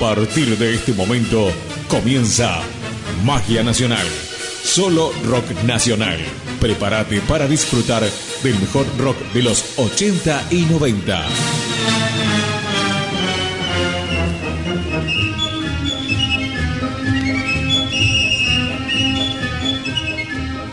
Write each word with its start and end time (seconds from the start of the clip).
partir 0.00 0.56
de 0.56 0.74
este 0.74 0.94
momento 0.94 1.52
comienza 1.86 2.62
Magia 3.22 3.62
Nacional. 3.62 4.06
Solo 4.64 5.12
rock 5.26 5.44
nacional. 5.64 6.18
Prepárate 6.58 7.20
para 7.20 7.46
disfrutar 7.46 8.02
del 8.42 8.58
mejor 8.58 8.86
rock 8.98 9.18
de 9.34 9.42
los 9.42 9.78
80 9.78 10.46
y 10.52 10.62
90. 10.62 11.26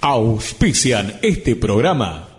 Auspician 0.02 1.20
este 1.22 1.58
programa. 1.58 2.37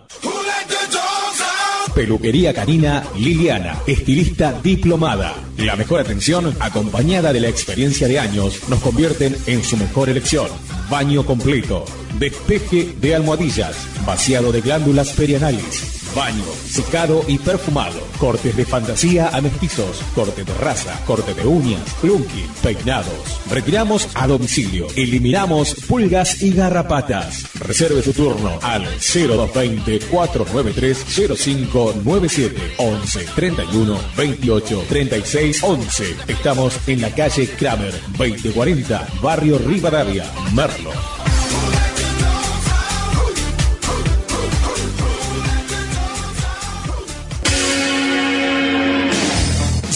Peluquería 1.99 2.53
Canina 2.53 3.03
Liliana, 3.17 3.77
estilista 3.85 4.57
diplomada. 4.63 5.35
La 5.57 5.75
mejor 5.75 5.99
atención, 5.99 6.55
acompañada 6.61 7.33
de 7.33 7.41
la 7.41 7.49
experiencia 7.49 8.07
de 8.07 8.17
años, 8.17 8.69
nos 8.69 8.79
convierten 8.79 9.35
en 9.47 9.61
su 9.65 9.75
mejor 9.75 10.07
elección. 10.07 10.47
Baño 10.89 11.25
completo, 11.25 11.83
despeje 12.17 12.93
de 13.01 13.15
almohadillas, 13.15 13.75
vaciado 14.05 14.53
de 14.53 14.61
glándulas 14.61 15.09
perianales 15.09 15.98
baño, 16.15 16.43
secado 16.65 17.23
y 17.27 17.37
perfumado, 17.37 17.99
cortes 18.17 18.55
de 18.55 18.65
fantasía 18.65 19.29
a 19.29 19.41
mestizos, 19.41 20.01
corte 20.15 20.43
de 20.43 20.53
raza, 20.55 20.99
corte 21.05 21.33
de 21.33 21.45
uñas, 21.45 21.81
plunking, 22.01 22.47
peinados. 22.61 23.41
Retiramos 23.49 24.07
a 24.13 24.27
domicilio, 24.27 24.87
eliminamos 24.95 25.75
pulgas 25.87 26.41
y 26.41 26.51
garrapatas. 26.51 27.45
Reserve 27.59 28.01
su 28.01 28.13
turno 28.13 28.59
al 28.61 28.83
0220 28.85 29.99
493 30.11 31.05
0597 31.37 32.75
11 32.77 33.25
31 33.35 33.99
28 34.15 34.83
36 34.87 35.63
11. 35.63 36.15
Estamos 36.27 36.79
en 36.87 37.01
la 37.01 37.09
calle 37.13 37.47
Kramer 37.47 37.93
2040, 38.17 39.07
barrio 39.21 39.57
Rivadavia, 39.57 40.25
Merlo. 40.53 40.91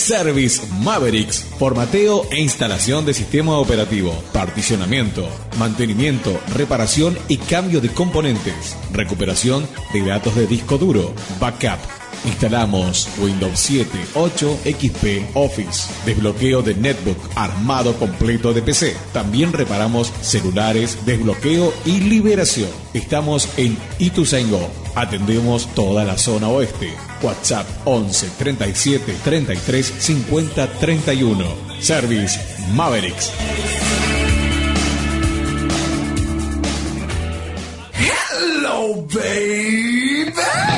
Service 0.04 0.62
Mavericks, 0.82 1.46
formateo 1.58 2.28
e 2.30 2.42
instalación 2.42 3.06
de 3.06 3.14
sistema 3.14 3.58
operativo, 3.58 4.12
particionamiento, 4.34 5.26
mantenimiento, 5.58 6.38
reparación 6.54 7.18
y 7.30 7.38
cambio 7.38 7.80
de 7.80 7.88
componentes, 7.88 8.76
recuperación 8.92 9.66
de 9.94 10.06
datos 10.06 10.36
de 10.36 10.46
disco 10.46 10.78
duro, 10.78 11.14
backup. 11.40 12.03
Instalamos 12.26 13.10
Windows 13.18 13.60
7, 13.60 13.90
8, 14.14 14.60
XP, 14.64 15.36
Office, 15.36 15.90
desbloqueo 16.06 16.62
de 16.62 16.76
netbook, 16.76 17.18
armado 17.36 17.94
completo 17.98 18.54
de 18.54 18.62
PC. 18.62 18.96
También 19.12 19.54
reparamos 19.54 20.12
celulares, 20.22 21.06
desbloqueo 21.06 21.74
y 21.86 22.00
liberación. 22.00 22.70
Estamos 22.94 23.50
en 23.58 23.78
Ituzaingó. 24.00 24.70
Atendemos 24.96 25.68
toda 25.74 26.04
la 26.04 26.18
zona 26.18 26.50
oeste. 26.50 26.94
WhatsApp 27.22 27.68
11 27.86 28.30
37 28.38 29.16
33 29.24 29.86
50 29.86 30.68
31. 30.80 31.46
Service 31.80 32.40
Mavericks. 32.74 33.32
Hello, 37.94 39.06
baby. 39.14 40.73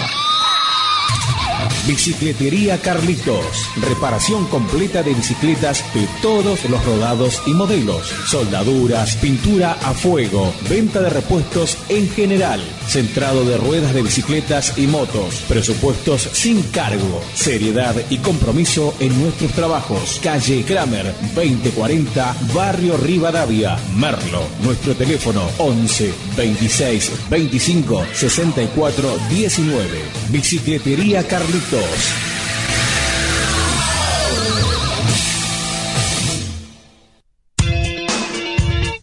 Bicicletería 1.88 2.82
Carlitos. 2.82 3.70
Reparación 3.88 4.48
completa 4.48 5.04
de 5.04 5.14
bicicletas 5.14 5.84
de 5.94 6.08
todos 6.20 6.68
los 6.68 6.84
rodados 6.84 7.44
y 7.46 7.54
modelos. 7.54 8.08
Soldaduras, 8.26 9.16
pintura 9.18 9.74
a 9.74 9.94
fuego, 9.94 10.52
venta 10.68 11.00
de 11.02 11.12
repuestos 11.12 11.78
en 11.90 12.10
general. 12.10 12.60
Centrado 12.88 13.46
de 13.46 13.58
ruedas 13.58 13.94
de 13.94 14.02
bicicletas 14.02 14.76
y 14.80 14.88
motos. 14.88 15.44
Presupuestos 15.48 16.24
sin 16.34 16.64
cargo. 16.64 17.22
Seriedad 17.36 17.96
y 18.10 18.18
compromiso 18.18 18.96
en 19.00 19.22
nuestros 19.22 19.52
trabajos. 19.52 20.20
Calle 20.24 20.64
Kramer 20.64 21.14
2040, 21.36 22.36
Barrio 22.56 22.98
Rivadavia, 22.98 23.78
Merlo. 23.96 24.42
Nuestro 24.64 24.96
teléfono 24.96 25.44
11 25.60 26.12
26 26.36 27.12
25 27.30 28.06
64 28.12 29.18
19. 29.30 29.88
Bicicletería 30.32 31.28
Carlitos. 31.28 31.75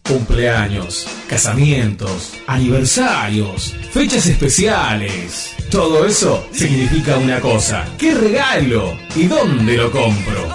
Cumpleaños, 0.02 1.06
casamientos, 1.28 2.34
aniversarios, 2.46 3.74
fechas 3.90 4.26
especiales. 4.26 5.54
Todo 5.70 6.04
eso 6.06 6.46
significa 6.52 7.16
una 7.16 7.40
cosa. 7.40 7.86
¿Qué 7.98 8.14
regalo? 8.14 8.96
¿Y 9.16 9.26
dónde 9.26 9.76
lo 9.76 9.90
compro? 9.90 10.48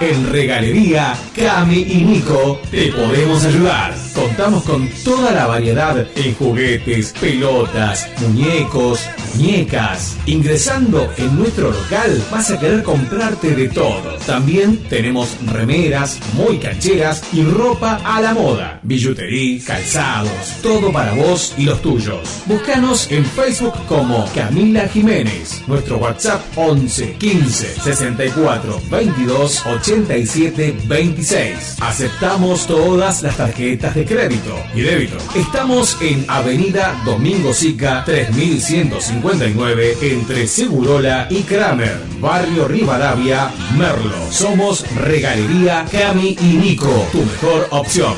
En 0.00 0.32
Regalería 0.32 1.16
Cami 1.34 1.82
y 1.82 2.04
Nico 2.04 2.60
te 2.70 2.92
podemos 2.92 3.44
ayudar. 3.44 4.03
Contamos 4.14 4.62
con 4.62 4.88
toda 5.04 5.32
la 5.32 5.46
variedad 5.46 6.06
en 6.14 6.34
juguetes, 6.34 7.12
pelotas, 7.20 8.08
muñecos, 8.20 9.00
muñecas. 9.34 10.16
Ingresando 10.26 11.12
en 11.16 11.36
nuestro 11.36 11.72
local 11.72 12.22
vas 12.30 12.50
a 12.52 12.58
querer 12.60 12.84
comprarte 12.84 13.56
de 13.56 13.68
todo. 13.68 14.16
También 14.24 14.76
tenemos 14.88 15.36
remeras 15.46 16.20
muy 16.34 16.58
cancheras 16.58 17.22
y 17.32 17.42
ropa 17.42 18.00
a 18.04 18.20
la 18.20 18.34
moda. 18.34 18.80
Billutería, 18.84 19.60
calzados, 19.66 20.60
todo 20.62 20.92
para 20.92 21.12
vos 21.14 21.54
y 21.58 21.64
los 21.64 21.82
tuyos. 21.82 22.42
Búscanos 22.46 23.10
en 23.10 23.24
Facebook 23.24 23.74
como 23.88 24.24
Camila 24.32 24.88
Jiménez. 24.88 25.62
Nuestro 25.66 25.98
WhatsApp 25.98 26.40
11 26.56 27.14
15 27.14 27.80
64 27.82 28.80
22 28.90 29.66
87 29.66 30.76
26. 30.86 31.76
Aceptamos 31.80 32.66
todas 32.66 33.22
las 33.22 33.36
tarjetas 33.36 33.94
de 33.94 34.03
crédito 34.04 34.56
y 34.74 34.82
débito. 34.82 35.16
Estamos 35.34 35.96
en 36.00 36.24
Avenida 36.28 37.00
Domingo 37.04 37.52
Sica 37.52 38.04
3159 38.04 39.98
entre 40.02 40.46
Segurola 40.46 41.26
y 41.30 41.42
Kramer, 41.42 41.98
Barrio 42.20 42.68
Rivadavia, 42.68 43.50
Merlo. 43.76 44.30
Somos 44.30 44.84
Regalería 44.96 45.84
Cami 45.90 46.36
y 46.40 46.56
Nico, 46.56 47.08
tu 47.12 47.18
mejor 47.18 47.66
opción. 47.70 48.14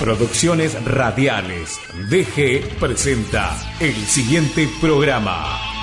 Producciones 0.00 0.82
Radiales. 0.84 1.80
DG 2.10 2.78
presenta 2.78 3.56
el 3.80 3.94
siguiente 3.94 4.68
programa. 4.80 5.73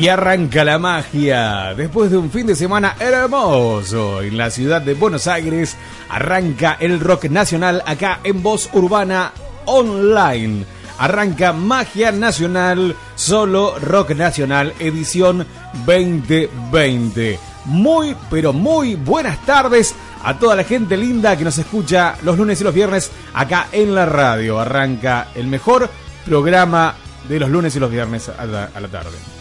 Y 0.00 0.08
arranca 0.08 0.64
la 0.64 0.78
magia. 0.78 1.74
Después 1.74 2.10
de 2.10 2.16
un 2.16 2.30
fin 2.30 2.46
de 2.46 2.56
semana 2.56 2.96
hermoso 2.98 4.22
en 4.22 4.38
la 4.38 4.50
ciudad 4.50 4.80
de 4.80 4.94
Buenos 4.94 5.26
Aires, 5.26 5.76
arranca 6.08 6.78
el 6.80 7.00
rock 7.00 7.24
nacional 7.24 7.82
acá 7.84 8.20
en 8.24 8.42
Voz 8.42 8.70
Urbana 8.72 9.32
Online. 9.66 10.64
Arranca 10.96 11.52
Magia 11.52 12.12
Nacional, 12.12 12.96
solo 13.14 13.78
Rock 13.78 14.12
Nacional, 14.12 14.72
edición 14.78 15.46
2020. 15.84 17.38
Muy, 17.66 18.16
pero 18.30 18.54
muy 18.54 18.94
buenas 18.94 19.44
tardes 19.44 19.94
a 20.24 20.38
toda 20.38 20.56
la 20.56 20.64
gente 20.64 20.96
linda 20.96 21.36
que 21.36 21.44
nos 21.44 21.58
escucha 21.58 22.14
los 22.22 22.38
lunes 22.38 22.58
y 22.58 22.64
los 22.64 22.72
viernes 22.72 23.10
acá 23.34 23.66
en 23.70 23.94
la 23.94 24.06
radio. 24.06 24.60
Arranca 24.60 25.28
el 25.34 25.46
mejor 25.46 25.90
programa 26.24 26.94
de 27.28 27.38
los 27.38 27.50
lunes 27.50 27.76
y 27.76 27.80
los 27.80 27.90
viernes 27.90 28.30
a 28.30 28.46
la, 28.46 28.70
a 28.74 28.80
la 28.80 28.88
tarde 28.88 29.39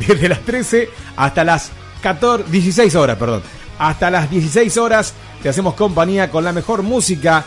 desde 0.06 0.28
las 0.28 0.40
13 0.40 0.88
hasta 1.16 1.44
las 1.44 1.70
14, 2.02 2.50
16 2.50 2.94
horas, 2.94 3.16
perdón. 3.18 3.42
Hasta 3.78 4.10
las 4.10 4.30
16 4.30 4.76
horas 4.76 5.14
te 5.42 5.48
hacemos 5.48 5.74
compañía 5.74 6.30
con 6.30 6.44
la 6.44 6.52
mejor 6.52 6.82
música, 6.82 7.44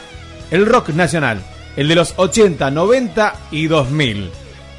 el 0.51 0.65
rock 0.65 0.89
nacional, 0.89 1.43
el 1.75 1.87
de 1.87 1.95
los 1.95 2.13
80, 2.17 2.71
90 2.71 3.35
y 3.51 3.67
2000. 3.67 4.31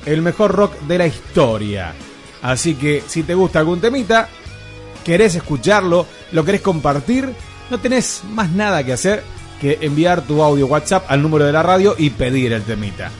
El 0.06 0.22
mejor 0.22 0.52
rock 0.52 0.78
de 0.80 0.98
la 0.98 1.06
historia. 1.06 1.94
Así 2.42 2.74
que 2.74 3.02
si 3.06 3.22
te 3.22 3.34
gusta 3.34 3.60
algún 3.60 3.80
temita, 3.80 4.28
querés 5.04 5.34
escucharlo, 5.34 6.06
lo 6.32 6.44
querés 6.44 6.60
compartir, 6.60 7.32
no 7.70 7.78
tenés 7.78 8.22
más 8.30 8.50
nada 8.50 8.84
que 8.84 8.92
hacer 8.92 9.22
que 9.60 9.78
enviar 9.80 10.22
tu 10.22 10.42
audio 10.42 10.66
WhatsApp 10.66 11.06
al 11.08 11.22
número 11.22 11.46
de 11.46 11.52
la 11.52 11.62
radio 11.62 11.94
y 11.96 12.10
pedir 12.10 12.52
el 12.52 12.62
temita. 12.62 13.10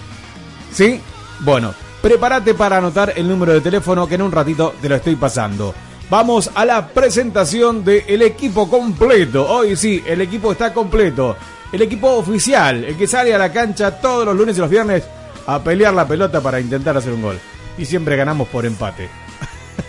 ¿Sí? 0.73 1.01
Bueno, 1.41 1.73
prepárate 2.05 2.53
para 2.53 2.77
anotar 2.77 3.15
el 3.17 3.27
número 3.27 3.55
de 3.55 3.63
teléfono 3.63 4.07
que 4.07 4.17
en 4.17 4.21
un 4.21 4.31
ratito 4.31 4.75
te 4.79 4.91
lo 4.91 4.97
estoy 4.97 5.17
pasando. 5.17 5.75
Vamos 6.11 6.51
a 6.55 6.67
la 6.67 6.87
presentación 6.87 7.83
del 7.83 8.21
equipo 8.21 8.69
completo. 8.69 9.49
Hoy 9.49 9.75
sí, 9.75 10.05
el 10.07 10.21
equipo 10.21 10.53
está 10.53 10.75
completo. 10.75 11.35
El 11.73 11.81
equipo 11.81 12.11
oficial, 12.11 12.85
el 12.85 12.99
que 12.99 13.07
sale 13.07 13.35
a 13.35 13.39
la 13.39 13.51
cancha 13.51 13.99
todos 14.03 14.27
los 14.27 14.37
lunes 14.37 14.55
y 14.55 14.61
los 14.61 14.69
viernes 14.69 15.03
a 15.47 15.63
pelear 15.65 15.95
la 15.95 16.07
pelota 16.07 16.43
para 16.43 16.61
intentar 16.61 16.95
hacer 16.95 17.15
un 17.15 17.23
gol. 17.23 17.41
Y 17.79 17.87
siempre 17.87 18.17
ganamos 18.17 18.49
por 18.49 18.67
empate. 18.67 19.09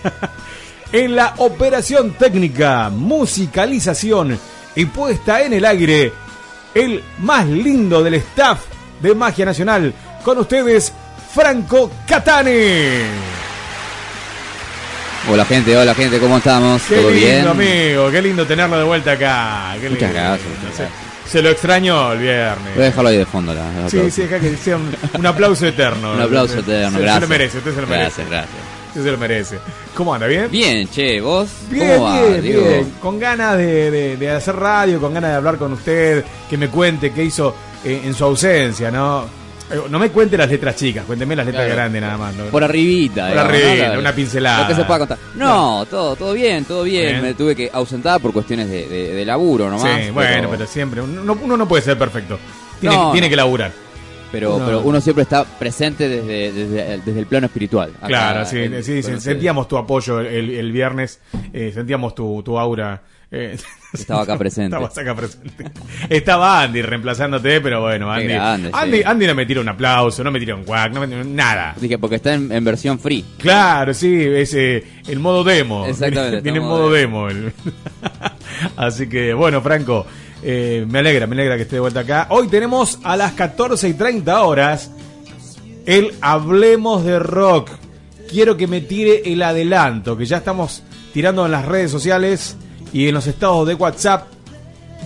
en 0.93 1.17
la 1.17 1.33
operación 1.39 2.11
técnica, 2.11 2.89
musicalización 2.91 4.39
y 4.73 4.85
puesta 4.85 5.41
en 5.41 5.51
el 5.51 5.65
aire, 5.65 6.13
el 6.73 7.03
más 7.19 7.45
lindo 7.45 8.01
del 8.01 8.13
staff 8.13 8.61
de 9.01 9.13
Magia 9.13 9.43
Nacional. 9.43 9.93
Con 10.23 10.37
ustedes, 10.37 10.93
Franco 11.35 11.91
Catane. 12.07 13.01
Hola 15.29 15.43
gente, 15.43 15.75
hola 15.75 15.93
gente, 15.93 16.17
¿cómo 16.19 16.37
estamos? 16.37 16.81
Qué 16.87 16.95
¿Todo 16.95 17.09
lindo, 17.09 17.25
bien? 17.27 17.47
amigo, 17.47 18.09
qué 18.09 18.21
lindo 18.21 18.45
tenerlo 18.47 18.77
de 18.77 18.83
vuelta 18.85 19.11
acá. 19.11 19.75
Qué 19.81 19.89
Muchas 19.89 20.09
lindo. 20.11 20.13
gracias, 20.23 20.47
muchas 20.49 20.75
Se, 20.77 20.83
gracias. 20.83 20.99
se 21.29 21.41
lo 21.41 21.49
extrañó 21.49 22.13
el 22.13 22.19
viernes. 22.19 22.73
Voy 22.75 22.83
a 22.83 22.85
dejarlo 22.85 23.09
ahí 23.09 23.17
de 23.17 23.25
fondo. 23.25 23.53
La, 23.53 23.69
la 23.81 23.89
Sí, 23.89 24.09
sí, 24.11 24.21
deja 24.21 24.39
que 24.39 24.55
sea 24.55 24.77
un, 24.77 24.95
un 25.17 25.25
aplauso 25.25 25.65
eterno. 25.67 26.13
Un 26.15 26.21
aplauso 26.21 26.59
eterno, 26.59 26.91
Se- 26.91 26.95
Se, 26.97 27.01
gracias. 27.01 27.21
lo 27.21 27.27
merece, 27.27 27.57
usted 27.57 27.75
se 27.75 27.81
lo 27.81 27.87
merece. 27.87 28.23
Gracias, 28.23 28.29
gracias. 28.29 28.57
Usted 28.89 29.03
se 29.03 29.11
lo 29.11 29.17
merece. 29.17 29.59
¿Cómo 29.93 30.13
anda? 30.13 30.27
¿Bien? 30.27 30.49
Bien, 30.49 30.87
che, 30.89 31.19
¿vos? 31.19 31.49
Bien, 31.69 31.89
¿Cómo 31.97 32.03
va? 32.05 32.21
bien, 32.21 32.41
bien. 32.43 32.93
Con 33.01 33.19
ganas 33.19 33.57
de, 33.57 33.91
de- 33.91 34.15
de 34.15 34.31
hacer 34.31 34.55
radio, 34.55 35.01
con 35.01 35.13
ganas 35.13 35.31
de 35.31 35.35
hablar 35.35 35.57
con 35.57 35.73
usted, 35.73 36.23
que 36.49 36.57
me 36.57 36.69
cuente 36.69 37.11
qué 37.11 37.23
hizo 37.25 37.53
eh, 37.83 38.03
en 38.05 38.13
su 38.13 38.23
ausencia, 38.23 38.89
¿no? 38.89 39.43
Eh, 39.71 39.81
No 39.89 39.97
me 39.99 40.09
cuente 40.09 40.37
las 40.37 40.49
letras 40.49 40.75
chicas, 40.75 41.05
cuénteme 41.05 41.35
las 41.35 41.45
letras 41.45 41.63
Claro. 41.65 41.75
grandes 41.75 42.01
nada 42.01 42.17
más. 42.17 42.35
¿no? 42.35 42.45
Por 42.45 42.63
arribita. 42.63 43.29
Por 43.29 43.37
arribita, 43.39 43.97
una 43.99 44.13
pincelada. 44.13 44.61
Lo 44.61 44.67
que 44.67 44.75
se 44.75 44.83
pueda 44.85 44.99
contar. 44.99 45.17
No, 45.35 45.85
todo, 45.89 46.15
todo 46.15 46.33
bien, 46.33 46.65
todo 46.65 46.83
bien. 46.83 47.09
Bien. 47.13 47.21
Me 47.21 47.33
tuve 47.33 47.55
que 47.55 47.69
ausentar 47.73 48.19
por 48.21 48.31
cuestiones 48.33 48.69
de, 48.69 48.87
de- 48.87 49.13
de 49.13 49.25
laburo 49.25 49.69
nomás. 49.69 50.03
sí, 50.05 50.11
bueno, 50.11 50.49
pero 50.51 50.67
siempre. 50.67 51.01
Uno, 51.01 51.37
uno 51.41 51.57
no 51.57 51.67
puede 51.67 51.81
ser 51.83 51.97
perfecto. 51.97 52.37
Tiene, 52.79 53.29
que 53.29 53.35
laburar. 53.35 53.71
pero, 54.31 54.55
uno- 54.57 54.65
pero 54.65 54.81
uno 54.81 55.01
siempre 55.01 55.23
está 55.23 55.43
presente 55.45 56.07
desde, 56.09 56.51
desde, 56.51 56.97
desde 57.03 57.19
el 57.19 57.25
plano 57.25 57.47
espiritual. 57.47 57.91
Acá, 57.97 58.07
Claro, 58.07 58.45
sí, 58.45 58.57
en- 58.59 58.83
sí, 58.83 59.01
sentíamos 59.01 59.67
tu 59.67 59.77
apoyo 59.77 60.19
el, 60.19 60.49
el 60.51 60.71
viernes, 60.71 61.19
eh, 61.53 61.71
sentíamos 61.73 62.13
tu, 62.13 62.43
tu 62.43 62.59
aura. 62.59 63.01
Eh, 63.35 63.57
Estaba 63.93 64.23
acá 64.23 64.37
presente. 64.37 64.75
Estabas 64.75 64.97
acá 64.97 65.15
presente. 65.15 65.71
Estaba 66.09 66.61
Andy 66.63 66.81
reemplazándote, 66.81 67.61
pero 67.61 67.81
bueno, 67.81 68.11
Andy. 68.11 68.27
grande, 68.27 68.69
Andy, 68.73 68.97
sí. 68.97 69.03
Andy 69.05 69.27
no 69.27 69.35
me 69.35 69.45
tira 69.45 69.61
un 69.61 69.69
aplauso, 69.69 70.23
no 70.23 70.31
me 70.31 70.39
tira 70.39 70.55
un 70.55 70.65
guac, 70.65 70.93
no 70.93 70.99
me 70.99 71.07
tira 71.07 71.23
nada. 71.23 71.75
Dije, 71.79 71.97
porque 71.97 72.17
está 72.17 72.33
en, 72.33 72.51
en 72.51 72.63
versión 72.63 72.99
free. 72.99 73.23
Claro, 73.37 73.93
sí, 73.93 74.21
es 74.21 74.53
eh, 74.53 74.83
el 75.07 75.19
modo 75.19 75.43
demo. 75.43 75.85
Exactamente, 75.85 76.41
Tiene 76.43 76.59
modo 76.59 76.91
demo. 76.91 77.27
Así 78.75 79.07
que, 79.07 79.33
bueno, 79.33 79.61
Franco, 79.61 80.05
eh, 80.43 80.85
me 80.89 80.99
alegra, 80.99 81.25
me 81.27 81.35
alegra 81.35 81.55
que 81.55 81.63
esté 81.63 81.77
de 81.77 81.81
vuelta 81.81 82.01
acá. 82.01 82.27
Hoy 82.29 82.47
tenemos 82.47 82.99
a 83.03 83.15
las 83.15 83.33
14 83.33 83.87
y 83.87 83.93
30 83.93 84.43
horas 84.43 84.91
el 85.85 86.13
Hablemos 86.21 87.05
de 87.05 87.19
Rock. 87.19 87.69
Quiero 88.29 88.57
que 88.57 88.67
me 88.67 88.81
tire 88.81 89.21
el 89.25 89.41
adelanto, 89.41 90.17
que 90.17 90.25
ya 90.25 90.37
estamos 90.37 90.83
tirando 91.13 91.45
en 91.45 91.51
las 91.51 91.63
redes 91.65 91.91
sociales 91.91 92.57
y 92.95 93.09
en 93.09 93.13
los 93.13 93.27
estados 93.27 93.67
de 93.67 93.73
WhatsApp. 93.73 94.27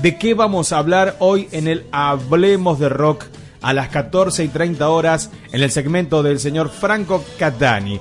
¿De 0.04 0.16
qué 0.20 0.36
vamos 0.36 0.72
a 0.72 0.78
hablar 0.78 1.16
hoy 1.18 1.48
en 1.52 1.68
el 1.68 1.86
Hablemos 1.92 2.78
de 2.78 2.88
Rock 2.88 3.26
a 3.64 3.74
las 3.74 3.90
14 3.90 4.44
y 4.44 4.48
30 4.48 4.88
horas 4.88 5.32
en 5.52 5.64
el 5.64 5.72
segmento 5.72 6.22
del 6.22 6.40
señor 6.40 6.70
Franco 6.70 7.26
Catani? 7.40 8.00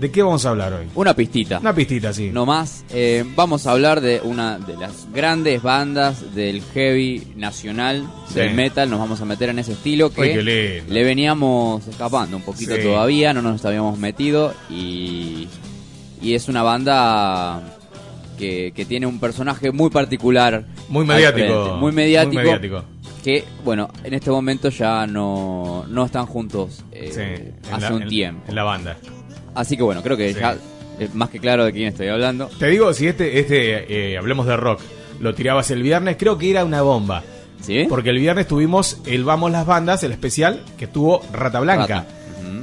¿De 0.00 0.10
qué 0.10 0.20
vamos 0.24 0.44
a 0.46 0.48
hablar 0.50 0.72
hoy? 0.72 0.86
Una 0.96 1.14
pistita. 1.14 1.60
Una 1.60 1.72
pistita, 1.72 2.12
sí. 2.12 2.30
No 2.32 2.44
más, 2.44 2.84
eh, 2.90 3.24
vamos 3.36 3.68
a 3.68 3.70
hablar 3.70 4.00
de 4.00 4.20
una 4.24 4.58
de 4.58 4.76
las 4.76 5.06
grandes 5.12 5.62
bandas 5.62 6.34
del 6.34 6.60
heavy 6.74 7.28
nacional, 7.36 8.08
del 8.34 8.54
metal, 8.54 8.90
nos 8.90 8.98
vamos 8.98 9.20
a 9.20 9.24
meter 9.26 9.50
en 9.50 9.60
ese 9.60 9.74
estilo 9.74 10.10
que 10.12 10.42
le 10.42 11.04
veníamos 11.04 11.86
escapando 11.86 12.36
un 12.36 12.42
poquito 12.42 12.74
Sí. 12.74 12.82
todavía, 12.82 13.32
no 13.32 13.42
nos 13.42 13.64
habíamos 13.64 13.96
metido 13.96 14.54
y, 14.68 15.46
y 16.20 16.34
es 16.34 16.48
una 16.48 16.64
banda 16.64 17.76
que, 18.40 18.72
que 18.74 18.84
tiene 18.84 19.06
un 19.06 19.20
personaje 19.20 19.70
muy 19.70 19.90
particular. 19.90 20.64
Muy 20.88 21.04
mediático. 21.06 21.76
muy 21.78 21.92
mediático. 21.92 22.34
Muy 22.34 22.42
mediático. 22.44 22.84
Que, 23.22 23.44
bueno, 23.64 23.88
en 24.02 24.14
este 24.14 24.30
momento 24.30 24.70
ya 24.70 25.06
no, 25.06 25.84
no 25.88 26.06
están 26.06 26.26
juntos 26.26 26.82
eh, 26.90 27.10
Sí, 27.62 27.68
hace 27.70 27.90
la- 27.90 27.94
un 27.94 28.02
en- 28.02 28.08
tiempo. 28.08 28.42
En 28.48 28.54
la 28.54 28.62
banda. 28.64 28.96
Así 29.54 29.76
que 29.76 29.82
bueno, 29.82 30.02
creo 30.02 30.16
que 30.16 30.32
Sí. 30.32 30.40
ya 30.40 30.56
es 30.98 31.14
más 31.14 31.28
que 31.28 31.38
claro 31.38 31.64
de 31.66 31.72
quién 31.72 31.88
estoy 31.88 32.08
hablando. 32.08 32.46
Te 32.58 32.68
digo, 32.68 32.92
si 32.94 33.06
este, 33.08 33.38
este 33.38 34.12
eh, 34.12 34.16
hablemos 34.18 34.46
de 34.46 34.56
rock, 34.56 34.80
lo 35.20 35.34
tirabas 35.34 35.70
el 35.70 35.82
viernes, 35.82 36.16
creo 36.18 36.38
que 36.38 36.50
era 36.50 36.64
una 36.64 36.82
bomba. 36.82 37.22
¿Sí? 37.60 37.84
Porque 37.90 38.08
el 38.08 38.18
viernes 38.18 38.46
tuvimos 38.48 39.02
el 39.04 39.22
Vamos 39.22 39.50
las 39.50 39.66
Bandas, 39.66 40.02
el 40.02 40.12
especial, 40.12 40.62
que 40.78 40.86
tuvo 40.86 41.20
Rata 41.30 41.60
Blanca. 41.60 41.86
Rata. 41.86 42.06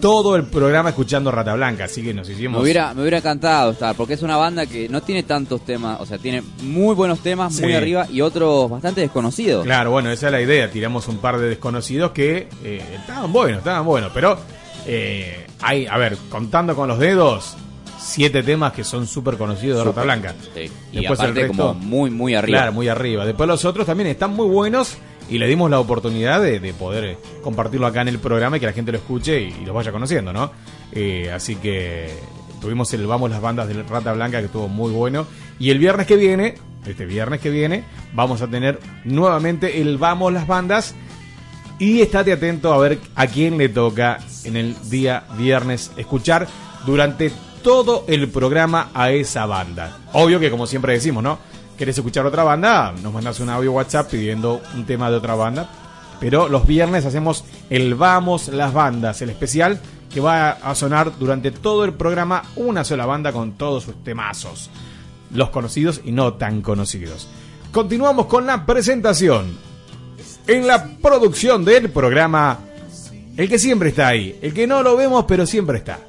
Todo 0.02 0.36
el 0.36 0.44
programa 0.44 0.90
escuchando 0.90 1.32
Rata 1.32 1.56
Blanca, 1.56 1.86
así 1.86 2.04
que 2.04 2.14
nos 2.14 2.30
hicimos... 2.30 2.58
Me 2.60 2.64
hubiera, 2.64 2.94
me 2.94 3.02
hubiera 3.02 3.18
encantado 3.18 3.72
estar, 3.72 3.96
porque 3.96 4.14
es 4.14 4.22
una 4.22 4.38
banda 4.38 4.66
que 4.68 4.88
no 4.90 5.02
tiene 5.02 5.24
tantos 5.24 5.66
temas, 5.66 6.00
o 6.00 6.06
sea, 6.06 6.18
tiene 6.20 6.44
muy 6.62 6.94
buenos 6.96 7.20
temas, 7.20 7.54
muy 7.60 7.70
Sí. 7.72 7.74
arriba, 7.76 8.08
y 8.12 8.22
otros 8.22 8.70
bastante 8.70 9.02
desconocidos. 9.02 9.66
Claro, 9.66 9.92
bueno, 9.92 10.12
esa 10.12 10.28
es 10.28 10.32
la 10.32 10.42
idea. 10.42 10.70
Tiramos 10.70 11.08
un 11.08 11.18
par 11.18 11.40
de 11.40 11.50
desconocidos 11.50 12.12
que 12.12 12.48
eh, 12.64 12.82
estaban 13.00 13.34
buenos, 13.34 13.60
estaban 13.60 13.86
buenos. 13.86 14.12
Pero 14.14 14.38
eh, 14.86 15.46
hay, 15.62 15.88
a 15.88 15.98
ver, 15.98 16.18
contando 16.30 16.76
con 16.76 16.88
los 16.88 17.00
dedos, 17.00 17.56
siete 18.00 18.44
temas 18.44 18.74
que 18.74 18.84
son 18.84 19.08
súper 19.08 19.36
conocidos 19.38 19.80
de 19.80 19.84
Rata 19.86 20.04
Blanca. 20.04 20.36
Sí. 20.54 20.70
Y 20.92 20.98
Después 21.00 21.20
el 21.20 21.26
aparte 21.26 21.48
resto- 21.50 21.58
como 21.58 21.74
muy, 21.74 22.10
muy 22.12 22.36
arriba. 22.36 22.60
Claro, 22.60 22.74
muy 22.74 22.88
arriba. 22.88 23.26
Después 23.26 23.48
los 23.48 23.66
otros 23.66 23.86
también 23.86 24.10
están 24.10 24.34
muy 24.34 24.48
buenos 24.48 24.96
y 25.30 25.38
le 25.38 25.48
dimos 25.48 25.70
la 25.70 25.80
oportunidad 25.80 26.42
de, 26.42 26.60
de 26.60 26.74
poder 26.74 27.04
eh, 27.04 27.18
compartirlo 27.42 27.88
acá 27.88 28.02
en 28.02 28.10
el 28.10 28.20
programa 28.20 28.58
y 28.58 28.60
que 28.60 28.66
la 28.66 28.74
gente 28.74 28.92
lo 28.92 28.98
escuche 28.98 29.42
y, 29.42 29.56
y 29.62 29.66
los 29.66 29.76
vaya 29.76 29.92
conociendo, 29.92 30.32
¿no? 30.34 30.52
Eh, 30.92 31.32
así 31.32 31.56
que 31.56 32.12
Tuvimos 32.60 32.92
el 32.94 33.06
Vamos 33.06 33.30
las 33.30 33.42
bandas 33.42 33.68
del 33.68 33.88
Rata 33.88 34.14
Blanca 34.14 34.40
que 34.40 34.46
estuvo 34.46 34.68
muy 34.68 34.92
bueno. 34.92 35.28
Y 35.60 35.70
el 35.70 35.80
viernes 35.80 36.08
que 36.08 36.16
viene, 36.16 36.56
este 36.86 37.06
viernes 37.06 37.40
que 37.40 37.50
viene, 37.50 37.84
vamos 38.14 38.42
a 38.42 38.48
tener 38.48 38.80
nuevamente 39.04 39.82
el 39.82 39.98
Vamos 39.98 40.34
las 40.34 40.48
bandas. 40.48 40.96
Y 41.80 42.02
estate 42.02 42.34
atento 42.34 42.74
a 42.74 42.78
ver 42.80 43.00
a 43.16 43.28
quién 43.28 43.58
le 43.58 43.70
toca 43.70 44.20
en 44.44 44.58
el 44.58 44.76
día 44.90 45.26
viernes 45.38 45.92
escuchar 45.96 46.48
durante 46.88 47.32
todo 47.62 48.04
el 48.08 48.30
programa 48.30 48.90
a 48.96 49.12
esa 49.12 49.46
banda. 49.46 49.98
Obvio 50.14 50.40
que 50.40 50.50
como 50.50 50.66
siempre 50.66 50.94
decimos, 50.94 51.24
¿no? 51.24 51.38
¿Querés 51.78 51.96
escuchar 51.96 52.26
otra 52.26 52.44
banda? 52.44 52.92
Nos 53.04 53.14
mandas 53.14 53.40
un 53.40 53.52
audio 53.52 53.72
WhatsApp 53.72 54.10
pidiendo 54.10 54.62
un 54.74 54.86
tema 54.86 55.12
de 55.12 55.18
otra 55.18 55.36
banda. 55.36 55.70
Pero 56.20 56.50
los 56.50 56.66
viernes 56.66 57.06
hacemos 57.06 57.46
el 57.70 57.94
Vamos 57.94 58.48
las 58.48 58.74
bandas, 58.74 59.22
el 59.22 59.30
especial 59.30 59.80
que 60.12 60.20
va 60.20 60.50
a 60.50 60.74
sonar 60.74 61.20
durante 61.20 61.52
todo 61.52 61.86
el 61.86 61.94
programa 61.94 62.42
una 62.56 62.84
sola 62.84 63.06
banda 63.06 63.32
con 63.32 63.52
todos 63.52 63.84
sus 63.84 64.04
temazos. 64.04 64.72
Los 65.32 65.52
conocidos 65.52 66.02
y 66.04 66.12
no 66.12 66.34
tan 66.34 66.64
conocidos. 66.64 67.28
Continuamos 67.72 68.26
con 68.26 68.48
la 68.48 68.66
presentación. 68.66 69.56
En 70.48 70.66
la 70.66 70.98
producción 70.98 71.64
del 71.64 71.92
programa, 71.92 72.58
el 73.36 73.48
que 73.48 73.60
siempre 73.60 73.90
está 73.90 74.08
ahí, 74.08 74.40
el 74.42 74.52
que 74.52 74.66
no 74.66 74.82
lo 74.82 74.96
vemos 74.96 75.26
pero 75.28 75.46
siempre 75.46 75.78
está. 75.78 76.00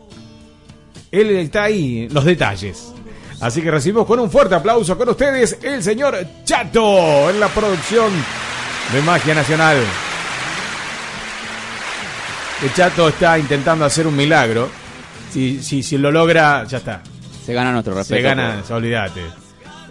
Él 1.11 1.29
está 1.31 1.65
ahí 1.65 2.09
los 2.09 2.25
detalles. 2.25 2.95
Así 3.41 3.63
que 3.63 3.71
recibimos 3.71 4.07
con 4.07 4.19
un 4.19 4.31
fuerte 4.31 4.55
aplauso 4.57 4.99
con 4.99 5.09
ustedes 5.11 5.59
el 5.63 5.83
señor 5.83 6.19
Chato 6.45 7.31
en 7.31 7.39
la 7.39 7.49
producción 7.49 8.11
de 8.93 9.03
Magia 9.03 9.35
Nacional. 9.35 9.77
El 12.63 12.75
Chato 12.75 13.09
está 13.09 13.39
intentando 13.39 13.85
hacer 13.85 14.07
un 14.07 14.17
milagro. 14.17 14.69
Si, 15.33 15.63
si, 15.63 15.83
si 15.83 15.99
lo 15.99 16.11
logra, 16.11 16.65
ya 16.65 16.79
está. 16.79 17.03
Se 17.47 17.53
gana 17.55 17.71
nuestro 17.71 17.95
respeto. 17.95 18.17
Se 18.17 18.23
gana, 18.23 18.63
olvídate. 18.71 19.23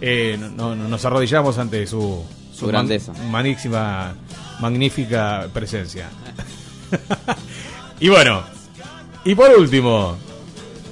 Eh, 0.00 0.36
no- 0.38 0.74
no- 0.74 0.88
nos 0.88 1.04
arrodillamos 1.04 1.56
ante 1.58 1.86
su, 1.86 2.22
Su 2.54 2.66
grandeza. 2.66 3.12
man- 3.14 3.30
magnífica, 3.30 4.12
magnífica 4.60 5.46
presencia. 5.54 6.08
y 8.00 8.08
bueno, 8.08 8.42
y 9.24 9.34
por 9.34 9.50
último. 9.58 10.16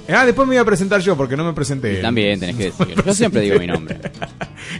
Ah, 0.09 0.25
después 0.25 0.47
me 0.47 0.55
voy 0.55 0.61
a 0.61 0.65
presentar 0.65 1.01
yo 1.01 1.17
porque 1.17 1.35
no 1.35 1.43
me 1.43 1.53
presenté. 1.53 2.01
También 2.01 2.39
tenés 2.39 2.55
que 2.55 2.63
decirlo. 2.65 3.03
Yo 3.03 3.13
siempre 3.13 3.41
digo 3.41 3.59
mi 3.59 3.67
nombre. 3.67 3.99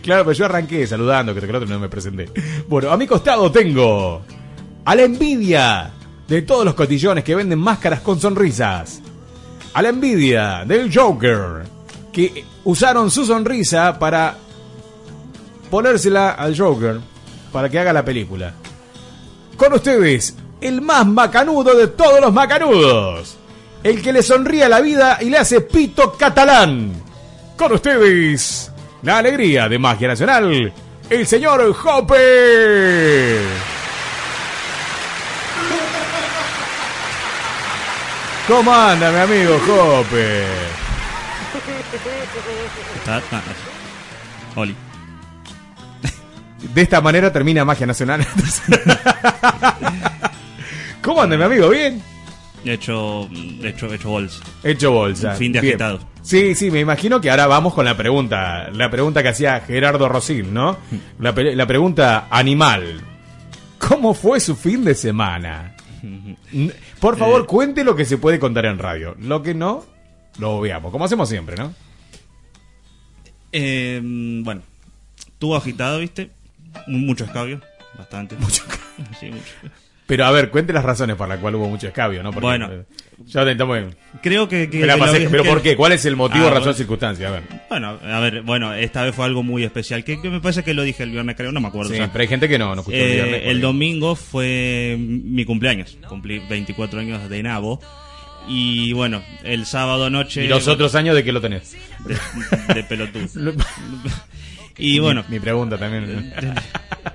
Claro, 0.02 0.26
pero 0.26 0.34
yo 0.34 0.46
arranqué 0.46 0.86
saludando, 0.86 1.34
que 1.34 1.40
el 1.40 1.56
otro 1.56 1.68
no 1.68 1.80
me 1.80 1.88
presenté. 1.88 2.30
Bueno, 2.68 2.92
a 2.92 2.98
mi 2.98 3.08
costado 3.08 3.50
tengo 3.52 4.22
a 4.84 4.96
la 4.96 5.04
envidia 5.04 5.92
de 6.28 6.42
todos 6.42 6.66
los 6.66 6.74
cotillones 6.74 7.24
que 7.24 7.36
venden 7.36 7.60
máscaras 7.60 8.02
con 8.02 8.20
sonrisas. 8.20 9.02
A 9.74 9.82
la 9.82 9.90
envidia 9.90 10.66
del 10.66 10.94
Joker, 10.94 11.64
que 12.12 12.44
usaron 12.66 13.10
su 13.10 13.26
sonrisa 13.26 13.98
para 13.98 14.38
ponérsela 15.70 16.32
al 16.32 16.58
Joker 16.58 17.00
para 17.52 17.70
que 17.70 17.80
haga 17.80 17.94
la 17.94 18.04
película. 18.04 18.54
Con 19.56 19.74
ustedes, 19.74 20.36
el 20.62 20.82
más 20.82 21.08
macanudo 21.08 21.76
de 21.76 21.88
todos 21.88 22.20
los 22.20 22.34
macanudos. 22.34 23.37
El 23.84 24.02
que 24.02 24.12
le 24.12 24.22
sonríe 24.22 24.64
a 24.64 24.70
la 24.70 24.82
vida 24.82 25.18
y 25.22 25.30
le 25.30 25.38
hace 25.38 25.62
pito 25.62 26.14
catalán. 26.14 26.92
Con 27.56 27.74
ustedes, 27.74 28.72
la 29.02 29.20
alegría 29.20 29.70
de 29.70 29.80
Magia 29.80 30.10
Nacional, 30.10 30.74
el 31.10 31.28
señor 31.28 31.76
Hoppe. 31.84 33.40
¿Cómo 38.48 38.74
anda, 38.74 39.12
mi 39.12 39.18
amigo 39.18 39.60
ah, 43.08 43.22
Oli. 44.56 44.76
De 46.74 46.82
esta 46.82 47.02
manera 47.02 47.32
termina 47.32 47.66
Magia 47.66 47.86
Nacional. 47.86 48.26
¿Cómo 51.02 51.22
anda, 51.22 51.38
mi 51.38 51.44
amigo? 51.44 51.70
¿Bien? 51.70 52.02
He 52.68 52.74
hecho, 52.74 53.30
he 53.32 53.70
hecho, 53.70 53.88
he 53.92 53.96
hecho 53.96 54.10
bolsa. 54.10 54.44
Hecho 54.64 54.92
bolsa. 54.92 55.32
Un 55.32 55.38
fin 55.38 55.52
de 55.54 55.62
Bien. 55.62 55.74
agitado. 55.76 56.00
Sí, 56.22 56.54
sí, 56.56 56.70
me 56.70 56.82
imagino 56.82 57.22
que 57.22 57.30
ahora 57.32 57.48
vamos 57.48 57.74
con 57.74 57.86
la 57.86 57.96
pregunta. 57.96 58.70
La 58.72 58.90
pregunta 58.92 59.24
que 59.24 59.30
hacía 59.30 59.60
Gerardo 59.62 60.10
Rosil, 60.10 60.54
¿no? 60.54 60.78
La, 61.20 61.34
pe- 61.34 61.56
la 61.56 61.66
pregunta 61.66 62.28
animal. 62.30 63.00
¿Cómo 63.80 64.14
fue 64.14 64.40
su 64.42 64.56
fin 64.56 64.84
de 64.84 64.96
semana? 64.96 65.76
Por 67.00 67.18
favor, 67.18 67.42
Eh. 67.42 67.46
cuente 67.46 67.84
lo 67.84 67.96
que 67.96 68.04
se 68.06 68.18
puede 68.18 68.40
contar 68.40 68.66
en 68.66 68.78
radio. 68.80 69.16
Lo 69.20 69.42
que 69.42 69.54
no, 69.54 69.86
lo 70.40 70.60
veamos. 70.60 70.92
Como 70.92 71.06
hacemos 71.06 71.30
siempre, 71.30 71.56
¿no? 71.56 71.74
Eh, 73.52 74.02
bueno, 74.04 74.62
tuvo 75.40 75.56
agitado, 75.56 76.00
¿viste? 76.00 76.32
Mu- 76.88 77.00
Mucho 77.00 77.24
escabio. 77.26 77.62
Bastante. 77.98 78.36
Mucho 78.36 78.64
Sí, 79.20 79.28
mucho. 79.28 79.54
Pero 80.08 80.26
a 80.26 80.32
ver, 80.32 80.50
cuente 80.50 80.72
las 80.74 80.86
razones 80.86 81.18
por 81.18 81.28
las 81.28 81.38
cuales 81.40 81.60
hubo 81.60 81.68
mucho 81.70 81.88
escabio, 81.88 82.24
¿no? 82.24 82.32
Porque, 82.32 82.46
Bueno. 82.48 82.72
eh, 82.72 82.86
ya 83.26 83.42
intentamos. 83.42 83.80
Creo 84.24 84.48
que... 84.48 84.68
pasé, 84.98 85.28
pero 85.30 85.44
que- 85.44 85.50
¿por 85.50 85.62
qué? 85.62 85.76
¿Cuál 85.76 85.92
es 85.92 86.06
el 86.06 86.16
motivo, 86.16 86.46
Ah, 86.46 86.50
razón, 86.50 86.64
bueno. 86.64 86.78
circunstancia? 86.78 87.28
A 87.28 87.32
ver. 87.32 87.44
Bueno, 87.70 88.00
a 88.02 88.20
ver, 88.22 88.42
bueno, 88.44 88.74
esta 88.74 89.04
vez 89.04 89.14
fue 89.14 89.26
algo 89.26 89.44
muy 89.44 89.66
especial. 89.66 90.06
Que, 90.06 90.18
me 90.18 90.40
parece 90.40 90.64
que 90.64 90.74
lo 90.74 90.84
dije 90.84 91.04
el 91.04 91.12
viernes, 91.12 91.36
creo, 91.36 91.52
no 91.52 91.60
me 91.60 91.68
acuerdo. 91.68 91.94
Sí, 91.94 92.00
pero 92.12 92.22
hay 92.22 92.28
gente 92.28 92.48
que 92.48 92.58
no, 92.58 92.74
no 92.74 92.82
escuchó 92.82 92.98
el 92.98 93.04
Eh, 93.04 93.14
viernes. 93.16 93.42
el 93.48 93.60
domingo 93.62 94.16
fue 94.16 94.96
mi 94.98 95.44
cumpleaños. 95.44 95.98
Cumplí 96.08 96.40
24 96.50 97.00
años 97.02 97.30
de 97.30 97.44
nabo. 97.44 97.82
Y 98.48 98.94
bueno, 98.94 99.22
el 99.44 99.66
sábado 99.66 100.10
noche... 100.10 100.46
¿Y 100.46 100.48
los 100.48 100.70
otros 100.70 100.96
años 100.96 101.16
de 101.16 101.24
qué 101.26 101.34
lo 101.34 101.42
tenés? 101.42 101.76
De, 102.06 102.74
de 102.76 102.84
pelotudo. 102.86 103.26
y 104.78 105.00
bueno, 105.00 105.24
Mi, 105.30 105.36
mi 105.36 105.40
pregunta 105.40 105.78
también. 105.78 106.34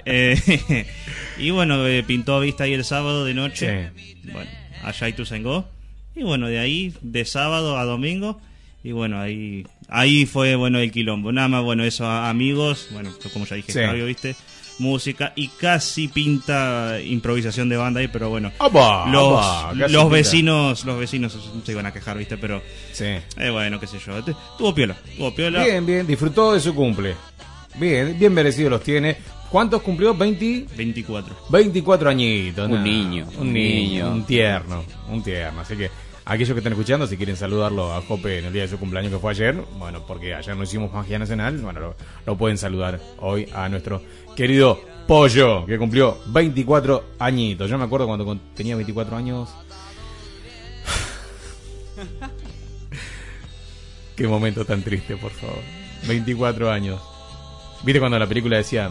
Eh, 0.07 0.87
y 1.39 1.51
bueno, 1.51 1.87
eh, 1.87 2.03
pintó 2.03 2.35
a 2.37 2.41
vista 2.41 2.65
ahí 2.65 2.73
el 2.73 2.85
sábado 2.85 3.25
de 3.25 3.35
noche. 3.35 3.91
Sí. 3.95 4.31
Bueno, 4.33 4.51
allá 4.83 5.09
y 5.09 5.13
Tuzengó. 5.13 5.69
Y 6.17 6.23
bueno, 6.23 6.49
de 6.49 6.59
ahí, 6.59 6.95
de 7.03 7.25
sábado 7.25 7.79
a 7.79 7.85
domingo. 7.85 8.41
Y 8.83 8.93
bueno, 8.93 9.21
ahí 9.21 9.65
ahí 9.89 10.27
fue 10.27 10.57
bueno 10.57 10.79
el 10.79 10.91
quilombo. 10.91 11.31
Nada 11.31 11.49
más, 11.49 11.63
bueno, 11.63 11.85
eso, 11.85 12.09
amigos. 12.11 12.89
Bueno, 12.93 13.11
como 13.33 13.45
ya 13.47 13.57
dije, 13.57 13.71
Sí. 13.73 13.81
Fabio, 13.85 14.07
viste. 14.07 14.35
Música 14.79 15.33
y 15.37 15.49
casi 15.49 16.09
pinta 16.09 16.99
improvisación 17.05 17.69
de 17.69 17.77
banda 17.77 18.01
ahí, 18.01 18.09
pero 18.09 18.31
bueno. 18.31 18.51
¡Opa! 18.59 19.07
los 19.11 19.23
opa! 19.23 19.75
Los 19.89 20.11
vecinos 20.11 20.85
los 20.87 20.99
vecinos 20.99 21.39
se 21.65 21.73
iban 21.73 21.85
a 21.87 21.93
quejar, 21.93 22.17
viste, 22.17 22.39
pero 22.39 22.63
Sí. 22.93 23.05
eh, 23.05 23.51
bueno, 23.53 23.79
qué 23.79 23.87
sé 23.87 23.99
yo. 24.05 24.25
Tuvo 24.59 24.75
piola, 24.75 24.97
tuvo 25.17 25.33
piola. 25.35 25.63
Bien, 25.63 25.85
bien, 25.85 26.07
disfrutó 26.07 26.55
de 26.55 26.61
su 26.61 26.75
cumple. 26.75 27.15
Bien, 27.77 28.17
bien 28.19 28.33
merecido 28.33 28.71
los 28.71 28.83
tiene. 28.83 29.17
¿Cuántos 29.51 29.83
cumplió? 29.83 30.15
20, 30.15 30.67
24. 30.77 31.37
24 31.51 32.09
añitos. 32.09 32.71
Un 32.71 32.83
niño, 32.83 33.27
Un 33.39 33.53
niño. 33.53 34.11
Un 34.11 34.25
tierno. 34.25 34.85
Un 35.09 35.23
tierno. 35.23 35.61
Así 35.61 35.77
que 35.77 35.91
aquellos 36.25 36.55
que 36.55 36.59
están 36.59 36.73
escuchando, 36.73 37.07
si 37.07 37.17
quieren 37.17 37.37
saludarlo 37.37 37.93
a 37.93 38.01
Jope 38.03 38.39
en 38.39 38.47
el 38.47 38.53
día 38.53 38.63
de 38.63 38.69
su 38.69 38.79
cumpleaños 38.79 39.13
que 39.13 39.19
fue 39.19 39.33
ayer, 39.33 39.55
bueno, 39.79 40.05
porque 40.07 40.35
ayer 40.35 40.57
no 40.57 40.63
hicimos 40.63 40.93
magia 40.93 41.19
nacional, 41.19 41.59
bueno, 41.59 41.81
lo, 41.81 41.97
lo 42.25 42.39
pueden 42.39 42.57
saludar 42.57 42.99
hoy 43.19 43.49
a 43.55 43.69
nuestro 43.69 44.01
querido 44.35 44.81
Pollo, 45.07 45.67
que 45.67 45.79
cumplió 45.79 46.19
24 46.29 47.05
añitos. 47.19 47.69
Yo 47.69 47.77
me 47.77 47.85
acuerdo 47.85 48.07
cuando 48.07 48.39
tenía 48.55 48.77
24 48.77 49.17
años. 49.17 49.51
Qué 54.17 54.29
momento 54.29 54.65
tan 54.65 54.83
triste, 54.83 55.17
por 55.17 55.33
favor. 55.33 55.59
24 56.07 56.71
años. 56.71 57.01
¿Viste 57.83 57.99
cuando 57.99 58.19
la 58.19 58.27
película 58.27 58.57
decía 58.57 58.91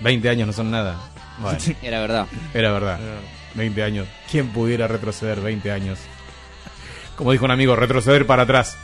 20 0.00 0.28
años 0.28 0.46
no 0.46 0.52
son 0.52 0.70
nada? 0.70 0.96
Bueno, 1.38 1.58
Era 1.82 2.00
verdad. 2.00 2.26
era 2.52 2.72
verdad. 2.72 2.98
20 3.54 3.82
años. 3.82 4.08
¿Quién 4.30 4.48
pudiera 4.48 4.88
retroceder 4.88 5.40
20 5.40 5.70
años? 5.70 5.98
Como 7.16 7.32
dijo 7.32 7.44
un 7.44 7.50
amigo, 7.52 7.76
retroceder 7.76 8.26
para 8.26 8.42
atrás. 8.42 8.76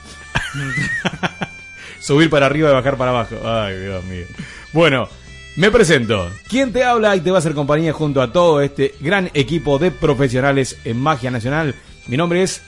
Subir 2.00 2.30
para 2.30 2.46
arriba 2.46 2.70
y 2.70 2.72
bajar 2.72 2.96
para 2.96 3.10
abajo. 3.10 3.36
Ay, 3.44 3.78
Dios 3.78 4.04
mío. 4.04 4.24
Bueno, 4.72 5.08
me 5.56 5.70
presento. 5.70 6.30
¿Quién 6.48 6.72
te 6.72 6.84
habla 6.84 7.16
y 7.16 7.20
te 7.20 7.30
va 7.30 7.38
a 7.38 7.40
hacer 7.40 7.54
compañía 7.54 7.92
junto 7.92 8.22
a 8.22 8.32
todo 8.32 8.60
este 8.60 8.94
gran 9.00 9.30
equipo 9.34 9.78
de 9.78 9.90
profesionales 9.90 10.78
en 10.84 11.00
Magia 11.00 11.30
Nacional? 11.30 11.74
Mi 12.06 12.16
nombre 12.16 12.42
es 12.42 12.62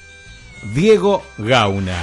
Diego 0.74 1.24
Gauna. 1.38 1.96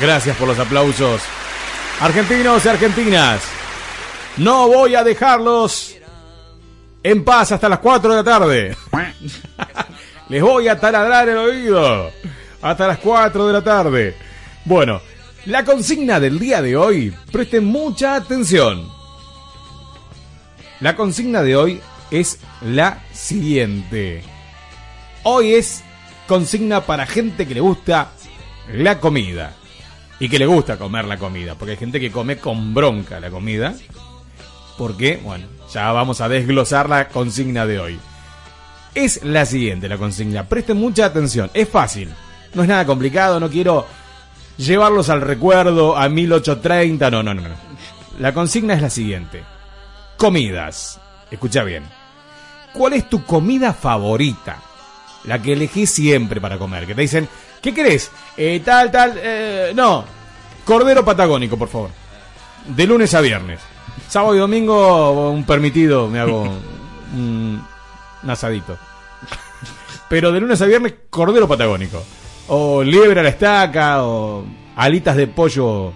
Gracias 0.00 0.36
por 0.36 0.48
los 0.48 0.58
aplausos. 0.58 1.22
Argentinos 2.00 2.64
y 2.64 2.68
argentinas, 2.68 3.40
no 4.36 4.66
voy 4.66 4.96
a 4.96 5.04
dejarlos 5.04 5.94
en 7.04 7.22
paz 7.22 7.52
hasta 7.52 7.68
las 7.68 7.78
4 7.78 8.10
de 8.10 8.16
la 8.16 8.24
tarde. 8.24 8.76
Les 10.28 10.42
voy 10.42 10.68
a 10.68 10.80
taladrar 10.80 11.28
el 11.28 11.36
oído 11.36 12.10
hasta 12.60 12.88
las 12.88 12.98
4 12.98 13.46
de 13.46 13.52
la 13.52 13.62
tarde. 13.62 14.16
Bueno, 14.64 15.00
la 15.46 15.64
consigna 15.64 16.18
del 16.18 16.38
día 16.38 16.62
de 16.62 16.76
hoy, 16.76 17.14
presten 17.30 17.66
mucha 17.66 18.16
atención. 18.16 18.88
La 20.80 20.96
consigna 20.96 21.42
de 21.42 21.54
hoy 21.54 21.80
es 22.10 22.40
la 22.62 23.02
siguiente. 23.12 24.24
Hoy 25.22 25.54
es 25.54 25.84
consigna 26.26 26.80
para 26.80 27.06
gente 27.06 27.46
que 27.46 27.54
le 27.54 27.60
gusta 27.60 28.10
la 28.72 28.98
comida. 28.98 29.54
Y 30.20 30.28
que 30.28 30.38
le 30.38 30.46
gusta 30.46 30.78
comer 30.78 31.04
la 31.04 31.18
comida. 31.18 31.54
Porque 31.54 31.72
hay 31.72 31.76
gente 31.76 32.00
que 32.00 32.10
come 32.10 32.38
con 32.38 32.72
bronca 32.74 33.20
la 33.20 33.30
comida. 33.30 33.74
Porque, 34.78 35.20
bueno, 35.22 35.46
ya 35.72 35.92
vamos 35.92 36.20
a 36.20 36.28
desglosar 36.28 36.88
la 36.88 37.08
consigna 37.08 37.66
de 37.66 37.78
hoy. 37.78 37.98
Es 38.94 39.24
la 39.24 39.44
siguiente 39.44 39.88
la 39.88 39.98
consigna. 39.98 40.44
Presten 40.44 40.76
mucha 40.76 41.06
atención. 41.06 41.50
Es 41.52 41.68
fácil. 41.68 42.10
No 42.54 42.62
es 42.62 42.68
nada 42.68 42.86
complicado. 42.86 43.40
No 43.40 43.50
quiero 43.50 43.86
llevarlos 44.56 45.10
al 45.10 45.20
recuerdo 45.20 45.96
a 45.96 46.08
1830. 46.08 47.10
No, 47.10 47.22
no, 47.22 47.34
no. 47.34 47.42
no. 47.42 47.74
La 48.18 48.32
consigna 48.32 48.74
es 48.74 48.82
la 48.82 48.90
siguiente. 48.90 49.42
Comidas. 50.16 51.00
Escucha 51.30 51.64
bien. 51.64 51.84
¿Cuál 52.72 52.94
es 52.94 53.08
tu 53.08 53.24
comida 53.24 53.72
favorita? 53.72 54.58
La 55.24 55.40
que 55.40 55.54
elegís 55.54 55.90
siempre 55.90 56.40
para 56.40 56.58
comer. 56.58 56.86
Que 56.86 56.94
te 56.94 57.02
dicen, 57.02 57.28
¿qué 57.64 57.72
querés? 57.72 58.10
Eh, 58.36 58.60
tal, 58.62 58.90
tal, 58.90 59.14
eh, 59.16 59.72
no. 59.74 60.04
Cordero 60.66 61.02
patagónico, 61.02 61.56
por 61.56 61.68
favor. 61.68 61.88
De 62.66 62.86
lunes 62.86 63.14
a 63.14 63.22
viernes. 63.22 63.58
Sábado 64.06 64.34
y 64.34 64.38
domingo, 64.38 65.30
un 65.30 65.44
permitido, 65.44 66.06
me 66.06 66.20
hago 66.20 66.42
un, 67.14 67.64
un 68.22 68.30
asadito. 68.30 68.76
Pero 70.10 70.30
de 70.30 70.40
lunes 70.40 70.60
a 70.60 70.66
viernes, 70.66 70.94
cordero 71.08 71.48
patagónico. 71.48 72.04
O 72.48 72.82
liebre 72.82 73.20
a 73.20 73.22
la 73.22 73.30
estaca, 73.30 74.04
o 74.04 74.44
alitas 74.76 75.16
de 75.16 75.26
pollo 75.26 75.94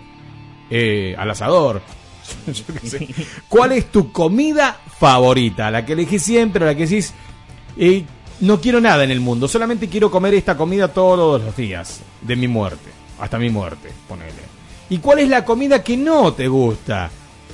eh, 0.70 1.14
al 1.18 1.30
asador. 1.30 1.82
Yo 2.46 2.64
qué 2.80 2.88
sé. 2.88 3.08
¿Cuál 3.46 3.72
es 3.72 3.92
tu 3.92 4.10
comida 4.10 4.80
favorita? 4.98 5.70
La 5.70 5.84
que 5.84 5.92
elegís 5.92 6.22
siempre, 6.22 6.64
la 6.64 6.74
que 6.74 6.86
decís, 6.86 7.12
eh, 7.76 8.06
no 8.40 8.60
quiero 8.60 8.80
nada 8.80 9.04
en 9.04 9.10
el 9.10 9.20
mundo, 9.20 9.48
solamente 9.48 9.88
quiero 9.88 10.10
comer 10.10 10.34
esta 10.34 10.56
comida 10.56 10.88
todos 10.88 11.42
los 11.42 11.56
días, 11.56 12.00
de 12.20 12.36
mi 12.36 12.48
muerte, 12.48 12.90
hasta 13.18 13.38
mi 13.38 13.50
muerte, 13.50 13.90
ponele. 14.08 14.32
¿Y 14.90 14.98
cuál 14.98 15.18
es 15.20 15.28
la 15.28 15.44
comida 15.44 15.82
que 15.82 15.96
no 15.96 16.32
te 16.32 16.48
gusta? 16.48 17.10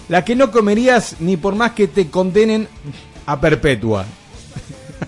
La 0.09 0.25
que 0.25 0.37
no 0.37 0.51
comerías 0.51 1.17
ni 1.21 1.37
por 1.37 1.55
más 1.55 1.73
que 1.73 1.89
te 1.89 2.09
condenen 2.09 2.69
a 3.27 3.41
perpetua. 3.41 4.05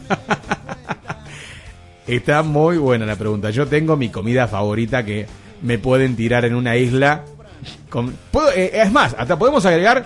Está 2.07 2.43
muy 2.43 2.79
buena 2.79 3.05
la 3.05 3.17
pregunta. 3.17 3.51
Yo 3.51 3.67
tengo 3.67 3.97
mi 3.97 4.09
comida 4.11 4.47
favorita 4.47 5.05
que 5.05 5.27
me 5.63 5.79
pueden 5.79 6.17
tirar 6.17 6.45
en 6.45 6.55
una 6.55 6.77
isla. 6.77 7.25
eh, 8.55 8.71
es 8.75 8.93
más, 8.93 9.15
hasta 9.19 9.39
podemos 9.39 9.65
agregar 9.67 10.05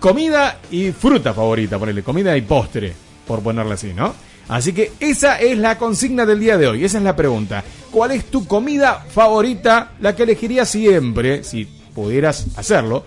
comida 0.00 0.58
y 0.70 0.92
fruta 0.92 1.32
favorita, 1.32 1.78
ponele, 1.78 2.02
comida 2.02 2.36
y 2.36 2.42
postre, 2.42 2.92
por 3.26 3.42
ponerle 3.42 3.74
así, 3.74 3.92
¿no? 3.94 4.14
Así 4.48 4.72
que 4.72 4.92
esa 5.00 5.40
es 5.40 5.56
la 5.58 5.78
consigna 5.78 6.26
del 6.26 6.40
día 6.40 6.58
de 6.58 6.66
hoy, 6.68 6.84
esa 6.84 6.98
es 6.98 7.04
la 7.04 7.16
pregunta. 7.16 7.64
¿Cuál 7.90 8.10
es 8.12 8.24
tu 8.26 8.46
comida 8.46 9.04
favorita, 9.08 9.92
la 10.00 10.14
que 10.14 10.24
elegirías 10.24 10.68
siempre, 10.68 11.44
si 11.44 11.64
pudieras 11.94 12.46
hacerlo? 12.56 13.04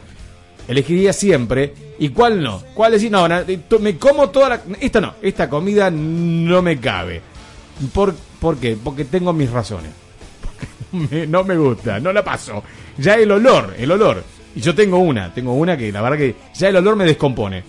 Elegiría 0.67 1.13
siempre, 1.13 1.73
¿y 1.99 2.09
cuál 2.09 2.41
no? 2.41 2.61
¿Cuál 2.73 2.93
decir, 2.93 3.11
no, 3.11 3.27
no, 3.27 3.37
me 3.79 3.97
como 3.97 4.29
toda 4.29 4.49
la... 4.49 4.61
Esta 4.79 4.99
no, 4.99 5.13
esta 5.21 5.49
comida 5.49 5.89
no 5.91 6.61
me 6.61 6.79
cabe. 6.79 7.21
¿Por, 7.93 8.13
¿Por 8.39 8.57
qué? 8.57 8.75
Porque 8.83 9.05
tengo 9.05 9.31
mis 9.31 9.49
razones. 9.51 9.91
Me- 10.91 11.27
no 11.27 11.43
me 11.43 11.55
gusta, 11.57 11.99
no 11.99 12.11
la 12.11 12.23
paso. 12.23 12.63
Ya 12.97 13.15
el 13.15 13.31
olor, 13.31 13.75
el 13.77 13.91
olor. 13.91 14.23
Y 14.55 14.61
yo 14.61 14.73
tengo 14.73 14.97
una, 14.97 15.33
tengo 15.33 15.53
una 15.53 15.77
que 15.77 15.91
la 15.91 16.01
verdad 16.01 16.17
que 16.17 16.35
ya 16.55 16.69
el 16.69 16.75
olor 16.77 16.95
me 16.95 17.05
descompone. 17.05 17.63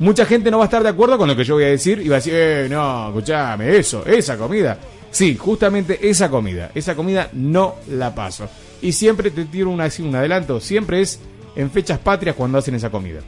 Mucha 0.00 0.24
gente 0.26 0.50
no 0.50 0.58
va 0.58 0.64
a 0.64 0.66
estar 0.66 0.82
de 0.82 0.88
acuerdo 0.88 1.16
con 1.18 1.28
lo 1.28 1.36
que 1.36 1.44
yo 1.44 1.54
voy 1.54 1.64
a 1.64 1.68
decir 1.68 2.00
y 2.00 2.08
va 2.08 2.16
a 2.16 2.18
decir, 2.18 2.32
eh, 2.34 2.66
no, 2.70 3.08
escuchame, 3.08 3.76
eso, 3.76 4.04
esa 4.04 4.36
comida. 4.36 4.78
Sí, 5.10 5.36
justamente 5.36 6.08
esa 6.08 6.30
comida, 6.30 6.70
esa 6.74 6.94
comida 6.96 7.28
no 7.34 7.76
la 7.90 8.14
paso. 8.14 8.48
Y 8.82 8.92
siempre 8.92 9.30
te 9.30 9.44
tiro 9.44 9.70
una, 9.70 9.88
un 9.98 10.14
adelanto, 10.16 10.58
siempre 10.58 11.02
es 11.02 11.20
en 11.54 11.70
fechas 11.70 11.98
patrias 11.98 12.34
cuando 12.34 12.58
hacen 12.58 12.74
esa 12.74 12.90
comida. 12.90 13.20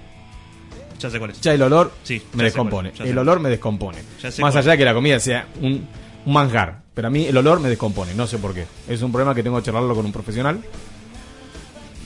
Ya 0.98 1.10
sé 1.10 1.18
cuál 1.18 1.32
es. 1.32 1.40
Ya 1.40 1.52
el 1.52 1.62
olor 1.62 1.92
Sí, 2.04 2.22
me 2.34 2.44
descompone. 2.44 2.92
el 3.00 3.18
olor 3.18 3.40
me 3.40 3.50
descompone. 3.50 3.98
Más 4.40 4.56
allá 4.56 4.72
de 4.72 4.78
que 4.78 4.84
la 4.84 4.94
comida 4.94 5.20
sea 5.20 5.46
un, 5.60 5.86
un 6.24 6.32
manjar. 6.32 6.80
Pero 6.94 7.08
a 7.08 7.10
mí 7.10 7.26
el 7.26 7.36
olor 7.36 7.58
me 7.60 7.68
descompone. 7.68 8.14
No 8.14 8.26
sé 8.26 8.38
por 8.38 8.54
qué. 8.54 8.64
Es 8.88 9.02
un 9.02 9.10
problema 9.12 9.34
que 9.34 9.42
tengo 9.42 9.56
que 9.58 9.64
charlarlo 9.64 9.94
con 9.94 10.04
un 10.06 10.12
profesional. 10.12 10.60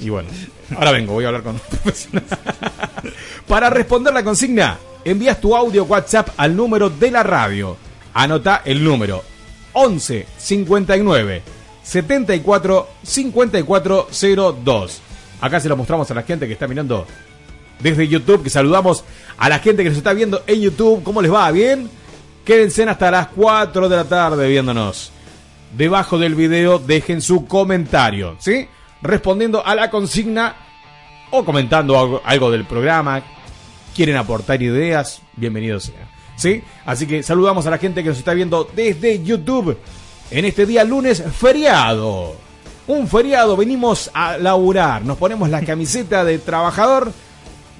Y 0.00 0.10
bueno, 0.10 0.28
ahora 0.74 0.92
vengo, 0.92 1.12
voy 1.12 1.24
a 1.24 1.28
hablar 1.28 1.42
con. 1.42 1.60
Para 3.48 3.70
responder 3.70 4.12
la 4.12 4.24
consigna, 4.24 4.78
envías 5.04 5.40
tu 5.40 5.56
audio 5.56 5.84
WhatsApp 5.84 6.30
al 6.36 6.56
número 6.56 6.90
de 6.90 7.10
la 7.10 7.22
radio. 7.22 7.76
Anota 8.14 8.62
el 8.64 8.82
número 8.82 9.22
11 9.72 10.26
59 10.36 11.42
74 11.82 12.88
54 13.02 14.08
02. 14.64 15.00
Acá 15.40 15.60
se 15.60 15.68
lo 15.68 15.76
mostramos 15.76 16.10
a 16.10 16.14
la 16.14 16.22
gente 16.22 16.46
que 16.46 16.54
está 16.54 16.66
mirando 16.66 17.06
desde 17.80 18.08
YouTube, 18.08 18.42
que 18.42 18.50
saludamos 18.50 19.04
a 19.36 19.48
la 19.48 19.58
gente 19.58 19.82
que 19.82 19.90
nos 19.90 19.98
está 19.98 20.12
viendo 20.12 20.42
en 20.46 20.60
YouTube. 20.60 21.02
¿Cómo 21.02 21.20
les 21.20 21.32
va? 21.32 21.50
¿Bien? 21.50 21.88
Quédense 22.44 22.84
hasta 22.84 23.10
las 23.10 23.28
4 23.28 23.88
de 23.88 23.96
la 23.96 24.04
tarde 24.04 24.48
viéndonos. 24.48 25.12
Debajo 25.76 26.18
del 26.18 26.34
video 26.34 26.78
dejen 26.78 27.20
su 27.20 27.46
comentario, 27.46 28.36
¿sí? 28.38 28.68
Respondiendo 29.02 29.64
a 29.64 29.74
la 29.74 29.90
consigna 29.90 30.56
o 31.30 31.44
comentando 31.44 31.98
algo, 31.98 32.22
algo 32.24 32.50
del 32.50 32.64
programa. 32.64 33.22
Quieren 33.94 34.16
aportar 34.16 34.62
ideas, 34.62 35.22
bienvenido 35.36 35.80
sea. 35.80 36.08
¿Sí? 36.36 36.62
Así 36.84 37.06
que 37.06 37.22
saludamos 37.22 37.66
a 37.66 37.70
la 37.70 37.78
gente 37.78 38.02
que 38.02 38.10
nos 38.10 38.18
está 38.18 38.34
viendo 38.34 38.68
desde 38.74 39.22
YouTube 39.22 39.78
en 40.30 40.44
este 40.44 40.66
día 40.66 40.84
lunes 40.84 41.22
feriado. 41.34 42.36
Un 42.88 43.08
feriado, 43.08 43.56
venimos 43.56 44.10
a 44.14 44.36
laburar, 44.36 45.04
nos 45.04 45.16
ponemos 45.16 45.48
la 45.50 45.62
camiseta 45.62 46.24
de 46.24 46.38
trabajador. 46.38 47.10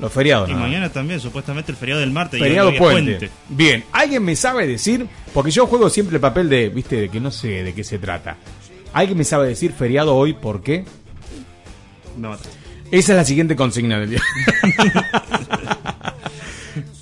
Los 0.00 0.12
feriados, 0.12 0.48
Y 0.48 0.52
nada 0.52 0.66
mañana 0.66 0.90
también, 0.90 1.20
supuestamente, 1.20 1.72
el 1.72 1.78
feriado 1.78 2.00
del 2.00 2.10
martes. 2.10 2.38
y 2.38 2.42
Feriado 2.42 2.68
hoy 2.68 2.74
es 2.74 2.80
puente. 2.80 3.30
Bien, 3.48 3.84
¿alguien 3.92 4.22
me 4.22 4.36
sabe 4.36 4.66
decir? 4.66 5.06
Porque 5.32 5.50
yo 5.50 5.66
juego 5.66 5.88
siempre 5.88 6.16
el 6.16 6.20
papel 6.20 6.50
de, 6.50 6.68
viste, 6.68 6.96
de 6.96 7.08
que 7.08 7.18
no 7.20 7.30
sé 7.30 7.62
de 7.62 7.72
qué 7.72 7.82
se 7.82 7.98
trata. 7.98 8.36
¿Alguien 8.92 9.16
me 9.16 9.24
sabe 9.24 9.48
decir 9.48 9.72
feriado 9.72 10.14
hoy 10.14 10.34
por 10.34 10.62
qué? 10.62 10.84
Esa 12.90 13.12
es 13.12 13.16
la 13.16 13.24
siguiente 13.24 13.56
consigna 13.56 13.98
del 13.98 14.10
día. 14.10 14.22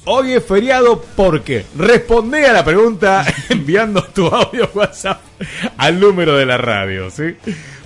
Hoy 0.07 0.33
es 0.33 0.45
feriado 0.45 1.03
porque 1.17 1.65
responde 1.79 2.47
a 2.47 2.53
la 2.53 2.65
pregunta 2.65 3.25
enviando 3.49 4.03
tu 4.05 4.27
audio 4.27 4.71
WhatsApp 4.75 5.23
al 5.79 5.99
número 5.99 6.37
de 6.37 6.45
la 6.45 6.59
radio, 6.59 7.11
¿sí? 7.11 7.37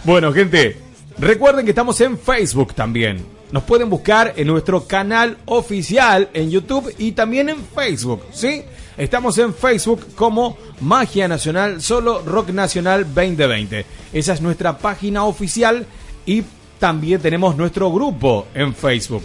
Bueno, 0.05 0.33
gente, 0.33 0.77
recuerden 1.19 1.65
que 1.65 1.71
estamos 1.71 2.01
en 2.01 2.19
Facebook 2.19 2.75
también. 2.75 3.25
Nos 3.53 3.63
pueden 3.63 3.89
buscar 3.89 4.35
en 4.37 4.49
nuestro 4.49 4.87
canal 4.87 5.39
oficial 5.47 6.29
en 6.35 6.51
YouTube 6.51 6.93
y 6.99 7.13
también 7.13 7.49
en 7.49 7.65
Facebook, 7.65 8.23
¿sí? 8.33 8.63
Estamos 8.97 9.39
en 9.39 9.55
Facebook 9.55 10.15
como 10.17 10.59
Magia 10.81 11.29
Nacional, 11.29 11.81
solo 11.81 12.23
Rock 12.27 12.51
Nacional 12.51 13.05
2020. 13.05 13.87
Esa 14.13 14.33
es 14.33 14.41
nuestra 14.43 14.77
página 14.77 15.25
oficial 15.25 15.87
y 16.27 16.43
también 16.79 17.21
tenemos 17.21 17.57
nuestro 17.57 17.91
grupo 17.93 18.47
en 18.55 18.75
Facebook. 18.75 19.23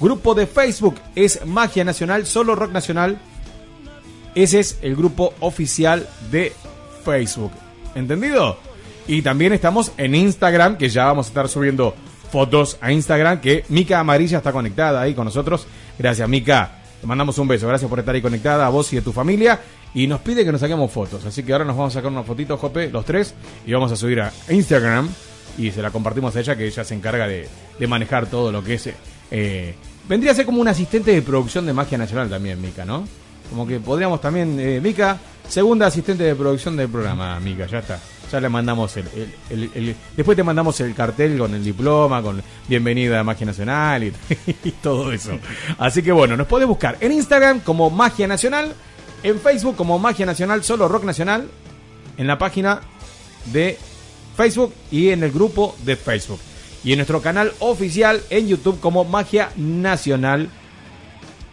Grupo 0.00 0.34
de 0.34 0.46
Facebook 0.46 0.96
es 1.14 1.44
Magia 1.46 1.84
Nacional, 1.84 2.26
solo 2.26 2.54
Rock 2.54 2.72
Nacional. 2.72 3.18
Ese 4.34 4.60
es 4.60 4.78
el 4.82 4.96
grupo 4.96 5.32
oficial 5.40 6.08
de 6.30 6.52
Facebook. 7.04 7.52
¿Entendido? 7.94 8.58
Y 9.06 9.22
también 9.22 9.52
estamos 9.52 9.92
en 9.96 10.14
Instagram, 10.14 10.76
que 10.76 10.88
ya 10.88 11.04
vamos 11.04 11.26
a 11.26 11.28
estar 11.28 11.48
subiendo 11.48 11.94
fotos 12.32 12.78
a 12.80 12.90
Instagram, 12.90 13.40
que 13.40 13.64
Mica 13.68 14.00
Amarilla 14.00 14.38
está 14.38 14.50
conectada 14.50 15.00
ahí 15.00 15.14
con 15.14 15.26
nosotros. 15.26 15.66
Gracias, 15.98 16.28
Mica. 16.28 16.80
Te 17.00 17.06
mandamos 17.06 17.38
un 17.38 17.46
beso. 17.46 17.68
Gracias 17.68 17.88
por 17.88 17.98
estar 17.98 18.14
ahí 18.14 18.22
conectada, 18.22 18.66
a 18.66 18.70
vos 18.70 18.92
y 18.92 18.98
a 18.98 19.02
tu 19.02 19.12
familia. 19.12 19.60
Y 19.94 20.06
nos 20.06 20.20
pide 20.22 20.44
que 20.44 20.50
nos 20.50 20.60
saquemos 20.60 20.90
fotos. 20.90 21.24
Así 21.24 21.44
que 21.44 21.52
ahora 21.52 21.64
nos 21.64 21.76
vamos 21.76 21.94
a 21.94 22.00
sacar 22.00 22.10
una 22.10 22.24
fotito, 22.24 22.56
Jope, 22.56 22.90
los 22.90 23.04
tres, 23.04 23.34
y 23.64 23.72
vamos 23.72 23.92
a 23.92 23.96
subir 23.96 24.20
a 24.20 24.32
Instagram. 24.48 25.08
Y 25.58 25.70
se 25.70 25.82
la 25.82 25.90
compartimos 25.90 26.34
a 26.36 26.40
ella, 26.40 26.56
que 26.56 26.66
ella 26.66 26.84
se 26.84 26.94
encarga 26.94 27.26
de, 27.28 27.48
de 27.78 27.86
manejar 27.86 28.26
todo 28.26 28.50
lo 28.50 28.62
que 28.64 28.74
es. 28.74 28.88
eh, 29.30 29.74
vendría 30.08 30.32
a 30.32 30.34
ser 30.34 30.44
como 30.46 30.60
un 30.60 30.68
asistente 30.68 31.12
de 31.12 31.22
producción 31.22 31.64
de 31.66 31.72
Magia 31.72 31.96
Nacional 31.98 32.28
también, 32.28 32.60
Mica, 32.60 32.84
¿no? 32.84 33.06
Como 33.50 33.66
que 33.66 33.78
podríamos 33.78 34.20
también, 34.20 34.58
eh, 34.58 34.80
Mica, 34.82 35.18
segunda 35.48 35.86
asistente 35.86 36.24
de 36.24 36.34
producción 36.34 36.76
del 36.76 36.88
programa, 36.88 37.38
Mica, 37.40 37.66
ya 37.66 37.78
está. 37.78 38.00
Ya 38.32 38.40
le 38.40 38.48
mandamos 38.48 38.96
el, 38.96 39.04
el- 39.50 39.70
el- 39.74 39.94
Después 40.16 40.34
te 40.34 40.42
mandamos 40.42 40.80
el 40.80 40.94
cartel 40.94 41.38
con 41.38 41.54
el 41.54 41.62
diploma, 41.62 42.20
con 42.22 42.42
bienvenida 42.66 43.20
a 43.20 43.22
Magia 43.22 43.46
Nacional 43.46 44.02
y, 44.04 44.12
y 44.64 44.70
todo 44.72 45.12
eso. 45.12 45.38
Así 45.78 46.02
que 46.02 46.10
bueno, 46.10 46.36
nos 46.36 46.46
podés 46.48 46.66
buscar 46.66 46.96
en 47.00 47.12
Instagram 47.12 47.60
como 47.60 47.90
Magia 47.90 48.26
Nacional, 48.26 48.74
en 49.22 49.38
Facebook 49.38 49.76
como 49.76 49.98
Magia 49.98 50.26
Nacional, 50.26 50.64
solo 50.64 50.88
Rock 50.88 51.04
Nacional, 51.04 51.48
en 52.16 52.26
la 52.26 52.38
página 52.38 52.80
de 53.52 53.78
Facebook 54.36 54.72
y 54.90 55.10
en 55.10 55.22
el 55.22 55.32
grupo 55.32 55.76
de 55.84 55.96
Facebook. 55.96 56.40
Y 56.82 56.92
en 56.92 56.98
nuestro 56.98 57.22
canal 57.22 57.52
oficial 57.60 58.20
en 58.30 58.48
YouTube 58.48 58.80
como 58.80 59.04
Magia 59.04 59.50
Nacional 59.56 60.50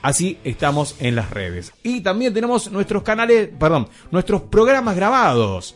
Así 0.01 0.39
estamos 0.43 0.95
en 0.99 1.15
las 1.15 1.29
redes. 1.29 1.73
Y 1.83 2.01
también 2.01 2.33
tenemos 2.33 2.71
nuestros 2.71 3.03
canales, 3.03 3.49
perdón, 3.59 3.87
nuestros 4.09 4.41
programas 4.43 4.95
grabados. 4.95 5.75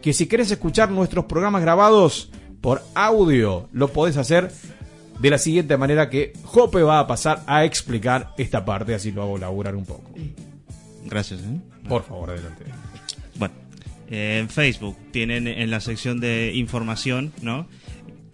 Que 0.00 0.12
si 0.12 0.26
querés 0.26 0.50
escuchar 0.50 0.90
nuestros 0.90 1.24
programas 1.24 1.62
grabados 1.62 2.30
por 2.60 2.82
audio, 2.94 3.68
lo 3.72 3.88
podés 3.88 4.16
hacer 4.16 4.52
de 5.18 5.30
la 5.30 5.38
siguiente 5.38 5.76
manera 5.76 6.08
que 6.08 6.32
Jope 6.44 6.82
va 6.82 7.00
a 7.00 7.06
pasar 7.06 7.42
a 7.46 7.64
explicar 7.64 8.34
esta 8.36 8.64
parte, 8.64 8.94
así 8.94 9.10
lo 9.10 9.22
hago 9.22 9.38
laburar 9.38 9.74
un 9.74 9.84
poco. 9.84 10.10
Gracias. 11.04 11.40
¿eh? 11.40 11.60
Por 11.88 12.04
favor, 12.04 12.30
adelante. 12.30 12.64
Eh, 14.10 14.38
en 14.40 14.48
Facebook 14.48 14.96
tienen 15.10 15.48
en 15.48 15.70
la 15.70 15.80
sección 15.80 16.20
de 16.20 16.52
información, 16.54 17.32
¿no? 17.42 17.66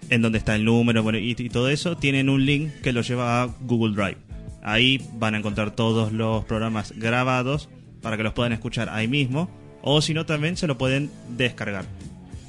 En 0.09 0.23
donde 0.23 0.39
está 0.39 0.57
el 0.57 0.65
número 0.65 1.03
bueno, 1.03 1.19
y, 1.19 1.37
y 1.39 1.49
todo 1.49 1.69
eso, 1.69 1.97
tienen 1.97 2.29
un 2.29 2.45
link 2.45 2.71
que 2.83 2.93
lo 2.93 3.03
lleva 3.03 3.43
a 3.43 3.47
Google 3.61 3.95
Drive. 3.95 4.19
Ahí 4.63 5.01
van 5.15 5.35
a 5.35 5.39
encontrar 5.39 5.75
todos 5.75 6.13
los 6.13 6.45
programas 6.45 6.93
grabados 6.97 7.69
para 8.03 8.17
que 8.17 8.23
los 8.23 8.33
puedan 8.33 8.53
escuchar 8.53 8.89
ahí 8.89 9.09
mismo. 9.09 9.51
O 9.83 10.03
si 10.03 10.13
no, 10.13 10.27
también 10.27 10.57
se 10.57 10.67
lo 10.67 10.77
pueden 10.77 11.11
descargar. 11.37 11.87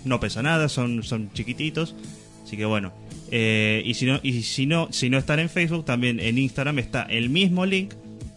No 0.03 0.19
pesa 0.19 0.41
nada, 0.41 0.67
son, 0.67 1.03
son 1.03 1.31
chiquititos. 1.33 1.95
Así 2.43 2.57
que 2.57 2.65
bueno. 2.65 2.91
Eh, 3.31 3.81
y 3.85 3.93
si 3.93 4.05
no, 4.05 4.19
y 4.21 4.41
si 4.41 4.65
no, 4.65 4.89
si 4.91 5.09
no 5.09 5.17
están 5.17 5.39
en 5.39 5.49
Facebook, 5.49 5.85
también 5.85 6.19
en 6.19 6.37
Instagram 6.37 6.79
está 6.79 7.03
el 7.03 7.29
mismo 7.29 7.65
link 7.65 7.93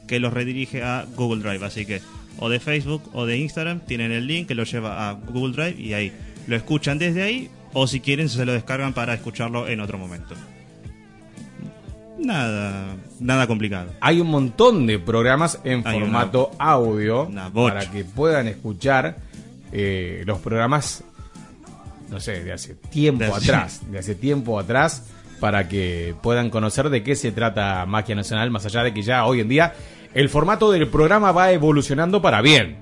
que 0.07 0.21
los 0.21 0.33
redirige 0.33 0.83
a 0.83 1.07
Google 1.17 1.43
Drive. 1.43 1.65
Así 1.67 1.85
que 1.85 2.01
o 2.39 2.49
de 2.49 2.61
Facebook 2.61 3.03
o 3.13 3.27
de 3.27 3.37
Instagram 3.39 3.81
tienen 3.81 4.13
el 4.13 4.27
link 4.27 4.49
que 4.49 4.55
los 4.55 4.71
lleva 4.71 5.09
a 5.09 5.13
Google 5.15 5.53
Drive 5.55 5.81
y 5.81 5.93
ahí 5.95 6.13
lo 6.47 6.57
escuchan 6.57 6.99
desde 6.99 7.23
ahí. 7.23 7.51
O 7.73 7.87
si 7.89 7.99
quieren, 8.01 8.29
se 8.29 8.45
lo 8.47 8.53
descargan 8.53 8.93
para 8.93 9.15
escucharlo 9.15 9.67
en 9.67 9.81
otro 9.81 9.99
momento. 9.99 10.35
Nada, 12.19 12.95
nada 13.21 13.47
complicado. 13.47 13.93
Hay 14.01 14.21
un 14.21 14.29
montón 14.29 14.87
de 14.87 14.99
programas 14.99 15.59
en 15.65 15.83
Hay 15.87 15.99
formato 16.01 16.53
audio 16.59 17.25
una 17.25 17.51
para 17.53 17.91
que 17.91 18.05
puedan 18.05 18.47
escuchar 18.47 19.17
eh, 19.73 20.23
los 20.25 20.39
programas, 20.39 21.03
no 22.11 22.21
sé, 22.21 22.45
de 22.45 22.53
hace 22.53 22.75
tiempo 22.75 23.25
De 23.25 23.31
hace- 23.31 23.51
atrás, 23.51 23.81
de 23.91 23.99
hace 23.99 24.15
tiempo 24.15 24.59
atrás, 24.59 25.07
para 25.41 25.69
que 25.69 26.15
puedan 26.23 26.49
conocer 26.51 26.89
de 26.89 27.03
qué 27.03 27.17
se 27.17 27.33
trata 27.33 27.85
Magia 27.87 28.15
Nacional, 28.15 28.51
más 28.53 28.65
allá 28.65 28.85
de 28.85 28.95
que 28.95 29.03
ya 29.03 29.27
hoy 29.27 29.41
en 29.41 29.49
día 29.49 29.75
el 30.15 30.29
formato 30.29 30.71
del 30.71 30.89
programa 30.89 31.33
va 31.33 31.53
evolucionando 31.53 32.23
para 32.23 32.41
bien. 32.41 32.77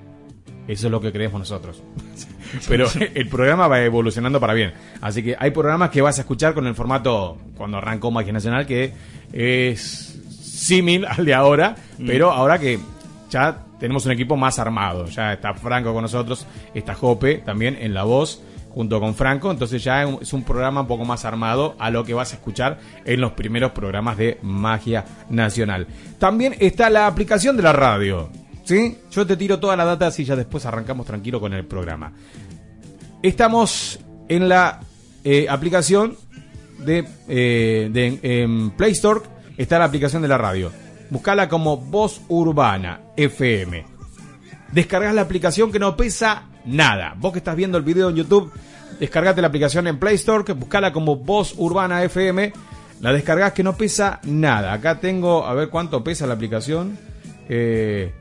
Eso 0.67 0.87
es 0.87 0.91
lo 0.91 1.01
que 1.01 1.11
creemos 1.11 1.39
nosotros. 1.39 1.81
Pero 2.67 2.87
el 3.15 3.27
programa 3.27 3.67
va 3.67 3.81
evolucionando 3.81 4.39
para 4.39 4.53
bien. 4.53 4.73
Así 5.01 5.23
que 5.23 5.35
hay 5.37 5.51
programas 5.51 5.89
que 5.89 6.01
vas 6.01 6.19
a 6.19 6.21
escuchar 6.21 6.53
con 6.53 6.67
el 6.67 6.75
formato 6.75 7.37
cuando 7.57 7.77
arrancó 7.77 8.11
Magia 8.11 8.31
Nacional 8.31 8.67
que 8.67 8.93
es 9.31 10.19
símil 10.39 11.05
al 11.05 11.25
de 11.25 11.33
ahora, 11.33 11.75
pero 12.05 12.31
ahora 12.31 12.59
que 12.59 12.79
ya 13.29 13.65
tenemos 13.79 14.05
un 14.05 14.11
equipo 14.11 14.37
más 14.37 14.59
armado. 14.59 15.07
Ya 15.07 15.33
está 15.33 15.55
Franco 15.55 15.93
con 15.93 16.03
nosotros, 16.03 16.45
está 16.75 16.93
Jope 16.93 17.39
también 17.39 17.75
en 17.81 17.95
la 17.95 18.03
voz 18.03 18.41
junto 18.73 18.99
con 18.99 19.13
Franco, 19.15 19.51
entonces 19.51 19.83
ya 19.83 20.03
es 20.03 20.33
un 20.33 20.43
programa 20.43 20.81
un 20.81 20.87
poco 20.87 21.05
más 21.05 21.25
armado 21.25 21.75
a 21.77 21.89
lo 21.91 22.03
que 22.03 22.13
vas 22.13 22.31
a 22.33 22.35
escuchar 22.35 22.79
en 23.05 23.21
los 23.21 23.33
primeros 23.33 23.71
programas 23.71 24.17
de 24.17 24.39
Magia 24.41 25.05
Nacional. 25.29 25.87
También 26.19 26.55
está 26.59 26.89
la 26.89 27.05
aplicación 27.07 27.55
de 27.55 27.63
la 27.63 27.71
radio, 27.73 28.29
¿sí? 28.63 28.97
Yo 29.11 29.27
te 29.27 29.37
tiro 29.37 29.59
toda 29.59 29.75
la 29.75 29.85
data 29.85 30.07
así 30.07 30.23
ya 30.25 30.35
después 30.35 30.65
arrancamos 30.65 31.05
tranquilo 31.05 31.39
con 31.39 31.53
el 31.53 31.65
programa. 31.65 32.13
Estamos 33.21 33.99
en 34.27 34.49
la 34.49 34.79
eh, 35.23 35.47
aplicación 35.49 36.15
de, 36.79 37.05
eh, 37.27 37.89
de- 37.91 38.71
Play 38.75 38.91
Store, 38.93 39.21
está 39.57 39.79
la 39.79 39.85
aplicación 39.85 40.21
de 40.21 40.27
la 40.27 40.37
radio. 40.37 40.71
Buscala 41.09 41.47
como 41.47 41.77
Voz 41.77 42.21
Urbana 42.27 43.01
FM. 43.15 43.85
Descargas 44.71 45.13
la 45.13 45.21
aplicación 45.21 45.71
que 45.71 45.77
no 45.79 45.95
pesa 45.95 46.45
nada. 46.65 47.15
Vos 47.17 47.31
que 47.33 47.39
estás 47.39 47.55
viendo 47.55 47.77
el 47.77 47.83
video 47.83 48.09
en 48.09 48.15
YouTube, 48.15 48.51
descargate 48.99 49.41
la 49.41 49.47
aplicación 49.47 49.87
en 49.87 49.99
Play 49.99 50.15
Store, 50.15 50.43
que 50.43 50.53
buscala 50.53 50.91
como 50.93 51.15
Voz 51.17 51.53
Urbana 51.57 52.03
FM. 52.03 52.53
La 53.01 53.11
descargas 53.11 53.53
que 53.53 53.63
no 53.63 53.75
pesa 53.75 54.19
nada. 54.23 54.71
Acá 54.73 54.99
tengo, 54.99 55.45
a 55.45 55.53
ver 55.53 55.69
cuánto 55.69 56.03
pesa 56.03 56.25
la 56.25 56.35
aplicación. 56.35 56.97
Eh, 57.49 58.13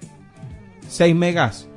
6 0.88 1.14
megas. 1.14 1.68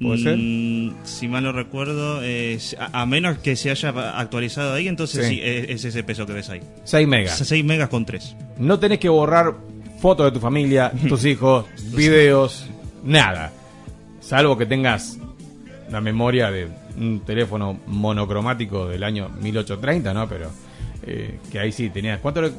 ¿Puede 0.00 0.18
ser? 0.22 0.36
Mm, 0.38 0.94
si 1.04 1.28
mal 1.28 1.44
no 1.44 1.52
recuerdo, 1.52 2.20
eh, 2.22 2.58
a, 2.78 3.02
a 3.02 3.06
menos 3.06 3.36
que 3.38 3.54
se 3.56 3.70
haya 3.70 3.90
actualizado 4.18 4.72
ahí, 4.72 4.88
entonces 4.88 5.26
Sí. 5.26 5.34
sí, 5.34 5.40
es, 5.42 5.68
es 5.68 5.84
ese 5.84 6.02
peso 6.02 6.24
que 6.24 6.32
ves 6.32 6.48
ahí. 6.48 6.62
6 6.84 7.06
megas. 7.06 7.36
6 7.36 7.62
megas 7.66 7.90
con 7.90 8.06
3. 8.06 8.34
No 8.58 8.78
tenés 8.78 8.98
que 8.98 9.10
borrar 9.10 9.56
fotos 10.00 10.24
de 10.24 10.32
tu 10.32 10.40
familia, 10.40 10.90
tus 11.08 11.26
hijos, 11.26 11.66
videos, 11.94 12.64
nada. 13.04 13.52
Salvo 14.20 14.56
que 14.56 14.64
tengas 14.64 15.18
la 15.90 16.00
memoria 16.00 16.50
de 16.50 16.68
un 16.98 17.20
teléfono 17.20 17.78
monocromático 17.86 18.86
del 18.88 19.02
año 19.02 19.28
1830, 19.40 20.14
¿no? 20.14 20.28
Pero 20.28 20.50
eh, 21.06 21.38
que 21.50 21.58
ahí 21.58 21.72
sí 21.72 21.90
tenías. 21.90 22.20
¿Cuánto 22.20 22.40
era? 22.44 22.50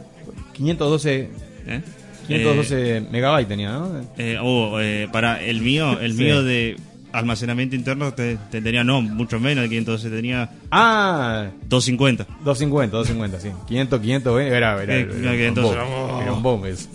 512, 0.53 1.29
¿eh? 1.67 1.81
512 2.27 3.07
megabytes 3.11 3.47
tenía, 3.47 3.71
¿no? 3.71 3.91
Eh, 4.17 4.37
oh, 4.41 4.79
eh, 4.79 5.07
para 5.11 5.41
el 5.41 5.61
mío, 5.61 5.99
el 5.99 6.13
Sí. 6.13 6.23
mío 6.23 6.43
de 6.43 6.75
almacenamiento 7.11 7.75
interno 7.75 8.13
te, 8.13 8.37
te 8.49 8.61
tenía 8.61 8.85
no, 8.85 9.01
mucho 9.01 9.37
menos 9.39 9.63
de 9.63 9.69
512, 9.69 10.09
tenía 10.09 10.49
Ah, 10.71 11.47
250. 11.67 12.25
250, 12.43 12.95
250, 12.97 13.39
sí. 13.39 13.49
500, 13.67 13.99
500, 13.99 14.39
eh, 14.41 14.47
era, 14.47 14.81
era, 14.81 14.95
Eh, 14.95 15.01
era, 15.01 15.13
no, 15.13 15.31
un 15.31 15.35
500, 15.37 15.63
boom, 15.63 15.75
oh. 15.77 16.21
era 16.21 16.33
un 16.33 16.43
boom 16.43 16.65
eso. 16.67 16.87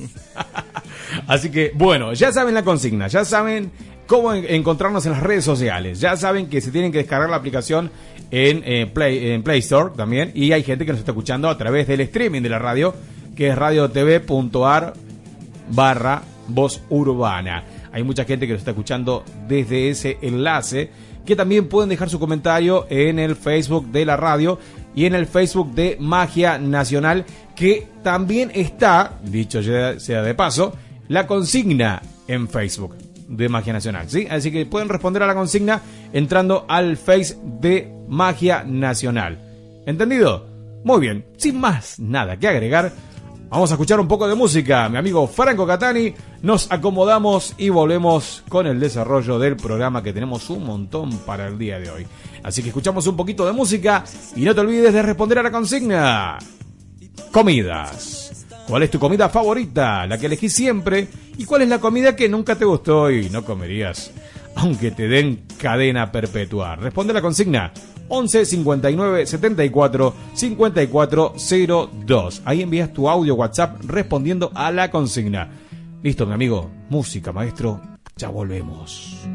Así 1.26 1.50
que, 1.50 1.72
bueno, 1.74 2.12
ya 2.14 2.32
saben 2.32 2.54
la 2.54 2.62
consigna, 2.62 3.08
ya 3.08 3.24
saben 3.24 3.70
cómo 4.06 4.32
en- 4.32 4.44
encontrarnos 4.48 5.04
en 5.06 5.12
las 5.12 5.22
redes 5.22 5.44
sociales, 5.44 6.00
ya 6.00 6.16
saben 6.16 6.48
que 6.48 6.60
se 6.60 6.70
tienen 6.70 6.92
que 6.92 6.98
descargar 6.98 7.28
la 7.30 7.36
aplicación 7.36 7.90
en, 8.30 8.62
eh, 8.64 8.86
Play, 8.92 9.30
en 9.30 9.42
Play 9.42 9.60
Store 9.60 9.92
también, 9.96 10.32
y 10.34 10.52
hay 10.52 10.62
gente 10.62 10.84
que 10.84 10.92
nos 10.92 10.98
está 11.00 11.12
escuchando 11.12 11.48
a 11.48 11.56
través 11.58 11.86
del 11.86 12.00
streaming 12.00 12.42
de 12.42 12.48
la 12.48 12.58
radio, 12.58 12.94
que 13.36 13.48
es 13.48 13.56
radiotv.ar 13.56 14.94
barra 15.70 16.22
voz 16.48 16.82
urbana. 16.90 17.64
Hay 17.92 18.02
mucha 18.02 18.24
gente 18.24 18.46
que 18.46 18.52
nos 18.52 18.60
está 18.60 18.72
escuchando 18.72 19.24
desde 19.48 19.90
ese 19.90 20.18
enlace, 20.22 20.90
que 21.24 21.34
también 21.34 21.68
pueden 21.68 21.88
dejar 21.88 22.08
su 22.08 22.18
comentario 22.20 22.86
en 22.88 23.18
el 23.18 23.34
Facebook 23.36 23.90
de 23.90 24.04
la 24.04 24.16
radio 24.16 24.58
y 24.94 25.06
en 25.06 25.14
el 25.14 25.26
Facebook 25.26 25.74
de 25.74 25.96
Magia 25.98 26.58
Nacional, 26.58 27.24
que 27.54 27.88
también 28.02 28.50
está, 28.54 29.18
dicho 29.24 29.60
sea 29.62 30.22
de 30.22 30.34
paso, 30.34 30.74
la 31.08 31.26
consigna 31.26 32.00
en 32.28 32.48
Facebook 32.48 32.94
de 33.28 33.48
Magia 33.48 33.72
Nacional, 33.72 34.08
¿sí? 34.08 34.26
Así 34.30 34.50
que 34.50 34.66
pueden 34.66 34.88
responder 34.88 35.22
a 35.22 35.26
la 35.26 35.34
consigna 35.34 35.82
entrando 36.12 36.64
al 36.68 36.96
Face 36.96 37.36
de 37.42 37.92
Magia 38.08 38.64
Nacional. 38.64 39.38
¿Entendido? 39.86 40.46
Muy 40.84 41.00
bien, 41.00 41.26
sin 41.36 41.58
más 41.58 41.98
nada 41.98 42.36
que 42.38 42.48
agregar, 42.48 42.92
Vamos 43.48 43.70
a 43.70 43.74
escuchar 43.74 44.00
un 44.00 44.08
poco 44.08 44.26
de 44.26 44.34
música. 44.34 44.88
Mi 44.88 44.98
amigo 44.98 45.26
Franco 45.28 45.66
Catani, 45.66 46.12
nos 46.42 46.70
acomodamos 46.70 47.54
y 47.56 47.68
volvemos 47.68 48.42
con 48.48 48.66
el 48.66 48.80
desarrollo 48.80 49.38
del 49.38 49.56
programa 49.56 50.02
que 50.02 50.12
tenemos 50.12 50.50
un 50.50 50.64
montón 50.64 51.16
para 51.18 51.46
el 51.46 51.56
día 51.56 51.78
de 51.78 51.90
hoy. 51.90 52.06
Así 52.42 52.62
que 52.62 52.68
escuchamos 52.68 53.06
un 53.06 53.16
poquito 53.16 53.46
de 53.46 53.52
música 53.52 54.02
y 54.34 54.44
no 54.44 54.54
te 54.54 54.60
olvides 54.60 54.92
de 54.92 55.02
responder 55.02 55.38
a 55.38 55.42
la 55.44 55.52
consigna. 55.52 56.38
Comidas. 57.30 58.25
¿Cuál 58.66 58.82
es 58.82 58.90
tu 58.90 58.98
comida 58.98 59.28
favorita? 59.28 60.06
La 60.06 60.18
que 60.18 60.26
elegís 60.26 60.52
siempre. 60.52 61.06
¿Y 61.38 61.44
cuál 61.44 61.62
es 61.62 61.68
la 61.68 61.78
comida 61.78 62.16
que 62.16 62.28
nunca 62.28 62.56
te 62.56 62.64
gustó 62.64 63.10
y 63.10 63.30
no 63.30 63.44
comerías? 63.44 64.10
Aunque 64.56 64.90
te 64.90 65.06
den 65.06 65.44
cadena 65.58 66.10
perpetua. 66.10 66.74
Responde 66.74 67.12
la 67.12 67.22
consigna. 67.22 67.72
11 68.08 68.44
59 68.44 69.26
74 69.26 70.14
54 70.34 71.34
02. 72.06 72.42
Ahí 72.44 72.62
envías 72.62 72.92
tu 72.92 73.08
audio 73.08 73.36
WhatsApp 73.36 73.80
respondiendo 73.84 74.50
a 74.54 74.72
la 74.72 74.90
consigna. 74.90 75.48
Listo, 76.02 76.26
mi 76.26 76.32
amigo. 76.32 76.70
Música, 76.88 77.32
maestro. 77.32 77.80
Ya 78.16 78.28
volvemos. 78.28 79.26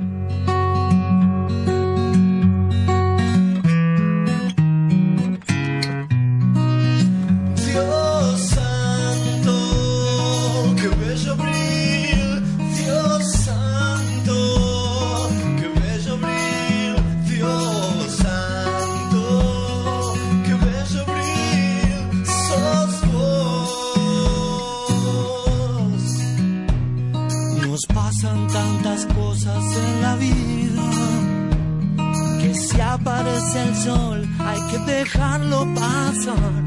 Aparece 33.41 33.63
el 33.63 33.75
sol 33.75 34.27
hay 34.39 34.60
que 34.71 34.77
dejarlo 34.91 35.67
pasar. 35.73 36.63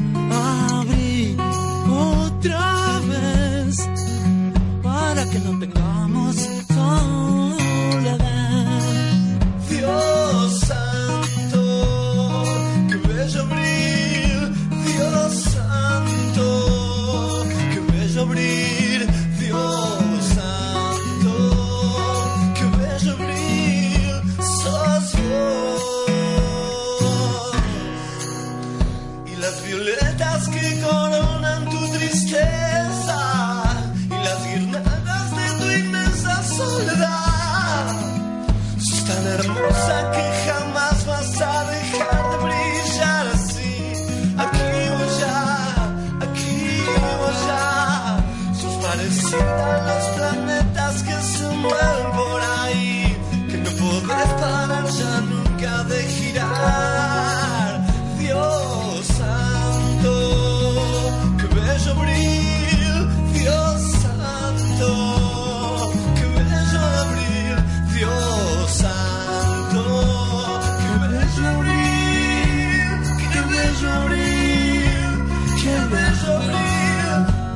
Abrí 0.73 1.37
otra 1.89 3.01
vez 3.09 3.89
para 4.83 5.25
que 5.31 5.39
no 5.41 5.59
tengamos 5.59 6.37
soledad. 6.37 7.34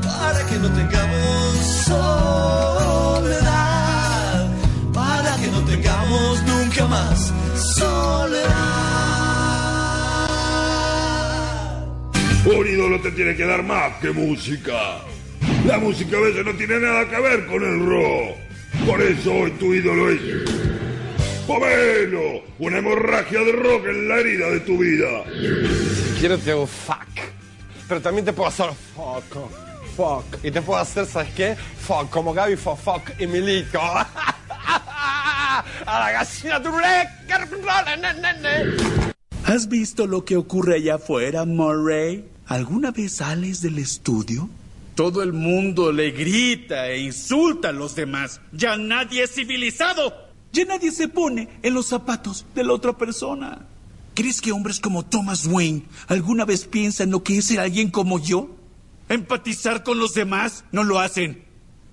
Para 0.03 0.47
que 0.47 0.59
no 0.59 0.69
tengamos 0.73 1.57
soledad. 1.87 3.39
Para 4.93 5.37
que 5.37 5.47
no 5.49 5.61
tengamos 5.65 6.43
nunca 6.43 6.87
más 6.87 7.33
soledad. 7.57 8.49
Un 12.45 12.67
ídolo 12.67 13.01
te 13.01 13.11
tiene 13.13 13.37
que 13.37 13.45
dar 13.45 13.63
más 13.63 13.95
que 14.01 14.11
música. 14.11 14.99
La 15.67 15.79
música 15.79 16.17
a 16.17 16.21
veces 16.21 16.45
no 16.47 16.53
tiene 16.55 16.81
nada 16.81 17.09
que 17.09 17.21
ver 17.21 17.47
con 17.47 17.63
el 17.63 17.85
rock. 17.85 18.37
Por 18.87 19.03
eso 19.03 19.33
hoy 19.35 19.51
tu 19.53 19.75
ídolo 19.75 20.11
es... 20.11 20.21
Pomelo, 21.47 22.43
una 22.59 22.79
hemorragia 22.79 23.41
de 23.41 23.53
rock 23.53 23.87
en 23.87 24.09
la 24.09 24.17
herida 24.19 24.51
de 24.51 24.61
tu 24.61 24.79
vida. 24.79 25.25
Quiero 26.19 26.37
te 26.39 26.51
hago 26.51 26.67
fuck. 26.67 27.09
Pero 27.89 28.01
también 28.03 28.25
te 28.25 28.33
puedo 28.33 28.49
hacer 28.49 28.71
fuck. 28.95 29.51
Fuck. 29.97 30.45
Y 30.45 30.51
te 30.51 30.63
puedo 30.63 30.79
hacer, 30.79 31.07
¿sabes 31.07 31.33
qué? 31.35 31.57
Fuck. 31.57 32.11
Como 32.11 32.33
Gaby 32.35 32.57
fue 32.57 32.77
fuck 32.77 33.19
y 33.19 33.27
Milico. 33.27 33.81
A 35.87 35.99
la 35.99 36.13
gallina 36.13 36.63
¿Has 39.45 39.69
visto 39.69 40.07
lo 40.07 40.25
que 40.25 40.37
ocurre 40.37 40.77
allá 40.77 40.97
afuera, 40.97 41.45
Murray? 41.45 42.29
¿Alguna 42.47 42.91
vez 42.91 43.17
sales 43.17 43.61
del 43.61 43.79
estudio? 43.79 44.49
Todo 44.95 45.23
el 45.23 45.33
mundo 45.33 45.91
le 45.91 46.11
grita 46.11 46.89
e 46.89 47.01
insulta 47.01 47.71
a 47.71 47.73
los 47.73 47.95
demás. 47.95 48.41
Ya 48.53 48.77
nadie 48.77 49.25
es 49.25 49.35
civilizado. 49.35 50.13
Ya 50.53 50.65
nadie 50.65 50.91
se 50.91 51.09
pone 51.09 51.49
en 51.63 51.75
los 51.75 51.87
zapatos 51.87 52.47
de 52.55 52.65
la 52.65 52.73
otra 52.73 52.93
persona. 52.93 53.67
¿Crees 54.19 54.41
que 54.41 54.51
hombres 54.51 54.81
como 54.81 55.07
Thomas 55.07 55.47
Wayne 55.47 55.85
alguna 56.09 56.45
vez 56.45 56.65
piensan 56.65 57.13
lo 57.13 57.23
que 57.23 57.39
es 57.39 57.45
ser 57.45 57.61
alguien 57.61 57.89
como 57.89 58.19
yo? 58.19 58.51
¿Empatizar 59.09 59.85
con 59.85 60.01
los 60.01 60.13
demás? 60.13 60.65
No 60.73 60.83
lo 60.83 60.99
hacen. 60.99 61.45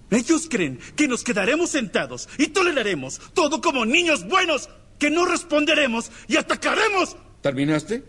Ellos 0.10 0.48
creen 0.50 0.80
que 0.96 1.08
nos 1.08 1.24
quedaremos 1.24 1.70
sentados 1.70 2.28
y 2.40 2.48
toleraremos 2.48 3.22
todo 3.36 3.62
como 3.62 3.86
niños 3.86 4.28
buenos, 4.28 4.70
que 4.98 5.12
no 5.12 5.28
responderemos 5.28 6.10
y 6.28 6.38
atacaremos. 6.38 7.16
¿Terminaste? 7.42 8.04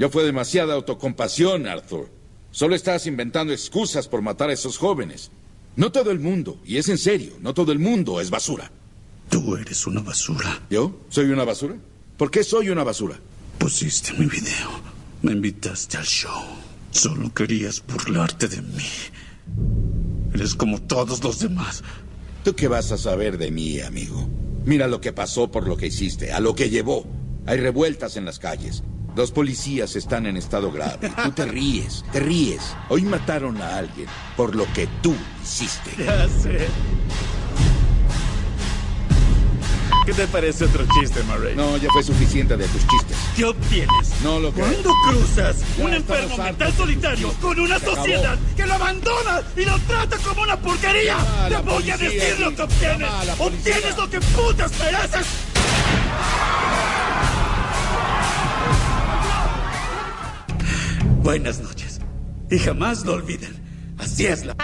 Ya 0.00 0.08
fue 0.08 0.24
demasiada 0.24 0.74
autocompasión, 0.74 1.68
Arthur. 1.68 2.10
Solo 2.50 2.74
estás 2.74 3.06
inventando 3.06 3.52
excusas 3.52 4.08
por 4.08 4.20
matar 4.20 4.50
a 4.50 4.54
esos 4.54 4.78
jóvenes. 4.78 5.30
No 5.76 5.92
todo 5.92 6.10
el 6.10 6.18
mundo, 6.18 6.60
y 6.64 6.78
es 6.78 6.88
en 6.88 6.98
serio, 6.98 7.34
no 7.40 7.54
todo 7.54 7.70
el 7.70 7.78
mundo 7.78 8.20
es 8.20 8.30
basura. 8.30 8.72
Tú 9.28 9.54
eres 9.54 9.86
una 9.86 10.00
basura. 10.00 10.66
¿Yo? 10.68 10.98
¿Soy 11.08 11.26
una 11.26 11.44
basura? 11.44 11.76
¿Por 12.22 12.30
qué 12.30 12.44
soy 12.44 12.70
una 12.70 12.84
basura? 12.84 13.18
Pusiste 13.58 14.12
mi 14.12 14.26
video. 14.26 14.70
Me 15.22 15.32
invitaste 15.32 15.96
al 15.96 16.04
show. 16.04 16.44
Solo 16.92 17.34
querías 17.34 17.82
burlarte 17.84 18.46
de 18.46 18.62
mí. 18.62 18.86
Eres 20.32 20.54
como 20.54 20.80
todos 20.80 21.24
los 21.24 21.40
demás. 21.40 21.82
¿Tú 22.44 22.54
qué 22.54 22.68
vas 22.68 22.92
a 22.92 22.96
saber 22.96 23.38
de 23.38 23.50
mí, 23.50 23.80
amigo? 23.80 24.30
Mira 24.64 24.86
lo 24.86 25.00
que 25.00 25.12
pasó 25.12 25.50
por 25.50 25.66
lo 25.66 25.76
que 25.76 25.88
hiciste, 25.88 26.30
a 26.30 26.38
lo 26.38 26.54
que 26.54 26.70
llevó. 26.70 27.08
Hay 27.44 27.58
revueltas 27.58 28.16
en 28.16 28.24
las 28.24 28.38
calles. 28.38 28.84
Dos 29.16 29.32
policías 29.32 29.96
están 29.96 30.26
en 30.26 30.36
estado 30.36 30.70
grave. 30.70 31.10
Tú 31.24 31.32
te 31.32 31.44
ríes, 31.44 32.04
te 32.12 32.20
ríes. 32.20 32.62
Hoy 32.88 33.02
mataron 33.02 33.60
a 33.60 33.78
alguien 33.78 34.06
por 34.36 34.54
lo 34.54 34.72
que 34.74 34.86
tú 35.02 35.12
hiciste. 35.42 35.90
Ya 35.98 36.28
sé. 36.28 36.68
¿Qué 40.04 40.12
te 40.12 40.26
parece 40.26 40.64
otro 40.64 40.84
chiste, 41.00 41.22
Murray? 41.22 41.54
No, 41.54 41.76
ya 41.76 41.88
fue 41.92 42.02
suficiente 42.02 42.56
de 42.56 42.66
tus 42.66 42.86
chistes. 42.88 43.16
¿Qué 43.36 43.44
obtienes? 43.44 44.12
No 44.24 44.40
lo 44.40 44.52
creo. 44.52 44.66
¿Cuándo 44.66 44.90
cruzas 45.08 45.56
Ya 45.78 45.84
un 45.84 45.94
enfermo 45.94 46.36
mental 46.38 46.72
solitario 46.76 47.32
con 47.40 47.58
una 47.60 47.78
Se 47.78 47.84
acabó. 47.86 47.96
sociedad 47.98 48.38
que 48.56 48.66
lo 48.66 48.74
abandona 48.74 49.42
y 49.56 49.64
lo 49.64 49.78
trata 49.80 50.16
como 50.18 50.42
una 50.42 50.56
porquería? 50.56 51.16
Te 51.48 51.56
voy 51.58 51.90
a 51.90 51.96
decir 51.96 52.40
lo 52.40 52.54
que 52.54 52.62
obtienes. 52.62 53.08
Obtienes 53.38 53.96
lo 53.96 54.10
que 54.10 54.20
putas 54.20 54.72
mereces. 54.80 55.26
Buenas 61.22 61.60
noches. 61.60 62.00
Y 62.50 62.58
jamás 62.58 63.04
lo 63.04 63.14
olviden. 63.14 63.54
Así 63.98 64.26
es 64.26 64.44
la... 64.44 64.54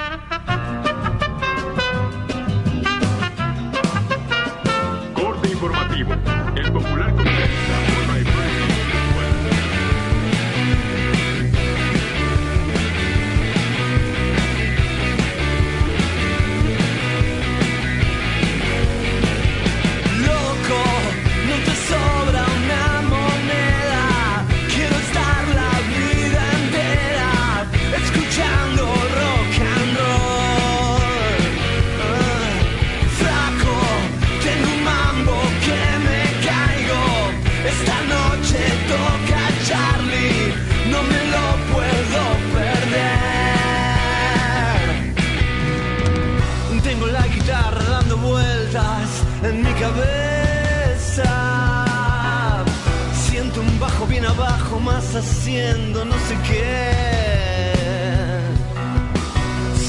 más 54.88 55.14
haciendo 55.14 56.04
no 56.04 56.14
sé 56.26 56.34
qué. 56.48 56.90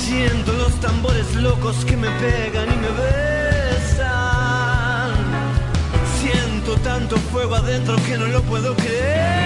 Siento 0.04 0.52
los 0.54 0.74
tambores 0.80 1.28
locos 1.36 1.86
que 1.86 1.96
me 2.04 2.10
pegan 2.24 2.68
y 2.76 2.78
me 2.86 2.92
besan. 3.02 4.30
Siento 6.20 6.72
tanto 6.90 7.16
fuego 7.32 7.56
adentro 7.56 7.96
que 8.08 8.18
no 8.18 8.28
lo 8.28 8.42
puedo 8.44 8.76
creer. 8.76 9.40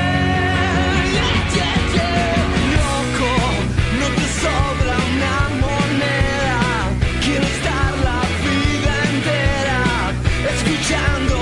Loco, 2.78 3.32
no 4.00 4.08
te 4.18 4.26
sobra 4.44 4.96
una 5.14 5.36
moneda. 5.64 6.60
Quiero 7.24 7.46
estar 7.56 7.92
la 8.10 8.20
vida 8.46 8.94
entera 9.14 9.82
escuchando 10.56 11.34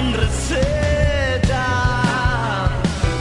sin 0.00 0.12
receta. 0.14 1.66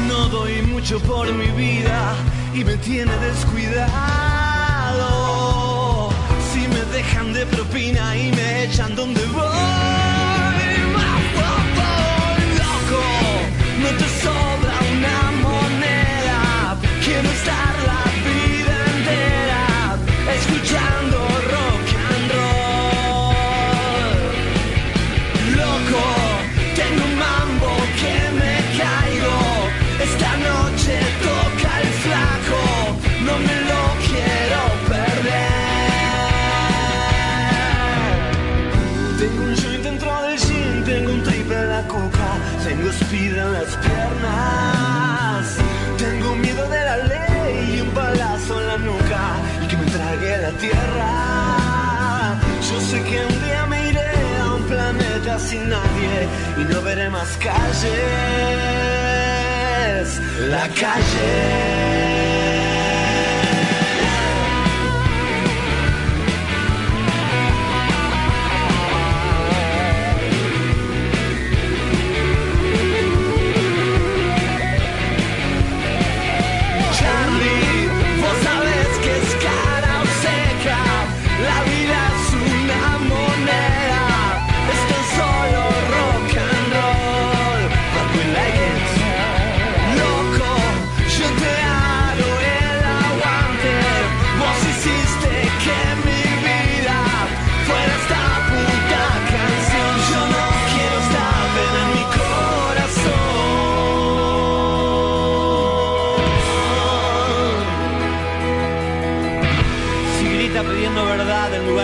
No 0.08 0.30
doy 0.30 0.62
mucho 0.62 1.00
por 1.00 1.34
mi 1.34 1.48
vida 1.48 2.13
y 2.54 2.63
me 2.63 2.78
tiene 2.78 3.15
descuidado. 3.18 3.89
Si 6.52 6.62
me 6.68 6.82
dejan 6.96 7.34
de 7.34 7.46
propina 7.46 8.15
y 8.18 8.32
me 8.32 8.63
echan 8.65 8.96
donde 8.96 9.26
voy. 9.28 10.09
Y 56.60 56.65
no 56.65 56.82
veré 56.82 57.10
más 57.10 57.38
calles. 57.38 57.88
La 60.50 60.67
calle. 60.69 62.68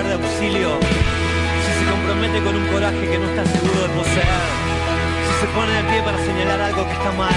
De 0.04 0.14
auxilio, 0.14 0.78
si 1.64 1.72
se 1.80 1.90
compromete 1.90 2.44
con 2.44 2.56
un 2.56 2.68
coraje 2.68 3.00
que 3.00 3.18
no 3.18 3.30
está 3.30 3.46
seguro 3.46 3.82
de 3.84 3.90
poseer, 3.96 4.28
si 5.26 5.34
se 5.40 5.48
pone 5.56 5.72
de 5.72 5.84
pie 5.90 6.02
para 6.04 6.18
señalar 6.18 6.60
algo 6.60 6.86
que 6.86 6.92
está 6.92 7.12
mal, 7.14 7.34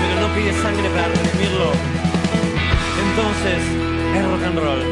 pero 0.00 0.20
no 0.20 0.34
pide 0.34 0.52
sangre 0.62 0.88
para 0.90 1.08
redimirlo, 1.08 1.72
entonces 3.04 3.60
es 4.14 4.24
rock 4.30 4.44
and 4.44 4.58
roll. 4.60 4.82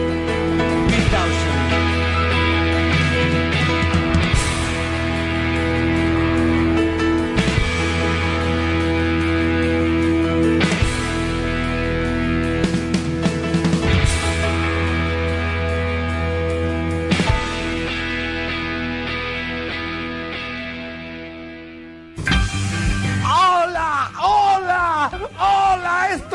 Beat 0.89 1.56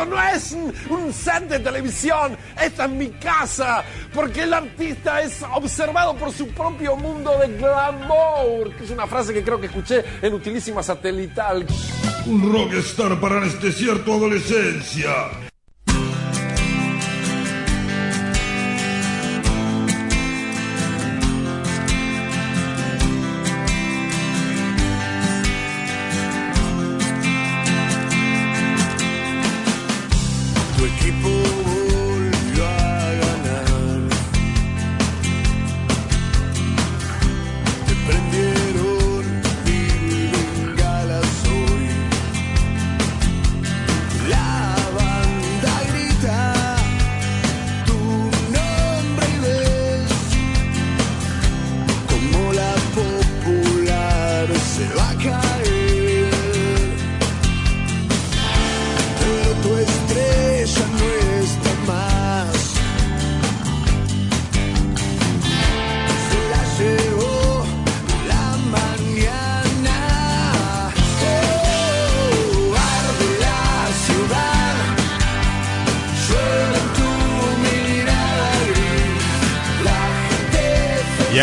Esto 0.02 0.16
no 0.16 0.24
es 0.24 0.58
un, 0.90 1.14
set 1.14 1.48
de 1.48 1.60
televisión, 1.60 2.36
esta 2.60 2.86
es 2.86 2.90
mi 2.90 3.10
casa, 3.10 3.84
porque 4.12 4.42
el 4.42 4.54
artista 4.56 5.22
es 5.22 5.44
observado 5.54 6.16
por 6.16 6.32
su 6.32 6.48
propio 6.48 6.96
mundo 6.96 7.38
de 7.38 7.56
glamour, 7.56 8.76
que 8.76 8.86
es 8.86 8.90
una 8.90 9.06
frase 9.06 9.32
que 9.32 9.44
creo 9.44 9.60
que 9.62 9.68
escuché 9.68 10.04
en 10.24 10.34
Utilísima 10.34 10.82
Satelital. 10.82 11.68
Un 12.26 12.52
rockstar 12.52 13.20
para 13.20 13.38
anestesiar 13.38 14.00
tu 14.00 14.14
adolescencia. 14.14 15.51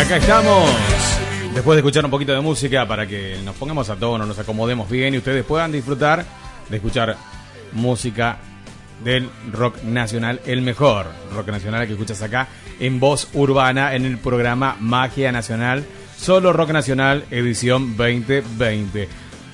Acá 0.09 0.17
estamos. 0.17 0.67
Después 1.53 1.75
de 1.75 1.81
escuchar 1.81 2.03
un 2.03 2.09
poquito 2.09 2.31
de 2.31 2.41
música 2.41 2.87
para 2.87 3.05
que 3.05 3.37
nos 3.45 3.55
pongamos 3.55 3.91
a 3.91 3.95
tono, 3.95 4.25
nos 4.25 4.39
acomodemos 4.39 4.89
bien 4.89 5.13
y 5.13 5.19
ustedes 5.19 5.45
puedan 5.45 5.71
disfrutar 5.71 6.25
de 6.67 6.77
escuchar 6.77 7.15
música 7.73 8.39
del 9.03 9.29
rock 9.51 9.83
nacional, 9.83 10.41
el 10.47 10.63
mejor 10.63 11.05
rock 11.31 11.49
nacional 11.49 11.85
que 11.85 11.93
escuchas 11.93 12.23
acá 12.23 12.47
en 12.79 12.99
voz 12.99 13.27
urbana 13.35 13.93
en 13.93 14.03
el 14.03 14.17
programa 14.17 14.77
Magia 14.79 15.31
Nacional, 15.31 15.85
solo 16.17 16.53
rock 16.53 16.71
nacional 16.71 17.25
edición 17.29 17.95
2020. 17.95 19.07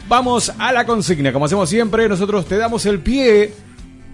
Vamos 0.08 0.54
a 0.58 0.72
la 0.72 0.86
consigna, 0.86 1.34
como 1.34 1.46
hacemos 1.46 1.70
siempre, 1.70 2.08
nosotros 2.08 2.46
te 2.46 2.56
damos 2.56 2.86
el 2.86 3.00
pie, 3.00 3.54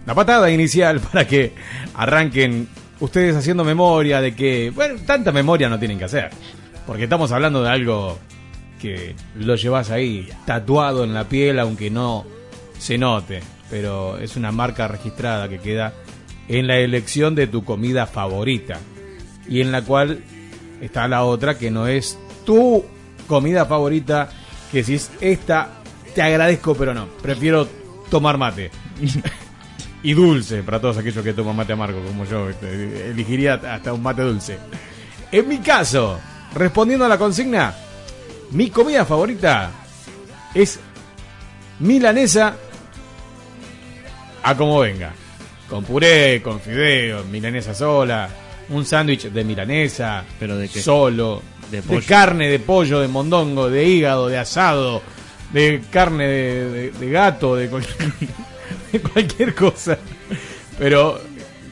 la 0.07 0.15
patada 0.15 0.49
inicial 0.49 0.99
para 1.11 1.27
que 1.27 1.53
arranquen 1.93 2.67
ustedes 3.01 3.35
haciendo 3.35 3.65
memoria 3.65 4.21
de 4.21 4.33
que, 4.33 4.71
bueno, 4.73 4.99
tanta 5.05 5.31
memoria 5.31 5.67
no 5.67 5.77
tienen 5.77 5.97
que 5.97 6.05
hacer, 6.05 6.29
porque 6.87 7.03
estamos 7.03 7.31
hablando 7.31 7.61
de 7.61 7.69
algo 7.69 8.17
que 8.79 9.15
lo 9.35 9.55
llevas 9.55 9.91
ahí 9.91 10.29
tatuado 10.45 11.03
en 11.03 11.13
la 11.13 11.25
piel 11.25 11.59
aunque 11.59 11.89
no 11.89 12.25
se 12.79 12.97
note, 12.97 13.41
pero 13.69 14.17
es 14.17 14.35
una 14.35 14.51
marca 14.51 14.87
registrada 14.87 15.49
que 15.49 15.59
queda 15.59 15.93
en 16.47 16.67
la 16.67 16.77
elección 16.77 17.35
de 17.35 17.47
tu 17.47 17.63
comida 17.63 18.07
favorita. 18.07 18.79
Y 19.47 19.61
en 19.61 19.71
la 19.71 19.83
cual 19.83 20.23
está 20.81 21.07
la 21.07 21.23
otra 21.23 21.57
que 21.57 21.69
no 21.69 21.87
es 21.87 22.17
tu 22.45 22.83
comida 23.27 23.65
favorita, 23.65 24.29
que 24.71 24.83
si 24.83 24.95
es 24.95 25.11
esta, 25.21 25.81
te 26.15 26.21
agradezco, 26.21 26.75
pero 26.75 26.93
no, 26.93 27.07
prefiero 27.21 27.67
tomar 28.09 28.37
mate. 28.37 28.71
y 30.03 30.13
dulce 30.13 30.63
para 30.63 30.79
todos 30.81 30.97
aquellos 30.97 31.23
que 31.23 31.33
toman 31.33 31.55
mate 31.55 31.73
amargo 31.73 32.03
como 32.03 32.25
yo. 32.25 32.49
este, 32.49 33.11
elegiría 33.11 33.55
hasta 33.55 33.93
un 33.93 34.01
mate 34.01 34.21
dulce. 34.23 34.57
En 35.31 35.47
mi 35.47 35.59
caso, 35.59 36.19
respondiendo 36.55 37.05
a 37.05 37.09
la 37.09 37.17
consigna, 37.17 37.73
mi 38.51 38.69
comida 38.69 39.05
favorita 39.05 39.71
es 40.53 40.79
milanesa 41.79 42.55
a 44.43 44.55
como 44.57 44.79
venga. 44.79 45.13
Con 45.69 45.83
puré, 45.85 46.41
con 46.41 46.59
fideos, 46.59 47.25
milanesa 47.27 47.73
sola, 47.73 48.27
un 48.69 48.85
sándwich 48.85 49.29
de 49.29 49.43
milanesa, 49.43 50.23
¿Pero 50.39 50.57
de 50.57 50.67
qué? 50.67 50.81
solo, 50.81 51.41
De 51.71 51.81
carne, 52.03 52.49
de 52.49 52.59
pollo, 52.59 52.99
de 52.99 53.07
mondongo, 53.07 53.69
de 53.69 53.85
hígado, 53.87 54.27
de 54.27 54.37
asado, 54.37 55.01
de 55.53 55.81
carne 55.89 56.27
de, 56.27 56.69
de- 56.69 56.91
de 56.91 57.09
gato, 57.09 57.55
de 57.55 57.69
cualquier, 57.69 57.95
cualquier 59.13 59.55
cosa. 59.55 59.97
Pero 60.77 61.19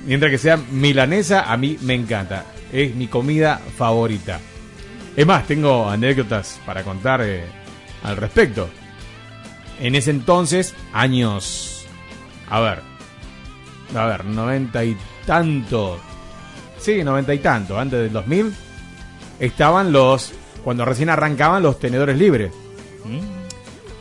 mientras 0.06 0.32
que 0.32 0.38
sea 0.38 0.58
milanesa, 0.58 1.52
a 1.52 1.58
mí 1.58 1.78
me 1.82 1.94
encanta. 1.94 2.46
Es 2.72 2.96
mi 2.96 3.08
comida 3.08 3.60
favorita. 3.78 4.40
Es 5.16 5.26
más, 5.26 5.48
tengo 5.48 5.90
anécdotas 5.90 6.60
para 6.66 6.84
contar 6.84 7.22
eh, 7.24 7.44
al 8.04 8.18
respecto. 8.18 8.70
En 9.80 9.96
ese 9.96 10.12
entonces, 10.12 10.76
años... 10.94 11.86
A 12.50 12.60
ver. 12.60 12.82
A 13.96 14.06
ver, 14.06 14.26
noventa 14.26 14.84
y 14.84 14.96
tanto. 15.26 16.00
Sí, 16.78 17.04
noventa 17.04 17.34
y 17.34 17.40
tanto. 17.40 17.80
Antes 17.80 18.00
del 18.00 18.14
2000 18.14 18.54
estaban 19.40 19.92
los... 19.92 20.34
Cuando 20.64 20.86
recién 20.86 21.10
arrancaban 21.10 21.64
los 21.64 21.80
tenedores 21.80 22.18
libres. 22.18 22.52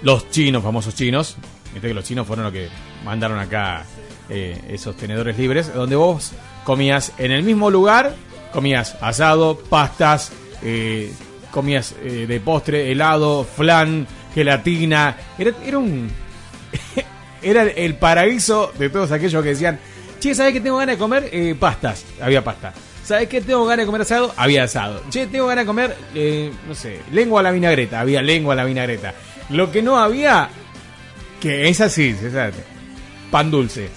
Los 0.02 0.30
chinos, 0.30 0.62
famosos 0.62 0.94
chinos. 0.94 1.36
Viste 1.72 1.88
que 1.88 1.94
los 1.94 2.04
chinos 2.04 2.26
fueron 2.26 2.44
los 2.44 2.52
que 2.52 2.68
mandaron 3.04 3.38
acá 3.38 3.84
eh, 4.28 4.60
esos 4.68 4.96
tenedores 4.96 5.38
libres. 5.38 5.72
Donde 5.72 5.96
vos 5.96 6.32
comías 6.64 7.12
en 7.18 7.32
el 7.32 7.42
mismo 7.42 7.70
lugar, 7.70 8.14
comías 8.52 8.96
asado, 9.00 9.58
pastas, 9.58 10.32
eh, 10.62 11.12
comías 11.50 11.94
eh, 12.02 12.26
de 12.28 12.40
postre, 12.40 12.92
helado, 12.92 13.44
flan, 13.44 14.06
gelatina. 14.34 15.16
Era, 15.38 15.52
era 15.64 15.78
un. 15.78 16.10
era 17.42 17.62
el 17.62 17.94
paraíso 17.94 18.72
de 18.78 18.90
todos 18.90 19.12
aquellos 19.12 19.42
que 19.42 19.50
decían: 19.50 19.78
Che, 20.20 20.34
¿sabes 20.34 20.52
que 20.52 20.60
tengo 20.60 20.76
ganas 20.76 20.96
de 20.96 20.98
comer? 20.98 21.56
Pastas. 21.58 22.04
Había 22.20 22.44
pasta. 22.44 22.74
¿Sabes 23.04 23.28
qué 23.28 23.40
tengo 23.40 23.64
ganas 23.64 23.84
de 23.84 23.86
comer 23.86 24.02
asado? 24.02 24.34
Había 24.36 24.64
asado. 24.64 25.02
Che, 25.08 25.26
tengo 25.26 25.46
ganas 25.46 25.64
de 25.64 25.66
comer, 25.66 25.96
no 26.68 26.74
sé, 26.74 27.00
lengua 27.12 27.40
a 27.40 27.44
la 27.44 27.50
vinagreta. 27.50 28.00
Había 28.00 28.20
lengua 28.20 28.52
a 28.52 28.56
la 28.56 28.64
vinagreta. 28.64 29.14
Lo 29.48 29.72
que 29.72 29.80
no 29.80 29.96
había, 29.98 30.50
que 31.40 31.70
es 31.70 31.80
así, 31.80 32.12
César, 32.12 32.52
pan 33.30 33.50
dulce. 33.50 33.88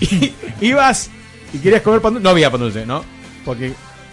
Y, 0.00 0.32
ibas 0.60 1.10
y 1.52 1.58
querías 1.58 1.82
comer 1.82 2.00
pan 2.00 2.14
dulce. 2.14 2.24
No 2.24 2.30
había 2.30 2.50
pan 2.50 2.60
dulce, 2.60 2.86
¿no? 2.86 3.04
Porque 3.44 3.72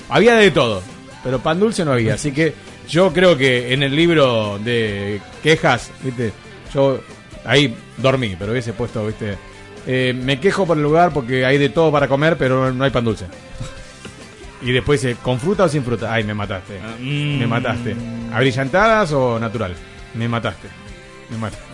había 0.10 0.36
de 0.36 0.52
todo, 0.52 0.82
pero 1.24 1.40
pan 1.40 1.60
dulce 1.60 1.86
no 1.86 1.94
había. 1.94 2.16
Así 2.16 2.32
que 2.32 2.54
yo 2.88 3.12
creo 3.14 3.38
que 3.38 3.74
en 3.74 3.84
el 3.84 3.96
libro 3.96 4.60
de 4.60 5.22
quejas, 5.42 5.92
¿viste? 6.04 6.34
Yo 6.74 7.00
ahí 7.46 7.76
dormí, 7.98 8.36
pero 8.38 8.52
hubiese 8.52 8.74
puesto, 8.74 9.06
¿viste? 9.06 9.38
Eh, 9.86 10.14
me 10.16 10.40
quejo 10.40 10.66
por 10.66 10.78
el 10.78 10.84
lugar 10.84 11.12
porque 11.14 11.46
hay 11.46 11.58
de 11.58 11.70
todo 11.70 11.92
para 11.92 12.08
comer, 12.08 12.38
pero 12.38 12.72
no 12.72 12.84
hay 12.84 12.92
pan 12.92 13.06
dulce. 13.06 13.26
Y 14.62 14.72
después 14.72 15.02
dice, 15.02 15.18
¿con 15.22 15.40
fruta 15.40 15.66
o 15.66 15.70
sin 15.70 15.84
fruta? 15.84 16.14
Ay, 16.14 16.24
me 16.24 16.34
mataste. 16.34 16.80
Ah, 16.82 16.96
mm. 16.98 17.40
Me 17.40 17.48
mataste. 17.48 17.96
¿Abrillantadas 18.34 19.12
o 19.12 19.38
natural? 19.38 19.76
Me 20.14 20.28
mataste. 20.30 20.70
Me 21.30 21.38
mataste. 21.38 21.66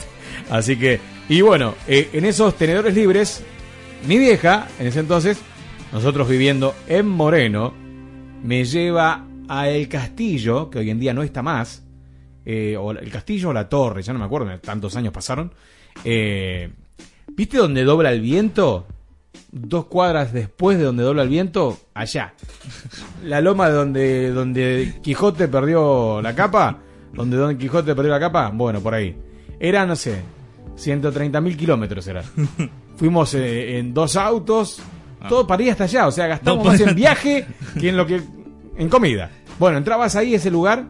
Así 0.50 0.76
que, 0.76 1.00
y 1.30 1.42
bueno, 1.42 1.76
eh, 1.88 2.10
en 2.14 2.26
esos 2.26 2.56
tenedores 2.56 2.96
libres, 2.96 3.44
mi 4.08 4.18
vieja, 4.18 4.68
en 4.80 4.88
ese 4.88 5.00
entonces, 5.00 5.40
nosotros 5.92 6.28
viviendo 6.28 6.74
en 6.88 7.08
Moreno, 7.08 7.74
me 8.44 8.66
lleva 8.66 9.26
a 9.48 9.70
el 9.70 9.88
castillo, 9.88 10.70
que 10.70 10.80
hoy 10.80 10.90
en 10.90 11.00
día 11.00 11.14
no 11.14 11.24
está 11.24 11.42
más, 11.42 11.84
eh, 12.46 12.76
o 12.78 12.92
el 12.92 13.12
castillo 13.12 13.50
o 13.50 13.54
la 13.54 13.70
torre, 13.70 14.02
ya 14.02 14.12
no 14.12 14.20
me 14.20 14.26
acuerdo, 14.26 14.58
tantos 14.60 14.96
años 14.96 15.14
pasaron. 15.14 15.54
Eh, 16.04 16.72
¿Viste 17.28 17.58
donde 17.58 17.84
dobla 17.84 18.12
el 18.12 18.22
viento? 18.22 18.88
Dos 19.52 19.86
cuadras 19.86 20.34
después 20.34 20.78
de 20.78 20.86
donde 20.86 21.04
dobla 21.04 21.24
el 21.24 21.30
viento, 21.30 21.78
allá. 21.94 22.34
La 23.24 23.42
loma 23.42 23.70
de 23.70 23.76
donde, 23.76 24.32
donde 24.32 24.96
Quijote 25.04 25.48
perdió 25.48 26.22
la 26.22 26.34
capa, 26.34 26.80
donde 27.14 27.38
Don 27.38 27.58
Quijote 27.58 27.96
perdió 27.96 28.12
la 28.12 28.20
capa, 28.20 28.50
bueno, 28.54 28.82
por 28.82 28.94
ahí. 28.94 29.16
Era, 29.60 29.86
no 29.86 29.96
sé, 29.96 30.22
130 30.80 31.42
mil 31.42 31.58
kilómetros 31.58 32.08
era. 32.08 32.24
Fuimos 32.96 33.34
eh, 33.34 33.78
en 33.78 33.94
dos 33.94 34.16
autos, 34.16 34.82
todo 35.28 35.46
para 35.46 35.64
ir 35.64 35.72
hasta 35.72 35.84
allá, 35.86 36.08
o 36.08 36.12
sea, 36.12 36.28
gastamos 36.28 36.66
No, 36.66 36.72
más 36.72 36.80
en 36.80 36.96
viaje 36.96 37.46
que 37.80 37.90
en 37.90 37.98
lo 37.98 38.06
que 38.06 38.22
en 38.78 38.90
comida. 38.90 39.30
Bueno, 39.60 39.78
entrabas 39.78 40.16
ahí 40.16 40.34
ese 40.34 40.50
lugar, 40.50 40.86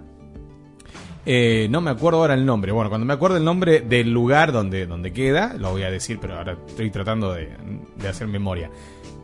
eh, 1.25 1.67
no 1.69 1.81
me 1.81 1.91
acuerdo 1.91 2.19
ahora 2.19 2.35
el 2.35 2.45
nombre. 2.45 2.71
Bueno, 2.71 2.89
cuando 2.89 3.05
me 3.05 3.13
acuerdo 3.13 3.37
el 3.37 3.43
nombre 3.43 3.81
del 3.81 4.11
lugar 4.11 4.51
donde, 4.51 4.85
donde 4.85 5.11
queda, 5.11 5.55
lo 5.57 5.71
voy 5.71 5.83
a 5.83 5.91
decir, 5.91 6.19
pero 6.21 6.37
ahora 6.37 6.57
estoy 6.67 6.89
tratando 6.91 7.33
de, 7.33 7.49
de 7.97 8.07
hacer 8.07 8.27
memoria. 8.27 8.69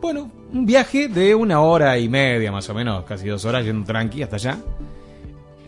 Bueno, 0.00 0.30
un 0.52 0.66
viaje 0.66 1.08
de 1.08 1.34
una 1.34 1.60
hora 1.60 1.98
y 1.98 2.08
media 2.08 2.52
más 2.52 2.68
o 2.68 2.74
menos, 2.74 3.04
casi 3.04 3.28
dos 3.28 3.44
horas, 3.44 3.64
yendo 3.64 3.86
tranqui 3.86 4.22
hasta 4.22 4.36
allá. 4.36 4.58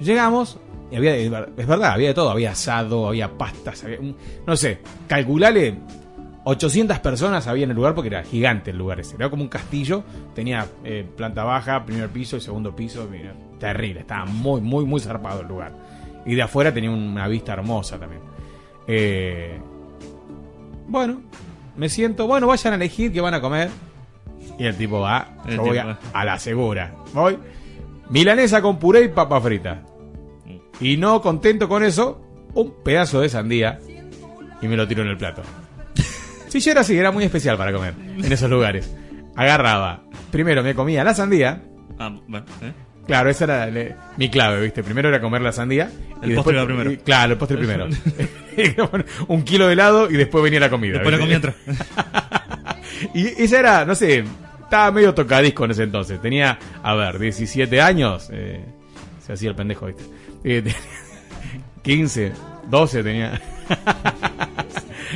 Llegamos, 0.00 0.58
y 0.90 0.96
había, 0.96 1.16
es 1.16 1.66
verdad, 1.66 1.92
había 1.92 2.08
de 2.08 2.14
todo, 2.14 2.30
había 2.30 2.52
asado, 2.52 3.08
había 3.08 3.36
pastas, 3.36 3.84
había 3.84 3.98
no 4.46 4.56
sé, 4.56 4.78
calculale 5.06 5.76
800 6.50 6.98
personas 7.00 7.46
había 7.46 7.64
en 7.64 7.70
el 7.70 7.76
lugar 7.76 7.94
porque 7.94 8.08
era 8.08 8.22
gigante 8.22 8.70
el 8.70 8.78
lugar 8.78 8.98
ese. 9.00 9.16
Era 9.16 9.28
como 9.28 9.42
un 9.42 9.50
castillo. 9.50 10.02
Tenía 10.34 10.66
eh, 10.82 11.06
planta 11.14 11.44
baja, 11.44 11.84
primer 11.84 12.08
piso 12.08 12.38
y 12.38 12.40
segundo 12.40 12.74
piso. 12.74 13.06
mira, 13.10 13.34
terrible. 13.58 14.00
Estaba 14.00 14.24
muy, 14.24 14.62
muy, 14.62 14.86
muy 14.86 14.98
zarpado 14.98 15.42
el 15.42 15.48
lugar. 15.48 15.72
Y 16.24 16.34
de 16.34 16.40
afuera 16.40 16.72
tenía 16.72 16.90
una 16.90 17.28
vista 17.28 17.52
hermosa 17.52 17.98
también. 17.98 18.22
Eh, 18.86 19.58
bueno, 20.86 21.20
me 21.76 21.90
siento. 21.90 22.26
Bueno, 22.26 22.46
vayan 22.46 22.72
a 22.72 22.76
elegir 22.76 23.12
qué 23.12 23.20
van 23.20 23.34
a 23.34 23.42
comer. 23.42 23.68
Y 24.58 24.64
el 24.64 24.74
tipo 24.74 25.00
va. 25.00 25.28
Yo 25.50 25.62
voy 25.62 25.76
a, 25.76 25.98
a 26.14 26.24
la 26.24 26.38
segura. 26.38 26.94
Voy. 27.12 27.38
Milanesa 28.08 28.62
con 28.62 28.78
puré 28.78 29.02
y 29.02 29.08
papa 29.08 29.38
frita. 29.38 29.82
Y 30.80 30.96
no 30.96 31.20
contento 31.20 31.68
con 31.68 31.82
eso, 31.84 32.20
un 32.54 32.72
pedazo 32.84 33.20
de 33.20 33.28
sandía. 33.28 33.78
Y 34.62 34.68
me 34.68 34.76
lo 34.76 34.86
tiro 34.88 35.02
en 35.02 35.08
el 35.08 35.16
plato. 35.16 35.42
Si 36.48 36.60
yo 36.60 36.70
era 36.70 36.80
así, 36.80 36.96
era 36.96 37.10
muy 37.12 37.24
especial 37.24 37.58
para 37.58 37.72
comer 37.74 37.92
en 37.98 38.32
esos 38.32 38.48
lugares. 38.48 38.90
Agarraba, 39.36 40.04
primero 40.30 40.62
me 40.62 40.74
comía 40.74 41.04
la 41.04 41.12
sandía. 41.14 41.62
Ah, 41.98 42.10
bueno, 42.26 42.46
¿eh? 42.62 42.72
Claro, 43.06 43.28
esa 43.28 43.44
era 43.44 43.66
le- 43.66 43.94
mi 44.16 44.30
clave, 44.30 44.62
¿viste? 44.62 44.82
Primero 44.82 45.10
era 45.10 45.20
comer 45.20 45.42
la 45.42 45.52
sandía. 45.52 45.90
El 46.22 46.34
postre 46.34 46.54
iba 46.56 46.64
primero. 46.64 46.90
y- 46.90 46.96
claro, 46.96 47.32
el 47.34 47.38
postre 47.38 47.58
primero. 47.58 47.86
Un 49.28 49.42
kilo 49.42 49.66
de 49.66 49.74
helado 49.74 50.10
y 50.10 50.14
después 50.16 50.42
venía 50.42 50.58
la 50.60 50.70
comida. 50.70 50.94
Después 51.00 51.18
la 51.18 51.24
¿viste? 51.26 51.52
comida 51.52 51.74
entra. 51.74 52.78
Y 53.14 53.26
esa 53.42 53.60
era, 53.60 53.84
no 53.84 53.94
sé, 53.94 54.24
estaba 54.62 54.90
medio 54.90 55.12
tocadisco 55.14 55.66
en 55.66 55.70
ese 55.72 55.82
entonces. 55.84 56.20
Tenía, 56.20 56.58
a 56.82 56.94
ver, 56.94 57.18
17 57.18 57.80
años. 57.80 58.28
eh, 58.32 58.64
se 59.24 59.34
hacía 59.34 59.50
el 59.50 59.54
pendejo, 59.54 59.86
¿viste? 59.86 60.02
Eh, 60.44 60.62
tenía 60.62 60.78
15, 61.82 62.32
12 62.68 63.02
tenía. 63.02 63.40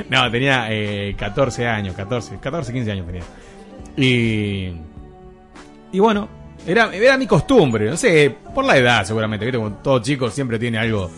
no, 0.09 0.31
tenía 0.31 0.67
eh, 0.71 1.15
14 1.19 1.67
años, 1.67 1.95
14, 1.95 2.39
14, 2.41 2.73
15 2.73 2.93
años 2.93 3.07
tenía. 3.07 3.23
Y. 3.97 4.73
Y 5.95 5.99
bueno, 5.99 6.29
era, 6.67 6.95
era 6.95 7.19
mi 7.19 7.27
costumbre, 7.27 7.91
no 7.91 7.97
sé, 7.99 8.35
por 8.55 8.65
la 8.65 8.77
edad 8.79 9.05
seguramente, 9.05 9.45
¿viste? 9.45 9.59
Como 9.59 9.73
todo 9.77 9.99
chico 10.01 10.31
siempre 10.31 10.59
tiene 10.59 10.79
algo. 10.79 11.11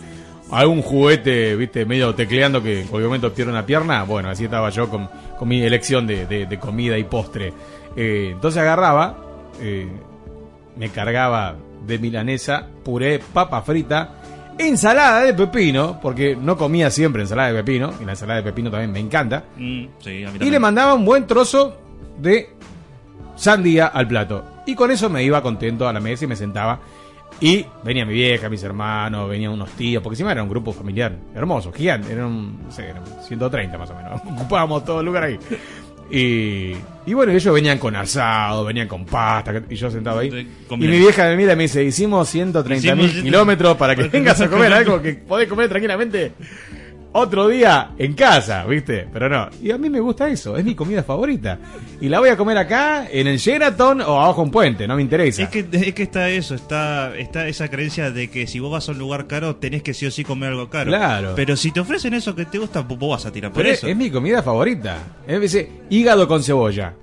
Algún 0.51 0.83
juguete, 0.83 1.55
viste, 1.55 1.85
medio 1.85 2.13
tecleando 2.13 2.61
que 2.61 2.81
en 2.81 2.87
cualquier 2.87 3.07
momento 3.07 3.33
pierde 3.33 3.51
una 3.51 3.65
pierna. 3.65 4.03
Bueno, 4.03 4.29
así 4.29 4.43
estaba 4.43 4.69
yo 4.69 4.87
con, 4.89 5.09
con 5.39 5.47
mi 5.47 5.61
elección 5.63 6.05
de, 6.05 6.27
de- 6.27 6.45
de 6.45 6.59
comida 6.59 6.97
y 6.99 7.03
postre. 7.05 7.51
Eh, 7.95 8.29
entonces 8.33 8.61
agarraba, 8.61 9.17
eh, 9.59 9.87
me 10.75 10.89
cargaba 10.89 11.55
de 11.85 11.99
milanesa, 11.99 12.67
puré, 12.83 13.19
papa 13.33 13.61
frita, 13.61 14.15
ensalada 14.57 15.21
de 15.23 15.33
pepino, 15.33 15.99
porque 16.01 16.35
no 16.35 16.55
comía 16.57 16.89
siempre 16.89 17.21
ensalada 17.23 17.49
de 17.51 17.63
pepino, 17.63 17.93
y 18.01 18.05
la 18.05 18.13
ensalada 18.13 18.41
de 18.41 18.43
pepino 18.51 18.71
también 18.71 18.91
me 18.91 18.99
encanta. 18.99 19.43
Mm, 19.57 19.85
sí, 19.99 20.09
a 20.09 20.11
mí 20.11 20.21
Y 20.21 20.25
también. 20.25 20.51
le 20.51 20.59
mandaba 20.59 20.93
un 20.93 21.05
buen 21.05 21.27
trozo 21.27 21.77
de 22.19 22.49
sandía 23.35 23.87
al 23.87 24.07
plato. 24.07 24.43
Y 24.65 24.75
con 24.75 24.91
eso 24.91 25.09
me 25.09 25.23
iba 25.23 25.41
contento 25.41 25.87
a 25.87 25.93
la 25.93 25.99
mesa 25.99 26.25
y 26.25 26.27
me 26.27 26.35
sentaba. 26.35 26.79
Y 27.41 27.65
venía 27.83 28.05
mi 28.05 28.13
vieja, 28.13 28.47
mis 28.47 28.63
hermanos, 28.63 29.29
venían 29.29 29.51
unos 29.51 29.69
tíos, 29.71 30.01
porque 30.01 30.13
encima 30.13 30.31
era 30.31 30.41
un 30.41 30.47
grupo 30.47 30.71
familiar 30.71 31.17
hermoso, 31.35 31.69
gigante, 31.73 32.13
eran, 32.13 32.63
no 32.63 32.71
sé, 32.71 32.87
eran 32.87 33.03
130 33.27 33.77
más 33.77 33.89
o 33.89 33.93
menos, 33.95 34.21
ocupábamos 34.25 34.85
todo 34.85 35.01
el 35.01 35.05
lugar 35.05 35.23
ahí. 35.23 35.37
Y, 36.09 36.73
y 37.05 37.13
bueno, 37.13 37.31
ellos 37.31 37.53
venían 37.53 37.79
con 37.79 37.95
asado, 37.95 38.63
venían 38.65 38.87
con 38.87 39.05
pasta, 39.05 39.63
y 39.69 39.75
yo 39.75 39.89
sentado 39.89 40.19
ahí. 40.19 40.47
Y 40.69 40.77
mi 40.77 40.99
vieja 40.99 41.23
me 41.25 41.35
mira 41.35 41.53
y 41.53 41.55
me 41.55 41.63
dice, 41.63 41.83
hicimos 41.83 42.29
130 42.29 42.95
mil 42.95 43.23
kilómetros 43.23 43.75
para 43.77 43.95
que 43.95 44.03
vengas 44.07 44.39
a 44.41 44.49
comer 44.49 44.71
algo 44.73 45.01
que 45.01 45.13
podés 45.13 45.47
comer 45.47 45.67
tranquilamente 45.69 46.33
otro 47.17 47.47
día 47.47 47.91
en 47.97 48.13
casa, 48.13 48.65
¿viste? 48.65 49.07
Pero 49.11 49.29
no. 49.29 49.49
Y 49.61 49.71
a 49.71 49.77
mí 49.77 49.89
me 49.89 50.01
gusta 50.01 50.27
eso, 50.29 50.57
es 50.57 50.65
mi 50.65 50.75
comida 50.75 51.01
favorita. 51.01 51.57
Y 52.01 52.09
la 52.09 52.19
voy 52.19 52.27
a 52.29 52.35
comer 52.35 52.57
acá, 52.57 53.07
en 53.09 53.27
el 53.27 53.37
Sheraton 53.37 54.01
o 54.01 54.21
abajo 54.21 54.41
un 54.41 54.51
puente, 54.51 54.85
no 54.85 54.97
me 54.97 55.01
interesa. 55.01 55.43
Es 55.43 55.49
que, 55.49 55.65
es 55.71 55.93
que 55.93 56.03
está 56.03 56.29
eso, 56.29 56.55
está, 56.55 57.15
está 57.17 57.47
esa 57.47 57.69
creencia 57.69 58.11
de 58.11 58.29
que 58.29 58.47
si 58.47 58.59
vos 58.59 58.69
vas 58.69 58.89
a 58.89 58.91
un 58.91 58.99
lugar 58.99 59.27
caro 59.27 59.55
tenés 59.55 59.81
que 59.81 59.93
sí 59.93 60.05
o 60.05 60.11
sí 60.11 60.25
comer 60.25 60.49
algo 60.49 60.69
caro. 60.69 60.91
Claro. 60.91 61.33
Pero 61.37 61.55
si 61.55 61.71
te 61.71 61.79
ofrecen 61.79 62.13
eso 62.13 62.35
que 62.35 62.45
te 62.45 62.57
gusta, 62.57 62.81
vos 62.81 63.09
vas 63.09 63.25
a 63.25 63.31
tirar 63.31 63.51
por 63.51 63.61
Pero 63.61 63.73
es, 63.73 63.79
eso. 63.79 63.87
es 63.87 63.95
mi 63.95 64.11
comida 64.11 64.43
favorita. 64.43 64.97
Es 65.25 65.39
dice, 65.39 65.71
hígado 65.89 66.27
con 66.27 66.43
cebolla. 66.43 66.93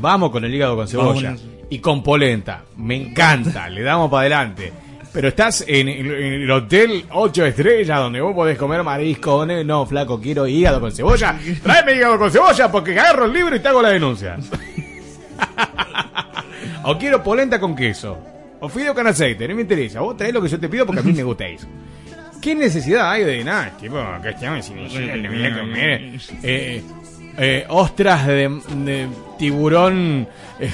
Vamos 0.00 0.30
con 0.30 0.44
el 0.44 0.54
hígado 0.54 0.76
con 0.76 0.86
cebolla. 0.86 1.30
Vamos. 1.30 1.44
Y 1.70 1.78
con 1.78 2.02
polenta. 2.02 2.64
Me 2.76 2.96
encanta, 2.96 3.70
le 3.70 3.80
damos 3.82 4.10
para 4.10 4.20
adelante. 4.20 4.70
Pero 5.12 5.28
estás 5.28 5.62
en, 5.68 5.88
el- 5.88 6.10
en 6.10 6.32
el 6.42 6.50
hotel 6.50 7.04
8 7.10 7.44
estrellas 7.46 7.98
donde 7.98 8.20
vos 8.20 8.34
podés 8.34 8.56
comer 8.56 8.82
marisco. 8.82 9.44
No, 9.46 9.84
flaco, 9.86 10.20
quiero 10.20 10.46
hígado 10.46 10.80
con 10.80 10.90
cebolla. 10.90 11.38
Tráeme 11.62 11.94
hígado 11.94 12.18
con 12.18 12.30
cebolla 12.30 12.70
porque 12.72 12.98
agarro 12.98 13.26
el 13.26 13.32
libro 13.32 13.54
y 13.54 13.60
te 13.60 13.68
hago 13.68 13.82
la 13.82 13.90
denuncia. 13.90 14.38
o 16.84 16.98
quiero 16.98 17.22
polenta 17.22 17.60
con 17.60 17.74
queso. 17.76 18.18
O 18.60 18.68
fideo 18.68 18.94
con 18.94 19.06
aceite, 19.06 19.46
no 19.48 19.54
me 19.56 19.62
interesa. 19.62 20.00
Vos 20.00 20.16
traés 20.16 20.32
lo 20.32 20.40
que 20.40 20.48
yo 20.48 20.58
te 20.58 20.68
pido 20.68 20.86
porque 20.86 21.00
a 21.00 21.04
mí 21.04 21.12
me 21.12 21.24
gusta 21.24 21.46
eso. 21.46 21.66
¿Qué 22.40 22.54
necesidad 22.54 23.10
hay 23.10 23.24
de 23.24 23.44
nada? 23.44 23.70
Tipo, 23.80 23.98
acá 23.98 24.30
estamos 24.30 24.68
le 24.70 25.28
voy 25.28 25.46
a 25.46 25.58
comer 25.58 26.10
eh, 26.42 26.82
eh, 27.38 27.64
ostras 27.68 28.26
de, 28.26 28.60
de 28.84 29.06
tiburón, 29.38 30.26
eh, 30.58 30.72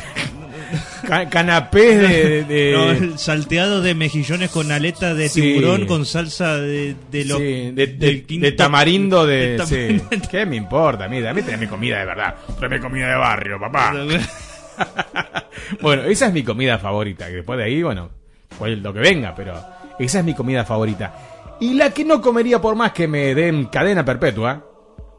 ca- 1.07 1.29
canapés 1.29 2.01
de... 2.01 2.45
de- 2.45 2.73
No, 2.73 2.91
el 2.91 3.19
salteado 3.19 3.81
de 3.83 3.95
mejillones 3.95 4.51
con 4.51 4.71
aleta 4.73 5.14
de 5.14 5.29
Sí. 5.29 5.41
tiburón 5.41 5.87
con 5.87 6.05
salsa 6.07 6.57
de, 6.59 6.95
de, 7.11 7.25
lo- 7.25 7.39
sí, 7.39 7.45
de, 7.45 7.73
de- 7.73 7.87
del 7.87 8.27
quinto- 8.27 8.45
de 8.47 8.53
tamarindo 8.53 9.27
de... 9.27 9.61
sí. 9.66 10.19
¿Qué 10.31 10.47
me 10.47 10.57
importa? 10.57 11.05
A 11.05 11.09
mí, 11.09 11.21
dame 11.21 11.43
mi 11.57 11.66
comida 11.66 11.99
de 12.01 12.07
verdad. 12.07 12.35
Tráeme 12.59 12.81
comida 12.81 13.09
de 13.09 13.16
barrio, 13.16 13.59
papá. 13.61 13.95
bueno, 15.81 16.03
esa 16.05 16.27
es 16.29 16.33
mi 16.33 16.43
comida 16.43 16.79
favorita. 16.79 17.29
Y 17.31 17.35
después 17.35 17.59
de 17.59 17.64
ahí, 17.64 17.83
bueno, 17.83 18.11
pues 18.59 18.79
lo 18.79 18.93
que 18.93 19.01
venga, 19.01 19.35
pero 19.35 19.55
esa 19.99 20.19
es 20.21 20.25
mi 20.25 20.35
comida 20.35 20.64
favorita. 20.64 21.57
Y 21.61 21.75
la 21.75 21.91
que 21.91 22.05
no 22.05 22.21
comería 22.21 22.61
por 22.61 22.77
más 22.77 22.93
que 22.93 23.09
me 23.09 23.35
den 23.35 23.66
cadena 23.66 24.05
perpetua, 24.05 24.64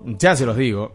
ya 0.06 0.36
se 0.36 0.46
los 0.46 0.56
digo. 0.56 0.94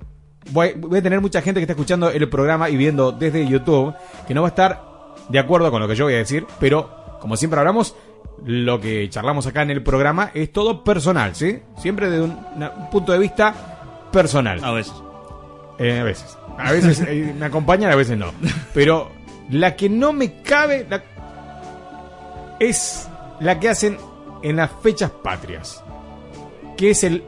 Voy, 0.51 0.75
voy 0.77 0.99
a 0.99 1.03
tener 1.03 1.21
mucha 1.21 1.41
gente 1.43 1.61
que 1.61 1.65
está 1.65 1.73
escuchando 1.73 2.11
el 2.11 2.29
programa 2.29 2.69
y 2.69 2.77
viendo 2.77 3.13
desde 3.13 3.47
YouTube 3.47 3.95
que 4.27 4.35
no 4.35 4.43
va 4.43 4.49
a 4.49 4.51
estar 4.51 4.95
de 5.29 5.39
acuerdo 5.39 5.71
con 5.71 5.81
lo 5.81 5.89
que 5.89 5.95
yo 5.95 6.05
voy 6.05 6.15
a 6.15 6.19
decir, 6.19 6.47
pero 6.61 7.19
como 7.21 7.37
siempre 7.37 7.59
hablamos, 7.59 7.97
lo 8.45 8.81
que 8.81 9.09
charlamos 9.09 9.47
acá 9.47 9.63
en 9.63 9.71
el 9.71 9.83
programa 9.83 10.31
es 10.35 10.53
todo 10.53 10.85
personal, 10.85 11.35
¿sí? 11.35 11.61
Siempre 11.79 12.11
desde 12.11 12.25
un, 12.25 12.37
punto 12.91 13.13
de 13.13 13.19
vista 13.19 13.55
personal. 14.13 14.63
A 14.63 14.73
veces. 14.73 14.93
Eh, 15.79 16.01
a 16.01 16.05
veces. 16.05 16.39
A 16.59 16.73
veces 16.73 17.01
eh, 17.07 17.35
me 17.39 17.47
acompañan, 17.47 17.91
a 17.91 17.97
veces 17.97 18.19
no. 18.19 18.33
Pero 18.75 19.11
la 19.51 19.77
que 19.77 19.89
no 19.89 20.13
me 20.13 20.43
cabe 20.43 20.87
la- 20.89 21.03
es 22.61 23.09
la 23.41 23.59
que 23.59 23.69
hacen 23.69 23.97
en 24.43 24.57
las 24.57 24.71
fechas 24.83 25.11
patrias. 25.11 25.83
Que 26.77 26.91
es 26.91 27.05
el 27.05 27.25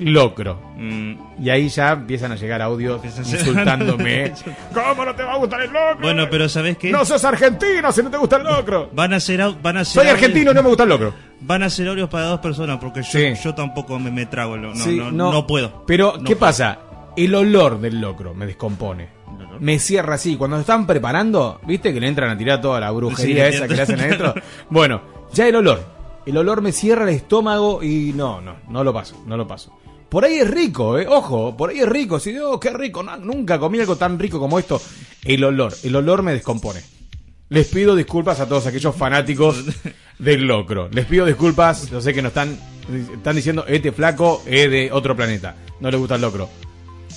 locro. 0.00 0.60
Mm, 0.76 1.14
Y 1.42 1.50
ahí 1.50 1.68
ya 1.68 1.92
empiezan 1.92 2.32
a 2.32 2.36
llegar 2.36 2.60
audios 2.62 3.00
insultándome. 3.04 4.32
¿Cómo 4.74 5.04
no 5.04 5.14
te 5.14 5.22
va 5.22 5.32
a 5.34 5.36
gustar 5.36 5.60
el 5.62 5.72
locro? 5.72 5.98
Bueno, 6.02 6.26
pero 6.30 6.48
¿sabés 6.48 6.76
qué? 6.78 6.90
No 6.90 7.04
sos 7.04 7.24
argentino 7.24 7.90
si 7.92 8.02
no 8.02 8.10
te 8.10 8.16
gusta 8.16 8.36
el 8.36 8.44
locro. 8.44 8.90
Van 8.92 9.12
a 9.14 9.20
ser, 9.20 9.40
van 9.62 9.76
a 9.78 9.84
ser 9.84 10.02
Soy 10.02 10.10
argentino 10.12 10.50
y 10.50 10.54
no 10.54 10.62
me 10.62 10.68
gusta 10.68 10.82
el 10.84 10.88
locro. 10.90 11.14
Van 11.40 11.62
a 11.62 11.70
ser 11.70 11.88
audios 11.88 12.08
para 12.08 12.26
dos 12.26 12.40
personas 12.40 12.78
porque 12.78 13.02
yo, 13.02 13.08
Sí. 13.10 13.34
yo 13.42 13.54
tampoco 13.54 13.98
me, 13.98 14.10
me 14.10 14.26
trago. 14.26 14.56
No, 14.56 14.74
Sí, 14.74 14.96
no, 14.96 15.10
no, 15.10 15.46
puedo. 15.46 15.84
Pero, 15.86 16.14
No 16.18 16.24
¿qué 16.24 16.36
puedo. 16.36 16.38
pasa? 16.40 16.78
El 17.16 17.34
olor 17.34 17.80
del 17.80 18.00
locro 18.00 18.34
me 18.34 18.46
descompone. 18.46 19.08
Me 19.60 19.78
cierra 19.78 20.16
así. 20.16 20.36
Cuando 20.36 20.58
están 20.60 20.86
preparando, 20.86 21.60
¿viste? 21.66 21.92
Que 21.94 22.00
le 22.00 22.08
entran 22.08 22.30
a 22.30 22.36
tirar 22.36 22.60
toda 22.60 22.78
la 22.80 22.90
brujería 22.90 23.48
Sí, 23.50 23.56
esa 23.56 23.66
que 23.68 23.74
le 23.74 23.82
hacen 23.82 24.00
adentro. 24.00 24.34
Bueno, 24.70 25.00
ya 25.32 25.48
el 25.48 25.56
olor. 25.56 25.82
El 26.26 26.36
olor 26.36 26.60
me 26.60 26.72
cierra 26.72 27.04
el 27.04 27.10
estómago 27.10 27.82
y 27.82 28.12
no, 28.14 28.40
no, 28.40 28.56
no 28.68 28.82
lo 28.84 28.92
paso, 28.92 29.22
no 29.26 29.36
lo 29.36 29.46
paso. 29.46 29.72
Por 30.08 30.24
ahí 30.24 30.34
es 30.34 30.48
rico, 30.48 30.98
eh, 30.98 31.06
ojo, 31.08 31.56
por 31.56 31.70
ahí 31.70 31.80
es 31.80 31.88
rico. 31.88 32.20
Si 32.20 32.32
digo, 32.32 32.60
qué 32.60 32.70
rico, 32.70 33.02
no, 33.02 33.16
nunca 33.16 33.58
comí 33.58 33.80
algo 33.80 33.96
tan 33.96 34.18
rico 34.18 34.38
como 34.38 34.58
esto. 34.58 34.80
El 35.24 35.42
olor, 35.44 35.74
el 35.82 35.96
olor 35.96 36.22
me 36.22 36.32
descompone. 36.32 36.80
Les 37.48 37.66
pido 37.68 37.94
disculpas 37.94 38.40
a 38.40 38.48
todos 38.48 38.66
aquellos 38.66 38.94
fanáticos 38.94 39.64
del 40.18 40.46
locro. 40.46 40.88
Les 40.90 41.06
pido 41.06 41.26
disculpas, 41.26 41.90
yo 41.90 42.00
sé 42.00 42.14
que 42.14 42.22
nos 42.22 42.30
están, 42.30 42.58
están 43.14 43.36
diciendo, 43.36 43.64
este 43.66 43.92
flaco 43.92 44.42
es 44.46 44.70
de 44.70 44.90
otro 44.92 45.16
planeta. 45.16 45.56
No 45.80 45.90
le 45.90 45.96
gusta 45.96 46.14
el 46.14 46.22
locro. 46.22 46.48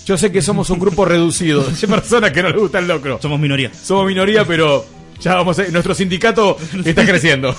Yo 0.06 0.18
sé 0.18 0.32
que 0.32 0.42
somos 0.42 0.70
un 0.72 0.80
grupo 0.80 1.06
reducido 1.06 1.64
de 1.64 1.88
personas 1.88 2.32
que 2.32 2.42
no 2.42 2.50
les 2.50 2.60
gusta 2.60 2.80
el 2.80 2.88
locro. 2.88 3.20
Somos 3.22 3.40
minoría. 3.40 3.72
Somos 3.74 4.08
minoría, 4.08 4.46
pero 4.46 4.84
ya 5.20 5.36
vamos 5.36 5.60
a... 5.60 5.68
Nuestro 5.68 5.94
sindicato 5.94 6.58
está 6.86 7.06
creciendo. 7.06 7.56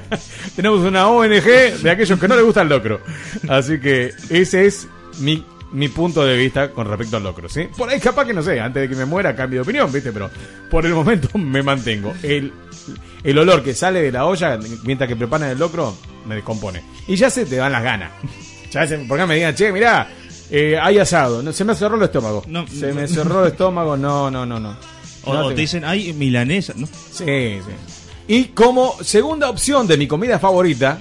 Tenemos 0.56 0.80
una 0.80 1.08
ONG 1.08 1.44
de 1.82 1.90
aquellos 1.90 2.18
que 2.18 2.28
no 2.28 2.36
les 2.36 2.44
gusta 2.44 2.62
el 2.62 2.68
locro. 2.68 3.00
Así 3.48 3.80
que 3.80 4.12
ese 4.28 4.66
es 4.66 4.88
mi, 5.18 5.44
mi 5.72 5.88
punto 5.88 6.24
de 6.24 6.36
vista 6.36 6.70
con 6.70 6.86
respecto 6.88 7.16
al 7.16 7.22
locro, 7.22 7.48
¿sí? 7.48 7.68
Por 7.76 7.88
ahí 7.88 8.00
capaz 8.00 8.24
que 8.26 8.32
no 8.32 8.42
sé, 8.42 8.60
antes 8.60 8.82
de 8.82 8.88
que 8.88 8.96
me 8.96 9.04
muera 9.04 9.34
cambio 9.34 9.58
de 9.58 9.62
opinión, 9.62 9.92
¿viste? 9.92 10.12
Pero 10.12 10.30
por 10.70 10.86
el 10.86 10.92
momento 10.94 11.28
me 11.38 11.62
mantengo. 11.62 12.14
El, 12.22 12.52
el 13.22 13.38
olor 13.38 13.62
que 13.62 13.74
sale 13.74 14.02
de 14.02 14.12
la 14.12 14.26
olla 14.26 14.58
mientras 14.84 15.08
que 15.08 15.16
preparan 15.16 15.50
el 15.50 15.58
locro 15.58 15.96
me 16.26 16.34
descompone. 16.34 16.82
Y 17.06 17.16
ya 17.16 17.30
se 17.30 17.46
te 17.46 17.56
dan 17.56 17.72
las 17.72 17.82
ganas. 17.82 18.12
Ya 18.70 18.86
se, 18.86 18.98
porque 18.98 19.26
me 19.26 19.34
digan, 19.34 19.54
che, 19.54 19.72
mirá, 19.72 20.08
eh, 20.50 20.78
hay 20.80 20.98
asado. 20.98 21.42
No, 21.42 21.52
se 21.52 21.64
me 21.64 21.74
cerró 21.74 21.96
el 21.96 22.02
estómago. 22.02 22.44
No, 22.46 22.66
se 22.66 22.92
me 22.92 23.06
cerró 23.06 23.44
el 23.44 23.52
estómago. 23.52 23.96
No, 23.96 24.30
no, 24.30 24.46
no, 24.46 24.58
no. 24.60 24.76
O, 25.24 25.34
No 25.34 25.48
te- 25.48 25.54
dicen, 25.54 25.84
ay, 25.84 26.12
milanesa, 26.12 26.72
¿no? 26.76 26.86
Sí, 26.86 27.24
sí. 27.60 27.72
Y 28.28 28.44
como 28.46 28.94
segunda 29.02 29.50
opción 29.50 29.86
de 29.86 29.96
mi 29.96 30.06
comida 30.06 30.38
favorita, 30.38 30.98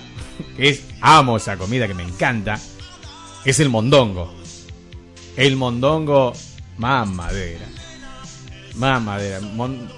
que 0.58 0.70
es, 0.70 0.82
amo 1.02 1.38
esa 1.38 1.58
comida 1.58 1.88
que 1.88 1.94
me 1.94 2.04
encanta, 2.04 2.60
es 3.46 3.60
el 3.60 3.70
mondongo. 3.70 4.34
El 5.38 5.56
mondongo, 5.56 6.34
más 6.78 7.08
madera. 7.08 7.66
Más 8.76 9.02
madera. 9.02 9.40
Mon- 9.42 9.90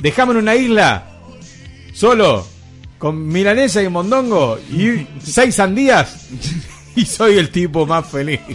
Dejame 0.00 0.32
en 0.32 0.38
una 0.38 0.54
isla, 0.54 1.10
solo, 1.92 2.46
con 2.98 3.26
milanesa 3.26 3.82
y 3.82 3.88
mondongo, 3.88 4.58
y 4.70 5.06
seis 5.24 5.56
sandías, 5.56 6.28
y 6.94 7.04
soy 7.04 7.38
el 7.38 7.50
tipo 7.50 7.86
más 7.86 8.06
feliz. 8.08 8.40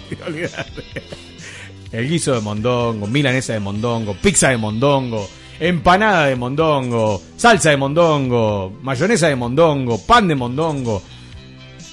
El 1.93 2.09
guiso 2.09 2.33
de 2.33 2.41
mondongo, 2.41 3.05
milanesa 3.05 3.53
de 3.53 3.59
mondongo, 3.59 4.15
pizza 4.15 4.49
de 4.49 4.57
mondongo, 4.57 5.29
empanada 5.59 6.25
de 6.25 6.35
mondongo, 6.35 7.21
salsa 7.37 7.69
de 7.69 7.77
mondongo, 7.77 8.79
mayonesa 8.81 9.27
de 9.27 9.35
mondongo, 9.35 10.03
pan 10.03 10.27
de 10.27 10.33
mondongo. 10.33 11.03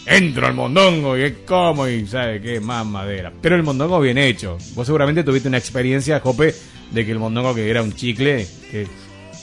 Entro 0.06 0.46
al 0.46 0.54
mondongo 0.54 1.18
y 1.18 1.22
es 1.22 1.32
como 1.46 1.86
y 1.86 2.06
sabe 2.06 2.40
qué 2.40 2.60
más 2.60 2.86
madera. 2.86 3.30
Pero 3.42 3.56
el 3.56 3.62
mondongo 3.62 4.00
bien 4.00 4.16
hecho. 4.16 4.56
Vos 4.74 4.86
seguramente 4.86 5.22
tuviste 5.22 5.48
una 5.48 5.58
experiencia, 5.58 6.18
Jope, 6.18 6.54
de 6.90 7.04
que 7.04 7.12
el 7.12 7.18
mondongo 7.18 7.54
que 7.54 7.68
era 7.68 7.82
un 7.82 7.92
chicle, 7.92 8.46
que 8.70 8.88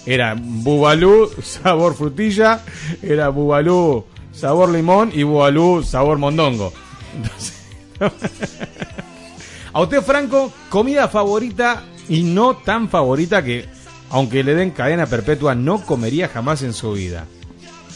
era 0.07 0.35
bubalú 0.35 1.29
sabor 1.43 1.95
frutilla, 1.95 2.63
era 3.03 3.29
bubalú 3.29 4.05
sabor 4.31 4.71
limón 4.71 5.11
y 5.13 5.21
bubalú 5.21 5.83
sabor 5.83 6.17
mondongo. 6.17 6.73
Entonces, 7.15 7.53
a 9.77 9.81
usted, 9.83 10.01
Franco, 10.01 10.51
comida 10.69 11.07
favorita 11.07 11.83
y 12.09 12.23
no 12.23 12.55
tan 12.57 12.89
favorita 12.89 13.43
que, 13.43 13.65
aunque 14.09 14.43
le 14.43 14.55
den 14.55 14.71
cadena 14.71 15.05
perpetua, 15.05 15.53
no 15.55 15.81
comería 15.85 16.27
jamás 16.29 16.63
en 16.63 16.73
su 16.73 16.93
vida. 16.93 17.25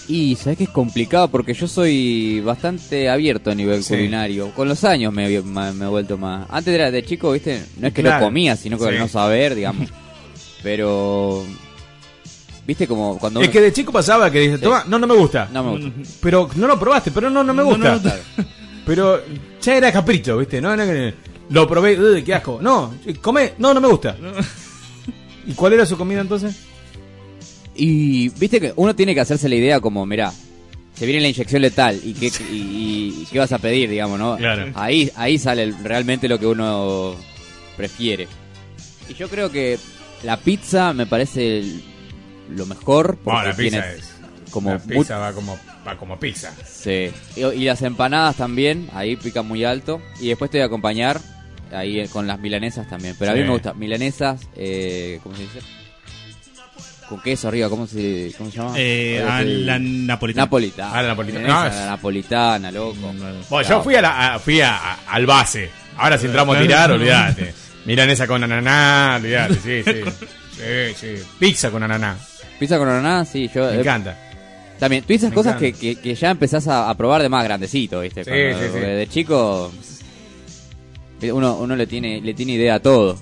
Y 0.07 0.35
sabes 0.35 0.57
que 0.57 0.63
es 0.65 0.69
complicado 0.69 1.29
porque 1.29 1.53
yo 1.53 1.67
soy 1.67 2.41
bastante 2.41 3.09
abierto 3.09 3.49
a 3.51 3.55
nivel 3.55 3.83
Sí. 3.83 3.93
culinario. 3.95 4.51
Con 4.51 4.67
los 4.67 4.83
años 4.83 5.13
me, 5.13 5.27
he- 5.33 5.41
me- 5.41 5.71
me 5.71 5.85
he 5.85 5.87
vuelto 5.87 6.17
más. 6.17 6.47
Antes 6.49 6.73
era 6.73 6.91
de 6.91 7.03
chico, 7.05 7.31
viste, 7.31 7.63
no 7.77 7.87
es 7.87 7.93
que 7.93 8.01
Claro. 8.01 8.19
no 8.19 8.25
comía, 8.25 8.55
sino 8.57 8.77
que 8.77 8.91
Sí. 8.91 8.97
no 8.99 9.07
saber, 9.07 9.55
digamos. 9.55 9.87
Pero. 10.63 11.43
Viste 12.67 12.87
como 12.87 13.17
cuando. 13.17 13.39
Es 13.41 13.47
uno- 13.47 13.53
que 13.53 13.61
de 13.61 13.73
chico 13.73 13.91
pasaba 13.91 14.29
que 14.29 14.39
dice, 14.41 14.57
toma, 14.59 14.83
no, 14.87 14.99
no 14.99 15.07
me 15.07 15.15
gusta. 15.15 15.49
No 15.51 15.63
me 15.63 15.71
gusta. 15.71 15.91
Pero 16.21 16.49
no 16.55 16.67
lo 16.67 16.79
probaste, 16.79 17.09
pero 17.11 17.29
no, 17.29 17.43
no 17.43 17.53
me 17.53 17.63
gusta. 17.63 17.95
no, 17.95 17.99
no. 17.99 18.45
Pero 18.85 19.21
ya 19.61 19.75
era 19.75 19.91
capricho, 19.91 20.37
¿viste? 20.37 20.59
No, 20.61 20.75
no, 20.75 20.85
no, 20.85 21.11
lo 21.51 21.67
probé, 21.67 21.99
uy, 21.99 22.23
qué 22.23 22.33
asco. 22.33 22.59
No, 22.61 22.93
comé, 23.21 23.53
no, 23.59 23.73
no 23.73 23.79
me 23.81 23.87
gusta. 23.87 24.15
¿Y 25.47 25.53
cuál 25.53 25.73
era 25.73 25.85
su 25.85 25.97
comida 25.97 26.21
entonces? 26.21 26.55
Y 27.75 28.29
viste 28.29 28.59
que 28.59 28.73
uno 28.75 28.95
tiene 28.95 29.13
que 29.15 29.21
hacerse 29.21 29.47
la 29.49 29.55
idea 29.55 29.79
como, 29.79 30.05
mirá, 30.05 30.31
se 30.93 31.05
viene 31.05 31.21
la 31.21 31.29
inyección 31.29 31.61
letal 31.61 31.99
y 32.03 32.13
qué, 32.13 32.31
y, 32.51 32.55
y- 32.55 33.21
y 33.23 33.25
qué 33.31 33.39
vas 33.39 33.51
a 33.53 33.57
pedir, 33.59 33.89
digamos, 33.89 34.19
¿no? 34.19 34.37
Claro. 34.37 34.71
Ahí, 34.75 35.09
ahí 35.15 35.37
sale 35.37 35.73
realmente 35.83 36.27
lo 36.27 36.37
que 36.37 36.47
uno 36.47 37.15
prefiere. 37.77 38.27
Y 39.09 39.13
yo 39.15 39.29
creo 39.29 39.49
que 39.51 39.79
la 40.23 40.37
pizza 40.37 40.93
me 40.93 41.05
parece 41.05 41.59
el- 41.59 41.81
lo 42.55 42.65
mejor. 42.65 43.17
Bueno, 43.23 43.39
porque 43.39 43.49
la 43.49 43.55
pizza 43.55 43.81
tiene, 43.81 43.97
es. 43.97 44.11
como 44.51 44.69
La 44.71 44.79
pizza 44.79 45.17
va 45.17 45.31
como, 45.33 45.57
va 45.87 45.97
como 45.97 46.19
pizza. 46.19 46.53
Sí. 46.69 47.09
Y, 47.37 47.41
y 47.45 47.63
las 47.65 47.81
empanadas 47.81 48.35
también, 48.35 48.89
ahí 48.93 49.15
pican 49.15 49.47
muy 49.47 49.63
alto. 49.63 50.01
Y 50.19 50.27
después 50.27 50.51
te 50.51 50.57
voy 50.57 50.63
a 50.63 50.65
acompañar 50.67 51.19
ahí 51.73 52.07
con 52.07 52.27
las 52.27 52.39
milanesas 52.39 52.87
también. 52.89 53.15
Pero 53.17 53.31
a 53.31 53.35
mí 53.35 53.41
me 53.41 53.49
gusta 53.49 53.73
milanesas, 53.73 54.41
eh, 54.55 55.19
¿cómo 55.23 55.35
se 55.35 55.43
dice? 55.43 55.59
Con 57.09 57.21
queso 57.21 57.49
arriba, 57.49 57.67
¿cómo 57.67 57.85
se, 57.87 58.31
cómo 58.37 58.49
se 58.49 58.57
llama? 58.57 58.73
Eh, 58.77 59.21
a 59.21 59.41
la 59.41 59.77
napolitana. 59.79 60.45
Napolitana. 60.45 60.91
Ah, 60.93 61.01
la 61.01 61.07
napolitana. 61.09 61.41
Milanesa, 61.43 61.63
No, 61.65 61.69
es- 61.69 61.75
la 61.75 61.85
napolitana, 61.91 62.71
loco. 62.71 63.13
Bueno, 63.49 63.69
yo 63.69 63.83
fui, 63.83 63.95
a 63.95 64.01
la, 64.01 64.33
a- 64.35 64.39
fui 64.39 64.61
a- 64.61 64.77
a- 64.77 64.99
al 65.09 65.25
base. 65.25 65.69
Ahora 65.97 66.17
si 66.17 66.27
entramos 66.27 66.55
a 66.55 66.61
tirar, 66.61 66.89
olvídate. 66.93 67.53
Milanesa 67.85 68.27
con 68.27 68.41
ananá, 68.43 69.17
olvídate, 69.19 69.55
sí, 69.55 69.83
sí. 69.83 70.25
Sí, 70.61 70.93
sí. 70.95 71.23
Pizza 71.39 71.71
con 71.71 71.81
ananá. 71.81 72.15
Pizza 72.59 72.77
con 72.77 72.87
ananá, 72.87 73.25
sí, 73.25 73.49
yo... 73.53 73.65
Me 73.65 73.77
eh, 73.77 73.79
encanta. 73.79 74.15
También, 74.77 75.03
tú 75.03 75.11
esas 75.13 75.31
Me 75.31 75.35
cosas 75.35 75.55
que, 75.55 75.73
que, 75.73 75.95
que 75.95 76.13
ya 76.13 76.29
empezás 76.29 76.67
a, 76.67 76.87
a 76.89 76.95
probar 76.95 77.21
de 77.23 77.29
más 77.29 77.43
grandecito, 77.43 77.99
¿viste? 78.01 78.23
Sí, 78.23 78.29
Cuando- 78.29 78.59
sí, 78.59 78.65
sí. 78.65 78.69
porque 78.71 78.85
De 78.87 79.07
chico... 79.07 79.71
Uno, 81.31 81.57
uno 81.57 81.75
le 81.75 81.85
tiene 81.87 82.21
le 82.21 82.33
tiene 82.33 82.53
idea 82.53 82.75
a 82.75 82.79
todo. 82.79 83.17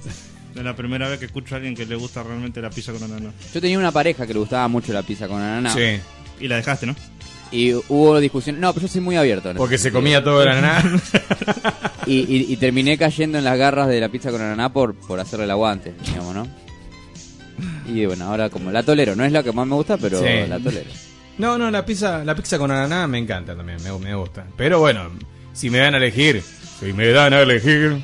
Es 0.55 0.63
la 0.63 0.75
primera 0.75 1.07
vez 1.09 1.19
que 1.19 1.25
escucho 1.25 1.55
a 1.55 1.57
alguien 1.57 1.75
que 1.75 1.85
le 1.85 1.95
gusta 1.95 2.21
realmente 2.23 2.61
la 2.61 2.69
pizza 2.69 2.91
con 2.91 3.03
ananá. 3.03 3.31
Yo 3.53 3.61
tenía 3.61 3.79
una 3.79 3.91
pareja 3.91 4.27
que 4.27 4.33
le 4.33 4.39
gustaba 4.39 4.67
mucho 4.67 4.91
la 4.93 5.03
pizza 5.03 5.27
con 5.27 5.41
ananá. 5.41 5.73
Sí. 5.73 5.99
Y 6.39 6.47
la 6.47 6.57
dejaste, 6.57 6.85
¿no? 6.85 6.95
Y 7.51 7.73
hubo 7.73 8.19
discusión. 8.19 8.59
No, 8.59 8.73
pero 8.73 8.85
yo 8.87 8.91
soy 8.93 9.01
muy 9.01 9.15
abierto. 9.15 9.51
Porque 9.55 9.77
se 9.77 9.91
comía 9.91 10.23
todo 10.23 10.43
el 10.43 10.49
ananá. 10.49 10.83
Y, 12.05 12.21
y- 12.21 12.53
y 12.53 12.57
terminé 12.57 12.97
cayendo 12.97 13.37
en 13.37 13.43
las 13.43 13.55
garras 13.57 13.87
de 13.87 13.99
la 13.99 14.09
pizza 14.09 14.31
con 14.31 14.41
ananá 14.41 14.73
por, 14.73 14.95
por 14.95 15.19
hacerle 15.19 15.45
el 15.45 15.51
aguante, 15.51 15.93
digamos, 16.07 16.33
¿no? 16.33 16.47
Y 17.87 18.05
bueno, 18.05 18.25
ahora 18.25 18.49
como 18.49 18.71
la 18.71 18.81
tolero. 18.83 19.15
No 19.15 19.23
es 19.25 19.31
la 19.31 19.43
que 19.43 19.51
más 19.51 19.67
me 19.67 19.75
gusta, 19.75 19.97
pero 19.97 20.19
Sí. 20.19 20.47
la 20.47 20.59
tolero. 20.59 20.89
No, 21.37 21.57
no, 21.57 21.69
la 21.69 21.85
pizza, 21.85 22.23
la 22.23 22.33
pizza 22.35 22.57
con 22.57 22.71
ananá 22.71 23.05
me 23.07 23.17
encanta 23.19 23.55
también, 23.55 23.77
me, 23.83 23.91
me 23.99 24.15
gusta. 24.15 24.45
Pero 24.57 24.79
bueno, 24.79 25.09
si 25.53 25.69
me 25.69 25.77
dan 25.79 25.93
a 25.93 25.97
elegir, 25.97 26.41
si 26.79 26.93
me 26.93 27.07
dan 27.09 27.33
a 27.33 27.41
elegir. 27.41 28.01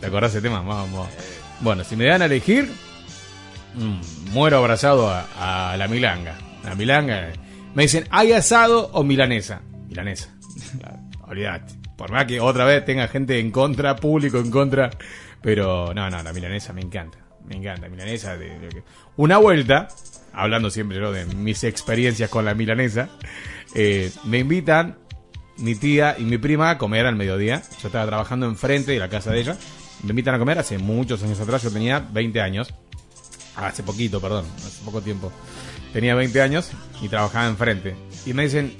¿Te 0.00 0.06
acordás 0.06 0.32
ese 0.32 0.42
tema? 0.42 0.60
Vamos. 0.60 1.08
Bueno, 1.60 1.84
si 1.84 1.96
me 1.96 2.04
dan 2.06 2.22
a 2.22 2.26
elegir, 2.26 2.70
mm, 3.74 4.30
muero 4.32 4.58
abrazado 4.58 5.08
a, 5.10 5.74
la 5.78 5.88
milanga. 5.88 6.36
La 6.64 6.74
milanga. 6.74 7.28
Me 7.74 7.84
dicen, 7.84 8.06
¿hay 8.10 8.32
asado 8.32 8.90
o 8.92 9.02
milanesa? 9.04 9.62
Milanesa. 9.88 10.34
Claro, 10.78 10.98
Olvídate. 11.28 11.74
Por 11.96 12.10
más 12.12 12.26
que 12.26 12.40
otra 12.40 12.64
vez 12.66 12.84
tenga 12.84 13.08
gente 13.08 13.38
en 13.38 13.50
contra, 13.50 13.96
público 13.96 14.38
en 14.38 14.50
contra. 14.50 14.90
Pero 15.40 15.94
no, 15.94 16.10
no, 16.10 16.22
la 16.22 16.32
milanesa 16.32 16.72
me 16.72 16.82
encanta. 16.82 17.18
Me 17.48 17.56
encanta, 17.56 17.88
milanesa. 17.88 18.36
de- 18.36 18.58
de- 18.58 18.82
Una 19.16 19.38
vuelta, 19.38 19.88
hablando 20.34 20.68
siempre 20.70 20.98
yo 20.98 21.12
de 21.12 21.24
mis 21.24 21.64
experiencias 21.64 22.28
con 22.28 22.44
la 22.44 22.54
milanesa, 22.54 23.08
eh, 23.74 24.10
me 24.24 24.38
invitan 24.40 24.96
mi 25.58 25.74
tía 25.74 26.16
y 26.18 26.22
mi 26.24 26.38
prima 26.38 26.70
a 26.70 26.78
comer 26.78 27.06
al 27.06 27.16
mediodía. 27.16 27.62
Yo 27.82 27.88
estaba 27.88 28.06
trabajando 28.06 28.46
enfrente 28.46 28.92
de 28.92 28.98
la 28.98 29.08
casa 29.08 29.30
de 29.30 29.40
ella. 29.40 29.56
Me 30.02 30.10
invitan 30.10 30.34
a 30.34 30.38
comer 30.38 30.58
hace 30.58 30.78
muchos 30.78 31.22
años 31.22 31.40
atrás, 31.40 31.62
yo 31.62 31.70
tenía 31.70 32.00
20 32.00 32.40
años. 32.40 32.68
Hace 33.56 33.82
poquito, 33.82 34.20
perdón, 34.20 34.44
hace 34.58 34.84
poco 34.84 35.00
tiempo. 35.00 35.32
Tenía 35.92 36.14
20 36.14 36.42
años 36.42 36.70
y 37.00 37.08
trabajaba 37.08 37.46
enfrente. 37.46 37.96
Y 38.26 38.34
me 38.34 38.42
dicen, 38.44 38.76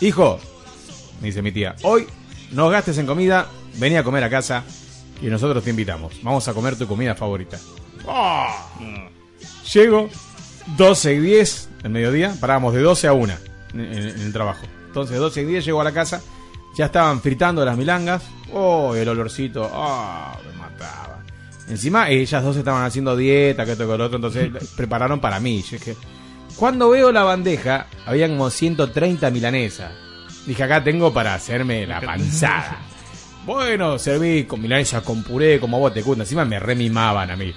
hijo, 0.00 0.38
me 1.20 1.28
dice 1.28 1.40
mi 1.42 1.52
tía, 1.52 1.74
hoy 1.82 2.06
no 2.52 2.68
gastes 2.68 2.98
en 2.98 3.06
comida, 3.06 3.46
vení 3.76 3.96
a 3.96 4.04
comer 4.04 4.24
a 4.24 4.30
casa 4.30 4.64
y 5.22 5.26
nosotros 5.26 5.64
te 5.64 5.70
invitamos. 5.70 6.12
Vamos 6.22 6.46
a 6.48 6.54
comer 6.54 6.76
tu 6.76 6.86
comida 6.86 7.14
favorita. 7.14 7.58
¡Ah! 8.06 8.66
Llego, 9.72 10.08
12 10.76 11.14
y 11.14 11.18
10 11.18 11.68
el 11.84 11.90
mediodía, 11.90 12.34
parábamos 12.40 12.74
de 12.74 12.80
12 12.82 13.06
a 13.08 13.12
1 13.14 13.34
en, 13.74 13.80
en- 13.80 13.92
en 14.08 14.20
el 14.20 14.32
trabajo. 14.32 14.66
Entonces, 14.88 15.18
12 15.18 15.42
y 15.42 15.44
10 15.44 15.64
llego 15.64 15.80
a 15.80 15.84
la 15.84 15.92
casa, 15.92 16.20
ya 16.74 16.86
estaban 16.86 17.20
fritando 17.20 17.64
las 17.64 17.76
milangas. 17.76 18.24
¡Oh, 18.52 18.94
el 18.94 19.08
olorcito! 19.08 19.70
¡Ah, 19.72 20.36
me 20.44 20.58
mataba! 20.58 21.22
Encima, 21.68 22.08
ellas 22.08 22.42
dos 22.42 22.56
estaban 22.56 22.84
haciendo 22.84 23.16
dieta, 23.16 23.64
que 23.64 23.72
esto, 23.72 23.88
que 23.88 23.98
lo 23.98 24.04
otro, 24.04 24.16
entonces 24.16 24.50
prepararon 24.76 25.20
para 25.20 25.38
mí. 25.38 25.62
Yo 25.62 25.76
dije, 25.78 25.96
cuando 26.56 26.90
veo 26.90 27.12
la 27.12 27.22
bandeja, 27.22 27.86
había 28.06 28.28
como 28.28 28.50
130 28.50 29.30
milanesas. 29.30 29.92
Dije, 30.46 30.62
acá 30.62 30.82
tengo 30.82 31.12
para 31.12 31.34
hacerme 31.34 31.86
la 31.86 32.00
panzada. 32.00 32.78
Bueno, 33.44 33.98
serví 33.98 34.44
con 34.44 34.60
milanesa 34.60 35.02
con 35.02 35.22
puré, 35.22 35.60
como 35.60 35.76
a 35.76 35.80
vos 35.80 35.94
te 35.94 36.02
gusta. 36.02 36.22
Encima 36.22 36.44
me 36.44 36.58
remimaban 36.58 37.30
a 37.30 37.36
mí. 37.36 37.54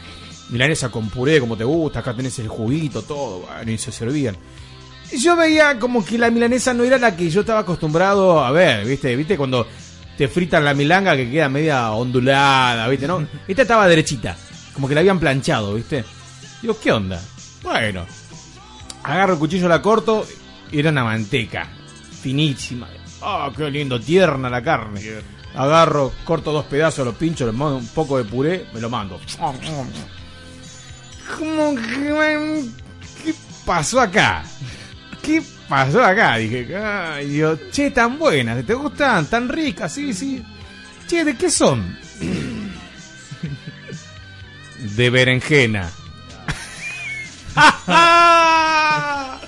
Milanesa 0.49 0.89
con 0.89 1.09
puré, 1.09 1.39
como 1.39 1.57
te 1.57 1.63
gusta. 1.63 1.99
Acá 1.99 2.13
tenés 2.13 2.37
el 2.39 2.47
juguito, 2.47 3.01
todo. 3.01 3.39
Bueno, 3.39 3.71
y 3.71 3.77
se 3.77 3.91
servían. 3.91 4.35
Y 5.11 5.17
yo 5.17 5.35
veía 5.35 5.77
como 5.77 6.05
que 6.05 6.17
la 6.17 6.31
milanesa 6.31 6.73
no 6.73 6.83
era 6.83 6.97
la 6.97 7.15
que 7.15 7.29
yo 7.29 7.41
estaba 7.41 7.59
acostumbrado 7.59 8.43
a 8.43 8.51
ver, 8.51 8.85
¿viste? 8.85 9.15
¿Viste 9.15 9.35
cuando 9.35 9.67
te 10.17 10.27
fritan 10.27 10.63
la 10.63 10.73
milanga 10.73 11.15
que 11.15 11.29
queda 11.29 11.49
media 11.49 11.91
ondulada, 11.91 12.87
¿viste? 12.87 13.07
¿No? 13.07 13.27
Esta 13.47 13.63
estaba 13.63 13.87
derechita. 13.87 14.37
Como 14.73 14.87
que 14.87 14.95
la 14.95 15.01
habían 15.01 15.19
planchado, 15.19 15.73
¿viste? 15.73 16.05
Digo, 16.61 16.77
¿qué 16.79 16.91
onda? 16.91 17.21
Bueno, 17.61 18.05
agarro 19.03 19.33
el 19.33 19.39
cuchillo, 19.39 19.67
la 19.67 19.81
corto 19.81 20.25
y 20.71 20.79
era 20.79 20.91
una 20.91 21.03
manteca. 21.03 21.67
Finísima. 22.21 22.87
¡Ah, 23.21 23.51
qué 23.55 23.69
lindo! 23.69 23.99
Tierna 23.99 24.49
la 24.49 24.63
carne. 24.63 25.01
Agarro, 25.55 26.13
corto 26.23 26.53
dos 26.53 26.65
pedazos, 26.65 27.05
lo 27.05 27.13
pincho, 27.13 27.45
le 27.45 27.51
mando 27.51 27.77
un 27.77 27.87
poco 27.87 28.17
de 28.17 28.23
puré, 28.23 28.67
me 28.73 28.79
lo 28.79 28.89
mando. 28.89 29.19
Como 31.37 31.75
que, 31.75 32.63
¿Qué 33.23 33.33
pasó 33.65 33.99
acá? 33.99 34.43
¿Qué 35.21 35.41
pasó 35.69 36.03
acá? 36.03 36.37
Dije, 36.37 36.75
ay, 36.75 37.27
Dios, 37.29 37.59
che, 37.71 37.91
tan 37.91 38.17
buenas, 38.17 38.65
¿te 38.65 38.73
gustan? 38.73 39.25
Tan 39.27 39.47
ricas, 39.47 39.93
sí, 39.93 40.13
sí. 40.13 40.43
Che, 41.07 41.23
¿de 41.23 41.35
qué 41.35 41.49
son? 41.49 41.97
De 44.95 45.09
berenjena. 45.09 45.89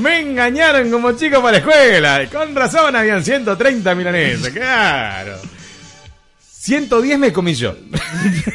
Me 0.00 0.20
engañaron 0.20 0.90
como 0.90 1.12
chico 1.12 1.42
para 1.42 1.52
la 1.52 1.58
escuela. 1.58 2.26
Con 2.30 2.54
razón 2.54 2.94
habían 2.96 3.24
130 3.24 3.94
milanesas, 3.94 4.52
claro. 4.52 5.38
110 6.38 7.18
me 7.18 7.32
comí 7.32 7.54
yo. 7.54 7.76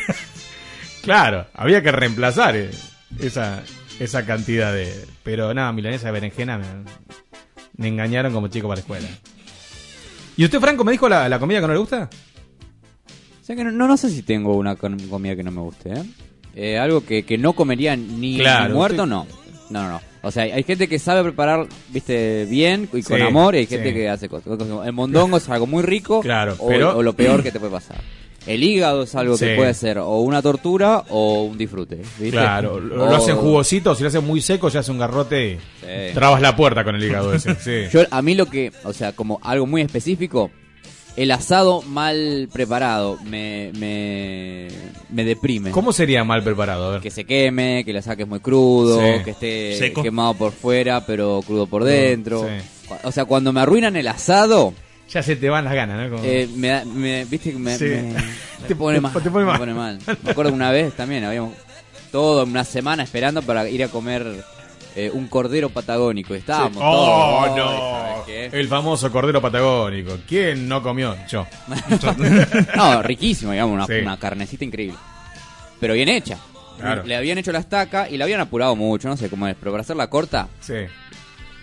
claro, 1.04 1.48
había 1.54 1.84
que 1.84 1.92
reemplazar 1.92 2.56
eh, 2.56 2.72
esa, 3.20 3.62
esa 4.00 4.26
cantidad 4.26 4.74
de... 4.74 5.06
Pero 5.24 5.54
nada, 5.54 5.72
milanesa 5.72 6.08
de 6.08 6.12
berenjena 6.14 6.58
me, 6.58 6.66
me 7.78 7.88
engañaron 7.90 8.34
como 8.34 8.48
chico 8.48 8.68
para 8.68 8.78
la 8.78 8.82
escuela. 8.82 9.08
¿Y 10.38 10.46
usted, 10.46 10.60
Franco, 10.60 10.84
me 10.84 10.92
dijo 10.94 11.10
la, 11.10 11.28
la 11.28 11.40
comida 11.40 11.60
que 11.62 11.68
no 11.68 11.74
le 11.74 11.80
gusta? 11.80 12.10
O 13.42 13.46
sea 13.46 13.56
que 13.56 13.64
no, 13.64 13.72
no, 13.72 13.88
no 13.88 13.98
sé 13.98 14.10
si 14.10 14.22
tengo 14.22 14.56
una 14.56 14.76
comida 14.76 15.36
que 15.36 15.44
no 15.44 15.52
me 15.52 15.62
guste, 15.62 15.90
¿eh? 15.92 16.04
Eh, 16.56 16.78
algo 16.80 17.06
que, 17.06 17.24
que 17.24 17.38
no 17.38 17.54
comería 17.54 17.96
ni, 17.96 18.38
Claro, 18.40 18.70
ni 18.70 18.76
muerto, 18.76 19.04
usted- 19.04 19.10
no. 19.10 19.28
No, 19.70 19.84
no, 19.84 19.90
no. 19.90 20.02
O 20.22 20.32
sea, 20.32 20.44
hay 20.44 20.64
gente 20.64 20.88
que 20.90 20.98
sabe 21.00 21.24
preparar, 21.24 21.68
viste, 21.90 22.46
bien 22.50 22.90
y 22.92 23.04
con 23.04 23.18
Sí, 23.20 23.24
amor, 23.24 23.56
y 23.56 23.60
hay 23.60 23.66
gente 23.68 23.90
sí. 23.90 23.94
que 23.96 24.10
hace 24.10 24.28
cosas. 24.28 24.58
El 24.86 24.94
mondongo 24.94 25.38
es 25.38 25.48
algo 25.50 25.68
muy 25.68 25.84
rico, 25.84 26.22
Claro, 26.22 26.56
o, 26.58 26.68
pero- 26.68 26.98
o 26.98 27.04
lo 27.04 27.14
peor 27.14 27.44
que 27.44 27.52
te 27.52 27.60
puede 27.60 27.72
pasar. 27.72 28.02
El 28.48 28.64
hígado 28.64 29.04
es 29.04 29.14
algo 29.16 29.38
que 29.38 29.56
puede 29.56 29.74
ser 29.74 30.00
o 30.00 30.20
una 30.20 30.42
tortura 30.42 31.04
o 31.10 31.44
un 31.44 31.58
disfrute, 31.58 31.98
¿viste? 31.98 32.32
Claro, 32.32 32.80
lo, 32.80 32.96
O- 33.06 33.10
lo 33.10 33.16
hacen 33.16 33.36
jugosito, 33.36 33.94
si 33.96 34.02
lo 34.04 34.10
hacen 34.10 34.26
muy 34.26 34.42
seco, 34.42 34.70
ya 34.70 34.80
hace 34.80 34.92
un 34.92 34.98
garrote 35.00 35.54
y 35.54 35.56
Sí. 35.82 36.14
trabas 36.14 36.42
la 36.42 36.56
puerta 36.56 36.84
con 36.84 36.96
el 36.96 37.04
hígado 37.04 37.34
ese. 37.34 37.56
Sí. 37.56 37.90
Yo, 37.94 38.04
a 38.10 38.22
mí 38.22 38.36
lo 38.36 38.46
que, 38.48 38.72
o 38.86 38.94
sea, 38.94 39.12
como 39.12 39.40
algo 39.44 39.68
muy 39.68 39.82
específico, 39.82 40.50
el 41.16 41.32
asado 41.32 41.82
mal 41.82 42.48
preparado 42.52 43.18
me, 43.26 43.72
me, 43.78 44.68
me 45.10 45.26
deprime. 45.26 45.72
¿Cómo 45.72 45.92
sería 45.92 46.24
mal 46.24 46.42
preparado? 46.44 46.88
A 46.88 46.92
ver. 46.94 47.02
Que 47.02 47.12
se 47.12 47.26
queme, 47.26 47.84
que 47.84 47.92
le 47.94 48.02
saques 48.02 48.26
muy 48.28 48.40
crudo, 48.40 49.00
Sí. 49.02 49.24
que 49.26 49.32
esté 49.32 49.76
Seco. 49.78 50.02
quemado 50.02 50.34
por 50.36 50.54
fuera, 50.54 51.06
pero 51.06 51.42
crudo 51.46 51.68
por 51.68 51.84
dentro. 51.84 52.48
Sí. 52.48 52.96
O 53.04 53.12
sea, 53.12 53.26
cuando 53.26 53.52
me 53.52 53.60
arruinan 53.60 53.96
el 53.98 54.08
asado, 54.08 54.74
Ya 55.12 55.24
se 55.24 55.36
te 55.36 55.50
van 55.50 55.66
las 55.66 55.74
ganas, 55.74 55.98
¿no? 56.10 56.16
Como- 56.18 56.24
eh, 56.28 56.48
me, 56.56 56.68
da- 56.68 56.86
me- 56.86 57.26
viste 57.26 57.52
que 57.52 57.58
me, 57.60 57.76
Sí. 57.78 57.86
me- 57.86 58.16
Te- 58.68 58.76
pone 58.76 59.00
mal. 59.02 59.12
te 59.14 59.30
pone 59.32 59.46
mal. 59.46 59.54
Me 59.54 59.60
pone 59.60 59.74
mal. 59.74 60.00
Me 60.24 60.32
acuerdo 60.32 60.54
una 60.54 60.72
vez 60.72 60.94
también 60.94 61.24
habíamos 61.24 61.54
todo 62.12 62.44
una 62.44 62.64
semana 62.64 63.04
esperando 63.04 63.42
para 63.42 63.68
ir 63.70 63.84
a 63.84 63.88
comer 63.88 64.44
eh, 64.96 65.10
un 65.14 65.28
cordero 65.28 65.70
patagónico. 65.70 66.34
Estábamos 66.36 66.74
Sí. 66.74 66.80
todos. 66.80 67.10
¡Oh, 67.10 67.44
"Ay, 67.44 67.52
no! 67.56 67.66
¿sabes 68.02 68.24
qué?". 68.52 68.60
El 68.60 68.68
famoso 68.68 69.12
cordero 69.12 69.40
patagónico. 69.42 70.18
¿Quién 70.28 70.68
no 70.68 70.82
comió? 70.84 71.16
Yo. 71.28 71.46
No, 72.76 73.02
riquísimo, 73.04 73.52
digamos, 73.52 73.74
una, 73.76 73.86
Sí. 73.86 74.02
una 74.02 74.18
carnecita 74.18 74.66
increíble. 74.66 74.98
Pero 75.80 75.94
bien 75.94 76.10
hecha. 76.10 76.38
Claro. 76.80 77.04
Le 77.04 77.16
habían 77.16 77.38
hecho 77.38 77.52
la 77.52 77.60
estaca 77.60 78.10
y 78.10 78.18
la 78.18 78.24
habían 78.26 78.40
apurado 78.42 78.76
mucho, 78.76 79.10
no 79.10 79.18
sé 79.18 79.30
cómo 79.30 79.48
es, 79.48 79.56
pero 79.60 79.72
para 79.72 79.82
hacerla 79.82 80.10
corta, 80.10 80.48
Sí. 80.62 80.76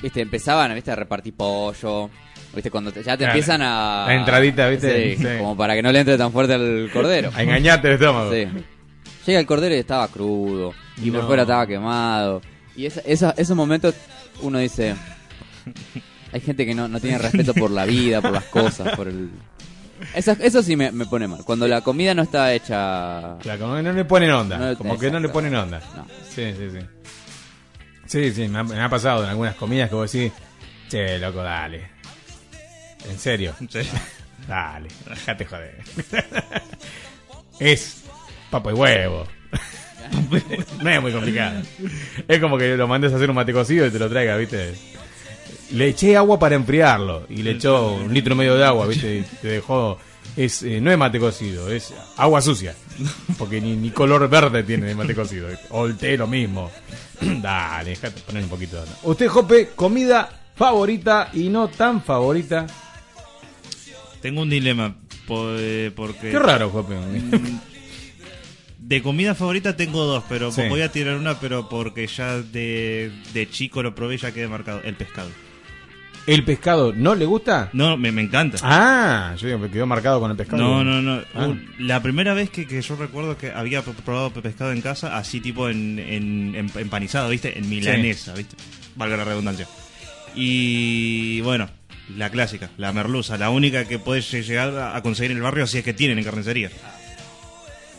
viste, 0.02 0.20
empezaban 0.20 0.74
¿viste? 0.74 0.90
a 0.90 0.96
repartir 0.96 1.34
pollo, 1.34 2.10
viste, 2.56 2.70
cuando 2.70 2.90
te- 2.90 3.02
ya 3.04 3.12
te 3.12 3.18
Claro. 3.18 3.32
empiezan 3.32 3.62
a... 3.62 4.04
La 4.08 4.14
entradita, 4.14 4.68
¿viste? 4.68 5.16
Sí, 5.16 5.22
Sí. 5.22 5.28
como 5.38 5.56
para 5.56 5.74
que 5.74 5.82
no 5.82 5.92
le 5.92 6.00
entre 6.00 6.18
tan 6.18 6.32
fuerte 6.32 6.54
al 6.54 6.90
cordero. 6.92 7.30
A 7.34 7.42
engañarte 7.42 7.86
el 7.88 7.94
estómago. 7.94 8.32
Sí. 8.32 8.46
Llega 9.26 9.38
el 9.40 9.46
cordero 9.46 9.74
y 9.74 9.78
estaba 9.78 10.08
crudo, 10.08 10.72
y 11.02 11.10
por 11.10 11.26
fuera 11.26 11.42
estaba 11.42 11.66
quemado. 11.66 12.40
Y 12.74 12.86
esa- 12.86 13.00
esa- 13.06 13.34
esos 13.36 13.56
momentos 13.56 13.94
uno 14.42 14.58
dice, 14.58 14.94
hay 16.32 16.40
gente 16.40 16.66
que 16.66 16.74
no, 16.74 16.88
no 16.88 17.00
tiene 17.00 17.18
respeto 17.18 17.54
por 17.54 17.70
la 17.70 17.84
vida, 17.84 18.20
por 18.20 18.32
las 18.32 18.44
cosas, 18.44 18.94
por 18.96 19.08
el... 19.08 19.30
Esa- 20.14 20.36
eso 20.40 20.62
sí 20.62 20.76
me, 20.76 20.92
me 20.92 21.06
pone 21.06 21.26
mal. 21.26 21.42
Cuando 21.44 21.66
la 21.66 21.80
comida 21.80 22.12
no 22.14 22.22
está 22.22 22.52
hecha... 22.52 23.36
Claro, 23.40 23.60
como 23.60 23.76
que 23.76 23.82
no 23.82 23.92
le 23.92 24.04
ponen 24.04 24.30
onda. 24.30 24.58
No, 24.58 24.76
como 24.76 24.98
que 24.98 25.10
no 25.10 25.18
le 25.20 25.28
ponen 25.30 25.54
onda. 25.54 25.80
No. 25.96 26.06
Sí, 26.28 26.52
sí, 26.56 26.70
sí. 26.70 26.86
Sí, 28.06 28.30
sí, 28.32 28.46
me 28.48 28.58
ha, 28.60 28.62
me 28.62 28.80
ha 28.80 28.88
pasado 28.88 29.24
en 29.24 29.30
algunas 29.30 29.54
comidas 29.56 29.88
que 29.88 29.94
vos 29.96 30.12
decís, 30.12 30.32
che, 30.88 31.18
loco, 31.18 31.42
dale. 31.42 31.95
En 33.10 33.18
serio. 33.18 33.54
Sí. 33.70 33.80
Dale, 34.48 34.88
déjate 35.08 35.44
joder. 35.44 35.78
es 37.60 38.04
papa 38.50 38.70
y 38.70 38.74
huevo. 38.74 39.26
no 40.82 40.90
es 40.90 41.02
muy 41.02 41.12
complicado. 41.12 41.62
Es 42.28 42.40
como 42.40 42.58
que 42.58 42.76
lo 42.76 42.86
mandes 42.86 43.12
a 43.12 43.16
hacer 43.16 43.28
un 43.30 43.36
mate 43.36 43.52
cocido 43.52 43.86
y 43.86 43.90
te 43.90 43.98
lo 43.98 44.08
traiga, 44.08 44.36
¿viste? 44.36 44.74
Le 45.72 45.88
eché 45.88 46.16
agua 46.16 46.38
para 46.38 46.54
enfriarlo 46.54 47.26
y 47.28 47.42
le 47.42 47.52
echó 47.52 47.92
un 47.92 48.14
litro 48.14 48.34
y 48.34 48.38
medio 48.38 48.54
de 48.54 48.64
agua, 48.64 48.86
¿viste? 48.86 49.16
Y 49.18 49.22
te 49.22 49.48
dejó. 49.48 49.98
Es, 50.36 50.62
eh, 50.62 50.80
no 50.80 50.90
es 50.90 50.98
mate 50.98 51.18
cocido, 51.18 51.70
es 51.70 51.94
agua 52.16 52.40
sucia. 52.40 52.74
Porque 53.38 53.60
ni, 53.60 53.74
ni 53.74 53.90
color 53.90 54.28
verde 54.28 54.62
tiene 54.62 54.90
el 54.90 54.96
mate 54.96 55.14
cocido. 55.14 55.48
O 55.70 55.86
el 55.86 55.96
té 55.96 56.16
lo 56.16 56.26
mismo. 56.26 56.70
Dale, 57.20 57.90
déjate 57.90 58.20
poner 58.20 58.44
un 58.44 58.50
poquito 58.50 58.76
de. 58.76 58.88
Usted, 59.02 59.28
Jope, 59.28 59.70
comida 59.74 60.28
favorita 60.54 61.30
y 61.32 61.48
no 61.48 61.68
tan 61.68 62.02
favorita. 62.02 62.66
Tengo 64.26 64.42
un 64.42 64.50
dilema. 64.50 64.96
eh, 65.30 65.92
porque 65.94 66.30
Qué 66.32 66.38
raro, 66.40 66.68
Jope. 66.70 66.96
De 68.78 69.00
comida 69.02 69.36
favorita 69.36 69.76
tengo 69.76 70.04
dos, 70.04 70.24
pero 70.28 70.50
Sí. 70.50 70.62
voy 70.68 70.80
a 70.82 70.90
tirar 70.90 71.14
una, 71.16 71.38
pero 71.38 71.68
porque 71.68 72.08
ya 72.08 72.38
de, 72.38 73.12
de 73.32 73.48
chico 73.48 73.84
lo 73.84 73.94
probé 73.94 74.16
y 74.16 74.18
ya 74.18 74.32
quedé 74.32 74.48
marcado. 74.48 74.80
El 74.82 74.96
pescado. 74.96 75.28
¿El 76.26 76.42
pescado 76.42 76.92
no 76.92 77.14
le 77.14 77.24
gusta? 77.24 77.70
No, 77.72 77.96
me, 77.96 78.10
me 78.10 78.20
encanta. 78.22 78.58
Ah, 78.62 79.36
yo 79.38 79.46
digo, 79.46 79.60
me 79.60 79.70
quedó 79.70 79.86
marcado 79.86 80.18
con 80.18 80.32
el 80.32 80.36
pescado. 80.36 80.60
No, 80.60 80.82
no, 80.82 81.00
no. 81.00 81.22
Ah. 81.34 81.46
Un- 81.46 81.64
La 81.78 82.02
primera 82.02 82.34
vez 82.34 82.50
que, 82.50 82.66
que 82.66 82.82
yo 82.82 82.96
recuerdo 82.96 83.38
que 83.38 83.52
había 83.52 83.82
probado 83.82 84.30
pescado 84.32 84.72
en 84.72 84.80
casa, 84.80 85.16
así 85.16 85.40
tipo 85.40 85.68
en, 85.68 86.00
en- 86.00 86.54
en- 86.56 86.70
empanizado, 86.74 87.28
¿viste? 87.28 87.56
En 87.56 87.68
milanesa, 87.70 88.34
¿viste? 88.34 88.56
Valga 88.96 89.16
la 89.18 89.24
redundancia. 89.24 89.68
Y 90.34 91.40
bueno, 91.42 91.68
la 92.16 92.30
clásica, 92.30 92.70
la 92.78 92.92
merluza, 92.92 93.36
la 93.36 93.50
única 93.50 93.84
que 93.84 93.98
puedes 93.98 94.30
llegar 94.30 94.76
a- 94.78 95.00
conseguir 95.02 95.30
en 95.32 95.36
el 95.38 95.42
barrio 95.42 95.66
si 95.66 95.78
es 95.78 95.84
que 95.84 95.92
tienen 95.94 96.18
en 96.18 96.24
carnicería. 96.24 96.70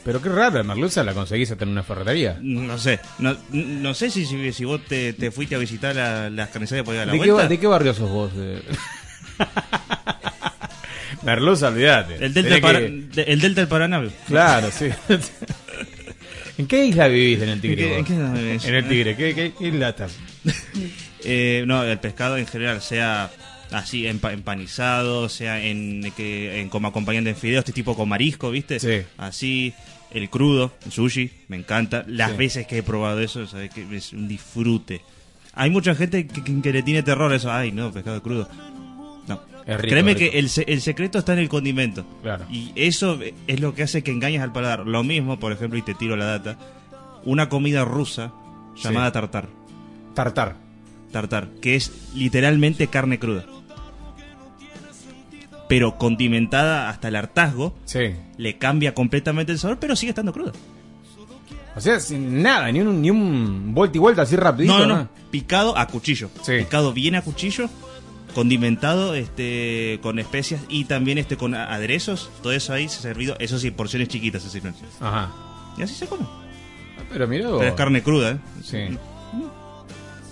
Pero 0.06 0.22
qué 0.22 0.30
raro, 0.30 0.58
la 0.58 0.64
merluza 0.64 1.04
la 1.04 1.14
conseguís 1.14 1.52
hasta 1.52 1.66
en 1.66 1.72
una 1.72 1.84
ferretería. 1.84 2.38
No 2.42 2.78
sé, 2.78 3.00
no, 3.20 3.36
no 3.52 3.94
sé 3.94 4.10
si, 4.10 4.26
si, 4.26 4.54
si 4.54 4.64
vos 4.64 4.80
te, 4.86 5.12
te 5.14 5.32
fuiste 5.32 5.56
a 5.56 5.58
visitar 5.58 5.94
la- 5.96 6.30
las 6.30 6.50
carnicerías 6.50 6.86
por 6.86 6.96
ir 6.96 7.02
a 7.02 7.06
la 7.06 7.12
¿De 7.12 7.20
qué, 7.20 7.26
vuelta. 7.32 7.44
ba- 7.44 7.50
¿De 7.50 7.60
qué 7.60 7.68
barrio 7.68 7.94
sos 7.94 8.10
vos? 8.10 8.32
eh? 8.38 8.62
merluza, 11.24 11.68
olvídate. 11.70 12.24
El 12.24 12.34
delta, 12.34 12.50
del 12.72 13.10
que- 13.12 13.50
del 13.50 13.68
Paraná. 13.68 14.04
Claro, 14.28 14.70
sí. 14.72 14.90
¿En 16.58 16.66
qué 16.68 16.86
isla 16.86 17.08
vivís 17.08 17.42
en 17.42 17.50
el 17.50 17.62
Tigre? 17.62 18.00
¿En 18.00 18.06
qué- 18.06 18.14
vos? 18.14 18.38
en 18.40 18.60
qué? 18.60 18.68
En 18.68 18.76
el 18.76 18.88
Tigre, 18.88 19.16
¿qué, 19.16 19.36
qué, 19.36 19.54
qué 19.58 19.68
isla 19.68 19.90
estás? 19.90 20.16
Eh, 21.30 21.64
no, 21.68 21.84
el 21.84 22.00
pescado 22.00 22.38
en 22.38 22.46
general, 22.48 22.80
sea 22.82 23.30
así 23.72 24.04
empa- 24.04 24.34
empanizado, 24.34 25.30
sea 25.30 25.64
en, 25.64 26.12
que, 26.16 26.62
en 26.62 26.70
como 26.70 26.88
acompañante 26.88 27.30
en 27.32 27.36
fideos, 27.36 27.60
este 27.62 27.74
tipo 27.74 27.96
con 27.96 28.10
marisco, 28.10 28.50
¿viste? 28.52 28.80
Sí. 28.80 29.06
Así, 29.18 29.74
el 30.12 30.30
crudo, 30.30 30.72
el 30.86 30.92
sushi, 30.92 31.32
me 31.48 31.58
encanta. 31.58 32.04
Las 32.08 32.32
Sí. 32.32 32.38
veces 32.38 32.68
que 32.68 32.78
he 32.80 32.84
probado 32.84 33.20
eso, 33.22 33.46
sabes 33.48 33.70
que 33.72 33.86
es 33.96 34.14
un 34.14 34.28
disfrute. 34.28 35.02
Hay 35.54 35.70
mucha 35.70 35.96
gente 35.96 36.28
que, 36.28 36.44
que- 36.44 36.62
que 36.62 36.72
le 36.74 36.84
tiene 36.84 37.04
terror 37.04 37.32
a 37.32 37.36
eso. 37.36 37.52
Ay, 37.52 37.72
no, 37.72 37.92
pescado 37.92 38.22
crudo. 38.22 38.48
No. 39.28 39.42
Es 39.66 39.76
rico, 39.82 39.90
Créeme 39.92 40.14
rico. 40.14 40.32
que 40.32 40.40
el, 40.40 40.50
el 40.68 40.82
secreto 40.82 41.18
está 41.20 41.34
en 41.34 41.40
el 41.40 41.50
condimento. 41.50 42.06
Claro. 42.22 42.46
Y 42.52 42.72
eso 42.76 43.20
es 43.48 43.60
lo 43.60 43.74
que 43.74 43.84
hace 43.84 44.04
que 44.04 44.12
engañes 44.12 44.42
al 44.42 44.54
paladar. 44.54 44.86
Lo 44.88 45.04
mismo, 45.04 45.40
por 45.40 45.52
ejemplo, 45.52 45.78
y 45.78 45.82
te 45.82 45.94
tiro 45.96 46.16
la 46.16 46.26
data, 46.26 46.58
una 47.26 47.50
comida 47.50 47.84
rusa 47.84 48.32
llamada 48.78 49.08
Sí. 49.08 49.14
tartar. 49.14 49.48
Tartar. 50.14 50.56
Tartar, 51.12 51.48
que 51.62 51.76
es 51.76 51.92
literalmente 52.16 52.88
carne 52.88 53.18
cruda. 53.18 53.46
Pero 55.70 55.98
condimentada 55.98 56.90
hasta 56.90 57.10
el 57.10 57.16
hartazgo, 57.16 57.76
Sí. 57.86 58.16
le 58.38 58.58
cambia 58.58 58.94
completamente 58.94 59.52
el 59.52 59.60
sabor, 59.60 59.78
pero 59.80 59.96
sigue 59.96 60.12
estando 60.12 60.32
cruda. 60.34 60.54
O 61.76 61.82
sea, 61.82 62.00
sin 62.00 62.42
nada, 62.42 62.72
ni 62.72 62.80
un, 62.82 63.02
ni 63.02 63.12
un 63.12 63.74
vuelta 63.76 63.98
y 63.98 64.00
vuelta 64.00 64.22
así 64.24 64.36
rapidito. 64.36 64.80
No, 64.80 64.86
no, 64.88 64.96
no. 64.98 65.10
Picado 65.30 65.78
a 65.78 65.88
cuchillo. 65.88 66.30
Sí. 66.42 66.54
Picado 66.60 66.92
bien 66.94 67.14
a 67.16 67.22
cuchillo, 67.22 67.70
condimentado 68.34 69.14
este 69.14 70.00
con 70.02 70.18
especias 70.20 70.62
y 70.70 70.86
también 70.86 71.18
este 71.20 71.38
con 71.38 71.54
aderezos. 71.54 72.32
Todo 72.42 72.54
eso 72.54 72.74
ahí 72.74 72.88
se 72.90 72.98
ha 73.00 73.02
servido, 73.02 73.36
eso 73.40 73.60
sí, 73.60 73.70
porciones 73.72 74.08
chiquitas 74.08 74.42
se 74.44 74.50
sirven. 74.50 74.74
Ajá. 75.02 75.32
Y 75.78 75.84
así 75.84 75.94
se 75.94 76.08
come. 76.08 76.26
Pero 77.12 77.28
mira 77.28 77.48
vos. 77.50 77.60
Pero 77.60 77.70
es 77.70 77.76
carne 77.78 78.02
cruda, 78.02 78.32
¿eh? 78.32 78.38
Sí. 78.64 78.78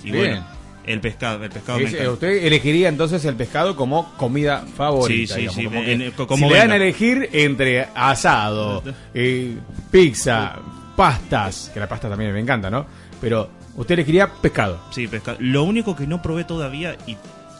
Y 0.04 0.12
Bien. 0.12 0.16
bueno, 0.18 0.46
el 0.86 1.00
pescado, 1.02 1.44
el 1.44 1.50
pescado 1.50 1.80
me 1.80 1.86
encanta. 1.90 2.12
usted 2.12 2.46
elegiría 2.46 2.90
entonces 2.90 3.24
el 3.26 3.36
pescado 3.36 3.76
como 3.76 4.14
comida 4.18 4.64
favorita. 4.76 5.36
Sí, 5.36 5.50
sí, 5.50 5.50
digamos, 5.50 5.56
sí, 5.56 5.64
como 5.66 5.80
en- 5.82 6.12
como 6.12 6.36
si 6.48 6.54
le 6.54 6.58
dan 6.60 6.70
venga. 6.70 6.74
a 6.74 6.78
elegir 6.78 7.30
entre 7.34 7.88
asado, 7.96 8.84
eh, 9.14 9.56
pizza, 9.92 10.56
pastas, 10.96 11.72
que 11.74 11.80
la 11.80 11.88
pasta 11.90 12.10
también 12.10 12.32
me 12.34 12.40
encanta, 12.40 12.70
¿no? 12.70 12.86
Pero 13.22 13.50
usted 13.76 13.94
elegiría 13.96 14.32
pescado. 14.32 14.80
Sí, 14.92 15.08
pescado. 15.08 15.38
Lo 15.42 15.64
único 15.64 15.96
que 15.96 16.08
no 16.08 16.22
probé 16.22 16.44
todavía 16.44 16.96
y 17.08 17.18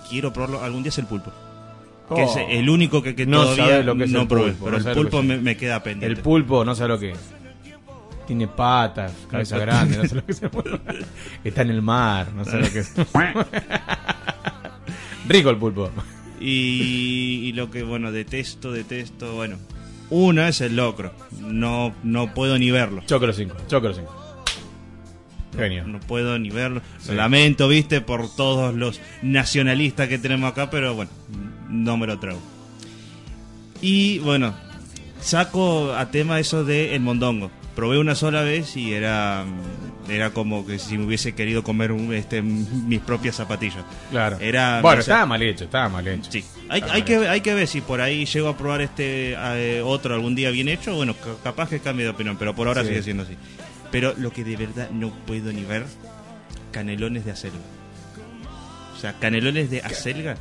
quiero 0.10 0.32
probarlo 0.32 0.64
algún 0.64 0.84
día 0.84 0.90
es 0.90 0.98
el 1.00 1.06
pulpo. 1.06 1.32
Que 2.08 2.22
Oh. 2.22 2.30
es 2.30 2.38
el 2.50 2.70
único 2.70 3.02
que, 3.02 3.16
que 3.16 3.26
No 3.26 3.42
todavía 3.44 3.82
lo 3.82 3.96
que 3.96 4.04
es 4.04 4.12
no 4.12 4.22
el 4.22 4.28
probé. 4.28 4.52
pulpo, 4.52 4.66
pero 4.66 4.80
no 4.80 4.90
el 4.90 4.96
pulpo 4.96 5.24
me, 5.24 5.38
me 5.38 5.58
queda 5.58 5.82
pendiente. 5.82 6.06
El 6.16 6.22
pulpo, 6.24 6.64
no 6.64 6.76
sé 6.76 6.88
lo 6.88 7.00
que 7.00 7.12
es. 7.12 7.18
Tiene 8.26 8.48
patas, 8.48 9.14
cabeza 9.30 9.58
grande, 9.60 9.98
no 9.98 10.06
sé 10.08 10.16
lo 10.16 10.26
que 10.26 10.34
se 10.34 10.50
mueve. 10.50 10.80
Está 11.44 11.62
en 11.62 11.70
el 11.70 11.82
mar, 11.82 12.32
no 12.34 12.44
sé 12.44 12.58
lo 12.58 12.72
que 12.72 12.80
es. 12.80 12.94
Rico 15.28 15.50
el 15.50 15.58
pulpo. 15.58 15.92
Y, 16.40 17.42
y 17.44 17.54
lo 17.54 17.70
que, 17.72 17.84
bueno, 17.84 18.12
detesto, 18.12 18.72
detesto, 18.72 19.36
bueno. 19.36 19.58
Una 20.10 20.48
es 20.48 20.62
el 20.62 20.76
locro. 20.76 21.14
No, 21.40 21.94
no 22.04 22.34
puedo 22.34 22.58
ni 22.58 22.72
verlo. 22.72 23.04
Chocro 23.06 23.34
5, 23.34 23.56
Chocro 23.68 23.94
5. 23.94 24.26
Genio. 25.56 25.88
No 25.88 26.00
puedo 26.00 26.38
ni 26.38 26.50
verlo. 26.50 26.82
Sí. 27.00 27.10
Lo 27.10 27.16
lamento, 27.16 27.68
viste, 27.68 28.02
por 28.02 28.34
todos 28.36 28.76
los 28.76 29.00
nacionalistas 29.22 30.08
que 30.08 30.18
tenemos 30.18 30.52
acá, 30.52 30.70
pero 30.70 30.94
bueno, 30.94 31.12
no 31.70 31.98
me 31.98 32.08
lo 32.08 32.20
trago. 32.20 32.40
Y 33.82 34.20
bueno, 34.20 34.54
saco 35.22 35.94
a 35.94 36.12
tema 36.12 36.40
eso 36.40 36.64
de 36.66 36.96
el 36.96 37.02
mondongo. 37.02 37.52
Probé 37.76 37.98
una 38.00 38.16
sola 38.16 38.42
vez 38.42 38.78
y 38.78 38.94
era 38.94 39.44
era 40.08 40.30
como 40.30 40.66
que 40.68 40.78
si 40.80 40.98
me 41.00 41.06
hubiese 41.06 41.34
querido 41.34 41.64
comer 41.64 41.92
un- 41.92 42.14
este, 42.14 42.42
mis 42.42 43.00
propias 43.02 43.36
zapatillas. 43.38 43.84
Claro. 44.12 44.38
Era, 44.40 44.80
bueno, 44.82 44.98
no 44.98 45.02
sé. 45.04 45.10
estaba 45.12 45.26
mal 45.26 45.42
hecho, 45.42 45.64
estaba 45.66 45.90
mal 45.90 46.08
hecho. 46.08 46.32
Sí. 46.32 46.46
Hay, 46.70 46.82
que, 47.04 47.16
hecho. 47.16 47.30
hay 47.32 47.42
que 47.42 47.54
ver 47.56 47.68
si 47.68 47.82
por 47.82 48.02
ahí 48.02 48.26
llego 48.26 48.48
a 48.50 48.56
probar 48.58 48.82
este 48.82 49.34
eh, 49.36 49.82
otro 49.84 50.14
algún 50.14 50.36
día 50.36 50.52
bien 50.52 50.70
hecho. 50.70 50.96
Bueno, 50.96 51.16
ca- 51.16 51.36
capaz 51.44 51.70
que 51.70 51.80
cambie 51.80 52.06
de 52.06 52.12
opinión, 52.12 52.38
pero 52.38 52.56
por 52.56 52.68
ahora 52.68 52.82
Sí. 52.84 52.90
sigue 52.90 53.04
siendo 53.04 53.24
así. 53.24 53.36
Pero 53.92 54.14
lo 54.18 54.32
que 54.32 54.44
de 54.44 54.56
verdad 54.58 54.90
no 54.92 55.10
puedo 55.26 55.52
ni 55.52 55.64
ver, 55.64 55.86
canelones 56.72 57.26
de 57.26 57.32
acelga. 57.32 57.58
O 58.96 59.00
sea, 59.00 59.14
canelones 59.14 59.70
de 59.72 59.82
acelga. 59.82 60.38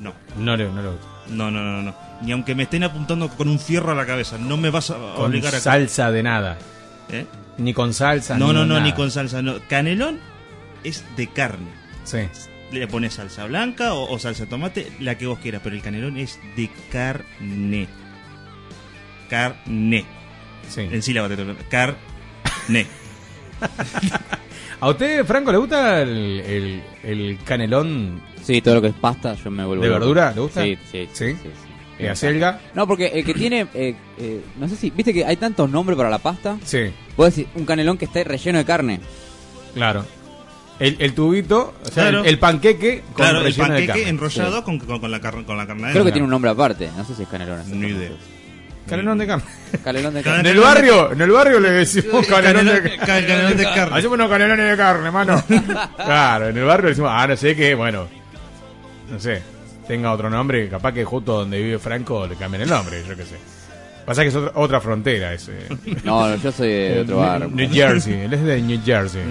No, 0.00 0.12
No 0.38 0.56
no 0.56 0.92
gusta. 0.92 1.06
no, 1.30 1.50
no, 1.50 1.62
no, 1.62 1.82
no. 1.82 2.05
Ni 2.22 2.32
aunque 2.32 2.54
me 2.54 2.62
estén 2.64 2.82
apuntando 2.84 3.28
con 3.28 3.48
un 3.48 3.58
fierro 3.58 3.92
a 3.92 3.94
la 3.94 4.06
cabeza, 4.06 4.38
no 4.38 4.56
me 4.56 4.70
vas 4.70 4.90
a 4.90 4.94
Con 4.94 5.26
obligar 5.26 5.54
a... 5.54 5.60
salsa 5.60 6.10
de 6.10 6.22
nada. 6.22 6.58
¿Eh? 7.10 7.26
Ni 7.58 7.72
con 7.74 7.92
salsa. 7.94 8.38
No, 8.38 8.48
ni 8.48 8.54
no, 8.54 8.66
no, 8.66 8.74
ni 8.76 8.80
nada. 8.80 8.94
con 8.94 9.10
salsa, 9.10 9.42
no. 9.42 9.56
Canelón 9.68 10.18
es 10.84 11.04
de 11.16 11.26
carne. 11.28 11.68
Sí. 12.04 12.20
Le 12.72 12.88
pones 12.88 13.14
salsa 13.14 13.44
blanca 13.46 13.94
o, 13.94 14.12
o 14.12 14.18
salsa 14.18 14.44
de 14.44 14.50
tomate, 14.50 14.92
la 15.00 15.16
que 15.16 15.26
vos 15.26 15.38
quieras, 15.38 15.60
pero 15.62 15.76
el 15.76 15.82
canelón 15.82 16.16
es 16.16 16.38
de 16.56 16.70
carne. 16.90 17.86
Carne. 19.28 20.04
sí. 20.68 20.80
En 20.82 21.02
sílaba 21.02 21.28
te 21.28 21.36
Carne. 21.68 22.86
¿A 24.80 24.90
usted, 24.90 25.24
Franco, 25.24 25.52
le 25.52 25.58
gusta 25.58 26.02
el, 26.02 26.40
el, 26.40 26.82
el 27.02 27.38
canelón 27.44 28.20
Sí, 28.42 28.60
todo 28.60 28.76
lo 28.76 28.82
que 28.82 28.88
es 28.88 28.94
pasta, 28.94 29.34
yo 29.34 29.50
me 29.50 29.64
vuelvo 29.64 29.82
de 29.82 29.88
verdura? 29.90 30.32
¿Le 30.34 30.40
gusta? 30.40 30.62
Sí, 30.62 30.78
sí, 30.90 31.08
¿Sí? 31.12 31.32
sí. 31.32 31.36
sí. 31.42 31.65
¿De 31.98 32.10
acelga? 32.10 32.60
No, 32.74 32.86
porque 32.86 33.06
el 33.06 33.24
que 33.24 33.32
tiene, 33.34 33.66
eh, 33.74 33.96
eh, 34.18 34.40
no 34.58 34.68
sé 34.68 34.76
si, 34.76 34.90
viste 34.90 35.14
que 35.14 35.24
hay 35.24 35.36
tantos 35.36 35.70
nombres 35.70 35.96
para 35.96 36.10
la 36.10 36.18
pasta. 36.18 36.58
Sí, 36.64 36.92
Puedes 37.16 37.34
decir 37.36 37.48
un 37.54 37.64
canelón 37.64 37.96
que 37.96 38.04
esté 38.04 38.22
relleno 38.24 38.58
de 38.58 38.64
carne. 38.64 39.00
claro. 39.74 40.04
El, 40.78 40.96
el 40.98 41.14
tubito, 41.14 41.72
o 41.82 41.86
sea, 41.86 42.02
Claro. 42.10 42.20
el, 42.20 42.26
el 42.26 42.38
panqueque 42.38 43.00
con 43.00 43.14
Claro, 43.14 43.38
el 43.38 43.44
relleno 43.44 43.64
de 43.64 43.70
panqueque 43.70 43.86
carne. 43.92 44.08
enrollado 44.10 44.58
Sí. 44.58 44.62
con, 44.62 44.78
con, 44.78 45.00
con 45.00 45.10
la 45.10 45.20
carne 45.22 45.44
con 45.46 45.56
la 45.56 45.66
carne 45.66 45.80
Creo 45.84 45.90
adentro. 45.92 46.04
que 46.04 46.12
tiene 46.12 46.24
un 46.24 46.30
nombre 46.30 46.50
aparte, 46.50 46.90
no 46.94 47.02
sé 47.02 47.14
si 47.14 47.22
es 47.22 47.28
canelón. 47.30 47.62
Ni 47.80 47.86
idea. 47.88 48.10
Canelón 48.86 49.16
de 49.16 49.26
carne. 49.26 49.44
Canelón 49.82 50.12
de 50.12 50.18
En 50.20 50.24
carne. 50.24 50.50
el 50.50 50.60
barrio, 50.60 51.12
en 51.12 51.20
el 51.22 51.30
barrio 51.30 51.60
le 51.60 51.70
decimos 51.70 52.26
canelón 52.26 52.66
de 52.66 52.72
Canelón- 52.82 52.98
ca- 52.98 53.06
canelón 53.06 53.56
de 53.56 53.64
carne. 53.74 53.96
Hacemos 53.98 54.14
unos 54.18 54.28
canelones 54.28 54.70
de 54.70 54.76
carne, 54.76 55.10
mano. 55.10 55.42
Claro, 55.96 56.48
en 56.50 56.58
el 56.58 56.64
barrio 56.64 56.84
le 56.84 56.90
decimos, 56.90 57.10
ah, 57.10 57.26
no 57.26 57.36
sé 57.38 57.56
qué, 57.56 57.74
bueno, 57.74 58.06
no 59.10 59.18
sé, 59.18 59.42
tenga 59.86 60.12
otro 60.12 60.28
nombre, 60.30 60.68
capaz 60.68 60.92
que 60.92 61.04
justo 61.04 61.38
donde 61.38 61.62
vive 61.62 61.78
Franco 61.78 62.26
le 62.26 62.36
cambian 62.36 62.62
el 62.62 62.68
nombre, 62.68 63.02
yo 63.06 63.16
qué 63.16 63.24
sé. 63.24 63.36
Pasa 64.04 64.22
que 64.22 64.28
es 64.28 64.36
otra, 64.36 64.52
otra 64.54 64.80
frontera 64.80 65.32
ese. 65.32 65.52
No, 66.04 66.28
no, 66.28 66.36
yo 66.36 66.52
soy 66.52 66.68
de 66.68 67.00
otro 67.00 67.18
bar. 67.18 67.50
New 67.50 67.70
Jersey, 67.72 68.14
él 68.22 68.32
es 68.34 68.42
de 68.44 68.60
New 68.62 68.80
Jersey. 68.84 69.22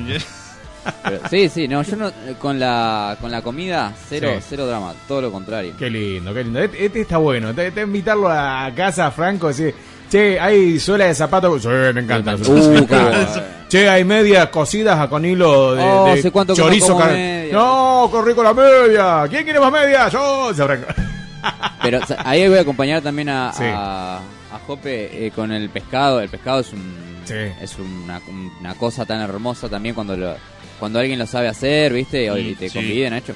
Pero- 1.03 1.19
sí, 1.29 1.49
sí, 1.49 1.67
no, 1.67 1.81
yo 1.81 1.95
no, 1.95 2.11
con 2.39 2.59
la, 2.59 3.17
con 3.19 3.31
la 3.31 3.41
comida, 3.41 3.93
cero, 4.07 4.29
Sí. 4.37 4.45
cero 4.49 4.67
drama, 4.67 4.93
todo 5.07 5.21
lo 5.21 5.31
contrario. 5.31 5.73
Qué 5.79 5.89
lindo, 5.89 6.33
qué 6.33 6.43
lindo. 6.43 6.59
Este, 6.59 6.85
este 6.85 7.01
está 7.01 7.17
bueno. 7.17 7.53
Te, 7.55 7.71
te 7.71 7.81
invitarlo 7.81 8.29
a 8.29 8.69
casa, 8.75 9.09
Franco, 9.11 9.47
decir, 9.47 9.73
che, 10.09 10.39
hay 10.39 10.79
suela 10.79 11.05
de 11.05 11.15
zapato. 11.15 11.59
Sí, 11.59 11.67
me 11.67 11.99
encanta. 12.01 12.35
Uh, 12.35 12.85
qué. 12.87 13.25
Che, 13.69 13.89
hay 13.89 14.03
medias 14.03 14.47
cocidas 14.49 14.99
a- 14.99 15.09
con 15.09 15.25
hilo 15.25 15.75
de, 15.75 15.83
Oh, 15.83 16.05
de 16.13 16.21
sé 16.21 16.31
cuánto 16.31 16.53
que 16.53 16.61
no 16.61 16.67
chorizo. 16.67 16.87
como 16.93 16.99
car- 16.99 17.11
media. 17.13 17.53
No, 17.53 18.07
corrí 18.11 18.33
con 18.33 18.45
la 18.45 18.53
media. 18.53 19.25
¿Quién 19.29 19.43
quiere 19.43 19.59
más 19.59 19.71
media? 19.71 20.07
Yo. 20.09 20.51
Pero 21.81 21.99
ahí 22.23 22.47
voy 22.47 22.57
a 22.57 22.61
acompañar 22.61 23.01
también 23.01 23.29
a, 23.29 23.51
Sí. 23.53 23.63
a, 23.65 24.17
a 24.17 24.59
Jope 24.65 25.25
eh, 25.27 25.31
con 25.31 25.51
el 25.51 25.69
pescado. 25.69 26.19
El 26.19 26.29
pescado 26.29 26.59
es 26.61 26.71
un 26.73 27.05
Sí. 27.25 27.33
es 27.59 27.75
una, 27.79 28.21
una 28.59 28.75
cosa 28.75 29.03
tan 29.05 29.19
hermosa 29.19 29.67
también 29.67 29.95
cuando 29.95 30.15
lo, 30.15 30.35
cuando 30.79 30.99
alguien 30.99 31.17
lo 31.17 31.25
sabe 31.25 31.47
hacer, 31.47 31.91
¿viste? 31.91 32.29
Mm, 32.31 32.37
y 32.37 32.53
te 32.55 32.69
conviden, 32.69 33.13
hecho. 33.15 33.33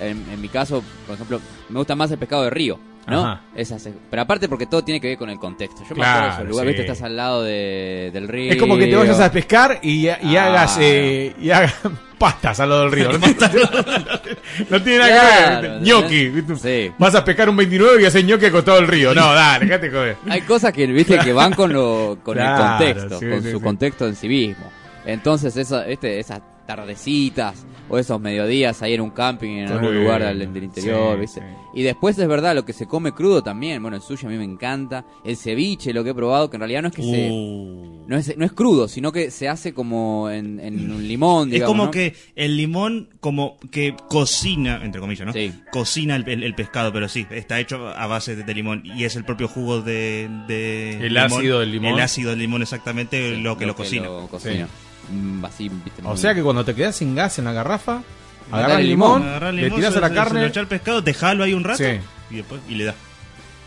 En, 0.00 0.24
en 0.32 0.40
mi 0.40 0.48
caso, 0.48 0.82
por 1.06 1.14
ejemplo, 1.14 1.40
me 1.68 1.78
gusta 1.78 1.94
más 1.94 2.10
el 2.10 2.18
pescado 2.18 2.42
de 2.44 2.50
río, 2.50 2.78
¿no? 3.08 3.24
Ajá. 3.24 3.40
Esas, 3.56 3.88
pero 4.10 4.22
aparte 4.22 4.48
porque 4.48 4.66
todo 4.66 4.82
tiene 4.82 5.00
que 5.00 5.08
ver 5.08 5.18
con 5.18 5.30
el 5.30 5.38
contexto. 5.38 5.82
Yo 5.82 5.88
me 5.90 5.94
Claro, 5.96 6.18
acuerdo 6.18 6.28
de 6.28 6.42
ese 6.42 6.48
lugar, 6.50 6.64
sí. 6.64 6.68
¿viste? 6.68 6.82
Estás 6.82 7.02
al 7.02 7.16
lado 7.16 7.42
de, 7.42 8.10
del 8.12 8.28
río. 8.28 8.52
Es 8.52 8.56
como 8.58 8.76
que 8.76 8.86
te 8.86 8.96
vayas 8.96 9.20
a 9.20 9.30
pescar 9.32 9.78
y, 9.82 10.06
y 10.06 10.08
Ah. 10.08 10.46
hagas 10.46 10.76
eh, 10.80 11.34
y 11.40 11.50
hagas 11.50 11.74
pastas 12.18 12.60
al 12.60 12.68
lado 12.70 12.82
del 12.82 12.92
río. 12.92 13.12
No, 13.12 13.18
No 14.70 14.82
tiene 14.82 14.98
nada 14.98 15.60
Claro, 15.60 16.08
que 16.08 16.30
ver. 16.30 16.30
¿viste? 16.44 16.56
Sí. 16.88 16.92
Vas 16.98 17.14
a 17.14 17.24
pescar 17.24 17.48
un 17.48 17.56
29 17.56 18.02
y 18.02 18.06
haces 18.06 18.24
gnocchi 18.24 18.46
al 18.46 18.52
costado 18.52 18.76
del 18.78 18.88
río. 18.88 19.14
No, 19.14 19.32
dale, 19.34 19.66
déjate 19.66 19.90
joder. 19.90 20.16
Hay 20.28 20.40
cosas 20.42 20.72
que, 20.72 20.86
viste, 20.86 21.18
que 21.18 21.32
van 21.32 21.52
con, 21.52 21.72
lo, 21.72 22.18
con 22.22 22.34
Claro, 22.34 22.84
el 22.84 22.94
contexto, 22.94 23.18
sí, 23.20 23.28
con 23.30 23.42
sí, 23.42 23.50
su 23.50 23.58
sí. 23.58 23.64
contexto 23.64 24.06
en 24.06 24.16
sí 24.16 24.28
mismo. 24.28 24.70
Entonces, 25.06 25.56
eso, 25.56 25.80
este, 25.82 26.18
esas 26.20 26.40
tardecitas 26.68 27.66
o 27.88 27.98
esos 27.98 28.20
mediodías 28.20 28.82
ahí 28.82 28.92
en 28.94 29.00
un 29.00 29.10
camping 29.10 29.56
en 29.58 29.68
algún 29.72 29.94
lugar 29.94 30.22
del, 30.22 30.52
del 30.52 30.64
interior, 30.64 31.14
Sí, 31.14 31.20
¿viste? 31.20 31.40
sí. 31.40 31.46
Y 31.74 31.82
después 31.82 32.18
es 32.18 32.28
verdad, 32.28 32.54
lo 32.54 32.64
que 32.64 32.72
se 32.74 32.86
come 32.86 33.12
crudo 33.12 33.42
también. 33.42 33.80
Bueno, 33.80 33.96
el 33.96 34.02
sushi 34.02 34.26
a 34.26 34.28
mí 34.28 34.36
me 34.36 34.44
encanta. 34.44 35.04
El 35.24 35.36
ceviche, 35.36 35.92
lo 35.92 36.02
que 36.04 36.10
he 36.10 36.14
probado, 36.14 36.50
que 36.50 36.56
en 36.56 36.60
realidad 36.60 36.82
no 36.82 36.88
es 36.88 36.94
que 36.94 37.02
se. 37.02 37.30
Uh. 37.30 38.04
No 38.08 38.16
es, 38.16 38.36
no 38.36 38.44
es 38.44 38.52
crudo, 38.52 38.88
sino 38.88 39.12
que 39.12 39.30
se 39.30 39.48
hace 39.48 39.72
como 39.74 40.28
en, 40.30 40.60
en 40.60 40.90
un 40.90 41.06
limón, 41.06 41.48
Es 41.48 41.54
digamos. 41.54 41.72
como 41.72 41.84
¿no? 41.86 41.90
que 41.90 42.14
el 42.36 42.56
limón 42.56 43.08
como 43.20 43.58
que 43.70 43.94
cocina, 44.08 44.80
entre 44.82 45.00
comillas, 45.00 45.26
¿no? 45.26 45.32
Sí. 45.32 45.52
Cocina 45.70 46.16
el, 46.16 46.28
el- 46.28 46.42
el 46.42 46.54
pescado, 46.54 46.92
pero 46.92 47.08
sí, 47.08 47.26
está 47.30 47.60
hecho 47.60 47.86
a 47.88 48.06
base 48.06 48.34
de, 48.36 48.44
de 48.44 48.54
limón 48.54 48.82
y 48.84 49.04
es 49.04 49.14
el 49.16 49.24
propio 49.24 49.46
jugo 49.48 49.80
de... 49.82 50.28
de 50.48 51.06
El 51.06 51.16
ácido 51.18 51.60
del 51.60 51.72
limón. 51.72 51.94
El 51.94 52.00
ácido 52.00 52.30
del 52.30 52.38
limón 52.40 52.62
exactamente 52.62 53.36
Sí, 53.36 53.42
lo 53.42 53.56
que 53.58 53.66
lo, 53.66 53.74
cocina. 53.76 54.06
lo 54.06 54.26
cocina. 54.28 54.68
Mm, 55.10 55.44
así, 55.44 55.68
¿viste? 55.68 56.02
O 56.04 56.16
sea 56.16 56.34
que 56.34 56.42
cuando 56.42 56.64
te 56.64 56.74
quedas 56.74 56.96
sin 56.96 57.14
gas 57.14 57.38
en 57.38 57.44
la 57.46 57.52
garrafa, 57.52 58.02
agarras 58.50 58.78
el 58.80 58.88
limón, 58.88 59.22
le 59.40 59.52
limón, 59.62 59.76
tiras 59.78 59.92
se- 59.92 59.98
a 59.98 60.02
la 60.02 60.08
se- 60.08 60.14
carne 60.14 60.52
se 60.52 60.66
pescado, 60.66 61.02
dejalo 61.02 61.44
ahí 61.44 61.54
un 61.54 61.64
rato 61.64 61.78
Sí. 61.84 62.00
y 62.30 62.36
después 62.36 62.60
y 62.68 62.74
le 62.74 62.84
da. 62.84 62.94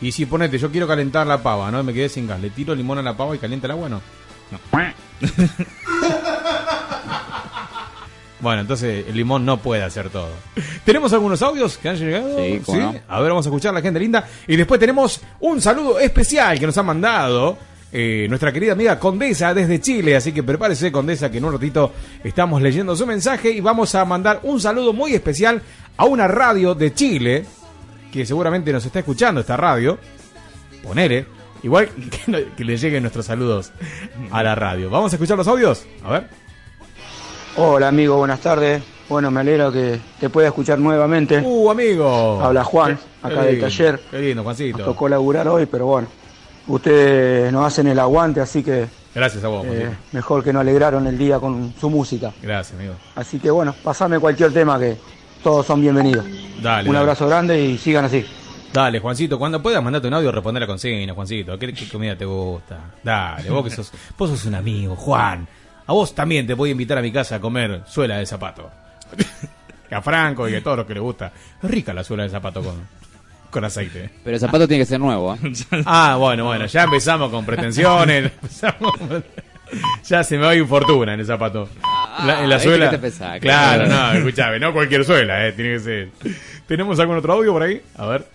y 0.02 0.12
si 0.12 0.26
ponete, 0.26 0.58
yo 0.58 0.72
quiero 0.72 0.88
calentar 0.88 1.26
la 1.28 1.42
pava, 1.44 1.70
¿no? 1.72 1.84
Me 1.84 1.94
quedé 1.94 2.10
sin 2.10 2.28
gas, 2.28 2.40
le 2.42 2.50
tiro 2.50 2.74
limón 2.76 2.98
a 2.98 3.02
la 3.02 3.16
pava 3.16 3.36
y 3.36 3.40
calienta 3.40 3.68
el 3.68 3.72
agua, 3.72 3.90
¿no? 3.90 4.02
Bueno, 8.40 8.62
entonces 8.62 9.06
el 9.08 9.16
limón 9.16 9.46
no 9.46 9.58
puede 9.58 9.84
hacer 9.84 10.10
todo. 10.10 10.30
¿Tenemos 10.84 11.14
algunos 11.14 11.40
audios 11.44 11.78
que 11.78 11.90
han 11.90 11.96
llegado? 11.98 12.38
Sí, 12.40 12.60
no. 12.70 12.96
A 13.08 13.20
ver, 13.20 13.30
vamos 13.30 13.46
a 13.46 13.50
escuchar 13.50 13.70
a 13.70 13.74
la 13.76 13.82
gente 13.84 14.00
linda. 14.00 14.28
Y 14.48 14.56
después 14.56 14.80
tenemos 14.80 15.22
un 15.42 15.62
saludo 15.62 16.00
especial 16.00 16.60
que 16.60 16.66
nos 16.66 16.76
ha 16.76 16.82
mandado 16.82 17.56
eh, 17.94 18.26
nuestra 18.30 18.52
querida 18.54 18.74
amiga 18.74 18.98
Condesa 19.00 19.54
desde 19.54 19.80
Chile. 19.82 20.16
Así 20.16 20.32
que 20.32 20.44
prepárese, 20.44 20.92
Condesa, 20.92 21.30
que 21.32 21.38
en 21.40 21.46
un 21.46 21.54
ratito 21.54 21.92
estamos 22.24 22.62
leyendo 22.62 22.96
su 22.96 23.06
mensaje 23.06 23.52
y 23.52 23.62
vamos 23.62 23.94
a 23.96 24.06
mandar 24.06 24.40
un 24.44 24.60
saludo 24.60 24.94
muy 24.94 25.14
especial 25.14 25.62
a 25.98 26.06
una 26.06 26.28
radio 26.28 26.74
de 26.76 26.94
Chile 26.94 27.46
que 28.12 28.26
seguramente 28.26 28.72
nos 28.74 28.86
está 28.86 29.00
escuchando 29.00 29.42
esta 29.42 29.58
radio. 29.58 29.98
Ponele. 30.84 31.26
Igual 31.64 31.90
que, 32.26 32.32
no- 32.32 32.56
que 32.56 32.64
le 32.66 32.76
lleguen 32.78 33.04
nuestros 33.04 33.26
saludos 33.26 33.72
a 34.32 34.42
la 34.44 34.56
radio. 34.56 34.90
¿Vamos 34.90 35.12
a 35.14 35.16
escuchar 35.16 35.38
los 35.38 35.48
audios? 35.48 35.86
A 36.04 36.12
ver. 36.12 36.28
Hola 37.58 37.90
amigo, 37.90 38.18
buenas 38.18 38.40
tardes. 38.40 38.82
Bueno, 39.10 39.30
me 39.30 39.42
alegro 39.42 39.72
que 39.74 40.00
te 40.20 40.30
pueda 40.30 40.48
escuchar 40.48 40.80
nuevamente. 40.80 41.40
Uh, 41.44 41.70
amigo. 41.70 42.42
Habla 42.42 42.64
Juan, 42.64 42.96
Qué 42.98 43.28
acá 43.28 43.42
del 43.44 43.52
lindo, 43.56 43.68
taller. 43.68 44.00
Qué 44.10 44.20
lindo, 44.20 44.36
Nos 44.36 44.44
Juancito. 44.46 44.84
tocó 44.86 45.10
laburar 45.10 45.48
hoy, 45.50 45.66
pero 45.66 45.86
bueno, 45.86 46.08
ustedes 46.76 47.52
nos 47.52 47.66
hacen 47.66 47.88
el 47.88 48.00
aguante, 48.00 48.42
así 48.42 48.64
que 48.64 48.88
Gracias 49.14 49.44
a 49.44 49.50
vos, 49.50 49.66
eh, 49.68 49.90
mejor 50.14 50.42
que 50.42 50.54
nos 50.54 50.62
alegraron 50.62 51.06
el 51.06 51.18
día 51.18 51.38
con 51.38 51.74
su 51.80 51.90
música. 51.90 52.32
Gracias, 52.42 52.80
amigo. 52.80 52.96
Así 53.16 53.40
que 53.40 53.52
bueno, 53.52 53.76
pasame 53.84 54.20
cualquier 54.20 54.54
tema 54.54 54.80
que 54.80 54.98
todos 55.44 55.66
son 55.66 55.82
bienvenidos. 55.82 56.26
Dale. 56.62 56.88
Un 56.88 56.94
dale. 56.94 57.00
abrazo 57.00 57.28
grande 57.28 57.62
y 57.62 57.78
sigan 57.78 58.06
así. 58.06 58.26
Dale, 58.72 59.00
Juancito, 59.00 59.38
cuando 59.38 59.62
puedas 59.62 59.84
mandarte 59.84 60.08
un 60.08 60.14
audio, 60.14 60.32
responder 60.32 60.62
la 60.62 60.68
consigna, 60.68 61.14
Juancito. 61.14 61.60
¿Qué, 61.60 61.74
qué 61.74 61.90
comida 61.90 62.16
te 62.16 62.24
gusta? 62.24 62.80
Dale, 63.04 63.50
vos 63.50 63.66
que 63.66 63.70
sos, 63.70 63.92
vos 64.18 64.30
sos 64.30 64.46
un 64.46 64.56
amigo, 64.56 64.96
Juan. 64.96 65.46
A 65.88 65.92
vos 65.92 66.16
también 66.16 66.48
te 66.48 66.54
voy 66.54 66.70
a 66.70 66.72
invitar 66.72 66.98
a 66.98 67.02
mi 67.02 67.12
casa 67.12 67.36
a 67.36 67.42
comer 67.42 67.82
suela 67.86 68.18
de 68.18 68.26
zapato. 68.26 68.70
A 69.92 70.02
Franco 70.02 70.48
y 70.48 70.56
a 70.56 70.64
todos 70.64 70.78
los 70.78 70.86
que 70.86 70.94
les 70.94 71.04
gusta. 71.04 71.34
Es 71.62 71.70
rica 71.70 71.94
la 71.94 72.02
suela 72.02 72.24
de 72.24 72.30
zapato 72.30 72.64
con, 72.64 72.88
con 73.52 73.64
aceite. 73.66 74.10
Pero 74.24 74.36
el 74.36 74.40
zapato 74.40 74.68
tiene 74.68 74.82
que 74.84 74.88
ser 74.90 75.00
nuevo, 75.00 75.36
¿eh? 75.36 75.40
Ah, 75.86 76.16
bueno, 76.18 76.46
bueno, 76.46 76.66
ya 76.66 76.84
empezamos 76.84 77.30
con 77.30 77.46
pretensiones. 77.46 78.32
empezamos- 78.42 78.94
ya 80.08 80.24
se 80.24 80.38
me 80.38 80.44
va 80.46 80.50
a 80.52 80.56
ir 80.56 80.66
fortuna 80.66 81.14
en 81.14 81.20
el 81.20 81.26
zapato. 81.26 81.70
La- 82.26 82.44
en 82.44 82.50
la 82.50 82.56
¿viste 82.56 82.70
suela. 82.70 82.90
te? 82.90 83.10
Claro, 83.40 83.40
Claro. 83.40 83.88
no, 83.88 84.12
escuchame, 84.14 84.60
no 84.60 84.74
cualquier 84.74 85.06
suela, 85.06 85.48
eh, 85.48 85.52
tiene 85.54 85.74
que 85.74 85.80
ser. 85.80 86.10
¿Tenemos 86.68 87.00
algún 87.00 87.18
otro 87.18 87.34
audio 87.34 87.54
por 87.54 87.64
ahí? 87.64 87.82
A 87.98 88.06
ver. 88.08 88.26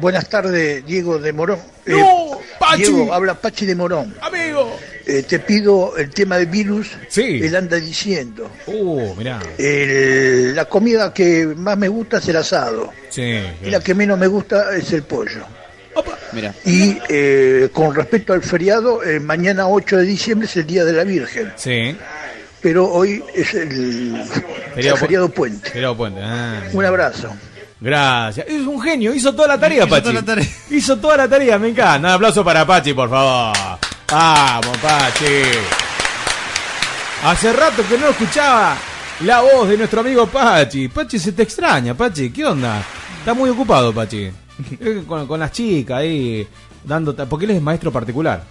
Buenas 0.00 0.28
tardes, 0.28 0.84
Diego 0.86 1.18
de 1.18 1.32
Morón. 1.32 1.58
Eh, 1.86 1.92
¡No! 1.98 2.38
¡Pachi! 2.58 2.84
Diego, 2.84 3.12
habla 3.12 3.34
Pachi 3.34 3.66
de 3.66 3.74
Morón. 3.74 4.14
¡Amigo! 4.22 4.74
Eh, 5.06 5.22
te 5.28 5.38
pido 5.38 5.96
el 5.98 6.08
tema 6.10 6.38
de 6.38 6.46
virus. 6.46 6.90
Sí. 7.08 7.40
Él 7.42 7.54
anda 7.56 7.76
diciendo. 7.76 8.50
Uh, 8.66 9.14
mirá. 9.16 9.38
El- 9.58 10.54
la 10.54 10.64
comida 10.64 11.12
que 11.12 11.46
más 11.56 11.76
me 11.76 11.88
gusta 11.88 12.18
es 12.18 12.28
el 12.28 12.36
asado. 12.36 12.90
Sí. 13.10 13.38
Y 13.62 13.70
la 13.70 13.80
que 13.80 13.94
menos 13.94 14.18
me 14.18 14.26
gusta 14.26 14.74
es 14.76 14.92
el 14.92 15.02
pollo. 15.02 15.44
Mira. 16.32 16.52
Y 16.64 16.98
eh, 17.08 17.68
con 17.72 17.94
respecto 17.94 18.32
al 18.32 18.42
feriado, 18.42 19.02
eh, 19.04 19.20
mañana 19.20 19.68
8 19.68 19.98
de 19.98 20.02
diciembre 20.04 20.46
es 20.48 20.56
el 20.56 20.66
Día 20.66 20.84
de 20.84 20.92
la 20.92 21.04
Virgen. 21.04 21.52
Sí. 21.56 21.96
Pero 22.60 22.90
hoy 22.90 23.22
es 23.34 23.52
el 23.54 24.16
el 24.74 24.96
feriado, 24.96 25.28
pu- 25.28 25.32
puente. 25.34 25.70
Feriado 25.70 25.96
puente. 25.96 26.20
Ah, 26.24 26.62
Un 26.72 26.84
abrazo. 26.84 27.28
Gracias. 27.80 28.46
Es 28.48 28.62
un 28.66 28.80
genio, 28.80 29.14
hizo 29.14 29.34
toda 29.34 29.48
la 29.48 29.60
tarea, 29.60 29.80
Hizo 29.84 29.88
Pachi. 29.90 30.02
toda 30.02 30.14
la 30.14 30.22
tarea. 30.24 30.46
Hizo 30.70 30.96
toda 30.96 31.16
la 31.18 31.28
tarea, 31.28 31.58
me 31.58 31.68
encanta. 31.68 31.98
Un 32.08 32.14
aplauso 32.14 32.42
para 32.42 32.66
Pachi, 32.66 32.94
por 32.94 33.10
favor. 33.10 33.54
Vamos, 34.10 34.78
Pachi. 34.78 35.42
Hace 37.24 37.52
rato 37.52 37.82
que 37.88 37.98
no 37.98 38.08
escuchaba 38.08 38.76
la 39.20 39.40
voz 39.42 39.68
de 39.68 39.78
nuestro 39.78 40.00
amigo 40.00 40.26
Pachi. 40.26 40.88
Pachi 40.88 41.18
se 41.18 41.32
te 41.32 41.42
extraña, 41.42 41.94
Pachi. 41.94 42.30
¿Qué 42.30 42.44
onda? 42.44 42.82
Está 43.18 43.34
muy 43.34 43.50
ocupado, 43.50 43.92
Pachi. 43.92 44.30
Eh, 44.80 45.02
Con, 45.06 45.26
con 45.26 45.40
las 45.40 45.50
chicas 45.52 45.98
ahí, 45.98 46.46
dando... 46.84 47.14
Porque 47.28 47.44
él 47.46 47.52
es 47.52 47.62
maestro 47.62 47.90
particular. 47.90 48.44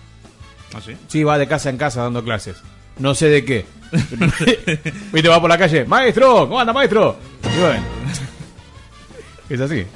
¿Ah, 0.75 0.79
sí? 0.83 0.93
Sí, 1.07 1.23
va 1.23 1.37
de 1.37 1.47
casa 1.47 1.69
en 1.69 1.77
casa 1.77 2.01
dando 2.01 2.23
clases. 2.23 2.57
No 2.97 3.13
sé 3.15 3.29
de 3.29 3.45
qué. 3.45 3.65
Viste, 5.13 5.29
va 5.29 5.39
por 5.39 5.49
la 5.49 5.57
calle. 5.57 5.85
Maestro, 5.85 6.47
¿cómo 6.47 6.59
anda, 6.59 6.73
maestro? 6.73 7.17
Y 7.55 7.59
bueno. 7.59 7.83
Es 9.49 9.59
así. 9.61 9.85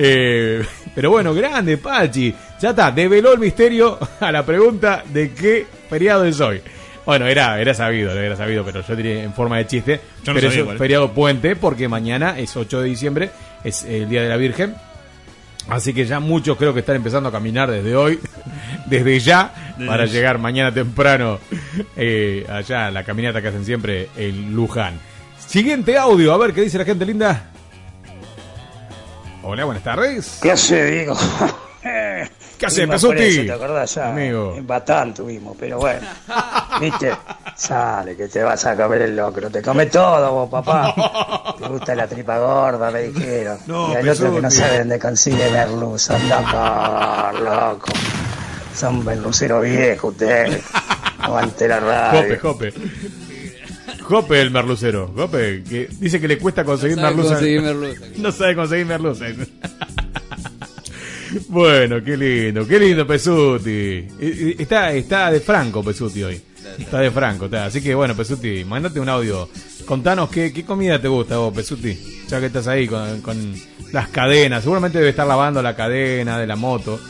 Eh, 0.00 0.64
pero 0.94 1.10
bueno, 1.10 1.34
grande, 1.34 1.76
Pachi. 1.78 2.32
Ya 2.60 2.70
está, 2.70 2.90
develó 2.90 3.32
el 3.32 3.38
misterio 3.38 3.98
a 4.20 4.32
la 4.32 4.44
pregunta 4.44 5.04
de 5.06 5.32
qué 5.32 5.66
feriado 5.88 6.24
es 6.24 6.40
hoy. 6.40 6.60
Bueno, 7.06 7.26
era, 7.26 7.58
era 7.60 7.72
sabido, 7.72 8.12
era 8.12 8.36
sabido, 8.36 8.64
pero 8.64 8.82
yo 8.86 8.94
diría 8.94 9.22
en 9.22 9.32
forma 9.32 9.56
de 9.58 9.66
chiste. 9.66 10.00
Yo 10.24 10.32
no 10.32 10.40
pero 10.40 10.50
sabía 10.50 10.72
es 10.72 10.78
feriado 10.78 11.12
puente 11.12 11.56
porque 11.56 11.88
mañana 11.88 12.38
es 12.38 12.54
8 12.54 12.82
de 12.82 12.88
diciembre, 12.88 13.30
es 13.64 13.84
el 13.84 14.08
Día 14.08 14.22
de 14.22 14.28
la 14.28 14.36
Virgen. 14.36 14.74
Así 15.68 15.94
que 15.94 16.04
ya 16.04 16.18
muchos 16.20 16.56
creo 16.58 16.74
que 16.74 16.80
están 16.80 16.96
empezando 16.96 17.28
a 17.28 17.32
caminar 17.32 17.70
desde 17.70 17.94
hoy, 17.94 18.18
desde 18.86 19.20
ya, 19.20 19.74
Desde 19.76 19.86
para 19.86 20.06
llegar 20.06 20.38
mañana 20.38 20.72
temprano 20.72 21.38
eh, 21.96 22.44
allá 22.48 22.86
a 22.86 22.90
la 22.90 23.04
caminata 23.04 23.40
que 23.40 23.48
hacen 23.48 23.64
siempre 23.64 24.08
en 24.16 24.54
Luján. 24.54 24.98
Siguiente 25.38 25.96
audio, 25.96 26.32
a 26.34 26.38
ver 26.38 26.52
qué 26.52 26.62
dice 26.62 26.76
la 26.76 26.84
gente 26.84 27.06
linda. 27.06 27.52
Hola, 29.42 29.64
buenas 29.64 29.84
tardes. 29.84 30.40
¿Qué 30.42 30.50
hace, 30.50 30.90
Diego? 30.90 31.16
¿Qué 32.58 32.66
haces, 32.66 32.78
Tuvimos 32.78 32.94
Pesuti? 33.02 33.16
preso, 33.16 33.42
¿Te 33.42 33.52
acordás 33.52 33.94
ya? 33.94 34.08
Amigo. 34.10 34.54
En 34.56 34.66
Batán 34.66 35.14
tuvimos, 35.14 35.56
pero 35.58 35.78
bueno. 35.78 36.00
¿Viste? 36.80 37.12
Sale, 37.56 38.16
que 38.16 38.28
te 38.28 38.42
vas 38.42 38.64
a 38.66 38.76
comer 38.76 39.02
el 39.02 39.16
locro. 39.16 39.48
Te 39.50 39.62
come 39.62 39.86
todo 39.86 40.32
vos, 40.32 40.50
papá. 40.50 40.94
Te 41.58 41.68
gusta 41.68 41.94
la 41.94 42.06
tripa 42.08 42.38
gorda, 42.38 42.90
me 42.90 43.02
dijeron. 43.02 43.58
No, 43.66 43.92
y 43.92 43.96
el 43.96 44.08
otro 44.08 44.34
que 44.34 44.40
no 44.42 44.50
sabe 44.50 44.78
dónde 44.80 44.98
consigue 44.98 45.50
merluza. 45.50 46.16
Anda, 46.16 47.30
por 47.32 47.40
loco. 47.42 47.92
Son 48.74 49.04
merluceros 49.04 49.62
viejos 49.64 50.12
ustedes. 50.12 50.62
Aguante 51.20 51.66
la 51.68 51.80
radio. 51.80 52.38
Jope, 52.40 52.70
Jope. 52.70 52.72
Jope 54.02 54.40
el 54.40 54.50
merlucero. 54.50 55.12
Jope, 55.16 55.62
que 55.64 55.88
dice 55.98 56.20
que 56.20 56.28
le 56.28 56.38
cuesta 56.38 56.64
conseguir 56.64 56.96
No 56.96 57.02
sabe 57.02 57.14
merluza. 57.14 57.34
conseguir 57.34 57.62
merluza. 57.62 58.00
No 58.16 58.32
sabe 58.32 58.54
conseguir 58.56 58.86
merluza. 58.86 59.24
Bueno, 61.48 62.02
qué 62.02 62.16
lindo, 62.16 62.66
qué 62.66 62.78
lindo 62.78 63.06
Pesuti. 63.06 63.70
Eh, 63.70 64.06
eh, 64.20 64.56
Está, 64.58 64.92
está 64.92 65.30
de 65.30 65.40
Franco 65.40 65.82
Pesuti 65.82 66.22
hoy. 66.22 66.40
Está 66.78 67.00
de 67.00 67.10
Franco, 67.10 67.46
está. 67.46 67.66
Así 67.66 67.80
que 67.80 67.94
bueno, 67.94 68.14
Pesuti, 68.14 68.64
mandate 68.64 69.00
un 69.00 69.08
audio. 69.08 69.48
Contanos 69.86 70.28
qué, 70.30 70.64
comida 70.64 71.00
te 71.00 71.08
gusta 71.08 71.38
vos, 71.38 71.54
Pesuti. 71.54 71.98
Ya 72.28 72.40
que 72.40 72.46
estás 72.46 72.66
ahí 72.66 72.86
con, 72.86 73.20
con 73.22 73.54
las 73.92 74.08
cadenas. 74.08 74.62
Seguramente 74.62 74.98
debe 74.98 75.10
estar 75.10 75.26
lavando 75.26 75.62
la 75.62 75.74
cadena 75.74 76.38
de 76.38 76.46
la 76.46 76.56
moto. 76.56 77.00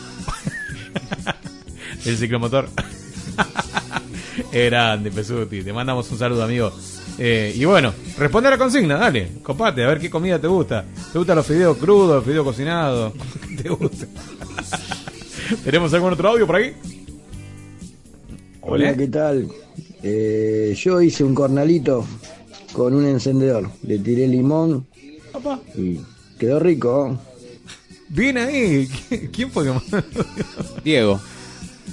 El 2.04 2.16
ciclomotor. 2.16 2.68
Grande, 4.52 5.10
Pesuti. 5.10 5.62
Te 5.62 5.72
mandamos 5.72 6.10
un 6.10 6.18
saludo, 6.18 6.42
amigo. 6.42 6.72
Eh, 7.18 7.52
y 7.54 7.64
bueno, 7.64 7.92
responde 8.16 8.48
a 8.48 8.52
la 8.52 8.58
consigna, 8.58 8.96
dale. 8.96 9.28
Copate, 9.42 9.84
a 9.84 9.88
ver 9.88 9.98
qué 9.98 10.08
comida 10.08 10.38
te 10.38 10.46
gusta. 10.46 10.84
¿Te 11.12 11.18
gustan 11.18 11.36
los 11.36 11.46
fideos 11.46 11.76
crudos, 11.76 12.16
los 12.16 12.24
fideos 12.24 12.44
cocinados? 12.44 13.12
¿Qué 13.48 13.62
te 13.62 13.68
gusta? 13.68 14.06
¿Tenemos 15.64 15.92
algún 15.92 16.12
otro 16.12 16.28
audio 16.28 16.46
por 16.46 16.56
ahí? 16.56 16.74
Hola, 18.60 18.94
¿qué 18.94 19.08
tal? 19.08 19.48
Eh, 20.02 20.74
yo 20.76 21.00
hice 21.00 21.24
un 21.24 21.34
cornalito 21.34 22.06
con 22.72 22.94
un 22.94 23.06
encendedor. 23.06 23.70
Le 23.82 23.98
tiré 23.98 24.28
limón 24.28 24.86
y 25.76 26.00
quedó 26.38 26.58
rico. 26.60 27.18
Bien 28.08 28.38
ahí. 28.38 28.88
¿Quién 29.32 29.50
fue 29.50 29.64
que 29.64 29.70
mandó? 29.70 30.08
Diego. 30.84 31.20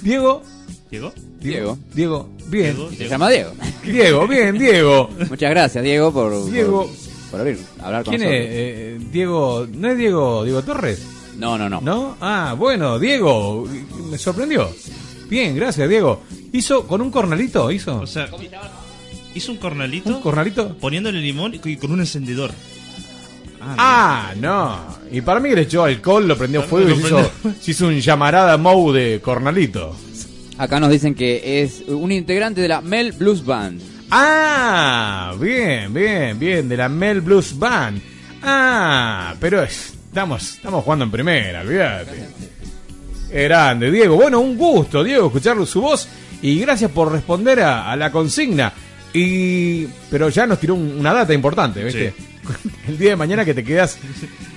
Diego. 0.02 0.42
¿Diego? 0.90 1.12
Diego. 1.40 1.78
Diego, 1.94 2.28
bien. 2.48 2.76
Se 2.96 3.08
llama 3.08 3.30
Diego. 3.30 3.52
Diego, 3.82 4.26
bien, 4.26 4.58
Diego. 4.58 5.10
Muchas 5.28 5.50
gracias, 5.50 5.84
Diego, 5.84 6.12
por, 6.12 6.50
Diego. 6.50 6.86
por, 6.86 7.30
por 7.30 7.40
abrir, 7.40 7.58
hablar 7.82 8.04
con 8.04 8.16
¿Quién 8.16 8.28
es? 8.28 8.30
Eh, 8.32 8.98
Diego, 9.12 9.66
¿no 9.72 9.88
es 9.88 9.98
Diego, 9.98 10.44
Diego 10.44 10.62
Torres? 10.62 11.06
No, 11.36 11.58
no, 11.58 11.68
no. 11.68 11.80
¿No? 11.80 12.16
Ah, 12.20 12.54
bueno, 12.56 12.98
Diego, 12.98 13.66
me 14.10 14.18
sorprendió. 14.18 14.70
Bien, 15.28 15.54
gracias, 15.56 15.88
Diego. 15.88 16.22
¿Hizo 16.52 16.86
con 16.86 17.00
un 17.00 17.10
cornalito? 17.10 17.70
¿Hizo? 17.70 18.00
O 18.00 18.06
sea, 18.06 18.28
hizo 19.34 19.52
un 19.52 19.58
cornalito. 19.58 20.10
¿Un 20.10 20.22
cornalito? 20.22 20.76
Poniéndole 20.78 21.20
limón 21.20 21.60
y 21.62 21.76
con 21.76 21.90
un 21.90 22.00
encendedor. 22.00 22.52
Ah, 23.60 24.32
no. 24.36 24.78
Y 25.10 25.20
para 25.20 25.40
mí 25.40 25.50
le 25.54 25.62
echó 25.62 25.84
alcohol, 25.84 26.26
lo 26.26 26.36
prendió 26.38 26.62
fuego 26.62 26.90
y 26.90 26.94
se 26.94 27.06
hizo, 27.06 27.30
se 27.60 27.70
hizo 27.72 27.86
un 27.88 28.00
llamarada 28.00 28.56
Mou 28.56 28.92
de 28.92 29.20
cornalito. 29.20 29.94
Acá 30.58 30.80
nos 30.80 30.90
dicen 30.90 31.14
que 31.14 31.62
es 31.62 31.82
un 31.86 32.10
integrante 32.12 32.60
de 32.60 32.68
la 32.68 32.80
Mel 32.80 33.12
Blues 33.12 33.44
Band. 33.44 33.80
Ah, 34.10 35.34
bien, 35.40 35.92
bien, 35.92 36.38
bien, 36.38 36.68
de 36.68 36.76
la 36.76 36.88
Mel 36.88 37.20
Blues 37.20 37.58
Band. 37.58 38.00
Ah, 38.42 39.34
pero 39.40 39.62
es- 39.62 39.94
estamos, 40.08 40.54
estamos 40.54 40.82
jugando 40.84 41.04
en 41.04 41.10
primera, 41.10 41.60
olvídate. 41.60 42.28
Grande, 43.30 43.90
Diego. 43.90 44.16
Bueno, 44.16 44.40
un 44.40 44.56
gusto, 44.56 45.02
Diego, 45.04 45.26
escuchar 45.26 45.64
su 45.66 45.80
voz 45.82 46.08
y 46.40 46.58
gracias 46.60 46.90
por 46.90 47.12
responder 47.12 47.60
a, 47.60 47.90
a 47.90 47.96
la 47.96 48.10
consigna. 48.10 48.72
Y 49.12 49.86
pero 50.10 50.28
ya 50.28 50.46
nos 50.46 50.58
tiró 50.60 50.74
un- 50.74 50.96
una 51.00 51.12
data 51.12 51.34
importante, 51.34 51.82
¿viste? 51.84 52.14
El 52.88 52.96
día 52.96 53.10
de 53.10 53.16
mañana 53.16 53.44
que 53.44 53.54
te 53.54 53.64
quedas 53.64 53.98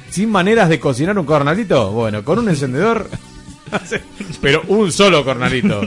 sin 0.10 0.30
maneras 0.30 0.70
de 0.70 0.80
cocinar 0.80 1.18
un 1.18 1.26
cornalito, 1.26 1.92
bueno, 1.92 2.24
con 2.24 2.40
un 2.40 2.50
encendedor, 2.50 3.10
pero 4.42 4.64
un 4.68 4.92
solo 4.92 5.24
cornalito. 5.24 5.82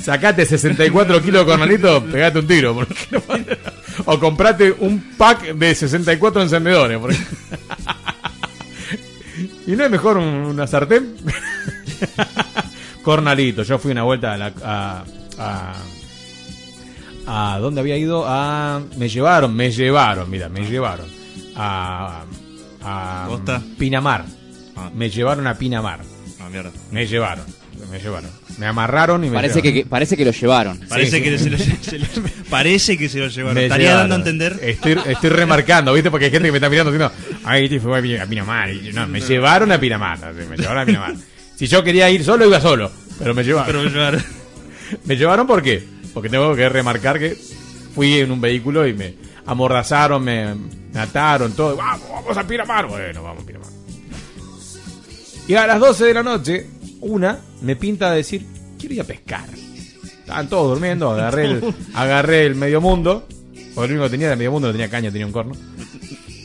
Sacate 0.00 0.46
64 0.46 1.22
kilos 1.22 1.44
de 1.46 1.50
cornalito, 1.52 2.02
pegate 2.04 2.38
un 2.38 2.46
tiro. 2.46 2.74
porque 2.74 2.96
o 4.06 4.18
comprate 4.18 4.72
un 4.80 5.00
pack 5.16 5.52
de 5.54 5.74
64 5.74 6.42
encendedores. 6.42 6.98
porque- 6.98 7.16
¿Y 9.66 9.72
no 9.72 9.84
es 9.84 9.90
mejor 9.90 10.16
un- 10.16 10.24
una 10.24 10.66
sartén? 10.66 11.14
Cornalito, 13.02 13.62
yo 13.62 13.78
fui 13.78 13.92
una 13.92 14.02
vuelta 14.02 14.32
a 14.32 14.36
la... 14.36 14.52
A, 14.64 15.04
a, 15.38 15.74
a- 17.54 17.58
¿Dónde 17.58 17.80
había 17.80 17.96
ido? 17.96 18.24
A... 18.26 18.80
Me 18.96 19.08
llevaron, 19.08 19.54
me 19.54 19.70
llevaron, 19.70 20.28
mira, 20.30 20.48
me 20.48 20.62
llevaron. 20.68 21.06
A... 21.56 22.22
a. 22.82 23.28
Pinamar. 23.78 24.24
Ah. 24.76 24.90
Me 24.94 25.10
llevaron 25.10 25.46
a 25.46 25.54
Pinamar. 25.54 26.00
Mierda. 26.50 26.70
Me 26.90 27.06
llevaron, 27.06 27.44
me 27.90 27.98
llevaron. 27.98 28.30
Me 28.58 28.66
amarraron 28.66 29.24
y 29.24 29.28
me 29.28 29.34
Parece 29.34 29.62
llevaron. 29.62 29.74
que- 29.84 29.88
parece 29.88 30.16
que 30.16 30.24
lo 30.24 30.30
llevaron. 30.32 30.78
Parece, 30.88 31.22
que. 31.22 31.38
Se 31.38 31.50
lo, 31.50 31.58
se 31.58 31.98
lo- 31.98 32.06
parece 32.50 32.98
que 32.98 33.08
se 33.08 33.18
lo 33.18 33.28
llevaron. 33.28 33.54
Me 33.54 33.64
Estaría 33.64 33.88
llevaron. 33.88 34.10
dando 34.10 34.26
a 34.26 34.30
entender. 34.30 34.58
Estoy, 34.62 34.98
estoy 35.06 35.30
remarcando, 35.30 35.92
¿viste? 35.94 36.10
Porque 36.10 36.26
hay 36.26 36.30
gente 36.30 36.48
que 36.48 36.52
me 36.52 36.58
está 36.58 36.68
mirando 36.70 36.92
diciendo, 36.92 37.12
ay, 37.44 37.64
este 37.64 37.80
fue 37.80 37.98
a 38.20 38.26
Pinamar. 38.26 38.70
Y 38.70 38.82
yo, 38.82 38.92
no, 38.92 39.06
me 39.08 39.20
llevaron 39.20 39.72
a 39.72 39.78
Pinamar. 39.80 40.18
así, 40.24 40.40
Me 40.48 40.56
llevaron 40.56 40.82
a 40.82 40.86
Pinamar. 40.86 41.14
Si 41.56 41.66
yo 41.66 41.82
quería 41.84 42.10
ir 42.10 42.24
solo, 42.24 42.46
iba 42.46 42.60
solo. 42.60 42.90
Pero 43.18 43.34
me 43.34 43.42
llevaron. 43.44 43.66
Pero 43.66 43.82
me 43.84 43.90
llevaron. 43.90 44.24
¿Me 45.04 45.16
llevaron 45.16 45.46
por 45.46 45.62
qué? 45.62 45.82
Porque 46.12 46.28
tengo 46.28 46.54
que 46.54 46.68
remarcar 46.68 47.18
que 47.18 47.36
fui 47.94 48.18
en 48.18 48.30
un 48.30 48.40
vehículo 48.40 48.86
y 48.86 48.92
me 48.92 49.14
amordazaron, 49.46 50.22
me, 50.22 50.54
me 50.92 51.00
ataron, 51.00 51.52
todo. 51.54 51.76
Vamos, 51.76 52.08
vamos 52.10 52.36
a 52.36 52.46
Pinamar. 52.46 52.86
Bueno, 52.86 53.22
vamos 53.22 53.42
a 53.42 53.46
Pinamar. 53.46 53.68
Y 55.52 55.54
a 55.54 55.66
las 55.66 55.80
12 55.80 56.06
de 56.06 56.14
la 56.14 56.22
noche, 56.22 56.66
una 57.02 57.38
me 57.60 57.76
pinta 57.76 58.10
a 58.10 58.14
decir, 58.14 58.42
quiero 58.78 58.94
ir 58.94 59.02
a 59.02 59.04
pescar. 59.04 59.44
Estaban 59.50 60.48
todos 60.48 60.70
durmiendo, 60.70 61.10
agarré 61.10 61.44
el, 61.44 61.74
agarré 61.94 62.46
el 62.46 62.54
medio 62.54 62.80
mundo. 62.80 63.28
Porque 63.74 63.88
lo 63.88 63.96
único 63.96 64.04
que 64.04 64.10
tenía 64.12 64.28
era 64.28 64.36
medio 64.36 64.50
mundo, 64.50 64.68
no 64.68 64.72
tenía 64.72 64.88
caña, 64.88 65.10
tenía 65.10 65.26
un 65.26 65.32
corno. 65.32 65.52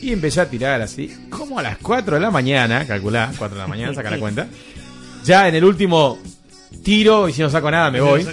Y 0.01 0.11
empecé 0.11 0.41
a 0.41 0.49
tirar 0.49 0.81
así, 0.81 1.09
como 1.29 1.57
a 1.57 1.63
las 1.63 1.77
4 1.77 2.15
de 2.15 2.19
la 2.19 2.31
mañana, 2.31 2.85
calculá, 2.85 3.31
4 3.37 3.55
de 3.55 3.61
la 3.61 3.67
mañana, 3.69 3.93
saca 3.93 4.11
la 4.11 4.19
cuenta. 4.19 4.45
Ya 5.23 5.47
en 5.47 5.55
el 5.55 5.63
último 5.63 6.19
tiro 6.83 7.29
y 7.29 7.33
si 7.33 7.41
no 7.41 7.49
saco 7.49 7.71
nada 7.71 7.89
me 7.89 8.01
voy. 8.01 8.27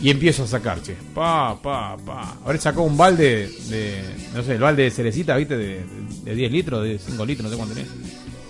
Y 0.00 0.10
empiezo 0.10 0.44
a 0.44 0.46
sacar, 0.46 0.80
che. 0.80 0.94
Pa, 1.12 1.60
pa, 1.60 1.96
pa. 1.96 2.36
Ahora 2.44 2.60
sacó 2.60 2.82
un 2.82 2.96
balde 2.96 3.50
de, 3.68 4.00
no 4.32 4.44
sé, 4.44 4.52
el 4.52 4.60
balde 4.60 4.84
de 4.84 4.90
cerecita, 4.92 5.36
¿viste? 5.36 5.56
De, 5.56 5.84
de 6.22 6.34
10 6.36 6.52
litros, 6.52 6.84
de 6.84 7.00
5 7.00 7.26
litros, 7.26 7.44
no 7.46 7.50
sé 7.50 7.56
cuánto 7.56 7.74
tenés. 7.74 7.90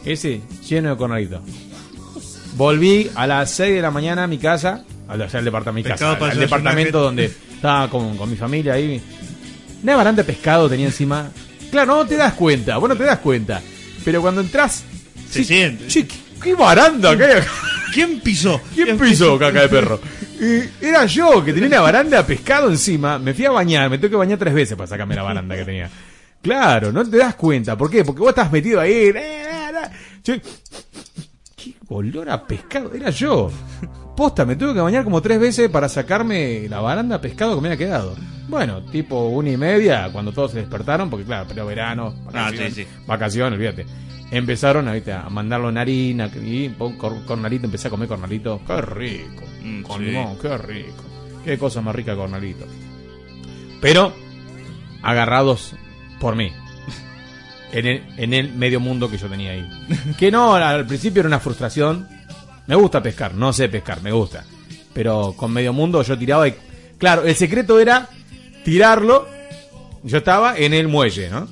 Ese, 0.04 0.40
lleno 0.68 0.90
de 0.90 0.96
cornalitos. 0.96 1.40
Volví 2.56 3.10
a 3.14 3.26
las 3.26 3.50
6 3.50 3.74
de 3.74 3.82
la 3.82 3.90
mañana 3.90 4.24
a 4.24 4.26
mi 4.26 4.38
casa, 4.38 4.84
al, 5.08 5.20
o 5.22 5.28
sea, 5.28 5.38
al 5.38 5.44
departamento, 5.44 5.88
mi 5.88 5.92
casa, 5.92 6.12
al 6.12 6.38
departamento 6.38 7.00
donde 7.02 7.24
estaba 7.24 7.88
con, 7.90 8.16
con 8.16 8.30
mi 8.30 8.36
familia 8.36 8.74
ahí. 8.74 9.00
Una 9.82 9.96
baranda 9.96 10.22
de 10.22 10.26
pescado 10.32 10.68
tenía 10.68 10.86
encima. 10.86 11.30
Claro, 11.70 11.96
no 11.96 12.06
te 12.06 12.16
das 12.16 12.34
cuenta, 12.34 12.76
vos 12.78 12.88
no 12.88 12.96
te 12.96 13.04
das 13.04 13.18
cuenta. 13.18 13.60
Pero 14.04 14.20
cuando 14.22 14.40
entras. 14.40 14.84
Se 15.28 15.42
siente. 15.42 15.88
Che, 15.88 16.06
qué, 16.06 16.14
qué 16.42 16.54
baranda 16.54 17.16
que 17.16 17.24
hay 17.24 17.32
acá. 17.40 17.50
¿Quién 17.92 18.20
pisó? 18.20 18.60
¿Quién 18.74 18.98
pisó 18.98 19.38
caca 19.38 19.62
de 19.62 19.68
perro? 19.68 20.00
Y 20.40 20.84
era 20.84 21.06
yo 21.06 21.44
que 21.44 21.52
tenía 21.52 21.68
una 21.68 21.80
baranda 21.80 22.18
de 22.18 22.24
pescado 22.24 22.70
encima. 22.70 23.18
Me 23.18 23.34
fui 23.34 23.44
a 23.46 23.50
bañar, 23.50 23.88
me 23.90 23.98
tuve 23.98 24.10
que 24.10 24.16
bañar 24.16 24.38
tres 24.38 24.54
veces 24.54 24.76
para 24.76 24.86
sacarme 24.88 25.14
la 25.14 25.22
baranda 25.22 25.56
que 25.56 25.64
tenía. 25.64 25.90
Claro, 26.42 26.92
no 26.92 27.08
te 27.08 27.16
das 27.16 27.34
cuenta. 27.36 27.76
¿Por 27.76 27.90
qué? 27.90 28.04
Porque 28.04 28.20
vos 28.20 28.28
estás 28.30 28.50
metido 28.52 28.80
ahí. 28.80 28.92
eh, 29.14 29.44
qué 31.56 31.74
olor 31.88 32.30
a 32.30 32.46
pescado. 32.46 32.92
Era 32.94 33.10
yo. 33.10 33.50
Posta, 34.16 34.44
me 34.44 34.54
tuve 34.56 34.74
que 34.74 34.80
bañar 34.80 35.02
como 35.04 35.20
tres 35.20 35.40
veces 35.40 35.68
para 35.70 35.88
sacarme 35.88 36.68
la 36.68 36.80
baranda 36.80 37.20
pescado 37.20 37.56
que 37.56 37.60
me 37.62 37.68
había 37.68 37.78
quedado. 37.78 38.14
Bueno, 38.48 38.82
tipo 38.84 39.28
una 39.28 39.50
y 39.50 39.56
media, 39.56 40.10
cuando 40.12 40.32
todos 40.32 40.52
se 40.52 40.58
despertaron, 40.58 41.10
porque 41.10 41.24
claro, 41.24 41.46
pero 41.48 41.66
verano, 41.66 42.14
vacaciones, 42.26 42.72
Ah, 42.72 42.74
sí, 42.74 42.82
sí. 42.84 42.88
vacaciones, 43.06 43.56
olvídate. 43.56 43.86
Empezaron 44.30 44.92
¿viste? 44.92 45.12
a 45.12 45.28
mandarlo 45.30 45.68
en 45.70 45.78
harina 45.78 46.30
y 46.42 46.68
cornalito, 47.26 47.66
empecé 47.66 47.88
a 47.88 47.90
comer 47.90 48.08
cornalito. 48.08 48.60
Qué 48.66 48.80
rico. 48.80 49.42
Mm, 49.62 49.82
con 49.82 49.98
sí. 50.00 50.04
limón, 50.06 50.38
qué 50.40 50.58
rico. 50.58 51.04
Qué 51.44 51.58
cosa 51.58 51.80
más 51.80 51.94
rica 51.94 52.14
cornalito. 52.14 52.66
Pero 53.80 54.12
agarrados 55.02 55.74
por 56.20 56.36
mí. 56.36 56.52
En 57.74 57.86
el, 57.86 58.02
en 58.16 58.32
el 58.32 58.52
medio 58.52 58.78
mundo 58.78 59.10
que 59.10 59.18
yo 59.18 59.28
tenía 59.28 59.50
ahí. 59.50 59.68
Que 60.18 60.30
no, 60.30 60.54
al 60.54 60.86
principio 60.86 61.20
era 61.20 61.26
una 61.28 61.40
frustración. 61.40 62.08
Me 62.68 62.76
gusta 62.76 63.02
pescar, 63.02 63.34
no 63.34 63.52
sé 63.52 63.68
pescar, 63.68 64.00
me 64.00 64.12
gusta. 64.12 64.44
Pero 64.92 65.34
con 65.36 65.52
medio 65.52 65.72
mundo 65.72 66.02
yo 66.02 66.16
tiraba 66.16 66.46
y... 66.48 66.54
Claro, 66.98 67.24
el 67.24 67.34
secreto 67.34 67.80
era 67.80 68.08
tirarlo. 68.64 69.26
Yo 70.04 70.18
estaba 70.18 70.56
en 70.56 70.72
el 70.72 70.86
muelle, 70.88 71.28
¿no? 71.28 71.48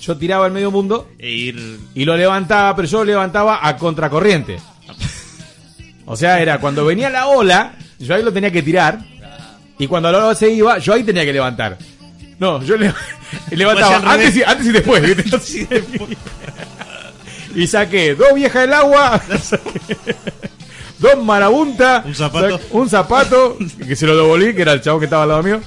Yo 0.00 0.16
tiraba 0.16 0.46
el 0.46 0.52
medio 0.52 0.70
mundo 0.70 1.10
E 1.18 1.28
ir. 1.30 1.78
y 1.94 2.04
lo 2.06 2.16
levantaba, 2.16 2.74
pero 2.74 2.88
yo 2.88 2.98
lo 3.00 3.04
levantaba 3.04 3.60
a 3.66 3.76
contracorriente. 3.76 4.58
O 6.06 6.16
sea, 6.16 6.40
era 6.40 6.58
cuando 6.58 6.86
venía 6.86 7.10
la 7.10 7.26
ola, 7.26 7.74
yo 7.98 8.14
ahí 8.14 8.22
lo 8.22 8.32
tenía 8.32 8.50
que 8.50 8.62
tirar. 8.62 8.98
Y 9.78 9.86
cuando 9.86 10.10
la 10.10 10.24
ola 10.24 10.34
se 10.34 10.50
iba, 10.50 10.78
yo 10.78 10.94
ahí 10.94 11.04
tenía 11.04 11.24
que 11.24 11.32
levantar. 11.32 11.76
No, 12.40 12.60
yo 12.64 12.76
le, 12.76 12.92
levantaba 13.50 13.98
Vaya 13.98 14.10
al 14.12 14.20
antes 14.20 14.34
y, 14.36 14.40
revés. 14.40 14.48
antes 14.48 14.66
y 14.66 15.64
después. 15.66 16.08
y 17.54 17.66
saqué 17.66 18.14
dos 18.14 18.34
viejas 18.34 18.62
del 18.62 18.72
agua, 18.72 19.20
dos 20.98 21.22
marabuntas, 21.22 22.04
Un 22.06 22.14
zapato. 22.14 22.58
sac- 22.58 22.62
un 22.70 22.88
zapato, 22.88 23.58
que 23.86 23.94
se 23.96 24.06
lo 24.06 24.16
devolví, 24.16 24.54
que 24.54 24.62
era 24.62 24.72
el 24.72 24.80
chavo 24.80 24.98
que 24.98 25.04
estaba 25.06 25.24
al 25.24 25.28
lado 25.28 25.42
mío. 25.42 25.60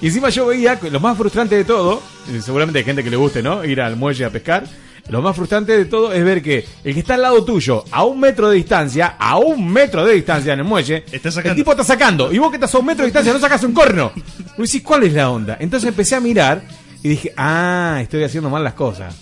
y 0.00 0.06
encima 0.06 0.28
yo 0.30 0.46
veía, 0.46 0.78
que 0.78 0.90
lo 0.90 1.00
más 1.00 1.16
frustrante 1.16 1.54
de 1.56 1.64
todo, 1.64 2.02
seguramente 2.42 2.80
hay 2.80 2.84
gente 2.84 3.04
que 3.04 3.10
le 3.10 3.16
guste, 3.16 3.42
¿no? 3.42 3.64
Ir 3.64 3.80
al 3.80 3.96
muelle 3.96 4.24
a 4.24 4.30
pescar. 4.30 4.64
Lo 5.08 5.20
más 5.20 5.34
frustrante 5.36 5.76
de 5.76 5.84
todo 5.84 6.12
es 6.12 6.24
ver 6.24 6.42
que 6.42 6.64
el 6.84 6.94
que 6.94 7.00
está 7.00 7.14
al 7.14 7.22
lado 7.22 7.44
tuyo, 7.44 7.84
a 7.90 8.04
un 8.04 8.20
metro 8.20 8.48
de 8.48 8.56
distancia, 8.56 9.16
a 9.18 9.38
un 9.38 9.70
metro 9.70 10.04
de 10.04 10.14
distancia 10.14 10.52
en 10.52 10.60
el 10.60 10.64
muelle, 10.64 11.04
el 11.10 11.54
tipo 11.54 11.72
está 11.72 11.84
sacando. 11.84 12.32
Y 12.32 12.38
vos 12.38 12.50
que 12.50 12.56
estás 12.56 12.74
a 12.74 12.78
un 12.78 12.86
metro 12.86 13.02
de 13.02 13.08
distancia 13.08 13.32
no 13.32 13.40
sacas 13.40 13.62
un 13.64 13.72
corno. 13.72 14.12
Decís, 14.56 14.82
¿cuál 14.82 15.02
es 15.02 15.12
la 15.12 15.30
onda? 15.30 15.56
Entonces 15.60 15.88
empecé 15.88 16.14
a 16.14 16.20
mirar 16.20 16.62
y 17.02 17.08
dije, 17.08 17.32
ah, 17.36 17.98
estoy 18.00 18.22
haciendo 18.22 18.48
mal 18.48 18.62
las 18.62 18.74
cosas. 18.74 19.14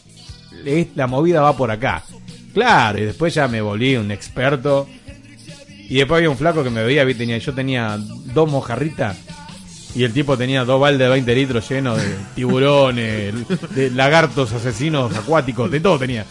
La 0.95 1.07
movida 1.07 1.41
va 1.41 1.57
por 1.57 1.70
acá. 1.70 2.05
Claro, 2.53 2.99
y 2.99 3.05
después 3.05 3.33
ya 3.35 3.49
me 3.49 3.61
volví 3.61 3.97
un 3.97 4.11
experto. 4.11 4.87
Y 5.89 5.97
después 5.97 6.18
había 6.18 6.31
un 6.31 6.37
flaco 6.37 6.62
que 6.62 6.70
me 6.70 6.85
veía, 6.85 7.03
vi, 7.05 7.14
tenía, 7.14 7.39
yo 7.39 7.53
tenía 7.53 7.99
dos 7.99 8.49
mojarritas 8.49 9.16
y 9.95 10.05
el 10.05 10.12
tipo 10.12 10.36
tenía 10.36 10.64
dos 10.64 10.80
baldes 10.80 11.01
de 11.01 11.09
20 11.09 11.34
litros 11.34 11.68
llenos 11.68 11.99
de 12.01 12.09
tiburones, 12.34 13.34
de 13.74 13.91
lagartos 13.91 14.53
asesinos 14.53 15.14
acuáticos, 15.16 15.70
de 15.70 15.80
todo 15.80 15.99
tenía. 15.99 16.24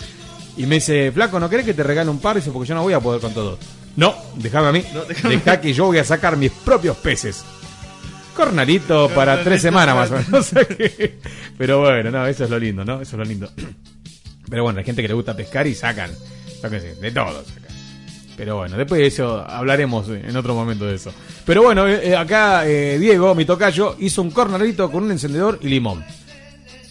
Y 0.58 0.66
me 0.66 0.76
dice, 0.76 1.12
flaco, 1.12 1.40
¿no 1.40 1.50
querés 1.50 1.66
que 1.66 1.74
te 1.74 1.84
regale 1.84 2.10
un 2.10 2.20
par? 2.20 2.36
Dice, 2.36 2.52
porque 2.52 2.68
yo 2.70 2.76
no 2.76 2.84
voy 2.84 2.94
a 2.94 3.00
poder 3.00 3.22
con 3.22 3.34
todo. 3.34 3.58
No, 3.96 4.16
déjame 4.36 4.68
a 4.68 4.72
mí. 4.72 4.84
Deja 5.30 5.60
que 5.62 5.74
yo 5.74 5.86
voy 5.86 5.98
a 5.98 6.04
sacar 6.04 6.36
mis 6.38 6.52
propios 6.52 6.98
peces. 6.98 7.44
Cornalito 8.36 9.10
para 9.10 9.44
tres 9.44 9.62
semanas 9.62 9.96
más 9.96 10.12
o 10.12 10.16
menos. 10.16 10.34
O 10.34 10.44
sea 10.44 10.66
que- 10.66 11.20
Pero 11.58 11.80
bueno, 11.82 12.12
no, 12.12 12.26
eso 12.28 12.44
es 12.46 12.50
lo 12.50 12.58
lindo, 12.60 12.86
¿no? 12.86 13.02
Eso 13.02 13.12
es 13.16 13.18
lo 13.18 13.26
lindo. 13.26 13.52
Pero 14.50 14.64
bueno, 14.64 14.80
hay 14.80 14.86
gente 14.86 15.02
que 15.02 15.08
le 15.08 15.14
gusta 15.14 15.36
pescar 15.36 15.68
y 15.68 15.76
sacan, 15.76 16.12
sáquense, 16.62 16.96
de 16.96 17.12
todo 17.12 17.44
sacan. 17.44 17.69
Pero 18.40 18.56
bueno, 18.56 18.78
después 18.78 19.02
de 19.02 19.08
eso 19.08 19.46
hablaremos 19.46 20.08
en 20.08 20.34
otro 20.38 20.56
momento 20.56 20.86
de 20.86 20.96
eso. 20.96 21.12
Pero 21.46 21.62
bueno, 21.62 21.86
eh, 21.86 22.12
eh, 22.12 22.16
acá 22.16 22.66
eh, 22.66 22.98
Diego, 22.98 23.36
mi 23.36 23.44
tocayo, 23.44 23.98
hizo 24.00 24.22
un 24.22 24.32
cornalito 24.32 24.90
con 24.90 25.04
un 25.04 25.12
encendedor 25.12 25.60
y 25.62 25.68
limón. 25.68 26.06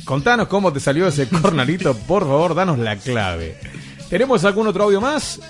Contanos 0.04 0.46
cómo 0.46 0.70
te 0.74 0.78
salió 0.78 1.08
ese 1.08 1.26
cornalito, 1.42 1.96
por 1.96 2.24
favor, 2.24 2.54
danos 2.54 2.78
la 2.78 2.96
clave. 2.96 3.56
¿Tenemos 4.10 4.44
algún 4.44 4.66
otro 4.66 4.84
audio 4.84 5.00
más? 5.00 5.40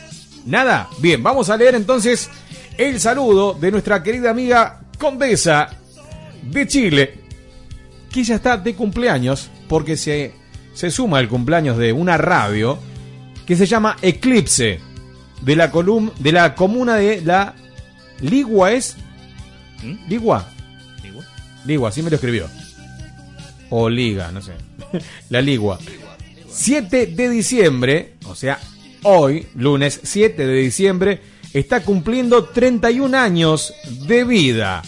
Nada. 0.47 0.89
Bien, 0.99 1.21
vamos 1.21 1.51
a 1.51 1.57
leer 1.57 1.75
entonces 1.75 2.31
el 2.77 3.01
saludo 3.01 3.55
de 3.55 3.73
nuestra 3.73 4.01
querida 4.01 4.31
amiga 4.31 4.83
Condesa 5.01 5.69
de 6.43 6.69
Chile, 6.69 7.25
que 8.13 8.21
ella 8.21 8.37
está 8.37 8.57
de 8.57 8.73
cumpleaños 8.77 9.51
porque 9.69 9.97
se, 9.97 10.33
se 10.75 10.93
suma 10.93 11.19
el 11.19 11.29
cumpleaños 11.29 11.77
de 11.77 11.93
una 11.93 12.17
radio 12.17 12.79
que 13.45 13.57
se 13.57 13.67
llama 13.67 13.97
Eclipse 14.01 14.87
de 15.43 15.57
la 15.57 15.71
colum 15.71 16.11
de 16.19 16.33
la 16.33 16.55
comuna 16.55 16.97
de 16.97 17.21
la 17.23 17.55
Ligua 18.21 18.73
es 18.73 18.97
Ligua 20.09 20.49
¿Ligua? 21.03 21.25
Ligua, 21.65 21.89
así 21.89 22.03
me 22.03 22.11
lo 22.11 22.17
escribió 22.17 22.49
o 23.71 23.89
Liga, 23.89 24.33
no 24.33 24.41
sé 24.43 24.53
la 25.31 25.41
Ligua 25.41 25.79
7 26.51 27.07
de 27.07 27.29
diciembre, 27.29 28.15
o 28.27 28.35
sea, 28.35 28.59
hoy, 29.03 29.47
lunes 29.55 30.01
7 30.03 30.47
de 30.47 30.55
diciembre, 30.55 31.21
está 31.53 31.83
cumpliendo 31.83 32.45
31 32.45 33.17
años 33.17 33.75
de 34.07 34.25
vida 34.25 34.83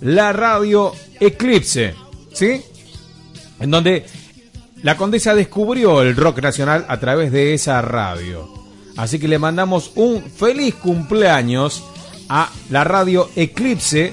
la 0.00 0.32
radio 0.32 0.92
Eclipse, 1.18 1.94
¿sí? 2.32 2.62
En 3.58 3.70
donde 3.70 4.04
la 4.82 4.96
condesa 4.96 5.34
descubrió 5.34 6.02
el 6.02 6.14
rock 6.14 6.42
nacional 6.42 6.84
a 6.88 7.00
través 7.00 7.32
de 7.32 7.54
esa 7.54 7.80
radio. 7.80 8.65
Así 8.96 9.18
que 9.18 9.28
le 9.28 9.38
mandamos 9.38 9.92
un 9.94 10.22
feliz 10.22 10.74
cumpleaños 10.74 11.82
a 12.28 12.50
la 12.70 12.84
radio 12.84 13.28
Eclipse 13.36 14.12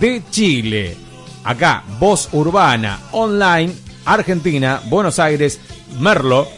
de 0.00 0.22
Chile. 0.30 0.96
Acá, 1.44 1.84
Voz 1.98 2.28
Urbana, 2.32 3.00
online, 3.12 3.72
Argentina, 4.04 4.80
Buenos 4.86 5.18
Aires, 5.18 5.60
Merlo, 5.98 6.48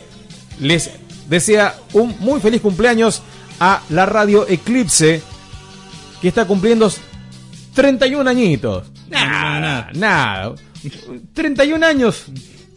les 0.61 0.90
desea 1.28 1.76
un 1.92 2.16
muy 2.20 2.40
feliz 2.40 2.61
cumpleaños 2.61 3.22
a 3.61 3.82
la 3.90 4.07
radio 4.07 4.47
Eclipse, 4.49 5.22
que 6.20 6.28
está 6.28 6.47
cumpliendo 6.47 6.90
31 7.74 8.28
añitos. 8.28 8.90
Nada, 9.09 9.90
nada. 9.94 10.55
31 11.32 11.84
años. 11.84 12.24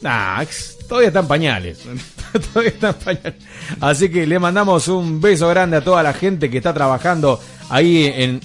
Nah, 0.01 0.43
todavía 0.87 1.09
están 1.09 1.27
pañales. 1.27 1.79
todavía 2.53 2.71
están 2.71 2.95
pañales. 2.95 3.35
Así 3.79 4.09
que 4.09 4.25
le 4.25 4.39
mandamos 4.39 4.87
un 4.87 5.21
beso 5.21 5.47
grande 5.49 5.77
a 5.77 5.83
toda 5.83 6.03
la 6.03 6.13
gente 6.13 6.49
que 6.49 6.57
está 6.57 6.73
trabajando 6.73 7.39
ahí 7.69 8.11
en 8.15 8.41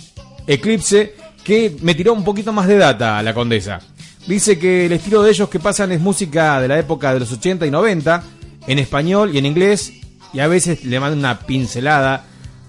Eclipse, 0.47 1.15
que 1.43 1.77
me 1.83 1.95
tiró 1.95 2.13
un 2.13 2.25
poquito 2.25 2.53
más 2.53 2.67
de 2.67 2.79
data 2.79 3.19
a 3.19 3.23
la 3.23 3.35
condesa. 3.35 3.81
Dice 4.27 4.59
que 4.59 4.87
el 4.87 4.93
estilo 4.93 5.23
de 5.23 5.31
ellos 5.31 5.49
que 5.49 5.61
pasan 5.61 5.93
es 5.93 6.01
música 6.01 6.61
de 6.61 6.69
la 6.69 6.79
época 6.79 7.13
de 7.13 7.21
los 7.21 7.33
80 7.33 7.67
y 7.67 7.71
90, 7.71 8.23
en 8.67 8.79
español 8.79 9.35
y 9.35 9.39
en 9.39 9.47
inglés, 9.47 9.93
y 10.33 10.41
a 10.41 10.49
veces 10.49 10.85
le 10.85 10.99
mandan 10.99 11.19
una 11.19 11.41
pincelada 11.41 12.25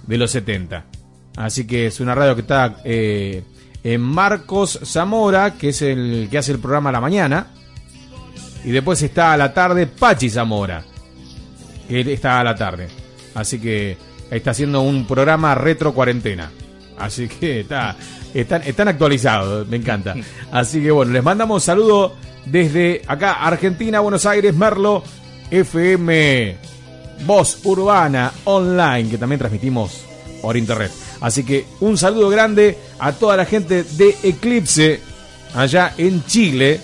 de 0.06 0.18
los 0.18 0.32
70. 0.32 0.86
Así 1.38 1.66
que 1.66 1.88
es 1.88 2.00
una 2.00 2.16
radio 2.16 2.36
que 2.36 2.42
está 2.42 2.78
eh, 2.84 3.44
en 3.84 4.02
Marcos 4.02 4.80
Zamora, 4.84 5.54
que 5.54 5.70
es 5.70 5.82
el 5.82 6.28
que 6.30 6.38
hace 6.38 6.52
el 6.52 6.60
programa 6.60 6.90
a 6.90 6.94
la 6.94 7.02
mañana. 7.02 7.48
Y 8.64 8.72
después 8.72 9.02
está 9.02 9.34
a 9.34 9.38
la 9.38 9.54
tarde 9.54 9.88
Pachi 9.88 10.30
Zamora, 10.30 10.84
que 11.88 12.14
está 12.14 12.40
a 12.40 12.44
la 12.44 12.56
tarde. 12.56 12.88
Así 13.34 13.60
que 13.60 13.98
está 14.30 14.52
haciendo 14.52 14.82
un 14.82 15.06
programa 15.06 15.56
retro 15.56 15.94
cuarentena. 15.94 16.52
Así 16.98 17.28
que 17.28 17.62
está, 17.62 17.96
están, 18.34 18.64
están 18.64 18.88
actualizados, 18.88 19.68
me 19.68 19.78
encanta. 19.78 20.16
Así 20.52 20.82
que 20.82 20.92
bueno, 20.92 21.12
les 21.12 21.24
mandamos 21.24 21.64
saludo 21.64 22.16
desde 22.46 23.02
acá, 23.08 23.34
Argentina, 23.34 24.00
Buenos 24.00 24.26
Aires, 24.26 24.56
Merlo, 24.56 25.04
FM, 25.52 26.58
Voz 27.26 27.60
Urbana 27.64 28.32
Online, 28.46 29.10
que 29.10 29.18
también 29.18 29.40
transmitimos 29.40 30.06
por 30.42 30.56
internet. 30.58 30.92
Así 31.22 31.44
que 31.44 31.66
un 31.80 31.98
saludo 31.98 32.30
grande 32.30 32.78
a 33.00 33.14
toda 33.14 33.38
la 33.38 33.46
gente 33.46 33.84
de 33.84 34.16
Eclipse, 34.24 35.00
allá 35.56 35.94
en 35.98 36.24
Chile, 36.26 36.80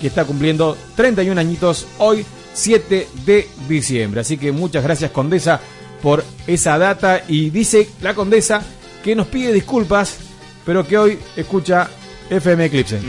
que 0.00 0.06
está 0.06 0.24
cumpliendo 0.24 0.76
31 0.96 1.38
añitos 1.40 1.86
hoy, 1.98 2.24
7 2.54 3.08
de 3.24 3.48
diciembre. 3.68 4.20
Así 4.20 4.36
que 4.36 4.52
muchas 4.52 4.84
gracias, 4.84 5.10
Condesa, 5.10 5.60
por 6.02 6.24
esa 6.46 6.78
data. 6.78 7.22
Y 7.28 7.50
dice 7.50 7.88
la 8.00 8.14
Condesa 8.14 8.62
que 9.02 9.16
nos 9.16 9.26
pide 9.26 9.52
disculpas, 9.52 10.18
pero 10.64 10.86
que 10.86 10.98
hoy 10.98 11.18
escucha 11.36 11.90
FM 12.30 12.66
Eclipse. 12.66 13.00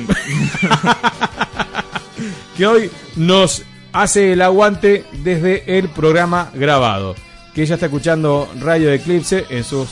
que 2.58 2.68
hoy 2.68 2.92
nos 3.16 3.64
hace 3.92 4.34
el 4.34 4.42
aguante 4.42 5.06
desde 5.24 5.78
el 5.78 5.90
programa 5.90 6.52
grabado. 6.54 7.16
Que 7.54 7.64
ella 7.64 7.76
está 7.76 7.86
escuchando 7.86 8.50
Radio 8.60 8.92
Eclipse 8.92 9.46
en 9.50 9.64
sus 9.64 9.90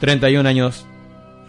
31 0.00 0.48
años 0.48 0.86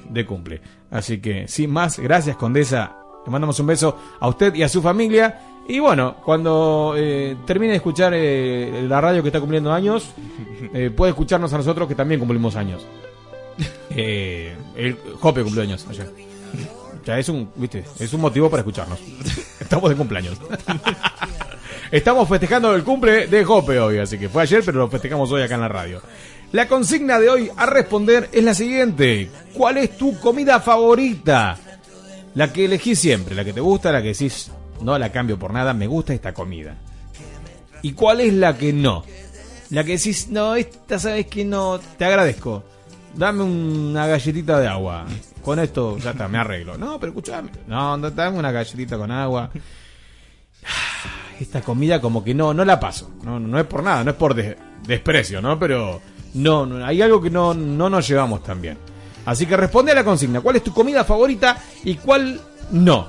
de 0.10 0.26
cumple. 0.26 0.62
Así 0.90 1.20
que, 1.20 1.48
sin 1.48 1.72
más, 1.72 2.00
gracias 2.00 2.38
Condesa. 2.38 2.96
Le 3.26 3.32
mandamos 3.32 3.60
un 3.60 3.68
beso 3.68 3.98
a 4.20 4.28
usted 4.28 4.56
y 4.56 4.64
a 4.64 4.70
su 4.70 4.82
familia. 4.82 5.51
Y 5.72 5.80
bueno, 5.80 6.18
cuando 6.26 6.96
eh, 6.98 7.38
termine 7.46 7.72
de 7.72 7.78
escuchar 7.78 8.12
eh, 8.14 8.84
la 8.90 9.00
radio 9.00 9.22
que 9.22 9.30
está 9.30 9.40
cumpliendo 9.40 9.72
años, 9.72 10.10
eh, 10.74 10.92
puede 10.94 11.12
escucharnos 11.12 11.54
a 11.54 11.58
nosotros 11.58 11.88
que 11.88 11.96
también 11.96 12.20
cumplimos 12.20 12.58
años. 12.58 12.86
Eh, 13.92 14.54
el 14.76 14.98
Jope 15.18 15.44
cumplió 15.44 15.64
años 15.64 15.88
ayer. 15.90 16.12
O 17.02 17.06
sea, 17.06 17.18
es 17.20 17.30
un, 17.30 17.50
¿viste? 17.56 17.86
es 18.00 18.12
un 18.12 18.20
motivo 18.20 18.50
para 18.50 18.62
escucharnos. 18.62 19.00
Estamos 19.62 19.90
de 19.90 19.96
cumpleaños. 19.96 20.38
Estamos 21.92 22.28
festejando 22.28 22.76
el 22.76 22.84
cumple 22.84 23.28
de 23.28 23.46
Jope 23.46 23.80
hoy, 23.80 23.98
así 24.00 24.18
que 24.18 24.28
fue 24.28 24.42
ayer, 24.42 24.64
pero 24.66 24.80
lo 24.80 24.90
festejamos 24.90 25.32
hoy 25.32 25.42
acá 25.42 25.56
en 25.56 25.62
la 25.62 25.70
radio. 25.70 26.02
La 26.52 26.68
consigna 26.68 27.18
de 27.18 27.30
hoy 27.30 27.50
a 27.56 27.66
responder 27.66 28.28
es 28.34 28.44
la 28.44 28.54
siguiente. 28.54 29.30
¿Cuál 29.54 29.78
es 29.78 29.98
tu 29.98 30.20
comida 30.20 30.60
favorita? 30.60 31.58
La 32.36 32.52
que 32.52 32.66
elegís 32.66 33.00
siempre, 33.00 33.36
la 33.36 33.46
que 33.46 33.54
te 33.54 33.62
gusta, 33.62 33.90
la 33.94 34.02
que 34.02 34.10
decís, 34.10 34.52
no 34.82 34.98
la 34.98 35.12
cambio 35.12 35.38
por 35.40 35.54
nada, 35.54 35.74
me 35.74 35.88
gusta 35.88 36.14
esta 36.14 36.34
comida. 36.34 36.76
¿Y 37.82 37.94
cuál 37.94 38.22
es 38.22 38.34
la 38.34 38.58
que 38.58 38.74
no? 38.74 39.04
La 39.70 39.84
que 39.84 39.94
decís, 39.98 40.28
no, 40.30 40.56
esta 40.56 41.00
sabes 41.00 41.28
que 41.28 41.46
no, 41.46 41.80
te 41.98 42.06
agradezco. 42.06 42.64
Dame 43.16 43.44
una 43.44 44.06
galletita 44.08 44.60
de 44.60 44.68
agua. 44.68 45.06
Con 45.42 45.60
esto 45.60 45.98
ya 45.98 46.12
está, 46.12 46.28
me 46.28 46.38
arreglo. 46.38 46.78
No, 46.78 47.00
pero 47.00 47.12
escuchame. 47.12 47.50
No, 47.68 47.98
dame 47.98 48.38
una 48.38 48.52
galletita 48.52 48.98
con 48.98 49.12
agua. 49.12 49.50
Esta 51.40 51.62
comida 51.62 52.00
como 52.00 52.24
que 52.24 52.34
no, 52.34 52.54
no 52.54 52.64
la 52.64 52.80
paso. 52.80 53.12
No, 53.24 53.40
no 53.40 53.60
es 53.60 53.66
por 53.66 53.82
nada, 53.82 54.04
no 54.04 54.12
es 54.12 54.18
por 54.18 54.36
des- 54.36 54.56
desprecio, 54.86 55.42
¿no? 55.42 55.58
Pero 55.58 56.00
no, 56.36 56.66
no, 56.66 56.86
hay 56.86 57.02
algo 57.02 57.20
que 57.22 57.32
no, 57.32 57.54
no 57.54 57.90
nos 57.90 58.08
llevamos 58.08 58.44
tan 58.44 58.62
bien. 58.62 58.78
Así 59.26 59.46
que 59.48 59.58
responde 59.58 59.92
a 59.92 59.96
la 59.96 60.04
consigna. 60.04 60.42
¿Cuál 60.42 60.58
es 60.58 60.64
tu 60.64 60.74
comida 60.74 61.04
favorita 61.04 61.58
y 61.84 61.96
cuál 61.96 62.40
no? 62.72 63.08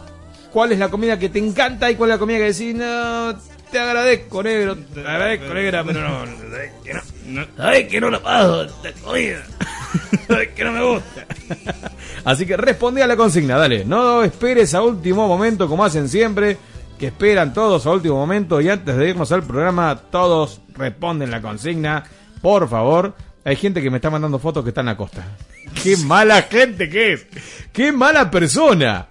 ¿Cuál 0.52 0.72
es 0.72 0.78
la 0.78 0.88
comida 0.88 1.18
que 1.18 1.28
te 1.28 1.38
encanta 1.38 1.90
y 1.90 1.96
cuál 1.96 2.10
es 2.10 2.14
la 2.16 2.18
comida 2.18 2.38
que 2.38 2.52
decís, 2.52 2.74
no, 2.74 3.34
te 3.70 3.78
agradezco, 3.78 4.42
negro, 4.42 4.76
te 4.76 5.00
agradezco, 5.00 5.54
negra, 5.54 5.82
pero 5.82 6.00
no, 6.02 6.26
no, 6.26 6.36
sabes 6.50 6.72
que 6.84 6.94
no, 7.26 7.46
sabes 7.56 7.88
que 7.88 8.00
no 8.00 8.10
la 8.10 8.22
pago, 8.22 8.62
esta 8.62 8.92
comida, 9.02 9.42
sabes 10.28 10.48
que 10.50 10.64
no 10.64 10.72
me 10.72 10.84
gusta. 10.84 11.26
Así 12.24 12.44
que 12.44 12.56
responde 12.58 13.02
a 13.02 13.06
la 13.06 13.16
consigna, 13.16 13.56
dale, 13.56 13.86
no 13.86 14.22
esperes 14.22 14.74
a 14.74 14.82
último 14.82 15.26
momento 15.26 15.66
como 15.68 15.84
hacen 15.86 16.08
siempre, 16.08 16.58
que 16.98 17.06
esperan 17.06 17.54
todos 17.54 17.86
a 17.86 17.90
último 17.90 18.16
momento 18.16 18.60
y 18.60 18.68
antes 18.68 18.94
de 18.94 19.08
irnos 19.08 19.32
al 19.32 19.42
programa 19.42 20.02
todos 20.10 20.60
responden 20.74 21.30
la 21.30 21.40
consigna, 21.40 22.04
por 22.42 22.68
favor. 22.68 23.14
Hay 23.44 23.56
gente 23.56 23.82
que 23.82 23.90
me 23.90 23.96
está 23.96 24.08
mandando 24.08 24.38
fotos 24.38 24.62
que 24.62 24.68
están 24.68 24.88
a 24.88 24.96
costa. 24.96 25.24
Qué 25.82 25.96
mala 25.96 26.42
gente 26.42 26.88
que 26.88 27.14
es. 27.14 27.26
Qué 27.72 27.90
mala 27.90 28.30
persona. 28.30 29.08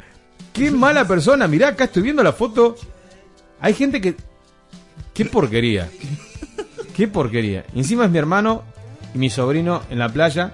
Qué 0.53 0.72
mala 0.72 1.07
persona. 1.07 1.48
Mirá, 1.48 1.69
acá 1.69 1.86
estoy 1.86 2.03
viendo 2.03 2.23
la 2.23 2.34
foto. 2.34 2.76
Hay 3.60 3.73
gente 3.73 4.02
que... 4.02 4.15
Qué 5.14 5.26
porquería. 5.26 5.90
Qué 6.95 7.07
porquería. 7.07 7.65
Y 7.73 7.80
encima 7.80 8.06
es 8.06 8.11
mi 8.11 8.18
hermano 8.18 8.64
y 9.14 9.18
mi 9.18 9.30
sobrino 9.30 9.82
en 9.90 9.99
la 9.99 10.10
playa. 10.10 10.52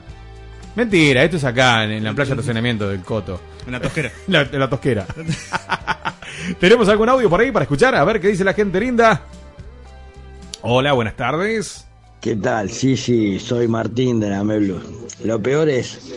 Mentira, 0.75 1.23
esto 1.23 1.37
es 1.37 1.43
acá, 1.43 1.83
en, 1.83 1.91
en 1.91 2.03
la 2.03 2.13
playa 2.13 2.29
de 2.29 2.41
estacionamiento 2.41 2.87
del 2.87 3.01
Coto. 3.01 3.41
En 3.65 3.71
la 3.71 3.79
tosquera. 3.79 4.11
La, 4.27 4.41
en 4.41 4.59
la 4.59 4.69
tosquera. 4.69 5.05
¿Tenemos 6.59 6.87
algún 6.89 7.09
audio 7.09 7.29
por 7.29 7.41
ahí 7.41 7.51
para 7.51 7.63
escuchar? 7.63 7.95
A 7.95 8.03
ver 8.05 8.21
qué 8.21 8.27
dice 8.27 8.43
la 8.43 8.53
gente 8.53 8.79
linda. 8.79 9.23
Hola, 10.61 10.93
buenas 10.93 11.15
tardes. 11.15 11.86
¿Qué 12.27 12.35
tal? 12.35 12.69
Sí, 12.69 12.97
sí, 12.97 13.39
soy 13.39 13.69
Martín 13.69 14.19
de 14.19 14.29
la 14.29 14.43
Meblu. 14.43 14.81
Lo 15.23 15.41
peor 15.41 15.69
es 15.69 16.13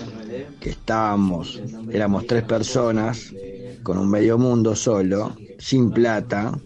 que 0.59 0.71
estábamos, 0.71 1.63
éramos 1.93 2.27
tres 2.27 2.43
personas, 2.43 3.33
con 3.85 3.97
un 3.97 4.11
medio 4.11 4.37
mundo 4.37 4.75
solo, 4.75 5.37
sin 5.61 5.93
plata, 5.93 6.59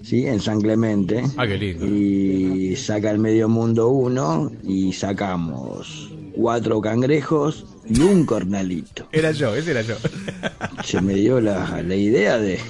¿sí? 0.00 0.28
En 0.28 0.40
San 0.40 0.60
Clemente. 0.60 1.24
Ah, 1.36 1.44
qué 1.44 1.58
lindo. 1.58 1.84
Y 1.84 2.76
saca 2.76 3.10
el 3.10 3.18
medio 3.18 3.48
mundo 3.48 3.88
uno 3.88 4.52
y 4.62 4.92
sacamos 4.92 6.12
cuatro 6.32 6.80
cangrejos 6.80 7.66
y 7.88 7.98
un 7.98 8.24
cornalito. 8.24 9.08
Era 9.10 9.32
yo, 9.32 9.56
ese 9.56 9.72
era 9.72 9.82
yo. 9.82 9.96
Se 10.84 11.00
me 11.00 11.14
dio 11.14 11.40
la, 11.40 11.82
la 11.82 11.96
idea 11.96 12.38
de 12.38 12.60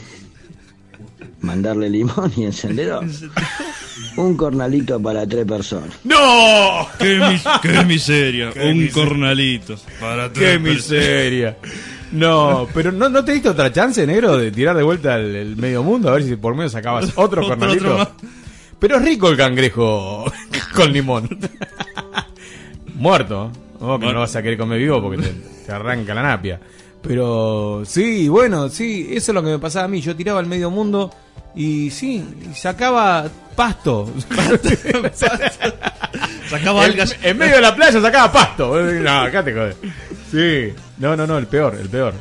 mandarle 1.42 1.90
limón 1.90 2.32
y 2.34 2.44
encendedor. 2.44 3.04
Un 4.16 4.36
cornalito 4.36 5.00
para 5.00 5.26
tres 5.26 5.44
personas. 5.46 5.90
¡No! 6.04 6.86
¡Qué, 6.98 7.18
mis- 7.18 7.44
qué 7.62 7.84
miseria! 7.86 8.50
Un 8.62 8.88
cornalito. 8.88 9.76
Para 10.00 10.28
¡Qué 10.32 10.40
tres 10.40 10.60
miseria! 10.60 11.56
No, 12.12 12.68
pero 12.74 12.92
¿no, 12.92 13.08
¿no 13.08 13.24
te 13.24 13.32
diste 13.32 13.48
otra 13.48 13.72
chance, 13.72 14.06
negro, 14.06 14.36
de 14.36 14.50
tirar 14.50 14.76
de 14.76 14.82
vuelta 14.82 15.16
el, 15.16 15.34
el 15.34 15.56
medio 15.56 15.82
mundo? 15.82 16.10
A 16.10 16.12
ver 16.14 16.24
si 16.24 16.36
por 16.36 16.54
medio 16.54 16.68
sacabas 16.68 17.06
otro 17.16 17.42
Otro, 17.42 17.48
cornalito. 17.48 17.94
otro. 17.96 18.14
Pero 18.78 18.96
es 18.96 19.02
rico 19.04 19.28
el 19.30 19.36
cangrejo 19.36 20.24
con 20.74 20.92
limón. 20.92 21.28
Muerto. 22.94 23.50
Oh, 23.80 23.98
que 23.98 24.12
no 24.12 24.20
vas 24.20 24.36
a 24.36 24.42
querer 24.42 24.58
comer 24.58 24.78
vivo 24.78 25.02
porque 25.02 25.22
te, 25.22 25.32
te 25.66 25.72
arranca 25.72 26.14
la 26.14 26.22
napia. 26.22 26.60
Pero 27.02 27.82
sí, 27.84 28.28
bueno, 28.28 28.68
sí, 28.68 29.08
eso 29.10 29.32
es 29.32 29.34
lo 29.34 29.42
que 29.42 29.50
me 29.50 29.58
pasaba 29.58 29.86
a 29.86 29.88
mí. 29.88 30.00
Yo 30.00 30.14
tiraba 30.14 30.38
al 30.38 30.46
medio 30.46 30.70
mundo 30.70 31.10
y 31.54 31.90
sí, 31.90 32.24
y 32.50 32.54
sacaba 32.54 33.28
pasto. 33.54 34.12
Sacaba 36.48 36.84
En- 36.84 36.90
algas. 36.92 37.16
En, 37.22 37.38
medio 37.38 37.56
de 37.56 37.60
la 37.62 37.74
playa 37.74 38.00
sacaba 38.00 38.32
pasto. 38.32 38.80
No, 38.80 39.10
acá 39.22 39.44
te. 39.44 39.52
Sí, 40.30 40.74
no, 40.98 41.16
no, 41.16 41.26
no, 41.26 41.38
el 41.38 41.46
peor, 41.46 41.76
el 41.80 41.88
peor. 41.88 42.14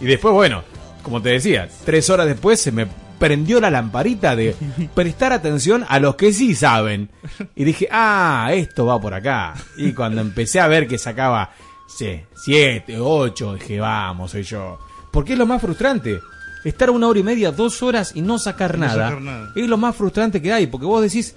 Y 0.00 0.06
después, 0.06 0.32
bueno, 0.34 0.64
como 1.02 1.20
te 1.22 1.30
decía, 1.30 1.68
tres 1.84 2.08
horas 2.10 2.26
después 2.26 2.60
se 2.60 2.72
me 2.72 2.86
prendió 3.18 3.60
la 3.60 3.70
lamparita 3.70 4.34
de 4.34 4.54
prestar 4.94 5.32
atención 5.32 5.84
a 5.88 5.98
los 6.00 6.16
que 6.16 6.32
sí 6.32 6.54
saben. 6.54 7.10
Y 7.54 7.64
dije, 7.64 7.88
ah, 7.90 8.50
esto 8.52 8.86
va 8.86 9.00
por 9.00 9.12
acá. 9.14 9.54
Y 9.76 9.92
cuando 9.92 10.20
empecé 10.20 10.60
a 10.60 10.68
ver 10.68 10.86
que 10.86 10.98
sacaba 10.98 11.50
sí, 11.86 12.20
siete, 12.34 12.98
ocho, 12.98 13.54
dije, 13.54 13.78
vamos, 13.80 14.30
soy 14.30 14.42
yo. 14.42 14.78
Porque 15.12 15.34
es 15.34 15.38
lo 15.38 15.46
más 15.46 15.60
frustrante. 15.60 16.18
Estar 16.64 16.90
una 16.90 17.08
hora 17.08 17.18
y 17.18 17.22
media, 17.22 17.50
dos 17.52 17.82
horas 17.82 18.12
y 18.14 18.20
no 18.20 18.38
sacar 18.38 18.76
No 18.78 18.86
nada. 18.86 19.08
sacar 19.08 19.20
nada. 19.22 19.48
Es 19.56 19.66
lo 19.66 19.76
más 19.78 19.96
frustrante 19.96 20.42
que 20.42 20.52
hay, 20.52 20.66
porque 20.66 20.86
vos 20.86 21.00
decís, 21.02 21.34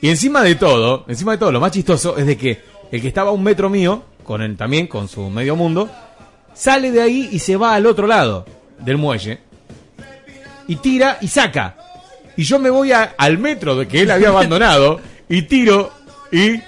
y 0.00 0.08
encima 0.08 0.42
de 0.42 0.54
todo, 0.54 1.04
encima 1.08 1.32
de 1.32 1.38
todo, 1.38 1.52
lo 1.52 1.60
más 1.60 1.72
chistoso 1.72 2.16
es 2.16 2.26
de 2.26 2.36
que 2.36 2.62
el 2.90 3.00
que 3.02 3.08
estaba 3.08 3.30
a 3.30 3.32
un 3.32 3.42
metro 3.42 3.68
mío, 3.68 4.02
con 4.24 4.40
él 4.42 4.56
también, 4.56 4.86
con 4.86 5.08
su 5.08 5.28
medio 5.30 5.56
mundo, 5.56 5.90
sale 6.54 6.90
de 6.90 7.02
ahí 7.02 7.28
y 7.32 7.38
se 7.38 7.56
va 7.56 7.74
al 7.74 7.86
otro 7.86 8.06
lado 8.06 8.46
del 8.78 8.96
muelle. 8.98 9.40
Y 10.68 10.76
tira 10.76 11.18
y 11.20 11.28
saca. 11.28 11.76
Y 12.36 12.44
yo 12.44 12.58
me 12.58 12.70
voy 12.70 12.92
a- 12.92 13.14
al 13.18 13.36
metro 13.38 13.76
de 13.76 13.86
que 13.86 14.00
él 14.02 14.10
había 14.10 14.28
abandonado 14.30 15.00
y 15.28 15.42
tiro 15.42 15.90
y 16.30 16.60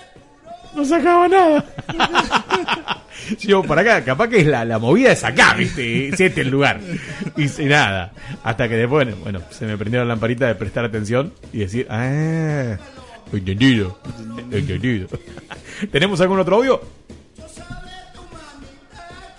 no 0.74 0.85
sacaba 0.85 1.26
nada. 1.28 1.64
Yo, 3.41 3.63
para 3.63 3.83
acá, 3.83 4.05
capaz 4.05 4.29
que 4.29 4.41
es 4.41 4.47
la, 4.47 4.65
la 4.65 4.79
movida 4.79 5.13
es 5.13 5.25
acá, 5.25 5.55
¿viste? 5.55 6.09
Es 6.09 6.21
este 6.21 6.41
el 6.43 6.49
lugar. 6.49 6.81
Y, 7.37 7.63
y 7.63 7.67
nada. 7.67 8.13
Hasta 8.43 8.69
que 8.69 8.77
después, 8.77 9.19
bueno, 9.21 9.41
se 9.51 9.67
me 9.67 9.77
prendió 9.77 10.01
la 10.01 10.07
lamparita 10.07 10.47
de 10.47 10.55
prestar 10.55 10.85
atención 10.85 11.33
y 11.53 11.59
decir, 11.59 11.87
ah, 11.91 12.77
entendido, 13.33 13.99
entendido. 14.51 15.09
¿Tenemos 15.93 16.21
algún 16.21 16.39
otro 16.39 16.57
audio? 16.57 16.81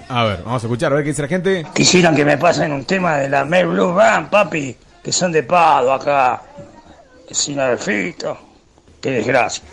A 0.07 0.23
ver, 0.23 0.43
vamos 0.45 0.63
a 0.63 0.67
escuchar, 0.67 0.91
a 0.91 0.95
ver 0.95 1.03
qué 1.03 1.09
dice 1.09 1.23
la 1.23 1.27
gente. 1.27 1.65
Quisieran 1.73 2.15
que 2.15 2.23
me 2.25 2.37
pasen 2.37 2.71
un 2.71 2.85
tema 2.85 3.17
de 3.17 3.29
la 3.29 3.43
Mel 3.43 3.67
Blue 3.67 3.93
Band, 3.93 4.29
papi, 4.29 4.75
que 5.03 5.11
son 5.11 5.31
de 5.31 5.43
Pado 5.43 5.93
acá. 5.93 6.41
Sin 7.31 7.59
Adolfito. 7.59 8.37
Qué 9.01 9.11
desgracia. 9.11 9.63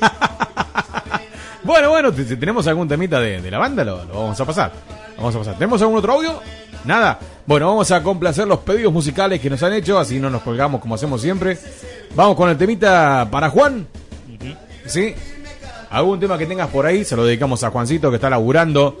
Bueno, 1.64 1.90
bueno, 1.90 2.12
te- 2.12 2.36
tenemos 2.36 2.66
algún 2.66 2.88
temita 2.88 3.20
de, 3.20 3.40
de 3.40 3.50
la 3.50 3.58
banda, 3.58 3.84
lo, 3.84 4.04
lo 4.04 4.14
vamos 4.14 4.40
a 4.40 4.44
pasar. 4.44 4.72
Vamos 5.16 5.34
a 5.34 5.38
pasar. 5.38 5.54
¿Tenemos 5.54 5.80
algún 5.82 5.98
otro 5.98 6.12
audio? 6.14 6.40
Nada. 6.84 7.18
Bueno, 7.46 7.66
vamos 7.66 7.90
a 7.90 8.02
complacer 8.02 8.46
los 8.46 8.60
pedidos 8.60 8.92
musicales 8.92 9.40
que 9.40 9.50
nos 9.50 9.62
han 9.62 9.72
hecho, 9.72 9.98
así 9.98 10.20
no 10.20 10.30
nos 10.30 10.42
colgamos 10.42 10.80
como 10.80 10.94
hacemos 10.94 11.20
siempre. 11.20 11.58
Vamos 12.14 12.36
con 12.36 12.48
el 12.50 12.56
temita 12.56 13.26
para 13.30 13.50
Juan. 13.50 13.86
¿Sí? 14.86 15.14
Algún 15.90 16.20
tema 16.20 16.38
que 16.38 16.46
tengas 16.46 16.68
por 16.68 16.86
ahí, 16.86 17.04
se 17.04 17.16
lo 17.16 17.24
dedicamos 17.24 17.64
a 17.64 17.70
Juancito 17.70 18.10
que 18.10 18.16
está 18.16 18.30
laburando 18.30 18.98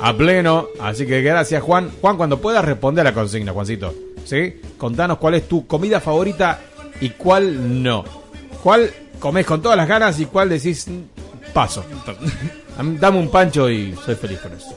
a 0.00 0.12
pleno. 0.16 0.68
Así 0.80 1.06
que 1.06 1.20
gracias, 1.22 1.62
Juan. 1.62 1.90
Juan, 2.00 2.16
cuando 2.16 2.40
puedas 2.40 2.64
responder 2.64 3.06
a 3.06 3.10
la 3.10 3.14
consigna, 3.14 3.52
Juancito. 3.52 3.92
¿Sí? 4.24 4.60
Contanos 4.76 5.18
cuál 5.18 5.34
es 5.34 5.48
tu 5.48 5.66
comida 5.66 6.00
favorita 6.00 6.60
y 7.00 7.10
cuál 7.10 7.82
no. 7.82 8.04
¿Cuál 8.62 8.90
comes 9.18 9.44
con 9.46 9.60
todas 9.62 9.76
las 9.76 9.88
ganas 9.88 10.18
y 10.20 10.26
cuál 10.26 10.48
decís 10.48 10.86
"Mm, 10.88 11.27
paso? 11.52 11.84
Dam- 12.76 12.98
Dame 12.98 13.18
un 13.18 13.30
pancho 13.30 13.68
y 13.70 13.94
soy 14.04 14.14
feliz 14.14 14.38
con 14.40 14.52
eso. 14.52 14.76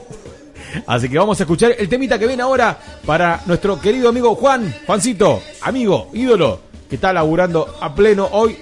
Así 0.86 1.08
que 1.08 1.18
vamos 1.18 1.38
a 1.38 1.42
escuchar 1.42 1.74
el 1.78 1.88
temita 1.88 2.18
que 2.18 2.26
viene 2.26 2.42
ahora 2.42 2.78
para 3.04 3.42
nuestro 3.46 3.78
querido 3.80 4.08
amigo 4.08 4.34
Juan, 4.34 4.74
Juancito, 4.86 5.42
amigo, 5.60 6.08
ídolo, 6.14 6.60
que 6.88 6.96
está 6.96 7.12
laburando 7.12 7.76
a 7.80 7.94
pleno 7.94 8.28
hoy, 8.32 8.56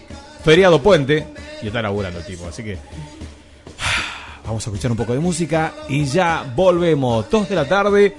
feriado 0.45 0.83
puente, 0.83 1.29
y 1.63 1.69
está 1.69 1.81
laburando 1.83 2.19
tipo. 2.21 2.47
Así 2.49 2.65
que 2.65 2.77
vamos 4.45 4.67
a 4.67 4.71
escuchar 4.71 4.91
un 4.91 4.97
poco 4.97 5.13
de 5.13 5.21
música 5.21 5.73
y 5.89 6.05
ya 6.05 6.45
volvemos. 6.57 7.31
2 7.31 7.49
de 7.49 7.55
la 7.55 7.69
tarde, 7.69 8.17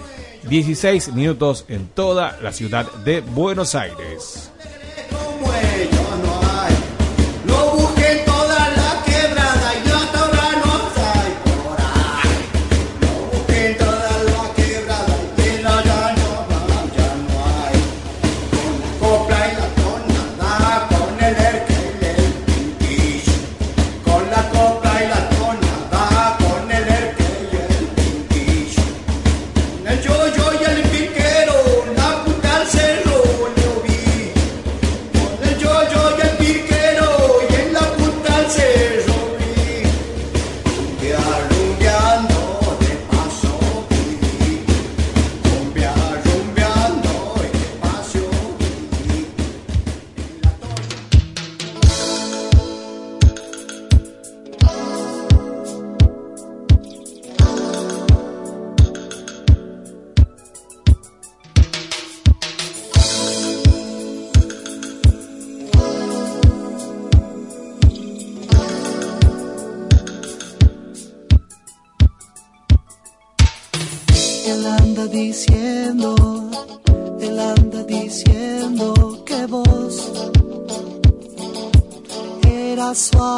16 0.48 1.14
minutos 1.14 1.66
en 1.68 1.88
toda 1.90 2.40
la 2.42 2.54
ciudad 2.54 2.90
de 3.04 3.20
Buenos 3.22 3.76
Aires. 3.76 4.52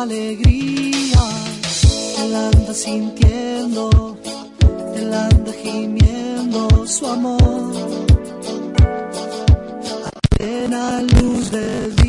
alegría, 0.03 1.23
él 2.19 2.35
anda 2.35 2.73
sintiendo, 2.73 4.17
él 4.95 5.13
anda 5.13 5.53
gimiendo 5.53 6.85
su 6.85 7.07
amor. 7.07 7.71
Plena 10.37 11.01
luz 11.01 11.51
del 11.51 12.02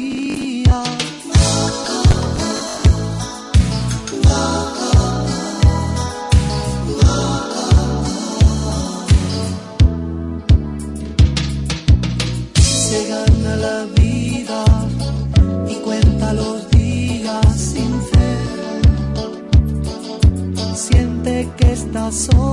passou. 22.14 22.43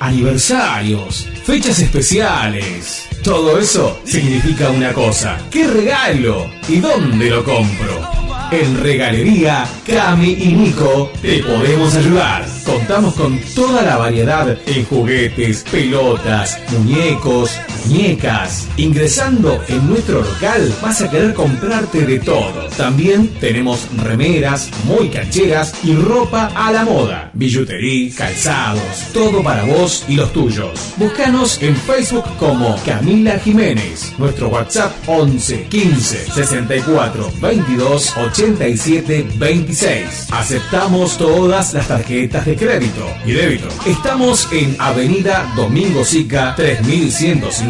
Aniversarios, 0.00 1.28
fechas 1.44 1.78
especiales. 1.80 3.08
Todo 3.22 3.58
eso 3.58 4.00
significa 4.04 4.70
una 4.70 4.92
cosa. 4.92 5.38
¿Qué 5.50 5.66
regalo? 5.66 6.50
¿Y 6.68 6.78
dónde 6.78 7.28
lo 7.28 7.44
compro? 7.44 8.10
En 8.50 8.82
Regalería 8.82 9.66
Cami 9.86 10.32
y 10.32 10.52
Nico 10.52 11.10
te 11.20 11.42
podemos 11.42 11.94
ayudar. 11.94 12.46
Contamos 12.64 13.14
con 13.14 13.38
toda 13.54 13.82
la 13.82 13.96
variedad 13.96 14.58
en 14.66 14.84
juguetes, 14.84 15.64
pelotas, 15.70 16.58
muñecos, 16.70 17.50
muñecas. 17.86 18.68
Ingresando 18.76 19.62
en 19.68 19.88
nuestro 19.88 20.22
local 20.22 20.74
vas 20.82 21.00
a 21.02 21.10
querer 21.10 21.34
comprarte 21.34 22.06
de 22.06 22.18
todo. 22.20 22.68
También 22.76 23.28
tenemos 23.40 23.86
remeras 24.02 24.70
muy 24.84 25.08
cancheras 25.08 25.74
y 25.84 25.94
ropa 25.94 26.50
a 26.54 26.72
la 26.72 26.84
moda. 26.84 27.30
Billutería, 27.34 28.12
calzados, 28.16 29.08
todo 29.12 29.42
para 29.42 29.64
vos 29.64 30.04
y 30.08 30.16
los 30.16 30.32
tuyos. 30.32 30.94
Búscanos 30.96 31.60
en 31.62 31.76
Facebook 31.76 32.24
como 32.38 32.76
Camila 32.84 33.38
Jiménez. 33.38 34.12
Nuestro 34.18 34.48
WhatsApp 34.48 34.92
11 35.06 35.64
15 35.64 36.32
64 36.32 37.32
22 37.40 38.16
87 38.16 39.26
26. 39.36 40.28
Aceptamos 40.30 41.18
todas 41.18 41.74
las 41.74 41.88
tarjetas 41.88 42.46
de 42.46 42.56
crédito 42.56 43.06
y 43.24 43.32
débito. 43.32 43.68
Estamos 43.86 44.48
en 44.52 44.76
Avenida 44.78 45.52
Domingo 45.56 46.04
Sica 46.04 46.54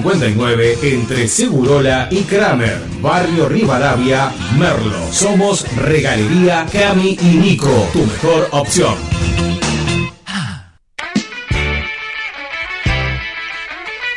3159 0.02 0.78
entre 0.82 1.28
Segurola 1.28 2.08
y 2.10 2.22
Kramer, 2.22 2.78
Barrio 3.00 3.48
Rivadavia, 3.48 4.32
Merlo. 4.58 5.12
Somos 5.12 5.64
Regalería 5.76 6.66
Cami 6.70 7.16
y 7.20 7.36
Nico, 7.36 7.88
tu 7.92 8.00
mejor 8.00 8.48
opción. 8.50 8.94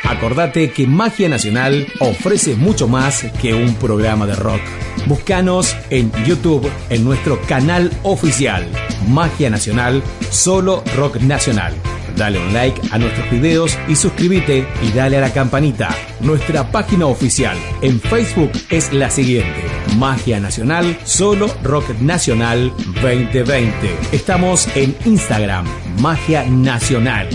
Acordate 0.02 0.72
que 0.72 0.86
Magia 0.86 1.28
Nacional 1.28 1.86
ofrece 2.00 2.56
mucho 2.56 2.88
más 2.88 3.24
que 3.40 3.54
un 3.54 3.74
programa 3.74 4.26
de 4.26 4.34
rock. 4.34 4.60
Búscanos 5.06 5.76
en 5.90 6.10
YouTube 6.24 6.68
en 6.90 7.04
nuestro 7.04 7.40
canal 7.42 7.92
oficial 8.02 8.66
Magia 9.08 9.50
Nacional, 9.50 10.02
solo 10.30 10.82
rock 10.96 11.20
nacional. 11.20 11.74
Dale 12.16 12.38
un 12.38 12.54
like 12.54 12.80
a 12.92 12.98
nuestros 12.98 13.30
videos 13.30 13.78
y 13.88 13.94
suscríbete 13.94 14.66
y 14.82 14.90
dale 14.92 15.18
a 15.18 15.20
la 15.20 15.32
campanita. 15.34 15.94
Nuestra 16.20 16.70
página 16.72 17.06
oficial 17.06 17.58
en 17.82 18.00
Facebook 18.00 18.52
es 18.70 18.90
la 18.92 19.10
siguiente: 19.10 19.64
Magia 19.98 20.40
Nacional, 20.40 20.98
solo 21.04 21.54
rock 21.62 21.90
nacional 22.00 22.72
2020. 23.02 23.98
Estamos 24.12 24.66
en 24.74 24.96
Instagram, 25.04 25.66
Magia 26.00 26.44
Nacional. 26.44 27.28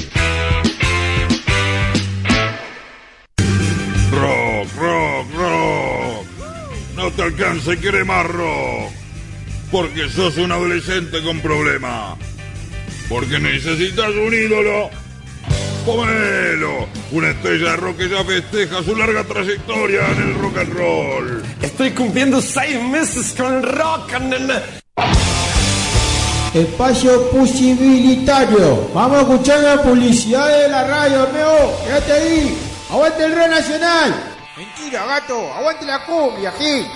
Rock, 4.11 4.67
rock, 4.77 5.27
rock. 5.37 6.25
No 6.95 7.11
te 7.11 7.21
alcanza 7.21 7.73
y 7.73 7.77
quiere 7.77 8.03
más 8.03 8.25
rock. 8.25 8.91
Porque 9.71 10.09
sos 10.09 10.37
un 10.37 10.51
adolescente 10.51 11.21
con 11.23 11.39
problemas. 11.39 12.30
Porque 13.11 13.39
necesitas 13.39 14.07
un 14.07 14.33
ídolo. 14.33 14.89
Pomelo, 15.85 16.87
una 17.11 17.31
estrella 17.31 17.71
de 17.71 17.75
rock 17.75 17.97
que 17.97 18.09
ya 18.09 18.23
festeja 18.23 18.81
su 18.83 18.95
larga 18.95 19.25
trayectoria 19.25 20.07
en 20.11 20.29
el 20.29 20.35
rock 20.35 20.57
and 20.59 20.73
roll. 20.73 21.43
Estoy 21.61 21.91
cumpliendo 21.91 22.41
seis 22.41 22.81
meses 22.81 23.33
con 23.35 23.53
el 23.53 23.63
rock 23.63 24.13
and 24.13 24.33
Espacio 26.53 27.29
posibilitario. 27.31 28.89
Vamos 28.93 29.17
a 29.17 29.21
escuchar 29.21 29.59
la 29.59 29.83
publicidad 29.83 30.47
de 30.47 30.69
la 30.69 30.87
radio, 30.87 31.27
meo. 31.33 31.83
Quédate 31.83 32.13
ahí. 32.13 32.57
Aguante 32.89 33.25
el 33.25 33.35
Rey 33.35 33.49
Nacional. 33.49 34.23
Mentira, 34.55 35.05
gato. 35.05 35.53
Aguante 35.53 35.85
la 35.85 36.05
cumbia, 36.05 36.51
aquí. 36.51 36.87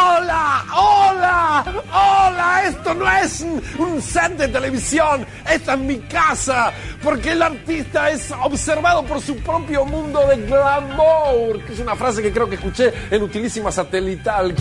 ¡Hola! 0.00 0.64
¡Hola! 0.74 1.64
¡Hola! 1.92 2.62
Esto 2.66 2.94
no 2.94 3.10
es 3.10 3.44
un, 3.78 4.00
set 4.00 4.32
de 4.36 4.48
televisión, 4.48 5.26
esta 5.48 5.74
es 5.74 5.78
mi 5.78 5.98
casa, 5.98 6.72
porque 7.02 7.32
el 7.32 7.42
artista 7.42 8.10
es 8.10 8.32
observado 8.42 9.04
por 9.04 9.20
su 9.20 9.36
propio 9.36 9.84
mundo 9.84 10.26
de 10.26 10.36
glamour, 10.46 11.62
que 11.66 11.74
es 11.74 11.80
una 11.80 11.96
frase 11.96 12.22
que 12.22 12.32
creo 12.32 12.48
que 12.48 12.54
escuché 12.54 12.92
en 13.10 13.22
Utilísima 13.22 13.70
Satelital. 13.70 14.54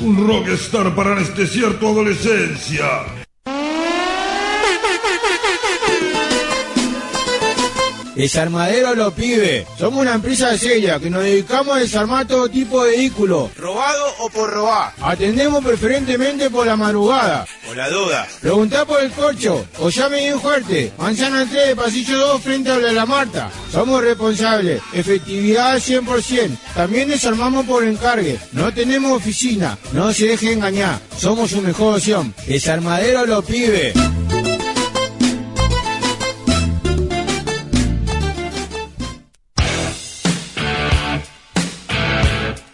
Un 0.00 0.28
rockstar 0.28 0.94
para 0.94 1.12
anestesiar 1.12 1.74
tu 1.74 1.88
adolescencia. 1.88 3.15
Desarmadero 8.16 8.94
lo 8.94 9.10
pide. 9.12 9.66
Somos 9.78 10.00
una 10.00 10.14
empresa 10.14 10.56
seria 10.56 10.98
que 10.98 11.10
nos 11.10 11.22
dedicamos 11.22 11.76
a 11.76 11.80
desarmar 11.80 12.26
todo 12.26 12.48
tipo 12.48 12.82
de 12.82 12.92
vehículos, 12.92 13.54
robado 13.56 14.06
o 14.20 14.30
por 14.30 14.50
robar. 14.50 14.94
Atendemos 15.02 15.62
preferentemente 15.62 16.48
por 16.48 16.66
la 16.66 16.76
madrugada. 16.76 17.46
Por 17.66 17.76
la 17.76 17.90
duda. 17.90 18.26
Preguntá 18.40 18.86
por 18.86 19.02
el 19.02 19.10
corcho 19.10 19.66
o 19.78 19.90
llame 19.90 20.20
bien 20.20 20.40
fuerte. 20.40 20.92
Manzana 20.96 21.46
3, 21.48 21.74
pasillo 21.74 22.18
2, 22.18 22.42
frente 22.42 22.70
a 22.70 22.78
la 22.78 23.04
Marta. 23.04 23.50
Somos 23.70 24.02
responsables. 24.02 24.80
Efectividad 24.94 25.72
al 25.72 25.82
100%. 25.82 26.56
También 26.74 27.10
desarmamos 27.10 27.66
por 27.66 27.84
encargue. 27.84 28.38
No 28.52 28.72
tenemos 28.72 29.12
oficina. 29.12 29.76
No 29.92 30.12
se 30.14 30.28
deje 30.28 30.52
engañar. 30.52 31.00
Somos 31.18 31.50
su 31.50 31.60
mejor 31.60 31.96
opción. 31.96 32.34
Desarmadero 32.46 33.26
lo 33.26 33.42
pide. 33.42 33.92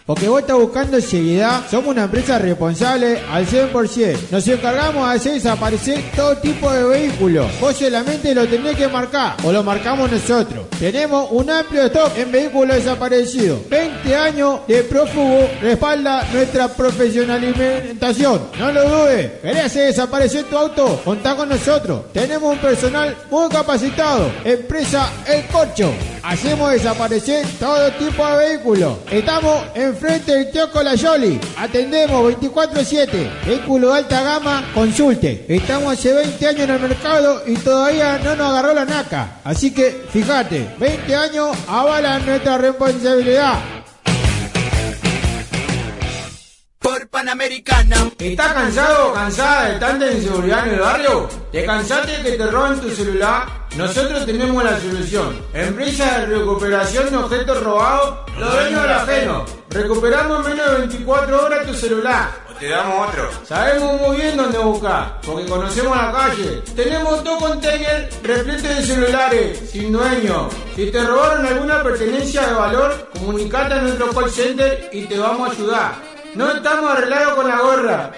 Porque 0.05 0.27
vos 0.27 0.41
estás 0.41 0.57
buscando 0.57 0.99
seriedad, 0.99 1.63
somos 1.71 1.91
una 1.91 2.03
empresa 2.03 2.37
responsable 2.37 3.21
al 3.31 3.47
100%. 3.47 4.31
Nos 4.31 4.45
encargamos 4.49 5.07
de 5.07 5.15
hacer 5.15 5.33
desaparecer 5.33 6.03
todo 6.13 6.35
tipo 6.39 6.69
de 6.69 6.83
vehículos. 6.83 7.47
Vos 7.61 7.77
solamente 7.77 8.35
lo 8.35 8.45
tenés 8.45 8.75
que 8.75 8.89
marcar 8.89 9.37
o 9.45 9.51
lo 9.53 9.63
marcamos 9.63 10.11
nosotros. 10.11 10.65
Tenemos 10.77 11.31
un 11.31 11.49
amplio 11.49 11.85
stock 11.85 12.17
en 12.17 12.33
vehículos 12.33 12.75
desaparecidos. 12.75 13.69
20 13.69 14.15
años 14.15 14.59
de 14.67 14.83
prófugo 14.83 15.49
respalda 15.61 16.27
nuestra 16.33 16.67
profesionalización. 16.67 18.41
No 18.59 18.73
lo 18.73 18.89
dudes. 18.89 19.31
¿Querés 19.41 19.65
hacer 19.65 19.87
desaparecer 19.87 20.43
tu 20.45 20.57
auto? 20.57 21.01
Contá 21.05 21.33
con 21.37 21.47
nosotros. 21.47 22.11
Tenemos 22.11 22.51
un 22.51 22.59
personal 22.59 23.15
muy 23.31 23.47
capacitado. 23.47 24.29
Empresa 24.43 25.09
El 25.25 25.45
Corcho. 25.45 25.93
Hacemos 26.23 26.71
desaparecer 26.71 27.45
todo 27.57 27.89
tipo 27.93 28.27
de 28.27 28.49
vehículos. 28.49 28.97
Estamos 29.09 29.63
enfrente 29.93 30.33
del 30.33 30.49
kiosco 30.49 30.81
La 30.81 30.95
Yoli. 30.95 31.39
Atendemos 31.57 32.33
24-7. 32.33 33.45
Vehículo 33.45 33.89
de 33.89 33.97
alta 33.97 34.23
gama, 34.23 34.71
consulte. 34.73 35.45
Estamos 35.47 35.93
hace 35.93 36.13
20 36.13 36.47
años 36.47 36.61
en 36.61 36.69
el 36.71 36.79
mercado 36.79 37.43
y 37.45 37.55
todavía 37.55 38.19
no 38.23 38.35
nos 38.35 38.47
agarró 38.49 38.73
la 38.73 38.85
naca. 38.85 39.39
Así 39.43 39.71
que 39.71 40.05
fíjate, 40.09 40.75
20 40.79 41.15
años 41.15 41.57
avalan 41.67 42.25
nuestra 42.25 42.57
responsabilidad. 42.57 43.82
Por 46.93 47.07
Panamericana. 47.07 47.95
¿Estás 48.19 48.53
cansado 48.53 49.09
o 49.09 49.13
cansada 49.15 49.69
de 49.69 49.79
tanta 49.79 50.11
inseguridad 50.11 50.67
en 50.67 50.75
el 50.75 50.79
barrio? 50.79 51.27
¿Te 51.51 51.65
cansaste 51.65 52.19
de 52.19 52.23
que 52.23 52.31
te 52.37 52.45
roben 52.45 52.79
tu 52.81 52.89
celular? 52.91 53.47
Nosotros 53.75 54.23
tenemos 54.27 54.63
la 54.63 54.79
solución. 54.79 55.41
Empresa 55.55 56.19
de 56.19 56.25
recuperación 56.27 57.09
de 57.09 57.17
objetos 57.17 57.63
robados, 57.63 58.19
los 58.37 58.53
dueños 58.53 58.83
del 58.83 58.91
ajeno. 58.91 59.45
Recuperamos 59.71 60.45
en 60.45 60.53
menos 60.55 60.71
de 60.71 60.77
24 60.77 61.45
horas 61.45 61.65
tu 61.65 61.73
celular. 61.73 62.29
O 62.51 62.53
te 62.59 62.69
damos 62.69 63.09
otro. 63.09 63.27
Sabemos 63.43 63.99
muy 63.99 64.17
bien 64.17 64.37
dónde 64.37 64.59
buscar, 64.59 65.19
porque 65.25 65.47
conocemos 65.47 65.97
la 65.97 66.11
calle. 66.11 66.61
Tenemos 66.75 67.23
dos 67.23 67.39
containers 67.39 68.21
repletos 68.21 68.69
de 68.69 68.83
celulares, 68.83 69.71
sin 69.71 69.91
dueño. 69.91 70.47
Si 70.75 70.91
te 70.91 71.03
robaron 71.03 71.43
alguna 71.43 71.81
pertenencia 71.81 72.45
de 72.45 72.53
valor, 72.53 73.09
comunicate 73.13 73.73
a 73.73 73.81
nuestro 73.81 74.11
call 74.11 74.29
center 74.29 74.91
y 74.93 75.05
te 75.05 75.17
vamos 75.17 75.49
a 75.49 75.51
ayudar. 75.53 76.12
No 76.35 76.51
estamos 76.51 76.91
arreglados 76.91 77.35
con 77.35 77.47
la 77.47 77.59
gorra. 77.59 78.11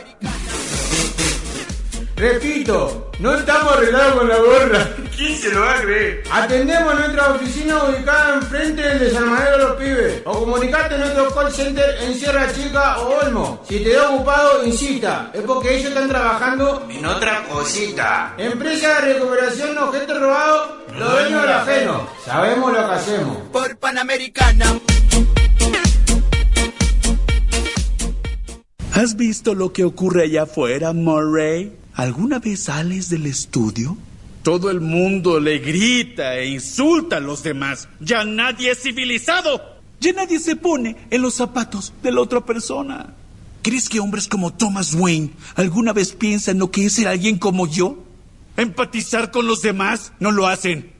Repito, 2.15 3.11
no 3.19 3.35
estamos 3.35 3.73
arreglados 3.73 4.15
con 4.15 4.29
la 4.29 4.37
gorra. 4.37 4.89
¿Quién 5.17 5.37
se 5.37 5.51
lo 5.51 5.61
va 5.61 5.73
a 5.73 5.81
creer? 5.81 6.23
Atendemos 6.31 6.95
nuestra 6.95 7.33
oficina 7.33 7.83
ubicada 7.83 8.35
enfrente 8.35 8.81
del 8.81 8.99
desarmadero 8.99 9.57
de 9.57 9.63
los 9.63 9.75
pibes. 9.75 10.21
O 10.23 10.39
comunicate 10.39 10.95
a 10.95 10.97
nuestro 10.97 11.35
call 11.35 11.51
center 11.51 11.97
en 12.03 12.15
Sierra 12.15 12.53
Chica 12.53 12.99
o 12.99 13.25
Olmo. 13.25 13.61
Si 13.67 13.79
te 13.83 13.93
da 13.93 14.09
ocupado, 14.09 14.65
insista. 14.65 15.31
Es 15.33 15.41
porque 15.41 15.75
ellos 15.75 15.89
están 15.89 16.07
trabajando 16.07 16.87
en 16.89 17.05
otra 17.05 17.43
cosita. 17.43 18.33
Empresa 18.37 19.01
de 19.01 19.13
recuperación 19.13 19.75
de 19.75 19.81
objetos 19.81 20.19
robados, 20.21 20.69
los 20.97 21.11
dueños 21.11 21.41
del 21.41 21.51
ajeno. 21.51 22.09
Sabemos 22.25 22.71
lo 22.71 22.87
que 22.87 22.93
hacemos. 22.93 23.37
Por 23.51 23.77
Panamericana. 23.77 24.65
¿Has 28.95 29.17
visto 29.17 29.55
lo 29.55 29.73
que 29.73 29.83
ocurre 29.83 30.23
allá 30.23 30.43
afuera, 30.43 30.93
Murray? 30.93 31.73
¿Alguna 31.95 32.39
vez 32.39 32.61
sales 32.61 33.09
del 33.09 33.25
estudio? 33.25 33.97
Todo 34.41 34.71
el 34.71 34.79
mundo 34.79 35.41
le 35.41 35.59
grita 35.59 36.37
e 36.37 36.47
insulta 36.47 37.17
a 37.17 37.19
los 37.19 37.43
demás. 37.43 37.89
Ya 37.99 38.23
nadie 38.23 38.71
es 38.71 38.81
civilizado. 38.81 39.61
Ya 39.99 40.13
nadie 40.13 40.39
se 40.39 40.55
pone 40.55 40.95
en 41.09 41.21
los 41.21 41.33
zapatos 41.33 41.91
de 42.01 42.13
la 42.13 42.21
otra 42.21 42.45
persona. 42.45 43.13
¿Crees 43.63 43.89
que 43.89 43.99
hombres 43.99 44.29
como 44.29 44.53
Thomas 44.53 44.93
Wayne 44.93 45.31
alguna 45.55 45.91
vez 45.91 46.13
piensan 46.13 46.59
lo 46.59 46.71
que 46.71 46.85
es 46.85 46.93
ser 46.93 47.09
alguien 47.09 47.37
como 47.37 47.67
yo? 47.67 48.01
¿Empatizar 48.55 49.29
con 49.29 49.45
los 49.45 49.61
demás? 49.61 50.13
No 50.21 50.31
lo 50.31 50.47
hacen. 50.47 50.93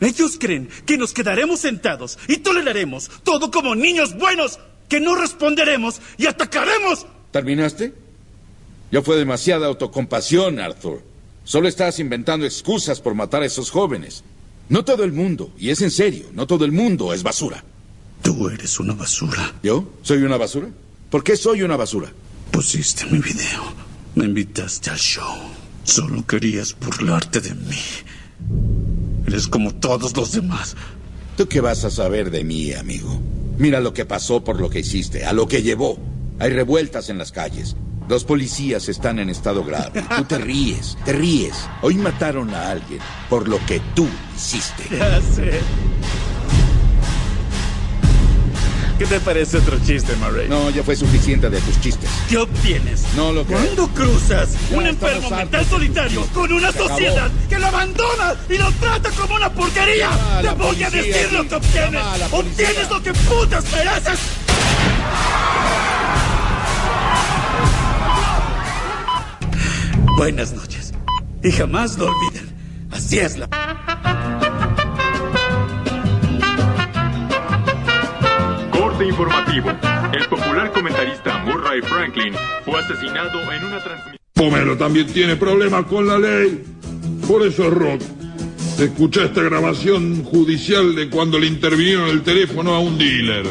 Ellos 0.00 0.38
creen 0.40 0.70
que 0.86 0.96
nos 0.96 1.12
quedaremos 1.12 1.60
sentados 1.60 2.18
y 2.26 2.38
toleraremos 2.38 3.10
todo 3.22 3.50
como 3.50 3.74
niños 3.74 4.16
buenos, 4.16 4.60
que 4.88 4.98
no 4.98 5.14
responderemos 5.14 6.00
y 6.16 6.24
atacaremos. 6.24 7.06
¿Terminaste? 7.34 7.92
Ya 8.92 9.02
fue 9.02 9.16
demasiada 9.16 9.66
autocompasión, 9.66 10.60
Arthur. 10.60 11.02
Solo 11.42 11.66
estás 11.66 11.98
inventando 11.98 12.46
excusas 12.46 13.00
por 13.00 13.16
matar 13.16 13.42
a 13.42 13.46
esos 13.46 13.70
jóvenes. 13.70 14.22
No 14.68 14.84
todo 14.84 15.02
el 15.02 15.10
mundo, 15.10 15.50
y 15.58 15.70
es 15.70 15.82
en 15.82 15.90
serio, 15.90 16.26
no 16.32 16.46
todo 16.46 16.64
el 16.64 16.70
mundo 16.70 17.12
es 17.12 17.24
basura. 17.24 17.64
Tú 18.22 18.48
eres 18.50 18.78
una 18.78 18.94
basura. 18.94 19.52
¿Yo? 19.64 19.84
¿Soy 20.02 20.18
una 20.18 20.36
basura? 20.36 20.68
¿Por 21.10 21.24
qué 21.24 21.36
soy 21.36 21.62
una 21.62 21.76
basura? 21.76 22.12
Pusiste 22.52 23.04
mi 23.06 23.18
video. 23.18 23.64
Me 24.14 24.26
invitaste 24.26 24.90
al 24.90 24.98
show. 24.98 25.34
Solo 25.82 26.24
querías 26.24 26.76
burlarte 26.78 27.40
de 27.40 27.52
mí. 27.52 27.82
Eres 29.26 29.48
como 29.48 29.74
todos 29.74 30.16
los 30.16 30.30
demás. 30.30 30.76
¿Tú 31.36 31.48
qué 31.48 31.60
vas 31.60 31.84
a 31.84 31.90
saber 31.90 32.30
de 32.30 32.44
mí, 32.44 32.72
amigo? 32.74 33.20
Mira 33.58 33.80
lo 33.80 33.92
que 33.92 34.04
pasó 34.04 34.44
por 34.44 34.60
lo 34.60 34.70
que 34.70 34.78
hiciste, 34.78 35.24
a 35.24 35.32
lo 35.32 35.48
que 35.48 35.62
llevó. 35.62 36.13
Hay 36.38 36.50
revueltas 36.50 37.08
en 37.10 37.18
las 37.18 37.32
calles. 37.32 37.76
Dos 38.08 38.24
policías 38.24 38.88
están 38.88 39.18
en 39.18 39.30
estado 39.30 39.64
grave. 39.64 40.02
Tú 40.16 40.24
te 40.24 40.38
ríes, 40.38 40.98
te 41.04 41.12
ríes. 41.12 41.54
Hoy 41.80 41.94
mataron 41.94 42.52
a 42.54 42.70
alguien 42.70 43.00
por 43.30 43.48
lo 43.48 43.64
que 43.66 43.80
tú 43.94 44.06
hiciste. 44.36 44.84
Ya 44.90 45.20
sé. 45.22 45.60
¿Qué 48.98 49.06
te 49.06 49.18
parece 49.20 49.58
otro 49.58 49.76
chiste, 49.84 50.14
Murray? 50.16 50.48
No, 50.48 50.70
ya 50.70 50.84
fue 50.84 50.94
suficiente 50.94 51.50
de 51.50 51.60
tus 51.62 51.80
chistes. 51.80 52.08
¿Qué 52.28 52.36
obtienes? 52.36 53.02
No 53.16 53.32
lo 53.32 53.44
creo. 53.44 53.58
¿Cuándo 53.58 53.88
cruzas 53.88 54.50
Ya 54.70 54.76
un 54.78 54.86
enfermo 54.86 55.30
mental 55.30 55.66
solitario 55.66 56.24
con 56.32 56.52
una 56.52 56.70
Se 56.70 56.78
acabó. 56.78 56.88
sociedad 56.90 57.30
que 57.48 57.58
lo 57.58 57.66
abandona 57.66 58.34
y 58.48 58.56
lo 58.58 58.70
trata 58.72 59.10
como 59.10 59.34
una 59.34 59.52
porquería? 59.52 60.10
Llama 60.42 60.56
Te 60.58 60.62
voy 60.62 60.82
a 60.84 60.90
decir 60.90 61.32
lo 61.32 61.48
que 61.48 61.54
obtienes. 61.56 62.02
Obtienes 62.30 62.90
lo 62.90 63.02
que 63.02 63.12
putas 63.14 63.64
mereces. 63.72 64.18
Buenas 70.16 70.52
noches. 70.52 70.94
Y 71.42 71.50
jamás 71.50 71.98
lo 71.98 72.06
olviden. 72.06 72.54
Así 72.92 73.18
es 73.18 73.36
la... 73.36 73.48
Corte 78.70 79.06
informativo. 79.06 79.70
El 80.12 80.28
popular 80.28 80.70
comentarista 80.72 81.38
Murray 81.38 81.82
Franklin 81.82 82.32
fue 82.64 82.78
asesinado 82.78 83.40
en 83.52 83.64
una 83.64 83.82
transmisión. 83.82 84.18
Pomelo 84.34 84.78
también 84.78 85.12
tiene 85.12 85.34
problemas 85.34 85.84
con 85.86 86.06
la 86.06 86.16
ley. 86.16 86.64
Por 87.26 87.44
eso 87.44 87.64
es 87.64 87.74
rock. 87.74 88.00
Escuché 88.78 89.24
esta 89.24 89.42
grabación 89.42 90.24
judicial 90.24 90.94
de 90.94 91.10
cuando 91.10 91.40
le 91.40 91.46
intervinieron 91.46 92.08
el 92.08 92.22
teléfono 92.22 92.72
a 92.74 92.78
un 92.78 92.96
dealer. 92.96 93.46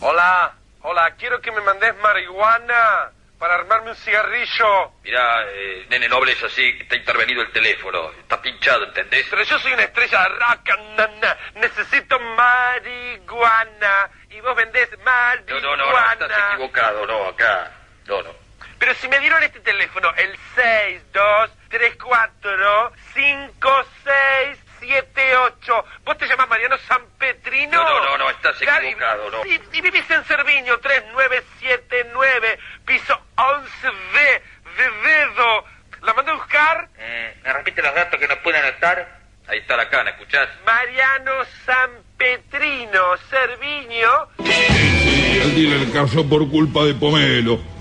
Hola, 0.00 0.56
hola, 0.82 1.14
quiero 1.16 1.40
que 1.40 1.52
me 1.52 1.60
mandes 1.60 1.94
marihuana 2.02 3.13
para 3.44 3.56
armarme 3.56 3.90
un 3.90 3.96
cigarrillo. 3.96 4.92
Mirá, 5.02 5.44
eh, 5.50 5.84
nene, 5.90 6.08
no 6.08 6.16
hables 6.16 6.42
así, 6.42 6.66
está 6.80 6.96
intervenido 6.96 7.42
el 7.42 7.52
teléfono. 7.52 8.10
Está 8.12 8.40
pinchado, 8.40 8.84
¿entendés? 8.86 9.26
Pero 9.28 9.42
yo 9.42 9.58
soy 9.58 9.74
una 9.74 9.82
estrella 9.82 10.22
de 10.22 10.28
rock, 10.30 10.68
na, 10.96 11.06
na. 11.20 11.36
necesito 11.56 12.18
marihuana. 12.18 14.08
Y 14.30 14.40
vos 14.40 14.56
vendés 14.56 14.88
No, 14.92 15.04
marihuana. 15.04 15.60
no, 15.60 15.76
no, 15.76 15.90
no, 15.92 16.12
estás 16.12 16.54
equivocado, 16.54 17.06
no, 17.06 17.26
acá. 17.26 17.70
No, 18.06 18.22
no. 18.22 18.30
Pero 18.78 18.94
si 18.94 19.08
me 19.08 19.18
dieron 19.20 19.42
este 19.42 19.60
teléfono, 19.60 20.10
el 20.16 20.34
6, 20.54 21.12
2, 21.12 21.50
3, 21.68 21.96
4, 22.02 22.92
5, 23.12 23.84
6, 24.04 24.58
7, 24.86 25.36
8. 25.36 25.84
¿Vos 26.04 26.18
te 26.18 26.26
llamas 26.26 26.48
Mariano 26.48 26.76
San 26.86 27.02
Petrino? 27.18 27.82
No, 27.82 28.00
no, 28.00 28.04
no, 28.04 28.18
no, 28.18 28.30
estás 28.30 28.60
equivocado, 28.60 29.30
no. 29.30 29.46
Y, 29.46 29.60
y 29.72 29.80
vivís 29.80 30.10
en 30.10 30.24
Cerviño, 30.24 30.78
3979, 30.78 32.58
piso 32.84 33.18
11B, 33.36 34.42
de 34.76 35.08
dedo. 35.08 35.64
¿La 36.02 36.12
mando 36.12 36.32
a 36.32 36.34
buscar? 36.34 36.88
Eh, 36.98 37.36
¿Me 37.42 37.52
repite 37.52 37.80
los 37.82 37.94
datos 37.94 38.20
que 38.20 38.28
no 38.28 38.36
pueden 38.42 38.62
anotar? 38.62 39.20
Ahí 39.46 39.58
está 39.58 39.76
la 39.76 39.88
cana, 39.88 40.10
¿escuchás? 40.10 40.48
Mariano 40.66 41.32
San 41.64 41.90
Petrino, 42.18 43.16
Cerviño. 43.30 44.10
El 44.38 45.54
dealer 45.54 45.92
cayó 45.92 46.28
por 46.28 46.48
culpa 46.50 46.84
de 46.84 46.94
Pomelo. 46.94 47.73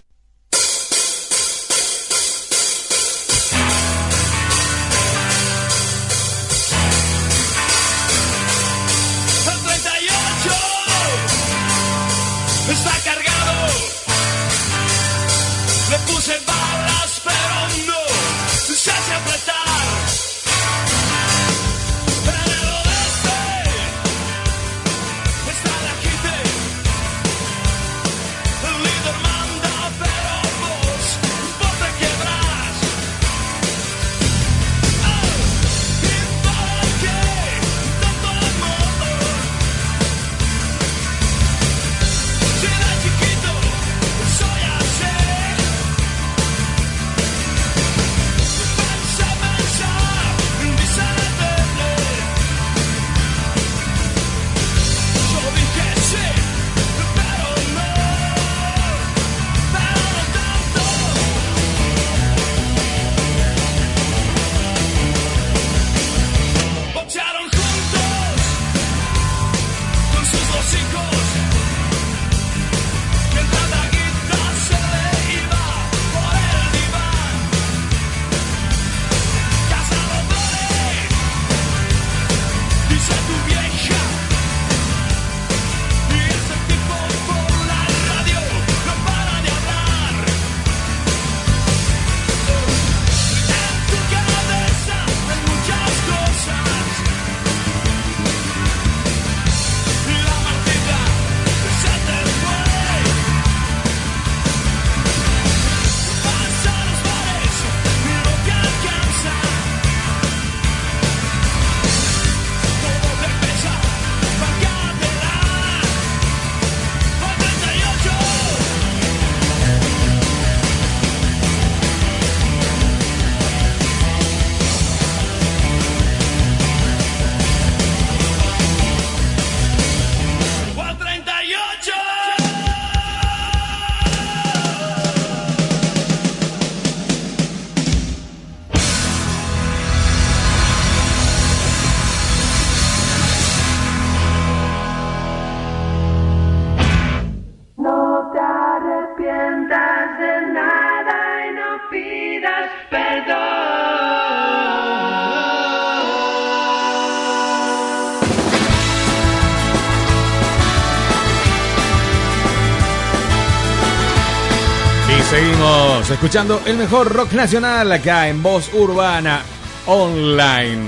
Escuchando 166.23 166.61
el 166.65 166.77
mejor 166.77 167.11
rock 167.11 167.33
nacional 167.33 167.91
acá 167.91 168.29
en 168.29 168.41
Voz 168.41 168.73
Urbana 168.73 169.41
Online. 169.87 170.87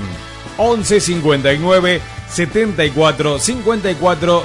11 0.56 0.98
59 0.98 2.00
74 2.26 3.38
54 3.38 4.44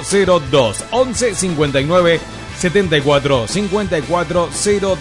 02. 0.50 0.84
11 0.90 1.34
59 1.34 2.20
74 2.58 3.48
54 3.48 4.50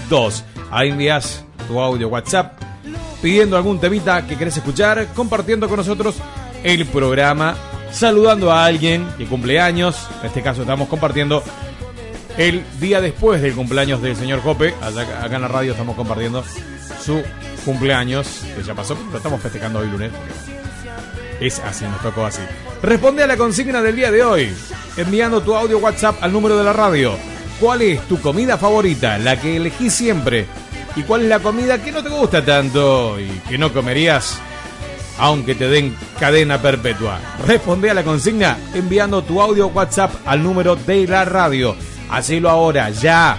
02. 0.09 0.43
Ahí 0.71 0.89
envías 0.91 1.43
tu 1.67 1.77
audio 1.77 2.07
WhatsApp 2.07 2.53
pidiendo 3.21 3.57
algún 3.57 3.77
temita 3.77 4.25
que 4.25 4.37
querés 4.37 4.55
escuchar, 4.55 5.09
compartiendo 5.13 5.67
con 5.67 5.75
nosotros 5.75 6.15
el 6.63 6.85
programa, 6.85 7.57
saludando 7.91 8.49
a 8.49 8.63
alguien 8.63 9.05
que 9.17 9.25
cumple 9.25 9.59
años. 9.59 10.07
En 10.21 10.27
este 10.27 10.41
caso 10.41 10.61
estamos 10.61 10.87
compartiendo 10.87 11.43
el 12.37 12.63
día 12.79 13.01
después 13.01 13.41
del 13.41 13.53
cumpleaños 13.53 14.01
del 14.01 14.15
señor 14.15 14.41
Jope. 14.41 14.73
Acá, 14.81 15.23
acá 15.23 15.35
en 15.35 15.41
la 15.41 15.47
radio 15.47 15.71
estamos 15.71 15.95
compartiendo 15.95 16.43
su 17.01 17.21
cumpleaños, 17.65 18.41
que 18.55 18.63
ya 18.63 18.73
pasó, 18.73 18.95
pero 18.95 19.17
estamos 19.17 19.41
festejando 19.41 19.79
hoy 19.79 19.89
lunes. 19.89 20.11
Es 21.39 21.59
así, 21.59 21.85
nos 21.85 22.01
tocó 22.01 22.25
así. 22.25 22.41
Responde 22.83 23.23
a 23.23 23.27
la 23.27 23.37
consigna 23.37 23.81
del 23.81 23.95
día 23.95 24.11
de 24.11 24.23
hoy, 24.23 24.53
enviando 24.97 25.41
tu 25.41 25.55
audio 25.55 25.79
WhatsApp 25.79 26.21
al 26.21 26.31
número 26.31 26.57
de 26.57 26.63
la 26.63 26.73
radio. 26.73 27.13
¿Cuál 27.59 27.81
es 27.81 28.01
tu 28.07 28.19
comida 28.19 28.57
favorita, 28.57 29.17
la 29.17 29.39
que 29.39 29.57
elegís 29.57 29.93
siempre? 29.93 30.45
¿Y 30.95 31.03
cuál 31.03 31.21
es 31.21 31.29
la 31.29 31.39
comida 31.39 31.81
que 31.81 31.91
no 31.91 32.03
te 32.03 32.09
gusta 32.09 32.43
tanto 32.43 33.19
y 33.19 33.27
que 33.47 33.57
no 33.57 33.71
comerías 33.71 34.39
aunque 35.17 35.55
te 35.55 35.67
den 35.67 35.95
cadena 36.19 36.61
perpetua? 36.61 37.19
Responde 37.45 37.89
a 37.89 37.93
la 37.93 38.03
consigna 38.03 38.57
enviando 38.73 39.23
tu 39.23 39.41
audio 39.41 39.67
WhatsApp 39.67 40.11
al 40.25 40.43
número 40.43 40.75
de 40.75 41.07
la 41.07 41.25
radio. 41.25 41.75
Hacelo 42.11 42.49
ahora, 42.49 42.89
ya. 42.89 43.37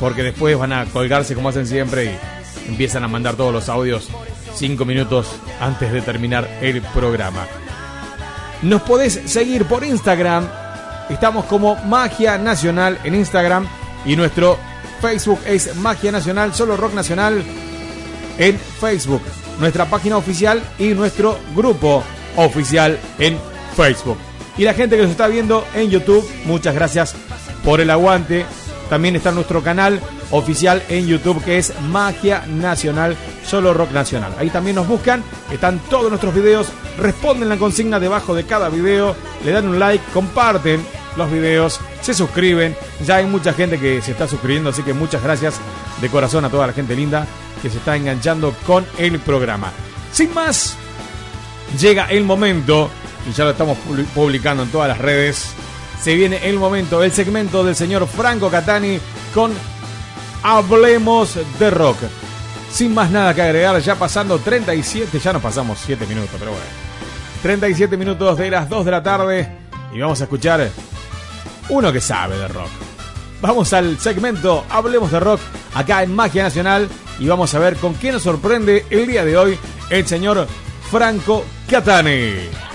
Porque 0.00 0.22
después 0.22 0.58
van 0.58 0.72
a 0.72 0.84
colgarse 0.86 1.34
como 1.34 1.48
hacen 1.48 1.66
siempre 1.66 2.04
y 2.04 2.68
empiezan 2.68 3.04
a 3.04 3.08
mandar 3.08 3.36
todos 3.36 3.52
los 3.52 3.68
audios 3.68 4.08
cinco 4.54 4.84
minutos 4.84 5.28
antes 5.60 5.92
de 5.92 6.02
terminar 6.02 6.48
el 6.60 6.82
programa. 6.82 7.46
Nos 8.62 8.82
podés 8.82 9.20
seguir 9.26 9.64
por 9.64 9.84
Instagram. 9.84 10.46
Estamos 11.08 11.44
como 11.46 11.76
Magia 11.84 12.36
Nacional 12.38 12.98
en 13.04 13.14
Instagram. 13.14 13.66
Y 14.04 14.16
nuestro 14.16 14.58
Facebook 15.00 15.40
es 15.46 15.76
Magia 15.76 16.12
Nacional, 16.12 16.54
solo 16.54 16.76
Rock 16.76 16.94
Nacional 16.94 17.42
en 18.38 18.58
Facebook. 18.58 19.22
Nuestra 19.60 19.86
página 19.86 20.16
oficial 20.16 20.62
y 20.78 20.88
nuestro 20.88 21.38
grupo 21.54 22.02
oficial 22.36 22.98
en 23.18 23.38
Facebook. 23.76 24.18
Y 24.56 24.64
la 24.64 24.74
gente 24.74 24.96
que 24.96 25.02
nos 25.02 25.10
está 25.12 25.28
viendo 25.28 25.64
en 25.74 25.90
YouTube, 25.90 26.28
muchas 26.44 26.74
gracias 26.74 27.14
por 27.68 27.82
el 27.82 27.90
aguante. 27.90 28.46
También 28.88 29.14
está 29.14 29.30
nuestro 29.30 29.62
canal 29.62 30.00
oficial 30.30 30.82
en 30.88 31.06
YouTube 31.06 31.44
que 31.44 31.58
es 31.58 31.78
Magia 31.82 32.46
Nacional, 32.46 33.14
solo 33.46 33.74
Rock 33.74 33.90
Nacional. 33.90 34.32
Ahí 34.38 34.48
también 34.48 34.76
nos 34.76 34.88
buscan, 34.88 35.22
están 35.52 35.78
todos 35.90 36.08
nuestros 36.08 36.34
videos, 36.34 36.68
responden 36.96 37.50
la 37.50 37.58
consigna 37.58 38.00
debajo 38.00 38.34
de 38.34 38.44
cada 38.46 38.70
video, 38.70 39.14
le 39.44 39.52
dan 39.52 39.68
un 39.68 39.78
like, 39.78 40.02
comparten 40.14 40.80
los 41.18 41.30
videos, 41.30 41.78
se 42.00 42.14
suscriben. 42.14 42.74
Ya 43.04 43.16
hay 43.16 43.26
mucha 43.26 43.52
gente 43.52 43.78
que 43.78 44.00
se 44.00 44.12
está 44.12 44.26
suscribiendo, 44.26 44.70
así 44.70 44.82
que 44.82 44.94
muchas 44.94 45.22
gracias 45.22 45.56
de 46.00 46.08
corazón 46.08 46.46
a 46.46 46.48
toda 46.48 46.66
la 46.66 46.72
gente 46.72 46.96
linda 46.96 47.26
que 47.60 47.68
se 47.68 47.76
está 47.76 47.96
enganchando 47.96 48.54
con 48.66 48.86
el 48.96 49.18
programa. 49.18 49.72
Sin 50.10 50.32
más, 50.32 50.74
llega 51.78 52.06
el 52.06 52.24
momento, 52.24 52.88
y 53.28 53.32
ya 53.34 53.44
lo 53.44 53.50
estamos 53.50 53.76
publi- 53.86 54.06
publicando 54.14 54.62
en 54.62 54.70
todas 54.70 54.88
las 54.88 54.96
redes, 54.96 55.50
se 56.02 56.14
viene 56.14 56.48
el 56.48 56.58
momento, 56.58 57.02
el 57.02 57.12
segmento 57.12 57.64
del 57.64 57.74
señor 57.74 58.06
Franco 58.06 58.50
Catani 58.50 58.98
con 59.34 59.52
Hablemos 60.42 61.38
de 61.58 61.70
Rock. 61.70 61.98
Sin 62.70 62.94
más 62.94 63.10
nada 63.10 63.34
que 63.34 63.42
agregar, 63.42 63.80
ya 63.80 63.96
pasando 63.96 64.38
37, 64.38 65.18
ya 65.18 65.32
nos 65.32 65.42
pasamos 65.42 65.78
7 65.84 66.06
minutos, 66.06 66.36
pero 66.38 66.52
bueno. 66.52 66.66
37 67.42 67.96
minutos 67.96 68.38
de 68.38 68.50
las 68.50 68.68
2 68.68 68.84
de 68.84 68.90
la 68.90 69.02
tarde 69.02 69.48
y 69.92 70.00
vamos 70.00 70.20
a 70.20 70.24
escuchar 70.24 70.68
uno 71.68 71.92
que 71.92 72.00
sabe 72.00 72.36
de 72.36 72.48
rock. 72.48 72.70
Vamos 73.40 73.72
al 73.72 73.98
segmento 73.98 74.64
Hablemos 74.68 75.12
de 75.12 75.20
Rock 75.20 75.40
acá 75.74 76.02
en 76.02 76.14
Magia 76.14 76.42
Nacional 76.42 76.88
y 77.20 77.28
vamos 77.28 77.54
a 77.54 77.58
ver 77.60 77.76
con 77.76 77.94
qué 77.94 78.10
nos 78.10 78.22
sorprende 78.22 78.84
el 78.90 79.06
día 79.06 79.24
de 79.24 79.36
hoy 79.36 79.58
el 79.90 80.06
señor 80.06 80.46
Franco 80.90 81.44
Catani. 81.70 82.67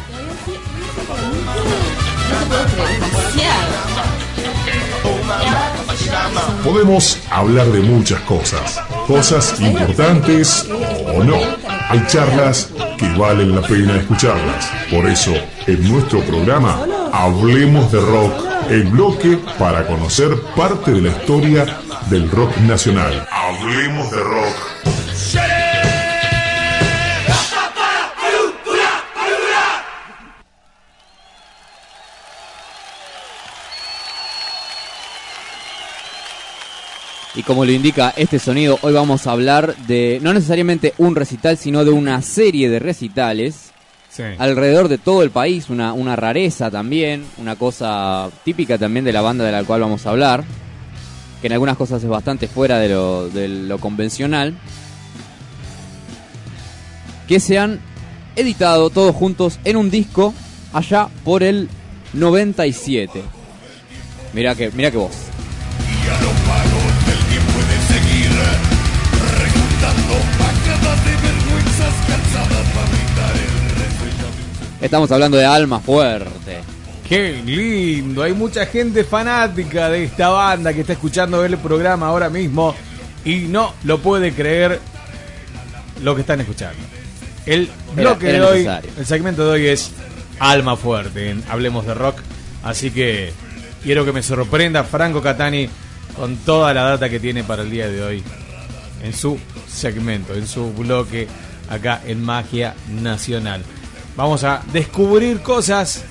Podemos 6.64 7.20
hablar 7.30 7.68
de 7.68 7.82
muchas 7.82 8.22
cosas, 8.22 8.80
cosas 9.08 9.60
importantes 9.60 10.66
o 11.14 11.24
no. 11.24 11.38
Hay 11.90 12.04
charlas 12.08 12.70
que 12.98 13.10
valen 13.18 13.56
la 13.56 13.62
pena 13.62 13.98
escucharlas. 13.98 14.72
Por 14.90 15.06
eso, 15.08 15.34
en 15.68 15.92
nuestro 15.92 16.22
programa, 16.22 16.86
Hablemos 17.12 17.92
de 17.92 18.00
Rock, 18.00 18.34
el 18.70 18.84
bloque 18.86 19.38
para 19.60 19.86
conocer 19.86 20.32
parte 20.56 20.92
de 20.92 21.02
la 21.02 21.10
historia 21.10 21.66
del 22.10 22.30
rock 22.32 22.58
nacional. 22.60 23.28
Hablemos 23.32 24.10
de 24.10 24.18
Rock. 24.18 25.53
Y 37.36 37.42
como 37.44 37.66
lo 37.66 37.72
indica 37.72 38.14
este 38.16 38.38
sonido, 38.38 38.78
hoy 38.84 38.94
vamos 38.94 39.26
a 39.26 39.32
hablar 39.32 39.76
de 39.88 40.20
no 40.22 40.34
necesariamente 40.34 40.94
un 41.00 41.16
recital, 41.16 41.58
sino 41.58 41.84
de 41.84 41.92
una 41.92 42.22
serie 42.22 42.70
de 42.70 42.80
recitales 42.80 43.72
alrededor 44.38 44.88
de 44.88 45.00
todo 45.00 45.24
el 45.24 45.32
país, 45.32 45.72
una, 45.72 45.94
una 45.94 46.16
rareza 46.16 46.70
también, 46.70 47.26
una 47.38 47.56
cosa 47.56 48.30
típica 48.44 48.78
también 48.78 49.04
de 49.04 49.12
la 49.12 49.22
banda 49.22 49.44
de 49.44 49.52
la 49.52 49.64
cual 49.64 49.82
vamos 49.82 50.06
a 50.06 50.12
hablar, 50.12 50.44
que 51.42 51.48
en 51.48 51.54
algunas 51.54 51.78
cosas 51.78 52.04
es 52.04 52.10
bastante 52.10 52.48
fuera 52.48 52.78
de 52.78 52.90
lo, 52.90 53.30
de 53.30 53.48
lo 53.48 53.80
convencional, 53.80 54.54
que 57.28 57.40
se 57.40 57.58
han 57.58 57.80
editado 58.36 58.92
todos 58.92 59.16
juntos 59.16 59.60
en 59.64 59.78
un 59.78 59.90
disco 59.90 60.36
allá 60.72 61.08
por 61.24 61.42
el 61.42 61.68
97. 62.14 63.24
Mira 64.34 64.54
que, 64.54 64.70
mira 64.72 64.92
que 64.92 64.98
voz. 64.98 65.33
Estamos 74.84 75.12
hablando 75.12 75.38
de 75.38 75.46
Alma 75.46 75.80
Fuerte. 75.80 76.60
Qué 77.08 77.42
lindo, 77.46 78.22
hay 78.24 78.34
mucha 78.34 78.66
gente 78.66 79.04
fanática 79.04 79.90
de 79.90 80.04
esta 80.04 80.30
banda 80.30 80.74
que 80.74 80.82
está 80.82 80.94
escuchando 80.94 81.44
el 81.46 81.58
programa 81.58 82.08
ahora 82.08 82.30
mismo 82.30 82.76
y 83.26 83.40
no 83.42 83.74
lo 83.84 84.00
puede 84.00 84.34
creer 84.34 84.80
lo 86.02 86.16
que 86.16 86.22
están 86.22 86.42
escuchando. 86.42 86.78
El 87.46 87.64
Era- 87.96 88.04
bloque 88.12 88.30
era 88.30 88.40
de 88.40 88.46
hoy, 88.46 88.58
necesario. 88.60 88.92
el 88.98 89.06
segmento 89.06 89.46
de 89.46 89.52
hoy 89.52 89.68
es 89.68 89.92
Alma 90.40 90.76
Fuerte, 90.78 91.30
en 91.30 91.44
Hablemos 91.50 91.86
de 91.86 91.94
Rock, 91.94 92.20
así 92.64 92.92
que 92.92 93.34
quiero 93.84 94.06
que 94.06 94.12
me 94.14 94.22
sorprenda 94.24 94.84
Franco 94.84 95.22
Catani 95.22 95.70
con 96.16 96.36
toda 96.38 96.74
la 96.74 96.84
data 96.84 97.10
que 97.10 97.20
tiene 97.20 97.44
para 97.44 97.64
el 97.64 97.72
día 97.72 97.88
de 97.90 98.02
hoy 98.04 98.24
en 99.04 99.14
su 99.14 99.38
segmento, 99.68 100.34
en 100.36 100.48
su 100.48 100.72
bloque 100.74 101.28
acá 101.70 102.02
en 102.06 102.22
Magia 102.24 102.76
Nacional. 103.02 103.62
Vamos 104.16 104.44
a 104.44 104.62
descubrir 104.72 105.42
cosas 105.42 106.04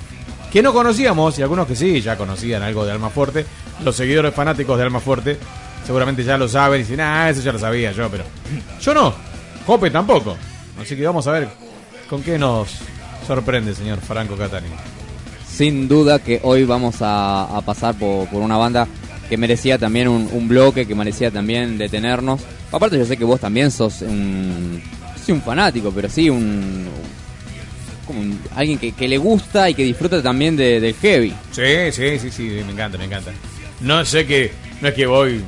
que 0.53 0.62
no 0.62 0.73
conocíamos 0.73 1.39
y 1.39 1.43
algunos 1.43 1.66
que 1.66 1.77
sí, 1.77 2.01
ya 2.01 2.16
conocían 2.16 2.62
algo 2.62 2.85
de 2.85 2.93
Alma 2.93 3.11
Fuerte. 3.11 3.47
Los 3.85 3.97
seguidores 3.97 4.35
fanáticos 4.35 4.77
de 4.77 4.85
Alma 4.85 5.01
Fuerte 5.01 5.39
seguramente 5.87 6.24
ya 6.24 6.37
lo 6.37 6.49
saben 6.49 6.81
y 6.81 6.85
dicen, 6.85 7.01
ah, 7.01 7.31
eso 7.31 7.43
ya 7.43 7.53
lo 7.53 7.59
sabía 7.59 7.93
yo, 7.93 8.09
pero 8.11 8.24
yo 8.81 8.95
no. 8.95 9.15
Jope 9.66 9.91
tampoco. 9.91 10.37
Así 10.81 10.97
que 10.97 11.07
vamos 11.07 11.27
a 11.27 11.33
ver 11.33 11.49
con 12.09 12.23
qué 12.23 12.39
nos 12.39 12.69
sorprende, 13.27 13.74
señor 13.74 14.01
Franco 14.01 14.37
Catani. 14.37 14.69
Sin 15.47 15.87
duda 15.87 16.19
que 16.19 16.41
hoy 16.43 16.65
vamos 16.65 16.97
a, 17.01 17.61
pasar 17.65 17.95
por, 17.95 18.29
por 18.29 18.43
una 18.43 18.57
banda 18.57 18.89
que 19.29 19.37
merecía 19.37 19.79
también 19.79 20.09
un, 20.09 20.29
un 20.33 20.49
bloque, 20.49 20.87
que 20.87 20.95
merecía 20.95 21.31
también 21.31 21.79
detenernos. 21.79 22.41
Aparte 22.73 22.99
yo 22.99 23.05
sé 23.05 23.16
que 23.16 23.24
vos 23.24 23.39
también 23.39 23.70
sos 23.70 24.03
un, 24.03 24.83
sí, 25.24 25.31
un 25.31 25.43
fanático, 25.43 25.93
pero 25.95 26.09
sí 26.09 26.31
un, 26.31 26.89
como 28.07 28.20
un- 28.20 28.41
alguien 28.55 28.79
que, 28.79 28.93
que 28.93 29.09
le 29.09 29.19
gusta 29.19 29.69
y 29.70 29.74
que 29.74 29.85
disfruta 29.85 30.23
también 30.23 30.57
de- 30.57 30.81
del 30.81 30.95
heavy. 30.95 31.33
Sí, 31.53 31.62
sí, 31.93 32.19
sí, 32.19 32.31
sí, 32.31 32.43
me 32.65 32.73
encanta, 32.73 32.99
me 32.99 33.05
encanta. 33.05 33.31
No 33.81 34.05
sé 34.05 34.27
que, 34.27 34.53
no 34.81 34.89
es 34.89 34.95
que 34.95 35.07
voy 35.07 35.43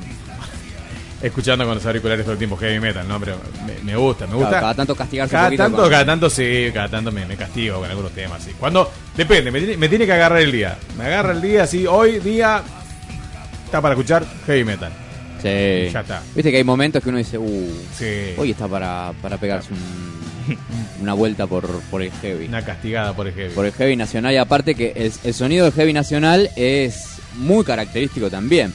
escuchando 1.23 1.65
con 1.65 1.75
los 1.77 1.87
auriculares 1.87 2.25
todo 2.25 2.33
el 2.33 2.39
tiempo 2.39 2.57
heavy 2.57 2.79
metal, 2.81 3.07
no, 3.09 3.19
pero 3.19 3.39
me, 3.67 3.83
me 3.83 3.97
gusta, 3.97 4.27
me 4.27 4.35
gusta. 4.35 4.51
Cada- 4.51 4.61
cada 4.61 4.75
tanto 4.75 4.95
castigarse 4.95 5.35
un 5.35 5.39
Cada 5.39 5.47
poquito 5.49 5.63
tanto, 5.63 5.79
con- 5.83 5.91
cada 5.91 6.05
tanto 6.07 6.31
sí, 6.31 6.71
cada 6.75 6.89
tanto 6.89 7.13
me, 7.13 7.25
me 7.27 7.37
castigo 7.37 7.79
con 7.81 7.89
algunos 7.91 8.13
temas, 8.13 8.43
sí. 8.43 8.51
Cuando, 8.59 8.91
depende, 9.17 9.51
me 9.51 9.59
tiene, 9.61 9.77
me 9.77 9.89
tiene 9.89 10.05
que 10.07 10.13
agarrar 10.13 10.41
el 10.41 10.53
día. 10.53 10.77
Me 10.99 11.05
agarra 11.07 11.33
el 11.33 11.41
día, 11.41 11.67
sí, 11.67 11.87
hoy 11.87 12.19
día 12.21 12.63
está 13.65 13.81
para 13.81 13.95
escuchar 13.95 14.25
heavy 14.47 14.65
metal. 14.65 14.93
Sí. 15.41 15.91
Ya 15.93 16.01
está. 16.01 16.23
Viste 16.35 16.51
que 16.51 16.57
hay 16.59 16.65
momentos 16.65 17.03
que 17.03 17.09
uno 17.11 17.19
dice, 17.19 17.37
uh, 17.39 17.85
Sí. 17.97 18.35
hoy 18.37 18.51
está 18.53 18.67
para, 18.69 19.13
para 19.23 19.37
pegarse 19.39 19.73
un- 19.73 20.24
una 21.01 21.15
vuelta 21.15 21.47
por, 21.47 21.69
por 21.91 22.03
el 22.03 22.11
heavy. 22.13 22.47
Una 22.47 22.65
castigada 22.65 23.13
por 23.15 23.27
el 23.27 23.35
heavy. 23.35 23.55
Por 23.55 23.67
el 23.67 23.73
heavy 23.73 23.97
nacional. 23.97 24.33
Y 24.35 24.37
aparte 24.37 24.75
que 24.75 24.93
el, 24.97 25.13
el 25.25 25.35
sonido 25.35 25.65
del 25.65 25.75
heavy 25.75 25.93
nacional 25.93 26.51
es 26.57 27.17
muy 27.37 27.65
característico 27.65 28.31
también. 28.31 28.73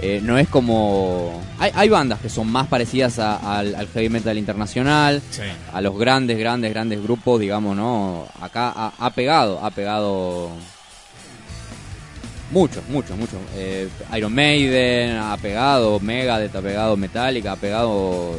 Eh, 0.00 0.20
no 0.22 0.36
es 0.36 0.48
como... 0.48 1.40
Hay, 1.60 1.70
hay 1.74 1.88
bandas 1.88 2.18
que 2.20 2.28
son 2.28 2.50
más 2.50 2.66
parecidas 2.66 3.18
a- 3.20 3.58
al, 3.58 3.74
al 3.76 3.86
heavy 3.88 4.08
metal 4.08 4.36
internacional, 4.36 5.22
Sí. 5.30 5.42
a 5.72 5.80
los 5.80 5.96
grandes, 5.96 6.38
grandes, 6.38 6.72
grandes 6.72 7.00
grupos, 7.02 7.40
digamos, 7.40 7.76
¿no? 7.76 8.26
Acá 8.40 8.72
ha, 8.74 8.92
ha 8.98 9.10
pegado, 9.10 9.64
ha 9.64 9.70
pegado 9.70 10.50
muchos, 12.50 12.82
muchos, 12.88 13.16
muchos. 13.16 13.38
Eh, 13.54 13.88
Iron 14.16 14.34
Maiden 14.34 15.16
ha 15.18 15.36
pegado, 15.36 15.98
Megadeth 16.00 16.54
ha 16.56 16.60
pegado, 16.60 16.96
Metallica 16.96 17.52
ha 17.52 17.56
pegado, 17.56 18.34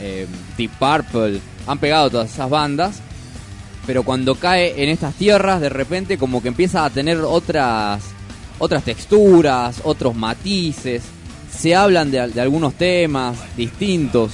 eh, 0.00 0.26
Deep 0.56 0.70
Purple, 0.78 1.40
han 1.66 1.78
pegado 1.78 2.10
todas 2.10 2.32
esas 2.32 2.50
bandas. 2.50 3.00
Pero 3.86 4.04
cuando 4.04 4.36
cae 4.36 4.82
en 4.82 4.88
estas 4.88 5.14
tierras, 5.14 5.60
de 5.60 5.68
repente 5.68 6.16
como 6.16 6.40
que 6.40 6.48
empieza 6.48 6.84
a 6.84 6.90
tener 6.90 7.18
otras, 7.18 8.02
otras 8.58 8.84
texturas, 8.84 9.80
otros 9.84 10.14
matices. 10.14 11.02
Se 11.52 11.74
hablan 11.74 12.10
de, 12.10 12.28
de 12.28 12.40
algunos 12.40 12.74
temas 12.74 13.36
distintos. 13.56 14.32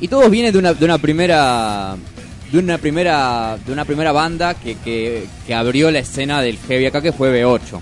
Y 0.00 0.08
todo 0.08 0.28
viene 0.28 0.52
de 0.52 0.58
una, 0.58 0.74
de 0.74 0.84
una 0.84 0.98
primera 0.98 1.96
de 2.50 2.58
una 2.58 2.78
primera 2.78 3.58
de 3.64 3.72
una 3.72 3.84
primera 3.84 4.12
banda 4.12 4.54
que, 4.54 4.76
que, 4.76 5.26
que 5.46 5.54
abrió 5.54 5.90
la 5.90 5.98
escena 5.98 6.40
del 6.40 6.58
heavy 6.58 6.86
acá 6.86 7.02
que 7.02 7.12
fue 7.12 7.42
B8 7.42 7.80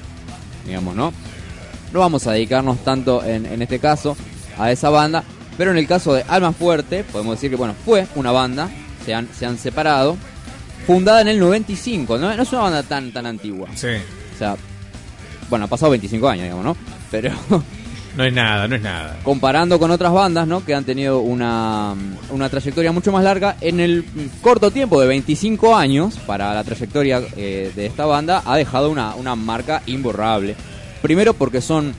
digamos 0.65 0.97
no 0.97 1.13
no 1.93 2.01
vamos 2.01 2.27
a 2.27 2.33
dedicarnos 2.33 2.83
tanto 2.83 3.23
en, 3.23 3.45
en 3.45 3.61
este 3.61 3.79
caso 3.79 4.17
a 4.59 4.73
esa 4.73 4.89
banda 4.89 5.23
pero 5.57 5.71
en 5.71 5.79
el 5.79 5.87
caso 5.87 6.13
de 6.15 6.25
Alma 6.29 6.53
Fuerte 6.53 7.05
podemos 7.05 7.37
decir 7.37 7.51
que 7.51 7.57
bueno 7.57 7.75
fue 7.85 8.07
una 8.15 8.33
banda 8.33 8.69
se 9.05 9.15
han, 9.15 9.29
se 9.33 9.47
han 9.47 9.59
separado 9.59 10.17
fundada 10.87 11.21
en 11.21 11.29
el 11.29 11.39
95 11.39 12.19
no, 12.19 12.35
no 12.35 12.43
es 12.43 12.53
una 12.53 12.63
banda 12.63 12.83
tan 12.83 13.13
tan 13.13 13.27
antigua 13.27 13.69
Sí. 13.75 13.89
o 14.35 14.39
sea 14.39 14.57
bueno 15.51 15.67
ha 15.67 15.69
pasado 15.69 15.91
25 15.91 16.29
años 16.29 16.45
digamos 16.45 16.65
no 16.65 16.77
pero 17.11 17.31
No 18.17 18.23
es 18.23 18.33
nada, 18.33 18.69
no 18.69 18.77
es 18.77 18.83
nada. 18.83 19.17
comparando 19.25 19.77
con 19.81 19.91
otras 19.91 20.13
bandas, 20.13 20.47
¿no? 20.47 20.65
Que 20.65 20.73
han 20.73 20.85
tenido 20.85 21.19
una, 21.19 21.97
una 22.31 22.49
trayectoria 22.49 22.93
mucho 22.93 23.11
más 23.11 23.25
larga, 23.25 23.57
en 23.61 23.81
el 23.81 24.05
corto 24.41 24.71
tiempo 24.71 25.01
de 25.01 25.09
25 25.09 25.75
años, 25.75 26.17
para 26.25 26.55
la 26.55 26.63
trayectoria 26.63 27.21
eh, 27.37 27.73
de 27.75 27.87
esta 27.87 28.07
banda, 28.07 28.43
ha 28.47 28.57
dejado 28.57 28.89
una, 28.89 29.17
una 29.17 29.35
marca 29.35 29.83
imborrable. 29.87 30.55
Primero 31.03 31.35
porque 31.35 31.61
son, 31.61 31.93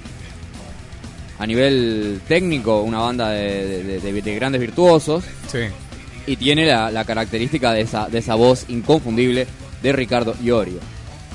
a 1.39 1.45
nivel 1.47 2.21
técnico, 2.27 2.81
una 2.81 2.99
banda 2.99 3.29
de, 3.29 3.83
de- 3.83 3.99
de- 3.99 4.21
de 4.21 4.35
grandes 4.35 4.61
virtuosos. 4.61 5.23
Sí. 5.51 5.59
Y 6.27 6.37
tiene 6.37 6.65
la, 6.65 6.89
la 6.91 7.05
característica 7.05 7.71
de 7.73 7.81
esa, 7.81 8.07
de 8.07 8.17
esa 8.19 8.35
voz 8.35 8.65
inconfundible 8.69 9.45
de 9.83 9.91
Ricardo 9.93 10.35
Iorio. 10.43 10.79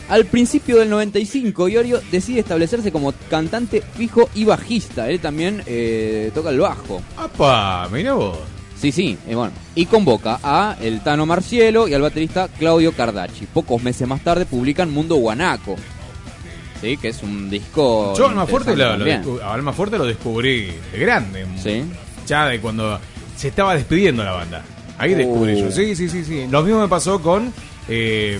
Al 0.09 0.25
principio 0.27 0.79
del 0.79 0.91
95, 0.91 1.69
Iorio 1.69 2.01
decide 2.11 2.41
establecerse 2.41 2.91
como 2.91 3.13
cantante 3.31 3.81
fijo 3.97 4.29
y 4.35 4.45
bajista. 4.45 5.09
Él 5.09 5.21
también 5.21 5.63
eh, 5.67 6.33
toca 6.35 6.51
el 6.51 6.59
bajo. 6.59 7.01
¡Apa! 7.17 7.89
Mira 7.93 8.15
vos. 8.15 8.37
Sí, 8.77 8.91
sí, 8.91 9.17
y 9.29 9.35
bueno. 9.35 9.53
Y 9.77 9.87
convoca 9.87 10.41
a 10.43 10.77
el 10.81 11.01
Tano 11.03 11.27
Marcielo 11.27 11.87
y 11.87 11.95
al 11.95 12.01
baterista 12.03 12.49
Claudio 12.59 12.91
Cardacci. 12.93 13.47
Pocos 13.47 13.81
meses 13.85 14.09
más 14.09 14.25
tarde 14.25 14.47
publican 14.47 14.91
Mundo 14.91 15.15
Guanaco. 15.17 15.77
Sí, 16.81 16.97
que 16.97 17.09
es 17.09 17.23
un 17.23 17.51
disco. 17.51 18.15
Yo 18.17 18.29
Alma 18.29 18.47
Fuerte, 18.47 18.75
lo, 18.77 18.87
Alma 19.45 19.73
Fuerte 19.73 19.99
lo 19.99 20.05
descubrí 20.07 20.73
de 20.93 20.99
grande. 20.99 21.47
Sí. 21.63 21.85
Ya 22.27 22.47
de 22.47 22.61
cuando 22.61 22.99
se 23.37 23.49
estaba 23.49 23.75
despidiendo 23.75 24.25
la 24.25 24.33
banda. 24.33 24.63
Ahí 24.99 25.15
descubrí 25.15 25.55
Uh. 25.55 25.65
yo. 25.67 25.71
Sí, 25.71 25.95
sí, 25.97 26.09
sí, 26.09 26.25
sí. 26.25 26.47
Lo 26.51 26.63
mismo 26.63 26.81
me 26.81 26.89
pasó 26.89 27.21
con 27.21 27.53
eh, 27.89 28.39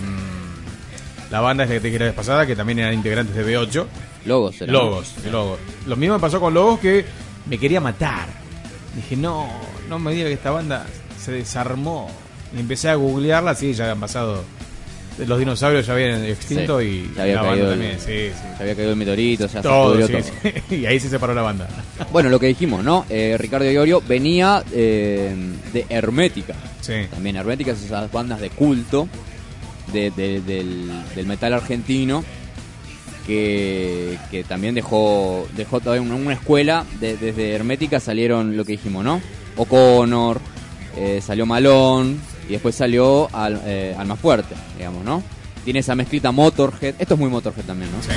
la 1.29 1.39
banda 1.41 1.65
que 1.67 1.79
te 1.79 1.87
dije 1.87 1.99
la 1.99 2.05
vez 2.05 2.13
pasada, 2.15 2.45
que 2.45 2.55
también 2.55 2.79
eran 2.79 2.93
integrantes 2.93 3.35
de 3.35 3.45
B8. 3.45 3.85
Logos, 4.25 4.61
era, 4.61 4.71
Logos, 4.71 5.13
Logos. 5.31 5.59
Lo 5.87 5.95
mismo 5.95 6.15
me 6.15 6.21
pasó 6.21 6.39
con 6.39 6.53
Logos 6.53 6.79
que 6.79 7.05
me 7.47 7.57
quería 7.57 7.81
matar. 7.81 8.27
Dije, 8.95 9.15
no, 9.15 9.47
no 9.89 9.99
me 9.99 10.13
diga 10.13 10.27
que 10.27 10.33
esta 10.33 10.51
banda 10.51 10.85
se 11.19 11.31
desarmó. 11.31 12.09
Y 12.55 12.59
empecé 12.59 12.89
a 12.89 12.95
googlearla, 12.95 13.55
sí, 13.55 13.73
ya 13.73 13.85
habían 13.85 13.99
pasado. 14.01 14.43
Los 15.27 15.39
dinosaurios 15.39 15.85
ya 15.85 15.93
habían 15.93 16.23
extinto 16.25 16.79
Sí, 16.79 16.85
y 17.11 17.15
ya 17.15 17.23
había 17.23 17.35
la 17.35 17.41
banda 17.43 17.63
el- 17.63 17.69
también, 17.71 17.99
sí, 17.99 18.05
sí. 18.05 18.43
Ya 18.49 18.57
había 18.61 18.75
caído 18.75 18.89
el 18.91 18.95
meteorito, 18.97 19.47
ya 19.47 19.61
Todo, 19.61 19.95
se 19.95 20.01
pudrió 20.07 20.21
todo. 20.23 20.31
sí. 20.69 20.75
Y 20.75 20.85
ahí 20.85 20.99
se 20.99 21.09
separó 21.09 21.33
la 21.33 21.41
banda. 21.41 21.67
Bueno, 22.11 22.29
lo 22.29 22.39
que 22.39 22.47
dijimos, 22.47 22.83
¿no? 22.83 23.05
Eh, 23.09 23.35
Ricardo 23.39 23.69
Iorio 23.69 24.01
venía 24.07 24.63
eh, 24.73 25.35
de 25.73 25.85
Hermética. 25.89 26.55
Sí. 26.81 26.93
También 27.11 27.35
Hermética 27.35 27.71
es 27.71 27.83
esas 27.83 28.11
bandas 28.11 28.39
de 28.41 28.49
culto 28.49 29.07
de- 29.93 30.11
de- 30.11 30.41
del, 30.41 30.89
del 31.15 31.25
metal 31.27 31.53
argentino 31.53 32.23
que, 33.27 34.17
que 34.31 34.43
también 34.43 34.73
dejó 34.75 35.47
dejó 35.55 35.79
todavía 35.79 36.01
una, 36.01 36.15
una 36.15 36.33
escuela. 36.33 36.85
de- 36.99 37.17
desde 37.17 37.51
Hermética 37.53 37.99
salieron 37.99 38.57
lo 38.57 38.65
que 38.65 38.73
dijimos, 38.73 39.03
¿no? 39.03 39.21
O'Connor, 39.57 40.39
eh, 40.97 41.21
salió 41.21 41.45
Malón 41.45 42.19
y 42.51 42.55
después 42.55 42.75
salió 42.75 43.33
Al, 43.33 43.61
eh, 43.63 43.95
Alma 43.97 44.17
Fuerte, 44.17 44.55
digamos, 44.77 45.05
¿no? 45.05 45.23
Tiene 45.63 45.79
esa 45.79 45.95
mezclita 45.95 46.33
Motorhead. 46.33 46.95
Esto 46.99 47.13
es 47.13 47.19
muy 47.19 47.29
Motorhead 47.29 47.63
también, 47.63 47.89
¿no? 47.93 48.03
Sí. 48.03 48.09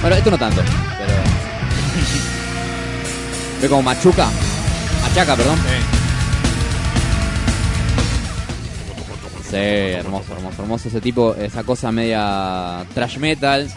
Bueno, 0.00 0.14
esto 0.14 0.30
no 0.30 0.38
tanto, 0.38 0.62
pero. 0.62 1.12
Ve 3.60 3.68
como 3.68 3.82
machuca. 3.82 4.28
Machaca, 5.02 5.34
perdón. 5.34 5.58
Sí, 9.50 9.56
hermoso, 9.56 10.34
hermoso, 10.34 10.62
hermoso 10.62 10.88
ese 10.90 11.00
tipo, 11.00 11.34
esa 11.34 11.64
cosa 11.64 11.90
media 11.90 12.86
trash 12.94 13.18
metal. 13.18 13.68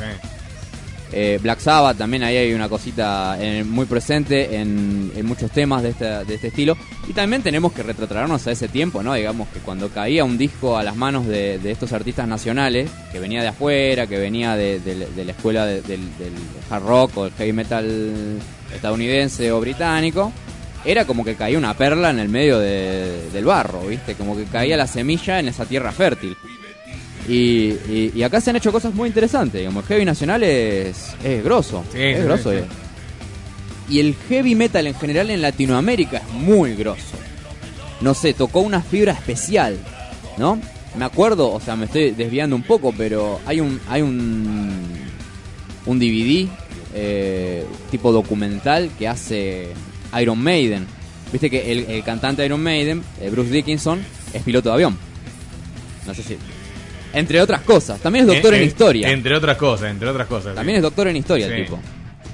Eh, 1.13 1.39
Black 1.41 1.59
Sabbath 1.59 1.97
también 1.97 2.23
ahí 2.23 2.37
hay 2.37 2.53
una 2.53 2.69
cosita 2.69 3.35
eh, 3.39 3.63
muy 3.65 3.85
presente 3.85 4.55
en, 4.55 5.11
muchos 5.25 5.51
temas 5.51 5.83
de 5.83 5.89
este, 5.89 6.05
de 6.05 6.35
este 6.35 6.47
estilo. 6.47 6.77
Y 7.07 7.13
también 7.13 7.41
tenemos 7.41 7.73
que 7.73 7.83
retrotraernos 7.83 8.47
a 8.47 8.51
ese 8.51 8.67
tiempo, 8.69 9.03
¿no? 9.03 9.13
Digamos 9.13 9.47
que 9.49 9.59
cuando 9.59 9.89
caía 9.89 10.23
un 10.23 10.37
disco 10.37 10.77
a 10.77 10.83
las 10.83 10.95
manos 10.95 11.27
de, 11.27 11.59
estos 11.69 11.91
artistas 11.93 12.27
nacionales, 12.27 12.89
que 13.11 13.19
venía 13.19 13.41
de 13.41 13.49
afuera, 13.49 14.07
que 14.07 14.17
venía 14.17 14.55
de, 14.55 14.79
la 15.25 15.31
escuela 15.31 15.65
de- 15.65 15.81
del, 15.81 15.99
del 16.17 16.33
hard 16.69 16.83
rock 16.83 17.17
o 17.17 17.25
el 17.25 17.31
heavy 17.33 17.53
metal 17.53 18.39
estadounidense 18.73 19.51
o 19.51 19.59
británico, 19.59 20.31
era 20.85 21.05
como 21.05 21.23
que 21.23 21.35
caía 21.35 21.57
una 21.57 21.75
perla 21.75 22.09
en 22.09 22.19
el 22.19 22.29
medio 22.29 22.57
de- 22.59 23.29
del 23.31 23.45
barro, 23.45 23.81
¿viste? 23.81 24.15
Como 24.15 24.35
que 24.35 24.45
caía 24.45 24.77
la 24.77 24.87
semilla 24.87 25.39
en 25.39 25.47
esa 25.49 25.65
tierra 25.65 25.91
fértil. 25.91 26.35
Y, 27.29 27.33
y- 27.89 28.11
y 28.15 28.23
acá 28.23 28.41
se 28.41 28.49
han 28.49 28.55
hecho 28.55 28.71
cosas 28.71 28.93
muy 28.93 29.07
interesantes, 29.07 29.59
digamos, 29.59 29.83
el 29.83 29.87
heavy 29.87 30.05
nacional 30.05 30.43
es, 30.43 31.09
es 31.23 31.43
grosso, 31.43 31.83
es 31.93 32.17
sí, 32.17 32.23
grosso. 32.23 32.51
sí. 32.51 32.57
eh. 32.57 32.63
Y 33.89 33.99
el 33.99 34.15
heavy 34.29 34.55
metal 34.55 34.87
en 34.87 34.95
general 34.95 35.29
en 35.29 35.41
Latinoamérica 35.41 36.17
es 36.17 36.33
muy 36.33 36.75
grosso. 36.75 37.17
No 37.99 38.13
sé, 38.13 38.33
tocó 38.33 38.61
una 38.61 38.81
fibra 38.81 39.13
especial, 39.13 39.77
¿no? 40.37 40.59
Me 40.97 41.05
acuerdo, 41.05 41.51
o 41.51 41.59
sea, 41.59 41.75
me 41.75 41.85
estoy 41.85 42.11
desviando 42.11 42.55
un 42.55 42.63
poco, 42.63 42.93
pero 42.97 43.39
hay 43.45 43.59
un 43.61 43.79
hay 43.89 44.01
un 44.01 44.71
un 45.85 45.99
DVD 45.99 46.47
eh, 46.93 47.65
tipo 47.91 48.11
documental 48.11 48.89
que 48.97 49.07
hace 49.07 49.67
Iron 50.19 50.39
Maiden. 50.41 50.85
Viste 51.31 51.49
que 51.49 51.71
el, 51.71 51.85
el 51.89 52.03
cantante 52.03 52.45
Iron 52.45 52.61
Maiden, 52.61 53.03
eh, 53.21 53.29
Bruce 53.29 53.51
Dickinson, 53.51 53.99
es 54.33 54.41
piloto 54.43 54.69
de 54.69 54.75
avión. 54.75 54.97
No 56.07 56.13
sé 56.13 56.23
si. 56.23 56.37
Entre 57.13 57.41
otras 57.41 57.61
cosas. 57.61 57.99
También 57.99 58.23
es 58.25 58.33
doctor 58.33 58.53
Eh, 58.53 58.57
en 58.57 58.63
eh, 58.63 58.65
historia. 58.65 59.09
Entre 59.11 59.35
otras 59.35 59.57
cosas, 59.57 59.91
entre 59.91 60.07
otras 60.09 60.27
cosas. 60.27 60.55
También 60.55 60.77
es 60.77 60.81
doctor 60.83 61.07
en 61.07 61.15
historia 61.17 61.47
Sí. 61.47 61.53
el 61.53 61.63
tipo. 61.65 61.79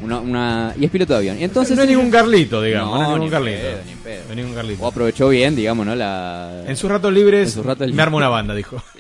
Una, 0.04 0.20
una, 0.20 0.74
y 0.80 0.86
es 0.86 0.92
piloto 0.92 1.14
de 1.14 1.20
avión. 1.20 1.40
Y 1.40 1.44
entonces 1.44 1.76
no 1.76 1.82
es 1.82 1.90
ningún 1.90 2.12
Carlito, 2.12 2.62
digamos. 2.62 2.92
No, 2.92 2.98
No, 2.98 3.02
es 3.04 3.10
ningún 3.14 3.26
ni 3.26 3.30
Carlito. 3.32 3.58
pedo, 3.62 3.78
ni 3.88 3.94
pedo. 3.96 4.24
No 4.26 4.30
es 4.30 4.36
ningún 4.38 4.54
Carlito. 4.54 4.84
O 4.84 4.88
aprovechó 4.88 5.30
bien, 5.30 5.56
digamos, 5.56 5.86
¿no? 5.88 5.96
La... 5.96 6.64
En 6.68 6.76
sus 6.78 6.88
ratos 6.90 7.12
libres, 7.12 7.48
En 7.48 7.54
sus 7.56 7.66
ratos 7.66 7.92
me 7.92 8.02
armo 8.04 8.18
una 8.18 8.30
banda, 8.30 8.54
dijo. 8.54 8.82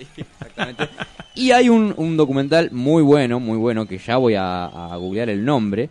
Y 1.35 1.51
hay 1.51 1.69
un, 1.69 1.93
un 1.97 2.17
documental 2.17 2.69
muy 2.71 3.03
bueno, 3.03 3.39
muy 3.39 3.57
bueno, 3.59 3.85
que 3.87 3.99
ya 3.99 4.17
voy 4.17 4.33
a, 4.33 4.65
a 4.65 4.95
googlear 4.97 5.29
el 5.29 5.45
nombre, 5.45 5.89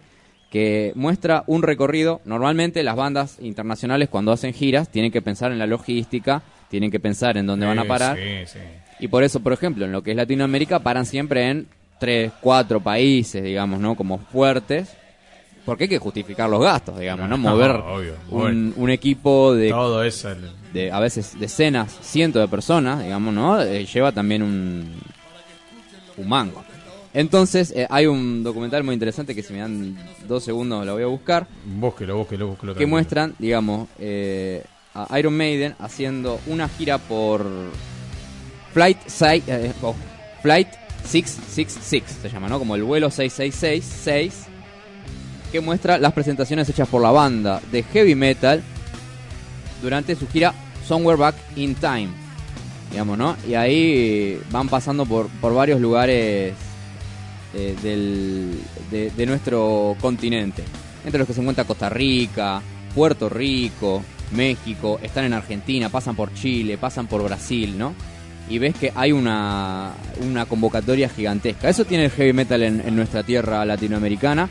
que 0.50 0.90
muestra 0.96 1.44
un 1.46 1.62
recorrido. 1.62 2.20
Normalmente 2.24 2.82
las 2.82 2.96
bandas 2.96 3.36
internacionales 3.40 4.08
cuando 4.08 4.32
hacen 4.32 4.52
giras 4.52 4.88
tienen 4.90 5.12
que 5.12 5.22
pensar 5.22 5.52
en 5.52 5.60
la 5.60 5.68
logística, 5.68 6.42
tienen 6.68 6.90
que 6.90 6.98
pensar 6.98 7.36
en 7.36 7.46
dónde 7.46 7.64
van 7.64 7.78
a 7.78 7.84
parar. 7.84 8.16
Sí, 8.16 8.46
sí. 8.54 8.58
Y 8.98 9.08
por 9.08 9.22
eso, 9.24 9.40
por 9.40 9.52
ejemplo, 9.52 9.84
en 9.84 9.92
lo 9.92 10.02
que 10.02 10.12
es 10.12 10.16
Latinoamérica 10.16 10.78
paran 10.80 11.04
siempre 11.06 11.48
en 11.50 11.66
tres, 11.98 12.32
cuatro 12.40 12.80
países, 12.80 13.42
digamos, 13.42 13.80
¿no? 13.80 13.94
Como 13.94 14.18
fuertes. 14.18 14.88
Porque 15.64 15.84
hay 15.84 15.88
que 15.88 15.98
justificar 15.98 16.48
los 16.48 16.62
gastos, 16.62 16.98
digamos, 16.98 17.28
¿no? 17.28 17.36
No, 17.36 17.50
Mover 17.50 17.70
obvio, 17.84 18.14
un, 18.30 18.72
un 18.76 18.90
equipo 18.90 19.54
de, 19.54 19.70
Todo 19.70 20.02
eso. 20.04 20.30
el- 20.30 20.50
de 20.72 20.92
a 20.92 21.00
veces 21.00 21.38
decenas, 21.38 21.96
cientos 22.02 22.40
de 22.42 22.48
personas, 22.48 23.02
digamos, 23.02 23.34
¿no? 23.34 23.60
Eh, 23.60 23.84
lleva 23.86 24.12
también 24.12 24.42
un, 24.42 24.92
un 26.16 26.28
mango. 26.28 26.62
Entonces, 27.12 27.72
eh, 27.74 27.86
hay 27.88 28.06
un 28.06 28.42
documental 28.44 28.84
muy 28.84 28.92
interesante 28.94 29.34
que 29.34 29.42
si 29.42 29.52
me 29.54 29.60
dan 29.60 29.96
dos 30.28 30.44
segundos 30.44 30.84
lo 30.84 30.92
voy 30.94 31.02
a 31.02 31.06
buscar. 31.06 31.46
Búsquelo, 31.64 32.16
búsquelo, 32.18 32.48
búsquelo. 32.48 32.72
Que 32.72 32.76
tranquilo. 32.78 32.88
muestran, 32.88 33.34
digamos, 33.38 33.88
eh, 33.98 34.62
a 34.94 35.18
Iron 35.18 35.34
Maiden 35.36 35.74
haciendo 35.78 36.38
una 36.46 36.68
gira 36.68 36.98
por 36.98 37.46
Flight, 38.76 38.98
si- 39.06 39.42
eh, 39.46 39.72
oh, 39.80 39.94
Flight 40.42 40.68
666, 41.02 42.02
se 42.20 42.28
llama, 42.28 42.46
¿no? 42.46 42.58
Como 42.58 42.74
el 42.74 42.82
vuelo 42.82 43.10
6666, 43.10 44.34
que 45.50 45.60
muestra 45.62 45.96
las 45.96 46.12
presentaciones 46.12 46.68
hechas 46.68 46.86
por 46.86 47.00
la 47.00 47.10
banda 47.10 47.62
de 47.72 47.82
heavy 47.84 48.14
metal 48.14 48.62
durante 49.80 50.14
su 50.14 50.28
gira 50.28 50.52
Somewhere 50.86 51.16
Back 51.18 51.36
in 51.56 51.74
Time, 51.76 52.08
digamos, 52.90 53.16
¿no? 53.16 53.34
Y 53.48 53.54
ahí 53.54 54.38
van 54.50 54.68
pasando 54.68 55.06
por, 55.06 55.28
por 55.40 55.54
varios 55.54 55.80
lugares 55.80 56.52
eh, 57.54 57.76
del, 57.82 58.60
de, 58.90 59.10
de 59.10 59.24
nuestro 59.26 59.96
continente, 60.02 60.62
entre 61.02 61.18
los 61.18 61.26
que 61.26 61.32
se 61.32 61.40
encuentra 61.40 61.64
Costa 61.64 61.88
Rica, 61.88 62.60
Puerto 62.94 63.30
Rico, 63.30 64.02
México, 64.32 64.98
están 65.02 65.24
en 65.24 65.32
Argentina, 65.32 65.88
pasan 65.88 66.14
por 66.14 66.34
Chile, 66.34 66.76
pasan 66.76 67.06
por 67.06 67.22
Brasil, 67.22 67.78
¿no? 67.78 67.94
Y 68.48 68.58
ves 68.58 68.74
que 68.76 68.92
hay 68.94 69.12
una, 69.12 69.90
una 70.28 70.46
convocatoria 70.46 71.08
gigantesca. 71.08 71.68
Eso 71.68 71.84
tiene 71.84 72.04
el 72.04 72.10
heavy 72.12 72.32
metal 72.32 72.62
en, 72.62 72.80
en 72.86 72.94
nuestra 72.94 73.22
tierra 73.22 73.64
latinoamericana. 73.64 74.48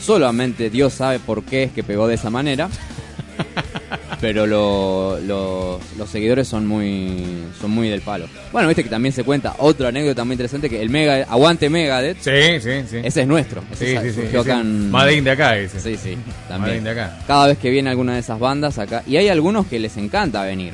Solamente 0.00 0.70
Dios 0.70 0.94
sabe 0.94 1.18
por 1.18 1.42
qué 1.44 1.64
es 1.64 1.72
que 1.72 1.82
pegó 1.82 2.06
de 2.08 2.14
esa 2.14 2.30
manera. 2.30 2.68
Pero 4.20 4.46
lo- 4.46 5.18
lo- 5.20 5.78
los 5.96 6.10
seguidores 6.10 6.48
son 6.48 6.66
muy 6.66 7.24
son 7.60 7.70
muy 7.70 7.88
del 7.88 8.00
palo. 8.00 8.26
Bueno, 8.52 8.66
viste 8.66 8.82
que 8.82 8.90
también 8.90 9.12
se 9.12 9.22
cuenta 9.22 9.54
otra 9.58 9.88
anécdota 9.88 10.24
muy 10.24 10.32
interesante 10.34 10.68
que 10.68 10.82
el 10.82 10.90
Mega 10.90 11.24
Aguante 11.28 11.70
Megadeth. 11.70 12.18
Sí, 12.20 12.60
sí, 12.60 12.84
sí. 12.90 12.96
Ese 13.02 13.22
es 13.22 13.26
nuestro. 13.28 13.62
Ese 13.70 13.86
Sí, 14.00 14.08
sí, 14.12 14.20
sí, 14.22 15.20
de 15.22 15.30
acá 15.30 15.56
ese. 15.56 15.96
Sí, 15.96 16.16
también. 16.48 16.82
de 16.82 16.90
acá. 16.90 17.18
Cada 17.28 17.46
vez 17.48 17.58
que 17.58 17.70
viene 17.70 17.90
alguna 17.90 18.14
de 18.14 18.20
esas 18.20 18.38
bandas 18.40 18.78
acá 18.78 19.02
y 19.06 19.16
hay 19.18 19.28
algunos 19.28 19.66
que 19.66 19.78
les 19.78 19.96
encanta 19.96 20.42
venir. 20.42 20.72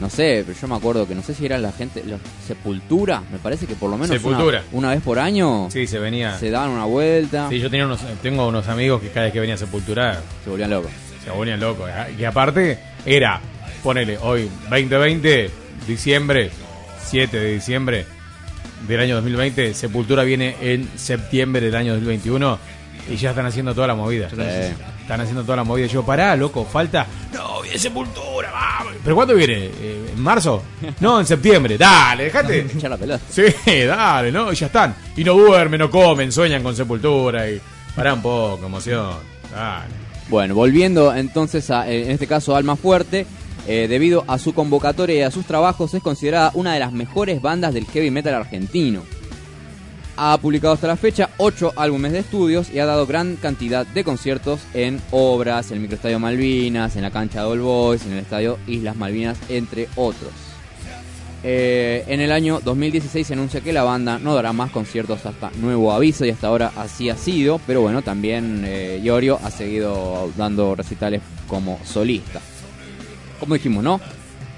No 0.00 0.10
sé, 0.10 0.42
pero 0.46 0.58
yo 0.58 0.66
me 0.68 0.74
acuerdo 0.74 1.06
que 1.06 1.14
no 1.14 1.22
sé 1.22 1.34
si 1.34 1.46
era 1.46 1.56
la 1.58 1.70
gente, 1.72 2.02
los 2.04 2.20
Sepultura, 2.46 3.22
me 3.30 3.38
parece 3.38 3.66
que 3.66 3.74
por 3.76 3.88
lo 3.90 3.96
menos 3.96 4.10
una- 4.10 4.18
Sepultura. 4.18 4.62
Una, 4.72 4.90
vez 4.90 5.00
por 5.02 5.18
año 5.18 5.68
Sí, 5.70 5.86
se 5.86 5.98
venía. 5.98 6.36
se 6.38 6.50
daban 6.50 6.70
una 6.70 6.84
vuelta. 6.84 7.48
Sí, 7.48 7.60
yo 7.60 7.70
tenía 7.70 7.86
unos, 7.86 8.00
tengo 8.20 8.48
unos 8.48 8.66
amigos 8.68 9.00
que 9.00 9.08
cada 9.10 9.24
vez 9.26 9.32
que 9.32 9.40
venía 9.40 9.54
a 9.54 9.58
Sepultura 9.58 10.20
se 10.42 10.50
volvían 10.50 10.70
locos. 10.70 10.90
Se 11.24 11.30
volvían 11.30 11.60
locos. 11.60 11.88
Y 12.18 12.24
aparte, 12.24 12.78
era, 13.06 13.40
ponele, 13.82 14.18
hoy, 14.18 14.50
2020, 14.68 15.50
diciembre, 15.86 16.50
7 17.04 17.38
de 17.38 17.52
diciembre 17.54 18.04
del 18.88 19.00
año 19.00 19.14
2020, 19.16 19.74
Sepultura 19.74 20.24
viene 20.24 20.56
en 20.60 20.88
septiembre 20.98 21.60
del 21.62 21.76
año 21.76 21.92
2021 21.94 22.58
y 23.10 23.16
ya 23.16 23.30
están 23.30 23.46
haciendo 23.46 23.74
toda 23.74 23.86
la 23.86 23.94
movida. 23.94 24.28
Están 25.04 25.20
haciendo 25.20 25.42
toda 25.42 25.56
la 25.56 25.64
movida. 25.64 25.86
Yo, 25.86 26.02
pará, 26.02 26.34
loco, 26.34 26.64
falta. 26.64 27.06
No, 27.34 27.60
viene 27.60 27.78
Sepultura, 27.78 28.50
vamos. 28.50 28.94
¿Pero 29.04 29.14
cuándo 29.14 29.34
viene? 29.34 29.66
Eh, 29.66 30.12
¿En 30.16 30.22
marzo? 30.22 30.62
No, 31.00 31.20
en 31.20 31.26
septiembre. 31.26 31.76
Dale, 31.76 32.24
dejate. 32.24 32.66
Ya 32.78 32.88
la 32.88 32.96
pelota. 32.96 33.22
Sí, 33.28 33.42
dale, 33.86 34.32
¿no? 34.32 34.50
Y 34.50 34.56
ya 34.56 34.64
están. 34.64 34.94
Y 35.14 35.22
no 35.22 35.34
duermen, 35.34 35.80
no 35.80 35.90
comen, 35.90 36.32
sueñan 36.32 36.62
con 36.62 36.74
Sepultura 36.74 37.50
y. 37.50 37.60
Pará 37.94 38.14
un 38.14 38.22
poco, 38.22 38.64
emoción. 38.64 39.12
Dale. 39.52 39.92
Bueno, 40.30 40.54
volviendo 40.54 41.14
entonces 41.14 41.70
a, 41.70 41.86
en 41.86 42.10
este 42.10 42.26
caso, 42.26 42.56
Alma 42.56 42.76
Fuerte, 42.76 43.26
eh, 43.68 43.86
debido 43.86 44.24
a 44.26 44.38
su 44.38 44.54
convocatoria 44.54 45.16
y 45.16 45.22
a 45.22 45.30
sus 45.30 45.44
trabajos, 45.44 45.92
es 45.92 46.02
considerada 46.02 46.50
una 46.54 46.72
de 46.72 46.80
las 46.80 46.92
mejores 46.92 47.42
bandas 47.42 47.74
del 47.74 47.84
heavy 47.84 48.10
metal 48.10 48.32
argentino. 48.32 49.02
Ha 50.16 50.38
publicado 50.38 50.74
hasta 50.74 50.86
la 50.86 50.96
fecha 50.96 51.30
8 51.38 51.72
álbumes 51.76 52.12
de 52.12 52.20
estudios 52.20 52.70
y 52.70 52.78
ha 52.78 52.86
dado 52.86 53.06
gran 53.06 53.36
cantidad 53.36 53.84
de 53.84 54.04
conciertos 54.04 54.60
en 54.72 55.00
obras, 55.10 55.70
en 55.70 55.76
el 55.76 55.80
Microestadio 55.80 56.20
Malvinas, 56.20 56.94
en 56.94 57.02
la 57.02 57.10
cancha 57.10 57.40
de 57.40 57.46
All 57.46 57.60
Boys, 57.60 58.06
en 58.06 58.12
el 58.12 58.18
Estadio 58.18 58.58
Islas 58.68 58.96
Malvinas, 58.96 59.38
entre 59.48 59.88
otros. 59.96 60.30
Eh, 61.46 62.04
en 62.06 62.22
el 62.22 62.32
año 62.32 62.60
2016 62.64 63.26
se 63.26 63.34
anuncia 63.34 63.60
que 63.60 63.72
la 63.72 63.82
banda 63.82 64.18
no 64.18 64.34
dará 64.34 64.54
más 64.54 64.70
conciertos 64.70 65.26
hasta 65.26 65.50
nuevo 65.60 65.92
aviso 65.92 66.24
y 66.24 66.30
hasta 66.30 66.46
ahora 66.46 66.72
así 66.74 67.10
ha 67.10 67.18
sido, 67.18 67.60
pero 67.66 67.82
bueno, 67.82 68.00
también 68.00 68.62
eh, 68.64 69.02
ha 69.42 69.50
seguido 69.50 70.32
dando 70.38 70.74
recitales 70.74 71.20
como 71.46 71.78
solista. 71.84 72.40
Como 73.38 73.54
dijimos, 73.54 73.84
¿no? 73.84 74.00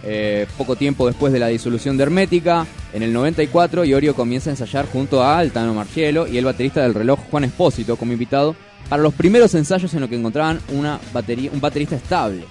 Eh, 0.09 0.47
poco 0.57 0.77
tiempo 0.77 1.05
después 1.05 1.33
de 1.33 1.41
la 1.41 1.49
disolución 1.49 1.97
de 1.97 2.05
Hermética, 2.05 2.65
en 2.93 3.03
el 3.03 3.13
94 3.13 3.85
Iorio 3.85 4.15
comienza 4.15 4.51
a 4.51 4.53
ensayar 4.53 4.87
junto 4.87 5.21
a 5.21 5.37
Altano 5.37 5.75
Marchielo 5.75 6.29
y 6.29 6.39
el 6.39 6.45
baterista 6.45 6.81
del 6.83 6.95
reloj 6.95 7.19
Juan 7.29 7.43
Espósito 7.43 7.97
como 7.97 8.13
invitado 8.13 8.55
para 8.89 9.03
los 9.03 9.15
primeros 9.15 9.53
ensayos 9.57 9.93
en 9.95 10.01
los 10.03 10.09
que 10.09 10.15
encontraban 10.15 10.61
una 10.73 11.01
batería, 11.13 11.51
un 11.53 11.61
baterista 11.61 11.97
estable. 11.97 12.45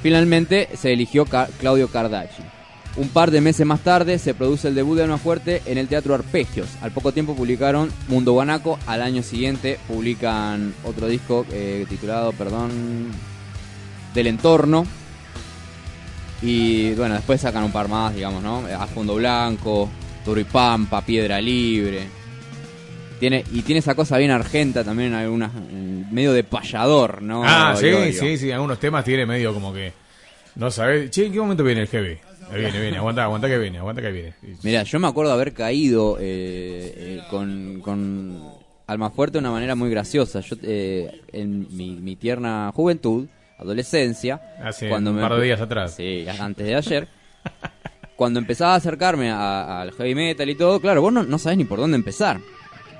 Finalmente 0.00 0.68
se 0.74 0.92
eligió 0.92 1.24
Claudio 1.58 1.88
Cardacci. 1.88 2.44
Un 2.96 3.08
par 3.08 3.32
de 3.32 3.40
meses 3.40 3.66
más 3.66 3.80
tarde 3.80 4.20
se 4.20 4.34
produce 4.34 4.68
el 4.68 4.76
debut 4.76 4.96
de 4.96 5.02
Alma 5.02 5.18
Fuerte 5.18 5.62
en 5.66 5.76
el 5.76 5.88
Teatro 5.88 6.14
Arpegios. 6.14 6.68
Al 6.82 6.92
poco 6.92 7.10
tiempo 7.10 7.34
publicaron 7.34 7.90
Mundo 8.06 8.32
Guanaco. 8.32 8.78
Al 8.86 9.02
año 9.02 9.24
siguiente 9.24 9.80
publican 9.88 10.72
otro 10.84 11.08
disco 11.08 11.44
eh, 11.50 11.84
titulado, 11.88 12.30
perdón, 12.32 13.10
Del 14.14 14.28
Entorno. 14.28 14.86
Y 16.42 16.94
bueno, 16.94 17.14
después 17.16 17.40
sacan 17.40 17.64
un 17.64 17.72
par 17.72 17.88
más, 17.88 18.14
digamos, 18.14 18.42
¿no? 18.42 18.64
A 18.66 18.86
Fondo 18.86 19.16
Blanco, 19.16 19.88
Turipampa, 20.24 21.02
Piedra 21.04 21.40
Libre. 21.40 22.08
Tiene, 23.18 23.44
y 23.52 23.60
tiene 23.62 23.80
esa 23.80 23.94
cosa 23.94 24.16
bien 24.16 24.30
argenta 24.30 24.82
también, 24.82 25.12
algunas, 25.12 25.52
medio 26.10 26.32
de 26.32 26.42
payador, 26.42 27.20
¿no? 27.20 27.42
Ah, 27.44 27.74
sí, 27.76 27.86
Iorio? 27.86 28.12
sí, 28.18 28.38
sí. 28.38 28.50
Algunos 28.50 28.78
temas 28.80 29.04
tiene 29.04 29.26
medio 29.26 29.52
como 29.52 29.74
que. 29.74 29.92
No 30.56 30.70
sabes. 30.70 31.10
Che, 31.10 31.26
¿en 31.26 31.32
qué 31.32 31.38
momento 31.40 31.62
viene 31.62 31.82
el 31.82 31.88
heavy? 31.88 32.18
Ahí 32.50 32.60
Viene, 32.60 32.80
viene. 32.80 32.96
Aguanta, 32.96 33.24
aguanta 33.24 33.46
que 33.46 33.58
viene, 33.58 33.78
aguanta 33.78 34.00
que 34.02 34.10
viene. 34.10 34.34
Mira, 34.62 34.82
yo 34.82 34.98
me 34.98 35.06
acuerdo 35.06 35.32
haber 35.32 35.52
caído 35.52 36.16
eh, 36.18 36.94
eh, 36.96 37.20
con, 37.30 37.80
con 37.82 38.42
Alma 38.86 39.10
Fuerte 39.10 39.34
de 39.34 39.40
una 39.40 39.52
manera 39.52 39.74
muy 39.74 39.90
graciosa. 39.90 40.40
Yo 40.40 40.56
eh, 40.62 41.20
en 41.32 41.68
mi, 41.76 41.90
mi 41.96 42.16
tierna 42.16 42.72
juventud, 42.74 43.26
adolescencia, 43.60 44.40
Hace 44.62 44.92
un 44.92 45.20
par 45.20 45.34
de 45.36 45.44
días 45.44 45.60
atrás. 45.60 45.94
Sí, 45.96 46.26
antes 46.38 46.66
de 46.66 46.74
ayer. 46.74 47.08
cuando 48.16 48.38
empezaba 48.38 48.74
a 48.74 48.76
acercarme 48.76 49.30
al 49.30 49.92
heavy 49.92 50.14
metal 50.14 50.48
y 50.50 50.54
todo, 50.54 50.80
claro, 50.80 51.00
vos 51.02 51.12
no, 51.12 51.22
no 51.22 51.38
sabés 51.38 51.58
ni 51.58 51.64
por 51.64 51.78
dónde 51.78 51.96
empezar. 51.96 52.38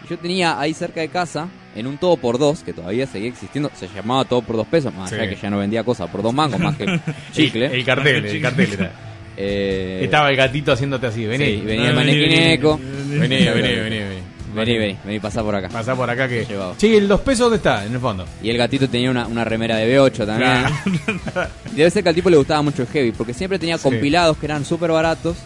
Yo 0.08 0.18
tenía 0.18 0.58
ahí 0.58 0.72
cerca 0.74 1.00
de 1.02 1.08
casa, 1.08 1.48
en 1.76 1.86
un 1.86 1.98
todo 1.98 2.16
por 2.16 2.38
dos, 2.38 2.62
que 2.62 2.72
todavía 2.72 3.06
seguía 3.06 3.28
existiendo, 3.28 3.70
se 3.74 3.86
llamaba 3.88 4.24
todo 4.24 4.40
por 4.42 4.56
dos 4.56 4.66
pesos, 4.66 4.92
más 4.94 5.12
allá 5.12 5.24
Sí. 5.24 5.28
que 5.30 5.36
ya 5.36 5.50
no 5.50 5.58
vendía 5.58 5.84
cosas 5.84 6.08
por 6.10 6.22
dos 6.22 6.32
mangos, 6.32 6.58
más 6.58 6.74
que 6.76 6.86
chicle. 7.32 7.66
El, 7.66 7.72
el 7.72 7.84
cartel, 7.84 8.24
el 8.24 8.42
cartel 8.42 8.72
era. 8.72 8.92
Eh, 9.36 10.00
Estaba 10.02 10.28
el 10.30 10.36
gatito 10.36 10.72
haciéndote 10.72 11.06
así. 11.06 11.24
Vení. 11.26 11.44
Sí, 11.44 11.60
venía 11.64 11.90
el 11.90 11.94
manequineco. 11.96 12.78
Vení, 12.78 13.18
vení, 13.36 13.46
vení, 13.46 13.98
vení. 13.98 14.20
Vení, 14.54 14.78
vení, 14.78 14.98
vení, 15.04 15.20
pasá 15.20 15.42
por 15.42 15.54
acá. 15.54 15.68
Pasá 15.68 15.94
por 15.94 16.08
acá 16.10 16.26
que. 16.28 16.44
Llevado. 16.44 16.74
Che, 16.76 16.96
¿el 16.96 17.06
dos 17.08 17.20
pesos 17.20 17.40
dónde 17.50 17.56
está? 17.58 17.84
En 17.84 17.92
el 17.94 18.00
fondo. 18.00 18.24
Y 18.42 18.50
el 18.50 18.56
gatito 18.58 18.88
tenía 18.88 19.10
una, 19.10 19.26
una 19.26 19.44
remera 19.44 19.76
de 19.76 19.96
B8 19.96 20.26
también. 20.26 20.64
Debe 21.76 21.90
ser 21.90 22.02
que 22.02 22.08
al 22.08 22.14
tipo 22.14 22.30
le 22.30 22.36
gustaba 22.36 22.62
mucho 22.62 22.82
el 22.82 22.88
heavy, 22.88 23.12
porque 23.12 23.32
siempre 23.34 23.58
tenía 23.58 23.76
Sí. 23.78 23.82
compilados 23.84 24.36
que 24.38 24.46
eran 24.46 24.64
súper 24.64 24.90
baratos, 24.90 25.36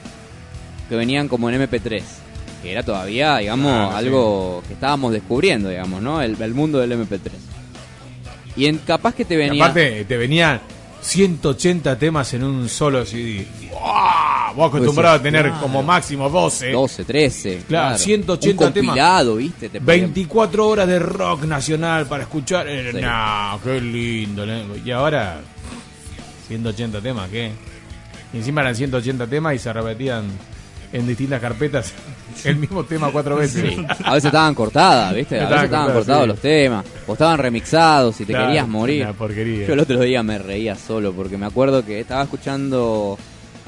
que 0.88 0.96
venían 0.96 1.28
como 1.28 1.50
en 1.50 1.60
MP3. 1.62 2.02
Que 2.62 2.72
era 2.72 2.82
todavía, 2.82 3.36
digamos, 3.38 3.70
Claro, 3.72 3.90
sí. 3.90 3.96
algo 3.98 4.62
que 4.66 4.72
estábamos 4.74 5.12
descubriendo, 5.12 5.68
digamos, 5.68 6.00
¿no? 6.00 6.22
El, 6.22 6.40
el 6.40 6.54
mundo 6.54 6.78
del 6.78 6.92
MP3. 6.92 7.30
Y 8.56 8.66
en 8.66 8.78
capaz 8.78 9.14
que 9.14 9.24
te 9.24 9.34
Y 9.34 9.36
venía... 9.36 9.64
aparte, 9.64 10.04
te 10.06 10.16
venían 10.16 10.60
180 11.04 11.98
temas 11.98 12.32
en 12.32 12.44
un 12.44 12.68
solo 12.68 13.04
CD. 13.04 13.46
¡Wow! 13.70 14.54
Vos 14.56 14.68
acostumbrado 14.68 15.16
a 15.16 15.22
tener 15.22 15.42
Claro. 15.46 15.60
como 15.60 15.82
máximo 15.82 16.30
12. 16.30 16.70
12, 16.72 17.04
13. 17.04 17.62
Claro, 17.68 17.98
180 17.98 18.66
Un 18.66 18.72
temas. 18.72 18.96
¿viste? 19.36 19.68
Te 19.68 19.80
podían- 19.80 20.00
24 20.14 20.66
horas 20.66 20.88
de 20.88 20.98
rock 20.98 21.44
nacional 21.44 22.06
para 22.06 22.22
escuchar. 22.22 22.66
Eh, 22.68 22.90
Sí. 22.92 23.00
No, 23.02 23.60
qué 23.62 23.80
lindo. 23.80 24.46
¿no? 24.46 24.76
Y 24.82 24.90
ahora, 24.92 25.40
180 26.48 27.00
temas, 27.02 27.28
¿qué? 27.28 27.52
Y 28.32 28.38
encima 28.38 28.62
eran 28.62 28.74
180 28.74 29.26
temas 29.26 29.54
y 29.54 29.58
se 29.58 29.72
repetían 29.72 30.24
en 30.92 31.06
distintas 31.06 31.40
carpetas 31.40 31.92
el 32.44 32.56
mismo 32.56 32.84
tema 32.84 33.10
cuatro 33.10 33.36
veces. 33.36 33.74
Sí. 33.74 33.86
A 34.04 34.14
veces 34.14 34.26
estaban 34.26 34.54
cortadas, 34.54 35.14
¿viste? 35.14 35.36
A 35.38 35.42
Estaban 35.44 35.56
veces 35.62 35.64
estaban 35.64 35.86
cortadas, 35.86 35.94
cortados 36.06 36.22
sí. 36.22 36.28
los 36.28 36.40
temas. 36.40 36.84
O 37.06 37.12
estaban 37.12 37.38
remixados 37.38 38.20
y 38.20 38.24
te 38.24 38.32
Claro, 38.32 38.46
querías 38.46 38.68
morir. 38.68 39.06
porquería. 39.18 39.66
Yo 39.66 39.74
el 39.74 39.80
otro 39.80 40.00
día 40.00 40.22
me 40.22 40.38
reía 40.38 40.74
solo 40.76 41.12
porque 41.12 41.36
me 41.38 41.46
acuerdo 41.46 41.84
que 41.84 42.00
estaba 42.00 42.22
escuchando 42.24 43.18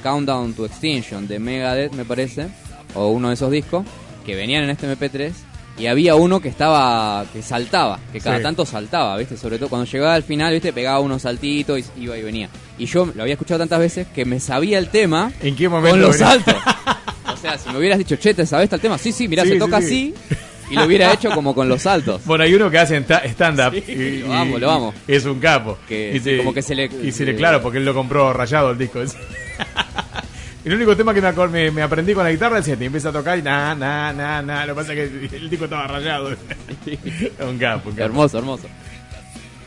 Countdown 0.03 0.53
to 0.55 0.67
Extinction 0.67 1.27
de 1.29 1.39
Megadeth, 1.39 1.93
me 1.95 2.05
parece. 2.05 2.49
O 2.95 3.09
uno 3.09 3.29
de 3.29 3.35
esos 3.35 3.51
discos 3.51 3.85
que 4.25 4.35
venían 4.35 4.65
en 4.65 4.71
este 4.71 4.87
MP3. 4.87 5.33
Y 5.79 5.89
había 5.89 6.15
uno 6.15 6.41
que 6.41 6.49
estaba, 6.49 7.27
que 7.35 7.43
saltaba, 7.43 7.99
que 8.11 8.19
cada 8.19 8.39
Sí. 8.39 8.43
tanto 8.43 8.65
saltaba, 8.65 9.15
¿viste? 9.19 9.37
Sobre 9.37 9.59
todo 9.59 9.69
cuando 9.69 9.85
llegaba 9.85 10.15
al 10.15 10.23
final, 10.23 10.55
¿viste? 10.55 10.73
Pegaba 10.73 11.01
unos 11.01 11.21
saltitos 11.21 11.79
y 11.79 11.85
iba 12.05 12.17
y 12.17 12.23
venía. 12.23 12.49
Y 12.79 12.87
yo 12.87 13.05
lo 13.15 13.21
había 13.21 13.35
escuchado 13.35 13.59
tantas 13.59 13.81
veces 13.81 14.07
que 14.07 14.25
me 14.25 14.41
sabía 14.41 14.79
el 14.79 14.89
tema 14.89 15.31
¿En 15.43 15.55
qué 15.55 15.69
momento 15.69 15.91
con 15.91 16.01
los 16.01 16.13
venía? 16.19 16.29
saltos. 16.33 16.55
Sea, 17.49 17.59
si 17.59 17.69
me 17.71 17.79
hubieras 17.79 17.99
dicho, 17.99 18.17
che, 18.17 18.35
¿te 18.35 18.45
sabes 18.47 18.69
tal 18.69 18.81
tema? 18.81 18.99
Sí, 18.99 19.13
sí, 19.13 19.29
mirá, 19.29 19.43
Sí, 19.43 19.49
se 19.51 19.55
sí, 19.55 19.59
toca 19.61 19.81
sí. 19.81 20.15
así. 20.21 20.37
Y 20.71 20.75
lo 20.75 20.85
hubiera 20.85 21.13
hecho 21.13 21.31
como 21.31 21.55
con 21.55 21.69
los 21.69 21.83
saltos. 21.83 22.25
Bueno, 22.25 22.43
hay 22.43 22.53
uno 22.55 22.69
que 22.71 22.79
hace 22.79 22.97
stand-up. 22.97 23.73
y- 23.75 24.19
lo 24.19 24.33
amo, 24.33 24.57
y- 24.57 24.61
lo 24.61 24.71
amo. 24.71 24.95
Es 25.07 25.25
un 25.25 25.39
capo. 25.39 25.79
Que- 25.89 26.17
y 26.17 26.21
se- 26.21 26.39
como 26.39 26.53
que 26.53 26.63
se 26.63 26.75
le- 26.75 26.91
Y 27.05 27.13
se 27.13 27.25
le, 27.25 27.37
claro, 27.37 27.63
porque 27.63 27.79
él 27.79 27.85
lo 27.85 27.95
compró 27.95 28.33
rayado 28.33 28.73
el 28.73 28.79
disco. 28.79 29.01
el 30.65 30.75
único 30.75 30.97
tema 30.97 31.15
que 31.15 31.21
me, 31.23 31.29
acor- 31.29 31.51
me, 31.51 31.71
me 31.71 31.83
aprendí 31.83 32.15
con 32.15 32.25
la 32.25 32.33
guitarra 32.33 32.59
es 32.59 32.67
este. 32.67 32.83
y 32.83 32.87
Empieza 32.89 33.11
a 33.11 33.13
tocar 33.13 33.39
y 33.39 33.43
na, 33.43 33.77
na, 33.77 34.13
na, 34.13 34.43
na. 34.43 34.67
Lo 34.67 34.75
que 34.75 34.81
pasa 34.81 34.93
es 34.95 35.11
que 35.31 35.37
el 35.37 35.49
disco 35.49 35.67
estaba 35.67 35.87
rayado. 35.87 36.31
un 37.49 37.59
capo, 37.59 37.89
un 37.91 37.95
capo. 37.95 38.05
Hermoso, 38.05 38.39
hermoso. 38.39 38.67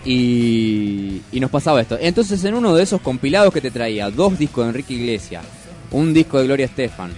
Y, 0.05 1.21
y 1.31 1.39
nos 1.39 1.49
pasaba 1.51 1.81
esto. 1.81 1.97
Entonces, 1.99 2.43
en 2.43 2.53
uno 2.55 2.75
de 2.75 2.83
esos 2.83 2.99
compilados 3.01 3.53
que 3.53 3.61
te 3.61 3.71
traía 3.71 4.09
dos 4.09 4.37
discos 4.37 4.65
de 4.65 4.69
Enrique 4.69 4.93
Iglesias, 4.93 5.43
un 5.91 6.13
disco 6.13 6.39
de 6.39 6.45
Gloria 6.45 6.65
Estefan, 6.65 7.11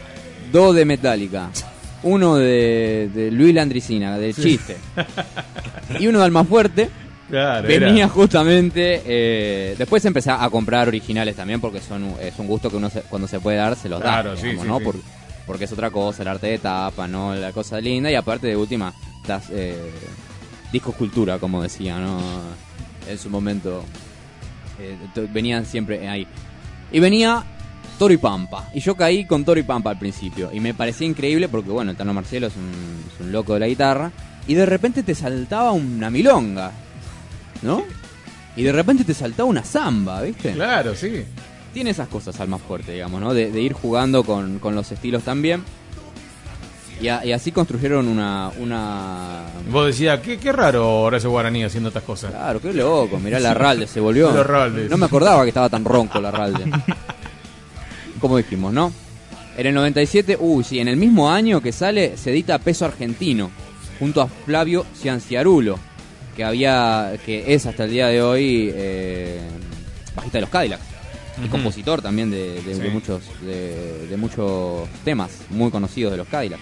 dos 0.51 0.75
de 0.75 0.85
Metallica, 0.85 1.49
uno 2.03 2.35
de, 2.37 3.09
de 3.13 3.31
Luis 3.31 3.53
Landricina, 3.53 4.17
del 4.17 4.33
Sí. 4.33 4.41
chiste, 4.43 4.77
y 5.99 6.07
uno 6.07 6.19
de 6.19 6.25
Almafuerte, 6.25 6.89
Claro, 7.29 7.67
venía 7.67 8.09
justamente. 8.09 9.01
eh, 9.05 9.75
después 9.77 10.03
empecé 10.05 10.31
a 10.31 10.49
comprar 10.49 10.87
originales 10.87 11.35
también, 11.35 11.61
porque 11.61 11.79
son 11.79 12.13
es 12.21 12.37
un 12.39 12.47
gusto 12.47 12.69
que 12.69 12.75
uno 12.77 12.89
se- 12.89 13.01
cuando 13.03 13.27
se 13.27 13.39
puede 13.39 13.57
dar 13.57 13.75
se 13.75 13.87
los 13.87 14.01
Claro, 14.01 14.31
da. 14.31 14.35
sí, 14.37 14.43
digamos, 14.47 14.63
sí, 14.65 14.69
¿no? 14.69 14.77
sí. 14.79 14.83
Por- 14.85 14.95
porque 15.45 15.65
es 15.65 15.71
otra 15.71 15.89
cosa, 15.91 16.21
el 16.23 16.27
arte 16.29 16.47
de 16.47 16.57
tapa, 16.59 17.07
¿no? 17.07 17.33
La 17.35 17.51
cosa 17.51 17.79
linda, 17.81 18.09
y 18.11 18.15
aparte 18.15 18.47
de 18.47 18.55
última, 18.55 18.93
das, 19.27 19.45
eh, 19.51 19.75
discos 20.71 20.95
cultura, 20.95 21.39
como 21.39 21.61
decía, 21.63 21.97
¿no? 21.99 22.19
En 23.09 23.17
su 23.17 23.29
momento. 23.29 23.83
eh, 24.79 24.95
venían 25.31 25.65
siempre 25.65 26.07
ahí. 26.09 26.25
Y 26.91 26.99
venía 26.99 27.43
Toro 28.01 28.15
y 28.15 28.17
Pampa. 28.17 28.67
Y 28.73 28.79
yo 28.79 28.95
caí 28.95 29.25
con 29.25 29.45
Toro 29.45 29.59
y 29.59 29.63
Pampa 29.63 29.91
al 29.91 29.99
principio. 29.99 30.49
Y 30.51 30.59
me 30.59 30.73
parecía 30.73 31.05
increíble 31.05 31.47
porque, 31.47 31.69
bueno, 31.69 31.91
el 31.91 31.97
Tano 31.97 32.15
Marcelo 32.15 32.47
es 32.47 32.53
un, 32.55 32.71
es 33.13 33.19
un 33.23 33.31
loco 33.31 33.53
de 33.53 33.59
la 33.59 33.67
guitarra. 33.67 34.11
Y 34.47 34.55
de 34.55 34.65
repente 34.65 35.03
te 35.03 35.13
saltaba 35.13 35.71
una 35.71 36.09
milonga. 36.09 36.71
¿No? 37.61 37.83
Y 38.55 38.63
de 38.63 38.71
repente 38.71 39.03
te 39.03 39.13
saltaba 39.13 39.47
una 39.47 39.63
samba, 39.63 40.19
¿viste? 40.23 40.53
Claro, 40.53 40.95
sí. 40.95 41.23
Tiene 41.75 41.91
esas 41.91 42.07
cosas 42.07 42.39
al 42.39 42.47
más 42.47 42.59
fuerte, 42.61 42.91
digamos, 42.93 43.21
¿no? 43.21 43.35
De, 43.35 43.51
de 43.51 43.61
ir 43.61 43.73
jugando 43.73 44.23
con, 44.23 44.57
con 44.57 44.73
los 44.73 44.91
estilos 44.91 45.21
también. 45.21 45.61
Y, 46.99 47.07
a- 47.07 47.23
y 47.23 47.33
así 47.33 47.51
construyeron 47.51 48.07
una, 48.07 48.49
una... 48.59 49.43
Vos 49.69 49.85
decías, 49.85 50.21
qué, 50.21 50.39
qué 50.39 50.51
raro 50.51 51.01
Horacio 51.01 51.29
Guaraní 51.29 51.63
haciendo 51.63 51.89
estas 51.89 52.03
cosas. 52.03 52.31
Claro, 52.31 52.59
qué 52.59 52.73
loco, 52.73 53.19
mirá 53.19 53.39
la 53.39 53.53
Ralde, 53.53 53.85
se 53.85 53.99
volvió. 53.99 54.31
No 54.89 54.97
me 54.97 55.05
acordaba 55.05 55.43
que 55.43 55.49
estaba 55.49 55.69
tan 55.69 55.85
ronco 55.85 56.19
la 56.19 56.31
Ralde. 56.31 56.63
Como 58.21 58.37
dijimos, 58.37 58.71
¿no? 58.71 58.93
En 59.57 59.67
el 59.67 59.73
97, 59.73 60.37
uy, 60.39 60.63
sí, 60.63 60.79
en 60.79 60.87
el 60.87 60.95
mismo 60.95 61.29
año 61.29 61.59
que 61.61 61.71
sale, 61.71 62.15
se 62.17 62.31
edita 62.31 62.57
Peso 62.59 62.85
Argentino, 62.85 63.51
junto 63.99 64.21
a 64.21 64.27
Flavio 64.27 64.85
Cianciarulo, 64.95 65.77
que 66.35 66.43
había, 66.43 67.13
que 67.25 67.53
es 67.53 67.65
hasta 67.65 67.83
el 67.85 67.91
día 67.91 68.07
de 68.07 68.21
hoy 68.21 68.71
eh, 68.73 69.39
bajista 70.15 70.37
de 70.37 70.41
los 70.41 70.49
Cadillacs. 70.49 70.83
Y 71.43 71.47
compositor 71.47 72.01
también 72.01 72.29
de, 72.29 72.61
de- 72.61 72.75
de 72.75 72.75
Sí. 72.75 72.89
muchos 72.93 73.23
de, 73.41 74.07
de 74.07 74.17
muchos 74.17 74.87
temas 75.03 75.31
muy 75.49 75.71
conocidos 75.71 76.11
de 76.11 76.17
los 76.17 76.27
Cadillacs. 76.27 76.61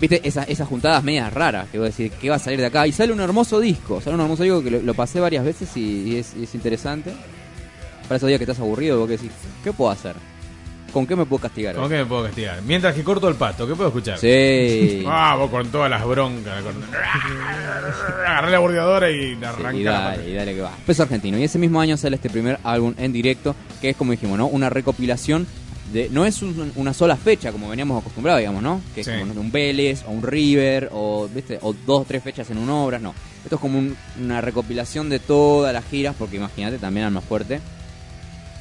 Viste, 0.00 0.20
esas, 0.26 0.48
esas 0.48 0.68
juntadas 0.68 1.02
medias 1.04 1.32
raras 1.32 1.68
que 1.70 1.78
voy 1.78 1.86
a 1.86 1.90
decir, 1.90 2.10
que 2.10 2.28
va 2.28 2.36
a 2.36 2.38
salir 2.40 2.60
de 2.60 2.66
acá? 2.66 2.86
Y 2.86 2.92
sale 2.92 3.12
un 3.12 3.20
hermoso 3.20 3.60
disco, 3.60 4.00
sale 4.00 4.16
un 4.16 4.22
hermoso 4.22 4.42
disco 4.42 4.62
que 4.62 4.70
lo, 4.70 4.82
lo 4.82 4.94
pasé 4.94 5.20
varias 5.20 5.44
veces 5.44 5.74
y, 5.76 6.10
y 6.12 6.16
es, 6.16 6.34
y 6.38 6.44
es 6.44 6.54
interesante. 6.54 7.12
Para 8.02 8.16
esos 8.16 8.26
días 8.26 8.38
que 8.38 8.44
estás 8.44 8.58
aburrido, 8.60 8.98
vos 8.98 9.06
que 9.08 9.16
decís, 9.16 9.30
¿qué 9.62 9.72
puedo 9.72 9.90
hacer? 9.90 10.14
¿Con 10.94 11.06
qué 11.06 11.14
me 11.16 11.26
puedo 11.26 11.42
castigar? 11.42 11.74
¿Con 11.74 11.90
qué 11.90 11.96
me 11.96 12.06
puedo 12.06 12.22
castigar? 12.22 12.62
Mientras 12.62 12.94
que 12.94 13.02
corto 13.04 13.28
el 13.28 13.34
pato, 13.34 13.66
¿qué 13.66 13.74
puedo 13.74 13.88
escuchar? 13.88 14.16
Sí. 14.16 15.04
Ah, 15.06 15.34
vos 15.36 15.50
con 15.50 15.66
todas 15.68 15.90
las 15.90 16.06
broncas. 16.06 16.62
Con... 16.62 16.74
Agarré 18.26 18.50
la 18.52 18.58
bordeadora 18.60 19.10
y 19.10 19.34
arranca. 19.42 19.74
y 19.76 19.82
la 19.82 19.92
dale, 19.92 20.30
y 20.30 20.34
dale 20.34 20.54
que 20.54 20.60
va. 20.60 20.70
Peso 20.86 21.02
argentino. 21.02 21.36
Y 21.38 21.42
ese 21.44 21.58
mismo 21.58 21.80
año 21.80 21.96
sale 21.96 22.16
este 22.16 22.30
primer 22.30 22.58
álbum 22.64 22.94
en 22.96 23.12
directo, 23.12 23.54
que 23.80 23.90
es 23.90 23.96
como 23.96 24.12
dijimos, 24.12 24.38
¿no? 24.38 24.46
Una 24.46 24.70
recopilación 24.70 25.46
de. 25.92 26.08
No 26.10 26.24
es 26.24 26.42
un- 26.42 26.72
una 26.76 26.94
sola 26.94 27.16
fecha, 27.16 27.52
como 27.52 27.68
veníamos 27.68 28.00
acostumbrados, 28.00 28.38
digamos, 28.40 28.62
¿no? 28.62 28.80
Que 28.94 29.00
es 29.02 29.06
Sí. 29.06 29.12
como 29.18 29.34
¿no? 29.34 29.40
un 29.40 29.50
Vélez 29.52 30.04
o 30.06 30.10
un 30.12 30.22
River, 30.22 30.90
o, 30.92 31.28
¿viste? 31.32 31.58
o 31.62 31.72
dos 31.86 32.02
o 32.02 32.04
tres 32.04 32.22
fechas 32.22 32.48
en 32.50 32.58
un 32.58 32.70
obras, 32.70 33.02
no. 33.02 33.14
Esto 33.42 33.56
es 33.56 33.60
como 33.60 33.78
un- 33.78 33.96
una 34.22 34.40
recopilación 34.40 35.08
de 35.10 35.18
todas 35.18 35.72
las 35.74 35.84
giras, 35.86 36.14
porque 36.18 36.36
imagínate, 36.36 36.78
también 36.78 37.06
al 37.06 37.12
más 37.12 37.24
fuerte. 37.24 37.60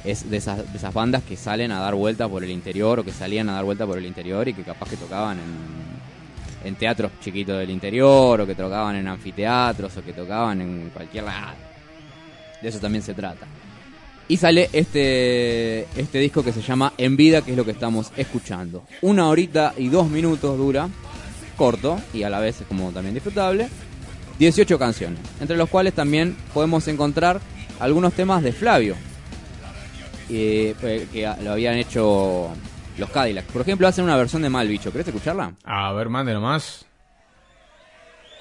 Es 0.04 0.30
de 0.30 0.38
esas, 0.38 0.94
bandas 0.94 1.24
que 1.24 1.38
salen 1.38 1.72
a 1.72 1.80
dar 1.80 1.96
vuelta 1.96 2.28
por 2.28 2.44
el 2.44 2.52
interior 2.52 3.00
o 3.00 3.04
que 3.04 3.12
salían 3.12 3.50
a 3.50 3.54
dar 3.54 3.64
vuelta 3.64 3.86
por 3.86 3.98
el 3.98 4.06
interior 4.06 4.48
y 4.48 4.54
que 4.54 4.64
capaz 4.64 4.90
que 4.90 4.98
tocaban 4.98 5.38
en, 5.40 6.68
en 6.68 6.76
teatros 6.76 7.12
chiquitos 7.22 7.58
del 7.58 7.70
interior 7.70 8.42
o 8.42 8.46
que 8.46 8.56
tocaban 8.56 8.96
en 8.96 9.08
anfiteatros 9.08 9.96
o 9.96 10.04
que 10.04 10.14
tocaban 10.14 10.62
en 10.62 10.90
cualquier 10.94 11.24
lado. 11.24 11.56
De 12.62 12.70
eso 12.70 12.80
también 12.80 13.04
se 13.04 13.14
trata. 13.14 13.46
Y 14.28 14.38
sale 14.38 14.70
este, 14.72 15.82
este 16.00 16.20
disco 16.20 16.44
que 16.44 16.54
se 16.54 16.62
llama 16.62 16.94
En 16.98 17.18
Vida, 17.18 17.42
que 17.42 17.52
es 17.52 17.58
lo 17.58 17.66
que 17.66 17.72
estamos 17.72 18.12
escuchando. 18.16 18.84
Una 19.02 19.28
horita 19.28 19.74
y 19.78 19.90
dos 19.90 20.10
minutos 20.10 20.58
dura, 20.58 20.88
corto 21.58 22.00
y 22.14 22.24
a 22.24 22.30
la 22.30 22.40
vez 22.40 22.62
es 22.62 22.68
como 22.68 22.92
también 22.92 23.14
disfrutable. 23.14 23.68
18 24.40 24.80
canciones, 24.80 25.20
entre 25.40 25.58
los 25.58 25.70
cuales 25.70 25.94
también 25.94 26.36
podemos 26.54 26.88
encontrar 26.88 27.40
algunos 27.80 28.14
temas 28.14 28.42
de 28.42 28.52
Flavio, 28.52 28.96
eh, 30.36 30.76
eh, 30.82 31.08
que 31.12 31.44
lo 31.44 31.52
habían 31.52 31.76
hecho 31.76 32.50
los 32.98 33.10
Cadillacs. 33.10 33.52
Por 33.52 33.62
ejemplo, 33.62 33.88
hacen 33.88 34.04
una 34.04 34.16
versión 34.18 34.42
de 34.42 34.50
Mal 34.50 34.68
Bicho. 34.68 34.92
¿Querés 34.92 35.08
escucharla? 35.08 35.54
A 35.64 35.92
ver, 35.94 36.10
mande 36.10 36.34
nomás. 36.34 36.86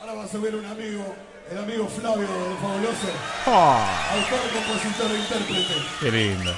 Ahora 0.00 0.14
va 0.14 0.24
a 0.24 0.28
subir 0.28 0.54
un 0.54 0.64
amigo, 0.64 1.14
el 1.50 1.58
amigo 1.58 1.86
Flavio 1.88 2.22
de 2.22 2.56
Fabuloso. 2.60 3.08
Ah. 3.46 4.10
Autor, 4.14 4.38
compositor 4.52 5.10
e 5.10 5.18
intérprete. 5.18 5.74
Qué 6.00 6.10
lindo. 6.10 6.52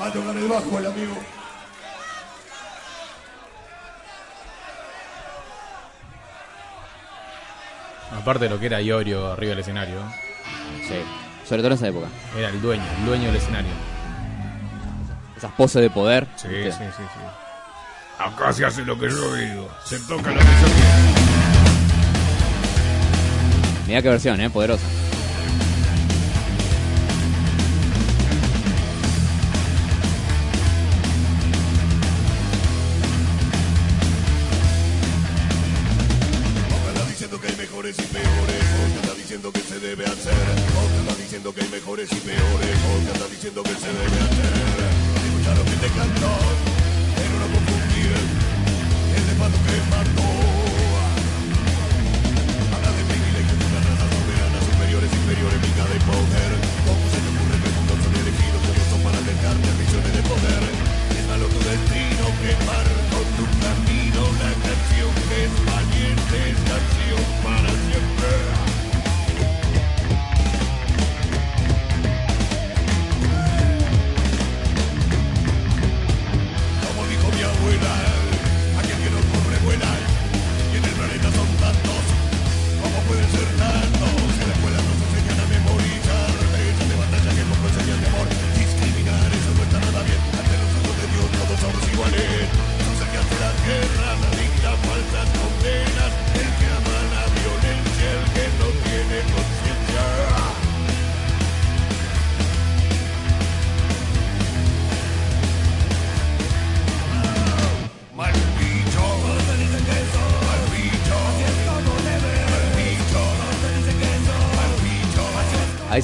Va 0.00 0.06
a 0.06 0.12
tocar 0.12 0.36
el 0.36 0.48
bajo 0.48 0.78
el 0.78 0.86
amigo. 0.86 1.14
Aparte 8.12 8.44
de 8.44 8.50
lo 8.50 8.60
que 8.60 8.66
era 8.66 8.80
Iorio 8.80 9.32
arriba 9.32 9.50
del 9.50 9.58
escenario. 9.60 10.00
Sí. 10.86 10.94
Sobre 11.46 11.62
todo 11.62 11.72
en 11.72 11.72
esa 11.74 11.88
época. 11.88 12.06
Era 12.36 12.48
el 12.48 12.60
dueño, 12.62 12.84
el 13.00 13.06
dueño 13.06 13.26
del 13.26 13.36
escenario. 13.36 13.93
Esas 15.44 15.56
poses 15.56 15.82
de 15.82 15.90
poder. 15.90 16.26
Sí, 16.36 16.48
¿viste? 16.48 16.72
sí, 16.72 16.90
sí, 16.96 17.02
sí. 17.02 17.20
Acá 18.18 18.50
se 18.50 18.64
hace 18.64 18.82
lo 18.82 18.98
que 18.98 19.10
yo 19.10 19.34
digo. 19.34 19.68
Se 19.84 19.98
toca 19.98 20.30
lo 20.30 20.38
que 20.38 20.46
yo 20.46 20.66
quiero. 20.74 21.04
Mirá 23.86 24.00
qué 24.00 24.08
versión, 24.08 24.40
¿eh? 24.40 24.48
Poderosa. 24.48 24.86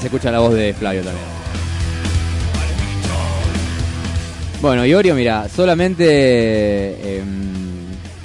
Se 0.01 0.06
escucha 0.06 0.31
la 0.31 0.39
voz 0.40 0.55
de 0.55 0.72
Flavio 0.74 1.02
también. 1.02 1.24
Bueno, 4.60 4.85
Iorio, 4.85 5.14
mira, 5.14 5.48
solamente 5.48 7.18
em, 7.18 7.24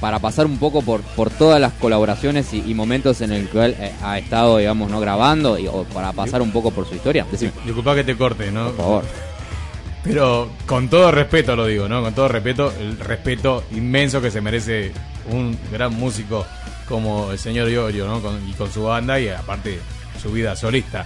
para 0.01 0.19
pasar 0.19 0.45
un 0.45 0.57
poco 0.57 0.81
por, 0.81 1.01
por 1.01 1.29
todas 1.29 1.61
las 1.61 1.71
colaboraciones 1.73 2.53
y, 2.53 2.61
y 2.69 2.73
momentos 2.73 3.21
en 3.21 3.31
el 3.31 3.47
cual 3.47 3.73
eh, 3.79 3.93
ha 4.03 4.17
estado, 4.17 4.57
digamos, 4.57 4.91
no 4.91 4.99
grabando, 4.99 5.57
y, 5.57 5.67
o 5.67 5.85
para 5.93 6.11
pasar 6.11 6.41
un 6.41 6.51
poco 6.51 6.71
por 6.71 6.87
su 6.87 6.95
historia. 6.95 7.25
Decime. 7.31 7.53
Disculpa 7.63 7.95
que 7.95 8.03
te 8.03 8.17
corte, 8.17 8.51
¿no? 8.51 8.65
Por 8.71 8.75
favor. 8.77 9.03
Pero 10.03 10.49
con 10.65 10.89
todo 10.89 11.09
respeto 11.11 11.55
lo 11.55 11.65
digo, 11.67 11.87
¿no? 11.87 12.01
Con 12.03 12.13
todo 12.13 12.27
respeto, 12.27 12.71
el 12.79 12.99
respeto 12.99 13.63
inmenso 13.71 14.21
que 14.21 14.29
se 14.29 14.41
merece 14.41 14.91
un 15.31 15.57
gran 15.71 15.93
músico 15.95 16.45
como 16.87 17.31
el 17.31 17.39
señor 17.39 17.69
Iorio, 17.69 18.07
¿no? 18.07 18.21
Con- 18.21 18.47
y 18.47 18.51
con 18.53 18.69
su 18.71 18.83
banda 18.83 19.19
y 19.21 19.29
aparte 19.29 19.79
su 20.21 20.31
vida 20.31 20.55
solista. 20.55 21.05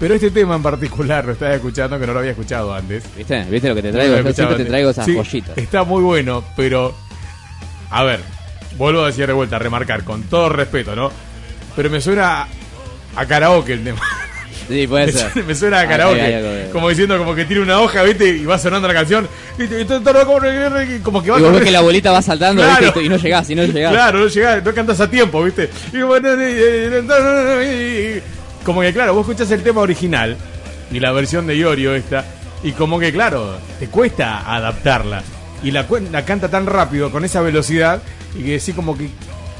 Pero 0.00 0.14
este 0.14 0.30
tema 0.30 0.54
en 0.54 0.62
particular 0.62 1.24
lo 1.24 1.32
estaba 1.32 1.54
escuchando 1.54 1.98
que 1.98 2.06
no 2.06 2.12
lo 2.12 2.20
había 2.20 2.30
escuchado 2.30 2.72
antes. 2.72 3.02
¿Viste? 3.16 3.44
¿Viste 3.50 3.68
lo 3.68 3.74
que 3.74 3.82
te 3.82 3.88
No 3.88 3.94
traigo? 3.94 4.14
había 4.16 4.30
Yo 4.30 4.34
siempre 4.34 4.56
te 4.58 4.64
traigo 4.66 4.90
esas 4.90 5.04
Sí, 5.06 5.14
joyitas. 5.16 5.58
Está 5.58 5.82
muy 5.84 6.02
bueno, 6.02 6.44
pero. 6.56 6.94
A 7.90 8.04
ver, 8.04 8.20
vuelvo 8.76 9.02
a 9.02 9.06
decir 9.08 9.26
de 9.26 9.32
vuelta, 9.32 9.56
a 9.56 9.58
remarcar, 9.58 10.04
con 10.04 10.22
todo 10.24 10.50
respeto, 10.50 10.94
¿no? 10.94 11.10
Pero 11.74 11.90
me 11.90 12.00
suena 12.00 12.42
a, 12.42 12.48
a 13.16 13.26
karaoke 13.26 13.72
el 13.72 13.82
tema. 13.84 14.00
Sí, 14.68 14.86
puede 14.86 15.10
ser. 15.12 15.44
Me 15.46 15.54
suena 15.54 15.80
a 15.80 15.88
karaoke. 15.88 16.68
Como 16.72 16.90
diciendo, 16.90 17.16
como 17.18 17.34
que 17.34 17.44
tiene 17.46 17.62
una 17.62 17.80
hoja, 17.80 18.02
¿viste? 18.02 18.28
Y 18.28 18.44
va 18.44 18.58
sonando 18.58 18.86
la 18.86 18.92
canción. 18.94 19.26
Y 19.58 19.66
como- 21.02 21.22
que 21.22 21.30
va 21.30 21.38
Y 21.38 21.42
vos 21.42 21.52
ves 21.54 21.62
que 21.62 21.70
la 21.70 21.80
bolita 21.80 22.12
va 22.12 22.20
saltando 22.20 22.62
Claro. 22.62 22.84
¿viste? 22.84 23.02
y 23.02 23.08
no 23.08 23.16
llegás, 23.16 23.48
y 23.50 23.54
no 23.54 23.64
llegás. 23.64 23.92
Claro, 23.92 24.18
no 24.20 24.26
llegás, 24.26 24.62
no 24.62 24.74
cantas 24.74 25.00
a 25.00 25.08
tiempo, 25.10 25.42
¿viste? 25.42 25.70
Y 25.92 26.02
bueno, 26.02 26.28
y- 26.34 26.52
y- 26.52 28.22
Como 28.68 28.82
que, 28.82 28.92
claro, 28.92 29.14
vos 29.14 29.26
escuchás 29.26 29.50
el 29.50 29.62
tema 29.62 29.80
original 29.80 30.36
y 30.92 31.00
la 31.00 31.10
versión 31.10 31.46
de 31.46 31.56
Iorio 31.56 31.94
esta, 31.94 32.22
y 32.62 32.72
como 32.72 32.98
que, 32.98 33.10
claro, 33.10 33.56
te 33.80 33.86
cuesta 33.88 34.40
adaptarla. 34.54 35.22
Y 35.62 35.70
la, 35.70 35.86
la 36.12 36.24
canta 36.26 36.50
tan 36.50 36.66
rápido, 36.66 37.10
con 37.10 37.24
esa 37.24 37.40
velocidad, 37.40 38.02
y 38.38 38.42
que 38.42 38.60
sí, 38.60 38.74
como 38.74 38.94
que 38.94 39.08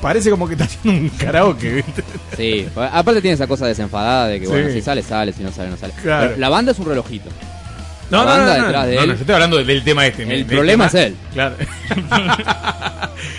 parece 0.02 0.28
como 0.30 0.46
que 0.46 0.52
está 0.52 0.64
haciendo 0.66 1.00
un 1.00 1.08
karaoke, 1.08 1.70
¿viste? 1.76 2.04
Sí, 2.36 2.68
aparte 2.76 3.22
tiene 3.22 3.36
esa 3.36 3.46
cosa 3.46 3.66
desenfadada 3.66 4.26
de 4.28 4.40
que, 4.40 4.46
bueno, 4.46 4.68
si 4.70 4.82
sale, 4.82 5.02
sale, 5.02 5.32
si 5.32 5.42
no 5.42 5.50
sale, 5.52 5.70
no 5.70 5.78
sale. 5.78 5.94
Claro. 6.02 6.34
La 6.36 6.50
banda 6.50 6.72
es 6.72 6.78
un 6.78 6.84
relojito. 6.88 7.30
No, 8.10 8.18
la 8.18 8.24
no, 8.24 8.30
banda 8.30 8.52
no, 8.56 8.58
no, 8.60 8.66
detrás 8.66 8.86
de 8.88 8.92
él. 8.92 9.00
no, 9.00 9.06
yo 9.14 9.20
estoy 9.20 9.34
hablando 9.34 9.64
del 9.64 9.84
tema 9.84 10.06
este. 10.06 10.22
El 10.24 10.44
problema 10.44 10.86
tema- 10.90 11.00
es 11.00 11.06
él. 11.06 11.16
Claro. 11.32 11.56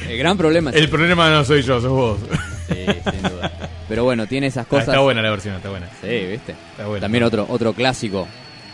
El 0.10 0.18
gran 0.18 0.36
problema 0.36 0.72
es 0.72 0.76
El 0.78 0.90
problema 0.90 1.30
no 1.30 1.46
soy 1.46 1.62
yo, 1.62 1.80
sos 1.80 1.92
vos. 1.92 2.18
Sí, 2.70 2.86
sin 3.12 3.22
duda. 3.22 3.52
Pero 3.90 4.04
bueno, 4.06 4.26
tiene 4.28 4.48
esas 4.48 4.66
Ah, 4.66 4.70
cosas. 4.70 4.88
está 4.90 5.00
buena 5.00 5.22
la 5.22 5.32
versión, 5.32 5.56
está 5.56 5.70
buena. 5.70 5.88
Sí, 6.02 6.08
¿viste? 6.08 6.54
Está 6.72 6.86
buena. 6.88 7.02
También 7.02 7.24
otro 7.26 7.46
otro 7.50 7.74
clásico. 7.74 8.28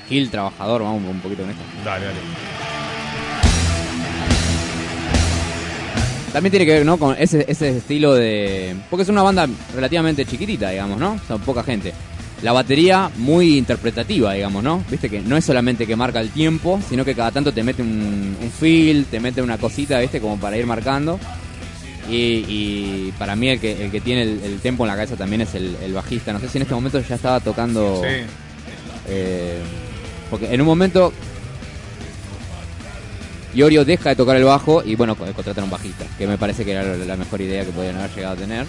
Gil 0.09 0.29
Trabajador, 0.29 0.83
vamos 0.83 1.01
un 1.09 1.19
poquito 1.21 1.41
con 1.41 1.49
esto. 1.51 1.63
Dale, 1.83 2.05
dale. 2.05 2.19
También 6.31 6.51
tiene 6.51 6.65
que 6.65 6.73
ver, 6.73 6.85
¿no? 6.85 6.97
Con 6.97 7.15
ese, 7.17 7.45
ese 7.47 7.77
estilo 7.77 8.13
de... 8.13 8.75
Porque 8.89 9.03
es 9.03 9.09
una 9.09 9.23
banda 9.23 9.47
relativamente 9.73 10.25
chiquitita, 10.25 10.69
digamos, 10.69 10.99
¿no? 10.99 11.17
Son 11.29 11.39
poca 11.41 11.63
gente. 11.63 11.93
La 12.41 12.51
batería 12.51 13.09
muy 13.15 13.57
interpretativa, 13.57 14.33
digamos, 14.33 14.61
¿no? 14.61 14.83
Viste 14.91 15.09
que 15.09 15.21
no 15.21 15.37
es 15.37 15.45
solamente 15.45 15.87
que 15.87 15.95
marca 15.95 16.19
el 16.19 16.31
tiempo, 16.31 16.81
sino 16.89 17.05
que 17.05 17.15
cada 17.15 17.31
tanto 17.31 17.53
te 17.53 17.63
mete 17.63 17.81
un, 17.81 18.35
un 18.41 18.51
feel, 18.51 19.05
te 19.05 19.21
mete 19.21 19.41
una 19.41 19.57
cosita, 19.57 19.97
¿viste? 20.01 20.19
Como 20.19 20.37
para 20.37 20.57
ir 20.57 20.65
marcando. 20.65 21.17
Y, 22.09 22.45
y 22.47 23.13
para 23.17 23.35
mí 23.35 23.49
el 23.49 23.59
que, 23.59 23.85
el 23.85 23.91
que 23.91 23.99
tiene 24.01 24.21
el, 24.23 24.39
el 24.43 24.59
tempo 24.59 24.83
en 24.83 24.89
la 24.89 24.95
cabeza 24.95 25.15
también 25.15 25.41
es 25.41 25.55
el, 25.55 25.75
el 25.83 25.93
bajista. 25.93 26.31
No 26.33 26.39
sé 26.39 26.47
si 26.49 26.57
en 26.57 26.63
este 26.63 26.73
momento 26.75 26.99
ya 26.99 27.15
estaba 27.15 27.39
tocando... 27.39 28.01
Sí. 28.03 28.23
eh, 29.07 29.59
porque 30.29 30.53
en 30.53 30.61
un 30.61 30.67
momento 30.67 31.13
Iorio 33.53 33.85
deja 33.85 34.09
de 34.09 34.15
tocar 34.15 34.35
el 34.35 34.43
bajo 34.43 34.83
y 34.83 34.95
bueno, 34.95 35.15
co- 35.15 35.25
contratan 35.33 35.63
un 35.63 35.69
bajista, 35.69 36.05
que 36.17 36.27
me 36.27 36.37
parece 36.37 36.65
que 36.65 36.71
era 36.71 36.83
la 36.83 37.05
la 37.05 37.15
mejor 37.15 37.39
idea 37.41 37.63
que 37.63 37.71
podían 37.71 37.95
haber 37.97 38.13
llegado 38.13 38.33
a 38.33 38.37
tener. 38.37 38.65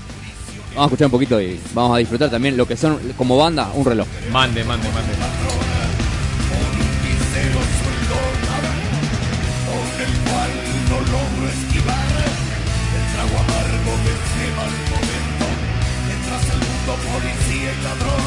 Vamos 0.75 0.83
a 0.83 0.85
escuchar 0.87 1.07
un 1.07 1.11
poquito 1.11 1.41
y 1.41 1.59
vamos 1.75 1.97
a 1.97 1.99
disfrutar 1.99 2.31
también 2.31 2.57
lo 2.57 2.67
que 2.69 2.77
son 2.77 2.99
como 3.17 3.37
banda 3.37 3.71
un 3.75 3.85
reloj. 3.85 4.07
Mande, 4.31 4.63
mande, 4.63 4.87
mande. 4.91 5.13
Policía 17.99 18.26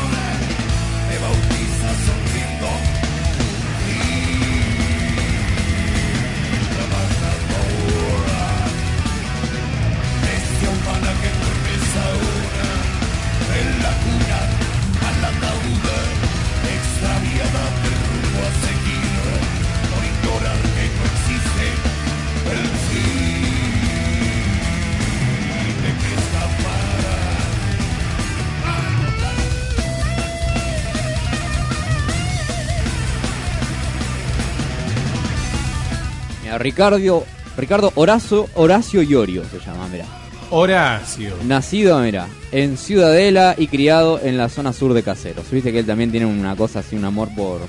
Mira, 36.49 36.57
Ricardo, 36.57 37.25
Ricardo 37.57 37.91
Horacio, 37.95 38.47
Horacio 38.55 39.03
Iorio 39.03 39.43
se 39.45 39.59
llama, 39.63 39.87
mira. 39.91 40.05
Horacio. 40.49 41.35
Nacido, 41.45 41.99
mira, 41.99 42.27
en 42.51 42.75
Ciudadela 42.75 43.53
y 43.55 43.67
criado 43.67 44.19
en 44.23 44.35
la 44.35 44.49
zona 44.49 44.73
sur 44.73 44.93
de 44.95 45.03
Caseros. 45.03 45.45
Viste 45.51 45.71
que 45.71 45.79
él 45.79 45.85
también 45.85 46.09
tiene 46.09 46.25
una 46.25 46.55
cosa 46.55 46.79
así, 46.79 46.95
un 46.95 47.05
amor 47.05 47.29
por, 47.35 47.59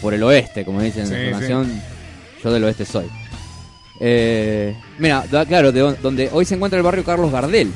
por 0.00 0.14
el 0.14 0.22
oeste, 0.22 0.64
como 0.64 0.80
dicen 0.80 1.06
Sí, 1.06 1.12
en 1.12 1.20
sí. 1.20 1.26
su 1.26 1.30
canción. 1.38 1.82
Yo 2.42 2.50
del 2.50 2.64
oeste 2.64 2.86
soy. 2.86 3.04
Eh, 4.00 4.74
mira, 4.98 5.22
da- 5.30 5.44
claro, 5.44 5.70
de 5.70 5.80
don- 5.80 5.96
donde 6.02 6.30
hoy 6.32 6.46
se 6.46 6.54
encuentra 6.54 6.78
el 6.78 6.82
barrio 6.82 7.04
Carlos 7.04 7.30
Gardel. 7.30 7.70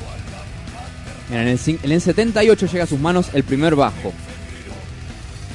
Mira, 1.29 1.43
en 1.43 1.47
el, 1.49 1.59
en 1.83 1.91
el 1.91 2.01
78 2.01 2.65
llega 2.65 2.85
a 2.85 2.87
sus 2.87 2.99
manos 2.99 3.27
el 3.33 3.43
primer 3.43 3.75
bajo, 3.75 4.11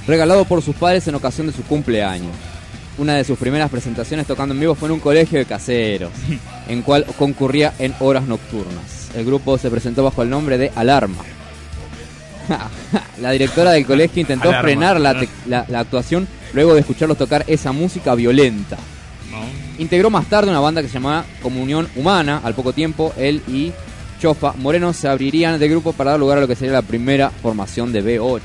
regalado 0.06 0.44
por 0.44 0.62
sus 0.62 0.76
padres 0.76 1.08
en 1.08 1.16
ocasión 1.16 1.48
de 1.48 1.52
su 1.52 1.64
cumpleaños. 1.64 2.30
Una 3.00 3.14
de 3.14 3.24
sus 3.24 3.38
primeras 3.38 3.70
presentaciones 3.70 4.26
tocando 4.26 4.54
en 4.54 4.60
vivo 4.60 4.74
fue 4.74 4.88
en 4.88 4.92
un 4.92 5.00
colegio 5.00 5.38
de 5.38 5.46
caseros, 5.46 6.10
en 6.68 6.82
cual 6.82 7.06
concurría 7.18 7.72
en 7.78 7.94
horas 7.98 8.24
nocturnas. 8.24 9.08
El 9.16 9.24
grupo 9.24 9.56
se 9.58 9.70
presentó 9.70 10.04
bajo 10.04 10.22
el 10.22 10.28
nombre 10.30 10.58
de 10.58 10.70
Alarma. 10.76 11.24
la 13.20 13.30
directora 13.30 13.72
del 13.72 13.86
colegio 13.86 14.20
intentó 14.20 14.48
Alarma. 14.50 14.62
frenar 14.68 15.00
la, 15.00 15.18
te- 15.18 15.28
la- 15.46 15.64
la 15.68 15.80
actuación 15.80 16.26
luego 16.52 16.74
de 16.74 16.80
escucharlos 16.80 17.16
tocar 17.16 17.44
esa 17.46 17.72
música 17.72 18.14
violenta. 18.14 18.76
Integró 19.78 20.10
más 20.10 20.26
tarde 20.26 20.50
una 20.50 20.60
banda 20.60 20.82
que 20.82 20.88
se 20.88 20.94
llamaba 20.94 21.24
Comunión 21.42 21.88
Humana. 21.96 22.40
Al 22.44 22.54
poco 22.54 22.72
tiempo, 22.74 23.14
él 23.16 23.40
y 23.48 23.72
Chofa 24.20 24.52
Moreno 24.58 24.92
se 24.92 25.08
abrirían 25.08 25.58
de 25.58 25.68
grupo 25.68 25.94
para 25.94 26.10
dar 26.10 26.20
lugar 26.20 26.36
a 26.36 26.40
lo 26.42 26.48
que 26.48 26.54
sería 26.56 26.74
la 26.74 26.82
primera 26.82 27.30
formación 27.30 27.90
de 27.92 28.04
B8. 28.04 28.40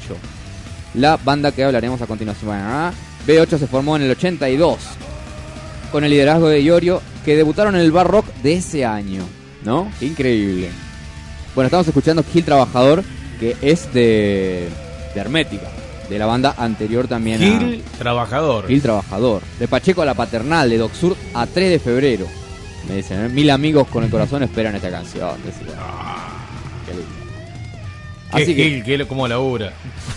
La 0.94 1.18
banda 1.18 1.52
que 1.52 1.64
hablaremos 1.66 2.02
a 2.02 2.08
continuación. 2.08 2.56
Bueno, 3.26 3.44
B8 3.46 3.58
se 3.60 3.68
formó 3.68 3.96
en 3.96 4.04
el 4.04 4.12
82 4.12 4.78
con 5.92 6.04
el 6.04 6.12
liderazgo 6.12 6.50
de 6.50 6.62
Iorio, 6.62 7.02
que 7.24 7.36
debutaron 7.36 7.76
en 7.76 7.82
el 7.82 7.92
bar 7.92 8.08
rock 8.08 8.26
de 8.44 8.54
ese 8.56 8.86
año. 8.86 9.24
¿No? 9.64 9.90
Qué 10.00 10.06
increíble. 10.08 10.70
Bueno, 11.56 11.68
estamos 11.68 11.88
escuchando 11.88 12.24
Gil 12.24 12.44
Trabajador, 12.44 13.04
que 13.40 13.56
es 13.62 13.92
de, 13.94 14.68
de 15.14 15.20
Hermética, 15.22 15.68
de 16.10 16.20
la 16.20 16.26
banda 16.26 16.54
anterior 16.58 17.08
también 17.08 17.42
a- 17.42 17.46
Gil 17.60 17.84
Trabajador. 17.98 18.68
Gil 18.68 18.82
Trabajador. 18.82 19.42
De 19.58 19.68
Pacheco 19.68 20.02
a 20.02 20.06
la 20.06 20.14
Paternal, 20.14 20.70
de 20.70 20.78
Doc 20.78 20.94
Sur 20.94 21.16
a 21.34 21.48
3 21.48 21.70
de 21.70 21.80
febrero. 21.80 22.28
Me 22.90 22.98
dicen, 22.98 23.26
¿eh? 23.26 23.30
mil 23.30 23.50
amigos 23.50 23.88
con 23.88 24.04
el 24.04 24.12
corazón 24.12 24.44
esperan 24.44 24.76
esta 24.76 24.92
canción. 24.92 25.32
Decía. 25.44 25.74
Qué 26.86 26.92
lindo. 26.92 27.10
¿Qué 28.36 28.44
Así 28.44 28.56
que 28.56 28.70
Gil? 28.70 28.84
¿Qué, 28.84 29.08
¿Cómo 29.08 29.28
labura? 29.28 29.72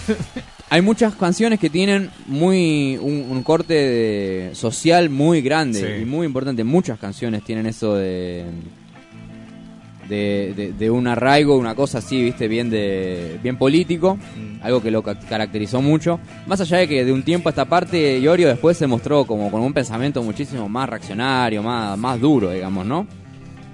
hay 0.70 0.82
muchas 0.82 1.14
canciones 1.14 1.58
que 1.58 1.70
tienen 1.70 2.10
muy 2.26 2.98
un, 3.00 3.26
un 3.30 3.42
corte 3.42 3.74
de- 3.74 4.50
social 4.54 5.08
muy 5.10 5.40
grande 5.40 5.80
Sí. 5.80 6.02
y 6.02 6.04
muy 6.04 6.26
importante. 6.26 6.64
Muchas 6.64 6.98
canciones 6.98 7.42
tienen 7.44 7.66
eso 7.66 7.94
de 7.94 8.44
de, 10.08 10.54
de- 10.56 10.72
de 10.72 10.90
un 10.90 11.06
arraigo, 11.06 11.56
una 11.58 11.74
cosa 11.74 11.98
así, 11.98 12.22
viste, 12.22 12.48
bien 12.48 12.70
de 12.70 13.38
bien 13.42 13.56
político, 13.58 14.16
algo 14.62 14.80
que 14.82 14.90
lo 14.90 15.02
ca- 15.02 15.18
caracterizó 15.18 15.82
mucho. 15.82 16.18
Más 16.46 16.60
allá 16.62 16.78
de 16.78 16.88
que 16.88 17.04
de 17.04 17.12
un 17.12 17.22
tiempo 17.22 17.48
a 17.48 17.50
esta 17.50 17.66
parte 17.66 18.18
Iorio 18.18 18.48
después 18.48 18.78
se 18.78 18.86
mostró 18.86 19.26
como 19.26 19.50
con 19.50 19.60
un 19.60 19.74
pensamiento 19.74 20.22
muchísimo 20.22 20.66
más 20.68 20.88
reaccionario, 20.88 21.62
más 21.62 21.98
más 21.98 22.18
duro, 22.20 22.50
digamos, 22.52 22.86
¿no? 22.86 23.06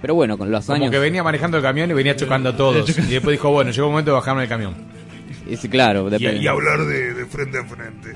Pero 0.02 0.16
bueno, 0.16 0.36
con 0.36 0.50
los 0.50 0.66
Como 0.66 0.76
años 0.76 0.90
que 0.90 0.98
venía 0.98 1.22
manejando 1.22 1.56
el 1.56 1.62
camión 1.62 1.88
y 1.90 1.94
venía 1.94 2.16
chocando 2.16 2.48
a 2.50 2.56
todos. 2.56 2.90
Y 2.98 3.12
después 3.12 3.34
dijo, 3.34 3.50
bueno, 3.52 3.70
llegó 3.70 3.86
el 3.86 3.90
momento 3.92 4.10
de 4.10 4.14
bajarme 4.16 4.42
el 4.42 4.48
camión. 4.48 4.74
Es 5.48 5.60
claro, 5.68 6.06
y, 6.08 6.10
depende. 6.10 6.42
y 6.42 6.46
hablar 6.46 6.84
de, 6.86 7.12
de 7.14 7.26
frente 7.26 7.58
a 7.58 7.64
frente. 7.64 8.12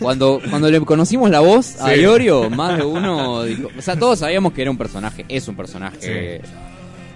Cuando, 0.00 0.40
cuando 0.50 0.70
le 0.70 0.80
conocimos 0.80 1.30
la 1.30 1.40
voz 1.40 1.80
a 1.80 1.92
Sí. 1.94 2.00
Iorio, 2.00 2.50
más 2.50 2.76
de 2.78 2.84
uno 2.84 3.44
dijo, 3.44 3.68
o 3.76 3.82
sea, 3.82 3.96
todos 3.96 4.18
sabíamos 4.20 4.52
que 4.52 4.62
era 4.62 4.70
un 4.70 4.78
personaje, 4.78 5.24
es 5.28 5.46
un 5.48 5.56
personaje 5.56 6.40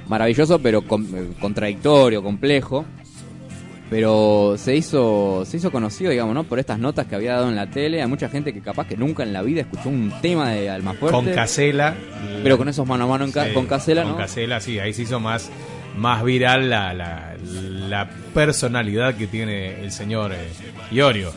maravilloso, 0.09 0.59
pero 0.60 0.82
con- 0.82 1.05
eh, 1.14 1.28
contradictorio, 1.40 2.22
complejo. 2.22 2.84
Pero 3.88 4.56
se 4.59 4.74
hizo, 4.74 5.44
se 5.47 5.59
hizo 5.59 5.70
conocido, 5.70 6.10
digamos, 6.10 6.34
¿no? 6.34 6.43
Por 6.43 6.59
estas 6.59 6.76
notas 6.80 7.06
que 7.06 7.14
había 7.14 7.34
dado 7.34 7.48
en 7.48 7.55
la 7.55 7.70
tele. 7.70 8.02
Hay 8.02 8.09
mucha 8.09 8.28
gente 8.28 8.52
que 8.52 8.60
capaz 8.60 8.88
que 8.88 8.97
nunca 8.97 9.22
en 9.22 9.32
la 9.32 9.43
vida 9.43 9.60
escuchó 9.60 9.88
un 9.88 10.12
tema 10.20 10.51
de 10.51 10.68
Almafuerte. 10.68 11.14
Con 11.14 11.26
Casela. 11.32 11.94
Pero 12.43 12.59
con 12.59 12.68
esos 12.68 12.84
mano 12.84 13.05
a 13.05 13.06
mano 13.06 13.24
en 13.26 13.30
ca- 13.32 13.44
Sí, 13.47 13.52
con 13.55 13.66
Casela, 13.66 14.02
Con 14.02 14.12
¿no? 14.12 14.18
Casela, 14.18 14.60
sí, 14.60 14.80
ahí 14.80 14.93
se 14.93 15.02
hizo 15.02 15.20
más, 15.20 15.51
más 15.97 16.23
viral 16.24 16.68
la, 16.70 16.93
la, 16.94 17.35
la 17.44 18.09
personalidad 18.35 19.14
que 19.14 19.27
tiene 19.27 19.82
el 19.82 19.90
señor 19.93 20.32
eh, 20.32 20.48
Iorio. 20.90 21.32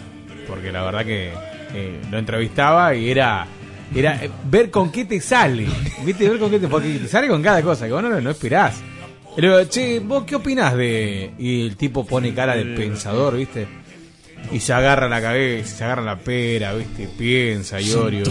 Porque 0.48 0.72
la 0.72 0.84
verdad 0.84 1.06
que 1.06 1.32
eh, 1.74 2.02
lo 2.12 2.18
entrevistaba 2.18 2.96
y 2.96 3.10
era 3.10 3.46
era 3.96 4.24
eh, 4.24 4.30
ver 4.46 4.70
con 4.70 4.92
qué 4.92 5.06
te 5.06 5.20
sale. 5.22 5.68
¿Viste? 6.06 6.28
Ver 6.30 6.40
con 6.40 6.50
qué 6.52 6.60
te, 6.60 6.68
porque 6.68 6.90
te 7.00 7.08
sale 7.08 7.28
con 7.28 7.42
cada 7.42 7.62
cosa 7.62 7.86
que 7.88 7.94
vos 7.94 8.04
no, 8.04 8.20
no 8.22 8.30
esperás. 8.30 8.82
Y 9.38 9.42
luego, 9.42 9.64
che, 9.70 10.00
¿vos 10.00 10.24
qué 10.26 10.36
opinás 10.36 10.76
de...? 10.76 11.32
Y 11.38 11.62
el 11.68 11.76
tipo 11.78 12.06
pone 12.06 12.34
cara 12.34 12.56
de 12.56 12.66
pensador, 12.76 13.38
¿viste? 13.38 13.68
Y 14.52 14.60
se 14.60 14.74
agarra 14.74 15.08
la 15.08 15.22
cabeza, 15.22 15.78
se 15.78 15.84
agarra 15.84 16.02
la 16.02 16.18
pera, 16.18 16.74
¿viste? 16.74 17.08
Piensa, 17.18 17.80
Iorio. 17.80 18.24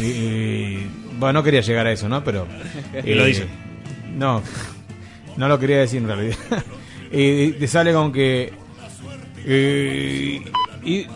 Y- 0.00 0.04
y- 0.04 0.86
bueno, 1.18 1.40
no 1.40 1.42
quería 1.42 1.60
llegar 1.62 1.86
a 1.86 1.92
eso, 1.92 2.08
¿no? 2.08 2.22
Pero... 2.22 2.46
Y 3.04 3.14
lo 3.14 3.24
dice. 3.24 3.46
No, 4.16 4.42
no 5.36 5.48
lo 5.48 5.58
quería 5.58 5.78
decir 5.78 6.00
en 6.02 6.08
realidad. 6.08 6.36
y 7.12 7.52
te 7.58 7.66
sale 7.66 7.92
con 7.92 8.12
que... 8.12 8.52
eh, 9.44 10.42
y, 10.84 11.06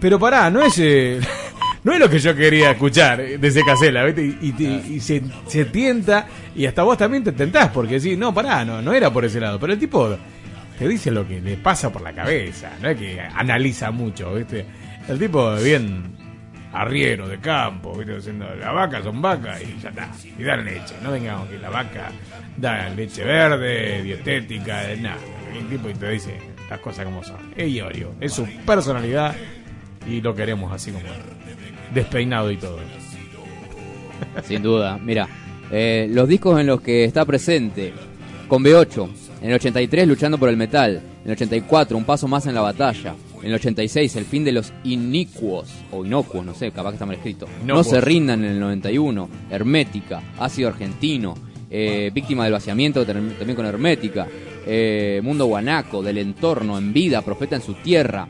pero 0.00 0.18
pará, 0.18 0.50
no 0.50 0.62
es... 0.62 0.78
eh, 0.78 1.20
no 1.84 1.92
es 1.92 2.00
lo 2.00 2.08
que 2.10 2.18
yo 2.18 2.34
quería 2.34 2.72
escuchar 2.72 3.20
eh, 3.20 3.38
desde 3.38 3.64
Casela, 3.64 4.04
¿viste? 4.04 4.22
Y, 4.24 4.38
y 4.42 4.52
te- 4.52 4.88
y 4.94 5.00
se, 5.00 5.22
se 5.46 5.64
tienta 5.66 6.26
y 6.54 6.66
hasta 6.66 6.82
vos 6.82 6.98
también 6.98 7.22
te 7.24 7.32
tentás 7.32 7.68
porque 7.68 7.94
decís, 8.00 8.16
no, 8.18 8.32
pará, 8.34 8.64
no, 8.64 8.82
no 8.82 8.92
era 8.92 9.10
por 9.12 9.24
ese 9.24 9.40
lado. 9.40 9.58
Pero 9.58 9.72
el 9.72 9.78
tipo 9.78 10.16
te 10.78 10.88
dice 10.88 11.10
lo 11.10 11.26
que 11.26 11.40
le 11.40 11.56
pasa 11.56 11.90
por 11.90 12.02
la 12.02 12.12
cabeza, 12.12 12.70
no 12.82 12.88
es 12.90 12.98
que 12.98 13.20
analiza 13.20 13.90
mucho, 13.90 14.34
¿viste? 14.34 14.66
El 15.08 15.18
tipo 15.18 15.54
bien 15.56 16.14
arriero 16.72 17.26
de 17.28 17.38
campo, 17.38 17.96
¿viste? 17.96 18.16
Diciendo, 18.16 18.46
las 18.58 18.74
vacas 18.74 19.02
son 19.04 19.22
vacas 19.22 19.62
y 19.62 19.80
ya 19.80 19.88
está, 19.88 20.10
y 20.38 20.42
dan 20.42 20.64
leche. 20.64 20.94
No 21.02 21.12
vengamos 21.12 21.48
que 21.48 21.58
la 21.58 21.70
vaca 21.70 22.10
da 22.56 22.88
leche 22.90 23.24
verde, 23.24 24.02
dietética, 24.02 24.82
nada. 25.00 25.18
El 25.56 25.68
tipo 25.68 25.88
te 25.98 26.10
dice 26.10 26.38
las 26.68 26.80
cosas 26.80 27.04
como 27.04 27.22
son. 27.22 27.36
Es 27.56 27.70
Iorio, 27.70 28.14
es 28.20 28.32
su 28.32 28.46
personalidad 28.64 29.34
y 30.06 30.20
lo 30.20 30.34
queremos 30.34 30.72
así 30.72 30.90
como 30.90 31.04
despeinado 31.94 32.50
y 32.50 32.56
todo. 32.56 32.78
Sin 34.44 34.62
duda. 34.62 34.98
Mira, 34.98 35.28
eh, 35.70 36.08
los 36.10 36.28
discos 36.28 36.60
en 36.60 36.66
los 36.66 36.80
que 36.80 37.04
está 37.04 37.24
presente, 37.24 37.92
con 38.48 38.62
B8, 38.62 39.08
en 39.42 39.48
el 39.48 39.54
83 39.54 40.06
luchando 40.06 40.38
por 40.38 40.48
el 40.48 40.56
metal, 40.56 41.02
en 41.24 41.30
el 41.30 41.32
84 41.32 41.96
un 41.96 42.04
paso 42.04 42.28
más 42.28 42.46
en 42.46 42.54
la 42.54 42.60
batalla, 42.60 43.14
en 43.40 43.48
el 43.48 43.54
86 43.54 44.16
el 44.16 44.24
fin 44.24 44.44
de 44.44 44.52
los 44.52 44.72
inicuos, 44.84 45.68
o 45.90 46.04
inocuos, 46.04 46.44
no 46.44 46.54
sé, 46.54 46.70
capaz 46.70 46.90
que 46.90 46.94
está 46.94 47.06
mal 47.06 47.16
escrito. 47.16 47.46
No 47.64 47.82
se 47.84 48.00
rindan 48.00 48.44
en 48.44 48.52
el 48.52 48.60
91, 48.60 49.28
Hermética, 49.50 50.22
Ácido 50.38 50.68
Argentino, 50.68 51.34
eh, 51.78 52.10
Víctima 52.10 52.44
del 52.44 52.54
Vaciamiento 52.54 53.04
también 53.04 53.54
con 53.54 53.66
Hermética, 53.66 54.26
eh, 54.66 55.20
Mundo 55.22 55.44
Guanaco, 55.44 56.02
Del 56.02 56.16
Entorno, 56.16 56.78
En 56.78 56.90
Vida, 56.90 57.20
Profeta 57.20 57.56
en 57.56 57.60
su 57.60 57.74
Tierra, 57.74 58.26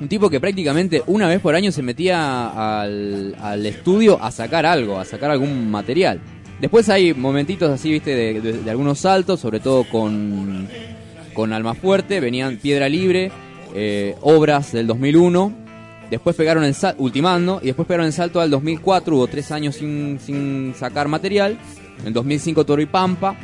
un 0.00 0.06
tipo 0.06 0.30
que 0.30 0.38
prácticamente 0.38 1.02
una 1.08 1.26
vez 1.26 1.40
por 1.40 1.56
año 1.56 1.72
se 1.72 1.82
metía 1.82 2.80
al, 2.80 3.34
al 3.40 3.66
estudio 3.66 4.22
a 4.22 4.30
sacar 4.30 4.64
algo, 4.64 5.00
a 5.00 5.04
sacar 5.04 5.32
algún 5.32 5.68
material. 5.68 6.20
Después 6.60 6.88
hay 6.88 7.12
momentitos 7.12 7.70
así, 7.70 7.90
viste, 7.90 8.40
de 8.40 8.70
algunos 8.70 9.00
saltos, 9.00 9.40
sobre 9.40 9.58
todo 9.58 9.82
con, 9.90 10.68
con 11.34 11.52
Alma 11.52 11.74
Fuerte, 11.74 12.20
venían 12.20 12.58
Piedra 12.58 12.88
Libre, 12.88 13.32
eh, 13.74 14.14
Obras 14.20 14.70
del 14.70 14.86
2001, 14.86 15.52
después 16.08 16.36
pegaron 16.36 16.62
el 16.62 16.74
salto, 16.74 17.02
ultimando, 17.02 17.58
y 17.62 17.66
después 17.66 17.88
pegaron 17.88 18.06
el 18.06 18.12
salto 18.12 18.40
al 18.40 18.48
2004, 18.50 19.16
hubo 19.16 19.26
tres 19.26 19.50
años 19.50 19.74
sin, 19.74 20.20
sin 20.20 20.72
sacar 20.74 21.08
material, 21.08 21.58
en 22.04 22.12
2005 22.12 22.64
Toro 22.64 22.82
y 22.82 22.86
Pampa, 22.86 23.36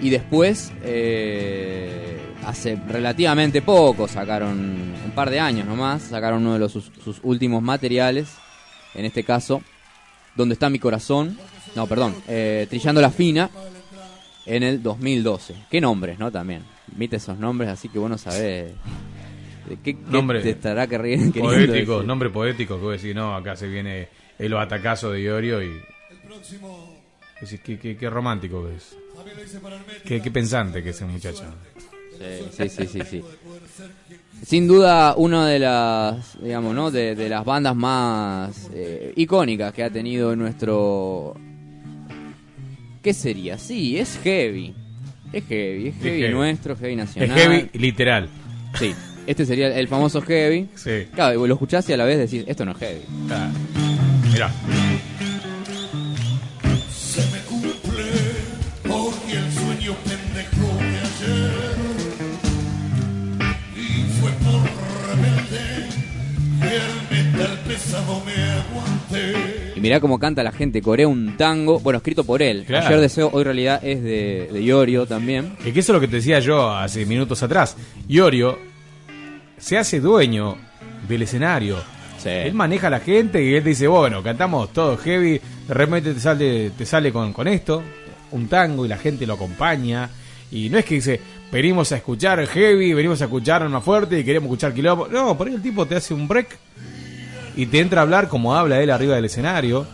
y 0.00 0.10
después, 0.10 0.72
eh, 0.82 2.18
hace 2.44 2.76
relativamente 2.88 3.62
poco, 3.62 4.06
sacaron 4.06 4.58
un 5.04 5.10
par 5.14 5.30
de 5.30 5.40
años 5.40 5.66
nomás, 5.66 6.02
sacaron 6.02 6.42
uno 6.42 6.54
de 6.54 6.58
los, 6.58 6.72
sus, 6.72 6.90
sus 7.02 7.20
últimos 7.22 7.62
materiales, 7.62 8.28
en 8.94 9.04
este 9.04 9.24
caso, 9.24 9.62
Donde 10.34 10.52
está 10.52 10.68
mi 10.68 10.78
corazón, 10.78 11.38
no, 11.74 11.86
perdón, 11.86 12.14
eh, 12.28 12.66
Trillando 12.68 13.00
la 13.00 13.10
Fina, 13.10 13.50
en 14.44 14.62
el 14.62 14.82
2012. 14.82 15.54
Qué 15.70 15.80
nombres, 15.80 16.18
¿no? 16.18 16.30
También. 16.30 16.62
Viste 16.88 17.16
esos 17.16 17.38
nombres, 17.38 17.68
así 17.68 17.88
que 17.88 17.98
vos 17.98 18.08
no 18.08 18.16
sabés 18.16 18.72
de 19.68 19.76
qué, 19.82 19.96
qué 19.96 19.96
Nombre 20.08 20.40
te 20.40 20.50
estará 20.50 20.86
queriendo 20.86 21.40
poético, 21.40 21.92
decir. 21.94 22.06
nombre 22.06 22.30
poético 22.30 22.76
que 22.76 22.82
vos 22.82 23.02
decís, 23.02 23.14
no, 23.14 23.34
acá 23.34 23.56
se 23.56 23.66
viene 23.66 24.08
el 24.38 24.54
batacazo 24.54 25.10
de 25.10 25.22
Iorio 25.22 25.62
y... 25.62 25.80
Decís, 27.40 27.60
qué, 27.62 27.78
qué- 27.78 27.96
qué 27.96 28.10
romántico 28.10 28.66
que 28.66 28.76
es. 28.76 28.96
Qué, 30.04 30.22
qué 30.22 30.30
pensante 30.30 30.82
que 30.82 30.90
es 30.90 30.96
ese 30.96 31.04
muchacho. 31.04 31.44
Sí, 32.56 32.68
sí, 32.68 32.86
sí, 32.86 33.00
sí. 33.10 33.22
Sin 34.44 34.66
duda, 34.66 35.14
una 35.16 35.46
de 35.48 35.58
las, 35.58 36.40
digamos, 36.42 36.74
¿no? 36.74 36.90
De, 36.90 37.14
de 37.14 37.28
las 37.28 37.44
bandas 37.44 37.74
más 37.76 38.70
eh, 38.72 39.12
icónicas 39.16 39.72
que 39.72 39.82
ha 39.82 39.90
tenido 39.90 40.34
nuestro... 40.36 41.34
¿Qué 43.02 43.12
sería? 43.14 43.58
Sí, 43.58 43.98
es 43.98 44.18
heavy. 44.22 44.74
Es 45.32 45.44
heavy, 45.46 45.88
es 45.88 45.94
heavy, 46.02 46.20
heavy. 46.20 46.34
nuestro, 46.34 46.76
heavy 46.76 46.96
nacional. 46.96 47.36
Es 47.38 47.44
heavy 47.44 47.70
literal. 47.74 48.28
Sí, 48.78 48.94
este 49.26 49.44
sería 49.46 49.76
el 49.78 49.88
famoso 49.88 50.20
heavy. 50.22 50.68
Sí. 50.74 51.06
Claro, 51.14 51.34
y 51.34 51.36
vos 51.36 51.48
lo 51.48 51.54
escuchás 51.54 51.88
y 51.88 51.92
a 51.92 51.96
la 51.96 52.04
vez 52.04 52.18
decís, 52.18 52.44
esto 52.46 52.64
no 52.64 52.72
es 52.72 52.78
heavy. 52.78 53.00
Mirá. 54.32 54.50
Y 69.74 69.80
mirá 69.80 70.00
cómo 70.00 70.18
canta 70.18 70.42
la 70.42 70.52
gente, 70.52 70.80
corea 70.82 71.08
un 71.08 71.36
tango, 71.36 71.80
bueno, 71.80 71.98
escrito 71.98 72.24
por 72.24 72.42
él. 72.42 72.64
Claro. 72.66 72.86
Ayer 72.86 73.00
Deseo, 73.00 73.30
hoy 73.32 73.44
realidad 73.44 73.80
es 73.84 74.02
de, 74.02 74.48
de 74.52 74.62
Iorio 74.62 75.06
también. 75.06 75.56
Es 75.64 75.72
que 75.72 75.80
eso 75.80 75.92
es 75.92 75.94
lo 75.94 76.00
que 76.00 76.08
te 76.08 76.16
decía 76.16 76.38
yo 76.40 76.70
hace 76.70 77.04
minutos 77.06 77.42
atrás. 77.42 77.76
Iorio 78.08 78.58
se 79.58 79.78
hace 79.78 80.00
dueño 80.00 80.56
del 81.08 81.22
escenario. 81.22 81.76
Él 82.24 82.54
maneja 82.54 82.88
a 82.88 82.90
la 82.90 83.00
gente 83.00 83.42
y 83.42 83.54
él 83.54 83.62
dice, 83.62 83.86
bueno, 83.86 84.22
cantamos 84.22 84.72
todo 84.72 84.96
heavy, 84.96 85.40
de 85.68 85.74
repente 85.74 86.12
te 86.12 86.20
sale, 86.20 86.70
te 86.70 86.84
sale 86.84 87.12
con, 87.12 87.32
con 87.32 87.46
esto, 87.46 87.82
un 88.32 88.48
tango 88.48 88.84
y 88.84 88.88
la 88.88 88.98
gente 88.98 89.26
lo 89.26 89.34
acompaña. 89.34 90.10
Y 90.50 90.68
no 90.68 90.78
es 90.78 90.84
que 90.84 90.96
dice, 90.96 91.20
venimos 91.52 91.92
a 91.92 91.96
escuchar 91.96 92.44
heavy, 92.46 92.94
venimos 92.94 93.20
a 93.20 93.24
escuchar 93.24 93.68
más 93.68 93.84
fuerte 93.84 94.18
y 94.18 94.24
queremos 94.24 94.46
escuchar 94.46 94.74
quilombo. 94.74 95.06
No, 95.08 95.36
por 95.36 95.46
ahí 95.46 95.54
el 95.54 95.62
tipo 95.62 95.86
te 95.86 95.96
hace 95.96 96.14
un 96.14 96.26
break 96.26 96.58
y 97.56 97.66
te 97.66 97.80
entra 97.80 98.00
a 98.00 98.02
hablar 98.02 98.28
como 98.28 98.54
habla 98.54 98.80
él 98.80 98.90
arriba 98.90 99.16
del 99.16 99.24
escenario 99.24 99.86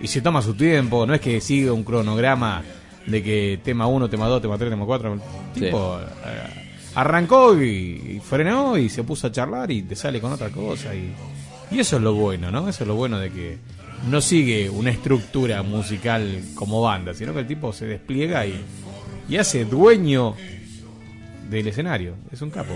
y 0.00 0.06
se 0.06 0.20
toma 0.20 0.42
su 0.42 0.54
tiempo, 0.54 1.06
no 1.06 1.14
es 1.14 1.20
que 1.20 1.40
sigue 1.40 1.70
un 1.70 1.82
cronograma 1.82 2.62
de 3.06 3.22
que 3.22 3.58
tema 3.64 3.86
1, 3.86 4.08
tema 4.08 4.26
2, 4.28 4.42
tema 4.42 4.58
3, 4.58 4.70
tema 4.70 4.84
4, 4.84 5.14
el 5.14 5.20
tipo 5.54 5.98
eh, 5.98 6.68
arrancó 6.94 7.60
y, 7.60 8.16
y 8.16 8.20
frenó 8.22 8.76
y 8.76 8.88
se 8.88 9.02
puso 9.02 9.26
a 9.26 9.32
charlar 9.32 9.70
y 9.70 9.82
te 9.82 9.96
sale 9.96 10.20
con 10.20 10.32
otra 10.32 10.50
cosa 10.50 10.94
y, 10.94 11.14
y 11.70 11.80
eso 11.80 11.96
es 11.96 12.02
lo 12.02 12.14
bueno, 12.14 12.50
¿no? 12.50 12.68
Eso 12.68 12.84
es 12.84 12.88
lo 12.88 12.94
bueno 12.94 13.18
de 13.18 13.30
que 13.30 13.58
no 14.08 14.20
sigue 14.20 14.70
una 14.70 14.90
estructura 14.90 15.62
musical 15.62 16.42
como 16.54 16.82
banda, 16.82 17.14
sino 17.14 17.32
que 17.32 17.40
el 17.40 17.46
tipo 17.46 17.72
se 17.72 17.86
despliega 17.86 18.46
y, 18.46 18.54
y 19.28 19.36
hace 19.36 19.64
dueño 19.64 20.34
del 21.50 21.66
escenario, 21.66 22.14
es 22.30 22.42
un 22.42 22.50
capo. 22.50 22.74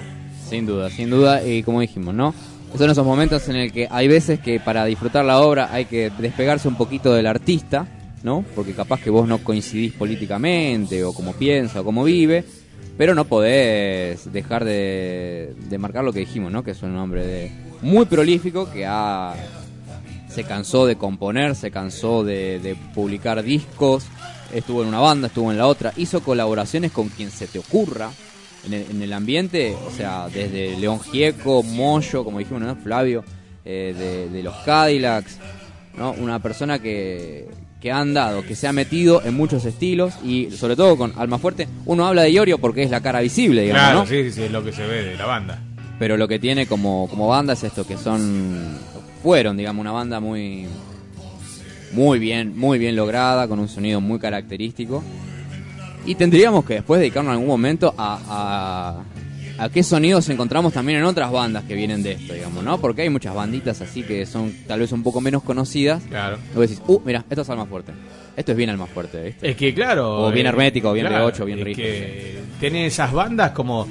Sin 0.49 0.67
duda, 0.67 0.91
sin 0.91 1.09
duda, 1.09 1.47
y 1.47 1.63
como 1.63 1.81
dijimos, 1.81 2.15
¿no? 2.15 2.35
Son 2.77 2.91
esos 2.91 3.05
momentos 3.05 3.49
en 3.49 3.57
el 3.57 3.73
que 3.73 3.87
hay 3.91 4.09
veces 4.09 4.41
que 4.41 4.59
para 4.59 4.85
disfrutar 4.87 5.25
la 5.25 5.41
obra 5.41 5.69
hay 5.73 5.85
que 5.85 6.11
despegarse 6.19 6.69
un 6.69 6.75
poquito 6.75 7.13
del 7.13 7.27
artista, 7.27 7.87
¿no? 8.23 8.45
Porque 8.55 8.73
capaz 8.73 9.01
que 9.01 9.11
vos 9.11 9.29
no 9.29 9.39
coincidís 9.39 9.93
políticamente 9.93 11.05
o 11.05 11.13
como 11.13 11.33
piensa 11.35 11.83
o 11.83 11.85
como 11.85 12.03
vive, 12.03 12.45
pero 12.97 13.15
no 13.15 13.27
podés 13.27 14.33
dejar 14.33 14.65
de, 14.65 15.55
marcar 15.79 16.03
lo 16.03 16.13
que 16.13 16.21
dijimos, 16.21 16.51
¿no? 16.51 16.65
Que 16.65 16.73
es 16.73 16.83
un 16.83 16.97
hombre 16.97 17.27
de, 17.27 17.53
muy 17.83 18.07
prolífico 18.07 18.71
que 18.71 18.87
ha 18.87 19.35
se 20.29 20.45
cansó 20.45 20.87
de 20.87 20.97
componer, 20.97 21.55
se 21.55 21.71
cansó 21.71 22.25
de 22.25 22.77
publicar 22.95 23.43
discos, 23.43 24.07
estuvo 24.53 24.83
en 24.83 24.89
una 24.89 25.01
banda, 25.01 25.29
estuvo 25.29 25.51
en 25.51 25.59
la 25.59 25.67
otra, 25.67 25.93
hizo 25.97 26.23
colaboraciones 26.23 26.93
con 26.93 27.09
quien 27.09 27.31
se 27.31 27.47
te 27.47 27.59
ocurra, 27.59 28.11
en 28.67 28.73
el, 28.75 28.87
en 28.91 29.03
el 29.03 29.13
ambiente, 29.13 29.75
o 29.87 29.91
sea, 29.91 30.29
desde 30.29 30.77
León 30.79 31.01
Gieco, 31.01 31.63
Moyo, 31.63 32.25
como 32.25 32.39
dijimos, 32.39 32.63
¿no? 32.63 32.77
Flavio, 32.77 33.25
eh, 33.65 33.95
de, 33.97 34.29
de 34.37 34.43
los 34.43 34.55
Cadillacs, 34.65 35.39
¿no? 35.97 36.13
Una 36.13 36.39
persona 36.41 36.79
que, 36.81 37.49
que 37.81 37.91
ha 37.91 37.99
andado, 37.99 38.43
que 38.45 38.55
se 38.55 38.67
ha 38.69 38.73
metido 38.73 39.23
en 39.25 39.35
muchos 39.35 39.65
estilos 39.65 40.15
y 40.25 40.51
sobre 40.53 40.77
todo 40.77 40.97
con 40.97 41.13
Alma 41.17 41.39
Fuerte, 41.39 41.67
uno 41.87 42.07
habla 42.07 42.23
de 42.23 42.31
Iorio 42.31 42.59
porque 42.59 42.83
es 42.85 42.91
la 42.91 43.01
cara 43.01 43.21
visible, 43.21 43.63
digamos, 43.63 43.83
Claro, 43.83 43.99
¿no? 44.01 44.07
sí, 44.07 44.23
sí, 44.25 44.33
sí, 44.33 44.43
es 44.45 44.51
lo 44.53 44.63
que 44.65 44.73
se 44.73 44.87
ve 44.87 45.03
de 45.03 45.17
la 45.17 45.27
banda. 45.27 45.61
Pero 45.99 46.17
lo 46.17 46.27
que 46.29 46.39
tiene 46.39 46.67
como, 46.67 47.09
como 47.09 47.29
banda 47.29 47.53
es 47.53 47.63
esto, 47.65 47.87
que 47.87 47.97
son, 47.97 48.79
fueron, 49.23 49.57
digamos, 49.57 49.81
una 49.81 49.93
banda 49.93 50.19
muy, 50.21 50.67
muy 51.93 52.19
bien, 52.19 52.57
muy 52.59 52.79
bien 52.79 52.97
lograda, 52.97 53.47
con 53.47 53.59
un 53.61 53.69
sonido 53.69 54.01
muy 54.01 54.19
característico. 54.19 55.03
Y 56.05 56.15
tendríamos 56.17 56.65
que 56.65 56.75
después 56.75 57.01
dedicarnos 57.01 57.31
en 57.31 57.35
algún 57.35 57.49
momento 57.49 57.95
a, 57.97 59.05
a, 59.59 59.65
a 59.65 59.69
qué 59.69 59.83
sonidos 59.83 60.29
encontramos 60.29 60.73
también 60.73 60.99
en 60.99 61.05
otras 61.05 61.31
bandas 61.31 61.65
que 61.65 61.75
vienen 61.75 62.03
de 62.03 62.13
esto, 62.13 62.35
digamos, 62.35 62.65
¿no? 62.65 62.79
Porque 62.79 63.03
hay 63.03 63.11
muchas 63.11 63.35
banditas 63.35 63.81
así 63.81 64.03
que 64.03 64.27
son 64.27 64.53
tal 64.67 64.81
vez 64.81 64.91
un 64.93 65.03
poco 65.03 65.21
menos 65.21 65.43
conocidas. 65.43 66.03
Claro. 66.09 66.39
Vos 66.55 66.69
decís, 66.69 66.83
uh, 66.87 67.01
mira, 67.05 67.25
esto 67.29 67.43
es 67.43 67.51
Alma 67.51 67.67
Fuerte. 67.67 67.93
Esto 68.37 68.53
es 68.53 68.59
bien 68.59 68.71
Alma 68.71 68.87
Fuerte, 68.87 69.23
¿viste? 69.23 69.51
Es 69.51 69.57
que 69.57 69.73
claro. 69.75 70.25
O 70.25 70.33
bien 70.33 70.47
eh, 70.47 70.49
hermético, 70.49 70.91
o 70.91 70.93
bien 70.93 71.07
claro, 71.07 71.27
de 71.27 71.31
8, 71.33 71.45
bien 71.45 71.59
es 71.61 71.65
rico. 71.65 71.77
que 71.77 72.39
tiene 72.59 72.87
esas 72.87 73.13
bandas 73.13 73.53
como 73.53 73.87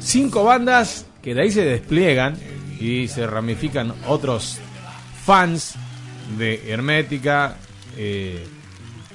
cinco 0.00 0.44
bandas 0.44 1.06
que 1.22 1.34
de 1.34 1.42
ahí 1.42 1.50
se 1.50 1.64
despliegan 1.64 2.36
y 2.80 3.08
se 3.08 3.26
ramifican 3.26 3.92
otros 4.06 4.58
fans 5.24 5.74
de 6.38 6.62
Hermética, 6.70 7.56
eh, 7.96 8.44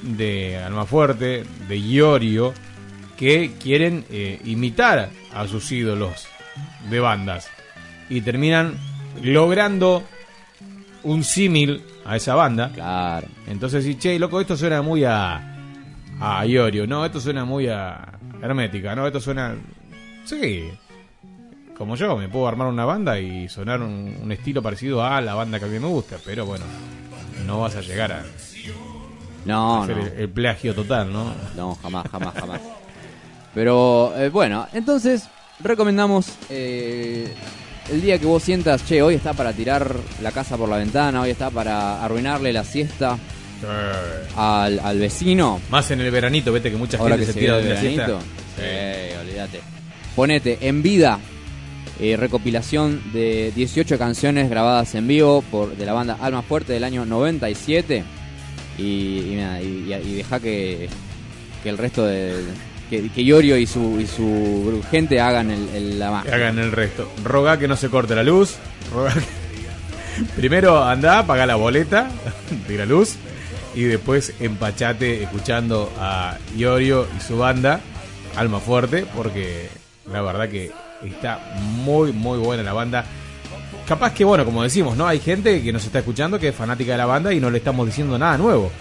de 0.01 0.57
Almafuerte, 0.57 1.43
de 1.67 1.79
Iorio, 1.79 2.53
que 3.17 3.53
quieren 3.61 4.05
eh, 4.09 4.39
imitar 4.45 5.09
a 5.33 5.47
sus 5.47 5.71
ídolos 5.71 6.27
de 6.89 6.99
bandas 6.99 7.49
y 8.09 8.21
terminan 8.21 8.73
logrando 9.21 10.03
un 11.03 11.23
símil 11.23 11.83
a 12.05 12.15
esa 12.15 12.35
banda. 12.35 12.71
Claro. 12.73 13.27
Entonces, 13.47 13.83
sí, 13.83 13.95
che, 13.95 14.17
loco, 14.19 14.41
esto 14.41 14.57
suena 14.57 14.81
muy 14.81 15.03
a, 15.03 15.55
a 16.19 16.45
Iorio, 16.45 16.87
no, 16.87 17.05
esto 17.05 17.19
suena 17.19 17.45
muy 17.45 17.67
a 17.67 18.19
Hermética, 18.41 18.95
no, 18.95 19.05
esto 19.07 19.19
suena. 19.19 19.55
Sí. 20.25 20.69
Como 21.77 21.95
yo, 21.95 22.15
me 22.15 22.29
puedo 22.29 22.47
armar 22.47 22.67
una 22.67 22.85
banda 22.85 23.19
y 23.19 23.49
sonar 23.49 23.81
un, 23.81 24.15
un 24.21 24.31
estilo 24.31 24.61
parecido 24.61 25.03
a 25.03 25.19
la 25.21 25.33
banda 25.33 25.59
que 25.59 25.65
a 25.65 25.67
mí 25.67 25.79
me 25.79 25.87
gusta, 25.87 26.17
pero 26.23 26.45
bueno, 26.45 26.65
no 27.45 27.61
vas 27.61 27.75
a 27.75 27.81
llegar 27.81 28.11
a. 28.11 28.23
No, 29.45 29.83
hacer 29.83 29.97
no. 29.97 30.03
El, 30.05 30.13
el 30.19 30.29
plagio 30.29 30.73
total, 30.75 31.11
¿no? 31.11 31.33
No, 31.55 31.75
jamás, 31.81 32.05
jamás, 32.11 32.33
jamás. 32.35 32.61
Pero 33.53 34.13
eh, 34.17 34.29
bueno, 34.29 34.67
entonces 34.73 35.23
recomendamos 35.59 36.27
eh, 36.49 37.33
el 37.91 38.01
día 38.01 38.17
que 38.19 38.25
vos 38.25 38.41
sientas, 38.43 38.85
che, 38.85 39.01
hoy 39.01 39.15
está 39.15 39.33
para 39.33 39.51
tirar 39.53 39.95
la 40.21 40.31
casa 40.31 40.57
por 40.57 40.69
la 40.69 40.77
ventana, 40.77 41.21
hoy 41.21 41.31
está 41.31 41.49
para 41.49 42.03
arruinarle 42.03 42.53
la 42.53 42.63
siesta 42.63 43.17
al, 44.37 44.79
al 44.79 44.99
vecino. 44.99 45.59
Más 45.69 45.91
en 45.91 46.01
el 46.01 46.11
veranito, 46.11 46.51
vete 46.51 46.71
que 46.71 46.77
mucha 46.77 46.97
Ahora 46.97 47.15
gente 47.17 47.27
que 47.27 47.33
se 47.33 47.39
tira 47.39 47.57
viene 47.57 47.69
de 47.69 47.73
la 47.75 47.79
el 47.81 47.87
siesta. 47.87 48.07
veranito. 48.07 48.27
Sí, 48.57 49.17
olvídate. 49.21 49.59
Ponete 50.15 50.57
en 50.61 50.81
vida 50.81 51.19
eh, 51.99 52.15
recopilación 52.17 53.01
de 53.13 53.51
18 53.55 53.97
canciones 53.97 54.49
grabadas 54.49 54.95
en 54.95 55.07
vivo 55.07 55.41
por 55.51 55.75
de 55.75 55.85
la 55.85 55.93
banda 55.93 56.17
Alma 56.21 56.41
Fuerte 56.41 56.73
del 56.73 56.83
año 56.83 57.05
97 57.05 58.03
y, 58.81 59.33
y, 59.33 59.35
nada, 59.37 59.61
y- 59.61 60.15
deja 60.15 60.39
que, 60.39 60.89
que 61.63 61.69
el 61.69 61.77
resto 61.77 62.05
de 62.05 62.35
que, 62.89 63.09
que 63.09 63.21
Iorio 63.21 63.57
y 63.57 63.65
su 63.67 63.99
y 64.01 64.07
su 64.07 64.81
gente 64.91 65.19
hagan 65.21 65.49
el, 65.51 65.69
el- 65.69 65.99
la 65.99 66.11
magia. 66.11 66.35
Hagan 66.35 66.59
el 66.59 66.71
resto. 66.71 67.09
Roga 67.23 67.57
que 67.57 67.67
no 67.67 67.75
se 67.77 67.89
corte 67.89 68.15
la 68.15 68.23
luz. 68.23 68.55
Roga 68.93 69.13
que- 69.13 69.21
Primero 70.35 70.83
anda, 70.83 71.25
paga 71.25 71.45
la 71.45 71.55
boleta 71.55 72.09
de 72.67 72.77
la 72.77 72.85
luz. 72.85 73.15
Y 73.73 73.83
después 73.83 74.33
empachate 74.41 75.23
escuchando 75.23 75.89
a 75.97 76.37
Iorio 76.57 77.07
y 77.17 77.21
su 77.21 77.37
banda, 77.37 77.79
Alma 78.35 78.59
Fuerte, 78.59 79.05
porque 79.15 79.69
la 80.11 80.21
verdad 80.21 80.49
que 80.49 80.71
está 81.05 81.39
muy, 81.61 82.11
muy 82.11 82.37
buena 82.39 82.63
la 82.63 82.73
banda. 82.73 83.05
Capaz 83.91 84.13
que, 84.13 84.23
bueno, 84.23 84.45
como 84.45 84.63
decimos, 84.63 84.95
¿no? 84.95 85.05
Hay 85.05 85.19
gente 85.19 85.61
que 85.61 85.73
nos 85.73 85.83
está 85.83 85.99
escuchando 85.99 86.39
que 86.39 86.47
es 86.47 86.55
fanática 86.55 86.93
de 86.93 86.97
la 86.97 87.05
banda 87.05 87.33
y 87.33 87.41
no 87.41 87.49
le 87.49 87.57
estamos 87.57 87.85
diciendo 87.85 88.17
nada 88.17 88.37
nuevo. 88.37 88.71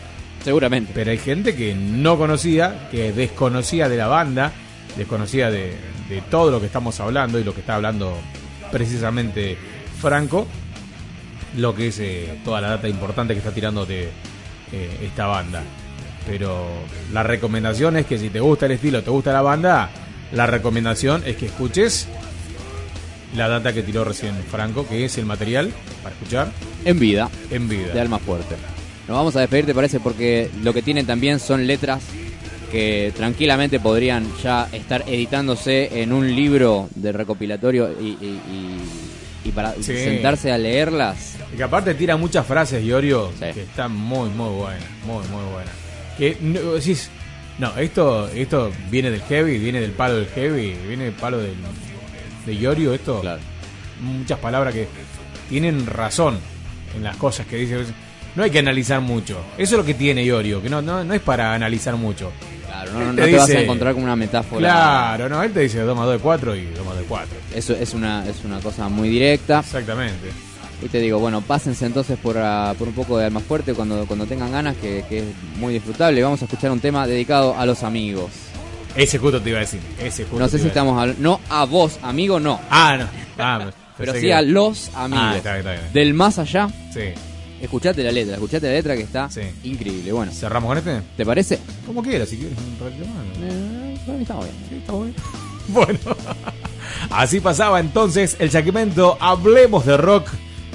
Seguramente. 0.45 0.93
Pero 0.95 1.11
hay 1.11 1.19
gente 1.19 1.57
que 1.57 1.75
no 1.75 2.17
conocía, 2.17 2.89
que 2.93 3.13
desconocía 3.13 3.89
de 3.89 3.97
la 3.97 4.07
banda, 4.07 4.53
desconocía 4.97 5.51
de, 5.51 5.75
de 6.09 6.21
todo 6.31 6.53
lo 6.53 6.61
que 6.61 6.67
estamos 6.67 7.01
hablando 7.01 7.41
y 7.41 7.43
lo 7.43 7.53
que 7.53 7.59
está 7.59 7.75
hablando 7.75 8.17
precisamente 8.71 9.59
Franco, 10.01 10.47
lo 11.57 11.75
que 11.75 11.89
es 11.89 11.99
eh, 11.99 12.39
toda 12.45 12.61
la 12.61 12.69
data 12.69 12.87
importante 12.87 13.35
que 13.35 13.41
está 13.41 13.51
tirando 13.51 13.85
de 13.85 14.11
eh, 14.71 14.99
esta 15.03 15.27
banda. 15.27 15.61
Pero 16.25 16.69
la 17.13 17.25
recomendación 17.25 17.97
es 17.97 18.07
que 18.07 18.17
si 18.17 18.31
te 18.31 18.39
gusta 18.39 18.67
el 18.67 18.73
estilo, 18.73 19.03
te 19.03 19.11
gusta 19.11 19.33
la 19.33 19.43
banda, 19.43 19.91
la 20.31 20.47
recomendación 20.47 21.25
es 21.27 21.35
que 21.35 21.47
escuches 21.47 22.07
la 23.37 23.49
data 23.49 23.73
que 23.73 23.83
tiró 23.83 24.05
recién 24.05 24.35
Franco, 24.51 24.87
que 24.87 25.05
es 25.05 25.17
el 25.19 25.27
material 25.27 25.71
para 26.03 26.15
escuchar 26.15 26.53
En 26.85 26.99
vida. 26.99 27.29
en 27.51 27.69
vida. 27.69 27.93
de 27.93 28.01
Alma 28.01 28.19
Fuerte. 28.19 28.57
Nos 29.09 29.17
vamos 29.17 29.37
a 29.37 29.41
despedir, 29.41 29.67
¿te 29.67 29.75
parece? 29.75 30.01
Porque 30.01 30.51
lo 30.63 30.73
que 30.73 30.83
tienen 30.83 31.07
también 31.07 31.39
son 31.41 31.67
letras 31.67 32.03
que 32.71 33.13
tranquilamente 33.17 33.81
podrían 33.81 34.25
ya 34.43 34.69
estar 34.73 35.03
editándose 35.09 36.03
en 36.03 36.13
un 36.13 36.35
libro 36.37 36.89
de 36.95 37.11
recopilatorio 37.13 37.91
y, 38.01 38.05
y- 38.21 38.41
y- 39.45 39.49
y 39.49 39.53
para 39.53 39.73
Sí. 39.75 39.83
sentarse 39.83 40.53
a 40.53 40.59
leerlas. 40.59 41.35
Y 41.53 41.57
que 41.57 41.63
aparte 41.65 41.95
tira 41.95 42.17
muchas 42.17 42.47
frases, 42.47 42.85
Iorio, 42.85 43.33
que 43.41 43.63
están 43.63 43.91
muy, 43.97 44.29
muy 44.31 44.51
buenas. 44.51 44.85
Muy, 45.07 45.27
muy 45.29 45.53
buenas. 45.53 45.75
Que 46.19 46.37
no, 46.41 46.75
decís, 46.75 47.09
no, 47.59 47.77
esto, 47.79 48.29
esto 48.29 48.71
viene 48.91 49.11
del 49.11 49.23
heavy, 49.23 49.59
viene 49.59 49.81
del 49.81 49.93
palo 49.93 50.17
del 50.17 50.27
heavy, 50.27 50.77
viene 50.87 51.05
del 51.05 51.15
palo 51.15 51.39
del, 51.39 51.55
de 52.47 52.55
Iorio, 52.55 52.95
esto. 52.95 53.23
Muchas 54.01 54.39
palabras 54.39 54.75
que 54.75 54.89
tienen 55.49 55.87
razón 55.87 56.39
en 56.97 57.03
las 57.03 57.17
cosas 57.17 57.47
que 57.47 57.57
dice. 57.57 57.85
No 58.37 58.45
hay 58.45 58.51
que 58.51 58.61
analizar 58.61 59.01
mucho. 59.01 59.39
Eso 59.59 59.75
es 59.75 59.79
lo 59.79 59.85
que 59.85 59.95
tiene 59.95 60.25
Iorio, 60.25 60.63
que 60.63 60.71
no, 60.71 60.81
no, 60.81 61.03
no 61.03 61.15
es 61.15 61.21
para 61.21 61.53
analizar 61.55 61.97
mucho. 61.97 62.31
Claro, 62.67 62.93
no, 62.93 63.13
no 63.13 63.15
te 63.15 63.37
vas 63.37 63.51
a 63.51 63.61
encontrar 63.61 63.95
con 63.95 64.05
una 64.05 64.17
metáfora. 64.17 64.61
Claro, 64.61 65.29
no, 65.29 65.43
él 65.43 65.53
te 65.53 65.61
dice 65.61 65.81
2 65.81 65.97
más 65.97 66.07
2 66.07 66.15
de 66.15 66.21
4 66.21 66.57
y 66.57 66.67
2 66.67 66.87
más 66.87 66.95
2 66.95 66.99
de 66.99 67.05
4. 67.09 67.37
Eso 67.55 67.75
es 67.75 67.95
una, 67.95 68.27
es 68.29 68.45
una 68.45 68.61
cosa 68.61 68.89
muy 68.89 69.09
directa. 69.09 69.59
Exactamente. 69.61 70.31
Y 70.83 70.89
te 70.89 70.99
digo, 70.99 71.19
bueno, 71.19 71.43
pásense 71.43 71.85
entonces 71.85 72.19
por, 72.19 72.39
ah, 72.39 72.75
por 72.79 72.89
un 72.89 72.95
poco 72.95 73.19
de 73.19 73.27
Alma 73.27 73.41
Fuerte 73.41 73.75
cuando, 73.75 74.07
cuando 74.07 74.25
tengan 74.25 74.53
ganas, 74.53 74.77
que, 74.77 75.05
que 75.09 75.19
es 75.19 75.25
muy 75.59 75.75
disfrutable. 75.75 76.23
Vamos 76.23 76.41
a 76.41 76.45
escuchar 76.47 76.71
un 76.71 76.81
tema 76.81 77.07
dedicado 77.07 77.55
a 77.59 77.67
los 77.67 77.83
amigos. 77.83 78.31
Ese 78.97 79.19
justo 79.19 79.41
te 79.41 79.51
iba 79.51 79.59
a 79.59 79.63
decir. 79.63 79.81
Ese 79.99 80.25
justo 80.25 80.39
No 80.39 80.49
sé 80.49 80.59
si 80.59 80.67
estamos 80.69 80.99
hablando. 80.99 81.21
No 81.23 81.41
a 81.49 81.65
vos, 81.65 81.99
amigo, 82.03 82.39
no. 82.41 82.61
Ah, 82.71 82.97
no. 82.99 83.07
Ah, 83.43 83.71
Pero 83.97 84.13
sí 84.15 84.21
que- 84.23 84.35
a 84.35 84.43
los 84.43 84.91
amigos. 84.95 85.25
Ah, 85.27 85.37
está 85.37 85.53
bien, 85.55 85.67
está 85.67 85.73
bien. 85.81 85.93
Del 85.95 86.13
más 86.15 86.39
allá. 86.39 86.69
Sí. 86.93 87.01
Escuchate 87.61 88.03
la 88.03 88.13
letra, 88.13 88.35
escuchate 88.35 88.67
la 88.67 88.73
letra 88.75 88.97
que 88.97 89.03
está 89.03 89.29
increíble. 89.65 90.13
Bueno. 90.13 90.31
¿Cerramos 90.33 90.69
con 90.69 90.79
este? 90.79 91.01
¿Te 91.17 91.25
parece? 91.27 91.59
Como 91.87 92.03
quieras, 92.03 92.29
si 92.29 92.37
quieres. 92.37 92.57
un 92.59 92.79
ratito 92.87 93.07
más. 93.07 93.25
Eh, 93.43 93.97
mí 94.09 94.23
está 94.23 94.35
bien. 94.37 94.51
Sí, 94.69 94.77
está 94.77 94.93
bueno. 94.93 95.15
Bueno, 95.69 95.99
así 97.11 97.39
pasaba 97.39 97.79
entonces 97.79 98.37
el 98.41 98.51
segmento 98.51 99.17
Hablemos 99.21 99.87
de 99.87 99.97
Rock 99.97 100.27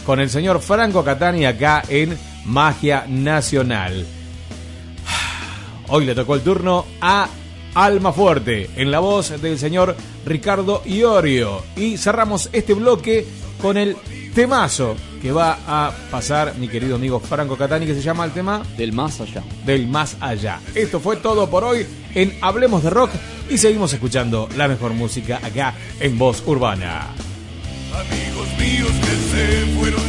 con 0.05 0.21
el 0.21 0.29
señor 0.29 0.61
Franco 0.61 1.03
Catani 1.03 1.45
acá 1.45 1.83
en 1.89 2.17
Magia 2.45 3.05
Nacional. 3.09 4.05
Hoy 5.89 6.05
le 6.05 6.15
tocó 6.15 6.35
el 6.35 6.41
turno 6.41 6.85
a 7.01 7.27
Alma 7.75 8.11
Fuerte 8.11 8.69
en 8.77 8.89
la 8.89 8.99
voz 8.99 9.39
del 9.41 9.59
señor 9.59 9.95
Ricardo 10.25 10.81
Iorio. 10.85 11.61
Y 11.75 11.97
cerramos 11.97 12.49
este 12.53 12.73
bloque 12.73 13.25
con 13.61 13.77
el 13.77 13.95
temazo 14.33 14.95
que 15.21 15.31
va 15.31 15.59
a 15.67 15.91
pasar 16.09 16.55
mi 16.57 16.67
querido 16.67 16.95
amigo 16.95 17.19
Franco 17.19 17.57
Catani, 17.57 17.85
que 17.85 17.95
se 17.95 18.01
llama 18.01 18.25
el 18.25 18.31
tema 18.31 18.63
Del 18.77 18.93
más 18.93 19.19
allá. 19.21 19.43
Del 19.65 19.87
más 19.87 20.17
allá. 20.19 20.59
Esto 20.73 20.99
fue 20.99 21.17
todo 21.17 21.49
por 21.49 21.63
hoy 21.63 21.85
en 22.13 22.37
Hablemos 22.41 22.83
de 22.83 22.89
Rock 22.89 23.11
y 23.49 23.57
seguimos 23.57 23.91
escuchando 23.93 24.47
la 24.55 24.67
mejor 24.67 24.93
música 24.93 25.39
acá 25.43 25.73
en 25.99 26.17
Voz 26.17 26.43
Urbana. 26.45 27.07
Amigos 27.93 28.47
míos 28.57 28.91
que 29.01 29.15
se 29.31 29.77
fueron 29.77 30.04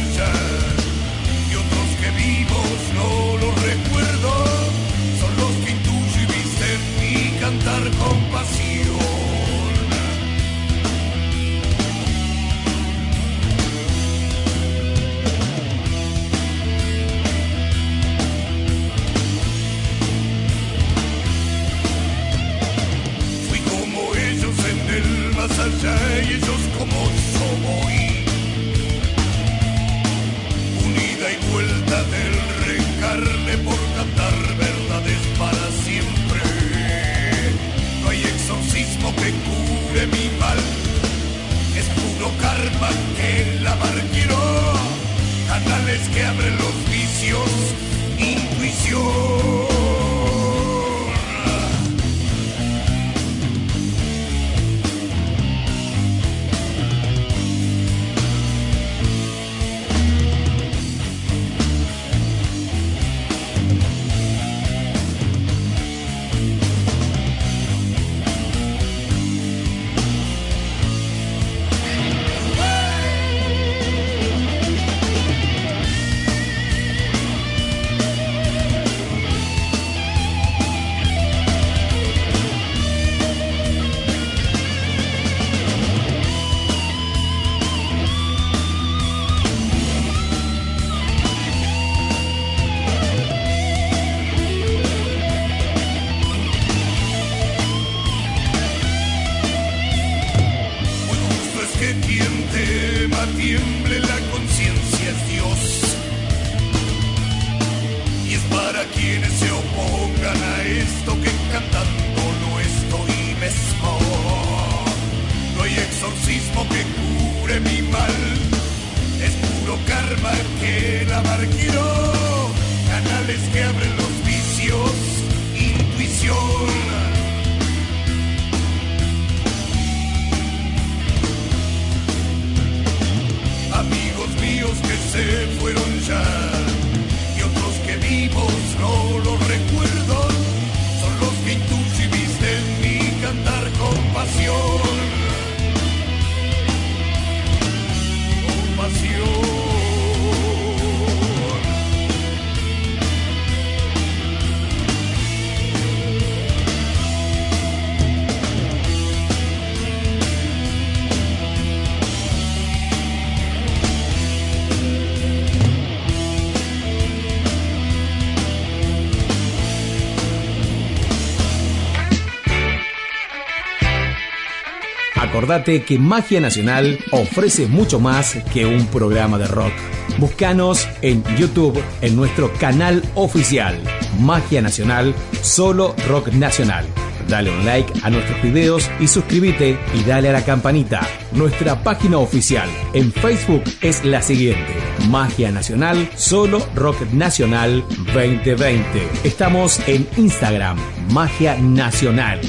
Acordate 175.47 175.85
que 175.85 175.97
Magia 175.97 176.41
Nacional 176.41 176.99
ofrece 177.11 177.67
mucho 177.67 178.01
más 178.01 178.35
que 178.51 178.65
un 178.65 178.85
programa 178.87 179.37
de 179.37 179.47
rock. 179.47 179.71
Búscanos 180.17 180.85
en 181.01 181.23
YouTube 181.37 181.81
en 182.01 182.17
nuestro 182.17 182.51
canal 182.55 183.01
oficial 183.15 183.81
Magia 184.19 184.61
Nacional, 184.61 185.15
solo 185.41 185.95
rock 186.09 186.33
nacional. 186.33 186.85
Dale 187.29 187.49
un 187.49 187.65
like 187.65 187.93
a 188.03 188.09
nuestros 188.09 188.41
videos 188.41 188.91
y 188.99 189.07
suscríbete 189.07 189.79
y 189.93 190.03
dale 190.03 190.27
a 190.27 190.33
la 190.33 190.43
campanita. 190.43 191.07
Nuestra 191.31 191.81
página 191.81 192.17
oficial 192.17 192.67
en 192.91 193.13
Facebook 193.13 193.63
es 193.79 194.03
la 194.03 194.21
siguiente: 194.21 194.75
Magia 195.07 195.49
Nacional, 195.49 196.09
solo 196.17 196.59
rock 196.75 196.99
nacional 197.13 197.85
2020. 198.13 198.83
Estamos 199.23 199.79
en 199.87 200.05
Instagram, 200.17 200.77
Magia 201.13 201.57
Nacional. 201.57 202.41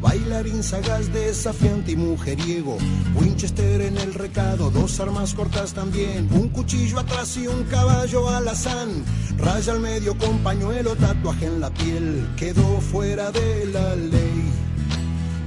Bailarín 0.00 0.62
sagaz, 0.62 1.12
desafiante 1.12 1.92
y 1.92 1.96
mujeriego. 1.96 2.78
Winchester 3.14 3.80
en 3.82 3.98
el 3.98 4.14
recado, 4.14 4.70
dos 4.70 4.98
armas 5.00 5.34
cortas 5.34 5.72
también, 5.74 6.28
un 6.32 6.48
cuchillo 6.48 7.00
atrás 7.00 7.36
y 7.36 7.46
un 7.46 7.64
caballo 7.64 8.28
alazán. 8.28 9.04
Raya 9.38 9.72
al 9.72 9.80
medio 9.80 10.16
con 10.16 10.38
pañuelo, 10.38 10.96
tatuaje 10.96 11.46
en 11.46 11.60
la 11.60 11.70
piel, 11.70 12.26
quedó 12.36 12.80
fuera 12.80 13.30
de 13.30 13.66
la 13.66 13.96
ley. 13.96 14.50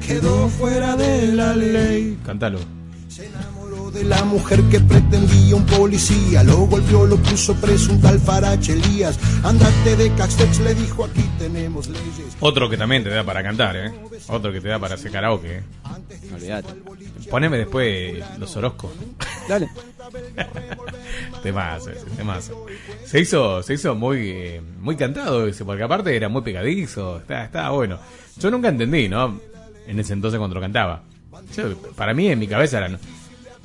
Quedó 0.06 0.50
fuera 0.50 0.96
de 0.96 1.28
la 1.34 1.56
ley. 1.56 2.20
Cántalo. 2.24 2.75
Mujer 4.36 4.62
que 4.64 4.82
pretendía 4.82 5.56
un 5.56 5.66
policía. 5.66 6.44
Lo 6.44 6.68
golpeó, 6.68 7.06
lo 7.06 7.16
puso 7.16 7.56
preso 7.56 7.94
un 7.94 8.02
tal 8.02 8.20
Farache 8.20 8.74
Elías. 8.74 9.18
Andate 9.44 9.96
de 9.96 10.14
Castex, 10.16 10.60
le 10.60 10.76
dijo 10.76 11.06
aquí 11.06 11.24
tenemos 11.40 11.88
leyes. 11.88 12.36
Otro 12.42 12.70
que 12.70 12.76
también 12.76 13.02
te 13.02 13.10
da 13.10 13.24
para 13.24 13.42
cantar, 13.42 13.78
¿eh? 13.78 13.94
Otro 14.28 14.52
que 14.52 14.60
te 14.60 14.68
da 14.68 14.78
para 14.78 14.96
hacer 14.96 15.10
karaoke, 15.10 15.60
¿eh? 15.60 15.64
Olvídate. 16.34 16.74
Poneme 17.32 17.58
después 17.58 18.22
los 18.38 18.54
Orozco. 18.58 18.92
Dale. 19.48 19.70
temazo, 21.44 21.92
ese, 21.92 22.06
temazo. 22.18 22.66
Se 23.06 23.22
hizo, 23.22 23.64
se 23.64 23.76
hizo 23.76 23.96
muy, 23.96 24.32
eh, 24.32 24.62
muy 24.82 24.98
cantado 24.98 25.48
ese, 25.48 25.64
porque 25.64 25.84
aparte 25.84 26.14
era 26.14 26.28
muy 26.28 26.42
pegadizo, 26.42 27.20
estaba, 27.20 27.46
estaba 27.46 27.70
bueno. 27.70 28.00
Yo 28.38 28.52
nunca 28.52 28.68
entendí, 28.68 29.08
¿no? 29.08 29.40
En 29.88 29.98
ese 29.98 30.12
entonces 30.12 30.38
cuando 30.40 30.56
lo 30.56 30.62
cantaba. 30.62 31.04
Yo, 31.56 31.78
para 31.96 32.14
mí 32.14 32.28
en 32.28 32.40
mi 32.40 32.48
cabeza 32.48 32.80
eran 32.80 33.00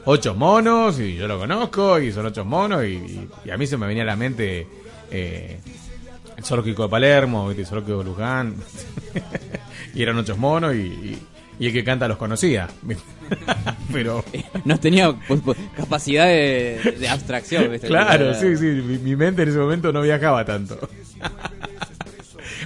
ocho 0.04 0.34
monos 0.34 0.98
y 1.00 1.14
yo 1.16 1.28
lo 1.28 1.38
conozco 1.38 1.98
y 2.00 2.12
son 2.12 2.26
ocho 2.26 2.44
monos 2.44 2.84
y, 2.84 2.88
y- 2.94 3.28
y 3.44 3.50
a 3.50 3.56
mí 3.56 3.66
se 3.66 3.76
me 3.76 3.86
venía 3.86 4.02
a 4.02 4.06
la 4.06 4.16
mente 4.16 4.66
eh, 5.10 5.60
el 6.36 6.44
zoológico 6.44 6.84
de 6.84 6.88
Palermo, 6.88 7.50
el 7.50 7.66
zoológico 7.66 7.98
de 7.98 8.04
Luján 8.04 8.54
y 9.94 10.02
eran 10.02 10.16
ocho 10.18 10.36
monos 10.36 10.74
y, 10.74 10.78
y- 10.78 11.18
y 11.58 11.66
el 11.66 11.72
que 11.74 11.84
canta 11.84 12.08
los 12.08 12.16
conocía. 12.16 12.68
Pero 13.92 14.24
No 14.64 14.80
tenía 14.80 15.14
capacidad 15.76 16.24
de, 16.26 16.96
de 16.98 17.08
abstracción. 17.08 17.70
¿viste? 17.70 17.86
Claro, 17.88 18.30
Era- 18.30 18.34
sí, 18.40 18.56
sí, 18.56 18.64
mi, 18.64 18.96
mi 18.98 19.14
mente 19.16 19.42
en 19.42 19.50
ese 19.50 19.58
momento 19.58 19.92
no 19.92 20.00
viajaba 20.00 20.42
tanto. 20.44 20.78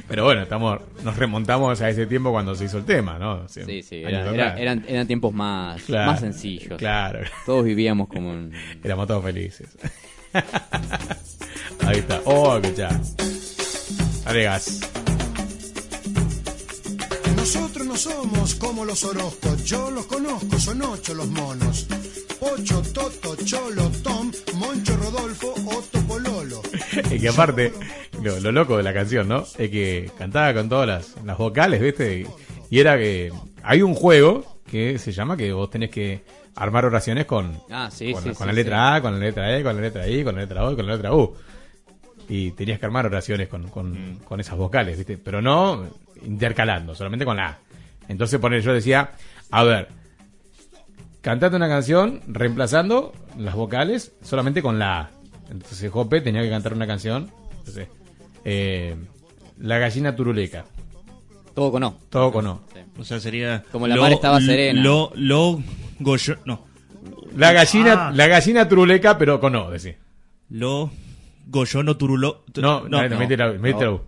Pero 0.09 0.25
bueno, 0.25 0.43
estamos, 0.43 0.81
nos 1.03 1.17
remontamos 1.17 1.81
a 1.81 1.89
ese 1.89 2.07
tiempo 2.07 2.31
cuando 2.31 2.55
se 2.55 2.65
hizo 2.67 2.79
el 2.79 2.85
tema, 2.85 3.19
¿no? 3.19 3.49
Sí, 3.49 3.83
sí, 3.83 4.05
años 4.05 4.27
era- 4.27 4.35
era- 4.35 4.59
eran, 4.61 4.85
eran 4.87 5.07
tiempos 5.07 5.33
más, 5.33 5.83
Claro, 5.85 6.11
más 6.13 6.21
sencillos. 6.21 6.79
Claro. 6.79 7.21
Todos 7.47 7.65
vivíamos 7.65 8.09
como 8.09 8.33
en... 8.33 8.53
Éramos 8.83 9.07
todos 9.07 9.25
felices. 9.25 9.69
Ahí 11.87 11.99
está. 11.99 12.21
Oh, 12.25 12.57
escuchá. 12.59 12.89
Alegas. 14.27 14.81
Nosotros 17.45 17.87
no 17.87 17.95
somos 17.95 18.55
como 18.55 18.87
los 18.87 19.05
Orozcos, 19.05 19.65
yo 19.67 19.91
los 19.91 20.07
conozco, 20.07 20.59
son 20.59 20.81
ocho 20.81 21.13
los 21.13 21.27
monos. 21.29 21.87
Pocho, 22.41 22.81
Toto, 22.95 23.37
Cholo, 23.45 23.91
Tom, 24.03 24.33
Moncho, 24.55 24.97
Rodolfo, 24.97 25.53
Otto, 25.67 26.01
Pololo. 26.09 26.63
Es 27.13 27.21
que 27.21 27.29
aparte, 27.29 27.71
lo, 28.23 28.41
lo 28.41 28.51
loco 28.51 28.79
de 28.79 28.83
la 28.83 28.95
canción, 28.95 29.29
¿no? 29.29 29.45
Es 29.59 29.71
que 29.71 30.11
cantaba 30.17 30.55
con 30.55 30.71
todas 30.71 30.87
las, 30.87 31.23
las 31.23 31.37
vocales, 31.37 31.83
¿viste? 31.83 32.21
Y, 32.21 32.27
y 32.71 32.81
era 32.81 32.97
que 32.97 33.31
hay 33.63 33.83
un 33.83 33.93
juego 33.95 34.63
que 34.65 34.99
se 34.99 35.13
llama 35.13 35.37
que 35.37 35.53
vos 35.53 35.69
tenés 35.69 35.91
que 35.91 36.25
armar 36.57 36.87
oraciones 36.87 37.27
con, 37.27 37.61
Ah, 37.69 37.91
sí, 37.93 38.15
con, 38.15 38.23
sí, 38.23 38.29
con 38.31 38.37
sí, 38.39 38.45
la 38.47 38.53
sí. 38.53 38.57
letra 38.57 38.95
A, 38.95 39.03
con 39.03 39.13
la 39.13 39.19
letra 39.19 39.55
E, 39.55 39.63
con 39.63 39.77
la 39.77 39.83
letra 39.83 40.09
I, 40.09 40.25
con 40.25 40.35
la 40.35 40.41
letra 40.41 40.65
O 40.65 40.73
y 40.73 40.77
con 40.77 40.87
la 40.87 40.95
letra 40.95 41.15
U. 41.15 41.35
Y 42.27 42.53
tenías 42.53 42.79
que 42.79 42.87
armar 42.87 43.05
oraciones 43.05 43.49
con, 43.49 43.69
con, 43.69 44.21
con 44.25 44.41
esas 44.41 44.57
vocales, 44.57 44.97
¿viste? 44.97 45.19
Pero 45.19 45.43
no 45.43 45.87
intercalando, 46.25 46.95
solamente 46.95 47.25
con 47.25 47.37
la 47.37 47.47
A. 47.49 47.59
Entonces, 48.09 48.39
poner, 48.41 48.63
yo 48.63 48.73
decía, 48.73 49.13
a 49.51 49.65
ver, 49.65 49.89
cantate 51.21 51.57
una 51.57 51.69
canción 51.69 52.21
reemplazando 52.27 53.13
las 53.39 53.55
vocales 53.55 54.13
solamente 54.23 54.63
con 54.63 54.79
la 54.79 55.01
A. 55.01 55.11
Entonces 55.51 55.91
Jope 55.91 56.21
tenía 56.21 56.43
que 56.43 56.51
cantar 56.51 56.73
una 56.75 56.87
canción. 56.87 57.31
Entonces, 57.59 57.89
eh, 58.45 58.97
la 59.59 59.79
gallina 59.79 60.15
turuleca. 60.17 60.65
Todo 61.55 61.71
con 61.71 61.83
O. 61.85 61.99
Todo 62.11 62.33
con 62.33 62.47
O. 62.47 62.61
O 62.99 63.05
sea, 63.05 63.21
sería. 63.21 63.63
Como 63.71 63.87
la 63.87 63.97
mar 63.97 64.13
estaba 64.13 64.41
serena. 64.41 64.83
Lo, 64.83 65.13
lo, 65.15 65.63
goyo, 66.01 66.37
no. 66.45 66.67
La 67.37 67.53
gallina, 67.53 68.09
Ah. 68.09 68.13
la 68.15 68.27
gallina 68.27 68.69
turuleca, 68.69 69.17
pero 69.19 69.41
con 69.41 69.55
O, 69.57 69.71
decía. 69.71 69.97
Lo, 70.51 70.91
goyono, 71.47 71.97
turulo. 71.97 72.45
tu- 72.53 72.61
No, 72.61 72.89
no, 72.89 73.09
no, 73.09 73.19
mete 73.19 73.37
la- 73.37 73.53
mete 73.53 73.85
la 73.85 73.91
U. 73.93 74.01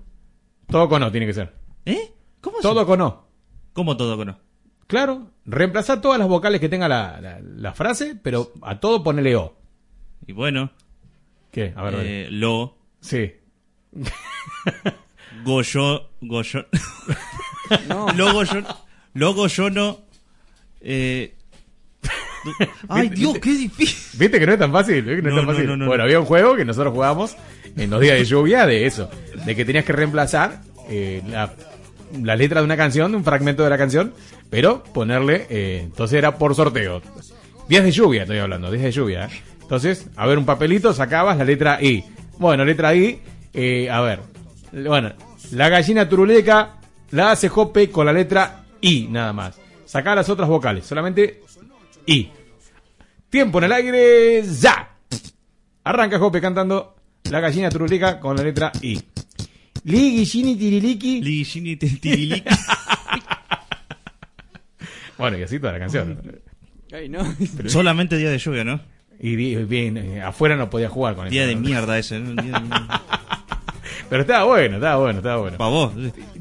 Todo 0.68 0.88
con 0.88 1.02
O 1.02 1.10
tiene 1.10 1.26
que 1.26 1.34
ser. 1.34 1.52
¿Eh? 1.86 2.12
¿Cómo 2.42 2.58
Todo 2.60 2.84
con 2.86 3.00
O. 3.00 3.26
¿Cómo 3.72 3.96
todo 3.96 4.16
con 4.16 4.28
O? 4.30 4.38
Claro, 4.86 5.30
reemplazar 5.46 6.00
todas 6.00 6.18
las 6.18 6.28
vocales 6.28 6.60
que 6.60 6.68
tenga 6.68 6.88
la, 6.88 7.20
la- 7.20 7.40
la 7.40 7.72
frase, 7.72 8.14
pero 8.22 8.52
a 8.62 8.78
todo 8.78 9.02
ponele 9.02 9.34
O. 9.36 9.56
Y 10.26 10.32
bueno. 10.32 10.70
¿Qué? 11.50 11.72
A 11.74 11.82
ver, 11.84 11.96
dale. 11.96 12.26
eh, 12.26 12.30
lo. 12.30 12.76
Sí. 13.00 13.32
Goyo. 15.44 16.10
Goyo. 16.20 16.66
Lo 18.16 18.32
goyo. 18.32 18.62
Lo 19.14 19.34
goyono. 19.34 20.00
Eh. 20.80 21.34
Ay, 22.88 23.08
¿Viste- 23.08 23.16
Dios, 23.16 23.32
viste- 23.34 23.40
qué 23.40 23.50
difícil. 23.56 24.20
¿Viste 24.20 24.38
que 24.38 24.46
no 24.46 24.52
es 24.52 24.58
tan 24.58 24.72
fácil? 24.72 25.02
¿Viste 25.02 25.16
que 25.16 25.22
no, 25.22 25.28
es 25.28 25.34
No, 25.34 25.40
tan 25.40 25.46
no, 25.46 25.52
fácil? 25.52 25.66
no, 25.68 25.76
no, 25.76 25.86
bueno, 25.86 25.98
no. 26.02 26.04
había 26.04 26.20
un 26.20 26.26
juego 26.26 26.54
que 26.56 26.64
nosotros 26.64 26.92
jugábamos 26.94 27.36
en 27.76 27.90
los 27.90 28.00
días 28.00 28.18
de 28.18 28.24
lluvia 28.24 28.66
de 28.66 28.86
eso, 28.86 29.10
de 29.44 29.56
que 29.56 29.64
tenías 29.64 29.84
que 29.84 29.92
reemplazar 29.92 30.60
eh, 30.88 31.22
la, 31.28 31.52
la 32.22 32.36
letra 32.36 32.60
de 32.60 32.64
una 32.64 32.76
canción, 32.76 33.14
un 33.14 33.24
fragmento 33.24 33.64
de 33.64 33.70
la 33.70 33.78
canción, 33.78 34.12
pero 34.50 34.82
ponerle, 34.82 35.46
eh, 35.50 35.80
entonces 35.84 36.18
era 36.18 36.38
por 36.38 36.54
sorteo. 36.54 37.02
Días 37.68 37.84
de 37.84 37.90
lluvia, 37.90 38.22
estoy 38.22 38.38
hablando, 38.38 38.70
días 38.70 38.84
de 38.84 38.92
lluvia. 38.92 39.26
¿eh? 39.26 39.42
Entonces, 39.60 40.08
a 40.16 40.26
ver, 40.26 40.38
un 40.38 40.44
papelito, 40.44 40.92
sacabas 40.92 41.36
la 41.36 41.44
letra 41.44 41.82
I. 41.82 42.04
Bueno, 42.38 42.64
letra 42.64 42.94
I, 42.94 43.20
eh, 43.52 43.90
a 43.90 44.00
ver, 44.00 44.20
bueno, 44.72 45.12
la 45.52 45.68
gallina 45.68 46.08
turuleca 46.08 46.76
la 47.10 47.32
hace 47.32 47.48
Jope 47.48 47.90
con 47.90 48.06
la 48.06 48.12
letra 48.12 48.64
I, 48.80 49.08
nada 49.08 49.32
más. 49.32 49.58
Sacá 49.84 50.14
las 50.14 50.28
otras 50.28 50.48
vocales, 50.48 50.86
solamente 50.86 51.42
I. 52.06 52.30
Tiempo 53.28 53.58
en 53.58 53.64
el 53.64 53.72
aire, 53.72 54.42
ya. 54.42 54.90
Arranca 55.84 56.18
Jope 56.18 56.40
cantando 56.40 56.94
la 57.30 57.40
gallina 57.40 57.70
turuleca 57.70 58.20
con 58.20 58.36
la 58.36 58.42
letra 58.42 58.72
I. 58.82 59.00
Li 59.86 60.16
gallini 60.16 60.56
tiriliki. 60.58 61.20
Li 61.22 61.44
gallini 61.44 61.76
tiriliki. 61.76 62.42
bueno, 65.18 65.38
y 65.38 65.42
así 65.42 65.58
toda 65.58 65.72
la 65.74 65.78
canción. 65.78 66.18
Ay, 66.92 67.08
no. 67.08 67.20
Solamente 67.66 68.16
día 68.16 68.30
de 68.30 68.38
lluvia, 68.38 68.64
¿no? 68.64 68.80
Y 69.18 69.34
bien, 69.36 69.96
eh, 69.96 70.22
afuera 70.22 70.56
no 70.56 70.68
podía 70.68 70.88
jugar 70.88 71.14
con 71.14 71.28
Día 71.30 71.42
eso. 71.44 71.48
de 71.50 71.56
mierda 71.56 71.98
ese, 71.98 72.18
¿no? 72.18 72.40
Día 72.42 72.52
de 72.52 72.60
mierda. 72.60 73.02
Pero 74.08 74.20
estaba 74.22 74.44
bueno, 74.44 74.76
estaba 74.76 74.96
bueno, 75.02 75.18
estaba 75.18 75.36
bueno. 75.40 75.58
Pa' 75.58 75.66
vos. 75.68 75.92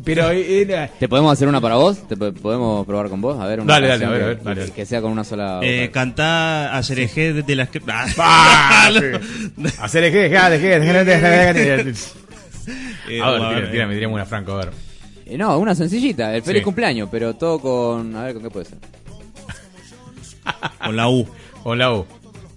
Pero 0.03 0.29
era... 0.29 0.87
¿Te 0.87 1.09
podemos 1.09 1.33
hacer 1.33 1.47
una 1.47 1.59
para 1.61 1.75
vos? 1.75 2.07
¿Te 2.07 2.15
po- 2.15 2.31
podemos 2.31 2.85
probar 2.85 3.09
con 3.09 3.21
vos? 3.21 3.39
A 3.39 3.47
ver, 3.47 3.59
una 3.59 3.73
Dale, 3.73 3.87
dale, 3.87 4.05
a 4.05 4.09
ver, 4.09 4.19
que- 4.19 4.23
a 4.23 4.27
ver, 4.27 4.43
dale, 4.43 4.71
que- 4.71 4.85
sea 4.85 5.01
con 5.01 5.11
una 5.11 5.23
sola. 5.23 5.61
Eh, 5.63 5.89
cantá 5.91 6.75
a 6.77 6.83
Cereje 6.83 7.33
de 7.33 7.55
las 7.55 7.69
que. 7.69 7.81
¡Ah! 7.87 8.89
eje, 8.91 10.29
dejá, 10.29 10.49
dejá, 10.49 11.53
dejá. 11.53 11.93
Eh, 13.09 13.21
A 13.21 13.31
ver, 13.31 13.39
bueno, 13.39 13.55
tira, 13.55 13.67
eh. 13.67 13.71
tírame, 13.71 14.07
una 14.07 14.25
franco, 14.25 14.53
a 14.53 14.57
ver. 14.57 14.71
Eh, 15.25 15.37
no, 15.37 15.57
una 15.57 15.73
sencillita. 15.75 16.35
El 16.35 16.41
feliz 16.43 16.59
Sí. 16.61 16.63
cumpleaños, 16.65 17.09
pero 17.11 17.33
todo 17.35 17.59
con. 17.59 18.15
A 18.15 18.23
ver, 18.23 18.33
¿con 18.33 18.43
qué 18.43 18.49
puede 18.49 18.65
ser? 18.65 18.77
Con 20.83 20.95
la 20.95 21.07
U. 21.09 21.27
Con 21.63 21.77
la 21.79 21.93
U. 21.93 22.05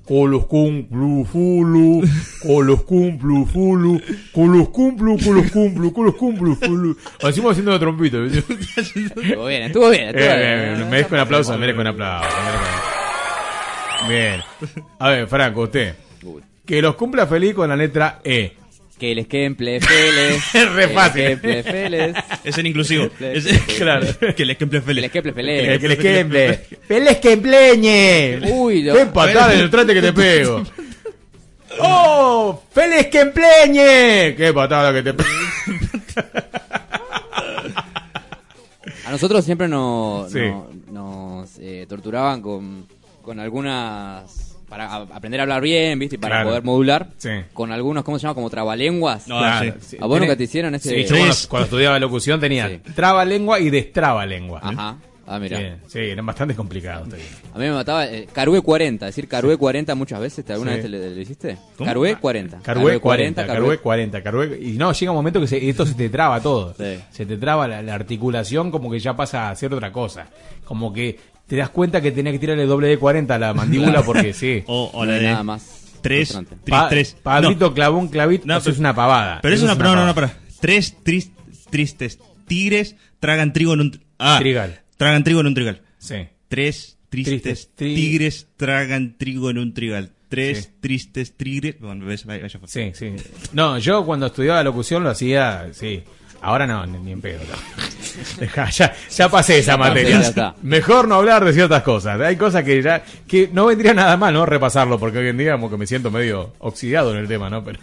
Colos 0.07 0.47
cumplu 0.47 1.27
fulu, 1.27 2.01
colos 2.43 2.83
cumplu 2.85 3.45
fulu, 3.45 4.01
colos 4.33 4.69
cumplu, 4.71 5.19
colos 5.19 5.51
cumplu, 5.53 5.93
colos 5.93 6.15
cumplu 6.15 6.55
fulu. 6.57 6.97
Encima 7.21 7.51
haciendo 7.51 7.73
la 7.73 7.79
trompita. 7.79 8.17
Estuvo 8.25 9.47
bien, 9.47 9.63
estuvo 9.65 9.91
bien. 9.91 10.09
Estuvo 10.09 10.25
Eh, 10.25 10.75
bien. 10.77 10.89
merezco 10.89 11.15
un 11.15 11.21
aplauso, 11.21 11.59
merezco 11.59 11.83
un 11.83 11.87
aplauso. 11.89 12.27
Bien. 14.09 14.41
A 14.99 15.09
ver, 15.11 15.27
Franco, 15.29 15.63
usted. 15.63 15.95
Que 16.65 16.81
los 16.81 16.95
cumpla 16.95 17.27
feliz 17.27 17.55
con 17.55 17.69
la 17.69 17.77
letra 17.77 18.21
E. 18.25 18.57
Que 18.99 19.15
les 19.15 19.27
quemple 19.29 19.81
feles. 19.81 20.43
Es 20.55 20.73
re 20.73 20.89
que 20.89 20.95
fácil. 20.95 21.23
les 21.23 21.31
quemple 21.41 21.62
feles. 21.62 22.16
Es 22.45 22.59
en 22.59 22.66
inclusivo. 22.66 23.09
Es- 23.20 23.47
Claro. 23.79 24.07
que 24.37 24.45
les 24.45 24.57
quemple 24.57 24.81
Que 24.81 24.87
feliz. 24.87 25.03
les 25.03 25.11
quemple 25.12 25.33
Que, 25.33 25.37
feles. 25.37 25.79
que 25.81 25.89
les 25.89 25.99
quemple. 25.99 26.55
¡Feliz 26.89 27.16
que 27.19 27.33
empleñe! 27.33 28.41
Uy, 28.53 28.85
¡Qué 28.85 29.07
patada 29.07 29.55
en 29.55 29.61
el 29.61 29.70
trate 29.70 29.95
que 29.95 30.03
te 30.03 30.12
pego! 30.12 30.62
¡Oh! 31.81 32.62
¡Feliz 32.73 33.07
que 33.07 33.20
empleñe! 33.20 34.35
¡Qué 34.37 34.53
patada 34.53 34.93
que 34.93 35.03
te 35.03 35.15
pego! 35.15 35.29
A 39.05 39.11
nosotros 39.11 39.45
siempre 39.45 39.69
nos, 39.69 40.31
Sí. 40.33 40.41
no- 40.41 40.69
nos 40.91 41.59
eh, 41.61 41.87
torturaban 41.89 42.43
con, 42.43 42.87
con 43.23 43.41
algunas. 43.41 44.48
Para 44.69 44.86
a- 44.86 45.03
aprender 45.03 45.40
a 45.40 45.45
hablar 45.45 45.62
bien, 45.62 45.99
¿viste? 45.99 46.16
Y 46.16 46.19
para 46.19 46.36
Claro. 46.36 46.49
poder 46.51 46.62
modular. 46.62 47.09
Sí. 47.16 47.31
Con 47.55 47.73
algunos, 47.73 48.05
¿cómo 48.05 48.19
se 48.19 48.24
llama? 48.24 48.35
Como 48.35 48.51
trabalenguas. 48.51 49.27
No, 49.27 49.39
Claro, 49.39 49.74
sí. 49.81 49.97
¿A 50.01 50.07
vos 50.07 50.20
nunca 50.20 50.36
te 50.36 50.45
hicieron 50.45 50.74
ese.? 50.74 50.90
Sí, 50.90 51.03
yo 51.05 51.16
cuando, 51.16 51.35
cuando 51.49 51.65
estudiaba 51.65 51.99
locución 51.99 52.39
tenía 52.39 52.69
Sí. 52.69 52.78
traba 52.95 53.24
lengua 53.24 53.59
y 53.61 53.70
destraba 53.70 54.27
lengua. 54.27 54.61
Ajá. 54.62 54.97
Ah, 55.31 55.39
mira. 55.39 55.59
Sí, 55.59 55.65
sí, 55.89 55.99
eran 55.99 56.24
bastante 56.24 56.55
complicados. 56.55 57.07
A 57.53 57.59
mí 57.59 57.65
me 57.65 57.70
mataba 57.73 58.07
eh, 58.07 58.27
Carué 58.32 58.62
40, 58.62 59.05
decir 59.05 59.28
Carué 59.28 59.59
40 59.59 59.95
muchas 59.95 60.20
veces, 60.20 60.43
¿te 60.43 60.55
alguna 60.55 60.70
Sí. 60.70 60.77
vez 60.77 60.85
te 60.85 60.89
le, 60.89 61.11
le 61.15 61.20
hiciste? 61.20 61.59
¿Cómo? 61.77 61.86
Carué 61.86 62.16
40. 62.16 62.61
Carué 62.62 62.99
40, 62.99 63.43
Carué- 63.47 63.55
Carué 63.55 63.78
40, 63.78 64.23
Carué. 64.23 64.59
Y 64.62 64.73
no, 64.78 64.90
llega 64.93 65.12
un 65.12 65.16
momento 65.16 65.39
que 65.39 65.47
se- 65.47 65.69
esto 65.69 65.85
se 65.85 65.93
te 65.95 66.09
traba 66.09 66.40
todo. 66.40 66.73
Sí. 66.78 66.99
Se 67.11 67.27
te 67.27 67.36
traba 67.36 67.69
la, 67.69 67.82
la 67.82 67.95
articulación, 67.95 68.70
como 68.70 68.90
que 68.90 68.99
ya 69.01 69.15
pasa 69.16 69.51
a 69.51 69.55
ser 69.57 69.73
otra 69.74 69.93
cosa. 69.93 70.28
Como 70.65 70.95
que 70.95 71.19
te 71.49 71.57
das 71.57 71.70
cuenta 71.70 72.01
que 72.01 72.12
tenés 72.12 72.35
que 72.35 72.39
tirarle 72.39 72.66
doble 72.66 72.87
de 72.87 72.99
40 72.99 73.35
a 73.35 73.39
la 73.39 73.55
mandíbula 73.55 74.03
porque 74.05 74.33
sí. 74.33 74.62
O, 74.69 75.05
la 75.05 75.15
de. 75.15 75.23
nada 75.25 75.43
más. 75.43 75.75
Tres, 76.01 76.29
frustrante. 76.33 76.55
tri- 76.65 76.70
Pa- 76.70 76.89
tres. 76.89 77.16
Pablito 77.20 77.69
No, 77.70 77.75
clavó 77.75 77.99
un 77.99 78.07
clavito, 78.09 78.47
No, 78.47 78.55
eso 78.55 78.65
pero- 78.65 78.75
es 78.75 78.79
una 78.79 78.95
pavada. 78.95 79.41
pero 79.43 79.55
es 79.55 79.61
Eso 79.62 79.73
una. 79.73 79.83
No, 79.83 79.97
no, 79.97 80.07
no, 80.07 80.15
para. 80.15 80.33
Tres 80.61 80.95
tris- 81.05 81.33
tristes 81.70 82.19
tigres 82.47 82.95
tragan 83.19 83.52
trigo 83.52 83.75
en 83.75 83.81
un. 83.81 84.01
Ah, 84.18 84.36
Trigal. 84.39 84.81
Tragan 84.97 85.25
trigo 85.25 85.41
en 85.41 85.49
un 85.49 85.55
trigal. 85.55 85.83
Sí. 85.99 86.15
Tres 86.49 86.99
tristes 87.09 87.43
Tristes 87.43 87.70
tri- 87.77 87.94
tigres 87.94 88.47
tragan 88.57 89.17
trigo 89.18 89.51
en 89.51 89.59
un 89.59 89.75
trigal. 89.75 90.12
Tres 90.28 90.65
Sí. 90.65 90.70
tristes 90.81 91.33
tigres. 91.36 91.77
Bueno, 91.81 92.05
ves, 92.07 92.27
vaya, 92.27 92.43
vaya. 92.43 92.60
Sí, 92.67 92.91
sí. 92.94 93.12
No, 93.52 93.78
yo 93.78 94.05
cuando 94.05 94.27
estudiaba 94.27 94.62
locución 94.62 95.02
lo 95.02 95.10
hacía, 95.10 95.68
sí. 95.73 96.02
Ahora 96.41 96.67
no, 96.67 96.86
ni, 96.86 97.12
en 97.12 97.20
pedo. 97.20 97.41
no. 97.41 97.89
Ya, 98.73 98.92
ya 99.10 99.28
pasé 99.28 99.58
esa 99.58 99.73
Ya 99.73 99.76
materia. 99.76 100.55
Mejor 100.62 101.07
no 101.07 101.17
hablar 101.17 101.44
de 101.44 101.52
ciertas 101.52 101.83
cosas. 101.83 102.20
Hay 102.20 102.36
cosas 102.36 102.65
que 102.65 102.83
ya 102.83 103.05
que 103.26 103.49
no 103.52 103.67
vendría 103.67 103.94
nada 103.94 104.17
mal, 104.17 104.34
¿no? 104.34 104.44
Repasarlo, 104.44 104.99
porque 104.99 105.18
hoy 105.18 105.28
en 105.28 105.39
día 105.39 105.52
como 105.52 105.70
que 105.70 105.76
me 105.76 105.86
siento 105.86 106.10
medio 106.10 106.52
oxidado 106.58 107.12
en 107.12 107.18
el 107.18 107.28
tema, 107.28 107.49
¿no? 107.49 107.62
Pero 107.62 107.78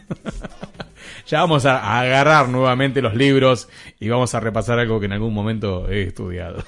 ya 1.28 1.40
vamos 1.40 1.66
a, 1.66 1.80
a 1.80 2.02
agarrar 2.02 2.50
nuevamente 2.50 3.02
los 3.02 3.16
libros 3.16 3.70
y 4.00 4.10
vamos 4.10 4.36
a 4.36 4.40
repasar 4.42 4.80
algo 4.80 5.00
que 5.00 5.06
en 5.06 5.14
algún 5.14 5.34
momento 5.34 5.90
he 5.90 6.04
estudiado. 6.04 6.64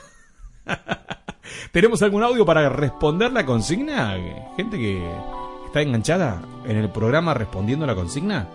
¿Tenemos 1.71 2.01
algún 2.01 2.23
audio 2.23 2.45
para 2.45 2.69
responder 2.69 3.31
la 3.31 3.45
consigna? 3.45 4.17
Gente 4.55 4.77
que 4.77 5.01
está 5.65 5.81
enganchada 5.81 6.41
en 6.65 6.77
el 6.77 6.89
programa 6.89 7.33
respondiendo 7.33 7.85
la 7.85 7.95
consigna. 7.95 8.47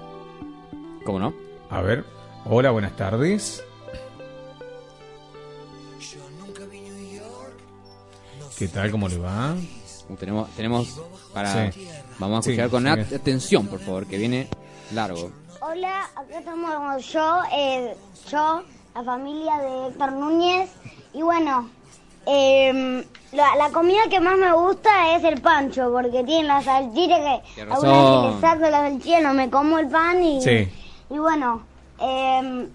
¿Cómo 1.05 1.19
no? 1.19 1.35
A 1.71 1.81
ver, 1.81 2.05
hola, 2.45 2.71
buenas 2.71 2.97
tardes. 2.97 3.65
¿Qué 8.59 8.69
tal? 8.69 8.91
¿Cómo 8.91 9.09
le 9.09 9.19
va? 9.19 9.55
Uh, 10.09 10.17
tenemos, 10.17 10.49
tenemos 10.51 11.01
para. 11.33 11.73
Sí. 11.73 11.89
Vamos 12.19 12.39
a 12.41 12.43
Sí, 12.43 12.51
escuchar 12.51 12.71
con 12.71 12.85
sí. 12.85 13.15
atención, 13.15 13.67
por 13.67 13.81
favor, 13.81 14.07
que 14.07 14.17
viene 14.19 14.49
largo. 14.93 15.33
Hola, 15.61 16.05
acá 16.15 16.39
estamos 16.39 17.07
yo, 17.13 17.41
eh, 17.53 17.97
yo, 18.31 18.63
la 18.95 19.03
familia 19.05 19.57
de 19.59 19.89
Héctor 19.89 20.13
Núñez. 20.13 20.71
Y 21.15 21.23
bueno, 21.23 21.71
em, 22.27 23.03
la, 23.33 23.57
la 23.57 23.71
comida 23.71 24.01
que 24.11 24.21
más 24.21 24.37
me 24.39 24.53
gusta 24.53 25.17
es 25.17 25.25
el 25.25 25.41
pancho, 25.41 25.91
porque 25.93 26.23
tiene 26.25 26.45
la 26.45 26.63
salchicha 26.63 27.17
que 27.17 27.63
algunas 27.63 27.83
veces 27.83 27.97
razón. 27.97 28.35
le 28.35 28.41
saco 28.41 28.61
la 28.71 28.89
salchicha, 28.91 29.21
no 29.21 29.35
me 29.35 29.51
como 29.51 29.79
el 29.79 29.89
pan 29.89 30.23
y, 30.23 30.41
Sí. 30.43 30.69
y 31.11 31.19
bueno, 31.19 31.63
em, 32.03 32.67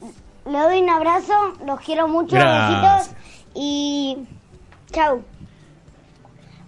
le 0.46 0.60
doy 0.60 0.82
un 0.82 0.90
abrazo, 0.90 1.34
los 1.66 1.80
quiero 1.82 2.08
mucho, 2.08 2.36
besitos 2.36 3.12
y 3.54 4.18
chau. 4.92 5.22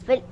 Fel- 0.06 0.24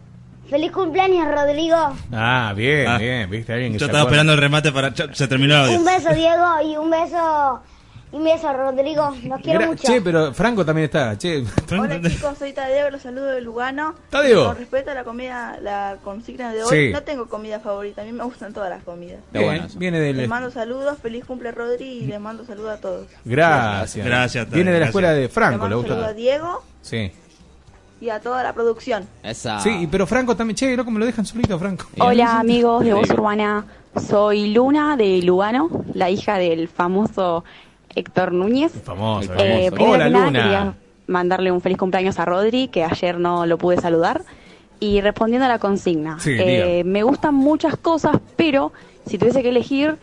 feliz 0.49 0.71
cumpleaños, 0.71 1.27
Rodrigo. 1.27 1.77
Ah, 2.11 2.53
bien, 2.55 2.87
Ah. 2.87 2.97
bien, 2.97 3.29
viste 3.29 3.53
alguien 3.53 3.73
que 3.73 3.79
Yo 3.79 3.85
se 3.85 3.91
estaba 3.91 4.03
acuerda? 4.03 4.21
esperando 4.23 4.33
el 4.33 4.39
remate 4.39 4.71
para. 4.71 4.93
Se 5.15 5.27
terminó. 5.27 5.63
Un 5.71 5.85
beso, 5.85 6.13
Diego, 6.13 6.45
y 6.65 6.75
un 6.77 6.89
beso, 6.89 7.61
un 8.11 8.23
beso, 8.23 8.51
Rodrigo. 8.53 9.15
Los 9.23 9.41
quiero 9.41 9.59
Gra- 9.61 9.67
mucho. 9.67 9.87
Che, 9.87 10.01
pero 10.01 10.33
Franco 10.33 10.63
también 10.65 10.85
está. 10.85 11.17
Che, 11.17 11.43
Hola 11.71 12.01
chicos, 12.09 12.37
soy 12.37 12.53
Tadeo, 12.53 12.89
los 12.89 13.01
saludo 13.01 13.25
de 13.27 13.41
Lugano. 13.41 13.95
Tadeo. 14.09 14.45
Con 14.47 14.57
respecto 14.57 14.91
a 14.91 14.93
la 14.93 15.03
comida, 15.03 15.57
la 15.61 15.97
consigna 16.03 16.53
de 16.53 16.63
hoy, 16.63 16.69
Sí. 16.87 16.93
no 16.93 17.03
tengo 17.03 17.27
comida 17.27 17.59
favorita, 17.59 18.01
a 18.01 18.05
mí 18.05 18.11
me 18.13 18.23
gustan 18.23 18.53
todas 18.53 18.69
las 18.69 18.83
comidas. 18.83 19.19
Bien, 19.31 19.45
bueno 19.45 19.67
viene 19.75 20.13
Les 20.13 20.27
mando 20.29 20.49
saludos, 20.51 20.97
feliz 21.01 21.25
cumple 21.25 21.51
Rodri 21.51 21.85
y 21.85 22.01
les 22.07 22.19
mando 22.19 22.45
saludos 22.45 22.77
a 22.77 22.81
todos. 22.81 23.07
Gracias. 23.25 24.05
Gracias, 24.05 24.45
Tadeo, 24.45 24.55
Viene 24.55 24.71
de 24.71 24.79
la 24.79 24.85
escuela 24.87 25.11
de 25.11 25.27
Franco, 25.29 25.67
le 25.67 25.75
mando 25.75 25.81
saludos 25.89 25.97
a 25.97 26.07
gusta. 26.07 26.13
Diego 26.13 26.63
Sí. 26.81 27.11
y 27.99 28.09
a 28.09 28.19
toda 28.21 28.41
la 28.43 28.53
producción. 28.53 29.05
Esa. 29.23 29.59
Sí, 29.59 29.87
pero 29.91 30.07
Franco 30.07 30.35
también. 30.35 30.55
Che, 30.55 30.75
loco, 30.77 30.91
me 30.91 30.99
lo 30.99 31.05
dejan 31.05 31.25
solito, 31.25 31.57
Franco. 31.59 31.87
Hola 31.99 32.39
amigos 32.39 32.85
de 32.85 32.93
Voz. 32.93 33.09
Urbana, 33.09 33.65
soy 34.07 34.53
Luna 34.53 34.95
de 34.95 35.21
Lugano, 35.23 35.69
la 35.93 36.09
hija 36.09 36.37
del 36.37 36.67
famoso 36.67 37.43
Héctor 37.95 38.31
Núñez. 38.33 38.71
Famoso, 38.83 39.33
Eh, 39.33 39.69
famoso. 39.69 39.75
primero 39.75 39.91
Hola, 39.93 40.03
que 40.05 40.09
nada, 40.11 40.25
Luna. 40.25 40.43
quería 40.43 40.73
mandarle 41.07 41.51
un 41.51 41.61
feliz 41.61 41.77
cumpleaños 41.77 42.19
a 42.19 42.25
Rodri, 42.25 42.67
que 42.67 42.83
ayer 42.83 43.19
no 43.19 43.45
lo 43.45 43.57
pude 43.57 43.77
saludar. 43.77 44.21
Y 44.79 45.01
respondiendo 45.01 45.45
a 45.45 45.49
la 45.49 45.57
consigna, 45.59 46.19
Sí, 46.19 46.35
eh, 46.37 46.83
me 46.85 47.01
gustan 47.03 47.33
muchas 47.33 47.77
cosas, 47.77 48.17
pero 48.35 48.71
si 49.07 49.17
tuviese 49.17 49.41
que 49.41 49.49
elegir, 49.49 49.97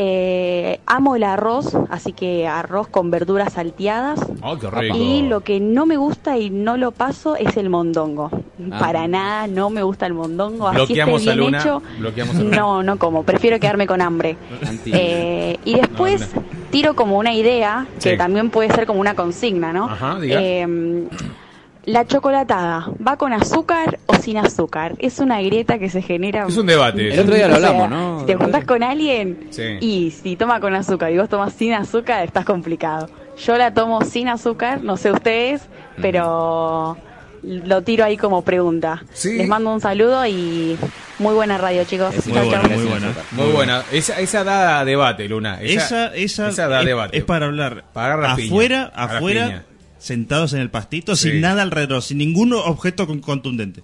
eh, 0.00 0.78
amo 0.86 1.16
el 1.16 1.24
arroz, 1.24 1.74
así 1.90 2.12
que 2.12 2.46
arroz 2.46 2.86
con 2.88 3.10
verduras 3.10 3.54
salteadas. 3.54 4.20
Oh, 4.42 4.56
qué 4.58 4.68
rico. 4.70 4.96
Y 4.96 5.22
lo 5.22 5.40
que 5.40 5.58
no 5.60 5.86
me 5.86 5.96
gusta 5.96 6.36
y 6.38 6.50
no 6.50 6.76
lo 6.76 6.92
paso 6.92 7.36
es 7.36 7.56
el 7.56 7.68
mondongo. 7.70 8.30
Ah. 8.70 8.78
Para 8.78 9.08
nada 9.08 9.46
no 9.48 9.70
me 9.70 9.82
gusta 9.82 10.06
el 10.06 10.12
mondongo. 10.12 10.68
Así 10.68 10.92
esté 10.98 11.04
bien 11.16 11.38
Luna. 11.38 11.60
hecho. 11.60 11.82
No, 12.44 12.82
no 12.82 12.98
como. 12.98 13.22
Prefiero 13.22 13.58
quedarme 13.58 13.86
con 13.86 14.00
hambre. 14.02 14.36
Eh, 14.86 15.56
y 15.64 15.74
después, 15.74 16.28
tiro 16.70 16.94
como 16.94 17.18
una 17.18 17.32
idea 17.34 17.86
que 18.02 18.12
Sí. 18.12 18.16
también 18.16 18.50
puede 18.50 18.70
ser 18.72 18.86
como 18.86 19.00
una 19.00 19.14
consigna, 19.14 19.72
¿no? 19.72 19.86
Ajá, 19.86 20.18
diga. 20.20 20.40
Eh, 20.42 21.06
la 21.84 22.06
chocolatada, 22.06 22.90
¿va 23.06 23.16
con 23.16 23.32
azúcar 23.32 23.98
o 24.06 24.14
sin 24.16 24.36
azúcar? 24.36 24.94
Es 24.98 25.20
una 25.20 25.40
grieta 25.40 25.78
que 25.78 25.88
se 25.88 26.02
genera. 26.02 26.44
Es 26.46 26.56
un 26.58 26.66
debate. 26.66 27.14
El 27.14 27.20
otro 27.20 27.34
día 27.34 27.48
lo 27.48 27.56
O 27.56 27.58
sea, 27.58 27.68
hablamos, 27.70 27.90
¿no? 27.90 28.20
Si 28.20 28.26
te 28.26 28.34
juntás 28.36 28.64
con 28.66 28.82
alguien 28.82 29.46
Sí. 29.50 29.62
y 29.80 30.10
si 30.10 30.36
toma 30.36 30.60
con 30.60 30.74
azúcar 30.74 31.10
y 31.12 31.16
vos 31.18 31.30
tomás 31.30 31.54
sin 31.54 31.72
azúcar, 31.72 32.24
estás 32.24 32.44
complicado. 32.44 33.08
Yo 33.38 33.56
la 33.56 33.72
tomo 33.72 34.02
sin 34.02 34.28
azúcar, 34.28 34.82
no 34.82 34.98
sé 34.98 35.12
ustedes, 35.12 35.66
pero 36.02 36.98
lo 37.42 37.82
tiro 37.82 38.04
ahí 38.04 38.16
como 38.16 38.42
pregunta. 38.42 39.04
Sí. 39.12 39.34
Les 39.38 39.48
mando 39.48 39.72
un 39.72 39.80
saludo 39.80 40.26
y 40.26 40.76
muy 41.18 41.34
buena 41.34 41.58
radio, 41.58 41.84
chicos. 41.84 42.14
Muy 42.26 42.34
Chau, 42.34 42.44
buena, 42.46 42.62
chau. 42.68 42.70
muy 42.78 42.86
buena. 42.86 43.12
Muy 43.32 43.46
buena. 43.52 43.82
Esa, 43.92 44.20
esa 44.20 44.44
da 44.44 44.84
debate, 44.84 45.28
Luna. 45.28 45.60
Esa, 45.60 46.14
esa, 46.14 46.50
da 46.68 46.80
es, 46.80 46.86
debate. 46.86 47.18
es 47.18 47.24
para 47.24 47.46
hablar 47.46 47.84
Para 47.92 48.34
piña. 48.36 48.46
afuera, 48.48 48.92
afuera, 48.94 49.44
piña. 49.46 49.64
sentados 49.98 50.52
en 50.52 50.60
el 50.60 50.70
pastito, 50.70 51.16
Sí. 51.16 51.30
sin 51.30 51.40
nada 51.40 51.62
alrededor, 51.62 52.02
sin 52.02 52.18
ningún 52.18 52.52
objeto 52.52 53.06
con- 53.06 53.20
contundente. 53.20 53.82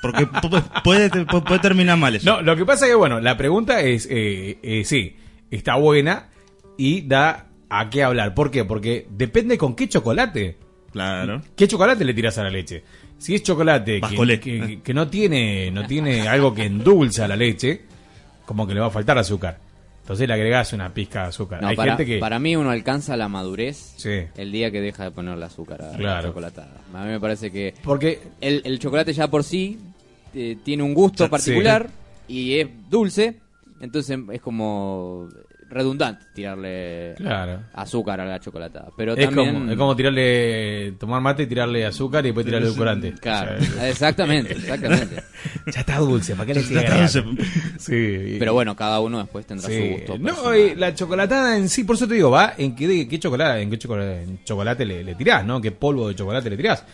Porque 0.00 0.26
pu- 0.26 0.82
puede, 0.82 1.10
pu- 1.10 1.44
puede 1.44 1.60
terminar 1.60 1.96
mal 1.96 2.16
eso. 2.16 2.26
No, 2.28 2.42
lo 2.42 2.56
que 2.56 2.64
pasa 2.66 2.86
es 2.86 2.90
que, 2.90 2.96
bueno, 2.96 3.20
la 3.20 3.36
pregunta 3.36 3.80
es, 3.82 4.08
eh, 4.10 4.58
eh, 4.62 4.82
sí, 4.84 5.16
está 5.50 5.76
buena 5.76 6.28
y 6.76 7.02
da 7.02 7.46
a 7.70 7.88
qué 7.88 8.02
hablar. 8.02 8.34
¿Por 8.34 8.50
qué? 8.50 8.64
Porque 8.64 9.06
depende 9.10 9.56
con 9.58 9.76
qué 9.76 9.88
chocolate. 9.88 10.58
Claro. 10.92 11.42
¿Qué 11.56 11.66
chocolate 11.66 12.04
le 12.04 12.14
tiras 12.14 12.36
a 12.38 12.44
la 12.44 12.50
leche? 12.50 12.82
Si 13.18 13.34
es 13.34 13.42
chocolate 13.42 13.94
que, 13.94 14.00
Bascolé. 14.00 14.40
que- 14.40 14.80
que 14.82 14.94
no 14.94 15.08
tiene 15.08 15.70
no 15.70 15.86
tiene 15.86 16.28
algo 16.28 16.52
que 16.54 16.64
endulza 16.64 17.26
la 17.28 17.36
leche, 17.36 17.82
como 18.44 18.66
que 18.66 18.74
le 18.74 18.80
va 18.80 18.86
a 18.88 18.90
faltar 18.90 19.16
azúcar. 19.18 19.58
Entonces 20.02 20.26
le 20.26 20.34
agregás 20.34 20.72
una 20.72 20.92
pizca 20.92 21.22
de 21.22 21.28
azúcar. 21.28 21.62
No, 21.62 21.68
Hay 21.68 21.76
para, 21.76 21.92
gente 21.96 22.04
que... 22.04 22.18
para 22.18 22.40
mí 22.40 22.56
uno 22.56 22.70
alcanza 22.70 23.16
la 23.16 23.28
madurez 23.28 23.94
Sí. 23.96 24.24
el 24.36 24.50
día 24.50 24.70
que 24.72 24.80
deja 24.80 25.04
de 25.04 25.10
ponerle 25.12 25.44
azúcar 25.44 25.80
a 25.80 25.96
la 25.96 26.20
chocolatada. 26.22 26.80
A 26.92 27.04
mí 27.04 27.10
me 27.12 27.20
parece 27.20 27.52
que 27.52 27.72
Porque 27.84 28.18
el, 28.40 28.62
el 28.64 28.78
chocolate 28.80 29.12
ya 29.12 29.28
por 29.28 29.44
sí 29.44 29.78
eh, 30.34 30.56
tiene 30.64 30.82
un 30.82 30.92
gusto 30.92 31.24
Sí. 31.24 31.30
particular 31.30 31.88
y 32.26 32.54
es 32.58 32.66
dulce, 32.90 33.36
entonces 33.80 34.18
es 34.32 34.40
como 34.40 35.28
redundante 35.72 36.26
tirarle 36.34 37.14
Claro. 37.16 37.60
azúcar 37.74 38.20
a 38.20 38.24
la 38.26 38.38
chocolatada. 38.40 38.90
Pero 38.96 39.14
es, 39.14 39.24
también... 39.26 39.54
como, 39.54 39.70
es 39.72 39.76
como 39.76 39.96
tirarle, 39.96 40.92
tomar 40.98 41.20
mate 41.20 41.44
y 41.44 41.46
tirarle 41.46 41.84
azúcar 41.86 42.24
y 42.24 42.28
después 42.28 42.44
tirarle 42.46 42.66
edulcorante. 42.68 43.12
Claro, 43.14 43.56
O 43.60 43.64
sea, 43.64 43.88
exactamente, 43.88 44.52
exactamente. 44.52 45.16
ya 45.72 45.80
está 45.80 45.98
dulce, 45.98 46.34
¿para 46.36 46.46
qué 46.46 46.54
le 46.54 46.62
sigue. 46.62 46.82
Sí. 47.78 48.36
Pero 48.38 48.52
bueno, 48.54 48.76
cada 48.76 49.00
uno 49.00 49.18
después 49.18 49.46
tendrá 49.46 49.68
Sí. 49.68 49.78
su 49.78 49.92
gusto. 49.96 50.18
No, 50.18 50.54
y 50.54 50.74
la 50.76 50.94
chocolatada 50.94 51.56
en 51.56 51.68
sí, 51.68 51.84
por 51.84 51.96
eso 51.96 52.06
te 52.06 52.14
digo, 52.14 52.30
va 52.30 52.54
en 52.56 52.74
qué, 52.76 53.08
qué 53.08 53.18
chocolate, 53.18 53.60
en 53.62 53.70
qué 53.70 53.78
chocolate, 53.78 54.22
en 54.22 54.44
chocolate 54.44 54.84
le, 54.84 55.02
le 55.04 55.14
tirás, 55.14 55.44
¿no? 55.44 55.60
¿Qué 55.60 55.72
polvo 55.72 56.08
de 56.08 56.14
chocolate 56.14 56.50
le 56.50 56.56
tirás? 56.56 56.84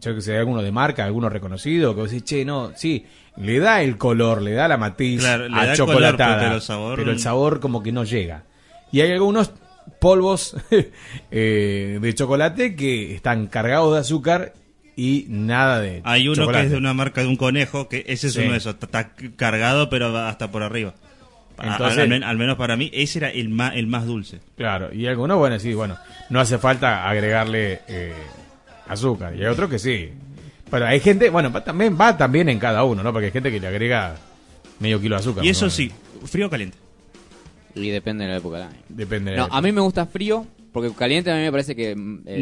Yo 0.00 0.14
que 0.14 0.20
sé, 0.20 0.36
alguno 0.38 0.62
de 0.62 0.72
marca, 0.72 1.04
alguno 1.04 1.28
reconocido, 1.28 1.94
que 1.94 2.00
vos 2.02 2.10
decís, 2.10 2.24
che, 2.24 2.44
no, 2.44 2.72
sí, 2.76 3.04
le 3.36 3.58
da 3.58 3.82
el 3.82 3.96
color, 3.98 4.40
le 4.42 4.52
da 4.52 4.66
la 4.68 4.76
matiz 4.78 5.20
Claro, 5.20 5.48
le 5.48 5.54
a 5.56 5.64
da 5.66 5.70
el 5.72 5.76
chocolatada, 5.76 6.34
color, 6.36 6.40
pero 6.44 6.54
el 6.56 6.62
sabor- 6.62 6.96
pero 6.96 7.10
el 7.12 7.18
sabor 7.18 7.60
como 7.60 7.82
que 7.82 7.92
no 7.92 8.04
llega. 8.04 8.44
Y 8.92 9.00
hay 9.02 9.12
algunos 9.12 9.52
polvos 10.00 10.56
eh, 11.30 11.98
de 12.00 12.14
chocolate 12.14 12.74
que 12.76 13.14
están 13.14 13.46
cargados 13.46 13.92
de 13.94 14.00
azúcar 14.00 14.54
y 14.96 15.26
nada 15.28 15.80
de 15.80 16.00
Hay 16.04 16.28
uno 16.28 16.36
chocolate. 16.36 16.60
que 16.62 16.66
es 16.66 16.72
de 16.72 16.78
una 16.78 16.94
marca 16.94 17.20
de 17.22 17.28
un 17.28 17.36
conejo, 17.36 17.88
que 17.88 18.04
ese 18.08 18.28
es 18.28 18.32
Sí. 18.34 18.40
uno 18.40 18.52
de 18.52 18.58
esos, 18.58 18.76
está, 18.80 19.10
cargado 19.36 19.88
pero 19.90 20.16
hasta 20.16 20.50
por 20.50 20.62
arriba. 20.62 20.94
Entonces- 21.62 22.22
al 22.24 22.38
menos 22.38 22.56
para 22.56 22.76
mí, 22.76 22.90
ese 22.94 23.18
era 23.18 23.28
el 23.30 23.50
más, 23.50 23.74
el 23.76 23.86
más 23.86 24.06
dulce. 24.06 24.40
Claro, 24.56 24.92
y 24.94 25.06
algunos, 25.06 25.36
bueno, 25.38 25.58
sí, 25.58 25.74
bueno, 25.74 25.98
no 26.30 26.40
hace 26.40 26.56
falta 26.58 27.06
agregarle 27.08 27.80
eh, 27.86 28.14
azúcar. 28.92 29.34
Y 29.36 29.40
hay 29.40 29.46
otros 29.46 29.70
que 29.70 29.78
sí. 29.78 30.10
Pero 30.70 30.86
hay 30.86 31.00
gente, 31.00 31.30
bueno, 31.30 31.50
va 31.50 31.64
también 31.64 31.96
va 32.00 32.16
también 32.16 32.48
en 32.48 32.58
cada 32.58 32.84
uno, 32.84 33.02
¿no? 33.02 33.12
Porque 33.12 33.26
hay 33.26 33.32
gente 33.32 33.50
que 33.50 33.58
le 33.60 33.66
agrega 33.66 34.16
medio 34.78 35.00
kilo 35.00 35.16
de 35.16 35.20
azúcar. 35.20 35.44
Y 35.44 35.48
eso 35.48 35.64
¿no? 35.66 35.70
sí, 35.70 35.90
frío 36.26 36.46
o 36.46 36.50
caliente. 36.50 36.76
Y 37.74 37.88
depende 37.90 38.24
de 38.24 38.30
la 38.30 38.36
época 38.38 38.58
del 38.58 38.66
año. 38.68 38.78
Depende 38.88 39.30
de 39.32 39.36
No, 39.36 39.48
a 39.50 39.60
mí 39.62 39.72
me 39.72 39.80
gusta 39.80 40.06
frío, 40.06 40.46
porque 40.72 40.92
caliente 40.92 41.30
a 41.30 41.36
mí 41.36 41.42
me 41.42 41.50
parece 41.50 41.74
que 41.76 41.90
el 41.92 41.96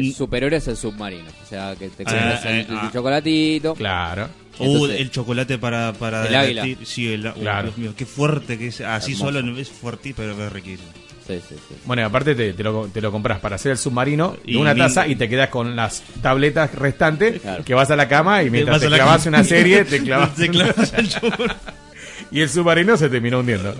Mm. 0.09 0.11
superior 0.13 0.53
es 0.53 0.67
el 0.67 0.77
submarino. 0.77 1.29
O 1.43 1.45
sea, 1.45 1.75
que 1.75 1.89
te 1.89 2.03
Ah, 2.07 2.39
el, 2.45 2.55
el 2.59 2.65
ah. 2.71 2.89
chocolatito. 2.93 3.73
Claro. 3.75 4.27
Uh, 4.59 4.63
Entonces- 4.65 4.99
el 5.01 5.11
chocolate 5.11 5.57
para, 5.57 5.93
para 5.93 6.27
El 6.27 6.35
águila. 6.35 6.65
Sí, 6.83 7.13
el, 7.13 7.25
uh, 7.27 7.31
Claro. 7.33 7.67
Dios 7.69 7.77
mío, 7.77 7.93
qué 7.95 8.05
fuerte 8.05 8.57
que 8.57 8.67
es. 8.67 8.81
Así 8.81 9.13
Hermoso. 9.13 9.25
solo 9.31 9.41
no 9.41 9.57
es 9.57 9.69
fuerte, 9.69 10.13
pero 10.15 10.31
es 10.45 10.51
riquísimo. 10.51 10.89
Sí, 11.29 11.39
sí, 11.47 11.55
sí. 11.69 11.75
Bueno, 11.85 12.01
y 12.01 12.05
aparte 12.05 12.33
te, 12.33 12.53
te 12.53 12.63
lo, 12.63 12.87
te 12.87 13.01
lo 13.01 13.11
compras 13.11 13.39
para 13.39 13.55
hacer 13.55 13.73
el 13.73 13.77
submarino 13.77 14.31
de 14.43 14.51
Y 14.51 14.55
una 14.55 14.73
taza 14.75 15.05
y 15.07 15.15
te 15.15 15.29
quedas 15.29 15.49
con 15.49 15.75
las 15.75 16.01
tabletas 16.21 16.73
restantes 16.73 17.39
Claro. 17.41 17.63
que 17.63 17.73
vas 17.75 17.91
a 17.91 17.95
la 17.95 18.07
cama 18.07 18.41
y 18.41 18.49
mientras 18.49 18.79
te, 18.81 18.89
la 18.89 18.97
clavas 18.97 19.25
una 19.27 19.43
serie, 19.43 19.85
te 19.85 19.99
clavas, 20.03 20.33
Te 20.35 20.49
clavas 20.49 20.91
el 20.93 21.09
y 22.31 22.41
el 22.41 22.49
submarino 22.49 22.97
se 22.97 23.09
terminó 23.09 23.39
hundiendo. 23.39 23.73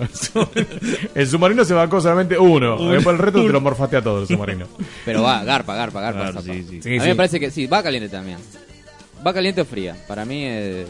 el 1.14 1.26
submarino 1.28 1.64
se 1.64 1.74
bancó 1.74 2.00
solamente 2.00 2.38
uno. 2.38 2.76
Uno. 2.76 2.90
Después 2.92 3.14
el 3.14 3.22
resto 3.22 3.44
te 3.44 3.52
lo 3.52 3.60
morfaste 3.60 3.96
a 3.96 4.02
todo 4.02 4.22
el 4.22 4.28
submarino. 4.28 4.66
Pero 5.04 5.22
va, 5.22 5.42
garpa, 5.44 5.74
garpa, 5.74 6.00
garpa. 6.00 6.20
Claro, 6.20 6.38
a 6.38 6.42
mí 6.42 6.80
sí. 6.80 6.88
me 6.88 7.14
parece 7.16 7.38
que 7.40 7.50
sí, 7.50 7.66
va 7.66 7.82
caliente 7.82 8.08
también. 8.08 8.38
Va 9.26 9.34
caliente 9.34 9.60
o 9.60 9.64
fría. 9.64 9.96
Para 10.08 10.24
mí, 10.24 10.44
eh, 10.46 10.86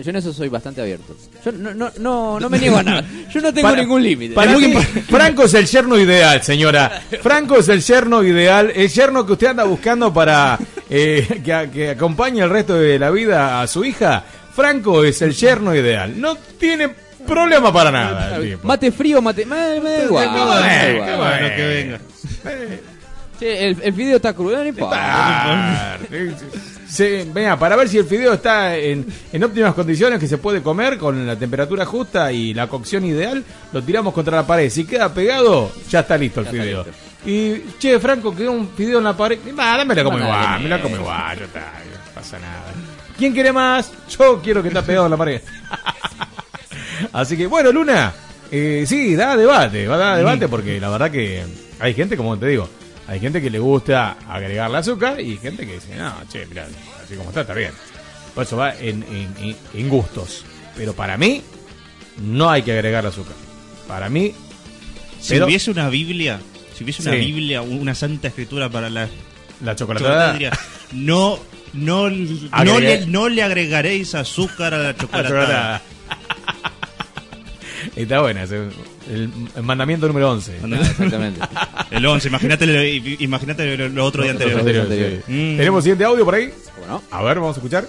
yo 0.00 0.10
en 0.10 0.16
eso 0.16 0.32
soy 0.32 0.48
bastante 0.48 0.80
abierto. 0.80 1.14
Yo 1.44 1.52
no, 1.52 1.74
no, 1.74 1.90
no, 1.98 2.40
no 2.40 2.48
me 2.48 2.58
niego 2.58 2.76
a 2.78 2.82
nada. 2.82 3.04
Yo 3.32 3.40
no 3.40 3.52
tengo 3.52 3.68
Para- 3.68 3.82
ningún 3.82 4.02
límite. 4.02 4.34
Para 4.34 4.56
mí, 4.56 4.72
Franco 5.08 5.44
es 5.44 5.54
el 5.54 5.66
yerno 5.66 5.98
ideal, 5.98 6.42
señora. 6.42 7.02
Franco 7.22 7.58
es 7.58 7.68
el 7.68 7.80
yerno 7.82 8.22
ideal, 8.22 8.72
el 8.74 8.88
yerno 8.88 9.26
que 9.26 9.32
usted 9.32 9.48
anda 9.48 9.64
buscando 9.64 10.12
para 10.12 10.58
eh, 10.88 11.40
que, 11.44 11.70
que 11.72 11.90
acompañe 11.90 12.42
el 12.42 12.50
resto 12.50 12.74
de 12.74 12.98
la 12.98 13.10
vida 13.10 13.60
a 13.60 13.66
su 13.66 13.84
hija. 13.84 14.24
Franco 14.54 15.02
es 15.04 15.20
el 15.22 15.32
yerno 15.34 15.74
ideal. 15.74 16.20
No 16.20 16.36
tiene 16.58 16.88
problema 17.26 17.72
para 17.72 17.90
nada. 17.90 18.36
el 18.36 18.50
tipo. 18.52 18.66
Mate 18.68 18.92
frío, 18.92 19.20
mate. 19.22 19.44
Me, 19.46 19.80
me 19.80 19.90
da 19.90 20.04
igual. 20.04 20.24
Qué 20.26 20.32
me 20.32 20.38
da 20.38 20.44
bueno, 20.44 20.92
igual. 20.92 21.06
qué 21.06 21.16
bueno 21.16 21.56
que 21.56 21.66
venga. 21.66 22.00
Che, 23.38 23.66
el, 23.68 23.76
el 23.82 23.92
video 23.92 24.16
está 24.16 24.32
crudo, 24.34 24.56
no 24.58 24.66
importa. 24.66 24.96
Ah, 25.00 25.98
sí, 26.92 27.28
venga, 27.32 27.56
para 27.58 27.76
ver 27.76 27.88
si 27.88 27.98
el 27.98 28.04
fideo 28.04 28.34
está 28.34 28.76
en, 28.76 29.06
en 29.32 29.44
óptimas 29.44 29.74
condiciones, 29.74 30.18
que 30.20 30.28
se 30.28 30.38
puede 30.38 30.62
comer 30.62 30.98
con 30.98 31.26
la 31.26 31.36
temperatura 31.36 31.84
justa 31.86 32.30
y 32.32 32.52
la 32.54 32.66
cocción 32.68 33.04
ideal, 33.04 33.42
lo 33.72 33.82
tiramos 33.82 34.12
contra 34.12 34.36
la 34.36 34.46
pared. 34.46 34.68
Si 34.70 34.84
queda 34.84 35.12
pegado, 35.12 35.72
ya 35.88 36.00
está 36.00 36.16
listo 36.18 36.40
el 36.40 36.46
Ya 36.46 36.52
fideo. 36.52 36.84
listo. 36.84 37.00
Y, 37.24 37.62
che, 37.78 37.98
Franco, 38.00 38.34
quedó 38.34 38.52
un 38.52 38.68
fideo 38.70 38.98
en 38.98 39.04
la 39.04 39.16
pared. 39.16 39.38
Nada, 39.54 39.84
me 39.84 39.94
la 39.94 40.04
como 40.04 40.18
igual, 40.18 40.40
nada. 40.40 40.58
me 40.58 40.68
la 40.68 40.80
como 40.82 40.96
igual, 40.96 41.38
ya 41.38 41.44
está, 41.44 41.60
no 41.60 42.14
pasa 42.14 42.38
nada. 42.38 42.64
¿Quién 43.16 43.32
quiere 43.32 43.52
más? 43.52 43.92
Yo 44.18 44.40
quiero 44.42 44.60
que 44.62 44.68
está 44.68 44.82
pegado 44.82 45.06
en 45.06 45.10
la 45.12 45.16
pared. 45.16 45.40
Así 47.12 47.36
que, 47.36 47.46
bueno, 47.46 47.72
Luna, 47.72 48.12
eh, 48.50 48.84
sí, 48.86 49.14
da 49.16 49.36
debate, 49.36 49.86
va 49.86 49.94
a 49.94 49.98
dar 49.98 50.16
debate 50.18 50.48
porque 50.48 50.80
la 50.80 50.88
verdad 50.88 51.10
que 51.10 51.42
hay 51.78 51.94
gente, 51.94 52.16
como 52.16 52.38
te 52.38 52.46
digo, 52.46 52.68
hay 53.08 53.20
gente 53.20 53.40
que 53.42 53.50
le 53.50 53.58
gusta 53.58 54.16
agregarle 54.28 54.78
azúcar 54.78 55.20
y 55.20 55.36
gente 55.38 55.66
que 55.66 55.74
dice, 55.74 55.94
no, 55.96 56.12
che, 56.30 56.46
mirá, 56.46 56.66
así 57.04 57.14
como 57.16 57.30
está, 57.30 57.42
está 57.42 57.54
bien. 57.54 57.72
Por 58.34 58.44
eso 58.44 58.56
va 58.56 58.74
en, 58.78 59.02
en- 59.04 59.34
en- 59.44 59.56
en 59.74 59.88
gustos. 59.88 60.44
Pero 60.76 60.94
para 60.94 61.16
mí, 61.18 61.42
no 62.22 62.50
hay 62.50 62.62
que 62.62 62.72
agregarle 62.72 63.10
azúcar. 63.10 63.34
Para 63.86 64.08
mí, 64.08 64.34
Si 65.20 65.34
Pero- 65.34 65.46
hubiese 65.46 65.70
una 65.70 65.88
Biblia, 65.88 66.40
si 66.76 66.82
hubiese 66.84 67.02
una 67.02 67.12
Sí. 67.12 67.18
Biblia, 67.18 67.62
una 67.62 67.94
santa 67.94 68.28
escritura 68.28 68.68
para 68.70 68.88
la 68.90 69.08
la 69.64 69.76
chocolatada, 69.76 70.32
diría, 70.32 70.50
no, 70.92 71.38
no, 71.74 72.10
no, 72.10 72.80
le, 72.80 73.06
no 73.06 73.28
le 73.28 73.42
agregaréis 73.44 74.16
azúcar 74.16 74.74
a 74.74 74.78
la 74.78 74.82
la 74.92 74.96
chocolatada. 74.96 75.82
Está 77.96 78.20
buena, 78.20 78.42
ese- 78.44 78.68
el, 79.10 79.30
el 79.56 79.62
mandamiento 79.62 80.06
número 80.06 80.30
11. 80.30 80.56
Exactamente. 80.56 81.40
El 81.90 82.06
11, 82.06 82.28
imagínate 82.28 82.66
lo, 82.66 82.82
imagínate 83.22 83.76
lo, 83.76 83.88
lo 83.88 84.04
otro 84.06 84.22
día 84.22 84.32
anterior. 84.32 84.60
anteriores, 84.60 85.22
sí. 85.26 85.32
Mm. 85.32 85.56
¿Tenemos 85.58 85.82
siguiente 85.84 86.04
audio 86.04 86.24
por 86.24 86.34
ahí? 86.34 86.52
Bueno. 86.78 87.02
A 87.10 87.22
ver, 87.22 87.36
vamos 87.38 87.56
a 87.56 87.58
escuchar. 87.60 87.84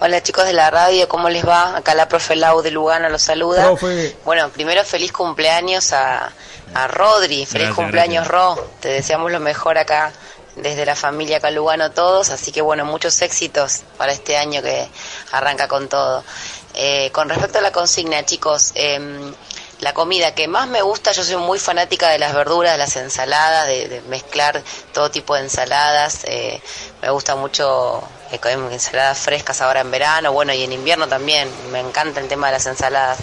Hola 0.00 0.22
chicos 0.22 0.44
de 0.44 0.52
la 0.52 0.70
radio, 0.70 1.08
¿cómo 1.08 1.28
les 1.28 1.46
va? 1.46 1.76
Acá 1.76 1.94
la 1.94 2.08
profe 2.08 2.36
Lau 2.36 2.62
de 2.62 2.70
Lugano 2.70 3.08
los 3.08 3.22
saluda. 3.22 3.64
Profe. 3.64 4.14
Bueno, 4.24 4.48
primero 4.50 4.84
feliz 4.84 5.10
cumpleaños 5.12 5.92
a, 5.92 6.30
a 6.74 6.86
Rodri, 6.88 7.46
feliz 7.46 7.68
Gracias, 7.68 7.74
cumpleaños 7.74 8.28
Ro, 8.28 8.70
te 8.80 8.88
deseamos 8.88 9.32
lo 9.32 9.40
mejor 9.40 9.76
acá 9.78 10.12
desde 10.54 10.84
la 10.86 10.94
familia 10.94 11.38
acá 11.38 11.50
Lugano 11.50 11.90
todos, 11.90 12.30
así 12.30 12.52
que 12.52 12.60
bueno, 12.60 12.84
muchos 12.84 13.20
éxitos 13.22 13.82
para 13.96 14.12
este 14.12 14.36
año 14.36 14.62
que 14.62 14.86
arranca 15.32 15.66
con 15.66 15.88
todo. 15.88 16.22
Eh, 16.74 17.10
con 17.12 17.28
respecto 17.28 17.58
a 17.58 17.62
la 17.62 17.72
consigna, 17.72 18.24
chicos, 18.24 18.72
em, 18.74 19.34
la 19.80 19.94
comida 19.94 20.34
que 20.34 20.48
más 20.48 20.68
me 20.68 20.82
gusta, 20.82 21.12
yo 21.12 21.22
soy 21.24 21.36
muy 21.36 21.58
fanática 21.58 22.08
de 22.10 22.18
las 22.18 22.34
verduras, 22.34 22.72
de 22.72 22.78
las 22.78 22.96
ensaladas, 22.96 23.66
de, 23.68 23.88
de 23.88 24.00
mezclar 24.02 24.62
todo 24.92 25.10
tipo 25.10 25.34
de 25.34 25.42
ensaladas. 25.42 26.24
eh, 26.24 26.60
me 27.02 27.10
gusta 27.10 27.36
mucho 27.36 28.02
eh, 28.30 28.38
con 28.38 28.72
ensaladas 28.72 29.18
frescas 29.18 29.60
ahora 29.60 29.80
en 29.80 29.90
verano, 29.90 30.32
bueno, 30.32 30.52
y 30.52 30.62
en 30.62 30.72
invierno 30.72 31.08
también. 31.08 31.50
Me 31.70 31.80
encanta 31.80 32.20
el 32.20 32.28
tema 32.28 32.48
de 32.48 32.54
las 32.54 32.66
ensaladas. 32.66 33.18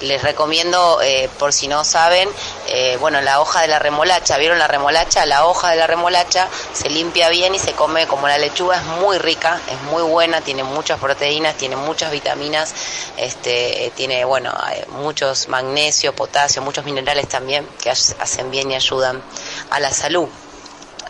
Les 0.00 0.22
recomiendo, 0.22 1.00
eh, 1.02 1.28
por 1.38 1.52
si 1.52 1.68
no 1.68 1.84
saben, 1.84 2.28
eh, 2.68 2.96
bueno, 3.00 3.20
la 3.20 3.40
hoja 3.40 3.60
de 3.62 3.68
la 3.68 3.78
remolacha. 3.78 4.36
¿Vieron 4.38 4.58
la 4.58 4.66
remolacha? 4.68 5.26
La 5.26 5.46
hoja 5.46 5.70
de 5.70 5.76
la 5.76 5.86
remolacha 5.86 6.48
se 6.72 6.90
limpia 6.90 7.28
bien 7.28 7.54
y 7.54 7.58
se 7.58 7.72
come 7.72 8.06
como 8.06 8.28
la 8.28 8.38
lechuga. 8.38 8.76
Es 8.76 8.84
muy 8.84 9.18
rica, 9.18 9.60
es 9.70 9.80
muy 9.82 10.02
buena, 10.02 10.40
tiene 10.40 10.64
muchas 10.64 10.98
proteínas, 10.98 11.56
tiene 11.56 11.76
muchas 11.76 12.10
vitaminas, 12.10 12.74
este, 13.16 13.86
eh, 13.86 13.90
tiene, 13.90 14.24
bueno, 14.24 14.52
muchos 14.88 15.48
magnesio, 15.48 16.14
potasio, 16.14 16.62
muchos 16.62 16.84
minerales 16.84 17.28
también 17.28 17.68
que 17.80 17.90
hac- 17.90 18.16
hacen 18.18 18.50
bien 18.50 18.70
y 18.70 18.74
ayudan 18.74 19.22
a 19.70 19.80
la 19.80 19.92
salud 19.92 20.28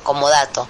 como 0.09 0.31
dato. 0.31 0.67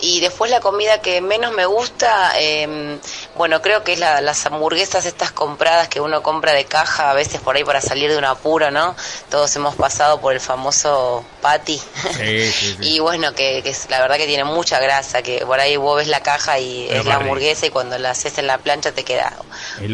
Y 0.00 0.18
después 0.20 0.50
la 0.50 0.58
comida 0.60 1.00
que 1.00 1.20
menos 1.20 1.52
me 1.52 1.64
gusta, 1.64 2.32
eh, 2.36 2.98
bueno, 3.36 3.62
creo 3.62 3.84
que 3.84 3.92
es 3.92 4.00
la- 4.00 4.20
las 4.20 4.44
hamburguesas 4.46 5.06
estas 5.06 5.30
compradas 5.30 5.86
que 5.88 6.00
uno 6.00 6.22
compra 6.24 6.52
de 6.52 6.64
caja, 6.64 7.10
a 7.10 7.14
veces 7.14 7.40
por 7.40 7.54
ahí 7.54 7.62
para 7.62 7.80
salir 7.80 8.10
de 8.10 8.18
un 8.18 8.24
apuro, 8.24 8.70
¿no? 8.72 8.96
Todos 9.30 9.54
hemos 9.54 9.76
pasado 9.76 10.20
por 10.20 10.32
el 10.32 10.40
famoso 10.40 11.24
patty. 11.40 11.78
Sí, 11.78 12.52
sí, 12.52 12.74
sí. 12.74 12.76
Y 12.90 12.98
bueno, 12.98 13.32
que, 13.32 13.62
que 13.62 13.70
es, 13.70 13.88
la 13.90 14.00
verdad 14.00 14.16
que 14.16 14.26
tiene 14.26 14.42
mucha 14.44 14.80
grasa, 14.80 15.22
que 15.22 15.46
por 15.46 15.60
ahí 15.60 15.76
vos 15.76 15.96
ves 15.98 16.08
la 16.08 16.20
caja 16.20 16.58
y 16.58 16.88
Es 16.88 16.92
la 16.96 17.00
rico. 17.02 17.12
hamburguesa 17.22 17.66
y 17.66 17.70
cuando 17.70 17.96
la 17.98 18.10
haces 18.10 18.36
en 18.38 18.48
la 18.48 18.58
plancha 18.58 18.90
te 18.92 19.04
queda 19.04 19.32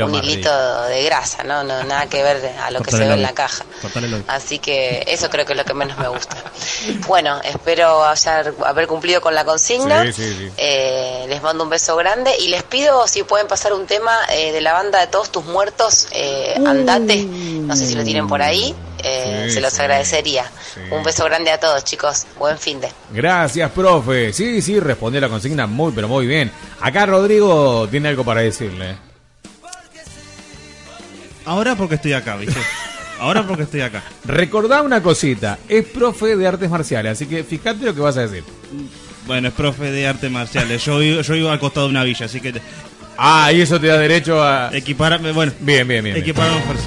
un 0.06 0.14
hilito 0.24 0.82
de 0.84 1.04
grasa, 1.04 1.42
¿no? 1.44 1.62
no 1.64 1.84
Nada 1.84 2.06
que 2.06 2.22
ver 2.22 2.54
a 2.64 2.70
lo 2.70 2.80
que 2.80 2.90
se 2.90 2.96
ve 2.98 3.14
en 3.14 3.22
la 3.22 3.34
caja. 3.34 3.64
Así 4.28 4.58
que 4.58 5.04
eso 5.06 5.28
creo 5.28 5.44
que 5.44 5.52
es 5.52 5.58
lo 5.58 5.64
que 5.66 5.74
menos 5.74 5.98
me 5.98 6.08
gusta. 6.08 6.36
Bueno, 7.06 7.40
espero 7.44 8.02
haber, 8.04 8.85
haber 8.86 8.88
cumplido 8.88 9.20
con 9.20 9.34
la 9.34 9.44
consigna. 9.44 10.04
Sí, 10.04 10.12
sí, 10.12 10.36
sí. 10.38 10.50
Eh, 10.56 11.26
les 11.28 11.42
mando 11.42 11.64
un 11.64 11.70
beso 11.70 11.96
grande 11.96 12.30
y 12.38 12.48
les 12.48 12.62
pido 12.62 13.06
si 13.06 13.22
pueden 13.24 13.46
pasar 13.48 13.72
un 13.72 13.86
tema 13.86 14.16
eh, 14.32 14.52
de 14.52 14.60
la 14.60 14.72
banda 14.72 15.00
de 15.00 15.06
Todos 15.08 15.30
Tus 15.30 15.44
Muertos, 15.44 16.08
eh, 16.12 16.54
Andate. 16.66 17.24
No 17.24 17.74
sé 17.76 17.86
si 17.86 17.94
lo 17.94 18.04
tienen 18.04 18.26
por 18.28 18.42
ahí. 18.42 18.74
eh, 19.02 19.44
Sí, 19.48 19.54
se 19.54 19.60
los 19.60 19.72
sí. 19.72 19.80
agradecería. 19.82 20.44
Sí. 20.74 20.80
Un 20.90 21.02
beso 21.04 21.24
grande 21.24 21.50
a 21.50 21.60
todos, 21.60 21.84
chicos. 21.84 22.24
Buen 22.38 22.58
fin 22.58 22.80
de. 22.80 22.88
Gracias, 23.12 23.70
profe. 23.70 24.32
Sí, 24.32 24.60
sí, 24.62 24.80
respondió 24.80 25.20
la 25.20 25.28
consigna 25.28 25.66
muy, 25.66 25.92
pero 25.92 26.08
muy 26.08 26.26
bien. 26.26 26.50
Acá 26.80 27.06
Rodrigo 27.06 27.86
tiene 27.90 28.08
algo 28.08 28.24
para 28.24 28.40
decirle. 28.40 28.96
Ahora 31.44 31.76
porque 31.76 31.94
estoy 31.96 32.12
acá, 32.12 32.36
¿viste? 32.36 32.58
Ahora 33.20 33.46
porque 33.46 33.62
estoy 33.64 33.80
acá. 33.80 34.02
Recordá 34.24 34.82
una 34.82 35.02
cosita, 35.02 35.58
es 35.68 35.84
profe 35.86 36.36
de 36.36 36.46
artes 36.46 36.68
marciales, 36.70 37.12
así 37.12 37.26
que 37.26 37.42
fíjate 37.44 37.84
lo 37.84 37.94
que 37.94 38.00
vas 38.00 38.16
a 38.16 38.26
decir. 38.26 38.44
Bueno, 39.26 39.48
es 39.48 39.54
profe 39.54 39.90
de 39.90 40.06
artes 40.06 40.30
marciales. 40.30 40.84
Yo, 40.84 40.98
vivo- 40.98 41.20
yo 41.22 41.34
vivo 41.34 41.50
al 41.50 41.58
costado 41.58 41.86
de 41.86 41.90
una 41.90 42.04
villa, 42.04 42.26
así 42.26 42.40
que... 42.40 42.52
te- 42.52 42.62
Ah, 43.18 43.50
y 43.52 43.62
eso 43.62 43.80
te 43.80 43.86
da 43.86 43.96
derecho 43.98 44.42
a... 44.44 44.70
Equiparme, 44.76 45.32
bueno. 45.32 45.50
Bien, 45.60 45.88
bien, 45.88 46.04
bien. 46.04 46.16
Equiparme 46.16 46.60
fuerza. 46.60 46.84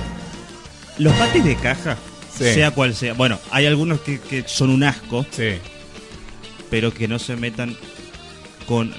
Los 1.00 1.14
patis 1.16 1.44
de 1.44 1.56
caja, 1.56 1.98
Sí. 2.38 2.54
sea 2.54 2.72
cual 2.72 2.94
sea. 2.96 3.14
Bueno, 3.14 3.40
hay 3.52 3.66
algunos 3.66 4.00
que, 4.02 4.20
que 4.20 4.44
son 4.48 4.70
un 4.70 4.84
asco. 4.84 5.26
Sí. 5.32 5.56
Pero 6.70 6.94
que 6.94 7.08
no 7.08 7.18
se 7.18 7.36
metan 7.36 7.76
con... 8.68 8.94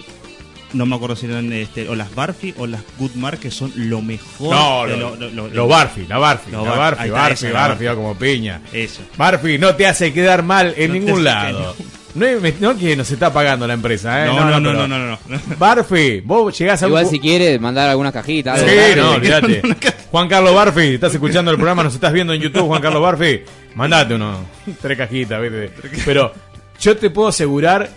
No 0.73 0.87
me 0.87 0.95
acuerdo 0.97 1.17
si 1.17 1.27
eran 1.27 1.53
este, 1.53 1.89
o 1.89 1.95
las 1.97 2.15
Barfi 2.15 2.55
o 2.59 2.67
las 2.67 2.83
Goodmark, 2.99 3.41
que 3.41 3.51
son 3.51 3.73
lo 3.75 4.03
mejor. 4.03 4.55
No, 4.55 4.87
de 4.87 4.97
lo- 4.97 5.49
lo- 5.49 5.67
Barfi, 5.69 6.07
la 6.07 6.19
Barfi, 6.19 6.51
la 6.53 6.59
Barfi, 6.61 6.79
Barfi, 6.79 7.03
está, 7.09 7.13
Barfi, 7.21 7.47
esa, 7.47 7.53
Barfi, 7.69 7.85
va 7.87 7.95
como 7.97 8.15
piña. 8.15 8.61
Eso. 8.73 9.03
Barfi, 9.17 9.59
no 9.59 9.75
te 9.75 9.87
hace 9.87 10.13
quedar 10.13 10.43
mal 10.45 10.73
en 10.77 10.89
No 10.89 10.95
ningún 10.95 11.25
lado. 11.25 11.75
No, 12.15 12.27
es- 12.27 12.61
no 12.61 12.77
que 12.77 12.97
nos 12.97 13.09
está 13.11 13.33
pagando 13.33 13.67
la 13.69 13.75
empresa, 13.75 14.25
¿eh? 14.25 14.27
No, 14.27 14.45
no, 14.49 14.61
no, 14.61 14.73
no, 14.73 14.87
no, 14.89 15.07
no. 15.07 15.19
Barfi, 15.59 16.21
vos 16.21 16.57
llegás 16.59 16.83
a 16.83 16.87
Igual 16.89 17.07
si 17.07 17.19
quiere 17.21 17.59
mandar 17.59 17.89
algunas 17.89 18.13
cajitas. 18.13 18.61
Sí, 18.61 18.67
algo, 18.69 19.03
no, 19.05 19.11
olvídate. 19.13 19.63
Juan 20.11 20.29
Carlos 20.29 20.55
Barfi, 20.55 20.95
estás 20.95 21.13
escuchando 21.15 21.51
el 21.53 21.57
programa, 21.57 21.83
nos 21.85 21.95
estás 21.95 22.13
viendo 22.13 22.33
en 22.33 22.41
YouTube, 22.43 22.67
Juan 22.67 22.83
Carlos 22.83 23.03
Barfi. 23.03 23.43
Mandate 23.77 24.15
uno, 24.15 24.39
tres 24.81 24.99
cajitas, 24.99 25.41
¿viste? 25.41 25.71
Pero 26.05 26.33
yo 26.81 26.97
te 26.97 27.11
puedo 27.11 27.29
asegurar 27.29 27.89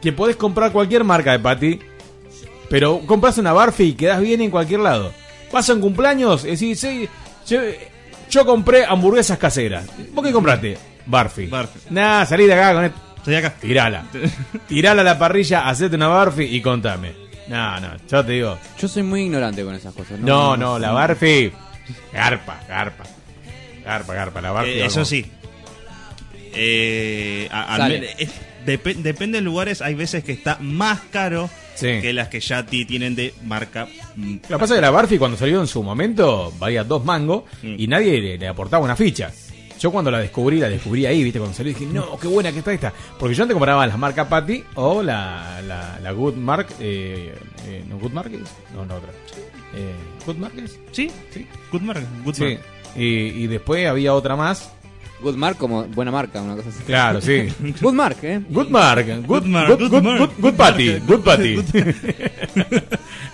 que 0.00 0.12
podés 0.12 0.34
comprar 0.34 0.72
cualquier 0.72 1.04
marca 1.04 1.30
de 1.30 1.38
patty, 1.38 1.78
pero 2.72 3.00
compras 3.00 3.36
una 3.36 3.52
Barfi 3.52 3.82
y 3.84 3.92
quedás 3.92 4.18
bien 4.22 4.40
en 4.40 4.50
cualquier 4.50 4.80
lado. 4.80 5.12
Un 5.68 5.80
cumpleaños, 5.82 6.44
decís, 6.44 6.80
sí, 6.80 7.06
yo, 7.46 7.60
yo 8.30 8.46
compré 8.46 8.86
hamburguesas 8.86 9.36
caseras. 9.36 9.84
¿Vos 10.14 10.24
qué 10.24 10.32
compraste? 10.32 10.78
Barfi. 11.04 11.46
Barfi. 11.48 11.78
Nah, 11.90 12.24
salí 12.24 12.46
de 12.46 12.54
acá 12.54 12.72
con 12.72 12.84
esto. 12.84 12.98
Estoy 13.18 13.34
acá. 13.34 13.52
Tirala. 13.60 14.04
Tirala 14.68 15.02
a 15.02 15.04
la 15.04 15.18
parrilla, 15.18 15.68
hacete 15.68 15.96
una 15.96 16.08
Barfi 16.08 16.44
y 16.44 16.62
contame. 16.62 17.12
No, 17.48 17.78
no, 17.80 17.88
yo 18.10 18.24
te 18.24 18.32
digo. 18.32 18.58
Yo 18.80 18.88
soy 18.88 19.02
muy 19.02 19.24
ignorante 19.24 19.62
con 19.62 19.74
esas 19.74 19.92
cosas. 19.92 20.18
No, 20.20 20.56
no, 20.56 20.78
la 20.78 20.92
Barfi. 20.92 21.52
Garpa, 22.14 22.58
garpa. 22.66 23.04
Garpa, 23.84 24.14
garpa, 24.14 24.40
la 24.40 24.52
Barfi. 24.52 24.70
Eh, 24.70 24.86
eso 24.86 25.04
sí. 25.04 25.30
Eh, 26.54 27.48
a- 27.52 27.88
eh, 27.90 28.28
depe- 28.64 28.96
depende 28.96 29.38
de 29.38 29.42
lugares, 29.42 29.82
hay 29.82 29.94
veces 29.94 30.24
que 30.24 30.32
está 30.32 30.56
más 30.60 31.00
caro 31.10 31.50
Sí. 31.74 32.00
que 32.00 32.12
las 32.12 32.28
que 32.28 32.40
ya 32.40 32.64
ti- 32.66 32.84
tienen 32.84 33.14
de 33.14 33.32
marca. 33.44 33.86
mm, 34.16 34.34
Lo 34.48 34.56
que 34.56 34.58
pasa 34.58 34.74
es 34.74 34.78
que 34.78 34.82
la 34.82 34.90
Barfi 34.90 35.18
cuando 35.18 35.36
salió 35.36 35.60
en 35.60 35.66
su 35.66 35.82
momento 35.82 36.52
valía 36.58 36.84
dos 36.84 37.04
mangos 37.04 37.44
Mm. 37.62 37.74
y 37.78 37.86
nadie 37.86 38.20
le, 38.20 38.38
le 38.38 38.48
aportaba 38.48 38.84
una 38.84 38.96
ficha. 38.96 39.30
Yo 39.80 39.90
cuando 39.90 40.12
la 40.12 40.20
descubrí, 40.20 40.60
la 40.60 40.68
descubrí 40.68 41.06
ahí, 41.06 41.24
viste, 41.24 41.40
cuando 41.40 41.56
salió 41.56 41.72
dije, 41.72 41.86
no, 41.92 42.16
qué 42.18 42.28
buena 42.28 42.52
que 42.52 42.58
está 42.60 42.72
esta. 42.72 42.92
Porque 43.18 43.34
yo 43.34 43.42
antes 43.42 43.54
compraba 43.54 43.84
las 43.84 43.98
marcas 43.98 44.28
Patty 44.28 44.62
o 44.76 45.02
la, 45.02 45.60
la, 45.66 45.98
la 46.00 46.12
Good 46.12 46.34
Mark, 46.36 46.68
eh, 46.78 47.34
eh, 47.66 47.84
¿no 47.88 47.98
Good 47.98 48.12
Mark? 48.12 48.30
No, 48.74 48.86
no 48.86 48.94
otra. 48.94 49.10
Eh, 49.74 49.92
¿Good 50.24 50.36
Mark? 50.36 50.52
Sí, 50.92 51.10
sí. 51.30 51.46
Good 51.72 51.80
marca. 51.80 52.06
Good 52.24 52.34
Sí. 52.34 52.42
marca. 52.44 52.62
Y, 52.94 53.04
y 53.04 53.46
después 53.48 53.88
había 53.88 54.14
otra 54.14 54.36
más. 54.36 54.70
Good 55.22 55.36
Mark 55.36 55.56
como 55.56 55.84
buena 55.84 56.10
marca, 56.10 56.42
una 56.42 56.56
cosa 56.56 56.68
así. 56.70 56.82
Claro, 56.84 57.20
sí. 57.20 57.48
Good 57.80 57.92
Mark, 57.94 58.16
¿eh? 58.22 58.40
Good 58.48 58.68
Mark, 58.68 59.06
good, 59.06 59.26
Good 59.26 59.44
Mark, 59.44 59.68
good, 59.68 59.90
good 59.90 60.30
good, 60.38 60.54
patty, 60.54 60.98
good 61.06 61.20
patty. 61.20 61.56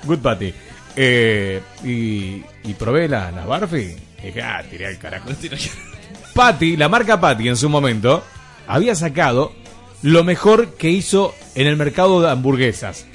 Good 0.05 0.19
patty. 0.19 0.55
Eh, 0.97 1.61
y, 1.85 2.43
y 2.69 2.75
probé 2.75 3.09
la, 3.09 3.31
la 3.31 3.47
Barfi 3.47 3.95
y 4.23 4.27
dije, 4.27 4.43
ah, 4.43 4.63
tiré 4.69 4.87
al 4.87 4.99
carajo. 4.99 5.31
Patty, 6.35 6.77
la 6.77 6.89
marca 6.89 7.21
Patty 7.21 7.49
en 7.49 7.57
su 7.57 7.69
momento, 7.69 8.23
había 8.67 8.95
sacado 8.95 9.53
lo 10.03 10.25
mejor 10.25 10.75
que 10.75 10.91
hizo 10.91 11.35
en 11.55 11.67
el 11.67 11.77
mercado 11.77 12.21
de 12.21 12.31
hamburguesas. 12.31 13.07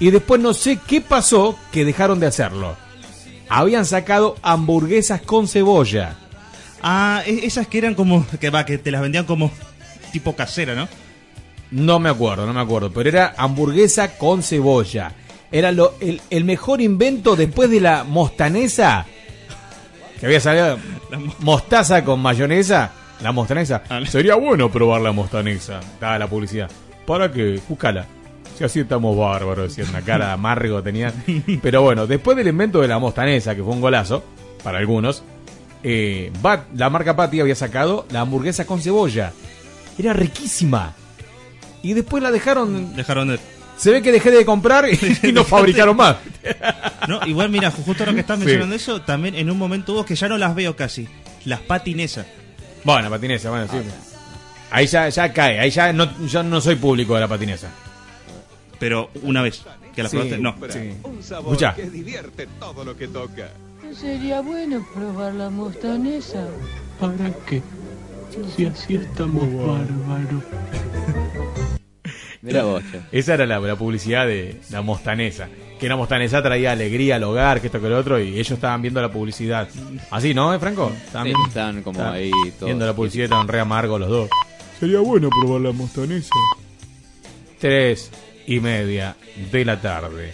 Y 0.00 0.10
después 0.10 0.40
no 0.40 0.54
sé 0.54 0.78
qué 0.86 1.00
pasó 1.00 1.56
que 1.70 1.84
dejaron 1.84 2.18
de 2.20 2.26
hacerlo. 2.26 2.76
Habían 3.48 3.84
sacado 3.84 4.36
hamburguesas 4.42 5.20
con 5.22 5.46
cebolla. 5.46 6.16
Ah, 6.86 7.22
e- 7.26 7.46
esas 7.46 7.66
que 7.66 7.78
eran 7.78 7.94
como. 7.94 8.26
Que 8.38 8.50
va, 8.50 8.66
que 8.66 8.76
te 8.76 8.90
las 8.90 9.00
vendían 9.00 9.24
como 9.24 9.50
tipo 10.12 10.36
casera, 10.36 10.74
¿no? 10.74 10.86
No 11.70 11.98
me 11.98 12.10
acuerdo, 12.10 12.46
no 12.46 12.52
me 12.52 12.60
acuerdo, 12.60 12.92
pero 12.92 13.08
era 13.08 13.34
hamburguesa 13.38 14.18
con 14.18 14.42
cebolla. 14.42 15.12
Era 15.50 15.72
lo, 15.72 15.94
el, 16.00 16.20
el 16.30 16.44
mejor 16.44 16.80
invento 16.82 17.36
después 17.36 17.70
de 17.70 17.80
la 17.80 18.04
mostanesa. 18.04 19.06
Que 20.20 20.26
había 20.26 20.40
salido 20.40 20.78
mostaza 21.40 22.04
con 22.04 22.20
mayonesa. 22.20 22.92
La 23.22 23.32
mostanesa. 23.32 23.82
Sería 24.06 24.34
bueno 24.34 24.70
probar 24.70 25.00
la 25.00 25.12
mostanesa. 25.12 25.80
Estaba 25.80 26.18
la 26.18 26.26
publicidad. 26.26 26.70
¿Para 27.06 27.32
qué? 27.32 27.58
Búscala. 27.66 28.06
Si 28.58 28.62
así 28.64 28.80
estamos 28.80 29.16
bárbaros, 29.16 29.74
decía 29.74 29.90
una 29.90 30.02
cara 30.02 30.26
de 30.26 30.32
amargo 30.32 30.82
tenía. 30.82 31.12
Pero 31.62 31.82
bueno, 31.82 32.06
después 32.06 32.36
del 32.36 32.48
invento 32.48 32.80
de 32.80 32.88
la 32.88 32.98
mostanesa, 32.98 33.54
que 33.54 33.62
fue 33.62 33.72
un 33.72 33.80
golazo, 33.80 34.22
para 34.62 34.78
algunos, 34.78 35.24
eh, 35.84 36.32
Bat- 36.42 36.66
la 36.74 36.90
marca 36.90 37.14
Patty 37.14 37.40
había 37.40 37.54
sacado 37.54 38.06
la 38.10 38.20
hamburguesa 38.22 38.66
con 38.66 38.80
cebolla. 38.80 39.32
Era 39.98 40.12
riquísima. 40.12 40.94
Y 41.82 41.92
después 41.92 42.22
la 42.22 42.30
dejaron. 42.32 42.96
Dejaron 42.96 43.28
de. 43.28 43.38
Se 43.76 43.90
ve 43.90 44.02
que 44.02 44.10
dejé 44.12 44.30
de 44.30 44.44
comprar 44.44 44.86
y, 44.88 44.98
y 45.28 45.32
no 45.32 45.44
fabricaron 45.44 45.96
más. 45.96 46.16
No, 47.06 47.20
igual, 47.26 47.50
mira, 47.50 47.70
justo 47.70 48.06
lo 48.06 48.14
que 48.14 48.20
estás 48.20 48.38
Sí. 48.38 48.44
mencionando 48.46 48.74
eso, 48.76 49.02
también 49.02 49.34
en 49.34 49.50
un 49.50 49.58
momento 49.58 49.92
hubo 49.92 50.06
que 50.06 50.14
ya 50.14 50.26
no 50.26 50.38
las 50.38 50.54
veo 50.54 50.74
casi. 50.74 51.06
Las 51.44 51.60
patinesas. 51.60 52.24
Bueno, 52.82 53.10
patinesa, 53.10 53.50
bueno, 53.50 53.66
sí. 53.70 53.76
Ahí 54.70 54.86
ya, 54.86 55.10
ya 55.10 55.30
cae, 55.30 55.60
ahí 55.60 55.68
ya 55.70 55.92
no, 55.92 56.08
yo 56.26 56.42
no 56.42 56.62
soy 56.62 56.76
público 56.76 57.14
de 57.14 57.20
la 57.20 57.28
patinesa. 57.28 57.68
Pero 58.78 59.10
una 59.22 59.42
vez 59.42 59.62
que 59.94 60.02
la 60.02 60.08
Sí, 60.08 60.16
probaste, 60.16 60.38
no. 60.38 60.54
sí. 60.70 60.94
Un 61.02 61.22
sabor 61.22 61.52
Escucha. 61.52 61.74
que 61.74 61.90
divierte 61.90 62.48
todo 62.58 62.84
lo 62.86 62.96
que 62.96 63.06
toca. 63.08 63.50
Sería 63.98 64.40
bueno 64.40 64.84
probar 64.94 65.34
la 65.34 65.50
mostanesa. 65.50 66.46
¿Para 67.00 67.30
qué? 67.46 67.62
Si 68.56 68.66
así 68.66 68.96
estamos 68.96 69.42
bárbaros. 69.54 70.42
Mira 72.42 72.64
vos, 72.64 72.82
che. 72.90 73.00
Esa 73.12 73.34
era 73.34 73.46
la, 73.46 73.58
la 73.60 73.76
publicidad 73.76 74.26
de 74.26 74.60
la 74.70 74.82
mostanesa. 74.82 75.48
Que 75.78 75.88
la 75.88 75.96
mostanesa 75.96 76.42
traía 76.42 76.72
alegría 76.72 77.16
al 77.16 77.22
hogar, 77.24 77.60
que 77.60 77.68
esto 77.68 77.80
que 77.80 77.88
lo 77.88 77.98
otro, 77.98 78.20
y 78.20 78.34
ellos 78.34 78.50
estaban 78.52 78.82
viendo 78.82 79.00
la 79.00 79.10
publicidad. 79.10 79.68
Así, 80.10 80.34
¿no, 80.34 80.52
eh, 80.52 80.58
Franco? 80.58 80.90
Estaban 81.06 81.26
Sí, 81.26 81.30
viendo- 81.32 81.48
estaban 81.48 81.82
como 81.82 81.98
estaban 81.98 82.14
ahí 82.18 82.30
todos. 82.58 82.66
Viendo 82.66 82.86
la 82.86 82.94
publicidad, 82.94 83.24
estaban 83.24 83.48
re 83.48 83.60
amargos 83.60 84.00
los 84.00 84.08
dos. 84.10 84.30
Sería 84.80 85.00
bueno 85.00 85.30
probar 85.30 85.60
la 85.62 85.72
mostanesa. 85.72 86.30
Tres 87.58 88.10
y 88.46 88.60
media 88.60 89.16
de 89.50 89.64
la 89.64 89.80
tarde. 89.80 90.32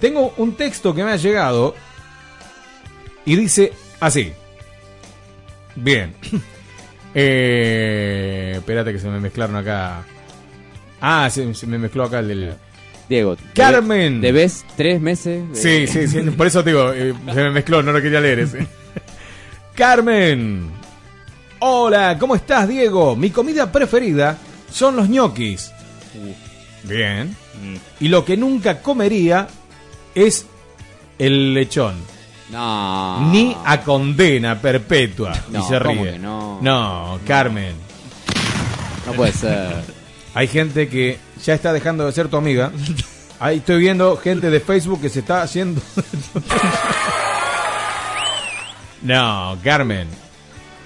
Tengo 0.00 0.34
un 0.36 0.54
texto 0.54 0.94
que 0.94 1.02
me 1.04 1.12
ha 1.12 1.16
llegado 1.16 1.74
y 3.32 3.36
dice 3.36 3.72
así. 4.00 4.32
Bien. 5.76 6.14
Eh, 7.14 8.52
espérate 8.56 8.92
que 8.92 8.98
se 8.98 9.08
me 9.08 9.18
mezclaron 9.18 9.56
acá. 9.56 10.04
Ah, 11.00 11.28
se, 11.30 11.52
se 11.54 11.66
me 11.66 11.78
mezcló 11.78 12.04
acá 12.04 12.18
el 12.20 12.28
del... 12.28 12.54
Diego. 13.08 13.36
Carmen. 13.54 14.20
Debes 14.20 14.64
tres 14.76 15.00
meses. 15.00 15.42
de- 15.50 15.56
Sí, 15.56 15.86
sí, 15.92 16.06
sí, 16.06 16.20
por 16.30 16.46
eso 16.46 16.62
te 16.62 16.70
digo, 16.70 16.92
eh, 16.92 17.14
se 17.32 17.42
me 17.42 17.50
mezcló, 17.50 17.82
no 17.82 17.90
lo 17.92 18.02
quería 18.02 18.20
leer 18.20 18.40
ese. 18.40 18.66
Carmen. 19.74 20.70
Hola, 21.60 22.16
¿cómo 22.20 22.36
estás, 22.36 22.68
Diego? 22.68 23.16
Mi 23.16 23.30
comida 23.30 23.72
preferida 23.72 24.38
son 24.70 24.94
los 24.94 25.08
ñoquis. 25.08 25.72
Bien. 26.84 27.34
Y 28.00 28.08
lo 28.08 28.24
que 28.24 28.36
nunca 28.36 28.80
comería 28.82 29.48
es 30.14 30.46
el 31.18 31.54
lechón. 31.54 31.96
No. 32.50 33.30
Ni 33.30 33.56
a 33.64 33.80
condena 33.82 34.60
perpetua. 34.60 35.32
No, 35.50 35.60
y 35.60 35.62
se 35.68 35.78
¿cómo 35.80 36.02
ríe. 36.02 36.12
que 36.12 36.18
no? 36.18 36.58
No, 36.62 37.18
Carmen. 37.26 37.74
No 39.06 39.12
puede 39.12 39.32
ser. 39.32 39.82
Hay 40.34 40.48
gente 40.48 40.88
que 40.88 41.18
ya 41.44 41.54
está 41.54 41.72
dejando 41.72 42.06
de 42.06 42.12
ser 42.12 42.28
tu 42.28 42.36
amiga. 42.36 42.70
Ahí 43.40 43.58
estoy 43.58 43.78
viendo 43.80 44.16
gente 44.16 44.50
de 44.50 44.60
Facebook 44.60 45.00
que 45.00 45.08
se 45.08 45.20
está 45.20 45.42
haciendo. 45.42 45.80
no, 49.02 49.56
Carmen. 49.62 50.08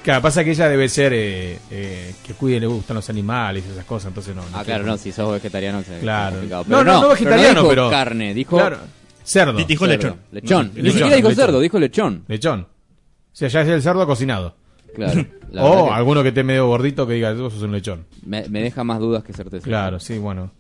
Claro, 0.03 0.21
pasa 0.21 0.43
que 0.43 0.51
ella 0.51 0.69
debe 0.69 0.89
ser 0.89 1.13
eh, 1.15 1.59
eh, 1.71 2.13
que 2.27 2.35
cuide, 2.35 2.59
le 2.59 2.67
gustan 2.67 2.97
los 2.97 3.09
animales 3.09 3.63
y 3.69 3.73
esas 3.73 3.85
cosas, 3.85 4.09
entonces 4.09 4.35
no. 4.35 4.43
Ah, 4.53 4.63
claro, 4.65 4.85
no, 4.85 4.99
si 4.99 5.13
sos 5.13 5.33
vegetariano 5.33 5.81
Claro. 6.01 6.33
complicado. 6.33 6.65
No, 6.67 6.79
Pero 6.79 6.93
no, 6.93 7.03
no 7.03 7.09
vegetariano, 7.11 7.55
dijo 7.61 7.69
pero- 7.69 7.91
carne, 7.91 8.35
dijo 8.35 8.57
Claro. 8.57 8.79
Cerdo. 9.25 9.53
Di- 9.59 9.65
dijo 9.65 9.87
Cerdo. 9.87 9.97
lechón. 10.03 10.21
Lechón. 10.33 10.67
No, 10.69 10.73
Ni 10.75 10.83
lechón, 10.83 10.93
siquiera 10.93 11.17
dijo 11.17 11.29
lechón. 11.29 11.45
cerdo, 11.45 11.61
dijo 11.61 11.79
lechón. 11.79 12.25
Lechón. 12.29 12.61
O 12.61 12.67
sea, 13.35 13.49
ya 13.49 13.61
es 13.63 13.69
el 13.69 13.83
cerdo 13.83 14.07
cocinado. 14.07 14.55
Claro. 14.95 15.25
La 15.53 15.63
verdad 15.63 15.81
o 15.83 15.87
que 15.89 15.93
alguno 15.95 16.23
que 16.23 16.29
esté 16.31 16.43
medio 16.45 16.67
gordito 16.67 17.07
que 17.07 17.15
diga, 17.15 17.33
vos 17.35 17.53
sos 17.53 17.63
un 17.63 17.73
lechón. 17.73 18.07
me, 18.25 18.49
me 18.49 18.63
deja 18.63 18.85
más 18.85 18.99
dudas 18.99 19.23
que 19.23 19.33
certeza. 19.33 19.65
Claro, 19.65 20.01
sí, 20.01 20.17
bueno. 20.19 20.51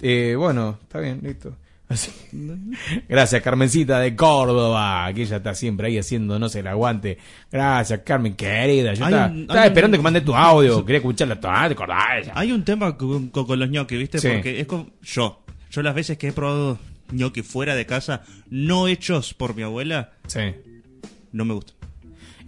Eh, 0.00 0.34
bueno, 0.36 0.78
está 0.82 1.00
bien, 1.00 1.20
listo. 1.22 1.54
Así. 1.88 2.10
Gracias, 3.08 3.42
Carmencita 3.42 4.00
de 4.00 4.16
Córdoba, 4.16 5.10
que 5.14 5.22
ella 5.22 5.36
está 5.36 5.54
siempre 5.54 5.88
ahí 5.88 5.98
haciéndonos 5.98 6.54
el 6.56 6.66
aguante. 6.66 7.18
Gracias, 7.50 8.00
Carmen, 8.04 8.34
querida. 8.34 8.94
Yo 8.94 9.04
Hay 9.04 9.12
estaba, 9.12 9.30
un- 9.32 9.40
estaba 9.42 9.60
hay 9.60 9.66
un- 9.66 9.72
esperando 9.72 9.96
que 9.98 10.02
mande 10.02 10.20
tu 10.22 10.34
audio, 10.34 10.84
quería 10.84 10.98
escucharla. 10.98 11.38
Ah, 11.42 11.68
te 11.68 11.74
acordás. 11.74 12.28
Hay 12.34 12.52
un 12.52 12.64
tema 12.64 12.96
con, 12.96 13.28
con- 13.28 13.46
con 13.46 13.58
los 13.58 13.68
ñoquis, 13.68 13.98
¿viste? 13.98 14.18
Sí. 14.18 14.28
Porque 14.32 14.60
es 14.60 14.66
como 14.66 14.88
yo. 15.02 15.42
Yo 15.70 15.82
las 15.82 15.94
veces 15.94 16.16
que 16.18 16.28
he 16.28 16.32
probado 16.32 16.78
ñoquis 17.12 17.46
fuera 17.46 17.74
de 17.74 17.86
casa, 17.86 18.22
no 18.50 18.88
hechos 18.88 19.34
por 19.34 19.54
mi 19.54 19.62
abuela, 19.62 20.12
Sí. 20.26 20.40
no 21.32 21.44
me 21.44 21.54
gustan. 21.54 21.76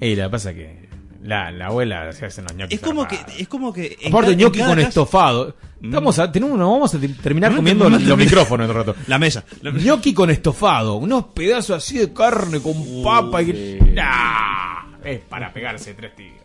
Y 0.00 0.14
la 0.16 0.30
pasa 0.30 0.52
que 0.52 0.88
la, 1.22 1.50
la 1.50 1.66
abuela 1.66 2.12
se 2.12 2.26
hace 2.26 2.42
los 2.42 2.54
ñoquis. 2.54 2.78
Es 2.78 2.84
como 2.86 3.06
que, 3.08 3.18
es 3.38 3.48
como 3.48 3.72
que. 3.72 3.96
Aparte, 4.08 4.36
ñoqui 4.36 4.58
con 4.60 4.68
casa- 4.74 4.88
estofado. 4.88 5.56
Estamos 5.82 6.18
a, 6.18 6.32
tenemos, 6.32 6.58
nos 6.58 6.70
vamos 6.70 6.94
a 6.94 6.98
te- 6.98 7.08
terminar 7.10 7.50
No, 7.50 7.58
comiendo 7.58 7.84
no, 7.90 7.98
los 7.98 8.02
no, 8.08 8.16
micrófonos 8.16 8.64
en 8.64 8.70
un 8.70 8.76
rato. 8.76 8.96
La 9.06 9.18
mesa. 9.18 9.44
Gnocchi 9.62 10.14
con 10.14 10.30
estofado, 10.30 10.94
unos 10.94 11.26
pedazos 11.34 11.76
así 11.76 11.98
de 11.98 12.10
carne 12.12 12.60
con 12.60 12.74
papa 13.02 13.42
y. 13.42 13.78
Nah, 13.92 14.98
es 15.04 15.20
para 15.20 15.52
pegarse 15.52 15.92
tres 15.94 16.16
tiros. 16.16 16.38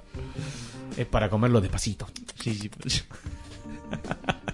Es 0.98 1.06
para 1.06 1.30
comerlo 1.30 1.62
despacito. 1.62 2.08
Sí, 2.42 2.54
sí. 2.54 2.70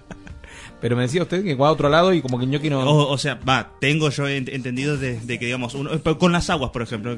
Pero 0.82 0.96
me 0.96 1.04
decía 1.04 1.24
usted 1.24 1.44
que 1.44 1.56
va 1.56 1.70
a 1.70 1.72
otro 1.72 1.90
lado 1.90 2.14
y 2.14 2.22
como 2.22 2.38
que 2.38 2.46
gnocchi 2.46 2.70
no... 2.70 2.82
O, 2.82 3.12
o 3.12 3.18
sea, 3.18 3.36
va, 3.48 3.72
tengo 3.80 4.10
yo 4.10 4.28
ent- 4.28 4.54
entendido 4.54 4.98
de, 4.98 5.20
que, 5.40 5.46
digamos, 5.46 5.74
uno, 5.74 5.92
pero 6.04 6.18
con 6.18 6.32
las 6.32 6.50
aguas, 6.50 6.72
por 6.72 6.82
ejemplo. 6.82 7.18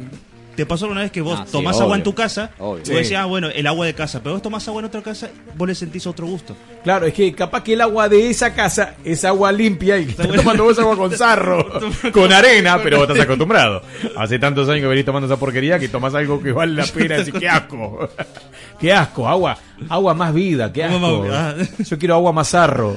¿Te 0.58 0.66
pasó 0.66 0.86
alguna 0.86 1.02
vez 1.02 1.12
que 1.12 1.22
vos 1.22 1.40
Ah, 1.40 1.44
sí, 1.46 1.52
tomás 1.52 1.76
obvio. 1.76 1.84
agua 1.86 1.98
en 1.98 2.04
tu 2.04 2.16
casa? 2.16 2.50
Obvio. 2.58 2.78
Y 2.84 2.90
vos 2.90 2.98
decís, 2.98 3.14
ah, 3.16 3.26
bueno, 3.26 3.48
el 3.48 3.68
agua 3.68 3.86
de 3.86 3.94
casa. 3.94 4.22
Pero 4.24 4.34
vos 4.34 4.42
tomás 4.42 4.68
agua 4.68 4.80
en 4.82 4.86
otra 4.88 5.04
casa, 5.04 5.30
vos 5.56 5.68
le 5.68 5.76
sentís 5.76 6.08
otro 6.08 6.26
gusto. 6.26 6.58
Claro, 6.84 7.06
es 7.06 7.14
que 7.14 7.32
capaz 7.34 7.64
que 7.64 7.74
el 7.74 7.82
agua 7.82 8.10
de 8.10 8.30
esa 8.30 8.54
casa 8.56 8.96
es 9.06 9.24
agua 9.24 9.52
limpia 9.52 10.00
y 10.00 10.10
estás 10.10 10.28
tomando 10.28 10.64
vos 10.64 10.80
agua 10.80 10.98
con 10.98 11.16
sarro, 11.16 11.64
con 12.12 12.34
arena, 12.34 12.80
pero 12.82 12.98
vos 12.98 13.08
estás 13.08 13.24
acostumbrado. 13.24 13.84
Hace 14.18 14.40
tantos 14.40 14.68
años 14.68 14.82
que 14.82 14.88
venís 14.88 15.06
tomando 15.06 15.28
esa 15.28 15.38
porquería 15.38 15.78
que 15.78 15.90
tomás 15.90 16.16
algo 16.16 16.42
que 16.42 16.52
vale 16.52 16.74
la 16.74 16.86
pena. 16.88 17.18
Así, 17.18 17.32
qué 17.32 17.48
asco. 17.48 18.10
Qué 18.80 18.94
asco, 18.94 19.28
agua, 19.28 19.58
agua 19.90 20.14
más 20.14 20.32
vida, 20.34 20.72
qué 20.74 20.84
asco. 20.84 21.00
más-. 21.00 21.88
Yo 21.90 21.98
quiero 21.98 22.14
agua 22.16 22.32
más 22.32 22.50
sarro. 22.50 22.96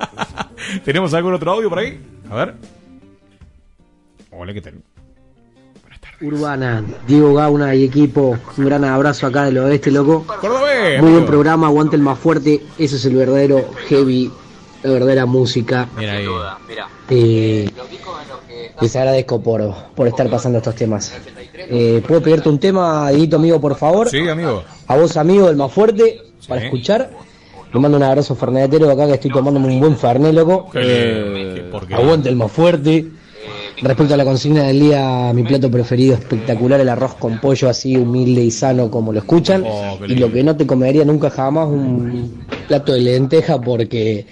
¿Tenemos 0.84 1.14
algún 1.14 1.34
otro 1.34 1.52
audio 1.52 1.68
por 1.68 1.78
ahí? 1.78 2.00
A 2.30 2.34
ver. 2.34 2.54
Hola, 4.30 4.52
¿qué 4.54 4.60
tal? 4.60 4.74
Urbana, 6.22 6.84
Diego 7.06 7.32
Gauna 7.32 7.74
y 7.74 7.84
equipo, 7.84 8.36
un 8.58 8.64
gran 8.66 8.84
abrazo 8.84 9.26
acá 9.26 9.44
del 9.44 9.56
oeste, 9.56 9.90
loco. 9.90 10.26
Cordobés, 10.26 11.00
Muy 11.00 11.12
buen 11.12 11.24
programa, 11.24 11.68
aguante 11.68 11.96
el 11.96 12.02
más 12.02 12.18
fuerte, 12.18 12.62
eso 12.78 12.96
es 12.96 13.04
el 13.06 13.16
verdadero 13.16 13.70
heavy, 13.88 14.30
la 14.82 14.90
verdadera 14.90 15.24
música. 15.24 15.88
Mira 15.96 16.12
ahí. 16.12 16.26
Eh, 17.08 17.70
les 18.82 18.96
agradezco 18.96 19.40
por, 19.40 19.74
por 19.94 20.08
estar 20.08 20.28
pasando 20.28 20.58
estos 20.58 20.74
temas. 20.74 21.14
Eh, 21.54 22.02
¿Puedo 22.06 22.22
pedirte 22.22 22.50
un 22.50 22.58
tema, 22.58 23.08
Dieguito 23.10 23.36
amigo, 23.36 23.58
por 23.58 23.76
favor? 23.76 24.10
Sí, 24.10 24.28
amigo. 24.28 24.62
A 24.88 24.96
vos, 24.96 25.16
amigo, 25.16 25.46
del 25.46 25.56
más 25.56 25.72
fuerte, 25.72 26.20
para 26.46 26.62
escuchar. 26.64 27.10
Le 27.72 27.80
mando 27.80 27.96
un 27.96 28.02
abrazo 28.02 28.34
fernetero 28.34 28.90
acá 28.90 29.06
que 29.06 29.14
estoy 29.14 29.30
tomándome 29.30 29.68
un 29.68 29.80
buen 29.80 29.96
fernet, 29.96 30.34
loco. 30.34 30.64
Porquería. 30.64 31.96
Aguante 31.96 32.28
el 32.28 32.36
más 32.36 32.52
fuerte. 32.52 33.08
Respecto 33.82 34.12
a 34.12 34.16
la 34.16 34.24
consigna 34.24 34.64
del 34.64 34.78
día, 34.78 35.32
mi 35.34 35.42
plato 35.42 35.70
preferido 35.70 36.14
espectacular, 36.14 36.80
el 36.80 36.88
arroz 36.88 37.14
con 37.14 37.40
pollo 37.40 37.68
así 37.68 37.96
humilde 37.96 38.42
y 38.42 38.50
sano 38.50 38.90
como 38.90 39.12
lo 39.12 39.20
escuchan. 39.20 39.64
Oh, 39.66 39.98
y 40.06 40.16
lo 40.16 40.30
que 40.30 40.42
no 40.42 40.54
te 40.54 40.66
comería 40.66 41.04
nunca 41.04 41.30
jamás, 41.30 41.66
un 41.66 42.44
plato 42.68 42.92
de 42.92 43.00
lenteja 43.00 43.58
porque 43.60 44.26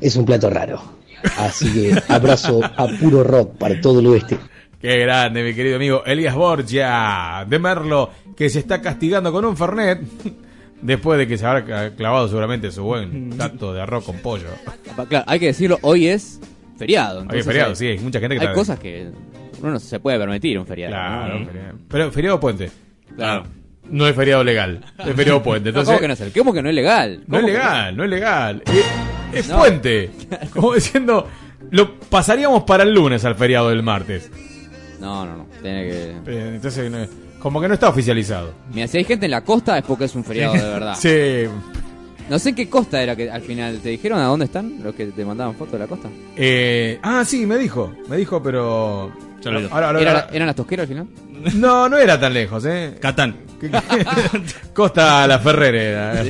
es 0.00 0.16
un 0.16 0.24
plato 0.24 0.50
raro. 0.50 0.80
Así 1.36 1.72
que 1.72 2.00
abrazo 2.08 2.60
a 2.62 2.86
puro 3.00 3.24
rock 3.24 3.56
para 3.56 3.80
todo 3.80 3.98
el 3.98 4.06
oeste. 4.06 4.38
Qué 4.80 4.98
grande, 4.98 5.42
mi 5.42 5.54
querido 5.54 5.74
amigo 5.74 6.04
Elías 6.04 6.36
Borgia 6.36 7.44
de 7.48 7.58
Merlo, 7.58 8.10
que 8.36 8.48
se 8.48 8.60
está 8.60 8.80
castigando 8.80 9.32
con 9.32 9.44
un 9.44 9.56
Fernet 9.56 10.00
después 10.82 11.18
de 11.18 11.26
que 11.26 11.36
se 11.36 11.44
habrá 11.44 11.90
clavado 11.90 12.28
seguramente 12.28 12.70
su 12.70 12.84
buen 12.84 13.30
plato 13.30 13.74
de 13.74 13.80
arroz 13.80 14.04
con 14.04 14.18
pollo. 14.18 14.46
Claro, 15.08 15.24
hay 15.26 15.40
que 15.40 15.46
decirlo, 15.46 15.80
hoy 15.82 16.06
es 16.06 16.38
feriado. 16.78 17.20
Entonces 17.22 17.44
feriado, 17.44 17.70
hay- 17.70 17.76
sí, 17.76 17.86
hay 17.86 17.98
mucha 17.98 18.20
gente 18.20 18.38
que 18.38 18.46
Hay 18.46 18.54
cosas 18.54 18.78
que 18.78 19.10
uno 19.60 19.72
no 19.72 19.78
se 19.80 20.00
puede 20.00 20.18
permitir 20.18 20.58
un 20.58 20.66
feriado. 20.66 20.92
Claro, 20.94 21.38
¿no? 21.40 21.46
feriado. 21.46 21.78
Pero 21.88 22.12
feriado 22.12 22.40
puente. 22.40 22.70
Claro. 23.16 23.42
No 23.90 24.06
es 24.06 24.14
feriado 24.14 24.44
legal, 24.44 24.84
es 24.98 25.14
feriado 25.14 25.42
puente. 25.42 25.68
Entonces, 25.70 25.88
¿Cómo 25.88 26.00
que 26.00 26.08
no 26.08 26.14
es 26.14 26.20
el? 26.20 26.32
¿Cómo 26.32 26.52
que 26.52 26.62
no 26.62 26.68
es 26.68 26.74
legal? 26.74 27.20
No 27.26 27.38
es 27.38 27.42
¿Cómo 27.42 27.46
que 27.46 27.52
legal, 27.52 27.96
no 27.96 28.04
es 28.04 28.10
legal. 28.10 28.62
Es, 29.32 29.40
es 29.44 29.48
No. 29.50 29.58
puente. 29.58 30.10
Como 30.54 30.72
diciendo, 30.74 31.28
lo 31.70 31.98
pasaríamos 32.00 32.62
para 32.62 32.82
el 32.84 32.94
lunes 32.94 33.24
al 33.26 33.34
feriado 33.34 33.68
del 33.70 33.82
martes. 33.82 34.30
No, 35.00 35.26
no, 35.26 35.36
no. 35.38 35.46
Tiene 35.62 35.82
que... 35.88 36.10
Eh, 36.26 36.52
Entonces, 36.54 36.90
no- 36.90 37.06
como 37.38 37.60
que 37.60 37.68
no 37.68 37.74
está 37.74 37.88
oficializado. 37.90 38.52
Mira, 38.72 38.86
si 38.88 38.96
hay 38.98 39.04
gente 39.04 39.26
en 39.26 39.30
la 39.32 39.42
costa 39.44 39.76
es 39.78 39.84
porque 39.84 40.04
es 40.06 40.14
un 40.14 40.24
feriado 40.24 40.54
de 40.54 40.62
verdad. 40.62 40.94
Sí. 40.98 41.44
No 42.28 42.38
sé 42.38 42.50
en 42.50 42.54
qué 42.54 42.68
costa 42.68 43.02
era 43.02 43.16
que 43.16 43.30
al 43.30 43.40
final 43.42 43.78
te 43.82 43.88
dijeron 43.88 44.18
a 44.20 44.24
dónde 44.24 44.44
están 44.44 44.82
los 44.82 44.94
que 44.94 45.06
te 45.06 45.24
mandaban 45.24 45.54
fotos 45.54 45.72
de 45.72 45.78
la 45.78 45.86
costa. 45.86 46.08
Eh, 46.36 46.98
ah, 47.02 47.24
sí, 47.24 47.46
me 47.46 47.56
dijo. 47.56 47.94
Me 48.08 48.16
dijo, 48.18 48.42
pero. 48.42 49.10
Ya 49.40 49.50
lo 49.50 49.58
he 49.60 49.62
oído. 49.62 49.74
Ahora- 49.74 49.86
ahora- 49.88 50.00
¿Era- 50.00 50.10
ahora- 50.12 50.28
¿Eran 50.32 50.46
las 50.46 50.56
tosqueras 50.56 50.82
al 50.84 50.88
final? 50.88 51.06
No, 51.54 51.88
no 51.88 51.96
era 51.96 52.18
tan 52.20 52.34
lejos, 52.34 52.64
¿eh? 52.66 52.96
Catán. 53.00 53.36
Costa 54.74 55.26
La 55.26 55.38
Ferrere 55.38 55.90
era. 55.90 56.22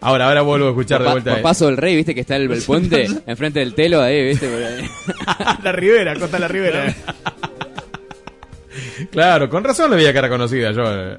ahora, 0.00 0.26
ahora 0.28 0.42
vuelvo 0.42 0.66
a 0.66 0.70
escuchar 0.70 0.98
Por, 0.98 1.04
de 1.04 1.08
pa- 1.08 1.12
vuelta. 1.12 1.32
por 1.34 1.42
Paso 1.42 1.66
del 1.66 1.76
Rey, 1.76 1.96
viste 1.96 2.14
que 2.14 2.20
está 2.20 2.36
el, 2.36 2.50
el 2.50 2.62
puente 2.62 3.06
enfrente 3.26 3.60
del 3.60 3.74
telo 3.74 4.02
ahí, 4.02 4.24
viste. 4.28 4.48
Por 4.48 4.62
ahí. 4.62 4.88
la 5.62 5.72
Ribera, 5.72 6.16
Costa 6.18 6.38
La 6.38 6.48
Ribera. 6.48 6.94
claro, 9.10 9.48
con 9.48 9.64
razón 9.64 9.90
le 9.90 9.96
veía 9.96 10.12
cara 10.12 10.28
conocida 10.28 10.72
yo 10.72 10.82
eh, 10.86 11.16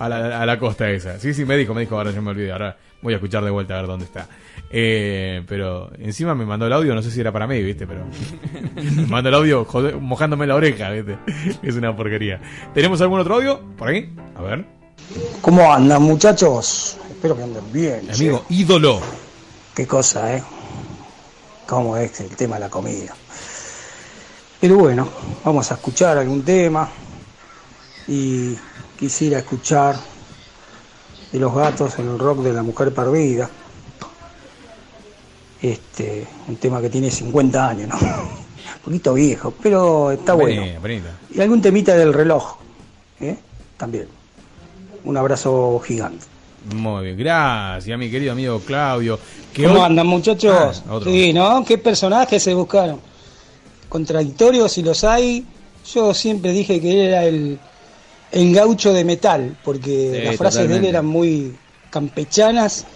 a 0.00 0.08
la, 0.08 0.42
a 0.42 0.46
la 0.46 0.58
costa 0.58 0.90
esa. 0.90 1.20
Sí, 1.20 1.34
sí, 1.34 1.44
me 1.44 1.56
dijo, 1.58 1.74
me 1.74 1.82
dijo, 1.82 1.96
ahora 1.96 2.10
yo 2.10 2.22
me 2.22 2.30
olvidé, 2.30 2.50
ahora 2.50 2.76
voy 3.02 3.12
a 3.12 3.16
escuchar 3.16 3.44
de 3.44 3.50
vuelta 3.50 3.74
a 3.74 3.82
ver 3.82 3.86
dónde 3.86 4.06
está. 4.06 4.26
Eh, 4.70 5.42
pero 5.46 5.90
encima 5.98 6.34
me 6.34 6.46
mandó 6.46 6.66
el 6.66 6.72
audio, 6.72 6.94
no 6.94 7.02
sé 7.02 7.10
si 7.10 7.20
era 7.20 7.30
para 7.30 7.46
mí, 7.46 7.62
viste, 7.62 7.86
pero 7.86 8.06
me 8.74 9.06
mandó 9.06 9.28
el 9.28 9.34
audio 9.34 9.66
mojándome 10.00 10.46
la 10.46 10.54
oreja, 10.54 10.90
viste. 10.90 11.18
Es 11.62 11.74
una 11.76 11.94
porquería. 11.94 12.40
¿Tenemos 12.72 13.00
algún 13.02 13.20
otro 13.20 13.34
audio 13.34 13.60
por 13.76 13.88
ahí? 13.88 14.10
A 14.36 14.42
ver. 14.42 14.64
¿Cómo 15.42 15.70
andan 15.70 16.02
muchachos? 16.02 16.96
Espero 17.10 17.36
que 17.36 17.42
anden 17.42 17.72
bien. 17.72 18.06
che. 18.06 18.12
Amigo, 18.14 18.46
ídolo. 18.48 19.00
Qué 19.74 19.86
cosa, 19.86 20.34
¿eh? 20.34 20.42
¿Cómo 21.66 21.96
es 21.98 22.20
el 22.20 22.34
tema 22.36 22.56
de 22.56 22.60
la 22.60 22.70
comida? 22.70 23.14
Pero 24.60 24.76
bueno, 24.76 25.08
vamos 25.44 25.70
a 25.70 25.74
escuchar 25.74 26.16
algún 26.16 26.42
tema. 26.42 26.88
Y 28.08 28.56
quisiera 29.00 29.38
escuchar 29.38 29.96
de 31.32 31.38
los 31.38 31.54
gatos 31.54 31.98
en 31.98 32.08
el 32.10 32.18
rock 32.18 32.40
de 32.42 32.52
la 32.52 32.62
mujer 32.62 32.92
perdida. 32.94 33.48
Este, 35.62 36.26
un 36.48 36.56
tema 36.56 36.80
que 36.80 36.88
tiene 36.88 37.10
50 37.10 37.68
años, 37.68 37.88
¿no? 37.88 37.96
Un 37.98 38.80
poquito 38.84 39.14
viejo, 39.14 39.52
pero 39.62 40.10
está 40.12 40.34
bueno. 40.34 40.62
Y 41.34 41.40
algún 41.40 41.60
temita 41.60 41.94
del 41.96 42.12
reloj, 42.14 42.56
¿eh? 43.20 43.36
También. 43.76 44.08
Un 45.04 45.16
abrazo 45.16 45.80
gigante. 45.84 46.24
Muy 46.74 47.04
bien, 47.04 47.16
gracias, 47.18 47.98
mi 47.98 48.10
querido 48.10 48.32
amigo 48.32 48.60
Claudio. 48.60 49.18
que 49.52 49.64
¿Cómo 49.64 49.76
hoy- 49.76 49.86
andan, 49.86 50.06
muchachos? 50.06 50.82
Ah, 50.88 51.00
sí, 51.04 51.32
¿no? 51.32 51.64
¿Qué 51.64 51.78
personajes 51.78 52.42
se 52.42 52.54
buscaron? 52.54 53.00
Contradictorios, 53.88 54.72
si 54.72 54.82
los 54.82 55.02
hay. 55.04 55.46
Yo 55.94 56.12
siempre 56.14 56.52
dije 56.52 56.80
que 56.80 57.06
era 57.08 57.24
el, 57.24 57.58
el 58.32 58.54
gaucho 58.54 58.92
de 58.92 59.04
metal, 59.04 59.56
porque 59.64 60.18
Sí, 60.20 60.26
las 60.26 60.36
frases 60.36 60.68
de 60.68 60.76
él 60.76 60.84
eran 60.84 61.06
muy 61.06 61.56
campechanas, 61.90 62.86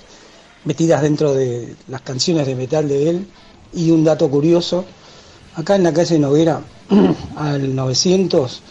metidas 0.65 1.03
dentro 1.03 1.35
de 1.35 1.75
las 1.89 2.01
canciones 2.03 2.47
de 2.47 2.55
metal 2.55 2.89
de 2.89 3.11
él. 3.11 3.27
Y 3.73 3.91
un 3.91 4.05
dato 4.05 4.31
curioso, 4.31 4.85
acá 5.57 5.75
en 5.75 5.83
la 5.83 5.93
calle 5.93 6.19
Noguera, 6.19 6.61
al 7.37 7.75
900, 7.75 8.63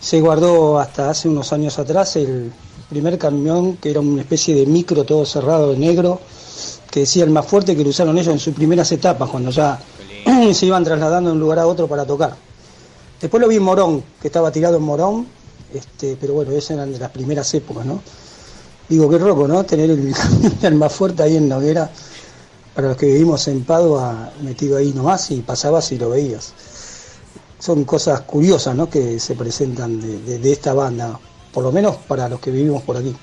se 0.00 0.20
guardó 0.20 0.78
hasta 0.78 1.10
hace 1.10 1.28
unos 1.28 1.52
años 1.52 1.78
atrás 1.78 2.16
el 2.16 2.52
primer 2.90 3.18
camión, 3.18 3.76
que 3.76 3.90
era 3.90 4.00
una 4.00 4.22
especie 4.22 4.54
de 4.54 4.66
micro 4.66 5.04
todo 5.04 5.24
cerrado 5.24 5.72
de 5.72 5.78
negro, 5.78 6.20
que 6.90 7.00
decía 7.00 7.24
el 7.24 7.30
más 7.30 7.46
fuerte 7.46 7.76
que 7.76 7.82
lo 7.82 7.90
usaron 7.90 8.16
ellos 8.18 8.32
en 8.32 8.38
sus 8.38 8.54
primeras 8.54 8.90
etapas, 8.92 9.28
cuando 9.30 9.50
ya 9.50 9.80
se 10.52 10.66
iban 10.66 10.84
trasladando 10.84 11.30
de 11.30 11.34
un 11.34 11.40
lugar 11.40 11.58
a 11.58 11.66
otro 11.66 11.86
para 11.86 12.04
tocar. 12.04 12.36
Después 13.20 13.40
lo 13.40 13.48
vi 13.48 13.56
en 13.56 13.62
Morón, 13.62 14.04
que 14.20 14.28
estaba 14.28 14.52
tirado 14.52 14.76
en 14.76 14.82
Morón, 14.82 15.26
este, 15.74 16.16
pero 16.20 16.34
bueno, 16.34 16.52
esas 16.52 16.72
eran 16.72 16.92
de 16.92 16.98
las 16.98 17.10
primeras 17.10 17.52
épocas, 17.54 17.84
¿no? 17.86 18.02
Digo, 18.88 19.08
qué 19.10 19.18
roco, 19.18 19.46
¿no? 19.46 19.64
Tener 19.64 19.90
el, 19.90 20.14
el 20.62 20.74
más 20.74 20.92
fuerte 20.92 21.22
ahí 21.22 21.36
en 21.36 21.48
Noguera, 21.48 21.90
para 22.74 22.88
los 22.88 22.96
que 22.96 23.06
vivimos 23.06 23.46
en 23.48 23.64
Padua, 23.64 24.30
metido 24.42 24.76
ahí 24.78 24.92
nomás, 24.92 25.30
y 25.30 25.40
pasabas 25.42 25.90
y 25.92 25.98
lo 25.98 26.10
veías. 26.10 26.52
Son 27.58 27.84
cosas 27.84 28.20
curiosas, 28.22 28.74
¿no? 28.76 28.88
Que 28.88 29.18
se 29.18 29.34
presentan 29.34 30.00
de, 30.00 30.18
de- 30.22 30.38
de 30.38 30.52
esta 30.52 30.72
banda, 30.74 31.18
por 31.52 31.64
lo 31.64 31.72
menos 31.72 31.96
para 31.96 32.28
los 32.28 32.40
que 32.40 32.50
vivimos 32.50 32.82
por 32.82 32.96
aquí. 32.96 33.14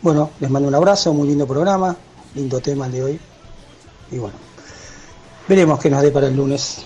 Bueno, 0.00 0.30
les 0.40 0.50
mando 0.50 0.68
un 0.68 0.74
abrazo, 0.74 1.12
muy 1.12 1.28
lindo 1.28 1.46
programa, 1.46 1.94
lindo 2.34 2.60
tema 2.60 2.86
el 2.86 2.92
de 2.92 3.04
hoy. 3.04 3.20
Y 4.10 4.18
bueno, 4.18 4.34
veremos 5.48 5.78
qué 5.78 5.90
nos 5.90 6.02
dé 6.02 6.10
para 6.10 6.26
el 6.28 6.36
lunes. 6.36 6.78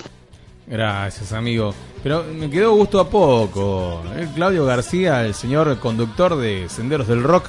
Gracias, 0.67 1.33
amigo. 1.33 1.73
Pero 2.07 2.23
me 2.23 2.49
quedó 2.49 2.73
gusto 2.73 3.01
a 3.01 3.11
poco. 3.11 4.01
El 4.17 4.29
Claudio 4.29 4.65
García, 4.65 5.27
el 5.27 5.35
señor 5.35 5.77
conductor 5.81 6.37
de 6.37 6.69
Senderos 6.69 7.09
del 7.09 7.25
Rock, 7.25 7.49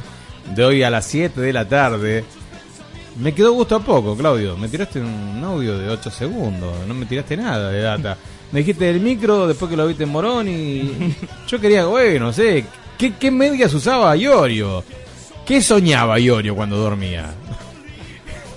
de 0.56 0.66
hoy 0.66 0.82
a 0.82 0.90
las 0.90 1.06
7 1.06 1.40
de 1.40 1.54
la 1.54 1.68
tarde. 1.70 2.26
Me 3.20 3.36
quedó 3.36 3.52
gusto 3.52 3.76
a 3.76 3.82
poco, 3.82 4.18
Claudio. 4.18 4.58
Me 4.58 4.68
tiraste 4.68 5.00
un 5.00 5.44
audio 5.44 5.78
de 5.78 5.88
8 5.90 6.10
segundos. 6.10 6.74
No 6.88 6.96
me 6.96 7.06
tiraste 7.06 7.38
nada 7.38 7.70
de 7.70 7.82
data. 7.82 8.18
Me 8.52 8.62
dijiste 8.62 8.86
del 8.86 9.00
micro 9.00 9.46
después 9.46 9.70
que 9.70 9.78
lo 9.78 9.86
viste 9.86 10.06
en 10.06 10.10
Morón 10.10 10.48
y. 10.48 11.16
Yo 11.48 11.62
quería, 11.62 11.86
bueno, 11.86 12.26
no 12.26 12.34
sé. 12.34 12.66
¿Qué, 12.98 13.14
qué 13.14 13.30
medias 13.30 13.72
usaba 13.76 14.18
Iorio? 14.18 14.84
¿Qué 15.46 15.62
soñaba 15.62 16.20
Iorio 16.20 16.56
cuando 16.56 16.78
dormía? 16.78 17.32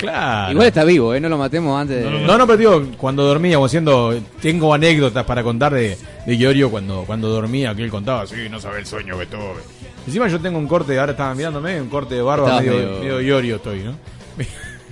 Claro. 0.01 0.53
Igual 0.53 0.67
está 0.69 0.85
vivo, 0.85 1.15
¿eh? 1.15 1.21
No 1.21 1.29
lo 1.29 1.37
matemos 1.39 1.81
antes 1.81 2.03
de... 2.05 2.11
No, 2.27 2.39
no, 2.39 2.47
pero 2.47 2.57
digo, 2.57 2.87
cuando 2.97 3.25
dormía, 3.25 3.57
como 3.57 3.69
siendo, 3.69 4.19
tengo 4.41 4.73
anécdotas 4.73 5.25
para 5.25 5.43
contar 5.43 5.73
de, 5.75 5.97
de 6.27 6.37
Iorio 6.37 6.71
cuando, 6.71 7.05
cuando 7.07 7.29
dormía, 7.29 7.75
que 7.75 7.83
él 7.83 7.91
contaba, 7.91 8.27
sí, 8.27 8.49
no 8.51 8.59
sabe 8.61 8.79
el 8.81 8.87
sueño 8.87 9.19
que 9.19 9.27
tuve. 9.27 9.61
Encima 10.07 10.27
yo 10.29 10.41
tengo 10.41 10.59
un 10.59 10.67
corte, 10.67 10.99
ahora 10.99 11.13
estaba 11.13 11.35
mirándome, 11.35 11.81
un 11.81 11.89
corte 11.89 12.15
de 12.15 12.23
barba 12.23 12.61
medio, 12.61 12.73
medio- 12.73 12.99
medio 13.01 13.21
Iorio 13.21 13.57
estoy, 13.57 13.81
¿no? 13.81 13.95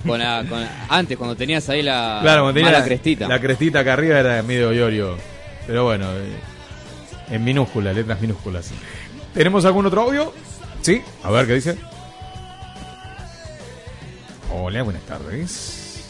Con 0.05 0.19
la- 0.19 0.45
con 0.47 0.65
antes, 0.87 1.17
cuando 1.17 1.35
tenías 1.35 1.67
ahí 1.69 1.81
la, 1.81 2.19
Claro, 2.21 2.43
cuando 2.43 2.59
tenía 2.61 2.71
la 2.71 2.85
crestita. 2.85 3.27
La 3.27 3.39
crestita 3.41 3.79
acá 3.79 3.93
arriba 3.93 4.19
era 4.19 4.41
medio 4.43 4.71
Iorio. 4.71 5.15
Pero 5.67 5.83
bueno, 5.85 6.05
eh, 6.11 7.33
en 7.35 7.43
minúsculas, 7.43 7.95
letras 7.95 8.21
minúsculas. 8.21 8.71
¿Tenemos 9.33 9.65
algún 9.65 9.85
otro 9.87 10.01
audio? 10.03 10.31
Sí, 10.81 11.01
a 11.23 11.31
ver 11.31 11.45
qué 11.47 11.53
dice. 11.55 11.75
Hola, 14.51 14.81
buenas 14.81 15.03
tardes. 15.03 16.05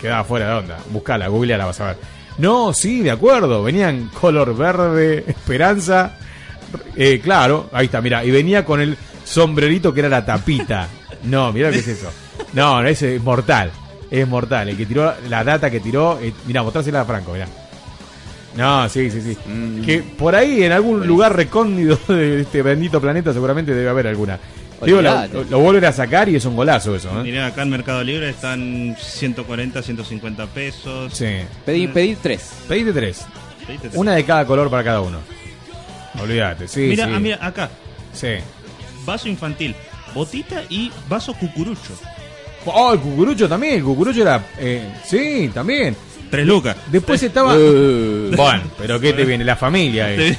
quedaba 0.01 0.25
fuera 0.25 0.49
de 0.49 0.55
onda, 0.55 0.78
buscala, 0.91 1.28
googleala, 1.28 1.67
vas 1.67 1.81
a 1.81 1.86
ver. 1.86 1.97
No, 2.39 2.73
sí, 2.73 3.01
de 3.01 3.10
acuerdo, 3.10 3.62
venían 3.62 4.09
color 4.09 4.57
verde, 4.57 5.25
esperanza, 5.26 6.17
eh, 6.97 7.20
claro, 7.23 7.68
ahí 7.73 7.86
está, 7.86 8.01
mira, 8.01 8.25
y 8.25 8.31
venía 8.31 8.65
con 8.65 8.81
el 8.81 8.97
sombrerito 9.25 9.92
que 9.92 10.01
era 10.01 10.09
la 10.09 10.25
tapita. 10.25 10.89
No, 11.25 11.52
mira 11.52 11.70
qué 11.70 11.78
es 11.78 11.89
eso. 11.89 12.10
No, 12.52 12.83
no, 12.83 12.89
ese 12.89 13.17
es 13.17 13.23
mortal, 13.23 13.70
es 14.10 14.26
mortal, 14.26 14.68
el 14.68 14.76
que 14.76 14.86
tiró, 14.86 15.15
la 15.28 15.44
data 15.44 15.70
que 15.70 15.81
tiró, 15.81 16.18
eh, 16.20 16.33
mira, 16.47 16.62
mostrásela 16.62 17.02
a 17.02 17.05
Franco, 17.05 17.33
mira. 17.33 17.47
No, 18.56 18.89
sí, 18.89 19.10
sí, 19.10 19.20
sí. 19.22 19.36
Que 19.84 20.02
por 20.02 20.34
ahí, 20.34 20.62
en 20.62 20.72
algún 20.72 21.06
lugar 21.06 21.34
recóndito 21.34 21.98
de 22.12 22.42
este 22.42 22.62
bendito 22.62 23.00
planeta, 23.00 23.32
seguramente 23.32 23.74
debe 23.74 23.89
haber 23.89 24.06
alguna. 24.08 24.39
Digo, 24.84 25.00
lo, 25.00 25.44
lo- 25.48 25.60
vuelven 25.60 25.84
a 25.84 25.92
sacar 25.92 26.28
y 26.28 26.34
es 26.36 26.44
un 26.44 26.56
golazo 26.56 26.97
eso, 26.97 27.08
¿eh? 27.20 27.22
Mirá, 27.22 27.47
acá 27.47 27.62
en 27.62 27.70
Mercado 27.70 28.02
Libre 28.02 28.28
están 28.31 28.97
140, 28.98 29.81
150 29.81 30.47
pesos. 30.48 31.14
Sí. 31.14 31.36
Pedí, 31.64 31.86
pedí 31.86 32.16
tres. 32.20 32.50
Pedite 32.68 32.92
tres. 32.92 33.24
Pedite 33.64 33.82
tres. 33.89 33.94
Una 33.94 34.14
de 34.16 34.24
cada 34.24 34.44
color 34.44 34.68
para 34.68 34.82
cada 34.82 35.00
uno. 35.00 35.18
Olvídate, 36.20 36.68
sí, 36.68 36.81
mira, 36.89 37.06
sí. 37.06 37.12
ah, 37.14 37.20
mira, 37.20 37.39
acá. 37.40 37.70
Sí. 38.12 38.34
Vaso 39.06 39.28
infantil, 39.28 39.74
botita 40.14 40.62
y 40.68 40.90
vaso 41.08 41.32
cucurucho. 41.34 41.94
Oh, 42.66 42.92
el 42.92 43.00
cucurucho 43.00 43.48
también. 43.48 43.74
El 43.76 43.84
cucurucho 43.84 44.20
era. 44.22 44.44
eh, 44.58 44.92
sí, 45.05 45.50
también. 45.55 45.97
Tres 46.32 46.46
lucas. 46.46 46.74
Después 46.90 47.22
estaba. 47.22 47.52
Eh. 47.54 48.30
bueno, 48.34 48.62
pero 48.78 48.98
¿qué 48.98 49.12
te 49.12 49.26
viene? 49.26 49.44
La 49.44 49.54
familia. 49.54 50.10
eh. 50.14 50.34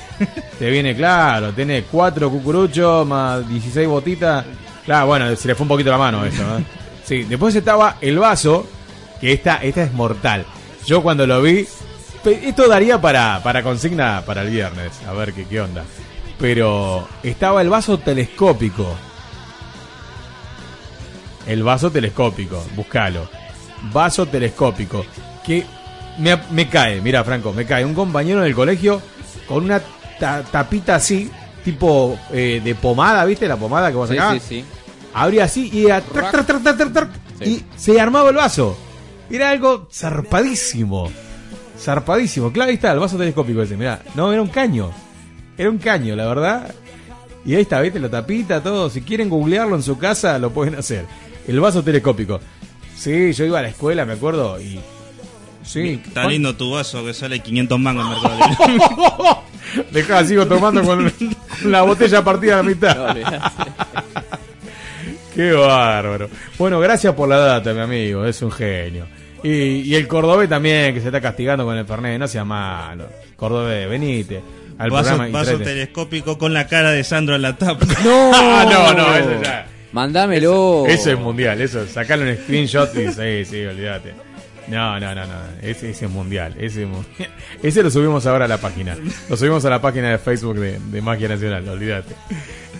te 0.57 0.71
viene, 0.71 0.95
claro. 0.95 1.53
Tenés 1.53 1.83
cuatro 1.91 2.31
cucuruchos 2.31 3.05
más 3.05 3.47
16 3.47 3.87
botitas. 3.87 4.43
Claro, 4.85 5.05
bueno, 5.05 5.35
se 5.35 5.47
le 5.47 5.53
fue 5.53 5.65
un 5.65 5.67
poquito 5.67 5.91
la 5.91 5.99
mano 5.99 6.25
eso. 6.25 6.41
¿no? 6.41 6.65
Sí, 7.05 7.21
después 7.25 7.53
estaba 7.53 7.97
el 8.01 8.17
vaso. 8.17 8.65
Que 9.21 9.33
esta, 9.33 9.57
esta 9.57 9.83
es 9.83 9.93
mortal. 9.93 10.47
Yo 10.87 11.03
cuando 11.03 11.27
lo 11.27 11.43
vi. 11.43 11.67
Esto 12.25 12.67
daría 12.67 12.99
para, 12.99 13.43
para 13.43 13.61
consigna 13.61 14.23
para 14.25 14.41
el 14.41 14.49
viernes. 14.49 14.93
A 15.07 15.13
ver 15.13 15.31
qué, 15.31 15.45
qué 15.45 15.61
onda. 15.61 15.83
Pero 16.39 17.07
estaba 17.21 17.61
el 17.61 17.69
vaso 17.69 17.99
telescópico. 17.99 18.95
El 21.45 21.61
vaso 21.61 21.91
telescópico, 21.91 22.65
buscalo. 22.75 23.29
Vaso 23.91 24.25
telescópico. 24.25 25.05
Que 25.45 25.63
me, 26.19 26.37
me 26.51 26.67
cae, 26.69 27.01
mira 27.01 27.23
Franco, 27.23 27.53
me 27.53 27.65
cae 27.65 27.85
un 27.85 27.93
compañero 27.93 28.41
del 28.41 28.53
colegio 28.55 29.01
con 29.47 29.63
una 29.65 29.81
ta- 30.19 30.43
tapita 30.43 30.95
así, 30.95 31.29
tipo 31.63 32.17
eh, 32.31 32.61
de 32.63 32.75
pomada, 32.75 33.25
¿viste? 33.25 33.47
La 33.47 33.57
pomada 33.57 33.89
que 33.89 33.95
vos 33.97 34.09
Sí, 34.09 34.15
sacabas. 34.15 34.41
sí, 34.43 34.61
sí. 34.61 34.65
Abría 35.13 35.43
así 35.45 35.69
y 35.71 35.85
era 35.85 36.01
trac, 36.01 36.45
trac, 36.45 36.93
trac, 36.93 37.09
y 37.41 37.63
se 37.75 37.99
armaba 38.01 38.29
el 38.29 38.35
vaso. 38.35 38.77
Era 39.29 39.49
algo 39.51 39.87
zarpadísimo. 39.91 41.11
Zarpadísimo. 41.79 42.51
Claro, 42.51 42.69
ahí 42.69 42.75
está, 42.75 42.91
el 42.93 42.99
vaso 42.99 43.17
telescópico 43.17 43.61
ese, 43.61 43.75
mirá. 43.77 44.01
No, 44.15 44.31
era 44.31 44.41
un 44.41 44.47
caño. 44.47 44.91
Era 45.57 45.69
un 45.69 45.77
caño, 45.77 46.15
la 46.15 46.25
verdad. 46.27 46.73
Y 47.45 47.55
ahí 47.55 47.61
está, 47.61 47.81
¿viste? 47.81 47.99
La 47.99 48.09
tapita, 48.09 48.61
todo. 48.63 48.89
Si 48.89 49.01
quieren 49.01 49.29
googlearlo 49.29 49.75
en 49.75 49.83
su 49.83 49.97
casa, 49.97 50.39
lo 50.39 50.51
pueden 50.51 50.75
hacer. 50.75 51.05
El 51.47 51.59
vaso 51.59 51.83
telescópico. 51.83 52.39
Sí, 52.95 53.33
yo 53.33 53.45
iba 53.45 53.59
a 53.59 53.63
la 53.63 53.69
escuela, 53.69 54.05
me 54.05 54.13
acuerdo, 54.13 54.59
y... 54.61 54.79
Sí. 55.63 56.01
Está 56.05 56.27
lindo 56.27 56.55
tu 56.55 56.71
vaso 56.71 57.03
que 57.05 57.13
sale 57.13 57.39
500 57.39 57.79
mangos 57.79 58.05
en 58.05 58.11
Mercado 58.11 58.67
Libre. 58.67 59.85
Dejá, 59.91 60.23
sigo 60.25 60.45
tomando 60.45 60.83
con 60.83 61.11
la 61.65 61.81
botella 61.83 62.23
partida 62.23 62.53
a 62.55 62.57
la 62.57 62.63
mitad. 62.63 63.15
Qué 65.33 65.51
bárbaro. 65.51 66.29
Bueno, 66.57 66.79
gracias 66.79 67.13
por 67.15 67.27
la 67.27 67.37
data, 67.37 67.73
mi 67.73 67.79
amigo. 67.79 68.25
Es 68.25 68.41
un 68.41 68.51
genio. 68.51 69.07
Y, 69.43 69.49
y 69.81 69.95
el 69.95 70.07
cordobés 70.07 70.47
también, 70.47 70.93
que 70.93 71.01
se 71.01 71.07
está 71.07 71.19
castigando 71.19 71.65
con 71.65 71.75
el 71.77 71.85
Fernet. 71.85 72.19
No 72.19 72.27
sea 72.27 72.45
malo. 72.45 73.07
Cordobés, 73.35 73.89
venite. 73.89 74.41
Al 74.77 74.89
vaso 74.89 75.17
vaso 75.31 75.57
telescópico 75.59 76.37
con 76.37 76.53
la 76.53 76.67
cara 76.67 76.91
de 76.91 77.03
Sandro 77.03 77.35
en 77.35 77.41
la 77.41 77.55
tapa. 77.57 77.85
No, 78.03 78.31
Ah, 78.33 78.65
no, 78.69 78.93
no, 78.93 79.15
eso 79.15 79.41
ya. 79.43 79.65
Mándamelo. 79.91 80.85
Eso 80.87 81.11
es 81.11 81.19
mundial, 81.19 81.61
eso. 81.61 81.85
Sacale 81.87 82.31
un 82.31 82.37
screenshot 82.37 82.89
y 82.95 83.11
sí, 83.11 83.45
sí, 83.45 83.65
olvídate. 83.65 84.13
No, 84.67 84.99
no, 84.99 85.13
no, 85.13 85.25
no. 85.25 85.33
Ese, 85.61 85.89
ese 85.91 86.05
es 86.05 86.11
mundial. 86.11 86.53
Ese, 86.59 86.83
es 86.83 86.87
mundial. 86.89 87.29
ese 87.63 87.83
lo 87.83 87.89
subimos 87.91 88.25
ahora 88.25 88.45
a 88.45 88.47
la 88.47 88.57
página. 88.57 88.95
Lo 89.29 89.35
subimos 89.37 89.63
a 89.65 89.69
la 89.69 89.81
página 89.81 90.09
de 90.11 90.17
Facebook 90.17 90.55
de, 90.59 90.79
de 90.79 91.01
Magia 91.01 91.27
Nacional, 91.27 91.67
olvídate. 91.67 92.15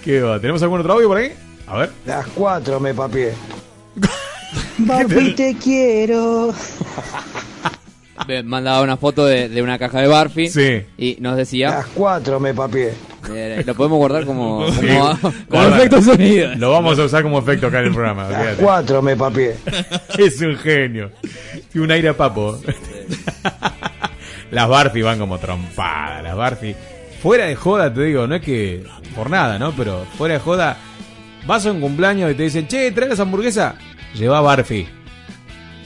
¿Qué 0.04 0.22
va? 0.22 0.40
¿Tenemos 0.40 0.62
algún 0.64 0.80
otro 0.80 0.94
audio 0.94 1.08
por 1.08 1.18
ahí? 1.18 1.34
A 1.68 1.78
ver. 1.78 1.90
Las 2.06 2.28
cuatro 2.28 2.80
me 2.80 2.94
papié. 2.94 3.34
Papi, 4.88 5.34
te 5.34 5.56
quiero. 5.56 6.54
Me 8.28 8.44
mandaba 8.44 8.82
una 8.82 8.96
foto 8.98 9.26
de, 9.26 9.50
de 9.50 9.62
una 9.62 9.78
caja 9.80 10.00
de 10.02 10.08
Barfi. 10.08 10.48
Sí. 10.48 10.82
Y 10.98 11.18
nos 11.20 11.36
decía. 11.36 11.70
Las 11.72 11.86
cuatro 11.88 12.40
me 12.40 12.54
papié. 12.54 12.94
eh, 13.32 13.64
lo 13.66 13.76
podemos 13.76 13.98
guardar 13.98 14.26
como, 14.26 14.70
Sí. 14.72 14.88
como, 14.88 15.18
como 15.50 15.64
efecto 15.76 16.02
sonido. 16.02 16.54
Lo 16.56 16.72
vamos 16.72 16.98
a 17.00 17.04
usar 17.06 17.24
como 17.24 17.40
efecto 17.40 17.68
acá 17.68 17.80
en 17.80 17.86
el 17.88 17.94
programa. 17.94 18.30
Las 18.30 18.56
cuatro 18.58 19.02
me 19.02 19.16
papié. 19.18 19.56
Es 20.18 20.40
un 20.42 20.56
genio. 20.58 21.12
Y 21.74 21.80
un 21.80 21.92
aire 21.92 22.10
a 22.10 22.18
papo. 22.18 22.60
Las 24.52 24.70
Barfi 24.70 25.02
van 25.02 25.20
como 25.20 25.40
trompadas. 25.40 26.24
Las 26.24 26.36
Barfi. 26.36 26.76
Fuera 27.22 27.46
de 27.46 27.56
joda, 27.56 27.94
te 27.94 28.04
digo, 28.04 28.28
no 28.28 28.36
es 28.36 28.42
que 28.42 28.84
por 29.16 29.30
nada, 29.30 29.58
¿no? 29.58 29.72
Pero 29.72 30.06
fuera 30.18 30.36
de 30.36 30.40
joda, 30.40 30.78
vas 31.48 31.66
a 31.66 31.72
un 31.72 31.82
cumpleaños 31.82 32.32
y 32.32 32.36
te 32.36 32.44
dicen, 32.44 32.68
che, 32.68 32.92
trae 32.92 33.12
esa 33.12 33.24
hamburguesa. 33.24 33.76
Lleva 34.14 34.42
Barfi. 34.42 34.88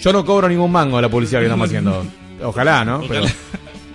Yo 0.01 0.13
no 0.13 0.25
cobro 0.25 0.49
ningún 0.49 0.71
mango 0.71 0.97
a 0.97 1.01
la 1.01 1.09
publicidad 1.09 1.39
que 1.39 1.45
estamos 1.45 1.67
haciendo. 1.67 2.05
Ojalá, 2.43 2.83
¿no? 2.83 3.01
Pero 3.07 3.23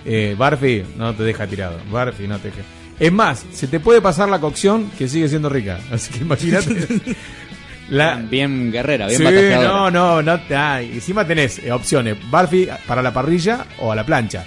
eh, 0.05 0.35
Barfi 0.37 0.83
no 0.97 1.13
te 1.13 1.23
deja 1.23 1.47
tirado. 1.47 1.77
Barfi 1.91 2.27
no 2.27 2.39
te 2.39 2.49
deja. 2.49 2.61
Es 2.99 3.11
más, 3.11 3.45
se 3.51 3.67
te 3.67 3.79
puede 3.79 4.01
pasar 4.01 4.29
la 4.29 4.39
cocción 4.39 4.89
que 4.97 5.07
sigue 5.07 5.27
siendo 5.27 5.49
rica. 5.49 5.79
Así 5.91 6.11
que 6.13 6.19
imagínate. 6.19 6.87
La, 7.93 8.15
Bien 8.15 8.71
guerrera, 8.71 9.07
bien 9.07 9.19
Sí, 9.19 9.23
no, 9.61 9.91
no, 9.91 10.21
no. 10.21 10.39
ah, 10.55 10.81
encima 10.81 11.25
tenés 11.27 11.59
eh, 11.59 11.71
opciones: 11.71 12.17
Barfi 12.29 12.67
para 12.87 13.01
la 13.01 13.13
parrilla 13.13 13.65
o 13.79 13.91
a 13.91 13.95
la 13.95 14.05
plancha. 14.05 14.45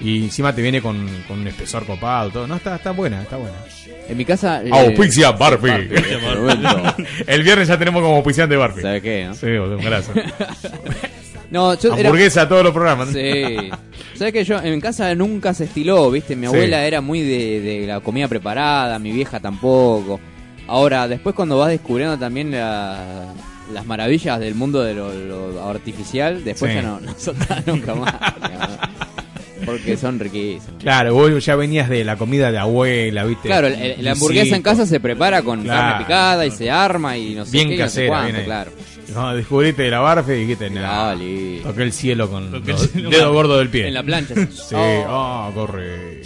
Y 0.00 0.24
encima 0.24 0.54
te 0.54 0.62
viene 0.62 0.80
con, 0.80 1.06
con 1.28 1.40
un 1.40 1.46
espesor 1.46 1.84
copado, 1.84 2.30
todo. 2.30 2.46
No, 2.46 2.56
está, 2.56 2.76
está 2.76 2.90
buena, 2.92 3.20
está 3.22 3.36
buena. 3.36 3.56
En 4.08 4.16
mi 4.16 4.24
casa. 4.24 4.62
eh, 4.64 4.70
Auspicia 4.72 5.30
Barfi. 5.32 5.68
Barfi. 5.68 7.04
El 7.26 7.42
viernes 7.42 7.68
ya 7.68 7.78
tenemos 7.78 8.02
como 8.02 8.16
auspiciante 8.16 8.56
Barfi. 8.56 8.80
¿Sabe 8.80 9.02
qué? 9.02 9.26
no? 9.26 9.34
Sí, 9.34 9.56
golazo. 9.56 10.12
No, 11.50 11.74
yo 11.76 11.94
era- 11.96 12.08
Hamburguesa 12.08 12.42
a 12.42 12.48
todos 12.48 12.62
los 12.62 12.72
programas. 12.72 13.08
Sí. 13.08 13.42
¿Sabes 14.14 14.32
que 14.32 14.44
yo 14.44 14.60
en 14.62 14.80
casa 14.80 15.12
nunca 15.16 15.52
se 15.52 15.64
estiló, 15.64 16.08
viste? 16.08 16.36
Mi 16.36 16.46
Sí. 16.46 16.52
abuela 16.54 16.84
era 16.84 17.00
muy 17.00 17.22
de, 17.22 17.60
de 17.60 17.86
la 17.88 17.98
comida 17.98 18.28
preparada, 18.28 19.00
mi 19.00 19.10
vieja 19.10 19.40
tampoco. 19.40 20.20
Ahora, 20.70 21.08
después 21.08 21.34
cuando 21.34 21.58
vas 21.58 21.68
descubriendo 21.70 22.16
también 22.18 22.52
la- 22.52 23.26
las 23.72 23.86
maravillas 23.86 24.38
del 24.40 24.54
mundo 24.54 24.82
de 24.82 24.94
lo, 24.94 25.12
lo 25.12 25.68
artificial, 25.68 26.42
después 26.44 26.70
Sí. 26.72 26.76
ya 26.76 26.82
no, 26.82 27.00
no 27.00 27.12
soltás 27.18 27.66
nunca 27.66 27.94
más. 27.94 28.14
Porque 29.66 29.96
son 29.96 30.18
riquísimos. 30.18 30.80
Claro, 30.82 31.12
vos 31.14 31.44
ya 31.44 31.54
venías 31.54 31.88
de 31.88 32.02
la 32.04 32.16
comida 32.16 32.50
de 32.50 32.58
abuela, 32.58 33.24
¿viste? 33.24 33.48
Claro, 33.48 33.66
el- 33.66 33.74
el- 33.74 34.04
la 34.04 34.12
hamburguesa 34.12 34.56
en 34.56 34.62
casa 34.62 34.86
se 34.86 35.00
prepara 35.00 35.42
con 35.42 35.62
Claro. 35.62 35.80
carne 35.80 36.04
picada 36.04 36.46
y 36.46 36.50
se 36.50 36.70
arma 36.70 37.16
y 37.18 37.34
no 37.34 37.44
sé 37.44 37.52
Bien 37.52 37.68
qué, 37.68 37.74
y 37.74 37.78
no 37.78 37.84
sé 37.88 38.06
casera, 38.06 38.08
cuánto, 38.08 38.32
bien 38.32 38.44
claro. 38.44 38.70
No, 39.14 39.34
descubriste 39.34 39.82
de 39.82 39.90
la 39.90 40.00
Barfi 40.00 40.32
y 40.32 40.40
dijiste, 40.46 40.70
no, 40.70 40.80
toqué 41.62 41.82
el 41.82 41.92
cielo 41.92 42.30
con 42.30 42.54
el 42.54 42.78
cielo. 42.78 43.10
dedos 43.10 43.32
gordos 43.32 43.58
del 43.58 43.68
pie. 43.68 43.88
En 43.88 43.94
la 43.94 44.02
plancha. 44.02 44.34
Sí, 44.50 44.74
oh, 44.76 45.50
corre. 45.54 46.22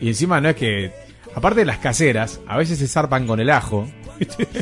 Y 0.00 0.08
encima 0.08 0.40
no 0.40 0.48
es 0.48 0.56
que, 0.56 0.90
aparte 1.34 1.60
de 1.60 1.66
las 1.66 1.78
caseras, 1.78 2.40
a 2.46 2.56
veces 2.56 2.78
se 2.78 2.88
zarpan 2.88 3.26
con 3.26 3.40
el 3.40 3.50
ajo. 3.50 3.88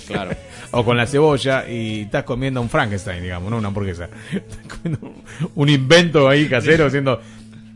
Claro. 0.06 0.30
o 0.70 0.84
con 0.84 0.96
la 0.96 1.06
cebolla 1.06 1.68
y 1.68 2.02
estás 2.02 2.24
comiendo 2.24 2.60
un 2.62 2.68
Frankenstein, 2.70 3.22
digamos, 3.22 3.50
no 3.50 3.58
una 3.58 3.68
hamburguesa. 3.68 4.08
Estás 4.32 4.66
comiendo 4.78 5.12
un 5.54 5.68
invento 5.68 6.28
ahí 6.28 6.46
casero 6.48 6.86
haciendo... 6.86 7.20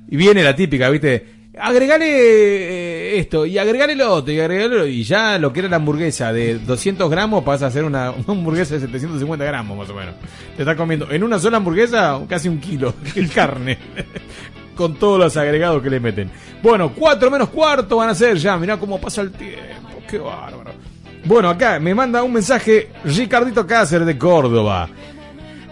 Y 0.08 0.16
viene 0.16 0.42
la 0.44 0.55
típica, 0.55 0.89
¿viste? 0.90 1.34
Agregale 1.58 2.06
eh, 2.08 3.18
esto 3.18 3.47
y 3.47 3.58
agregale 3.58 3.94
lo 3.94 4.12
otro 4.12 4.32
y 4.32 4.40
agregale 4.40 4.76
lo- 4.76 4.86
y 4.86 5.05
ya 5.05 5.39
lo 5.39 5.52
que 5.52 5.60
era 5.60 5.68
la 5.68 5.76
hamburguesa 5.76 6.32
de 6.32 6.58
200 6.58 7.08
gramos 7.08 7.44
pasa 7.44 7.66
a 7.66 7.70
ser 7.70 7.84
una, 7.84 8.10
una 8.10 8.24
hamburguesa 8.28 8.74
de 8.74 8.81
750 8.81 9.44
gramos 9.44 9.78
más 9.78 9.89
o 9.89 9.94
menos. 9.94 10.14
Te 10.56 10.62
estás 10.62 10.76
comiendo 10.76 11.10
en 11.10 11.23
una 11.23 11.39
sola 11.39 11.58
hamburguesa 11.58 12.20
casi 12.28 12.48
un 12.48 12.58
kilo 12.60 12.94
de 13.14 13.28
carne. 13.28 13.78
Con 14.75 14.94
todos 14.97 15.19
los 15.19 15.36
agregados 15.36 15.83
que 15.83 15.91
le 15.91 16.01
meten. 16.01 16.31
Bueno, 16.62 16.93
4 16.94 17.31
menos 17.31 17.49
cuarto 17.51 17.97
van 17.97 18.09
a 18.09 18.15
ser 18.15 18.36
ya. 18.36 18.57
Mirá 18.57 18.77
cómo 18.77 19.01
pasa 19.01 19.20
el 19.20 19.33
tiempo. 19.33 20.03
Qué 20.09 20.19
bárbaro. 20.19 20.73
Bueno, 21.25 21.49
acá 21.49 21.78
me 21.81 21.94
manda 21.94 22.23
un 22.23 22.33
mensaje 22.33 22.91
Ricardito 23.05 23.67
Cáceres 23.67 24.07
de 24.07 24.19
Córdoba. 24.19 24.89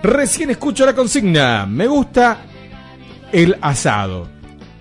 Recién 0.03 0.51
escucho 0.51 0.87
la 0.87 0.95
consigna. 0.95 1.67
Me 1.67 1.87
gusta 1.87 2.39
el 3.33 3.57
asado. 3.61 4.29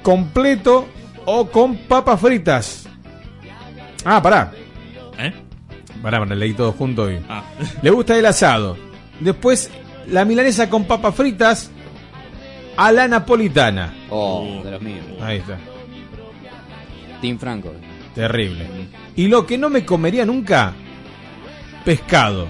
Completo 0.01 0.88
o 1.25 1.50
con 1.50 1.77
papas 1.77 2.19
fritas. 2.19 2.88
Ah, 4.03 4.22
pará. 4.22 4.51
¿Eh? 5.19 5.33
Pará, 6.01 6.19
pará, 6.19 6.35
leí 6.35 6.53
todo 6.53 6.72
junto 6.72 7.11
y... 7.11 7.19
Ah. 7.30 7.43
Le 7.82 7.90
gusta 7.91 8.17
el 8.17 8.25
asado. 8.25 8.77
Después, 9.19 9.69
la 10.08 10.25
milanesa 10.25 10.69
con 10.69 10.85
papas 10.85 11.14
fritas 11.14 11.69
a 12.77 12.91
la 12.91 13.08
napolitana. 13.08 13.93
Oh, 14.09 14.61
de 14.64 14.72
los 14.72 14.82
míos. 14.82 15.06
Ahí 15.22 15.38
está. 15.38 15.58
Team 17.22 17.38
Franco. 17.38 17.74
Terrible. 18.16 18.66
Y 19.16 19.27
lo 19.27 19.45
que 19.45 19.58
no 19.58 19.69
me 19.69 19.85
comería 19.85 20.25
nunca, 20.25 20.74
pescado. 21.85 22.48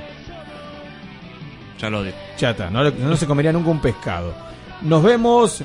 Ya 1.80 1.90
lo 1.90 2.00
odio. 2.00 2.14
Chata, 2.38 2.70
no, 2.70 2.90
no 2.90 3.16
se 3.18 3.28
comería 3.28 3.52
nunca 3.52 3.70
un 3.70 3.80
pescado. 3.82 4.34
Nos 4.82 5.04
vemos. 5.04 5.64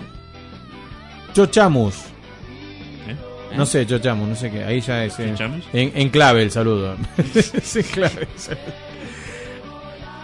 Chochamus. 1.33 1.95
¿Eh? 3.09 3.17
No 3.57 3.65
sé, 3.67 3.87
Chochamus, 3.87 4.29
no 4.29 4.35
sé 4.37 4.51
qué. 4.51 4.65
Ahí 4.65 4.81
ya 4.81 5.05
es. 5.05 5.19
eh. 5.21 5.35
En, 5.73 5.93
en 5.95 6.09
clave 6.11 6.43
el 6.43 6.51
saludo. 6.51 6.97
Es 7.35 7.77
en 7.77 7.83
clave 7.85 8.29
el 8.33 8.39
saludo. 8.41 8.63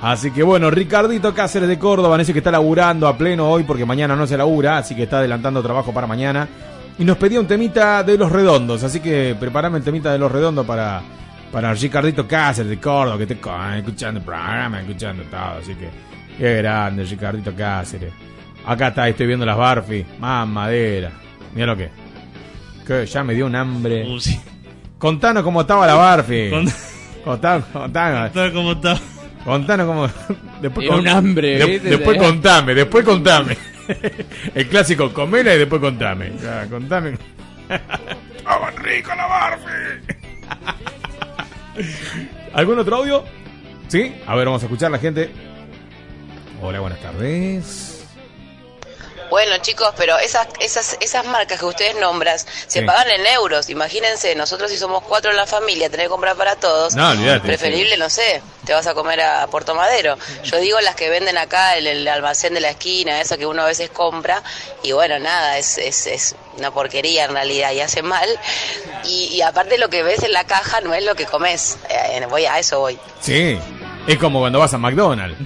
Así 0.03 0.33
que 0.33 0.43
bueno, 0.43 0.69
Ricardito 0.71 1.33
Cáceres 1.33 1.69
de 1.69 1.79
Córdoba, 1.79 2.19
dice 2.19 2.33
que 2.33 2.41
está 2.41 2.51
laburando 2.51 3.07
a 3.07 3.17
pleno 3.17 3.49
hoy 3.49 3.63
porque 3.63 3.85
mañana 3.87 4.17
no 4.17 4.27
se 4.27 4.37
labura, 4.37 4.79
así 4.79 4.97
que 4.97 5.05
está 5.05 5.19
adelantando 5.19 5.63
trabajo 5.63 5.95
para 5.95 6.07
mañana. 6.09 6.49
Y 6.99 7.05
nos 7.05 7.17
pedía 7.17 7.39
un 7.41 7.47
temita 7.47 8.03
de 8.03 8.19
los 8.19 8.31
redondos, 8.31 8.83
así 8.83 8.99
que 9.01 9.37
preparame 9.39 9.79
el 9.79 9.85
temita 9.85 10.13
de 10.13 10.19
los 10.19 10.31
redondos 10.31 10.67
para, 10.67 11.01
para 11.53 11.73
Ricardito 11.73 12.27
Cáceres 12.27 12.69
de 12.69 12.81
Córdoba, 12.81 13.17
que 13.17 13.27
te 13.27 13.35
escuchando 13.79 14.19
el 14.19 14.27
programa, 14.27 14.81
escuchando 14.81 15.23
todo, 15.25 15.59
así 15.63 15.75
que 15.77 15.89
qué 16.37 16.57
grande 16.57 17.05
Ricardito 17.05 17.55
Cáceres. 17.57 18.13
Acá 18.67 18.89
está, 18.89 19.09
estoy 19.09 19.27
viendo 19.29 19.47
las 19.47 19.57
Barfi, 19.57 20.05
más 20.19 20.47
madera. 20.49 21.11
Mira 21.55 21.67
lo 21.69 21.77
que. 21.77 21.91
Que 22.87 23.07
ya 23.07 23.23
me 23.23 23.35
dio 23.35 23.47
un 23.47 23.55
hambre. 23.55 24.05
Uh, 24.09 24.19
sí. 24.21 24.41
Contanos 24.99 25.43
cómo 25.45 25.61
estaba 25.61 25.87
la 25.87 25.95
Barfi. 25.95 26.51
Con- 26.51 26.67
Contanos, 27.25 27.65
contanos. 27.73 28.31
Contanos 28.33 28.53
cómo 28.53 28.73
está. 28.73 29.01
Contanos 29.45 29.87
cómo. 29.87 30.09
Después, 30.61 30.89
un 30.89 31.09
hambre, 31.09 31.79
después 31.81 32.17
contame, 32.19 32.75
después 32.75 33.05
contame. 33.05 33.57
El 34.55 34.69
clásico, 34.69 35.13
comela 35.13 35.53
y 35.55 35.59
después 35.59 35.81
contame. 35.81 36.33
Ya, 36.41 36.67
contame. 36.69 37.15
Estaba 38.37 38.71
rico 38.71 39.11
la 39.15 39.27
Barfi. 39.27 39.67
¿Algún 42.53 42.79
otro 42.79 42.97
audio? 42.97 43.25
¿Sí? 43.89 44.15
A 44.27 44.37
ver, 44.37 44.47
vamos 44.47 44.63
a 44.63 44.67
escuchar 44.67 44.91
la 44.91 44.99
gente. 44.99 45.31
Hola, 46.61 46.81
buenas 46.81 47.01
tardes. 47.01 47.92
Bueno, 49.31 49.57
chicos, 49.59 49.91
pero 49.97 50.19
esas, 50.19 50.47
esas, 50.61 50.97
esas 51.01 51.25
marcas 51.25 51.59
que 51.59 51.65
ustedes 51.65 51.95
nombran 51.97 52.39
se 52.39 52.81
Sí. 52.81 52.81
pagan 52.83 53.09
en 53.11 53.27
euros. 53.27 53.71
Imagínense, 53.71 54.35
nosotros 54.35 54.71
si 54.71 54.77
somos 54.77 55.03
cuatro 55.05 55.31
en 55.31 55.37
la 55.37 55.47
familia, 55.47 55.89
tener 55.89 56.07
que 56.07 56.11
comprar 56.11 56.37
para 56.37 56.57
todos. 56.57 56.95
No, 56.95 57.11
olvídate. 57.11 57.41
Preferible, 57.47 57.97
no 57.97 58.11
sé, 58.11 58.43
te 58.65 58.75
vas 58.75 58.87
a 58.87 58.95
comer 58.95 59.21
a 59.23 59.47
Puerto 59.47 59.75
Madero. 59.75 60.17
Yo 60.45 60.59
digo 60.59 60.81
las 60.81 60.95
que 60.97 61.09
venden 61.09 61.39
acá 61.39 61.79
en 61.79 61.87
el 61.87 62.07
almacén 62.09 62.53
de 62.55 62.61
la 62.61 62.71
esquina, 62.71 63.21
eso 63.21 63.39
que 63.39 63.47
uno 63.47 63.63
a 63.63 63.67
veces 63.67 63.89
compra. 63.91 64.43
Y 64.83 64.93
bueno, 64.93 65.19
nada, 65.19 65.57
es, 65.59 65.79
es, 65.79 66.07
es 66.07 66.35
una 66.59 66.71
porquería 66.71 67.25
en 67.25 67.33
realidad 67.33 67.73
y 67.73 67.81
hace 67.81 68.03
mal. 68.03 68.29
Y, 69.05 69.29
y 69.33 69.43
aparte 69.43 69.79
lo 69.79 69.89
que 69.89 70.03
ves 70.03 70.23
en 70.23 70.33
la 70.33 70.45
caja 70.45 70.81
no 70.83 70.93
es 70.95 71.05
lo 71.05 71.15
que 71.15 71.25
comes. 71.25 71.79
Eh, 71.89 72.27
voy 72.29 72.45
a 72.47 72.59
eso 72.59 72.81
voy. 72.81 72.99
Sí, 73.21 73.59
es 74.07 74.19
como 74.19 74.41
cuando 74.41 74.59
vas 74.59 74.75
a 74.75 74.79
McDonald's. 74.79 75.37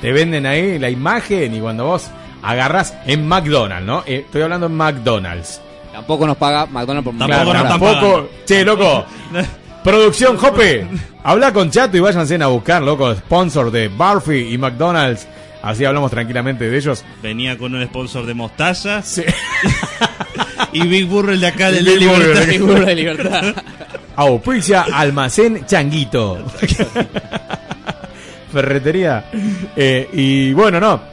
Te 0.00 0.12
venden 0.12 0.46
ahí 0.46 0.78
la 0.78 0.90
imagen 0.90 1.54
y 1.54 1.60
cuando 1.60 1.84
vos 1.86 2.04
agarras 2.42 2.94
en 3.06 3.26
McDonald's, 3.26 3.86
¿no? 3.86 4.02
Eh, 4.06 4.22
estoy 4.24 4.42
hablando 4.42 4.66
en 4.66 4.74
McDonald's. 4.76 5.60
Tampoco 5.92 6.26
nos 6.26 6.36
paga 6.36 6.66
McDonald's 6.66 7.04
por 7.04 7.26
Claro, 7.26 7.52
por- 7.52 7.68
tampoco. 7.68 8.28
Che, 8.46 8.64
loco. 8.64 9.04
Producción 9.84 10.36
Jope, 10.36 10.86
habla 11.24 11.52
con 11.52 11.68
Chato 11.70 11.96
y 11.96 12.00
váyanse 12.00 12.36
a 12.40 12.46
buscar, 12.46 12.82
loco, 12.82 13.12
sponsor 13.16 13.70
de 13.70 13.88
Barfi 13.88 14.52
y 14.54 14.58
McDonald's. 14.58 15.26
Así 15.60 15.84
hablamos 15.84 16.10
tranquilamente 16.10 16.68
de 16.70 16.76
ellos. 16.76 17.04
Venía 17.22 17.58
con 17.58 17.74
un 17.74 17.84
sponsor 17.86 18.24
de 18.26 18.34
mostaza. 18.34 19.02
y 20.72 20.86
Big 20.86 21.06
Burro 21.06 21.32
el 21.32 21.40
de 21.40 21.46
acá 21.48 21.70
del 21.70 21.84
Big 21.84 21.98
de 21.98 22.06
Burro, 22.06 22.18
Libertad. 22.18 22.46
Big 22.46 22.60
Burro 22.60 22.84
de 22.86 22.94
Libertad. 22.94 23.54
Auspicia 24.16 24.82
Almacén 24.92 25.64
Changuito. 25.66 26.44
Ferretería. 28.52 29.24
Eh, 29.76 30.08
y 30.12 30.52
bueno, 30.52 30.78
no. 30.80 31.11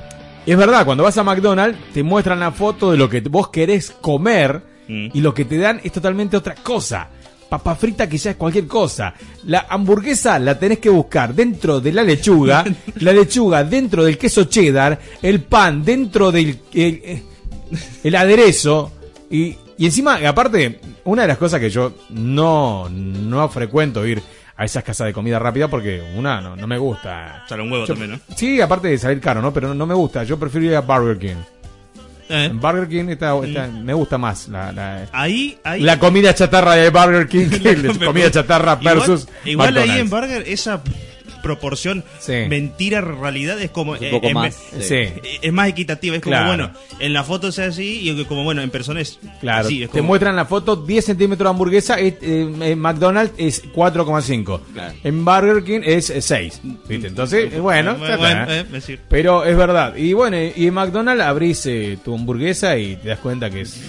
Es 0.49 0.57
verdad, 0.57 0.83
cuando 0.83 1.03
vas 1.03 1.15
a 1.15 1.23
McDonald's 1.23 1.77
te 1.93 2.01
muestran 2.01 2.39
la 2.39 2.51
foto 2.51 2.89
de 2.89 2.97
lo 2.97 3.07
que 3.07 3.21
vos 3.21 3.49
querés 3.49 3.91
comer 3.91 4.59
y 4.87 5.21
lo 5.21 5.31
que 5.31 5.45
te 5.45 5.59
dan 5.59 5.79
es 5.83 5.91
totalmente 5.91 6.35
otra 6.35 6.55
cosa. 6.55 7.07
Papa 7.47 7.75
frita 7.75 8.09
que 8.09 8.17
ya 8.17 8.31
es 8.31 8.35
cualquier 8.35 8.65
cosa. 8.65 9.13
La 9.45 9.67
hamburguesa 9.69 10.39
la 10.39 10.57
tenés 10.57 10.79
que 10.79 10.89
buscar 10.89 11.35
dentro 11.35 11.79
de 11.79 11.91
la 11.91 12.01
lechuga, 12.01 12.65
la 12.95 13.13
lechuga 13.13 13.63
dentro 13.63 14.03
del 14.03 14.17
queso 14.17 14.45
cheddar, 14.45 14.99
el 15.21 15.41
pan 15.41 15.85
dentro 15.85 16.31
del 16.31 16.57
el, 16.73 17.21
el 18.03 18.15
aderezo 18.15 18.91
y, 19.29 19.55
y 19.77 19.85
encima, 19.85 20.15
aparte, 20.27 20.79
una 21.03 21.21
de 21.21 21.27
las 21.27 21.37
cosas 21.37 21.59
que 21.59 21.69
yo 21.69 21.93
no, 22.09 22.89
no 22.89 23.47
frecuento 23.49 24.03
ir 24.03 24.19
a 24.59 24.65
esas 24.65 24.83
casas 24.83 25.07
de 25.07 25.13
comida 25.13 25.39
rápida 25.39 25.69
porque 25.69 26.03
una 26.15 26.41
no, 26.41 26.55
no 26.57 26.67
me 26.67 26.77
gusta. 26.77 27.45
Sale 27.47 27.63
un 27.63 27.71
huevo 27.71 27.85
Yo- 27.85 27.93
también, 27.93 28.11
¿no? 28.11 28.35
Sí, 28.35 28.59
aparte 28.59 28.89
de 28.89 28.97
salir 28.97 29.21
caro, 29.21 29.41
¿no? 29.41 29.53
Pero 29.53 29.69
no, 29.69 29.73
no 29.73 29.85
me 29.87 29.93
gusta. 29.93 30.25
Yo 30.25 30.37
prefiero 30.37 30.67
ir 30.67 30.75
a 30.75 30.81
Burger 30.81 31.17
King. 31.17 31.37
Eh. 32.31 32.51
Burger 32.53 32.87
King 32.87 33.05
está, 33.09 33.35
está- 33.43 33.67
me 33.67 33.93
gusta 33.93 34.17
más 34.17 34.49
la, 34.49 34.71
la, 34.71 35.07
Ahí, 35.13 35.57
ahí. 35.63 35.81
la 35.81 35.97
comida 35.97 36.35
chatarra 36.35 36.75
de 36.75 36.89
Burger 36.89 37.27
King 37.29 37.47
que 37.49 37.75
la 37.77 38.05
comida 38.05 38.29
chatarra 38.29 38.75
versus 38.75 39.27
Igual, 39.45 39.69
igual 39.71 39.89
ahí 39.89 39.99
en. 39.99 40.09
Burger 40.09 40.43
esa 40.45 40.81
proporción 41.41 42.03
Sí. 42.19 42.33
mentira 42.47 43.01
realidad 43.01 43.59
es 43.61 43.71
como 43.71 43.91
un 43.93 44.03
eh, 44.03 44.09
poco 44.11 44.29
más, 44.31 44.55
sí. 44.79 44.93
eh, 44.95 45.39
es 45.41 45.53
más 45.53 45.69
equitativa 45.69 46.15
es 46.15 46.21
como 46.21 46.31
Claro. 46.35 46.47
bueno 46.47 46.71
en 46.99 47.13
la 47.13 47.23
foto 47.23 47.51
sea 47.51 47.67
así 47.67 48.09
y 48.09 48.25
como 48.25 48.43
bueno 48.43 48.61
en 48.61 48.69
persona 48.69 49.01
es 49.01 49.19
Claro, 49.41 49.65
así, 49.67 49.83
es 49.83 49.89
te 49.91 49.99
como- 49.99 50.07
muestran 50.09 50.35
la 50.35 50.45
foto 50.45 50.75
10 50.75 51.05
centímetros 51.05 51.45
de 51.45 51.49
hamburguesa, 51.49 51.99
eh, 51.99 52.17
eh, 52.21 52.51
en 52.61 52.79
McDonald's 52.79 53.33
es 53.37 53.63
4,5. 53.73 54.61
Claro. 54.73 54.93
En 55.03 55.23
Burger 55.25 55.63
King 55.63 55.81
es 55.83 56.09
eh, 56.09 56.21
6. 56.21 56.61
¿viste? 56.87 57.07
Entonces, 57.07 57.59
bueno, 57.59 57.95
Bueno, 57.97 58.45
eh, 58.49 58.65
pero 59.07 59.45
es 59.45 59.55
verdad. 59.57 59.95
Y 59.95 60.13
bueno, 60.13 60.37
y 60.37 60.67
en 60.67 60.73
McDonald's 60.73 61.23
abrís 61.23 61.65
eh, 61.65 61.97
tu 62.03 62.13
hamburguesa 62.15 62.77
y 62.77 62.95
te 62.97 63.09
das 63.09 63.19
cuenta 63.19 63.49
que 63.49 63.61
es 63.61 63.81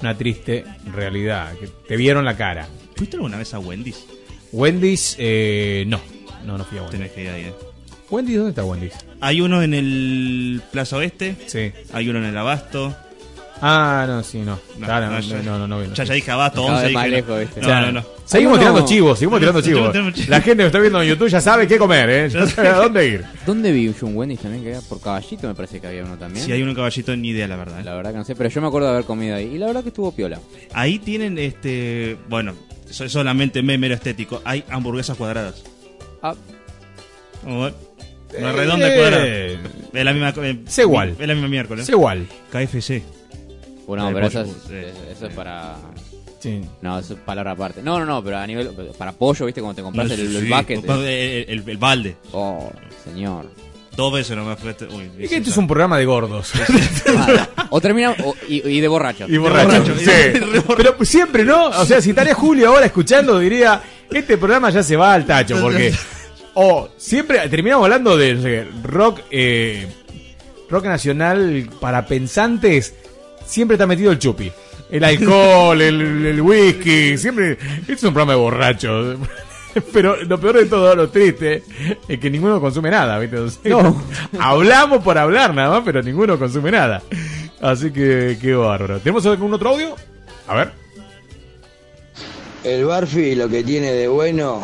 una 0.00 0.16
triste 0.16 0.64
realidad, 0.94 1.52
que 1.58 1.66
te 1.66 1.96
vieron 1.96 2.24
la 2.24 2.36
cara. 2.36 2.68
¿Fuiste 2.96 3.16
alguna 3.16 3.36
vez 3.36 3.52
a 3.54 3.58
Wendy's? 3.58 4.04
Wendy's, 4.52 5.16
eh, 5.18 5.84
no, 5.86 6.00
no, 6.48 6.58
no 6.58 6.64
fui 6.64 6.78
a 6.78 6.82
Wendy's. 6.82 6.98
Tenés 6.98 7.12
que 7.12 7.22
ir 7.22 7.28
ahí, 7.30 7.42
eh. 7.42 7.52
Wendy's, 8.10 8.36
¿dónde 8.36 8.50
está 8.50 8.64
Wendy's? 8.64 8.94
Hay 9.20 9.40
uno 9.40 9.62
en 9.62 9.74
el 9.74 10.62
Plaza 10.72 10.96
Oeste. 10.96 11.36
Sí. 11.46 11.72
Hay 11.92 12.08
uno 12.08 12.18
en 12.18 12.24
el 12.24 12.36
Abasto. 12.36 12.96
Ah, 13.60 14.04
no, 14.06 14.22
sí, 14.22 14.38
no. 14.38 14.56
No, 14.78 14.86
Claro, 14.86 15.06
no, 15.06 15.12
no, 15.14 15.20
ya- 15.20 15.36
no, 15.42 15.58
no, 15.58 15.66
no, 15.66 15.84
no, 15.84 15.92
ya- 15.92 16.04
ya 16.04 16.14
dije 16.14 16.30
Abasto, 16.30 16.62
Cada 16.64 16.74
11 16.76 16.84
vez 16.86 16.94
más 16.94 17.04
dije, 17.06 17.16
lejos, 17.16 17.30
no. 17.30 17.38
¿viste? 17.40 17.60
No, 17.60 17.66
Claro. 17.66 17.86
no, 17.86 17.92
no. 18.00 18.06
Seguimos 18.24 18.58
tirando 18.60 18.86
chivos, 18.86 19.18
seguimos 19.18 19.40
tirando 19.40 19.60
chivos. 19.62 19.90
Tenemos 19.92 20.14
chivos. 20.14 20.28
La 20.28 20.40
gente 20.40 20.62
que 20.62 20.66
está 20.68 20.78
viendo 20.78 21.02
en 21.02 21.08
YouTube 21.08 21.28
ya 21.28 21.40
sabe 21.40 21.66
qué 21.66 21.76
comer, 21.76 22.08
¿eh? 22.08 22.28
Ya 22.32 22.46
sabe 22.46 22.68
a 22.68 22.74
dónde 22.76 23.08
ir. 23.08 23.24
¿Dónde 23.44 23.72
vi 23.72 23.92
yo 23.92 24.06
un 24.06 24.16
Wendy's 24.16 24.38
también? 24.40 24.62
Que 24.62 24.70
era 24.70 24.80
por 24.82 25.00
caballito, 25.00 25.48
me 25.48 25.54
parece 25.56 25.80
que 25.80 25.88
había 25.88 26.04
uno 26.04 26.16
también. 26.16 26.46
Si 26.46 26.52
hay 26.52 26.62
un 26.62 26.72
caballito, 26.72 27.16
ni 27.16 27.30
idea, 27.30 27.48
la 27.48 27.56
verdad. 27.56 27.80
eh. 27.80 27.84
La 27.84 27.94
verdad 27.94 28.12
que 28.12 28.18
no 28.18 28.24
sé, 28.24 28.36
pero 28.36 28.48
yo 28.48 28.60
me 28.60 28.68
acuerdo 28.68 28.86
de 28.88 28.92
haber 28.94 29.04
comido 29.06 29.34
ahí. 29.34 29.46
Y 29.54 29.58
la 29.58 29.66
verdad 29.66 29.82
que 29.82 29.88
estuvo 29.88 30.12
piola. 30.12 30.38
Ahí 30.72 31.00
tienen, 31.00 31.36
este, 31.36 32.16
bueno, 32.28 32.54
solamente 32.90 33.60
mero 33.62 33.92
estético. 33.94 34.40
Hay 34.44 34.62
hamburguesas 34.70 35.16
cuadradas. 35.16 35.64
Ah. 36.22 36.34
Como, 37.42 37.60
Una 37.60 37.70
Eh, 38.50 38.52
redonda 38.52 38.94
cuadrada. 38.94 39.26
Es 39.26 40.04
la 40.04 40.12
misma. 40.12 40.34
eh, 40.44 40.58
Sé 40.66 40.82
igual. 40.82 41.16
Es 41.18 41.26
la 41.26 41.34
misma 41.34 41.48
miércoles. 41.48 41.86
Sé 41.86 41.92
igual. 41.92 42.26
KFC. 42.52 43.02
Bueno, 43.86 44.08
De 44.08 44.12
pero 44.14 44.26
eso 44.26 44.42
es, 44.42 44.48
es- 44.70 45.16
eso 45.16 45.26
es 45.28 45.34
para. 45.34 45.76
Sí. 46.40 46.60
No, 46.82 46.98
eso 46.98 47.14
es 47.14 47.20
palabra 47.20 47.52
aparte. 47.52 47.82
No, 47.82 47.98
no, 47.98 48.04
no, 48.04 48.22
pero 48.22 48.36
a 48.38 48.46
nivel. 48.46 48.68
Para 48.98 49.12
pollo, 49.12 49.46
¿viste? 49.46 49.60
Cuando 49.62 49.76
te 49.76 49.82
compras 49.82 50.08
No, 50.08 50.14
el, 50.14 50.20
el 50.20 50.42
sí, 50.42 50.48
bucket. 50.52 50.84
el, 50.84 51.00
el- 51.48 51.64
el 51.68 51.76
balde. 51.78 52.16
Oh, 52.32 52.70
señor. 53.04 53.46
Dos 53.96 54.12
veces 54.12 54.36
nomás 54.36 54.60
fue 54.60 54.70
este- 54.72 54.84
Uy, 54.86 55.10
Es 55.18 55.28
que 55.30 55.36
este 55.38 55.50
es 55.50 55.56
un 55.56 55.66
programa 55.66 55.96
de 55.98 56.04
gordos. 56.04 56.52
O 57.70 57.80
termina. 57.80 58.14
o- 58.24 58.34
y, 58.48 58.66
y 58.68 58.80
de 58.80 58.88
borrachos. 58.88 59.28
Y 59.28 59.36
borracho. 59.38 59.84
Sí. 59.98 60.10
Pero 60.76 61.04
siempre, 61.04 61.44
¿no? 61.44 61.66
O 61.68 61.84
sea, 61.84 62.00
si 62.00 62.10
estaría 62.10 62.34
Julio 62.34 62.68
ahora 62.68 62.86
escuchando, 62.86 63.38
diría, 63.38 63.82
este 64.10 64.38
programa 64.38 64.70
ya 64.70 64.82
se 64.82 64.96
va 64.96 65.14
al 65.14 65.26
tacho, 65.26 65.60
porque... 65.60 65.94
O 66.60 66.88
siempre 66.96 67.48
terminamos 67.48 67.84
hablando 67.84 68.16
de 68.16 68.66
rock, 68.82 69.20
eh, 69.30 69.86
rock 70.68 70.86
nacional 70.86 71.70
para 71.80 72.04
pensantes, 72.04 72.94
siempre 73.46 73.76
está 73.76 73.86
metido 73.86 74.10
el 74.10 74.18
chupi. 74.18 74.50
El 74.90 75.04
alcohol, 75.04 75.80
el, 75.80 76.26
el 76.26 76.40
whisky, 76.40 77.16
siempre... 77.16 77.52
Este 77.52 77.92
es 77.92 78.02
un 78.02 78.12
programa 78.12 78.32
de 78.32 78.38
borrachos. 78.40 79.18
Pero 79.92 80.16
lo 80.24 80.40
peor 80.40 80.56
de 80.56 80.66
todo, 80.66 80.94
lo 80.96 81.08
triste, 81.10 81.62
es 82.08 82.18
que 82.18 82.30
ninguno 82.30 82.60
consume 82.60 82.90
nada, 82.90 83.18
¿viste? 83.18 83.68
No. 83.70 84.02
Hablamos 84.40 85.02
por 85.02 85.18
hablar 85.18 85.54
nada 85.54 85.70
más, 85.70 85.82
pero 85.84 86.02
ninguno 86.02 86.38
consume 86.38 86.70
nada. 86.70 87.02
Así 87.60 87.92
que, 87.92 88.38
qué 88.40 88.54
bárbaro. 88.54 88.98
¿Tenemos 88.98 89.24
algún 89.26 89.52
otro 89.54 89.70
audio? 89.70 89.94
A 90.46 90.54
ver. 90.54 90.72
El 92.74 92.84
Barfi 92.84 93.34
lo 93.34 93.48
que 93.48 93.62
tiene 93.64 93.92
de 93.92 94.08
bueno 94.08 94.62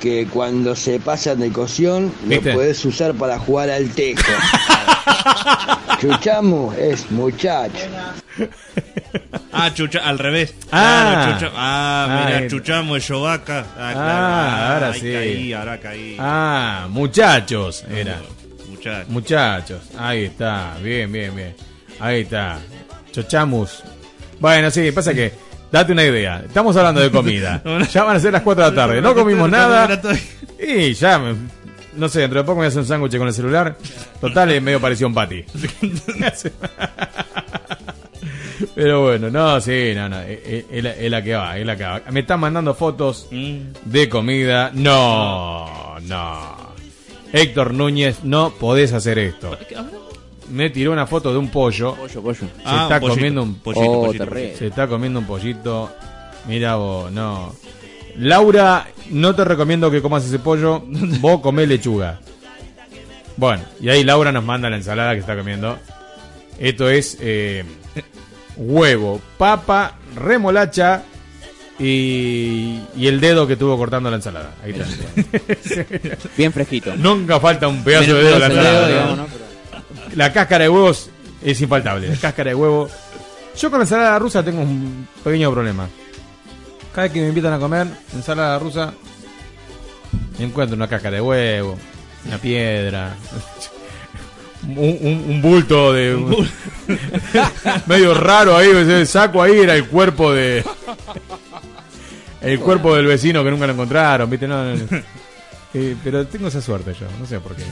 que 0.00 0.26
cuando 0.26 0.74
se 0.76 0.98
pasan 1.00 1.40
de 1.40 1.50
cocción 1.50 2.12
¿Viste? 2.24 2.50
lo 2.50 2.56
puedes 2.56 2.84
usar 2.84 3.14
para 3.14 3.38
jugar 3.38 3.70
al 3.70 3.88
tejo. 3.90 4.20
Chuchamu 6.00 6.72
es 6.78 7.10
muchacho. 7.10 7.86
Ah, 9.52 9.72
chucha, 9.72 10.00
al 10.00 10.18
revés. 10.18 10.54
Ah. 10.72 11.12
Claro, 11.12 11.38
chucha- 11.38 11.52
ah, 11.56 12.06
Ah, 12.10 12.24
mira, 12.26 12.48
chuchamos 12.48 12.98
es 12.98 13.08
Yovaca. 13.08 13.60
Ah, 13.78 13.90
claro. 13.92 13.96
Ah, 13.96 14.74
ahora 14.74 14.90
ahí 14.90 15.00
sí. 15.00 15.12
caí, 15.12 15.52
ahora 15.52 15.80
caí. 15.80 16.16
Ah, 16.18 16.86
muchachos, 16.90 17.84
era. 17.90 18.20
Muchachos. 18.68 19.08
Muchachos, 19.08 19.80
ahí 19.96 20.24
está, 20.24 20.76
bien, 20.82 21.10
bien, 21.10 21.34
bien. 21.34 21.54
Ahí 22.00 22.22
está. 22.22 22.58
Chochamus. 23.12 23.82
Bueno, 24.40 24.70
sí, 24.70 24.90
pasa 24.90 25.14
que, 25.14 25.32
date 25.74 25.92
una 25.92 26.04
idea. 26.04 26.42
Estamos 26.46 26.76
hablando 26.76 27.00
de 27.00 27.10
comida. 27.10 27.60
Ya 27.92 28.04
van 28.04 28.16
a 28.16 28.20
ser 28.20 28.32
las 28.32 28.42
4 28.42 28.64
de 28.64 28.70
la 28.70 28.74
tarde. 28.76 29.00
No 29.02 29.14
comimos 29.14 29.50
nada. 29.50 30.00
Y 30.58 30.92
ya, 30.94 31.20
no 31.96 32.08
sé, 32.08 32.20
dentro 32.20 32.40
de 32.40 32.44
poco 32.44 32.56
me 32.56 32.60
voy 32.60 32.64
a 32.66 32.68
hacer 32.68 32.80
un 32.80 32.86
sándwich 32.86 33.18
con 33.18 33.26
el 33.28 33.34
celular. 33.34 33.76
Total, 34.20 34.50
es 34.52 34.62
medio 34.62 34.80
parecido 34.80 35.06
a 35.06 35.08
un 35.08 35.14
patty. 35.14 35.44
Pero 38.74 39.02
bueno, 39.02 39.30
no, 39.30 39.60
sí, 39.60 39.92
no, 39.94 40.08
no. 40.08 40.20
Es, 40.20 40.38
es- 40.46 40.64
es 40.70 40.84
la, 40.84 40.90
es 40.92 41.10
la 41.10 41.22
que 41.22 41.34
va, 41.34 41.58
es 41.58 41.66
la 41.66 41.76
que 41.76 41.84
va. 41.84 42.02
Me 42.10 42.20
están 42.20 42.40
mandando 42.40 42.74
fotos 42.74 43.28
de 43.30 44.08
comida. 44.08 44.70
No, 44.74 45.98
no. 46.00 46.64
Héctor 47.32 47.74
Núñez, 47.74 48.22
no 48.22 48.50
podés 48.50 48.92
hacer 48.92 49.18
esto. 49.18 49.58
Me 50.50 50.70
tiró 50.70 50.92
una 50.92 51.06
foto 51.06 51.32
de 51.32 51.38
un 51.38 51.48
pollo. 51.48 51.94
Pollo, 51.94 52.22
pollo. 52.22 52.34
Se 52.40 52.46
Ah, 52.64 52.82
está 52.84 52.94
un 52.96 53.00
pollito. 53.00 53.14
comiendo 53.16 53.42
un 53.42 53.54
Pollito, 53.56 53.90
Oh, 53.90 54.06
pollito, 54.06 54.24
terrible. 54.24 54.40
pollito. 54.42 54.58
Se 54.58 54.66
está 54.66 54.86
comiendo 54.88 55.18
un 55.20 55.26
pollito. 55.26 55.92
Mira 56.48 56.76
vos, 56.76 57.10
no. 57.10 57.54
Laura, 58.18 58.86
no 59.10 59.34
te 59.34 59.44
recomiendo 59.44 59.90
que 59.90 60.00
comas 60.02 60.24
ese 60.24 60.38
pollo. 60.38 60.82
Vos 61.20 61.40
comés 61.40 61.66
lechuga. 61.68 62.20
Bueno, 63.36 63.62
y 63.80 63.88
ahí 63.88 64.04
Laura 64.04 64.30
nos 64.30 64.44
manda 64.44 64.70
la 64.70 64.76
ensalada 64.76 65.14
que 65.14 65.20
está 65.20 65.36
comiendo. 65.36 65.76
Esto 66.58 66.88
es 66.88 67.16
eh, 67.20 67.64
huevo, 68.56 69.20
papa, 69.38 69.96
remolacha 70.14 71.02
y, 71.80 72.78
y 72.96 73.06
el 73.08 73.20
dedo 73.20 73.46
que 73.48 73.56
tuvo 73.56 73.76
cortando 73.76 74.08
la 74.10 74.16
ensalada. 74.16 74.52
Ahí 74.62 74.70
está. 74.72 76.16
Bien 76.36 76.52
fresquito. 76.52 76.94
Nunca 76.96 77.40
falta 77.40 77.66
un 77.66 77.82
pedazo 77.82 78.12
Menos- 78.12 78.16
de 78.18 78.22
dedo 78.24 78.34
en 78.34 78.40
la 78.40 78.46
ensalada. 78.46 78.72
dedo, 78.72 78.86
¿no? 78.86 78.88
digamos, 78.92 79.16
¿no? 79.18 79.26
Pero- 79.32 79.43
La 80.16 80.32
cáscara 80.32 80.64
de 80.64 80.68
huevos 80.70 81.10
Es 81.42 81.60
infaltable. 81.60 82.08
La 82.08 82.16
cáscara 82.16 82.50
de 82.50 82.54
huevo. 82.54 82.88
Yo 83.56 83.70
con 83.70 83.78
la 83.80 83.84
ensalada 83.84 84.18
rusa 84.18 84.42
tengo 84.42 84.62
un 84.62 85.06
pequeño 85.22 85.52
problema. 85.52 85.88
Cada 86.92 87.04
vez 87.04 87.12
que 87.12 87.20
me 87.20 87.28
invitan 87.28 87.52
a 87.52 87.58
comer 87.58 87.86
ensalada 88.14 88.58
rusa, 88.58 88.92
encuentro 90.38 90.76
una 90.76 90.88
cáscara 90.88 91.16
de 91.16 91.20
huevo, 91.20 91.76
una 92.26 92.38
piedra, 92.38 93.14
un, 94.62 94.78
un- 94.78 95.24
un 95.28 95.42
bulto 95.42 95.92
de. 95.92 96.16
medio 97.86 98.14
raro 98.14 98.56
ahí, 98.56 99.04
saco 99.06 99.42
ahí 99.42 99.58
era 99.60 99.74
el 99.74 99.86
cuerpo 99.88 100.32
de. 100.32 100.64
El 102.40 102.60
cuerpo 102.60 102.94
del 102.94 103.06
vecino 103.06 103.42
que 103.42 103.50
nunca 103.50 103.66
lo 103.66 103.72
encontraron, 103.72 104.28
¿viste? 104.30 104.46
No, 104.46 104.64
no, 104.64 104.76
no. 104.76 104.86
Eh, 105.76 105.96
pero 106.04 106.24
tengo 106.28 106.46
esa 106.46 106.62
suerte 106.62 106.94
yo, 106.94 107.04
no 107.18 107.26
sé 107.26 107.40
por 107.40 107.56
qué. 107.56 107.64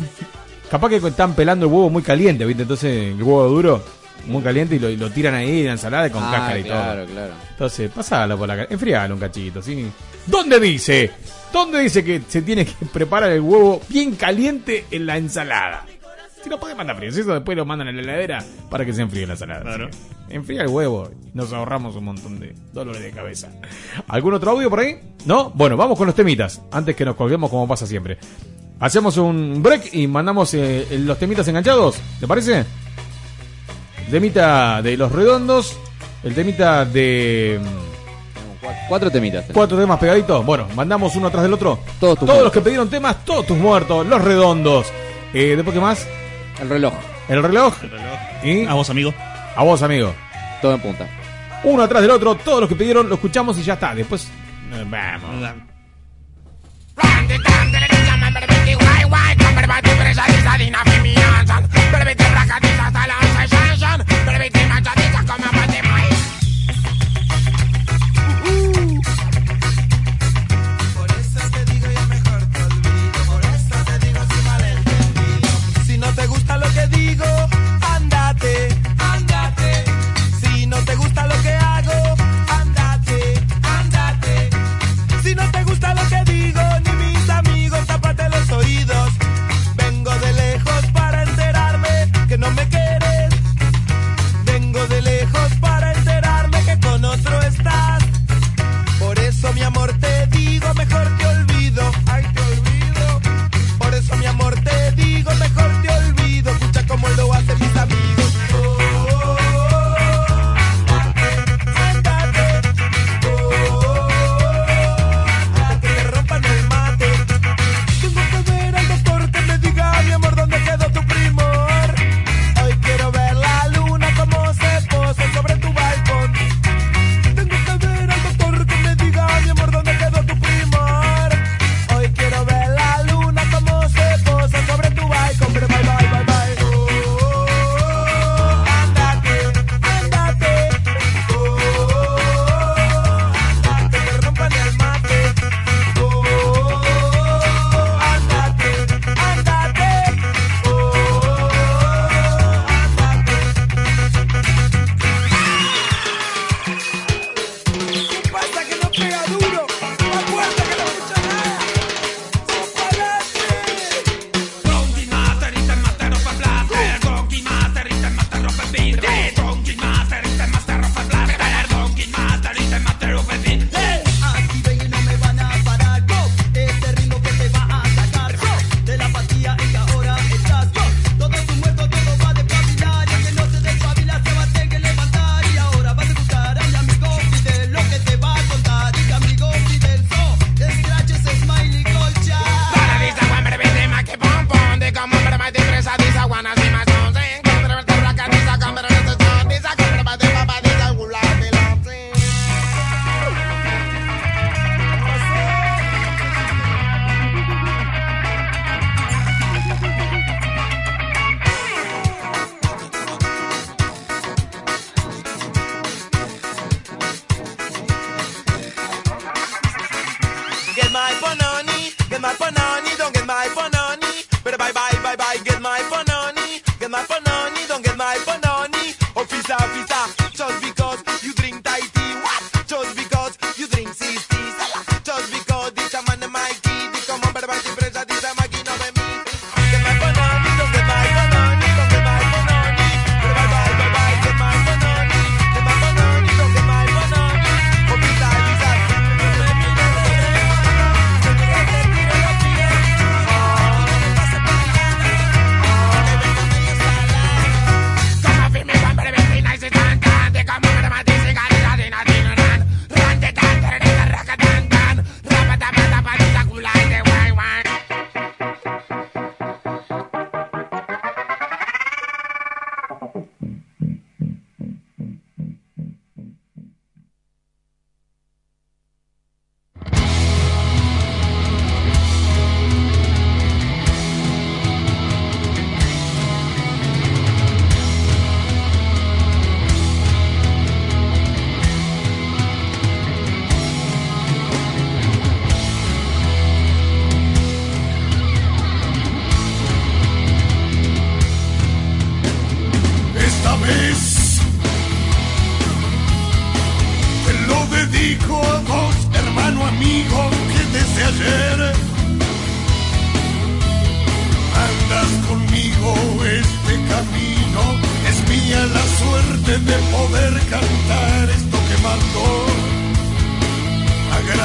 Capaz 0.72 0.88
que 0.88 0.96
están 0.96 1.34
pelando 1.34 1.66
el 1.66 1.72
huevo 1.72 1.90
muy 1.90 2.02
caliente, 2.02 2.46
¿viste? 2.46 2.62
Entonces 2.62 3.12
el 3.14 3.22
huevo 3.22 3.46
duro, 3.46 3.84
muy 4.26 4.42
caliente, 4.42 4.76
y 4.76 4.78
lo, 4.78 4.88
y 4.88 4.96
lo 4.96 5.10
tiran 5.10 5.34
ahí 5.34 5.60
en 5.60 5.66
la 5.66 5.72
ensalada 5.72 6.10
con 6.10 6.22
Ah, 6.24 6.30
cáscara 6.32 6.58
y 6.58 6.62
claro, 6.62 7.04
todo. 7.04 7.12
claro. 7.14 7.32
Entonces, 7.50 7.90
pasalo 7.90 8.38
por 8.38 8.48
la 8.48 8.56
ca- 8.56 8.66
enfrialo 8.72 9.12
un 9.14 9.20
cachito, 9.20 9.60
¿sí? 9.60 9.86
¿Dónde 10.26 10.58
dice? 10.58 11.10
¿Dónde 11.52 11.80
dice 11.80 12.02
que 12.02 12.22
se 12.26 12.40
tiene 12.40 12.64
que 12.64 12.86
preparar 12.86 13.30
el 13.32 13.42
huevo 13.42 13.82
bien 13.90 14.16
caliente 14.16 14.86
en 14.90 15.04
la 15.04 15.18
ensalada? 15.18 15.84
Si 16.42 16.48
lo 16.48 16.58
podés 16.58 16.74
mandar 16.74 16.96
frío, 16.96 17.12
si 17.12 17.20
eso 17.20 17.34
después 17.34 17.54
lo 17.56 17.66
mandan 17.66 17.88
en 17.88 17.96
la 17.96 18.02
heladera 18.02 18.42
para 18.70 18.86
que 18.86 18.94
se 18.94 19.02
enfríe 19.02 19.26
la 19.26 19.34
ensalada. 19.34 19.60
Claro. 19.60 19.90
Enfría 20.30 20.62
el 20.62 20.68
huevo 20.68 21.10
y 21.32 21.36
nos 21.36 21.52
ahorramos 21.52 21.94
un 21.96 22.04
montón 22.04 22.40
de 22.40 22.54
dolores 22.72 23.02
de 23.02 23.10
cabeza. 23.10 23.50
¿Algún 24.08 24.32
otro 24.32 24.52
audio 24.52 24.70
por 24.70 24.80
ahí? 24.80 24.98
¿No? 25.26 25.50
Bueno, 25.50 25.76
vamos 25.76 25.98
con 25.98 26.06
los 26.06 26.16
temitas. 26.16 26.62
Antes 26.72 26.96
que 26.96 27.04
nos 27.04 27.14
colguemos 27.16 27.50
como 27.50 27.68
pasa 27.68 27.86
siempre. 27.86 28.16
Hacemos 28.82 29.16
un 29.16 29.62
break 29.62 29.94
y 29.94 30.08
mandamos 30.08 30.52
eh, 30.54 30.88
los 30.90 31.16
temitas 31.16 31.46
enganchados. 31.46 31.98
¿Te 32.18 32.26
parece? 32.26 32.64
El 34.04 34.10
temita 34.10 34.82
de 34.82 34.96
los 34.96 35.12
redondos. 35.12 35.78
El 36.24 36.34
temita 36.34 36.84
de... 36.84 37.60
Cuatro 38.88 39.08
temitas. 39.08 39.44
Cuatro 39.52 39.78
temas 39.78 40.00
pegaditos. 40.00 40.44
Bueno, 40.44 40.66
mandamos 40.74 41.14
uno 41.14 41.28
atrás 41.28 41.44
del 41.44 41.52
otro. 41.52 41.78
Todos 42.00 42.18
tus 42.18 42.28
Todos 42.28 42.42
los 42.42 42.52
que 42.52 42.60
pidieron 42.60 42.90
temas, 42.90 43.24
todos 43.24 43.46
tus 43.46 43.56
muertos, 43.56 44.04
los 44.04 44.20
redondos. 44.20 44.92
Eh, 45.32 45.54
¿Después 45.54 45.74
qué 45.74 45.80
más? 45.80 46.08
El 46.60 46.68
reloj. 46.68 46.92
El 47.28 47.40
reloj. 47.40 47.74
¿Y? 48.42 48.64
A 48.64 48.74
vos, 48.74 48.90
amigo. 48.90 49.14
A 49.54 49.62
vos, 49.62 49.80
amigo. 49.82 50.12
Todo 50.60 50.74
en 50.74 50.80
punta. 50.80 51.06
Uno 51.62 51.84
atrás 51.84 52.02
del 52.02 52.10
otro, 52.10 52.34
todos 52.34 52.58
los 52.58 52.68
que 52.68 52.74
pidieron 52.74 53.08
lo 53.08 53.14
escuchamos 53.14 53.56
y 53.58 53.62
ya 53.62 53.74
está. 53.74 53.94
Después. 53.94 54.28
Vamos. 59.12 59.42
Si 64.54 64.61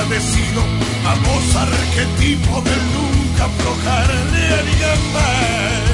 agradecido. 0.08 0.62
Vamos 1.04 1.56
a 1.56 1.64
arquetipo 1.64 2.62
de 2.62 2.76
nunca 2.94 3.46
aflojarle 3.46 4.48
al 4.54 4.70
gambán. 4.80 5.88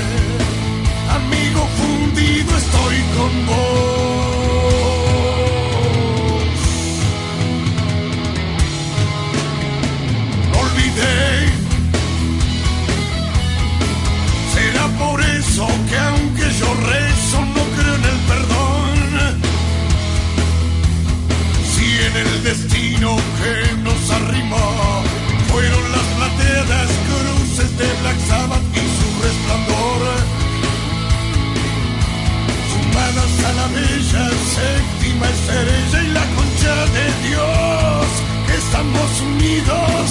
Amigo 1.15 1.67
fundido, 1.77 2.57
estoy 2.57 2.97
con 3.17 3.45
vos. 3.47 3.72
estrella 35.43 36.03
y 36.03 36.07
la 36.11 36.25
concha 36.35 36.75
de 36.97 37.05
Dios, 37.27 38.05
que 38.47 38.55
estamos 38.55 39.09
unidos 39.21 40.03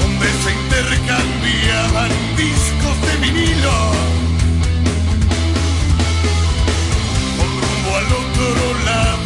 donde 0.00 0.26
se 0.42 0.50
intercambiaban 0.62 2.10
discos 2.36 2.96
de 3.06 3.12
vinilo. 3.24 3.78
Con 7.36 7.50
rumbo 7.62 7.90
al 8.00 8.08
otro 8.22 8.64
lado 8.84 9.19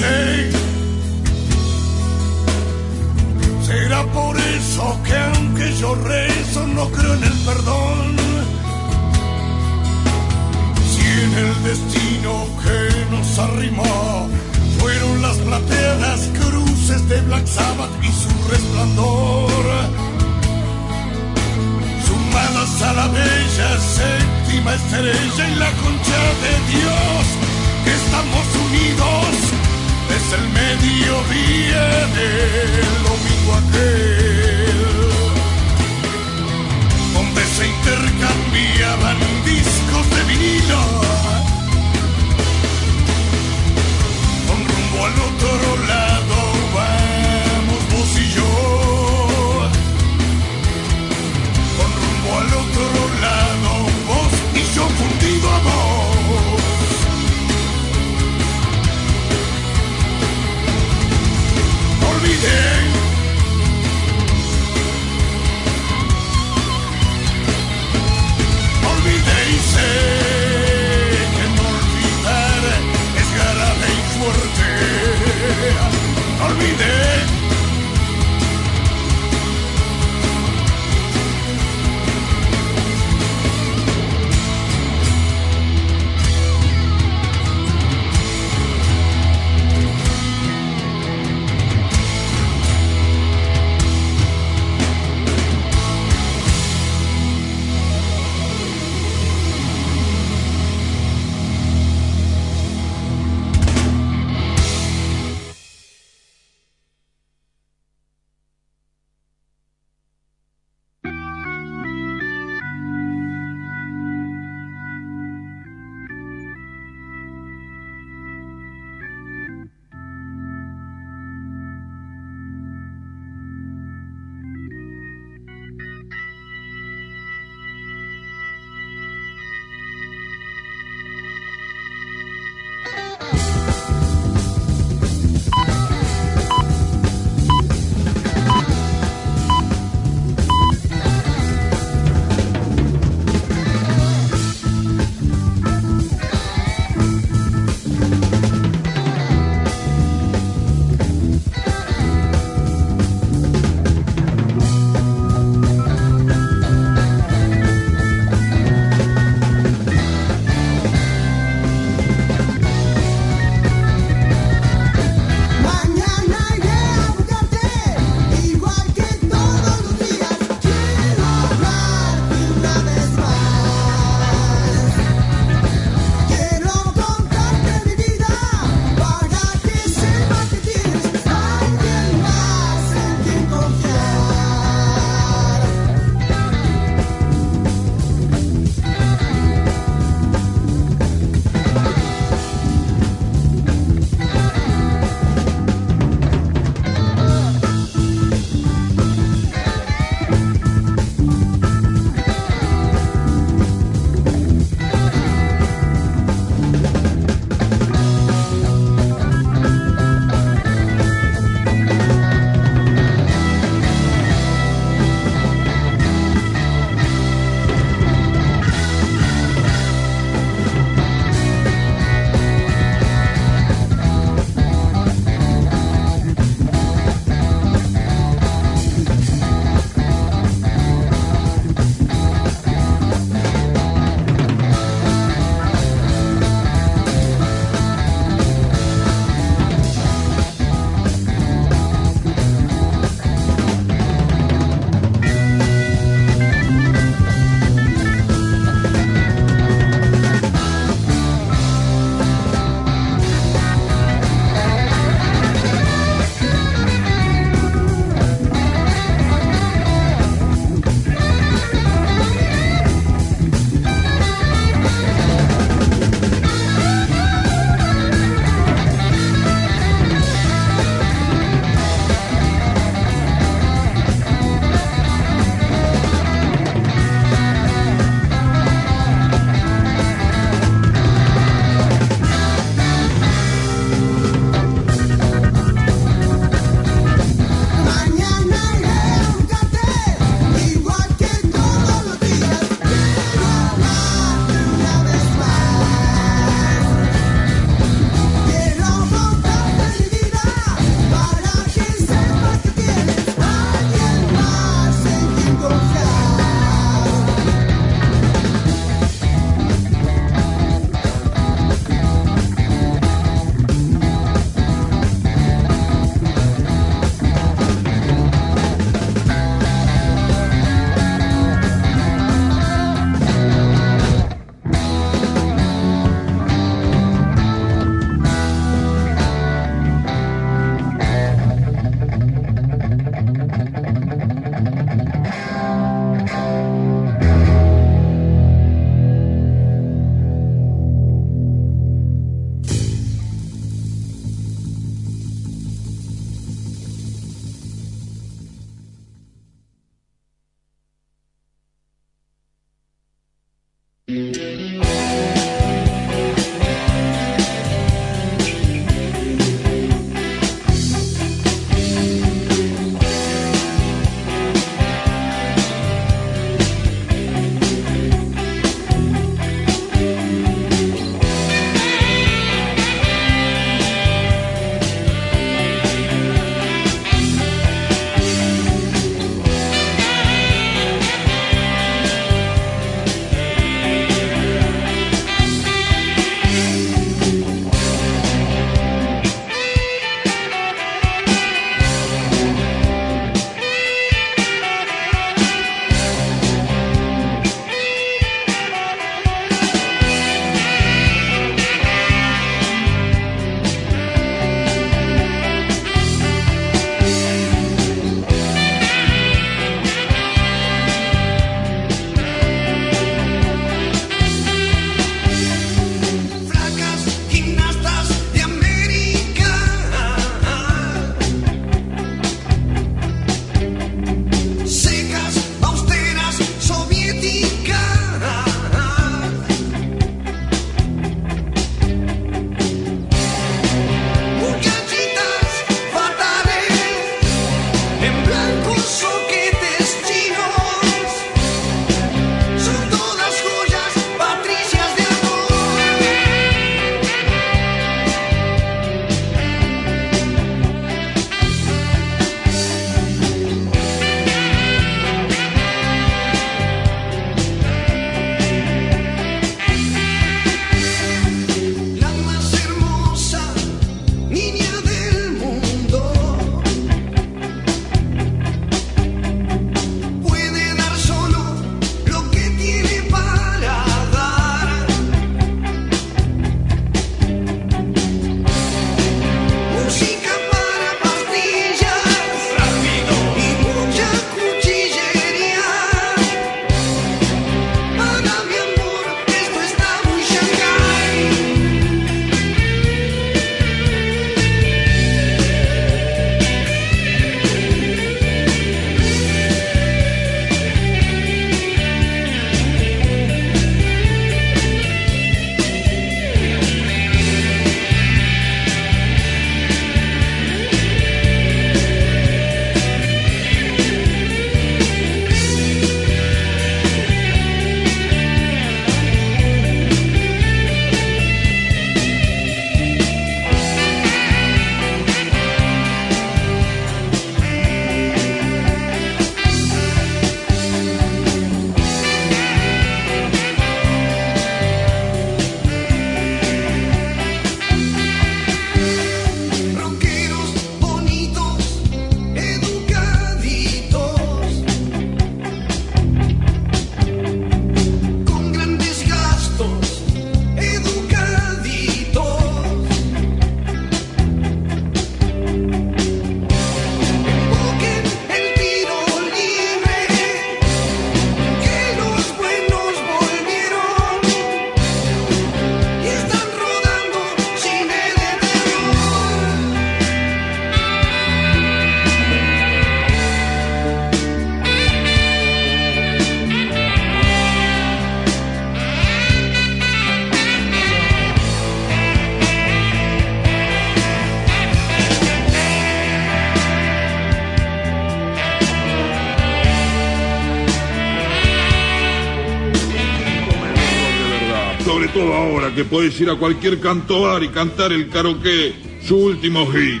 que 595.74 595.84
podés 595.84 596.20
ir 596.20 596.30
a 596.30 596.36
cualquier 596.36 596.80
canto 596.80 597.22
bar 597.22 597.42
y 597.42 597.48
cantar 597.48 597.92
el 597.92 598.08
karaoke, 598.08 598.74
su 599.02 599.16
último 599.16 599.66
hit. 599.72 600.00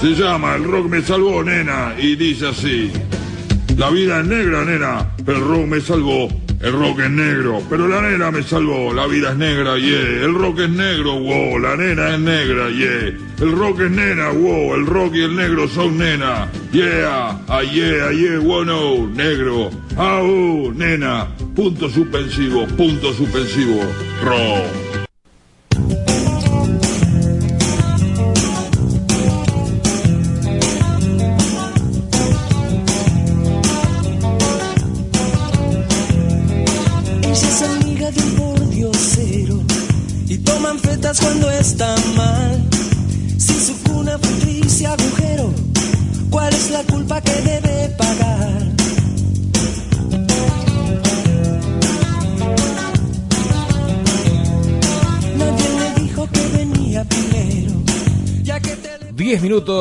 Se 0.00 0.14
llama 0.14 0.56
El 0.56 0.64
rock 0.64 0.86
me 0.88 1.02
salvó, 1.02 1.44
nena, 1.44 1.94
y 1.98 2.16
dice 2.16 2.48
así. 2.48 2.90
La 3.76 3.90
vida 3.90 4.20
es 4.20 4.26
negra, 4.26 4.64
nena, 4.64 5.06
pero 5.24 5.38
el 5.38 5.44
rock 5.44 5.66
me 5.66 5.80
salvó. 5.80 6.28
El 6.60 6.74
rock 6.74 7.00
es 7.00 7.10
negro, 7.10 7.62
pero 7.70 7.88
la 7.88 8.02
nena 8.02 8.30
me 8.30 8.42
salvó. 8.42 8.92
La 8.92 9.06
vida 9.06 9.30
es 9.30 9.36
negra, 9.36 9.78
yeah. 9.78 10.24
El 10.24 10.34
rock 10.34 10.60
es 10.60 10.68
negro, 10.68 11.18
wow. 11.18 11.58
La 11.58 11.74
nena 11.74 12.14
es 12.14 12.20
negra, 12.20 12.68
yeah. 12.68 13.14
El 13.40 13.52
rock 13.52 13.80
es 13.80 13.90
nena, 13.90 14.28
wow. 14.28 14.74
El 14.74 14.84
rock 14.84 15.14
y 15.14 15.22
el 15.22 15.36
negro 15.36 15.66
son 15.68 15.96
nena. 15.96 16.50
Yeah, 16.70 17.40
ah, 17.48 17.62
yeah, 17.62 18.12
yeah, 18.12 18.38
wow, 18.40 18.64
no. 18.64 19.06
Negro. 19.06 19.70
Ah, 19.96 20.22
uh, 20.22 20.70
nena. 20.72 21.28
Punto 21.56 21.88
suspensivo, 21.88 22.66
punto 22.76 23.14
suspensivo. 23.14 23.80
Rock. 24.22 24.79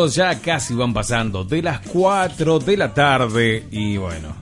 Minutos 0.09 0.15
ya 0.15 0.39
casi 0.39 0.73
van 0.73 0.93
pasando 0.93 1.43
de 1.43 1.61
las 1.61 1.79
4 1.87 2.59
de 2.59 2.77
la 2.77 2.93
tarde 2.93 3.65
y 3.71 3.97
bueno. 3.97 4.35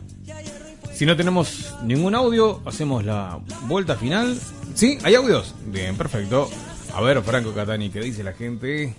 Si 0.93 1.05
no 1.05 1.15
tenemos 1.15 1.75
ningún 1.83 2.15
audio, 2.15 2.61
hacemos 2.65 3.03
la 3.05 3.37
vuelta 3.67 3.95
final. 3.95 4.35
¿Sí? 4.73 4.97
¿Hay 5.03 5.13
audios? 5.15 5.53
Bien, 5.67 5.95
perfecto. 5.95 6.49
A 6.95 7.01
ver, 7.01 7.21
Franco 7.21 7.51
Catani, 7.53 7.89
¿qué 7.89 7.99
dice 7.99 8.23
la 8.23 8.33
gente? 8.33 8.95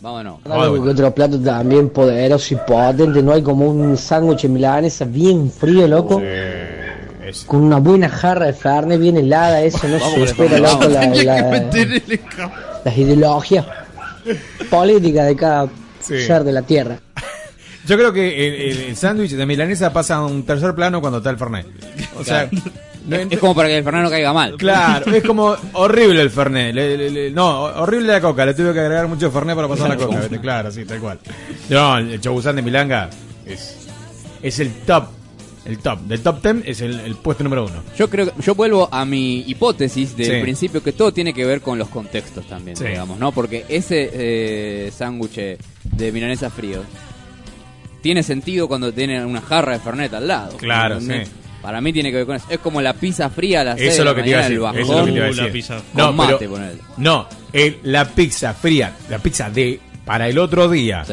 Vámonos. 0.00 0.40
Algo 0.44 0.82
que 0.82 0.90
otro 0.90 1.14
plato 1.14 1.38
también 1.40 1.88
poderoso 1.90 2.54
y 2.54 2.56
potente, 2.66 3.22
no 3.22 3.32
hay 3.32 3.42
como 3.42 3.66
un 3.68 3.96
sándwich 3.96 4.44
milanesa 4.46 5.04
bien 5.04 5.50
frío, 5.50 5.86
loco. 5.86 6.20
Con 7.46 7.62
una 7.62 7.78
buena 7.78 8.08
jarra 8.08 8.46
de 8.46 8.54
carne 8.54 8.98
bien 8.98 9.16
helada, 9.16 9.62
eso 9.62 9.86
no 9.88 9.98
se 9.98 10.22
espera, 10.24 10.58
loco, 10.58 10.84
la, 10.88 11.06
la- 11.24 11.50
las 12.86 12.96
ideologías 12.96 13.66
políticas 14.70 15.26
de 15.26 15.36
cada 15.36 15.68
Sí. 16.00 16.20
ser 16.24 16.44
de 16.44 16.52
la 16.52 16.62
tierra. 16.62 16.98
Yo 17.86 17.96
creo 17.96 18.12
que 18.12 18.46
el, 18.48 18.54
el- 18.54 18.80
el 18.90 18.96
sándwich 18.96 19.32
de 19.32 19.44
milanesa 19.46 19.92
pasa 19.92 20.16
a 20.16 20.24
un 20.26 20.44
tercer 20.44 20.74
plano 20.74 21.00
cuando 21.00 21.18
está 21.18 21.30
el 21.30 21.36
Fernet. 21.38 21.66
O 22.18 22.22
sea, 22.24 22.48
no- 23.06 23.16
Es 23.16 23.38
como 23.38 23.54
para 23.54 23.68
que 23.68 23.78
el 23.78 23.84
Fernet 23.84 24.02
no 24.04 24.10
caiga 24.10 24.32
mal. 24.32 24.56
Claro, 24.56 25.12
es 25.12 25.22
como 25.24 25.56
horrible 25.74 26.20
el 26.22 26.30
Fernet. 26.30 26.74
Le- 26.74 26.96
le- 26.96 27.10
le- 27.10 27.30
no, 27.30 27.62
horrible 27.64 28.12
la 28.12 28.20
coca. 28.20 28.46
Le 28.46 28.54
tuve 28.54 28.72
que 28.72 28.80
agregar 28.80 29.06
mucho 29.08 29.30
Fernet 29.32 29.54
para 29.56 29.68
pasar 29.68 29.88
la 29.88 29.96
coca. 29.96 30.20
Claro, 30.40 30.70
sí, 30.70 30.84
tal 30.84 31.00
cual. 31.00 31.18
No, 31.68 31.98
el 31.98 32.20
Chobusán 32.20 32.56
de 32.56 32.62
Milanga 32.62 33.10
es, 33.44 33.76
es 34.42 34.58
el 34.60 34.72
top. 34.86 35.06
El 35.66 35.78
top. 35.78 36.00
Del 36.02 36.20
top 36.20 36.42
10 36.42 36.56
es 36.66 36.80
el, 36.80 37.00
el 37.00 37.14
puesto 37.16 37.42
número 37.44 37.64
uno. 37.64 37.82
Yo 37.98 38.08
creo 38.08 38.26
que 38.34 38.42
yo 38.42 38.54
vuelvo 38.54 38.88
a 38.92 39.04
mi 39.04 39.40
hipótesis 39.46 40.16
del 40.16 40.26
Sí. 40.36 40.40
principio 40.42 40.82
que 40.82 40.92
todo 40.92 41.12
tiene 41.12 41.32
que 41.34 41.44
ver 41.44 41.60
con 41.60 41.78
los 41.78 41.88
contextos 41.88 42.46
también, 42.46 42.76
Sí. 42.76 42.84
digamos, 42.84 43.18
¿no? 43.18 43.32
Porque 43.32 43.64
ese 43.68 44.10
eh, 44.12 44.90
sándwich 44.96 45.58
de 45.82 46.12
milanesa 46.12 46.50
frío 46.50 46.82
tiene 48.02 48.22
sentido 48.22 48.68
cuando 48.68 48.92
tiene 48.92 49.24
una 49.24 49.40
jarra 49.40 49.72
de 49.72 49.80
Fernet 49.80 50.12
al 50.14 50.28
lado. 50.28 50.56
Claro, 50.56 51.00
sí. 51.00 51.12
Para 51.62 51.80
mí 51.80 51.92
tiene 51.92 52.10
que 52.12 52.18
ver 52.18 52.26
con 52.26 52.36
eso. 52.36 52.46
Es 52.48 52.58
como 52.60 52.80
la 52.80 52.92
pizza 52.92 53.28
fría 53.28 53.62
a 53.62 53.64
las 53.64 53.76
Eso 53.76 53.82
6 53.86 53.90
es 53.92 53.98
de 53.98 54.04
lo 54.04 54.10
la 54.10 54.16
que 54.16 54.22
te 54.22 54.28
iba 54.28 54.38
a 54.38 54.42
mañana, 54.42 54.72
decir. 54.72 54.78
el 54.78 54.82
Eso 54.84 54.92
es 54.92 54.98
lo 54.98 55.04
que 55.06 55.10
te 55.10 55.16
iba 55.16 55.24
a 55.24 55.28
decir. 55.30 55.52
pizza. 55.52 55.82
No, 55.94 56.12
mate, 56.12 56.36
pero- 56.38 56.58
no, 56.98 57.28
el- 57.52 57.78
la 57.82 58.04
pizza 58.08 58.54
fría, 58.54 58.94
la 59.10 59.18
pizza 59.18 59.50
de 59.50 59.80
para 60.04 60.28
el 60.28 60.38
otro 60.38 60.68
día. 60.68 61.04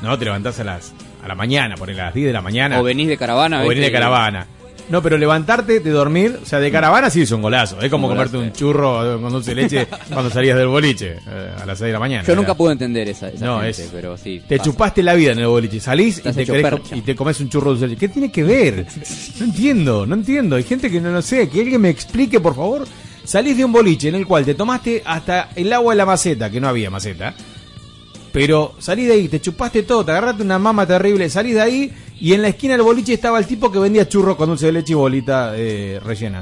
No, 0.00 0.18
te 0.18 0.24
levantás 0.24 0.58
a 0.60 0.64
las 0.64 0.92
a 1.28 1.34
la 1.34 1.34
mañana, 1.36 1.76
por 1.76 1.90
a 1.90 1.92
las 1.94 2.14
10 2.14 2.26
de 2.26 2.32
la 2.32 2.42
mañana. 2.42 2.80
O 2.80 2.82
venís 2.82 3.08
de 3.08 3.16
caravana, 3.16 3.62
O 3.64 3.68
venís 3.68 3.84
de 3.84 3.92
caravana. 3.92 4.46
No, 4.90 5.02
pero 5.02 5.18
levantarte 5.18 5.80
de 5.80 5.90
dormir, 5.90 6.38
o 6.42 6.46
sea, 6.46 6.60
de 6.60 6.70
caravana 6.72 7.10
sí 7.10 7.20
es 7.20 7.30
un 7.30 7.42
golazo. 7.42 7.78
Es 7.82 7.90
como 7.90 8.06
Un 8.08 8.14
comerte 8.14 8.38
un 8.38 8.50
churro 8.52 9.20
con 9.20 9.30
dulce 9.30 9.54
de 9.54 9.62
leche 9.62 9.86
cuando 10.10 10.30
salías 10.30 10.56
del 10.56 10.68
boliche 10.68 11.16
eh, 11.28 11.50
a 11.60 11.66
las 11.66 11.76
6 11.76 11.88
de 11.88 11.92
la 11.92 11.98
mañana. 11.98 12.24
Yo 12.26 12.34
nunca 12.34 12.54
pude 12.54 12.72
entender 12.72 13.06
esa, 13.06 13.28
esa 13.28 13.44
No, 13.44 13.60
gente, 13.60 13.82
es- 13.82 13.90
pero 13.92 14.16
sí. 14.16 14.42
Te 14.48 14.56
pasa. 14.56 14.70
chupaste 14.70 15.02
la 15.02 15.12
vida 15.12 15.32
en 15.32 15.40
el 15.40 15.46
boliche. 15.46 15.78
Salís 15.78 16.20
y 16.20 16.32
te, 16.32 16.46
querés 16.46 16.72
y 16.94 17.02
te 17.02 17.14
comes 17.14 17.38
un 17.40 17.50
churro 17.50 17.72
dulce 17.72 17.82
de 17.84 17.88
leche. 17.88 18.00
¿Qué 18.00 18.08
tiene 18.08 18.32
que 18.32 18.42
ver? 18.44 18.86
No 19.40 19.44
entiendo, 19.44 20.06
no 20.06 20.14
entiendo. 20.14 20.56
Hay 20.56 20.62
gente 20.62 20.90
que 20.90 21.02
no 21.02 21.10
lo 21.10 21.20
sé. 21.20 21.50
Que 21.50 21.60
alguien 21.60 21.82
me 21.82 21.90
explique, 21.90 22.40
por 22.40 22.56
favor. 22.56 22.86
Salís 23.24 23.58
de 23.58 23.66
un 23.66 23.72
boliche 23.72 24.08
en 24.08 24.14
el 24.14 24.26
cual 24.26 24.46
te 24.46 24.54
tomaste 24.54 25.02
hasta 25.04 25.50
el 25.54 25.70
agua 25.70 25.92
de 25.92 25.98
la 25.98 26.06
maceta, 26.06 26.48
que 26.48 26.60
no 26.62 26.68
había 26.68 26.88
maceta. 26.88 27.34
Pero 28.38 28.76
salís 28.78 29.08
de 29.08 29.14
ahí, 29.14 29.26
te 29.26 29.40
chupaste 29.40 29.82
todo, 29.82 30.04
te 30.04 30.12
agarraste 30.12 30.44
una 30.44 30.60
mama 30.60 30.86
terrible, 30.86 31.28
salís 31.28 31.54
de 31.54 31.60
ahí 31.60 31.92
y 32.20 32.34
en 32.34 32.42
la 32.42 32.46
esquina 32.46 32.74
del 32.74 32.82
boliche 32.82 33.12
estaba 33.12 33.36
el 33.36 33.48
tipo 33.48 33.72
que 33.72 33.80
vendía 33.80 34.08
churros 34.08 34.36
con 34.36 34.48
dulce 34.48 34.66
de 34.66 34.72
leche 34.74 34.92
y 34.92 34.94
bolita 34.94 35.54
eh, 35.56 35.98
rellena. 36.04 36.40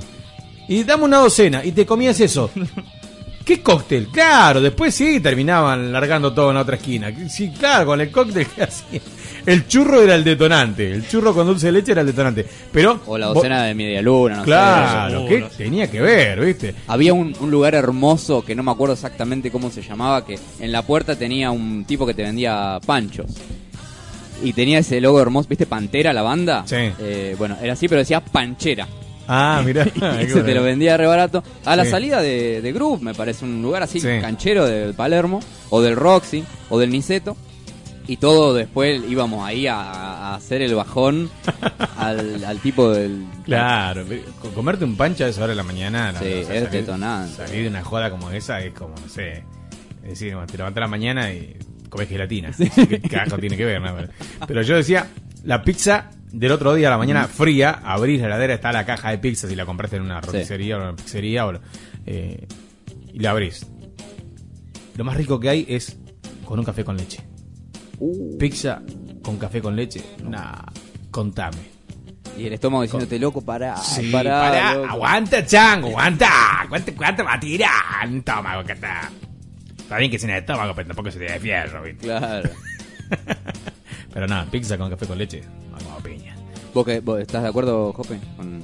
Y 0.68 0.84
dame 0.84 1.04
una 1.04 1.16
docena 1.16 1.64
y 1.64 1.72
te 1.72 1.86
comías 1.86 2.20
eso. 2.20 2.50
¿Qué 3.46 3.62
cóctel? 3.62 4.08
Claro, 4.08 4.60
después 4.60 4.94
sí 4.94 5.20
terminaban 5.20 5.90
largando 5.90 6.34
todo 6.34 6.50
en 6.50 6.56
la 6.56 6.60
otra 6.60 6.76
esquina. 6.76 7.10
Sí, 7.30 7.50
claro, 7.58 7.86
con 7.86 7.98
el 8.02 8.10
cóctel 8.10 8.46
que 8.46 8.64
hacía. 8.64 9.00
El 9.46 9.66
churro 9.68 10.02
era 10.02 10.14
el 10.16 10.24
detonante. 10.24 10.90
El 10.92 11.06
churro 11.08 11.32
con 11.32 11.46
dulce 11.46 11.66
de 11.66 11.72
leche 11.72 11.92
era 11.92 12.00
el 12.02 12.08
detonante. 12.08 12.44
Pero. 12.72 13.00
O 13.06 13.16
la 13.16 13.26
docena 13.26 13.62
de 13.64 13.74
media 13.74 14.02
luna, 14.02 14.36
no 14.36 14.42
sé. 14.42 14.46
Claro, 14.46 15.22
Uh, 15.24 15.28
¿qué 15.28 15.40
no 15.40 15.48
sé. 15.50 15.56
tenía 15.64 15.90
que 15.90 16.00
ver, 16.00 16.40
viste? 16.44 16.74
Había 16.88 17.14
un, 17.14 17.34
un 17.40 17.50
lugar 17.50 17.74
hermoso 17.74 18.44
que 18.44 18.54
no 18.54 18.62
me 18.62 18.72
acuerdo 18.72 18.94
exactamente 18.94 19.50
cómo 19.50 19.70
se 19.70 19.82
llamaba, 19.82 20.24
que 20.26 20.38
en 20.60 20.72
la 20.72 20.82
puerta 20.82 21.16
tenía 21.16 21.50
un 21.52 21.84
tipo 21.86 22.06
que 22.06 22.14
te 22.14 22.22
vendía 22.22 22.80
panchos. 22.84 23.26
Y 24.42 24.52
tenía 24.52 24.80
ese 24.80 25.00
logo 25.00 25.20
hermoso, 25.20 25.48
¿viste? 25.48 25.64
Pantera, 25.66 26.12
la 26.12 26.22
banda. 26.22 26.64
Sí. 26.66 26.76
Eh, 26.98 27.34
bueno, 27.38 27.56
era 27.62 27.72
así, 27.72 27.88
pero 27.88 28.00
decía 28.00 28.20
panchera. 28.20 28.86
Ah, 29.28 29.62
mirá. 29.64 29.84
Y 30.20 30.24
ese 30.24 30.42
te 30.42 30.54
lo 30.54 30.62
vendía 30.62 30.96
re 30.96 31.06
barato. 31.06 31.42
A 31.64 31.74
la 31.74 31.84
Sí. 31.84 31.90
salida 31.90 32.20
de, 32.20 32.60
de 32.60 32.72
Groove, 32.72 33.00
me 33.02 33.14
parece 33.14 33.44
un 33.44 33.62
lugar 33.62 33.82
así 33.82 33.98
Sí. 33.98 34.08
canchero 34.20 34.66
del 34.66 34.94
Palermo, 34.94 35.40
o 35.70 35.80
del 35.80 35.96
Roxy, 35.96 36.44
o 36.68 36.78
del 36.78 36.90
Niceto. 36.90 37.36
Y 38.08 38.18
todo 38.18 38.54
después 38.54 39.02
íbamos 39.08 39.46
ahí 39.46 39.66
a, 39.66 39.80
a 39.80 40.34
hacer 40.36 40.62
el 40.62 40.74
bajón 40.74 41.28
al, 41.98 42.44
al 42.44 42.58
tipo 42.60 42.90
del. 42.90 43.24
Claro, 43.44 44.04
co- 44.40 44.50
comerte 44.50 44.84
un 44.84 44.96
pancho 44.96 45.24
a 45.24 45.28
esa 45.28 45.40
hora 45.42 45.50
de 45.50 45.56
la 45.56 45.62
mañana. 45.64 46.12
no, 46.12 46.18
Sí, 46.20 46.24
o 46.26 46.28
sea, 46.46 46.54
es 46.54 46.64
salir- 46.64 46.70
detonante. 46.70 47.36
Salir 47.36 47.62
de 47.62 47.68
una 47.68 47.82
joda 47.82 48.10
como 48.10 48.30
esa 48.30 48.60
es 48.60 48.72
como, 48.74 48.94
no 48.94 49.08
sé. 49.08 49.44
Es 50.04 50.10
decir, 50.10 50.36
te 50.46 50.56
levantás 50.56 50.76
a 50.78 50.80
la 50.82 50.88
mañana 50.88 51.32
y 51.32 51.56
comes 51.88 52.08
gelatina. 52.08 52.52
¿Qué 52.52 53.00
carajo 53.10 53.38
tiene 53.38 53.56
que 53.56 53.64
ver? 53.64 53.80
no? 53.80 53.92
Pero 54.46 54.62
yo 54.62 54.76
decía, 54.76 55.08
la 55.42 55.62
pizza 55.62 56.10
del 56.30 56.52
otro 56.52 56.74
día 56.74 56.88
a 56.88 56.90
la 56.92 56.98
mañana 56.98 57.26
fría, 57.26 57.80
abrís 57.84 58.20
la 58.20 58.26
heladera, 58.26 58.54
está 58.54 58.70
la 58.70 58.86
caja 58.86 59.10
de 59.10 59.18
pizza 59.18 59.48
si 59.48 59.56
la 59.56 59.66
compraste 59.66 59.96
en 59.96 60.02
una 60.02 60.20
roticería 60.20 60.76
o 60.76 60.78
en 60.80 60.84
una 60.88 60.96
pizzería 60.96 61.46
o, 61.46 61.52
eh, 62.06 62.46
y 63.12 63.18
la 63.18 63.30
abrís. 63.32 63.66
Lo 64.96 65.02
más 65.04 65.16
rico 65.16 65.40
que 65.40 65.48
hay 65.48 65.66
es 65.68 65.96
con 66.44 66.58
un 66.60 66.64
café 66.64 66.84
con 66.84 66.96
leche. 66.96 67.20
Pizza 68.38 68.82
con 69.22 69.36
café 69.38 69.60
con 69.60 69.74
leche. 69.76 70.02
Nah, 70.28 70.62
contame. 71.10 71.76
Y 72.38 72.46
el 72.46 72.52
estómago 72.52 72.82
diciéndote, 72.82 73.18
loco, 73.18 73.40
pará, 73.40 73.76
Sí, 73.78 74.10
pará, 74.12 74.40
pará, 74.40 74.74
loco". 74.74 74.86
aguanta, 74.90 75.46
chango, 75.46 75.88
aguanta. 75.88 76.28
¿Cuánto, 76.68 76.92
cuánto 76.94 77.24
va 77.24 77.34
a 77.34 77.40
tirar? 77.40 78.08
Un 78.08 78.18
estómago 78.18 78.64
que 78.64 78.72
está. 78.72 79.10
Está 79.78 79.98
bien 79.98 80.10
que 80.10 80.18
sea 80.18 80.28
en 80.30 80.34
el 80.36 80.40
estómago, 80.42 80.74
pero 80.74 80.88
tampoco 80.88 81.10
se 81.10 81.18
te 81.18 81.32
de 81.32 81.40
fierro, 81.40 81.82
¿viste? 81.82 82.06
Claro. 82.06 82.50
Pero 84.12 84.26
nada, 84.26 84.46
pizza 84.50 84.78
con 84.78 84.88
café 84.90 85.06
con 85.06 85.18
leche. 85.18 85.42
no, 85.70 85.78
como 85.78 85.98
piña. 86.00 86.34
¿Vos, 86.72 86.86
que, 86.86 87.00
vos 87.00 87.20
estás 87.20 87.42
de 87.42 87.48
acuerdo, 87.50 87.92
Jope? 87.92 88.18
Con 88.36 88.62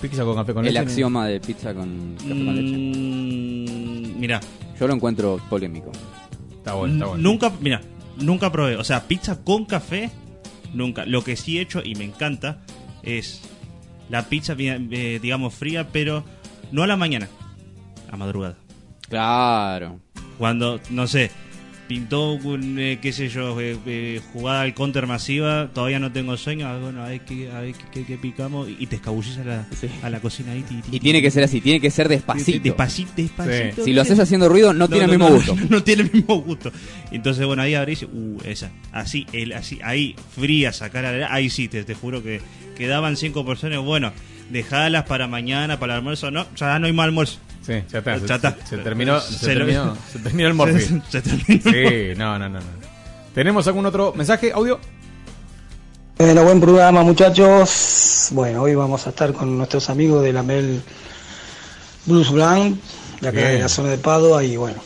Pizza 0.00 0.24
con 0.24 0.36
café 0.36 0.54
con 0.54 0.64
el 0.64 0.72
leche. 0.74 0.84
axioma 0.86 1.26
de 1.26 1.40
pizza 1.40 1.74
con 1.74 2.14
café 2.16 2.28
con 2.28 2.54
leche. 2.56 2.76
Mm, 2.76 4.20
mira. 4.20 4.40
Yo 4.78 4.86
lo 4.86 4.94
encuentro 4.94 5.40
polémico. 5.50 5.90
Está 6.56 6.74
bueno, 6.74 6.94
está 6.94 7.06
bueno. 7.06 7.22
Nunca, 7.22 7.52
mira, 7.60 7.80
nunca 8.16 8.50
probé. 8.50 8.76
O 8.76 8.84
sea, 8.84 9.06
pizza 9.08 9.42
con 9.42 9.64
café, 9.64 10.10
nunca. 10.72 11.04
Lo 11.06 11.24
que 11.24 11.36
sí 11.36 11.58
he 11.58 11.62
hecho 11.62 11.82
y 11.84 11.94
me 11.94 12.04
encanta 12.04 12.60
es 13.02 13.42
la 14.08 14.28
pizza, 14.28 14.54
eh, 14.58 15.18
digamos, 15.20 15.54
fría, 15.54 15.88
pero 15.92 16.24
no 16.72 16.82
a 16.82 16.86
la 16.86 16.96
mañana, 16.96 17.28
a 18.10 18.16
madrugada. 18.16 18.56
Claro. 19.08 20.00
Cuando, 20.38 20.80
no 20.90 21.06
sé, 21.06 21.30
pintó 21.86 22.32
un, 22.32 22.78
eh, 22.78 22.98
qué 23.00 23.12
sé 23.12 23.28
yo, 23.28 23.60
eh, 23.60 23.76
eh, 23.86 24.20
jugada 24.32 24.62
al 24.62 24.74
counter 24.74 25.06
masiva, 25.06 25.70
todavía 25.72 25.98
no 25.98 26.12
tengo 26.12 26.36
sueño, 26.36 26.66
ah, 26.66 26.78
bueno, 26.78 27.02
a 27.04 27.08
ver 27.08 27.20
qué, 27.20 27.50
a 27.50 27.60
ver 27.60 27.74
qué, 27.92 28.04
qué 28.04 28.16
picamos 28.16 28.68
y 28.78 28.86
te 28.86 28.96
escabullís 28.96 29.38
a 29.38 29.44
la, 29.44 29.66
a 30.02 30.10
la 30.10 30.20
cocina 30.20 30.52
ahí. 30.52 30.62
ti, 30.62 30.76
ti, 30.76 30.96
Y 30.96 31.00
tiene 31.00 31.20
que 31.20 31.30
ser 31.30 31.44
así, 31.44 31.60
tiene 31.60 31.80
que 31.80 31.90
ser 31.90 32.08
despacito. 32.08 32.62
Despacito, 32.62 33.12
despacito. 33.16 33.84
Si 33.84 33.92
lo 33.92 34.02
haces 34.02 34.18
haciendo 34.18 34.48
ruido, 34.48 34.72
no, 34.72 34.88
tiene 34.88 35.04
el 35.04 35.10
mismo 35.10 35.28
no, 35.28 35.34
gusto. 35.36 35.56
No, 35.68 35.82
tiene 35.82 36.02
el 36.02 36.12
mismo 36.12 36.40
gusto. 36.40 36.72
Entonces, 37.10 37.46
bueno, 37.46 37.62
ahí 37.62 37.74
abrís, 37.74 38.02
uh, 38.02 38.38
esa. 38.44 38.70
Así, 38.92 39.26
el, 39.32 39.52
así, 39.52 39.78
ahí, 39.82 40.14
fría, 40.34 40.72
sacar 40.72 41.04
a 41.04 41.34
ahí 41.34 41.50
sí, 41.50 41.68
te, 41.68 41.84
te 41.84 41.94
juro 41.94 42.22
que 42.22 42.40
quedaban 42.76 43.16
cinco 43.16 43.44
porciones. 43.44 43.80
Bueno, 43.80 44.12
dejalas 44.50 45.04
para 45.04 45.26
mañana, 45.26 45.78
para 45.78 45.94
el 45.94 45.98
almuerzo. 45.98 46.30
No, 46.30 46.46
ya 46.56 46.78
no 46.78 46.86
hay 46.86 46.92
más 46.92 47.04
almuerzo. 47.04 47.38
Sí, 47.64 47.72
ya 47.90 47.98
está. 48.00 48.16
Ya 48.18 48.26
se, 48.26 48.34
está. 48.34 48.56
se 48.66 48.78
terminó, 48.78 49.20
se, 49.20 49.38
Se 49.38 49.54
lo- 49.54 49.58
terminó, 49.66 49.96
se 50.12 50.18
terminó 50.18 50.48
el 50.48 50.54
morfi. 50.54 50.80
Se- 50.80 51.02
se 51.10 51.22
terminó. 51.22 51.70
Sí, 51.70 52.18
no, 52.18 52.38
no, 52.38 52.48
no, 52.48 52.60
no. 52.60 52.66
¿Tenemos 53.34 53.66
algún 53.66 53.86
otro 53.86 54.12
mensaje, 54.14 54.52
audio? 54.52 54.78
Bueno, 56.18 56.44
buen 56.44 56.60
programa 56.60 57.02
muchachos. 57.02 58.28
Bueno, 58.32 58.62
hoy 58.62 58.74
vamos 58.74 59.06
a 59.06 59.10
estar 59.10 59.32
con 59.32 59.56
nuestros 59.58 59.90
amigos 59.90 60.22
de 60.22 60.32
la 60.32 60.42
Mel 60.42 60.80
Blues 62.06 62.30
Blanc, 62.30 62.76
de 63.20 63.28
acá 63.28 63.38
Bien. 63.38 63.52
de 63.54 63.58
la 63.60 63.68
zona 63.68 63.88
de 63.90 63.98
Padua, 63.98 64.44
y 64.44 64.56
bueno, 64.56 64.76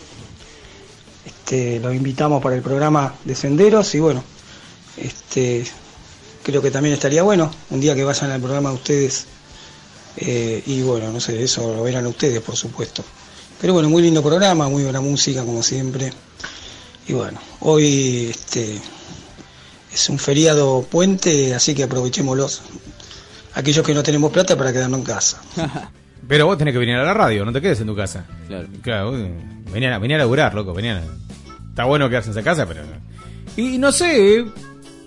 este, 1.27 1.81
los 1.81 1.95
invitamos 1.95 2.43
para 2.43 2.57
el 2.57 2.63
programa 2.63 3.15
de 3.25 3.35
Senderos 3.35 3.95
y 3.95 4.01
bueno, 4.01 4.23
este, 4.97 5.65
creo 6.43 6.63
que 6.63 6.71
también 6.71 6.95
estaría 6.95 7.23
bueno 7.23 7.51
un 7.71 7.81
día 7.81 7.95
que 7.95 8.05
vayan 8.05 8.31
al 8.31 8.41
programa 8.41 8.71
de 8.71 8.75
ustedes 8.77 9.27
eh, 10.21 10.63
y 10.67 10.83
bueno, 10.83 11.11
no 11.13 11.21
sé, 11.21 11.43
eso 11.43 11.75
lo 11.75 11.83
verán 11.83 12.07
ustedes 12.07 12.41
por 12.41 12.57
supuesto. 12.57 13.05
Pero 13.61 13.73
bueno, 13.73 13.89
muy 13.89 14.03
lindo 14.03 14.23
programa, 14.23 14.69
muy 14.69 14.85
buena 14.85 15.01
música 15.01 15.45
como 15.45 15.63
siempre. 15.63 16.13
Y 17.09 17.13
bueno, 17.15 17.41
hoy 17.61 18.29
este, 18.31 18.79
es 19.93 20.09
un 20.09 20.19
feriado 20.19 20.83
puente, 20.89 21.55
así 21.55 21.75
que 21.75 21.85
aprovechémoslos. 21.85 22.63
Aquellos 23.55 23.85
que 23.85 23.95
no 23.95 24.03
tenemos 24.03 24.31
plata 24.31 24.57
para 24.57 24.73
quedarnos 24.73 25.01
en 25.01 25.05
casa. 25.07 25.41
Pero 26.29 26.47
vos 26.47 26.59
tenés 26.59 26.73
que 26.73 26.79
venir 26.79 26.97
a 26.97 27.05
la 27.05 27.15
radio, 27.15 27.45
no 27.45 27.53
te 27.53 27.61
quedes 27.61 27.81
en 27.81 27.87
tu 27.87 27.97
casa. 27.97 28.27
Claro. 28.47 28.69
Claro, 28.83 29.11
vos, 29.13 29.21
venía, 29.73 29.95
a- 29.95 29.99
venía 29.99 30.17
a 30.17 30.21
laburar, 30.21 30.55
loco, 30.55 30.75
venía 30.75 30.99
a- 30.99 31.03
Está 31.71 31.85
bueno 31.85 32.09
quedarse 32.09 32.29
en 32.31 32.33
esa 32.33 32.43
casa, 32.45 32.67
pero... 32.67 32.83
Y 33.57 33.79
no 33.79 33.91
sé, 33.93 34.45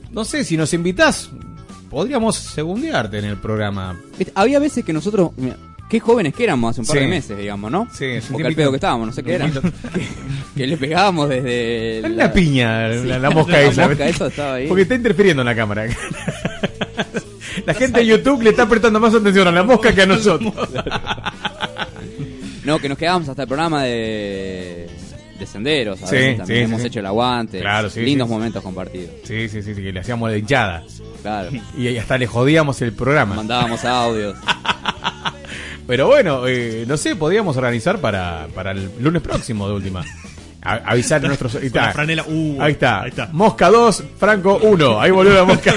no 0.10 0.26
sé, 0.26 0.44
si 0.44 0.58
nos 0.58 0.74
invitás, 0.74 1.30
podríamos 1.92 2.36
segundearte 2.38 3.20
en 3.20 3.26
el 3.26 3.38
programa. 3.38 4.00
Había 4.34 4.58
veces 4.60 4.84
que 4.84 4.94
nosotros, 4.94 5.32
mira, 5.38 5.58
qué 5.90 6.00
jóvenes 6.00 6.34
que 6.34 6.46
éramos 6.46 6.72
hace 6.72 6.82
un 6.82 6.88
par 6.88 6.96
Sí. 6.98 7.02
de 7.04 7.08
meses, 7.10 7.38
digamos, 7.38 7.70
¿no? 7.72 7.88
Sí, 7.94 8.06
un 8.06 8.22
Porque 8.32 8.48
al 8.48 8.56
pedo 8.56 8.72
que 8.72 8.78
estábamos, 8.78 9.08
no 9.08 9.14
sé 9.14 9.22
qué 9.24 9.34
era. 9.36 9.52
Que, 9.94 10.08
que 10.56 10.68
le 10.68 10.78
pegábamos 10.78 11.30
desde. 11.30 12.02
La, 12.10 12.32
piña, 12.32 12.88
la, 12.88 13.20
la 13.20 13.30
Sí, 13.30 13.36
mosca 13.36 13.52
la 13.54 13.62
esa. 13.64 13.88
mosca 13.88 14.08
esa 14.08 14.28
estaba 14.28 14.54
ahí. 14.56 14.68
Porque 14.68 14.84
está 14.84 14.96
interfiriendo 14.96 15.42
en 15.44 15.46
la 15.48 15.56
cámara. 15.56 15.86
La 17.66 17.74
gente 17.74 18.00
de 18.00 18.06
YouTube 18.06 18.42
le 18.44 18.52
está 18.52 18.66
prestando 18.68 18.98
más 19.00 19.14
atención 19.14 19.46
a 19.46 19.52
la 19.52 19.62
mosca 19.64 19.94
que 19.94 20.04
a 20.04 20.06
nosotros. 20.06 20.54
No, 22.64 22.80
que 22.80 22.88
nos 22.88 22.98
quedábamos 22.98 23.28
hasta 23.28 23.42
el 23.42 23.48
programa 23.48 23.84
de, 23.84 24.88
de 25.42 25.48
senderos. 25.48 26.02
A 26.02 26.08
Sí, 26.08 26.16
veces 26.16 26.38
también 26.38 26.60
sí, 26.60 26.64
hemos 26.66 26.82
sí. 26.82 26.88
hecho 26.88 27.00
el 27.02 27.06
aguante. 27.08 27.60
Claro, 27.60 27.90
sí, 27.90 28.00
Lindos 28.02 28.28
sí. 28.30 28.34
momentos 28.34 28.64
compartidos. 28.64 29.10
Sí, 29.26 29.50
sí, 29.50 29.62
sí, 29.62 29.76
sí, 29.76 29.82
que 29.84 29.92
le 29.92 30.00
hacíamos 30.00 30.30
la 30.32 30.38
hinchada. 30.38 30.84
Claro. 31.22 31.50
Y 31.78 31.98
hasta 31.98 32.18
le 32.18 32.28
jodíamos 32.28 32.82
el 32.82 32.94
programa. 32.94 33.36
Mandábamos 33.36 33.84
audios. 33.84 34.38
Pero 35.88 36.08
bueno, 36.08 36.48
eh, 36.48 36.86
no 36.88 36.96
sé, 36.96 37.16
podríamos 37.16 37.58
organizar 37.58 37.98
para, 38.00 38.48
para 38.56 38.72
el 38.72 38.90
lunes 39.02 39.22
próximo 39.22 39.68
de 39.68 39.74
última. 39.74 40.06
A- 40.62 40.76
avisar 40.92 41.24
a 41.26 41.28
nuestros. 41.28 41.56
Ahí 41.56 41.62
la 41.62 41.68
está. 41.68 41.92
franela, 41.92 42.24
uh, 42.28 42.62
ahí, 42.62 42.72
está. 42.74 43.02
ahí 43.02 43.10
está. 43.10 43.28
Mosca 43.32 43.70
2, 43.70 44.04
Franco 44.18 44.60
1. 44.62 45.02
Ahí 45.02 45.12
volvió 45.12 45.34
la 45.34 45.44
mosca. 45.44 45.74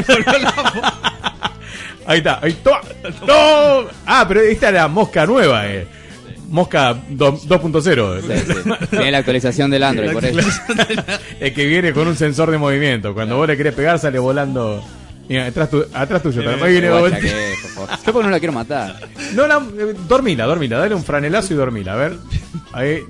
ahí 2.06 2.18
está. 2.18 2.38
Ahí 2.42 2.52
toma. 2.62 2.80
¡No! 3.26 3.88
Ah, 4.06 4.24
pero 4.28 4.40
esta 4.42 4.68
era 4.68 4.86
mosca 4.88 5.26
nueva, 5.26 5.66
eh. 5.66 5.86
Mosca 6.50 6.94
do- 7.10 7.38
2.0. 7.38 8.20
Sí, 8.20 8.52
sí. 8.54 8.86
Tiene 8.90 9.10
la 9.10 9.18
actualización 9.18 9.70
del 9.70 9.82
Android, 9.82 10.12
por 10.12 10.24
eso. 10.24 10.38
Es 11.40 11.52
que 11.52 11.66
viene 11.66 11.92
con 11.92 12.06
un 12.08 12.16
sensor 12.16 12.50
de 12.50 12.58
movimiento. 12.58 13.14
Cuando 13.14 13.36
vos 13.36 13.46
le 13.48 13.56
querés 13.56 13.74
pegar, 13.74 13.98
sale 13.98 14.18
volando. 14.18 14.84
Mira, 15.28 15.46
atrás, 15.46 15.70
tu- 15.70 15.84
atrás 15.94 16.22
tuyo. 16.22 16.42
Ahí 16.62 16.72
viene 16.72 16.88
que. 17.20 17.54
Yo 18.06 18.12
porque 18.12 18.24
no 18.24 18.30
la 18.30 18.38
quiero 18.38 18.52
matar. 18.52 18.96
No, 19.34 19.46
la, 19.46 19.56
eh, 19.56 19.94
dormila, 20.06 20.44
dormila, 20.44 20.78
dale 20.78 20.94
un 20.94 21.02
franelazo 21.02 21.54
y 21.54 21.56
dormila, 21.56 21.94
a 21.94 21.96
ver. 21.96 22.16
Ahí. 22.72 23.00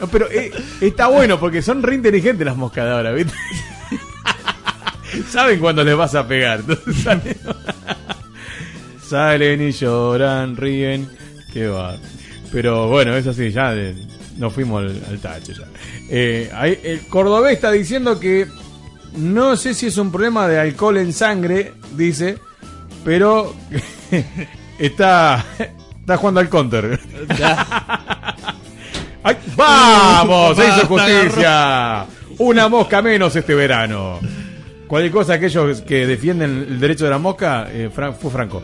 No, 0.00 0.06
pero 0.08 0.30
eh, 0.30 0.50
está 0.80 1.06
bueno 1.08 1.40
porque 1.40 1.62
son 1.62 1.82
re 1.82 1.94
inteligentes 1.94 2.44
las 2.44 2.56
moscas 2.56 2.84
de 2.84 2.90
ahora, 2.90 3.12
¿viste? 3.12 3.32
Saben 5.30 5.58
cuándo 5.60 5.82
les 5.84 5.96
vas 5.96 6.14
a 6.14 6.26
pegar. 6.26 6.60
entonces 6.60 6.96
salen, 7.02 7.36
Salen 9.08 9.68
y 9.68 9.72
lloran, 9.72 10.56
ríen. 10.56 11.08
Qué 11.52 11.66
va. 11.68 11.96
Pero 12.52 12.88
bueno, 12.88 13.16
es 13.16 13.26
así, 13.26 13.50
ya 13.50 13.74
nos 14.36 14.52
fuimos 14.52 14.82
al, 14.82 15.02
al 15.08 15.18
tacho 15.18 15.52
ya. 15.52 15.64
Eh, 16.10 16.50
ahí, 16.54 16.78
el 16.84 17.00
cordobés 17.06 17.54
está 17.54 17.70
diciendo 17.70 18.20
que 18.20 18.46
no 19.16 19.56
sé 19.56 19.72
si 19.74 19.86
es 19.86 19.96
un 19.98 20.10
problema 20.12 20.46
de 20.48 20.58
alcohol 20.60 20.98
en 20.98 21.12
sangre, 21.12 21.72
dice, 21.96 22.38
pero 23.04 23.54
está, 24.78 25.44
está 26.00 26.16
jugando 26.16 26.40
al 26.40 26.48
counter. 26.48 27.00
¡Ay, 29.24 29.36
¡Vamos! 29.56 30.56
Se 30.56 30.66
hizo 30.68 30.86
justicia. 30.88 32.04
Una 32.38 32.68
mosca 32.68 33.00
menos 33.02 33.34
este 33.36 33.54
verano. 33.54 34.18
Cualquier 34.88 35.12
cosa, 35.12 35.34
aquellos 35.34 35.80
que 35.82 36.06
defienden 36.06 36.66
el 36.68 36.80
derecho 36.80 37.04
de 37.04 37.10
la 37.10 37.18
mosca, 37.18 37.68
eh, 37.70 37.88
Fran- 37.94 38.14
fue 38.14 38.30
Franco. 38.30 38.62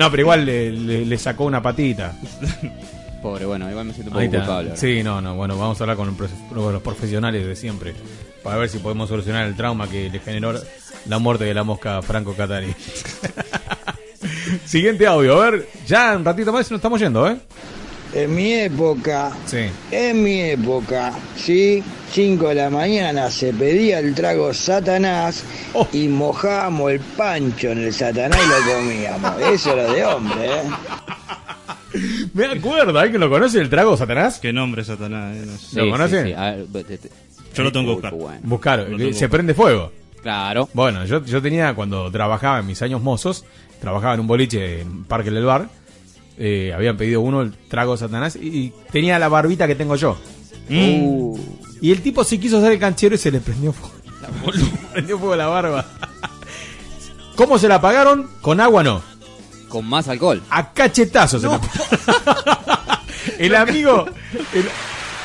No, 0.00 0.10
pero 0.10 0.22
igual 0.22 0.44
le, 0.44 0.72
le- 0.72 1.04
le 1.06 1.18
sacó 1.18 1.44
una 1.44 1.62
patita. 1.62 2.12
Pobre, 3.22 3.44
bueno, 3.44 3.70
igual 3.70 3.84
me 3.84 3.92
siento 3.92 4.10
un 4.10 4.14
poco 4.14 4.30
culpable. 4.38 4.70
ahora. 4.70 4.76
Sí, 4.80 5.02
no, 5.02 5.20
no, 5.20 5.34
bueno, 5.36 5.56
vamos 5.58 5.78
a 5.80 5.84
hablar 5.84 5.96
con, 5.96 6.08
el 6.08 6.14
profe- 6.16 6.48
con 6.48 6.72
los 6.72 6.82
profesionales 6.82 7.46
de 7.46 7.54
siempre 7.54 7.94
para 8.42 8.56
ver 8.56 8.68
si 8.70 8.78
podemos 8.78 9.08
solucionar 9.10 9.46
el 9.46 9.54
trauma 9.54 9.88
que 9.88 10.08
le 10.08 10.18
generó 10.20 10.54
la 11.06 11.18
muerte 11.18 11.44
de 11.44 11.52
la 11.54 11.62
mosca 11.62 12.00
Franco 12.02 12.32
Catani. 12.34 12.72
Siguiente 14.64 15.06
audio, 15.06 15.40
a 15.40 15.50
ver, 15.50 15.68
ya 15.86 16.16
un 16.16 16.24
ratito 16.24 16.52
más 16.52 16.68
y 16.68 16.72
nos 16.72 16.78
estamos 16.78 17.00
yendo, 17.00 17.28
¿eh? 17.28 17.36
En 18.12 18.34
mi 18.34 18.52
época, 18.54 19.30
Sí. 19.46 19.66
en 19.92 20.22
mi 20.22 20.40
época, 20.40 21.12
sí, 21.36 21.82
5 22.12 22.48
de 22.48 22.54
la 22.56 22.68
mañana 22.70 23.30
se 23.30 23.52
pedía 23.52 24.00
el 24.00 24.14
trago 24.16 24.52
Satanás 24.52 25.44
Oh. 25.74 25.86
y 25.92 26.08
mojábamos 26.08 26.90
el 26.90 26.98
pancho 27.00 27.68
en 27.70 27.78
el 27.84 27.92
Satanás 27.94 28.38
y 28.44 28.48
lo 28.48 28.74
comíamos. 28.76 29.40
Eso 29.52 29.72
era 29.74 29.92
de 29.92 30.04
hombre, 30.04 30.44
¿eh? 30.46 30.62
Me 32.34 32.46
acuerdo, 32.46 32.98
¿hay 32.98 33.10
que 33.10 33.18
lo 33.18 33.28
conoce 33.30 33.60
el 33.60 33.68
trago 33.68 33.96
Satanás? 33.96 34.38
¿Qué 34.40 34.52
nombre, 34.52 34.84
Satanás? 34.84 35.36
eh? 35.36 35.42
No 35.46 35.52
sé. 35.58 35.66
Sí, 35.70 35.76
¿Lo 35.76 35.90
conocen? 35.90 36.24
sí, 36.24 36.30
sí. 36.30 36.34
A 36.36 36.50
ver, 36.52 36.66
te- 36.84 36.98
te- 36.98 37.10
Yo 37.54 37.62
lo 37.64 37.72
tengo 37.72 37.86
que 37.86 37.92
buscar. 37.94 38.14
bueno. 38.14 38.40
Buscar, 38.44 38.86
se 39.12 39.28
prende 39.28 39.54
fuego. 39.54 39.92
Claro. 40.22 40.68
Bueno, 40.74 41.04
yo, 41.04 41.24
yo 41.24 41.40
tenía, 41.42 41.74
cuando 41.74 42.10
trabajaba 42.10 42.58
en 42.60 42.66
mis 42.66 42.80
años 42.82 43.02
mozos, 43.02 43.44
trabajaba 43.80 44.14
en 44.14 44.20
un 44.20 44.26
boliche 44.26 44.82
en 44.82 45.04
Parque 45.04 45.30
del 45.30 45.44
Bar, 45.44 45.68
eh, 46.40 46.72
habían 46.74 46.96
pedido 46.96 47.20
uno 47.20 47.42
el 47.42 47.52
trago 47.68 47.96
Satanás 47.96 48.34
y, 48.40 48.48
y 48.48 48.72
tenía 48.90 49.18
la 49.18 49.28
barbita 49.28 49.66
que 49.68 49.74
tengo 49.76 49.94
yo. 49.94 50.18
Uh, 50.70 51.38
Y 51.80 51.92
el 51.92 52.00
tipo 52.00 52.24
se 52.24 52.40
quiso 52.40 52.58
hacer 52.58 52.72
el 52.72 52.78
canchero 52.78 53.14
y 53.14 53.18
se 53.18 53.30
le 53.30 53.40
prendió 53.40 53.72
fuego. 53.72 53.94
Se 54.52 54.86
prendió 54.92 55.18
fuego 55.18 55.36
la 55.36 55.46
barba. 55.48 55.84
¿Cómo 57.36 57.58
se 57.58 57.68
la 57.68 57.76
apagaron? 57.76 58.28
Con 58.40 58.60
agua 58.60 58.82
no. 58.82 59.02
con 59.68 59.86
más 59.86 60.08
alcohol. 60.08 60.42
A 60.50 60.72
cachetazos 60.72 61.40
se 61.42 61.48
la 61.48 61.60
El 63.38 63.54
amigo. 63.54 64.06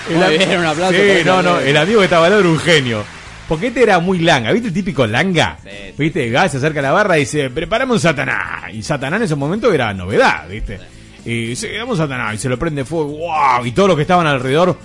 El, 0.10 0.24
am- 0.24 0.30
bien, 0.30 0.60
un 0.60 0.66
aplauso 0.66 0.98
Sí, 0.98 1.24
no, 1.26 1.42
no. 1.42 1.60
El 1.60 1.76
amigo 1.78 2.00
que 2.00 2.06
estaba 2.06 2.26
al 2.26 2.32
lado 2.32 2.42
era 2.42 2.50
un 2.52 2.60
genio. 2.60 3.04
Porque 3.48 3.68
este 3.68 3.84
era 3.84 4.00
muy 4.00 4.20
langa. 4.20 4.52
¿Viste 4.52 4.70
el 4.70 4.74
típico 4.74 5.06
langa? 5.06 5.58
Sí. 5.64 5.70
¿Viste? 5.98 6.30
Gas 6.30 6.52
se 6.52 6.58
acerca 6.58 6.80
a 6.80 6.84
la 6.84 6.92
barra 6.92 7.18
y 7.18 7.22
dice: 7.22 7.50
Preparame 7.50 7.94
un 7.94 8.00
Satanás. 8.00 8.74
Y 8.74 8.82
Satanás 8.82 9.18
en 9.18 9.24
ese 9.26 9.36
momento 9.36 9.72
era 9.74 9.94
novedad, 9.94 10.48
¿viste? 10.50 10.80
Y 11.26 11.48
dice: 11.48 11.72
Dame 11.74 11.92
un 11.92 11.98
Satanás. 11.98 12.36
Y 12.36 12.38
se 12.38 12.50
lo 12.50 12.58
prende 12.58 12.86
fuego. 12.86 13.10
¡Wow! 13.10 13.66
Y 13.66 13.72
todos 13.72 13.90
los 13.90 13.96
que 13.96 14.04
estaban 14.04 14.28
alrededor. 14.28 14.78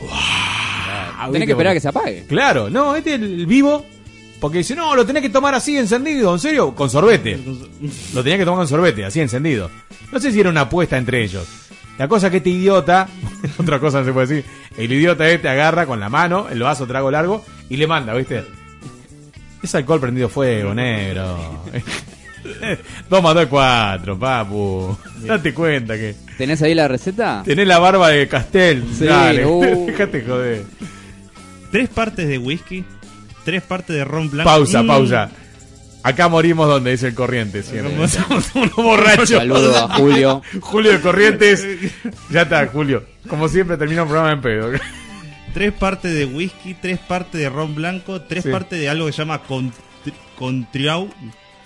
¡Wow! 0.00 1.32
Tenés 1.32 1.46
que 1.46 1.52
esperar 1.52 1.70
a 1.72 1.74
que 1.74 1.80
se 1.80 1.88
apague. 1.88 2.24
Claro, 2.28 2.70
no, 2.70 2.94
este 2.94 3.14
es 3.14 3.20
el 3.20 3.46
vivo. 3.46 3.84
Porque 4.40 4.58
dice, 4.58 4.76
no, 4.76 4.94
lo 4.94 5.06
tenés 5.06 5.22
que 5.22 5.30
tomar 5.30 5.54
así 5.54 5.78
encendido, 5.78 6.32
¿en 6.32 6.38
serio? 6.38 6.74
Con 6.74 6.90
sorbete. 6.90 7.40
Lo 8.12 8.22
tenía 8.22 8.36
que 8.36 8.44
tomar 8.44 8.58
con 8.58 8.68
sorbete, 8.68 9.04
así 9.04 9.20
encendido. 9.20 9.70
No 10.12 10.20
sé 10.20 10.30
si 10.30 10.40
era 10.40 10.50
una 10.50 10.62
apuesta 10.62 10.98
entre 10.98 11.24
ellos. 11.24 11.46
La 11.98 12.06
cosa 12.08 12.30
que 12.30 12.38
este 12.38 12.50
idiota, 12.50 13.08
otra 13.58 13.80
cosa 13.80 14.00
no 14.00 14.04
se 14.04 14.12
puede 14.12 14.26
decir, 14.26 14.44
el 14.76 14.92
idiota 14.92 15.26
este 15.28 15.48
agarra 15.48 15.86
con 15.86 15.98
la 15.98 16.10
mano 16.10 16.48
el 16.50 16.62
vaso 16.62 16.86
trago 16.86 17.10
largo 17.10 17.44
y 17.70 17.76
le 17.78 17.86
manda, 17.86 18.12
¿viste? 18.14 18.44
Es 19.62 19.74
alcohol 19.74 20.00
prendido 20.00 20.28
fuego, 20.28 20.74
negro. 20.74 21.64
dos 23.10 23.22
más 23.22 23.34
dos 23.34 23.42
es 23.44 23.48
cuatro, 23.48 24.18
papu. 24.18 24.96
Date 25.22 25.52
cuenta 25.54 25.94
que 25.96 26.14
¿Tenés 26.38 26.60
ahí 26.62 26.74
la 26.74 26.86
receta? 26.88 27.42
tenés 27.44 27.66
la 27.66 27.78
barba 27.78 28.08
de 28.10 28.28
Castel. 28.28 28.84
Sí, 28.96 29.04
Dale, 29.06 29.46
uh. 29.46 29.60
déjate 29.86 30.22
joder. 30.22 30.64
tres 31.70 31.88
partes 31.88 32.28
de 32.28 32.38
whisky, 32.38 32.84
tres 33.44 33.62
partes 33.62 33.96
de 33.96 34.04
ron 34.04 34.30
blanco. 34.30 34.48
Pausa, 34.50 34.82
Mm. 34.82 34.86
pausa. 34.86 35.30
Acá 36.02 36.28
morimos 36.28 36.68
donde 36.68 36.92
dice 36.92 37.08
el 37.08 37.14
Corrientes. 37.14 37.66
siempre. 37.66 38.06
Somos 38.06 38.54
unos 38.54 38.74
borrachos. 38.76 39.28
Saludo 39.28 39.76
a 39.76 39.94
Julio. 39.96 40.40
Julio 40.60 40.92
de 40.92 41.00
Corrientes. 41.00 41.66
Ya 42.30 42.42
está, 42.42 42.64
Julio. 42.68 43.02
Como 43.28 43.48
siempre 43.48 43.76
termina 43.76 44.02
un 44.04 44.08
programa 44.08 44.32
en 44.34 44.40
pedo. 44.40 44.70
Tres 45.52 45.72
partes 45.72 46.12
de 46.14 46.24
whisky, 46.26 46.74
tres 46.74 46.98
partes 47.00 47.40
de 47.40 47.48
ron 47.48 47.74
blanco, 47.74 48.20
tres 48.22 48.44
Sí. 48.44 48.50
partes 48.50 48.78
de 48.78 48.88
algo 48.88 49.06
que 49.06 49.12
se 49.12 49.18
llama 49.18 49.42
cont- 49.48 49.72
contriau, 50.38 51.08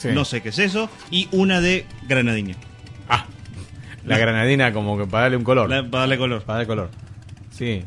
Sí. 0.01 0.09
no 0.15 0.25
sé 0.25 0.41
qué 0.41 0.49
es 0.49 0.59
eso, 0.59 0.89
y 1.11 1.29
una 1.31 1.61
de 1.61 1.85
granadina. 2.09 2.55
La 4.07 4.17
granadina 4.17 4.73
como 4.73 4.97
que 4.97 5.05
para 5.07 5.25
darle 5.25 5.37
un 5.37 5.45
color. 5.45 5.69
La- 5.69 5.83
para 5.83 6.01
darle 6.01 6.17
color. 6.17 6.43
Para 6.43 6.59
darle 6.61 6.67
color. 6.67 6.91
Sí. 7.51 7.83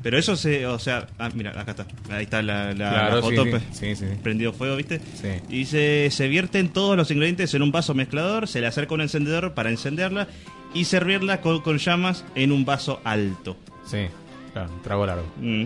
Pero 0.00 0.16
eso 0.16 0.36
se, 0.36 0.64
o 0.66 0.78
sea, 0.78 1.08
ah, 1.18 1.28
mira, 1.34 1.50
acá 1.60 1.72
está. 1.72 1.86
Ahí 2.08 2.22
está 2.22 2.40
la, 2.40 2.66
la- 2.72 2.90
Claro, 2.90 3.16
la 3.16 3.22
foto. 3.22 3.44
sí, 3.44 3.50
sí. 3.50 3.58
Sí, 3.72 3.96
sí, 3.96 4.06
sí. 4.12 4.18
Prendido 4.22 4.52
fuego, 4.52 4.76
¿viste? 4.76 5.00
Sí. 5.20 5.28
Y 5.48 5.58
dice, 5.58 6.08
se 6.12 6.28
vierten 6.28 6.68
todos 6.68 6.96
los 6.96 7.10
ingredientes 7.10 7.52
en 7.54 7.62
un 7.62 7.72
vaso 7.72 7.94
mezclador, 7.94 8.46
se 8.46 8.60
le 8.60 8.68
acerca 8.68 8.94
un 8.94 9.00
encendedor 9.00 9.54
para 9.54 9.70
encenderla 9.70 10.28
y 10.72 10.84
servirla 10.84 11.40
con, 11.40 11.60
con 11.62 11.78
llamas 11.78 12.24
en 12.36 12.52
un 12.52 12.64
vaso 12.64 13.00
alto. 13.02 13.56
Sí, 13.84 14.06
claro, 14.52 14.70
un 14.72 14.82
trago 14.82 15.04
largo. 15.04 15.26
Mm. 15.40 15.64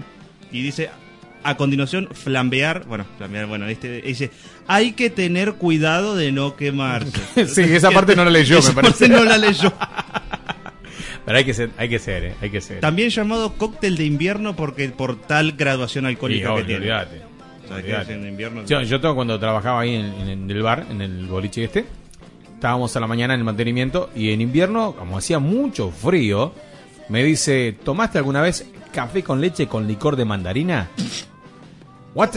Y 0.51 0.63
dice, 0.63 0.89
a 1.43 1.57
continuación, 1.57 2.09
flambear, 2.13 2.85
bueno, 2.87 3.05
flambear, 3.19 3.47
bueno, 3.47 3.67
este 3.67 4.03
dice, 4.03 4.31
hay 4.67 4.93
que 4.93 5.11
tener 5.11 5.55
cuidado 5.55 6.15
de 6.17 6.33
no 6.33 6.57
quemarse. 6.57 7.11
Sí, 7.47 7.63
esa 7.63 7.91
parte 7.91 8.15
no 8.17 8.25
la 8.25 8.31
leyó, 8.31 8.59
Esa 8.59 8.71
me 8.71 8.83
parece. 8.83 9.09
parte 9.09 9.09
no 9.09 9.25
la 9.25 9.39
leyó. 9.39 9.73
Pero 11.25 11.39
hay 11.39 11.45
que 11.45 11.55
ser, 11.55 11.71
hay 11.77 11.89
que 11.89 11.99
ser, 11.99 12.25
eh, 12.25 12.35
hay 12.41 12.51
que 12.51 12.61
ser. 12.61 12.81
También 12.81 13.11
llamado 13.11 13.53
cóctel 13.55 13.97
de 13.97 14.05
invierno 14.05 14.57
porque 14.57 14.89
por 14.89 15.21
tal 15.21 15.53
graduación 15.53 16.05
Sí, 16.05 16.09
alcohólica 16.09 16.55
que 16.57 16.63
tiene. 16.65 16.77
olvídate. 16.81 17.17
O 17.65 17.69
sea, 17.69 17.77
que 17.77 17.83
Olvídate. 17.83 18.13
es 18.15 18.19
en 18.23 18.29
invierno. 18.29 18.65
Yo, 18.67 18.83
yo 18.83 19.01
tengo 19.01 19.15
cuando 19.15 19.39
trabajaba 19.39 19.81
ahí 19.81 19.95
en, 19.95 20.29
en 20.29 20.51
el 20.51 20.63
bar, 20.63 20.87
en 20.91 21.01
el 21.03 21.27
boliche 21.27 21.65
este, 21.65 21.85
estábamos 22.55 22.97
a 22.97 23.01
la 23.01 23.07
mañana 23.07 23.35
en 23.35 23.41
el 23.41 23.45
mantenimiento 23.45 24.11
y 24.17 24.31
en 24.33 24.41
invierno, 24.41 24.95
como 24.99 25.19
hacía 25.19 25.39
mucho 25.39 25.91
frío, 25.91 26.53
me 27.09 27.23
dice, 27.23 27.77
¿tomaste 27.85 28.19
alguna 28.19 28.41
vez 28.43 28.67
café 28.93 29.23
con 29.23 29.41
leche 29.41 29.67
con 29.69 29.87
licor 29.87 30.17
de 30.17 30.25
mandarina? 30.25 30.89
What? 32.15 32.37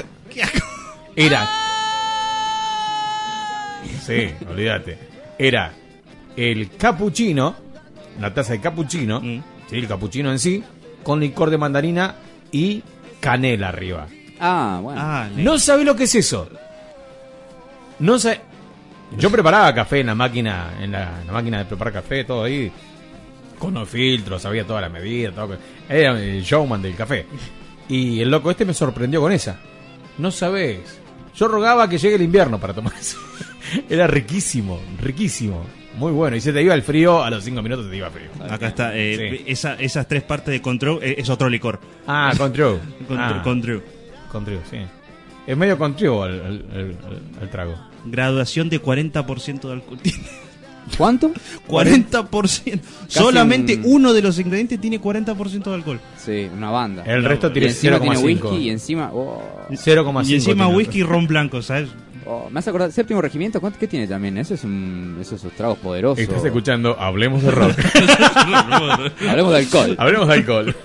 Era. 1.15 1.47
Sí, 4.05 4.29
olvídate. 4.49 4.97
Era 5.37 5.73
el 6.35 6.69
capuchino, 6.77 7.55
la 8.19 8.33
taza 8.33 8.53
de 8.53 8.59
capuchino, 8.61 9.19
Mm. 9.21 9.43
sí, 9.69 9.77
el 9.77 9.87
capuchino 9.87 10.31
en 10.31 10.39
sí, 10.39 10.63
con 11.03 11.19
licor 11.19 11.49
de 11.49 11.57
mandarina 11.57 12.15
y 12.51 12.83
canela 13.19 13.69
arriba. 13.69 14.07
Ah, 14.39 14.79
bueno. 14.81 14.99
Ah, 15.01 15.29
No 15.35 15.57
sabe 15.57 15.83
lo 15.85 15.95
que 15.95 16.03
es 16.03 16.15
eso. 16.15 16.49
No 17.99 18.19
sé. 18.19 18.41
Yo 19.17 19.29
preparaba 19.29 19.73
café 19.75 19.99
en 19.99 20.07
la 20.07 20.15
máquina, 20.15 20.73
en 20.81 20.91
la, 20.91 21.21
en 21.21 21.27
la 21.27 21.33
máquina 21.33 21.59
de 21.59 21.65
preparar 21.65 21.93
café, 21.93 22.23
todo 22.23 22.43
ahí, 22.43 22.71
con 23.59 23.73
los 23.75 23.87
filtros, 23.87 24.41
sabía 24.41 24.65
toda 24.65 24.81
la 24.81 24.89
medida, 24.89 25.31
todo. 25.31 25.55
Era 25.87 26.19
el 26.19 26.41
showman 26.43 26.81
del 26.81 26.95
café. 26.95 27.25
Y 27.89 28.21
el 28.21 28.29
loco 28.31 28.49
este 28.51 28.65
me 28.65 28.73
sorprendió 28.73 29.21
con 29.21 29.31
esa. 29.31 29.59
No 30.17 30.31
sabes. 30.31 30.99
Yo 31.35 31.47
rogaba 31.47 31.89
que 31.89 31.97
llegue 31.97 32.15
el 32.15 32.21
invierno 32.21 32.59
para 32.59 32.73
tomar 32.73 32.93
eso. 32.99 33.17
Era 33.89 34.07
riquísimo, 34.07 34.79
riquísimo. 35.01 35.65
Muy 35.97 36.11
bueno. 36.11 36.35
Y 36.35 36.41
se 36.41 36.53
te 36.53 36.61
iba 36.61 36.73
el 36.73 36.81
frío, 36.83 37.23
a 37.23 37.29
los 37.29 37.43
cinco 37.43 37.61
minutos 37.61 37.85
se 37.85 37.91
te 37.91 37.97
iba 37.97 38.09
frío. 38.09 38.29
Acá 38.49 38.67
está, 38.67 38.95
eh, 38.95 39.37
Sí. 39.37 39.43
esa- 39.47 39.75
esas 39.75 40.07
tres 40.07 40.23
partes 40.23 40.51
de 40.51 40.61
control 40.61 40.99
eh, 41.03 41.15
es 41.17 41.29
otro 41.29 41.49
licor. 41.49 41.79
Ah, 42.07 42.33
con 42.37 42.51
True. 42.53 42.79
Con, 43.07 43.19
Ah. 43.19 43.41
con 43.43 43.61
True. 43.61 43.81
Con 44.31 44.45
True, 44.45 44.59
sí. 44.69 44.77
Es 45.45 45.57
medio 45.57 45.77
con 45.77 45.95
True 45.95 46.27
el, 46.29 46.33
el- 46.41 46.65
el- 46.73 46.97
el 47.41 47.49
trago. 47.49 47.75
Graduación 48.05 48.69
de 48.69 48.81
40% 48.81 49.67
de 49.67 49.73
alcohol. 49.73 49.99
¿Cuánto? 50.97 51.31
40%. 51.67 52.79
Solamente 53.07 53.79
uno 53.83 54.13
de 54.13 54.21
los 54.21 54.37
ingredientes 54.39 54.79
tiene 54.79 55.01
40% 55.01 55.63
de 55.63 55.73
alcohol. 55.73 55.99
Sí, 56.17 56.49
una 56.55 56.69
banda. 56.71 57.03
El 57.05 57.23
resto 57.23 57.47
Y 57.47 57.53
tiene 57.53 57.67
encima 57.69 57.99
tiene 57.99 58.15
0,5. 58.15 58.23
whisky 58.23 58.55
y 58.57 58.69
encima... 58.69 59.11
oh. 59.13 59.41
0,5 59.69 60.25
Y 60.27 60.35
encima 60.35 60.67
whisky 60.67 60.99
y 60.99 61.03
ron 61.03 61.27
blanco, 61.27 61.61
¿sabes? 61.61 61.89
Oh, 62.25 62.47
me 62.49 62.59
hace 62.59 62.69
acordar, 62.69 62.91
séptimo 62.91 63.21
regimiento, 63.21 63.59
¿cuánto, 63.59 63.77
¿qué 63.77 63.87
tiene 63.87 64.07
también? 64.07 64.37
Eso 64.37 64.53
es 64.53 64.63
un, 64.63 65.17
esos 65.19 65.41
tragos 65.57 65.77
poderosos. 65.79 66.19
Estás 66.19 66.45
escuchando 66.45 66.97
Hablemos 66.97 67.43
de 67.43 67.51
Rock. 67.51 67.77
Hablemos 69.27 69.51
de 69.51 69.57
alcohol. 69.57 69.95
Hablemos 69.99 70.27
de 70.29 70.33
alcohol. 70.33 70.75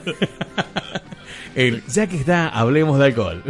El, 1.55 1.85
ya 1.87 2.07
que 2.09 2.17
está, 2.17 2.49
hablemos 2.49 2.99
de 2.99 3.05
alcohol. 3.05 3.43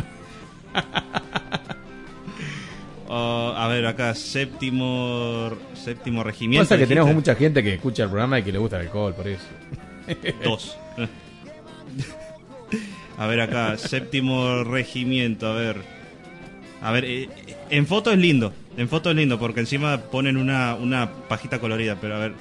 Oh, 3.08 3.54
a 3.56 3.66
ver, 3.68 3.86
acá, 3.86 4.14
séptimo 4.14 5.50
séptimo 5.74 6.22
regimiento. 6.22 6.64
Pasa 6.64 6.74
que 6.76 6.80
dijiste. 6.80 6.94
tenemos 6.94 7.14
mucha 7.14 7.34
gente 7.34 7.62
que 7.62 7.74
escucha 7.74 8.02
el 8.04 8.10
programa 8.10 8.38
y 8.38 8.42
que 8.42 8.52
le 8.52 8.58
gusta 8.58 8.76
el 8.76 8.86
alcohol, 8.86 9.14
por 9.14 9.26
eso. 9.28 9.44
Dos. 10.44 10.76
A 13.18 13.26
ver 13.26 13.40
acá, 13.40 13.76
séptimo 13.76 14.62
regimiento, 14.62 15.48
a 15.48 15.52
ver. 15.52 15.76
A 16.80 16.92
ver, 16.92 17.04
eh, 17.04 17.28
en 17.68 17.84
foto 17.84 18.12
es 18.12 18.18
lindo. 18.18 18.52
En 18.76 18.88
foto 18.88 19.10
es 19.10 19.16
lindo 19.16 19.40
porque 19.40 19.58
encima 19.58 19.98
ponen 19.98 20.36
una, 20.36 20.76
una 20.76 21.10
pajita 21.28 21.58
colorida, 21.58 21.96
pero 22.00 22.14
a 22.14 22.18
ver. 22.20 22.32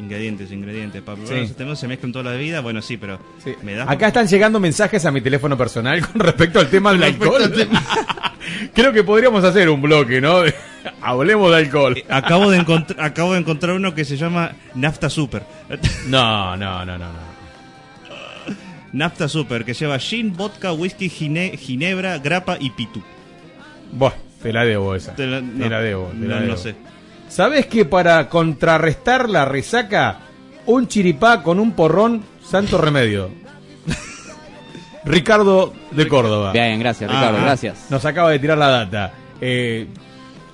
Ingredientes, 0.00 0.50
ingredientes. 0.50 1.02
Para 1.02 1.18
Sí. 1.26 1.46
sistemas 1.46 1.78
se 1.78 1.86
mezclan 1.86 2.10
toda 2.10 2.32
la 2.32 2.36
vida. 2.36 2.60
Bueno, 2.60 2.80
sí, 2.80 2.96
pero. 2.96 3.20
¿Me 3.62 3.74
das? 3.74 3.88
Acá 3.88 4.08
están 4.08 4.26
llegando 4.26 4.58
mensajes 4.58 5.04
a 5.04 5.10
mi 5.10 5.20
teléfono 5.20 5.56
personal 5.58 6.06
con 6.12 6.20
respecto 6.20 6.58
al 6.58 6.68
tema 6.70 6.92
del 6.92 7.02
alcohol. 7.02 7.52
Creo 8.74 8.92
que 8.92 9.04
podríamos 9.04 9.44
hacer 9.44 9.68
un 9.68 9.82
bloque, 9.82 10.20
¿no? 10.20 10.38
Hablemos 11.02 11.50
de 11.50 11.56
alcohol. 11.58 12.02
Acabo 12.08 12.50
de, 12.50 12.58
acabo 12.98 13.32
de 13.34 13.40
encontrar 13.40 13.76
uno 13.76 13.94
que 13.94 14.04
se 14.06 14.16
llama 14.16 14.52
Nafta 14.74 15.10
Super. 15.10 15.42
No, 16.06 16.56
no, 16.56 16.84
no, 16.86 16.96
no, 16.98 17.06
no. 17.12 17.30
Nafta 18.92 19.28
Super, 19.28 19.64
que 19.64 19.74
lleva 19.74 19.98
gin, 19.98 20.34
vodka, 20.36 20.72
whisky, 20.72 21.08
gine- 21.08 21.56
ginebra, 21.56 22.18
grapa 22.18 22.56
y 22.58 22.70
pitu. 22.70 23.02
Buah, 23.92 24.12
te 24.42 24.52
la 24.52 24.64
debo 24.64 24.94
esa. 24.94 25.14
Te 25.14 25.26
la- 25.26 25.40
Te 25.40 25.44
no. 25.46 25.68
la 25.68 25.80
debo. 25.80 26.06
te 26.08 26.16
No, 26.16 26.26
la 26.28 26.36
no 26.40 26.42
debo. 26.46 26.56
sé. 26.56 26.74
¿Sabes 27.30 27.66
que 27.66 27.84
para 27.84 28.28
contrarrestar 28.28 29.30
la 29.30 29.44
resaca, 29.46 30.18
un 30.66 30.86
chiripá 30.88 31.42
con 31.42 31.58
un 31.60 31.72
porrón, 31.72 32.22
santo 32.44 32.76
remedio? 32.76 33.30
Ricardo 35.04 35.72
de 35.92 36.08
Córdoba. 36.08 36.52
Bien, 36.52 36.78
gracias, 36.78 37.10
Ricardo, 37.10 37.38
Ah. 37.38 37.42
gracias. 37.42 37.86
Nos 37.88 38.04
acaba 38.04 38.30
de 38.30 38.38
tirar 38.38 38.58
la 38.58 38.68
data. 38.68 39.12
Eh, 39.40 39.86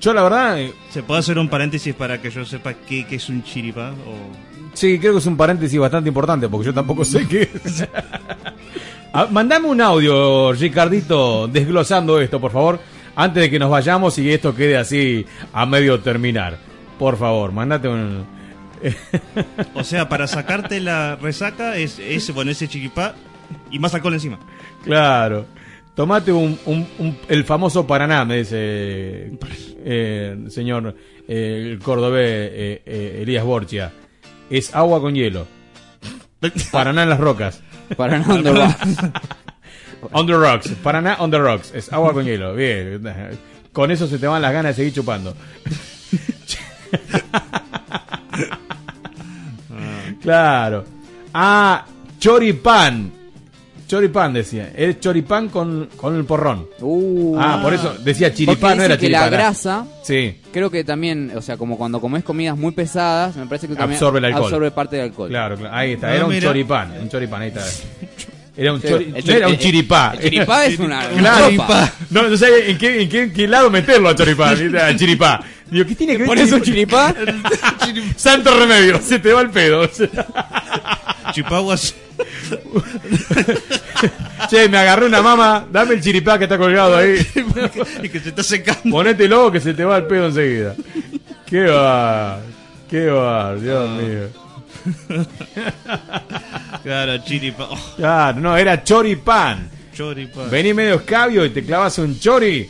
yo 0.01 0.13
la 0.13 0.23
verdad, 0.23 0.61
eh, 0.61 0.73
¿Se 0.91 1.03
puede 1.03 1.21
hacer 1.21 1.39
un 1.39 1.49
paréntesis 1.49 1.95
para 1.95 2.21
que 2.21 2.31
yo 2.31 2.45
sepa 2.45 2.75
qué, 2.75 3.07
qué 3.07 3.17
es 3.17 3.29
un 3.29 3.43
chiripá? 3.43 3.91
O... 3.91 4.75
sí, 4.75 4.99
creo 4.99 5.13
que 5.15 5.19
es 5.19 5.27
un 5.27 5.37
paréntesis 5.37 5.79
bastante 5.81 6.09
importante 6.09 6.49
porque 6.49 6.67
yo 6.67 6.75
tampoco 6.75 7.05
sé 7.05 7.27
qué 7.27 7.51
es. 7.65 7.87
Ah, 9.13 9.27
Mandame 9.31 9.67
un 9.69 9.81
audio, 9.81 10.53
Ricardito, 10.53 11.49
desglosando 11.49 12.21
esto, 12.21 12.39
por 12.39 12.53
favor, 12.53 12.79
antes 13.17 13.43
de 13.43 13.51
que 13.51 13.59
nos 13.59 13.71
vayamos 13.71 14.17
y 14.19 14.31
esto 14.31 14.55
quede 14.55 14.77
así 14.77 15.27
a 15.53 15.67
medio 15.67 15.99
terminar. 16.01 16.59
Por 16.99 17.17
favor, 17.19 17.51
mandate 17.53 17.89
un... 17.89 18.25
o 19.75 19.83
sea, 19.85 20.09
para 20.09 20.27
sacarte 20.27 20.81
la 20.81 21.17
resaca 21.17 21.77
es, 21.77 21.99
es 21.99 22.33
bueno, 22.33 22.51
ese 22.51 22.69
chiripá 22.69 23.15
y 23.71 23.79
más 23.79 23.95
alcohol 23.95 24.15
encima. 24.15 24.39
Claro. 24.85 25.47
Tomate 25.95 26.31
un, 26.31 26.59
un- 26.67 26.87
un- 26.99 27.19
el 27.29 27.45
famoso 27.45 27.87
Paraná, 27.87 28.25
me 28.27 28.37
dice 28.39 29.33
eh, 29.85 30.37
el 30.45 30.51
señor 30.51 30.95
eh, 31.27 31.71
el 31.73 31.79
cordobés 31.79 32.27
eh, 32.53 32.83
eh, 32.85 33.19
Elías 33.23 33.45
Borchia. 33.45 33.93
Es 34.51 34.75
agua 34.75 35.01
con 35.01 35.15
hielo. 35.15 35.47
Paraná 36.71 37.03
en 37.05 37.09
las 37.09 37.19
rocas. 37.21 37.63
Paraná 37.97 38.43
the 38.43 38.53
rocks. 38.53 38.99
on 40.13 40.27
the 40.27 40.35
rocks. 40.37 40.69
Paraná 40.83 41.17
on 41.19 41.31
the 41.31 41.39
rocks. 41.39 41.73
Es 41.75 41.93
agua 41.93 42.13
con 42.13 42.25
hielo. 42.25 42.55
Bien. 42.55 43.01
Con 43.73 43.91
eso 43.91 44.07
se 44.07 44.19
te 44.19 44.27
van 44.27 44.41
las 44.43 44.53
ganas 44.53 44.71
de 44.77 44.83
seguir 44.83 44.95
chupando. 44.95 45.35
Claro. 50.23 50.85
Ah, 51.33 51.85
choripán. 52.19 53.13
Choripán 53.87 54.33
decía. 54.33 54.73
Es 54.75 54.99
choripán 54.99 55.49
con, 55.49 55.89
con 55.97 56.17
el 56.17 56.25
porrón. 56.25 56.67
ah, 57.39 57.61
por 57.63 57.73
eso 57.73 57.95
decía 58.03 58.35
chiripán, 58.35 58.79
no 58.79 58.83
era 58.83 58.97
que 58.97 59.03
chiripán. 59.03 59.23
la 59.23 59.29
grasa, 59.31 59.87
Sí. 60.03 60.41
creo 60.53 60.69
que 60.71 60.83
también, 60.83 61.31
o 61.37 61.41
sea, 61.41 61.57
como 61.57 61.79
cuando 61.79 62.01
comes 62.01 62.25
comidas 62.25 62.57
muy 62.57 62.73
pesadas, 62.73 63.37
me 63.37 63.47
parece 63.47 63.69
que 63.69 63.77
también 63.77 63.97
Absorbe 63.97 64.19
el 64.19 64.25
alcohol. 64.25 64.45
absorbe 64.45 64.71
parte 64.73 64.97
del 64.97 65.05
alcohol. 65.07 65.29
Claro, 65.29 65.57
claro. 65.57 65.75
Ahí 65.77 65.93
está. 65.93 66.09
No, 66.09 66.15
Era 66.15 66.25
un 66.25 66.31
mira. 66.33 66.49
choripán. 66.49 66.93
Un 67.01 67.09
choripán, 67.09 67.43
ahí 67.43 67.49
está. 67.49 67.63
Era 68.57 68.73
un, 68.73 68.81
Sí, 68.81 68.89
chori- 68.89 69.05
el 69.07 69.13
no 69.13 69.19
chori- 69.19 69.35
era 69.37 69.49
un 69.49 69.59
chiripá. 69.59 70.13
el 70.15 70.21
chiripá 70.31 70.65
es 70.67 70.79
una- 70.79 71.09
Claro. 71.11 71.51
No, 72.11 72.29
no 72.29 72.37
sé 72.37 72.71
en 72.71 72.79
qué, 72.79 73.03
en 73.03 73.09
qué, 73.09 73.23
en 73.25 73.33
qué 73.33 73.47
lado 73.47 73.71
meterlo 73.71 74.09
a 74.09 74.15
choripán. 74.15 74.59
¿viste? 74.63 74.81
Al 74.81 74.97
chiripá. 74.97 75.43
Digo, 75.71 75.85
¿qué 75.87 75.95
tiene 75.95 76.13
que 76.13 76.19
ver? 76.19 76.27
¿Por 76.29 76.39
eso 76.39 76.59
chiripá? 76.61 77.15
Santo 78.17 78.57
remedio, 78.59 79.01
se 79.03 79.19
te 79.19 79.33
va 79.33 79.41
el 79.43 79.51
pedo. 79.51 79.89
Chiripaguas. 81.33 81.95
Che, 84.49 84.69
me 84.69 84.79
agarré 84.79 85.07
una 85.07 85.21
mama, 85.21 85.67
dame 85.71 85.95
el 85.95 86.01
chiripá 86.01 86.39
que 86.39 86.45
está 86.45 86.57
colgado 86.57 86.97
ahí. 86.97 87.17
y 88.03 88.09
que 88.09 88.21
se 88.21 88.29
está 88.29 88.43
secando. 88.45 88.83
Ponete 88.91 89.27
lobo 89.29 89.51
que 89.51 89.61
se 89.61 89.75
te 89.75 89.85
va 89.85 89.97
el 89.99 90.05
pedo 90.05 90.27
enseguida. 90.29 90.75
Qué 91.45 91.65
va, 91.65 92.39
qué 92.89 93.07
va, 93.09 93.55
Dios 93.57 93.91
mío. 93.91 94.29
Claro, 96.83 97.19
chiripa. 97.25 97.69
oh, 97.71 97.79
Claro, 97.97 98.41
no, 98.41 98.57
era 98.57 98.83
choripán. 98.83 99.69
choripan. 99.95 100.51
Vení 100.51 100.75
medio 100.75 100.95
escabio 100.97 101.45
y 101.45 101.51
te 101.51 101.65
clavas 101.65 101.99
un 101.99 102.19
chori. 102.19 102.69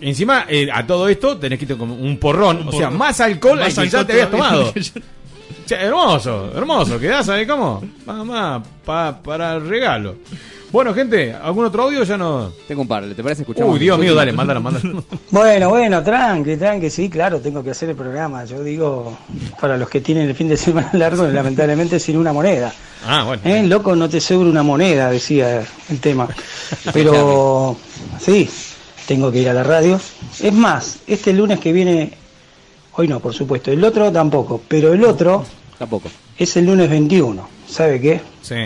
Encima, 0.00 0.44
eh, 0.48 0.68
a 0.72 0.86
todo 0.86 1.08
esto 1.08 1.36
tenés 1.38 1.58
que 1.58 1.64
ir 1.64 1.76
con 1.76 1.90
un 1.90 2.18
porrón. 2.18 2.58
Un 2.62 2.68
o 2.68 2.72
sea, 2.72 2.88
más 2.90 3.20
alcohol 3.20 3.58
Más 3.58 3.76
al 3.76 3.84
que 3.84 3.90
ya 3.90 4.04
te 4.04 4.12
habías 4.12 4.30
tomado. 4.30 4.72
Che, 5.66 5.74
hermoso, 5.74 6.52
hermoso. 6.54 6.98
Quedás 7.00 7.28
ahí 7.28 7.46
como. 7.46 7.82
Mamá, 8.06 8.62
pa- 8.84 9.20
para 9.22 9.56
el 9.56 9.68
regalo. 9.68 10.16
Bueno, 10.70 10.92
gente, 10.92 11.32
¿algún 11.32 11.64
otro 11.64 11.84
audio? 11.84 12.04
Ya 12.04 12.18
no. 12.18 12.52
Tengo 12.66 12.82
un 12.82 12.88
par, 12.88 13.04
¿te 13.14 13.22
parece 13.22 13.42
escuchar? 13.42 13.64
Uy, 13.64 13.78
Dios 13.78 13.98
mío, 13.98 14.14
dale, 14.14 14.32
mándalo, 14.32 14.60
mándalo. 14.60 15.02
Bueno, 15.30 15.70
bueno, 15.70 16.02
tranqui, 16.02 16.56
tranqui, 16.56 16.90
sí, 16.90 17.08
claro, 17.08 17.40
tengo 17.40 17.62
que 17.64 17.70
hacer 17.70 17.88
el 17.90 17.96
programa. 17.96 18.44
Yo 18.44 18.62
digo, 18.62 19.16
para 19.60 19.76
los 19.78 19.88
que 19.88 20.00
tienen 20.02 20.28
el 20.28 20.34
fin 20.34 20.48
de 20.48 20.56
semana 20.58 20.90
largo, 20.92 21.26
lamentablemente 21.28 21.98
sin 21.98 22.18
una 22.18 22.32
moneda. 22.34 22.72
Ah, 23.06 23.24
bueno. 23.24 23.42
¿Eh? 23.44 23.62
Loco, 23.66 23.96
no 23.96 24.08
te 24.08 24.20
sobra 24.20 24.50
una 24.50 24.62
moneda, 24.62 25.10
decía 25.10 25.62
el 25.88 26.00
tema. 26.00 26.28
Pero 26.92 27.76
sí, 28.20 28.48
tengo 29.06 29.32
que 29.32 29.38
ir 29.38 29.48
a 29.48 29.54
la 29.54 29.62
radio. 29.62 29.98
Es 30.40 30.52
más, 30.52 30.98
este 31.06 31.32
lunes 31.32 31.60
que 31.60 31.72
viene, 31.72 32.12
hoy 32.94 33.08
no, 33.08 33.20
por 33.20 33.32
supuesto, 33.32 33.70
el 33.70 33.82
otro 33.82 34.12
tampoco, 34.12 34.60
pero 34.68 34.92
el 34.92 35.02
otro 35.04 35.44
Tampoco. 35.78 36.10
es 36.36 36.56
el 36.58 36.66
lunes 36.66 36.90
21. 36.90 37.48
¿Sabe 37.66 38.00
qué? 38.00 38.20
Sí. 38.42 38.56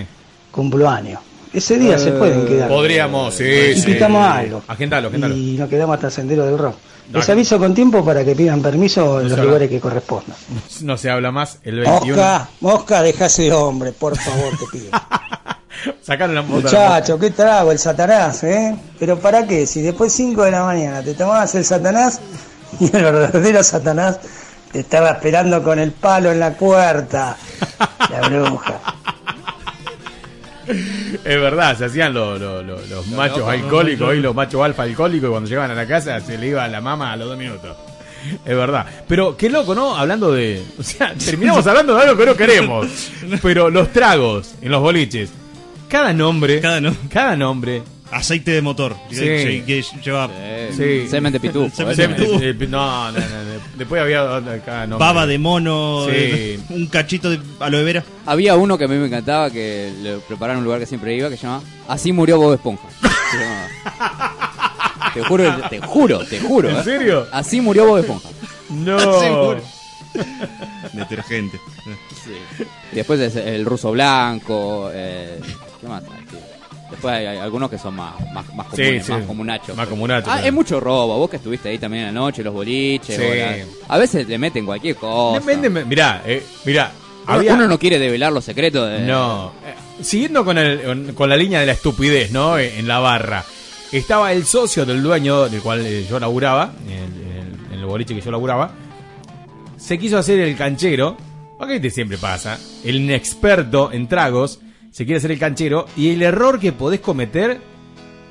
Cumplo 0.50 0.89
año. 0.89 1.20
Ese 1.52 1.78
día 1.78 1.98
se 1.98 2.12
pueden 2.12 2.47
quedar. 2.47 2.68
Podríamos, 2.68 3.34
sí, 3.34 3.44
Y 3.44 3.81
sí. 3.81 3.92
picamos 3.92 4.26
algo. 4.26 4.62
Agendalo, 4.68 5.08
agendalo. 5.08 5.34
Y 5.36 5.56
nos 5.58 5.68
quedamos 5.68 5.94
hasta 5.94 6.10
Sendero 6.10 6.47
del 6.47 6.56
Rock. 6.58 6.76
Les 7.12 7.28
aviso 7.28 7.58
con 7.58 7.74
tiempo 7.74 8.02
para 8.05 8.24
que 8.24 8.34
pidan 8.34 8.62
permiso 8.62 9.18
en 9.20 9.24
No 9.24 9.31
los 9.31 9.32
habla. 9.32 9.44
lugares 9.44 9.68
que 9.68 9.81
correspondan. 9.81 10.36
No 10.82 10.97
se 10.97 11.10
habla 11.10 11.31
más 11.31 11.58
el 11.62 11.81
21. 11.81 12.16
Mosca, 12.16 12.48
Mosca, 12.60 13.02
deja 13.02 13.26
ese 13.26 13.52
hombre, 13.52 13.92
por 13.92 14.16
favor, 14.16 14.52
te 14.58 14.78
pido. 14.78 14.90
Sacaron 16.02 16.34
la 16.34 16.42
moto. 16.42 16.62
Muchacho, 16.62 17.18
qué 17.18 17.31
trago 17.31 17.72
el 17.72 17.78
Satanás, 17.78 18.42
¿eh? 18.44 18.74
Pero 18.98 19.18
¿para 19.18 19.47
qué? 19.47 19.66
Si 19.66 19.82
después 19.82 20.12
5 20.12 20.44
de 20.44 20.50
la 20.52 20.64
mañana 20.64 21.02
te 21.02 21.12
tomabas 21.14 21.55
el 21.55 21.64
Satanás 21.64 22.20
y 22.81 22.84
el 22.86 23.02
verdadero 23.02 23.62
Satanás 23.62 24.20
te 24.72 24.81
estaba 24.81 25.10
esperando 25.10 25.62
con 25.62 25.78
el 25.78 25.92
palo 25.92 26.31
en 26.32 26.40
la 26.40 26.52
puerta. 26.52 27.36
La 28.10 28.28
bruja. 28.28 28.81
Es 30.66 31.41
verdad, 31.41 31.76
se 31.76 31.86
hacían 31.86 32.15
los, 32.15 32.41
los- 32.41 32.65
los- 32.65 32.89
los 32.89 33.07
machos 33.08 33.49
alcohólicos 33.49 34.08
¿no? 34.08 34.15
y 34.15 34.20
los 34.20 34.34
machos 34.34 34.62
alfa 34.62 34.82
alcohólicos 34.84 35.28
y 35.28 35.31
cuando 35.31 35.49
llegaban 35.49 35.70
a 35.70 35.74
la 35.74 35.86
casa 35.86 36.20
se 36.20 36.39
le 36.39 36.49
iba 36.49 36.66
la 36.68 36.81
mama 36.81 37.12
a 37.12 37.16
los 37.16 37.28
dos 37.28 37.39
minutos. 37.39 37.76
Es 38.44 38.57
verdad. 38.57 38.86
Pero 39.08 39.36
qué 39.36 39.50
loco, 39.50 39.74
¿no? 39.74 39.97
Hablando 39.97 40.31
de... 40.32 40.62
O 40.78 40.82
sea, 40.82 41.12
terminamos 41.24 41.66
hablando 41.66 41.97
de 41.97 42.02
algo 42.02 42.16
que 42.16 42.26
no 42.26 42.36
queremos. 42.36 42.86
Pero 43.42 43.68
los 43.70 43.92
tragos 43.92 44.55
en 44.62 44.70
los 44.70 44.81
boliches. 44.81 45.31
Cada 45.89 46.12
nombre... 46.12 46.60
Cada, 46.60 47.36
nombre... 47.36 47.82
Aceite 48.12 48.50
de 48.50 48.60
motor. 48.62 48.94
Sí. 49.10 49.16
Que- 49.20 49.65
que 49.66 49.82
lleva. 50.05 50.28
Sí. 50.76 51.08
Semen 51.08 51.32
de 51.32 51.41
pitufo. 51.41 51.74
Semen 51.76 51.97
de 51.97 52.08
pitufo. 52.10 52.39
de- 52.39 52.52
de- 52.55 52.66
No, 52.68 53.10
no, 53.10 53.18
no, 53.18 53.18
no. 53.20 53.60
Después 53.76 54.02
había 54.02 54.23
nombre. 54.23 54.60
Baba 54.99 55.26
de 55.26 55.39
mono. 55.39 56.07
Sí. 56.10 56.62
Un 56.70 56.86
cachito 56.86 57.31
de 57.31 57.41
aloe 57.58 57.82
vera. 57.84 58.05
Había 58.26 58.55
uno 58.57 58.76
que 58.78 58.84
a 58.84 58.89
mí 58.89 58.97
me 58.97 59.07
encantaba 59.07 59.50
que 59.50 59.92
le 60.02 60.18
prepararon 60.18 60.58
un 60.58 60.65
lugar 60.65 60.78
que 60.81 60.86
siempre 60.86 61.16
iba 61.16 61.28
que 61.31 61.36
se 61.36 61.42
llama 61.47 61.62
Así 61.89 62.12
murió 62.12 62.39
Bob 62.39 62.55
Esponja. 62.55 62.86
Llamaba. 63.32 64.39
Te 65.15 65.23
juro, 65.24 65.44
te 65.68 65.78
juro, 65.81 66.18
te 66.24 66.41
juro. 66.41 66.70
¿En 66.70 66.76
¿eh? 66.76 66.84
serio? 66.84 67.26
Así 67.32 67.60
murió 67.60 67.84
Bob 67.86 67.99
Esponja. 67.99 68.28
No. 68.70 68.97
Así 68.97 69.28
murió. 69.31 69.62
Detergente. 70.92 71.60
Y 72.92 72.97
después 72.97 73.20
es 73.20 73.36
el 73.36 73.65
ruso 73.66 73.91
blanco. 73.92 74.91
Eh, 74.92 75.39
¿Qué 75.81 75.86
más? 75.89 76.02
Después 76.92 77.14
hay, 77.14 77.26
hay 77.26 77.38
algunos 77.38 77.68
que 77.68 77.78
son 77.78 77.94
más, 77.96 78.14
más, 78.32 78.54
más 78.54 78.66
comunes, 78.68 79.04
sí. 79.04 79.12
más 79.12 79.24
comunachos. 79.24 79.76
Más 79.76 79.88
comunachos, 79.88 80.28
Ah, 80.28 80.32
claro. 80.34 80.46
es 80.46 80.52
mucho 80.52 80.78
robo. 80.80 81.18
Vos 81.18 81.28
que 81.30 81.36
estuviste 81.36 81.68
ahí 81.70 81.78
también 81.78 82.04
en 82.06 82.14
la 82.14 82.20
noche, 82.20 82.42
los 82.44 82.54
boliches. 82.54 83.16
Sí. 83.16 83.72
a 83.88 83.98
veces 83.98 84.28
le 84.28 84.38
meten 84.38 84.64
cualquier 84.64 84.94
cosa. 84.96 85.40
Depende, 85.44 85.68
mirá, 85.84 86.22
eh, 86.24 86.42
mirá. 86.64 86.92
Uno- 87.24 87.34
había- 87.34 87.54
Uno 87.54 87.66
no 87.68 87.78
quiere 87.78 87.98
develar 87.98 88.32
los 88.32 88.44
secretos 88.44 88.88
de... 88.90 89.00
No. 89.00 89.52
Eh, 89.66 89.74
Siguiendo 90.02 90.44
con, 90.44 90.58
el- 90.58 91.14
con 91.14 91.28
la 91.28 91.36
línea 91.36 91.60
de 91.60 91.66
la 91.66 91.72
estupidez, 91.72 92.30
¿no? 92.32 92.58
En 92.58 92.78
en 92.80 92.88
la 92.88 92.98
barra. 92.98 93.44
Estaba 93.92 94.32
el 94.32 94.44
socio 94.46 94.84
del 94.86 95.02
dueño 95.02 95.48
del 95.48 95.60
cual 95.60 95.84
eh, 95.86 96.06
yo 96.08 96.18
laburaba, 96.18 96.72
en 96.88 97.78
el, 97.78 97.84
boliche 97.84 98.14
que 98.14 98.20
yo 98.20 98.30
laburaba. 98.30 98.72
Se 99.76 99.98
quiso 99.98 100.18
hacer 100.18 100.38
el 100.40 100.56
canchero. 100.56 101.16
Ok, 101.58 101.68
te 101.80 101.90
siempre 101.90 102.16
pasa. 102.18 102.58
El 102.84 102.96
inexperto 102.96 103.92
en 103.92 104.08
tragos 104.08 104.60
se 104.92 105.04
quiere 105.04 105.18
hacer 105.18 105.32
el 105.32 105.40
canchero. 105.40 105.86
Y 105.96 106.10
el 106.10 106.22
error 106.22 106.60
que 106.60 106.70
podés 106.70 107.00
cometer 107.00 107.60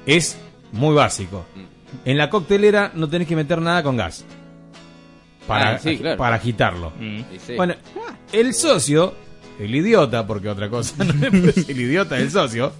es 0.05 0.37
muy 0.71 0.95
básico. 0.95 1.45
En 2.05 2.17
la 2.17 2.29
coctelera 2.29 2.93
no 2.95 3.09
tenés 3.09 3.27
que 3.27 3.35
meter 3.35 3.61
nada 3.61 3.83
con 3.83 3.97
gas. 3.97 4.23
Para, 5.45 5.71
Ah, 5.71 5.79
sí, 5.79 5.97
claro. 5.97 6.17
para 6.17 6.37
agitarlo. 6.37 6.93
Sí. 7.45 7.55
Bueno, 7.57 7.73
el 8.31 8.53
socio, 8.53 9.13
el 9.59 9.75
idiota, 9.75 10.25
porque 10.25 10.47
otra 10.47 10.69
cosa 10.69 11.03
no 11.03 11.49
es 11.49 11.67
el 11.67 11.81
idiota 11.81 12.15
del 12.15 12.31
socio, 12.31 12.71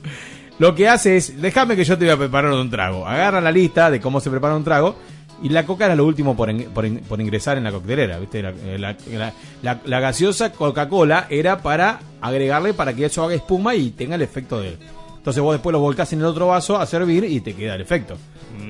lo 0.60 0.74
que 0.76 0.88
hace 0.88 1.18
es, 1.18 1.42
déjame 1.42 1.76
que 1.76 1.84
yo 1.84 1.98
te 1.98 2.06
voy 2.06 2.14
a 2.14 2.18
preparar 2.18 2.54
un 2.54 2.70
trago. 2.70 3.06
Agarra 3.06 3.42
la 3.42 3.52
lista 3.52 3.90
de 3.90 4.00
cómo 4.00 4.20
se 4.22 4.30
prepara 4.30 4.56
un 4.56 4.64
trago 4.64 4.96
y 5.44 5.50
la 5.50 5.66
coca 5.66 5.86
era 5.86 5.96
lo 5.96 6.06
último 6.06 6.36
por, 6.36 6.50
en- 6.50 6.66
por, 6.72 6.86
in- 6.86 7.00
por 7.00 7.20
ingresar 7.22 7.58
en 7.58 7.64
la 7.64 7.72
coctelera, 7.72 8.20
¿viste? 8.20 8.42
La, 8.42 8.52
la- 8.78 8.96
la- 9.12 9.34
la- 9.62 9.82
la 9.86 10.00
gaseosa 10.00 10.52
Coca-Cola 10.52 11.28
era 11.30 11.62
para 11.62 12.00
agregarle 12.22 12.74
para 12.74 12.94
que 12.94 13.06
eso 13.06 13.24
haga 13.24 13.34
espuma 13.36 13.76
y 13.76 13.90
tenga 13.92 14.16
el 14.16 14.22
efecto 14.22 14.60
de. 14.62 14.78
Entonces 15.18 15.42
vos 15.44 15.54
después 15.54 15.72
lo 15.72 15.80
volcás 15.80 16.12
en 16.14 16.20
el 16.20 16.26
otro 16.26 16.48
vaso 16.48 16.78
a 16.80 16.86
servir 16.86 17.24
y 17.26 17.42
te 17.42 17.54
queda 17.54 17.76
el 17.76 17.82
efecto. 17.82 18.18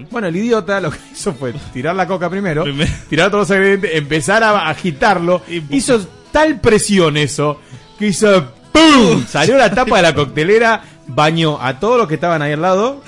Bueno, 0.10 0.28
el 0.28 0.36
idiota 0.36 0.80
lo 0.82 0.92
que 0.92 0.98
hizo 1.14 1.34
fue 1.34 1.54
tirar 1.74 1.96
la 1.96 2.08
coca 2.08 2.30
primero, 2.30 2.64
tirar 3.10 3.30
todos 3.32 3.50
los 3.50 3.58
ingredientes, 3.58 3.92
empezar 3.94 4.44
a 4.44 4.70
agitarlo. 4.70 5.42
hizo 5.70 6.00
tal 6.32 6.60
presión 6.60 7.18
eso 7.18 7.60
que 8.00 8.08
hizo 8.08 8.52
¡pum! 8.72 9.26
Salió 9.28 9.58
la 9.58 9.74
tapa 9.74 9.98
de 9.98 10.02
la 10.04 10.14
coctelera, 10.16 10.82
bañó 11.08 11.58
a 11.62 11.80
todos 11.80 11.98
los 11.98 12.08
que 12.08 12.16
estaban 12.16 12.42
ahí 12.42 12.54
al 12.54 12.62
lado 12.62 13.02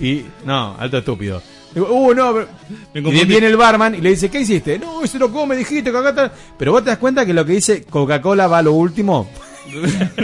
y 0.00 0.24
no, 0.44 0.76
alto 0.78 0.98
estúpido. 0.98 1.42
Digo, 1.74 1.86
uh, 1.90 2.14
no, 2.14 2.34
y 2.94 3.24
viene 3.24 3.46
el 3.46 3.56
barman 3.56 3.94
y 3.94 4.00
le 4.00 4.10
dice, 4.10 4.30
¿qué 4.30 4.40
hiciste? 4.40 4.78
No, 4.78 5.02
ese 5.02 5.18
lo 5.18 5.30
come, 5.32 5.56
dijiste, 5.56 5.90
que 5.90 5.98
acá 5.98 6.10
está-". 6.10 6.32
Pero 6.58 6.72
vos 6.72 6.82
te 6.82 6.90
das 6.90 6.98
cuenta 6.98 7.26
que 7.26 7.34
lo 7.34 7.44
que 7.44 7.52
dice 7.52 7.84
Coca-Cola 7.84 8.46
va 8.46 8.58
a 8.58 8.62
lo 8.62 8.72
último. 8.72 9.28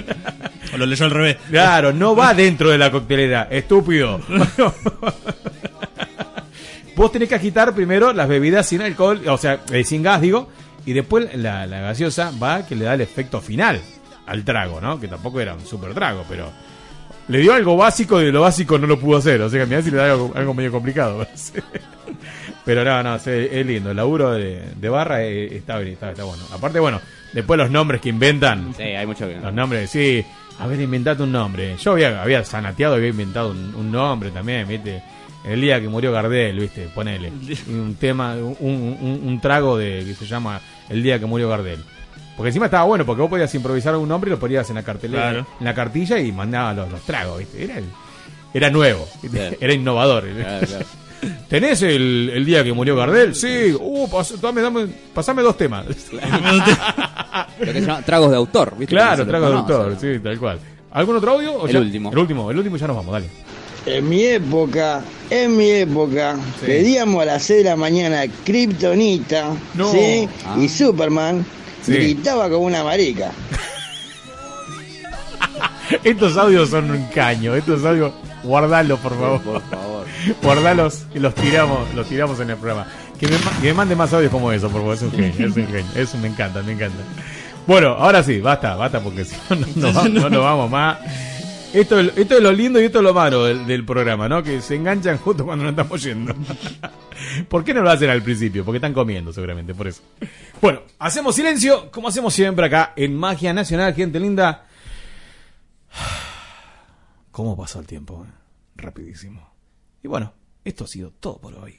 O 0.73 0.77
lo 0.77 0.87
leyó 0.87 1.05
al 1.05 1.13
revés. 1.13 1.37
Claro, 1.51 1.93
no 1.93 2.17
va 2.17 2.35
dentro 2.35 2.71
de 2.71 2.79
la 2.79 2.91
coctelera, 2.91 3.47
estúpido. 3.49 4.21
Vos 6.97 7.13
tenés 7.13 7.29
que 7.29 7.35
agitar 7.37 7.73
primero 7.75 8.13
las 8.13 8.29
bebidas 8.29 8.67
sin 8.67 8.83
alcohol, 8.83 9.23
o 9.29 9.39
sea, 9.39 9.61
eh, 9.73 9.85
sin 9.85 10.03
gas, 10.03 10.21
digo, 10.21 10.49
y 10.87 10.93
después 10.93 11.35
la, 11.37 11.67
la 11.67 11.81
gaseosa 11.81 12.33
va 12.43 12.67
que 12.67 12.75
le 12.75 12.85
da 12.85 12.95
el 12.95 13.01
efecto 13.03 13.41
final 13.41 13.81
al 14.27 14.45
trago, 14.45 14.81
¿no? 14.81 14.99
Que 15.01 15.09
tampoco 15.09 15.41
era 15.41 15.55
un 15.55 15.65
super 15.65 15.95
trago, 15.95 16.25
pero 16.29 16.51
le 17.29 17.39
dio 17.39 17.53
algo 17.55 17.77
básico 17.77 18.21
y 18.21 18.27
de 18.27 18.33
lo 18.33 18.43
básico 18.43 18.79
no 18.79 18.87
lo 18.87 18.99
pudo 18.99 19.19
hacer, 19.19 19.41
o 19.43 19.49
sea 19.51 19.61
que 19.61 19.67
mirá 19.67 19.83
si 19.83 19.91
le 19.91 19.97
da 19.99 20.13
algo, 20.13 20.33
algo 20.35 20.55
medio 20.55 20.71
complicado. 20.73 21.27
pero 22.65 22.85
no, 22.85 23.03
no, 23.03 23.17
es 23.17 23.67
lindo, 23.67 23.91
el 23.91 23.97
laburo 23.97 24.33
de, 24.33 24.63
de 24.77 24.89
barra 24.89 25.23
está, 25.23 25.79
bien, 25.79 25.93
está, 25.95 26.11
está 26.11 26.25
bueno. 26.25 26.43
Aparte, 26.53 26.79
bueno, 26.81 27.01
después 27.33 27.59
los 27.59 27.71
nombres 27.71 28.01
que 28.01 28.09
inventan. 28.09 28.75
Sí, 28.77 28.83
hay 28.83 29.07
mucho 29.07 29.29
que... 29.29 29.37
Los 29.37 29.53
nombres, 29.53 29.91
sí. 29.91 30.25
A 30.59 30.67
ver, 30.67 30.81
inventate 30.81 31.23
un 31.23 31.33
nombre. 31.33 31.77
Yo 31.83 31.93
había, 31.93 32.23
había 32.23 32.45
sanateado, 32.45 32.95
había 32.95 33.09
inventado 33.09 33.51
un, 33.51 33.75
un 33.75 33.91
nombre 33.93 34.31
también, 34.31 34.67
¿viste? 34.69 35.03
El 35.45 35.61
día 35.61 35.79
que 35.81 35.89
murió 35.89 36.11
Gardel, 36.13 36.59
¿viste? 36.59 36.89
Ponele. 36.95 37.31
Un 37.69 37.97
tema, 38.01 38.35
un, 38.35 38.57
un- 38.61 39.21
un 39.25 39.41
trago 39.41 39.77
de 39.77 40.03
que 40.07 40.15
se 40.15 40.25
llama 40.27 40.59
El 40.89 41.03
día 41.03 41.19
que 41.19 41.27
murió 41.27 41.49
Gardel. 41.51 41.81
Porque 42.37 42.49
encima 42.49 42.67
estaba 42.67 42.85
bueno, 42.85 43.07
porque 43.07 43.23
vos 43.23 43.31
podías 43.31 43.55
improvisar 43.55 43.95
un 43.97 44.09
nombre 44.09 44.29
y 44.29 44.33
lo 44.33 44.39
ponías 44.41 44.69
en 44.69 44.75
la 44.77 44.83
cartelera, 44.83 45.31
Claro. 45.31 45.47
en 45.61 45.65
la 45.65 45.75
cartilla 45.75 46.19
y 46.19 46.33
mandabas 46.33 46.77
los, 46.77 46.91
los 46.91 47.01
tragos, 47.03 47.39
¿viste? 47.39 47.63
Era, 47.65 47.75
era 48.53 48.71
nuevo, 48.71 49.07
era 49.61 49.73
innovador. 49.73 50.25
Claro, 50.29 50.67
claro. 50.67 50.85
¿Tenés 51.49 51.81
el, 51.83 52.31
el 52.35 52.45
día 52.45 52.63
que 52.65 52.73
murió 52.73 52.97
Gardel? 52.97 53.35
Sí. 53.35 53.73
Uh, 53.79 54.07
pas- 54.09 54.39
dame, 54.41 54.61
dame- 54.61 54.89
pasame 55.15 55.43
dos 55.43 55.57
temas. 55.57 55.87
Lo 57.59 57.67
que 57.67 57.73
se 57.73 57.81
llama 57.81 58.03
tragos 58.03 58.31
de 58.31 58.37
autor, 58.37 58.75
¿viste? 58.77 58.95
Claro, 58.95 59.17
Que 59.19 59.23
se 59.25 59.29
trago 59.29 59.49
de 59.49 59.55
autor, 59.57 59.97
sí, 60.01 60.19
tal 60.23 60.39
cual. 60.39 60.59
¿Algún 60.93 61.17
otro 61.17 61.33
audio? 61.33 61.53
o 61.55 61.67
El 61.67 61.73
ya- 61.73 61.79
último. 61.81 62.13
El 62.13 62.19
último, 62.19 62.51
el 62.51 62.59
último 62.59 62.77
ya 62.77 62.87
nos 62.87 62.97
vamos, 62.97 63.13
dale. 63.13 63.27
En 63.87 64.09
mi 64.09 64.23
época, 64.25 65.03
en 65.31 65.57
mi 65.57 65.71
época, 65.71 66.37
Sí. 66.61 66.67
pedíamos 66.67 67.23
a 67.23 67.27
las 67.27 67.43
6 67.43 67.65
de 67.65 67.71
la 67.71 67.77
mañana 67.77 68.23
Kryptonita, 68.45 69.51
No. 69.75 69.91
¿sí? 69.93 70.29
Ah. 70.47 70.57
Y 70.59 70.69
Superman 70.69 71.45
Sí. 71.85 71.93
gritaba 71.93 72.49
como 72.49 72.67
una 72.67 72.85
marica. 72.85 73.31
Estos 76.03 76.37
audios 76.37 76.71
son 76.71 76.91
un 76.91 77.05
caño. 77.09 77.55
Estos 77.55 77.85
audios, 77.85 78.13
guardalos, 78.43 78.99
por 79.01 79.13
favor. 79.19 79.41
Por 79.43 79.63
favor. 79.63 80.05
Guardalos 80.43 81.03
y 81.15 81.19
los 81.19 81.35
tiramos, 81.35 81.93
los 81.95 82.07
tiramos 82.09 82.41
en 82.41 82.51
el 82.51 82.57
programa. 82.57 82.87
Que 83.19 83.29
me, 83.29 83.39
ma- 83.39 83.53
que 83.61 83.67
me 83.69 83.75
mande 83.75 83.97
más 83.97 84.13
audios 84.13 84.31
como 84.33 84.51
eso, 84.53 84.69
por 84.71 84.81
favor. 84.81 84.95
Es 84.95 85.03
un 85.03 85.11
genio, 85.13 85.49
es 85.49 85.57
un 85.57 85.67
genio. 85.67 85.85
Eso 85.95 86.19
me 86.19 86.29
encanta, 86.29 86.63
me 86.63 86.73
encanta. 86.73 86.97
Bueno, 87.67 87.89
ahora 87.91 88.23
sí, 88.23 88.41
basta, 88.41 88.75
basta, 88.77 89.01
porque 89.01 89.25
si 89.25 89.37
no, 89.51 89.57
no, 89.57 89.67
nos 89.77 89.95
vamos- 89.95 90.11
no 90.23 90.31
nos 90.31 90.43
vamos 90.43 90.71
más. 90.71 90.99
Esto, 91.75 91.99
es- 91.99 92.17
esto 92.17 92.37
es 92.37 92.43
lo 92.43 92.53
lindo 92.53 92.81
y 92.81 92.85
esto 92.85 92.99
es 92.99 93.05
lo 93.05 93.13
malo 93.13 93.45
del, 93.45 93.85
programa, 93.85 94.29
¿no? 94.29 94.43
Que 94.45 94.61
se 94.63 94.77
enganchan 94.77 95.19
justo 95.19 95.45
cuando 95.45 95.65
nos 95.65 95.73
estamos 95.73 96.03
yendo. 96.03 96.33
¿Por 97.49 97.65
qué 97.65 97.75
no 97.75 97.83
lo 97.83 97.91
hacen 97.91 98.11
al 98.11 98.23
principio? 98.23 98.65
Porque 98.65 98.77
están 98.77 98.93
comiendo, 98.95 99.33
seguramente, 99.33 99.75
por 99.75 99.89
eso. 99.89 100.01
Bueno, 100.61 100.83
hacemos 101.01 101.35
silencio, 101.35 101.91
como 101.91 102.09
hacemos 102.09 102.33
siempre 102.33 102.67
acá 102.67 102.93
en 102.95 103.17
Magia 103.17 103.53
Nacional, 103.53 103.93
gente 103.95 104.21
linda. 104.21 104.67
¿Cómo 107.33 107.57
pasó 107.57 107.81
el 107.81 107.87
tiempo? 107.87 108.25
Rapidísimo. 108.77 109.53
Y 110.03 110.07
bueno, 110.09 110.33
esto 110.65 110.85
ha 110.85 110.87
sido 110.89 111.11
todo 111.11 111.39
por 111.41 111.55
hoy. 111.57 111.77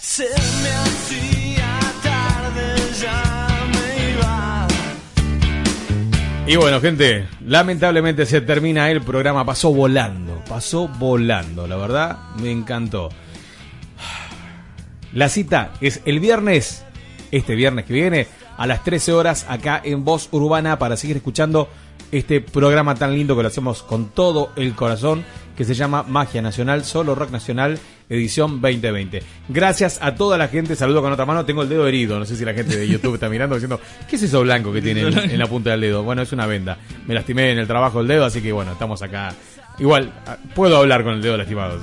Se 0.00 0.24
me 0.24 0.70
hacía 0.70 1.78
tarde, 2.02 2.76
ya. 3.02 3.53
Y 6.46 6.56
bueno, 6.56 6.78
gente, 6.78 7.26
lamentablemente 7.46 8.26
se 8.26 8.42
termina 8.42 8.90
el 8.90 9.00
programa. 9.00 9.46
Pasó 9.46 9.72
volando, 9.72 10.42
pasó 10.46 10.88
volando, 10.88 11.66
la 11.66 11.76
verdad, 11.76 12.18
me 12.38 12.50
encantó. 12.50 13.08
La 15.14 15.30
cita 15.30 15.72
es 15.80 16.02
el 16.04 16.20
viernes, 16.20 16.84
este 17.30 17.54
viernes 17.54 17.86
que 17.86 17.94
viene, 17.94 18.26
a 18.58 18.66
las 18.66 18.84
13 18.84 19.14
horas, 19.14 19.46
acá 19.48 19.80
en 19.82 20.04
Voz 20.04 20.28
Urbana, 20.32 20.78
para 20.78 20.98
seguir 20.98 21.16
escuchando 21.16 21.70
este 22.12 22.42
programa 22.42 22.94
tan 22.94 23.14
lindo 23.14 23.34
que 23.36 23.42
lo 23.42 23.48
hacemos 23.48 23.82
con 23.82 24.10
todo 24.10 24.52
el 24.56 24.74
corazón, 24.74 25.24
que 25.56 25.64
se 25.64 25.74
llama 25.74 26.02
Magia 26.02 26.42
Nacional, 26.42 26.84
Solo 26.84 27.14
Rock 27.14 27.30
Nacional, 27.30 27.78
edición 28.08 28.60
2020. 28.60 29.22
Gracias 29.48 29.98
a 30.02 30.14
toda 30.14 30.38
la 30.38 30.48
gente, 30.48 30.76
saludo 30.76 31.02
con 31.02 31.12
otra 31.12 31.26
mano, 31.26 31.44
tengo 31.44 31.62
el 31.62 31.68
dedo 31.68 31.86
herido, 31.86 32.18
no 32.18 32.24
sé 32.24 32.36
si 32.36 32.44
la 32.44 32.54
gente 32.54 32.76
de 32.76 32.88
YouTube 32.88 33.14
está 33.14 33.28
mirando 33.28 33.56
diciendo, 33.56 33.80
¿qué 34.08 34.16
es 34.16 34.22
eso 34.22 34.42
blanco 34.42 34.72
que 34.72 34.82
tiene 34.82 35.02
en, 35.02 35.18
en 35.30 35.38
la 35.38 35.46
punta 35.46 35.70
del 35.70 35.80
dedo? 35.80 36.02
Bueno, 36.02 36.22
es 36.22 36.32
una 36.32 36.46
venda. 36.46 36.78
Me 37.06 37.14
lastimé 37.14 37.50
en 37.50 37.58
el 37.58 37.66
trabajo 37.66 38.00
el 38.00 38.08
dedo, 38.08 38.24
así 38.24 38.40
que 38.40 38.52
bueno, 38.52 38.72
estamos 38.72 39.02
acá. 39.02 39.34
Igual, 39.78 40.12
ah, 40.26 40.36
puedo 40.54 40.76
hablar 40.76 41.02
con 41.02 41.14
el 41.14 41.22
dedo 41.22 41.36
lastimado. 41.36 41.80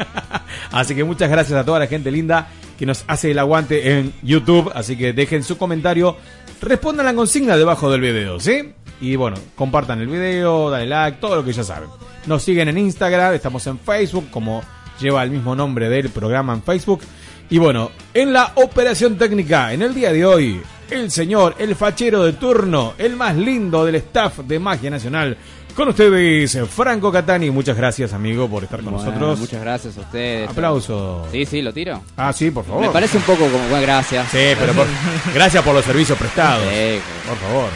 Así 0.72 0.94
que 0.94 1.04
muchas 1.04 1.30
gracias 1.30 1.58
a 1.58 1.64
toda 1.64 1.78
la 1.78 1.86
gente 1.86 2.10
linda 2.10 2.48
que 2.78 2.86
nos 2.86 3.04
hace 3.06 3.30
el 3.30 3.38
aguante 3.38 3.98
en 3.98 4.12
YouTube. 4.22 4.70
Así 4.74 4.96
que 4.96 5.12
dejen 5.12 5.44
su 5.44 5.58
comentario, 5.58 6.16
respondan 6.60 7.06
la 7.06 7.14
consigna 7.14 7.56
debajo 7.56 7.90
del 7.90 8.00
video, 8.00 8.40
¿sí? 8.40 8.72
Y 9.00 9.16
bueno, 9.16 9.36
compartan 9.54 10.00
el 10.00 10.08
video, 10.08 10.70
dale 10.70 10.86
like, 10.86 11.18
todo 11.20 11.36
lo 11.36 11.44
que 11.44 11.52
ya 11.52 11.64
saben. 11.64 11.88
Nos 12.26 12.42
siguen 12.42 12.68
en 12.68 12.78
Instagram, 12.78 13.34
estamos 13.34 13.66
en 13.66 13.78
Facebook, 13.78 14.30
como 14.30 14.62
lleva 15.00 15.22
el 15.22 15.30
mismo 15.30 15.54
nombre 15.56 15.88
del 15.88 16.10
programa 16.10 16.52
en 16.54 16.62
Facebook. 16.62 17.00
Y 17.48 17.58
bueno, 17.58 17.90
en 18.14 18.32
la 18.32 18.52
operación 18.56 19.16
técnica, 19.18 19.72
en 19.72 19.82
el 19.82 19.94
día 19.94 20.12
de 20.12 20.24
hoy, 20.24 20.60
el 20.90 21.10
señor, 21.10 21.56
el 21.58 21.74
fachero 21.74 22.22
de 22.24 22.34
turno, 22.34 22.94
el 22.98 23.16
más 23.16 23.36
lindo 23.36 23.84
del 23.84 23.96
staff 23.96 24.38
de 24.40 24.58
Magia 24.58 24.90
Nacional. 24.90 25.36
Con 25.74 25.88
ustedes, 25.88 26.58
Franco 26.68 27.10
Catani. 27.12 27.50
Muchas 27.50 27.76
gracias, 27.76 28.12
amigo, 28.12 28.48
por 28.48 28.64
estar 28.64 28.80
con 28.82 28.92
Bueno, 28.92 29.04
nosotros. 29.08 29.38
Muchas 29.38 29.60
gracias 29.62 29.96
a 29.96 30.00
ustedes. 30.00 30.50
Aplauso. 30.50 31.26
Sí, 31.30 31.46
sí, 31.46 31.62
lo 31.62 31.72
tiro. 31.72 32.02
Ah, 32.16 32.32
sí, 32.32 32.50
por 32.50 32.64
favor. 32.64 32.82
Me 32.82 32.90
parece 32.90 33.16
un 33.16 33.22
poco 33.22 33.44
como. 33.44 33.68
Bueno, 33.68 33.82
gracias. 33.82 34.28
Sí, 34.30 34.38
pero 34.58 34.72
por- 34.72 34.86
gracias 35.34 35.62
por 35.64 35.72
los 35.74 35.84
servicios 35.84 36.18
prestados. 36.18 36.64
Sí, 36.68 37.00
Por 37.26 37.36
favor. 37.38 37.68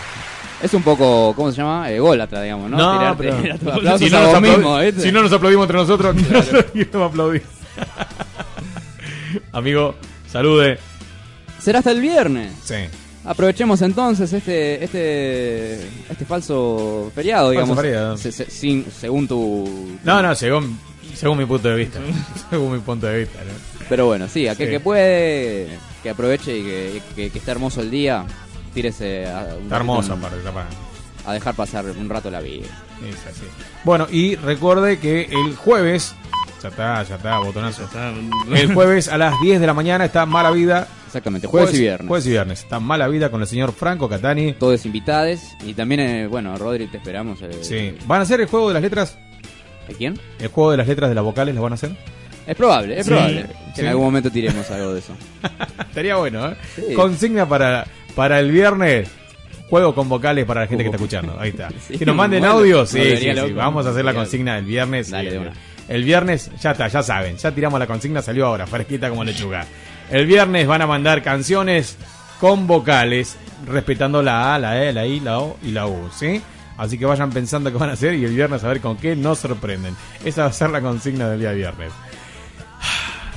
Es 0.63 0.73
un 0.73 0.83
poco, 0.83 1.35
¿cómo 1.37 1.51
se 1.51 1.59
llama? 1.59 1.91
Ególatra, 1.91 2.43
digamos, 2.43 2.71
¿no? 2.71 2.77
No, 2.79 2.93
Tirarte- 3.01 3.17
pero- 3.19 3.37
tirarte 3.43 3.71
aplausos 3.71 4.01
si, 4.01 4.11
no 4.11 4.17
a 4.19 4.21
nos 4.23 4.31
vos 4.33 4.39
aplaudi- 4.41 4.57
mismo, 4.57 4.79
¿viste? 4.79 5.01
si 5.03 5.13
no 5.13 5.23
nos 5.23 5.33
aplaudimos 5.33 5.65
entre 5.65 5.77
nosotros, 5.79 6.17
¿quién 6.73 6.89
nos 6.93 7.03
va 7.03 7.07
a 7.07 7.09
aplaudir? 7.09 7.43
Amigo, 9.53 9.95
salude. 10.31 10.79
Será 11.59 11.79
hasta 11.79 11.91
el 11.91 12.01
viernes. 12.01 12.53
Sí. 12.65 12.75
Aprovechemos 13.25 13.81
entonces 13.83 14.31
este 14.33 14.85
este 14.85 15.81
este 16.11 16.25
falso 16.27 17.11
feriado, 17.15 17.47
Falso 17.47 17.53
digamos. 17.53 17.77
feriado. 17.81 18.17
se- 18.19 18.33
se- 18.33 18.51
sin, 18.51 18.85
según 18.91 19.27
tu. 19.27 19.97
No, 20.05 20.21
no, 20.23 20.35
según, 20.35 20.79
según 21.15 21.39
mi 21.39 21.47
punto 21.47 21.69
de 21.69 21.77
vista. 21.77 22.01
según 22.51 22.73
mi 22.75 22.79
punto 22.81 23.07
de 23.07 23.21
vista. 23.21 23.39
¿no? 23.45 23.53
Pero 23.89 24.07
bueno, 24.07 24.29
sí, 24.29 24.47
aquel 24.47 24.67
Sí. 24.69 24.73
que 24.75 24.81
puede, 24.81 25.69
que 26.03 26.11
aproveche 26.11 26.57
y 26.59 26.63
que, 26.63 27.03
que- 27.17 27.31
que 27.31 27.39
esté 27.39 27.51
hermoso 27.51 27.81
el 27.81 27.91
día, 27.91 28.25
tírese 28.75 29.27
a, 29.27 29.55
un 29.57 29.65
Está 29.65 29.77
hermoso, 29.77 30.13
aparte, 30.15 30.39
está 30.39 30.53
para- 30.53 30.67
a 31.27 31.33
dejar 31.33 31.55
pasar 31.55 31.87
un 31.87 32.09
rato 32.09 32.31
la 32.31 32.41
vida. 32.41 32.67
Es 33.09 33.27
así. 33.27 33.45
Bueno, 33.85 34.07
y 34.11 34.37
recuerde 34.37 34.99
que 34.99 35.23
el 35.31 35.57
jueves, 35.57 36.15
ya 36.63 36.69
está, 36.69 37.03
ya 37.03 37.15
está, 37.17 37.39
botonazo. 37.39 37.89
El 38.55 38.75
jueves 38.75 39.09
a 39.09 39.17
las 39.17 39.41
10 39.41 39.59
de 39.61 39.67
la 39.67 39.73
mañana 39.75 40.05
está 40.05 40.27
Mala 40.27 40.51
Vida. 40.51 40.87
Exactamente, 41.07 41.47
jueves 41.47 41.73
y 41.75 41.79
viernes. 41.81 42.09
Jueves 42.09 42.27
y 42.27 42.31
viernes. 42.31 42.61
Está 42.63 42.81
Mala 42.81 43.09
Vida 43.09 43.31
con 43.31 43.41
el 43.41 43.47
señor 43.47 43.73
Franco 43.73 44.09
Catani. 44.09 44.53
Todos 44.55 44.85
invitados 44.85 45.41
y 45.65 45.73
también, 45.73 46.01
eh, 46.01 46.27
bueno, 46.27 46.57
Rodri, 46.59 46.89
te 46.89 46.97
esperamos. 46.99 47.41
eh, 47.41 47.51
Sí. 47.63 47.97
¿Van 48.07 48.19
a 48.21 48.23
hacer 48.25 48.41
el 48.41 48.47
juego 48.49 48.69
de 48.69 48.75
las 48.75 48.83
letras? 48.83 49.17
¿De 49.89 49.95
quién? 49.95 50.19
¿El 50.41 50.49
juego 50.49 50.73
de 50.73 50.77
las 50.79 50.89
letras 50.89 51.09
de 51.09 51.15
las 51.15 51.25
vocales 51.25 51.55
lo 51.55 51.63
van 51.63 51.73
a 51.73 51.75
hacer? 51.77 51.97
Es 52.47 52.57
probable, 52.57 52.99
es 52.99 53.07
Sí, 53.07 53.13
probable 53.13 53.43
que 53.43 53.75
sí. 53.77 53.81
en 53.81 53.87
algún 53.87 54.05
momento 54.05 54.31
tiremos 54.31 54.71
algo 54.71 54.93
de 54.93 54.99
eso. 54.99 55.15
Estaría 55.89 56.17
bueno, 56.17 56.49
¿eh? 56.51 56.57
Sí. 56.75 56.95
Consigna 56.95 57.49
para, 57.49 57.87
para 58.15 58.41
el 58.41 58.51
viernes. 58.51 59.11
Juego 59.69 59.95
con 59.95 60.09
vocales 60.09 60.45
para 60.45 60.63
la 60.63 60.67
gente 60.67 60.85
que 60.85 60.89
está 60.89 60.97
escuchando. 60.97 61.37
Ahí 61.39 61.51
está. 61.51 61.69
Sí, 61.89 61.99
que 61.99 62.07
nos 62.07 62.15
manden 62.15 62.41
bueno, 62.41 62.59
audio. 62.59 62.81
me 62.81 62.87
Sí, 62.87 63.17
sí, 63.17 63.33
sí. 63.35 63.53
Vamos 63.53 63.87
a 63.87 63.91
hacer 63.91 64.05
la 64.05 64.15
consigna 64.15 64.57
del 64.57 64.65
viernes. 64.65 65.11
Dale, 65.11 65.51
el 65.89 66.05
viernes, 66.05 66.51
ya 66.61 66.71
está, 66.73 66.89
ya 66.89 67.03
saben. 67.03 67.37
Ya 67.37 67.53
tiramos 67.53 67.79
la 67.79 67.87
consigna, 67.87 68.23
salió 68.23 68.47
ahora, 68.47 68.67
fresquita 68.67 69.09
como 69.11 69.25
lechuga. 69.25 69.67
El 70.11 70.27
viernes 70.27 70.67
van 70.67 70.83
a 70.83 70.87
mandar 70.87 71.23
canciones 71.23 71.97
con 72.41 72.67
vocales, 72.67 73.37
respetando 73.67 74.23
la 74.23 74.55
A, 74.55 74.59
la 74.59 74.83
E, 74.83 74.93
la 74.93 75.07
I, 75.07 75.21
la 75.21 75.39
O 75.41 75.57
y 75.63 75.73
la 75.73 75.87
U, 75.87 76.11
¿sí? 76.15 76.41
Así 76.77 76.99
que 76.99 77.07
vayan 77.07 77.31
pensando 77.31 77.71
qué 77.71 77.79
van 77.79 77.91
a 77.91 77.93
hacer 77.93 78.15
y 78.15 78.25
el 78.25 78.35
viernes 78.35 78.65
a 78.65 78.69
ver 78.69 78.81
con 78.81 78.97
qué 78.97 79.15
nos 79.15 79.39
sorprenden. 79.39 79.95
Esa 80.25 80.43
va 80.43 80.49
a 80.49 80.53
ser 80.53 80.71
la 80.71 80.81
consigna 80.81 81.29
del 81.29 81.41
día 81.41 81.53
viernes. 81.53 81.93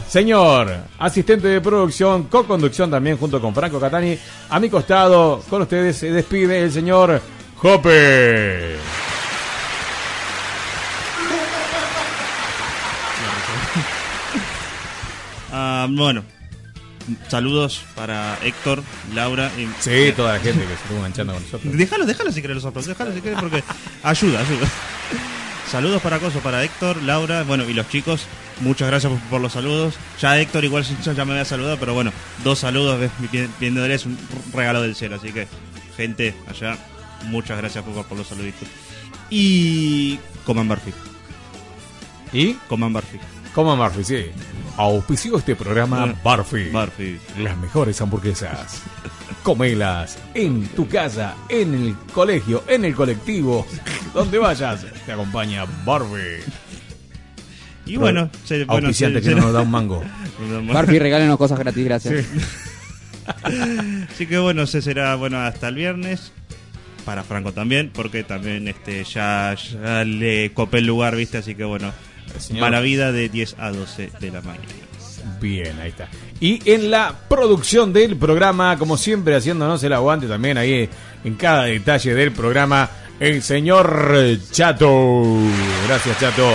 Señor, 0.09 0.73
asistente 0.99 1.49
de 1.49 1.59
producción, 1.59 2.23
co-conducción 2.23 2.89
también 2.89 3.17
junto 3.17 3.41
con 3.41 3.53
Franco 3.53 3.79
Catani. 3.79 4.17
A 4.49 4.59
mi 4.59 4.69
costado, 4.69 5.43
con 5.49 5.61
ustedes 5.63 5.97
se 5.97 6.11
despide 6.11 6.63
el 6.63 6.71
señor 6.71 7.21
Jope. 7.57 8.77
Ah, 15.51 15.87
bueno, 15.89 16.23
saludos 17.27 17.83
para 17.95 18.37
Héctor, 18.43 18.83
Laura 19.13 19.51
y... 19.57 19.67
Sí, 19.81 20.13
toda 20.15 20.33
la 20.33 20.39
gente 20.39 20.61
que 20.61 20.67
se 20.67 20.73
estuvo 20.73 20.97
enganchando 20.99 21.33
con 21.33 21.43
nosotros. 21.43 21.77
Déjalo, 21.77 22.05
déjalo 22.05 22.31
si 22.31 22.41
querés 22.41 22.55
los 22.55 22.65
aplausos, 22.65 22.89
déjalo 22.89 23.13
si 23.13 23.21
querés 23.21 23.39
porque 23.39 23.63
ayuda, 24.03 24.39
ayuda. 24.39 24.67
Saludos 25.69 26.01
para 26.01 26.19
Coso, 26.19 26.39
para 26.39 26.63
Héctor, 26.63 27.01
Laura, 27.03 27.43
bueno, 27.43 27.65
y 27.65 27.73
los 27.73 27.89
chicos. 27.89 28.21
Muchas 28.61 28.87
gracias 28.89 29.11
por, 29.11 29.21
por 29.29 29.41
los 29.41 29.53
saludos. 29.53 29.95
Ya 30.19 30.39
Héctor 30.39 30.65
igual 30.65 30.83
ya 30.83 31.25
me 31.25 31.31
había 31.33 31.45
saludado, 31.45 31.77
pero 31.79 31.93
bueno, 31.93 32.11
dos 32.43 32.59
saludos 32.59 32.99
pidiéndole 33.59 33.93
es 33.93 34.05
un 34.05 34.17
regalo 34.53 34.81
del 34.81 34.95
cielo. 34.95 35.15
Así 35.17 35.31
que, 35.31 35.47
gente, 35.95 36.33
allá, 36.49 36.77
muchas 37.25 37.57
gracias 37.57 37.83
por, 37.83 38.03
por 38.05 38.17
los 38.17 38.27
saluditos. 38.27 38.67
Y 39.29 40.19
coman 40.45 40.67
Barfi. 40.67 40.91
¿Y? 42.33 42.53
Coman 42.67 42.93
Barfi. 42.93 43.19
Coman 43.53 43.77
Barfi, 43.79 44.03
sí. 44.03 44.25
Auspició 44.77 45.37
este 45.37 45.55
programa 45.55 46.05
Mm. 46.07 46.15
Barfi. 46.23 46.69
Barfi. 46.69 47.19
Las 47.39 47.57
mejores 47.57 47.99
hamburguesas. 48.01 48.81
Comelas 49.43 50.17
en 50.33 50.67
tu 50.69 50.87
casa, 50.87 51.35
en 51.49 51.73
el 51.73 51.95
colegio, 52.13 52.63
en 52.67 52.85
el 52.85 52.93
colectivo, 52.95 53.65
donde 54.13 54.37
vayas. 54.37 54.85
Te 55.05 55.11
acompaña 55.11 55.65
Barfi. 55.85 56.43
Y 57.87 57.97
bueno, 57.97 58.29
se- 58.45 58.65
bueno, 58.65 58.91
se- 58.93 59.11
que 59.13 59.21
se- 59.21 59.31
no 59.35 59.41
nos 59.41 59.53
da 59.53 59.61
un 59.61 59.71
mango. 59.71 60.03
Barfi, 60.71 60.99
regálenos 60.99 61.37
cosas 61.37 61.57
gratis, 61.59 61.83
gracias. 61.85 62.25
Así 64.13 64.25
que 64.25 64.37
bueno, 64.37 64.65
se 64.67 64.81
será 64.81 65.15
bueno 65.15 65.39
hasta 65.39 65.67
el 65.69 65.75
viernes. 65.75 66.31
Para 67.05 67.23
Franco 67.23 67.53
también, 67.53 67.89
porque 67.93 68.23
también 68.23 68.67
este 68.67 69.03
ya, 69.05 69.55
ya 69.55 70.03
le 70.03 70.51
copé 70.53 70.79
el 70.79 70.85
lugar, 70.87 71.15
viste, 71.15 71.37
así 71.37 71.55
que 71.55 71.63
bueno. 71.63 71.93
señor. 72.37 72.61
Mala 72.61 72.81
vida 72.81 73.13
de 73.13 73.29
10 73.29 73.55
a 73.59 73.71
12 73.71 74.11
de 74.19 74.31
la 74.31 74.41
mañana. 74.41 74.65
Bien, 75.39 75.79
ahí 75.79 75.89
está. 75.89 76.09
Y 76.41 76.69
en 76.69 76.91
la 76.91 77.13
producción 77.29 77.93
del 77.93 78.17
programa, 78.17 78.77
como 78.77 78.97
siempre, 78.97 79.35
haciéndonos 79.35 79.81
el 79.83 79.93
aguante 79.93 80.27
también 80.27 80.57
ahí 80.57 80.89
en 81.23 81.35
cada 81.35 81.63
detalle 81.63 82.13
del 82.13 82.33
programa, 82.33 82.89
el 83.21 83.41
señor 83.41 84.37
Chato. 84.51 85.23
Gracias, 85.87 86.19
Chato. 86.19 86.49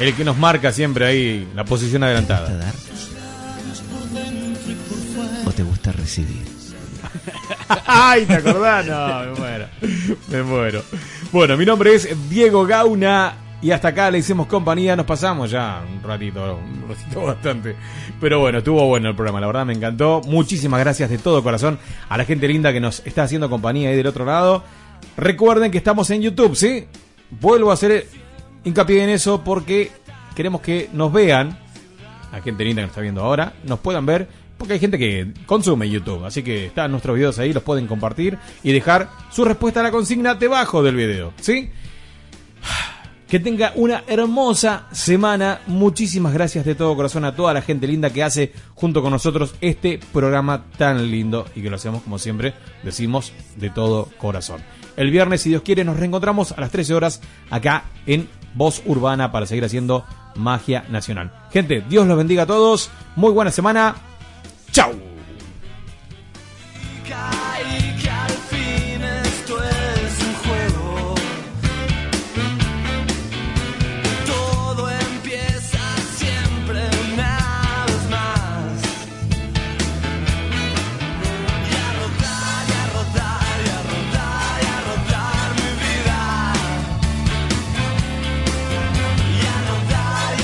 El 0.00 0.14
que 0.14 0.24
nos 0.24 0.36
marca 0.36 0.72
siempre 0.72 1.06
ahí 1.06 1.48
la 1.54 1.64
posición 1.64 2.02
adelantada. 2.02 2.72
¿O 5.46 5.50
te 5.50 5.62
gusta 5.62 5.92
recibir? 5.92 6.44
Ay, 7.86 8.24
¿te 8.24 8.34
acordás? 8.34 8.86
No, 8.86 9.20
me 9.20 9.38
muero. 9.38 9.66
Me 10.28 10.42
muero. 10.42 10.82
Bueno, 11.30 11.56
mi 11.56 11.66
nombre 11.66 11.94
es 11.94 12.08
Diego 12.28 12.66
Gauna. 12.66 13.36
Y 13.60 13.70
hasta 13.70 13.88
acá 13.88 14.10
le 14.10 14.18
hicimos 14.18 14.48
compañía, 14.48 14.96
nos 14.96 15.06
pasamos 15.06 15.48
ya 15.48 15.84
un 15.88 16.02
ratito, 16.02 16.56
un 16.56 16.88
ratito 16.88 17.22
bastante. 17.26 17.76
Pero 18.20 18.40
bueno, 18.40 18.58
estuvo 18.58 18.84
bueno 18.88 19.10
el 19.10 19.14
programa, 19.14 19.40
la 19.40 19.46
verdad 19.46 19.64
me 19.64 19.72
encantó. 19.72 20.20
Muchísimas 20.26 20.80
gracias 20.80 21.08
de 21.10 21.18
todo 21.18 21.44
corazón 21.44 21.78
a 22.08 22.18
la 22.18 22.24
gente 22.24 22.48
linda 22.48 22.72
que 22.72 22.80
nos 22.80 23.06
está 23.06 23.22
haciendo 23.22 23.48
compañía 23.48 23.90
ahí 23.90 23.96
del 23.96 24.08
otro 24.08 24.24
lado. 24.24 24.64
Recuerden 25.16 25.70
que 25.70 25.78
estamos 25.78 26.10
en 26.10 26.22
YouTube, 26.22 26.56
¿sí? 26.56 26.86
Vuelvo 27.30 27.70
a 27.70 27.74
hacer 27.74 28.08
hincapié 28.64 29.04
en 29.04 29.10
eso 29.10 29.42
porque 29.42 29.90
queremos 30.34 30.60
que 30.60 30.88
nos 30.92 31.12
vean, 31.12 31.58
la 32.30 32.40
gente 32.40 32.64
linda 32.64 32.82
que 32.82 32.86
nos 32.86 32.90
está 32.92 33.00
viendo 33.00 33.22
ahora, 33.22 33.54
nos 33.64 33.80
puedan 33.80 34.06
ver, 34.06 34.28
porque 34.62 34.74
hay 34.74 34.78
gente 34.78 34.98
que 34.98 35.32
consume 35.46 35.90
YouTube, 35.90 36.24
así 36.24 36.42
que 36.42 36.66
están 36.66 36.90
nuestros 36.92 37.16
videos 37.16 37.38
ahí, 37.38 37.52
los 37.52 37.62
pueden 37.62 37.86
compartir 37.86 38.38
y 38.62 38.72
dejar 38.72 39.10
su 39.30 39.44
respuesta 39.44 39.80
a 39.80 39.82
la 39.82 39.90
consigna 39.90 40.34
debajo 40.34 40.82
del 40.82 40.94
video, 40.94 41.32
¿sí? 41.40 41.70
Que 43.26 43.40
tenga 43.40 43.72
una 43.76 44.04
hermosa 44.06 44.86
semana. 44.92 45.62
Muchísimas 45.66 46.34
gracias 46.34 46.64
de 46.64 46.74
todo 46.74 46.94
corazón 46.94 47.24
a 47.24 47.34
toda 47.34 47.54
la 47.54 47.62
gente 47.62 47.86
linda 47.86 48.10
que 48.10 48.22
hace 48.22 48.52
junto 48.74 49.02
con 49.02 49.10
nosotros 49.10 49.54
este 49.60 49.98
programa 50.12 50.66
tan 50.76 51.10
lindo 51.10 51.46
y 51.56 51.62
que 51.62 51.70
lo 51.70 51.76
hacemos 51.76 52.02
como 52.02 52.18
siempre, 52.18 52.54
decimos 52.82 53.32
de 53.56 53.70
todo 53.70 54.10
corazón. 54.18 54.62
El 54.96 55.10
viernes, 55.10 55.40
si 55.40 55.48
Dios 55.48 55.62
quiere, 55.62 55.82
nos 55.82 55.96
reencontramos 55.96 56.52
a 56.52 56.60
las 56.60 56.70
13 56.70 56.94
horas 56.94 57.20
acá 57.50 57.84
en 58.06 58.28
Voz 58.54 58.82
Urbana 58.86 59.32
para 59.32 59.46
seguir 59.46 59.64
haciendo 59.64 60.04
magia 60.34 60.84
nacional. 60.88 61.32
Gente, 61.52 61.82
Dios 61.88 62.06
los 62.06 62.16
bendiga 62.16 62.44
a 62.44 62.46
todos. 62.46 62.90
Muy 63.16 63.32
buena 63.32 63.50
semana. 63.50 63.94
Chao. 64.70 64.92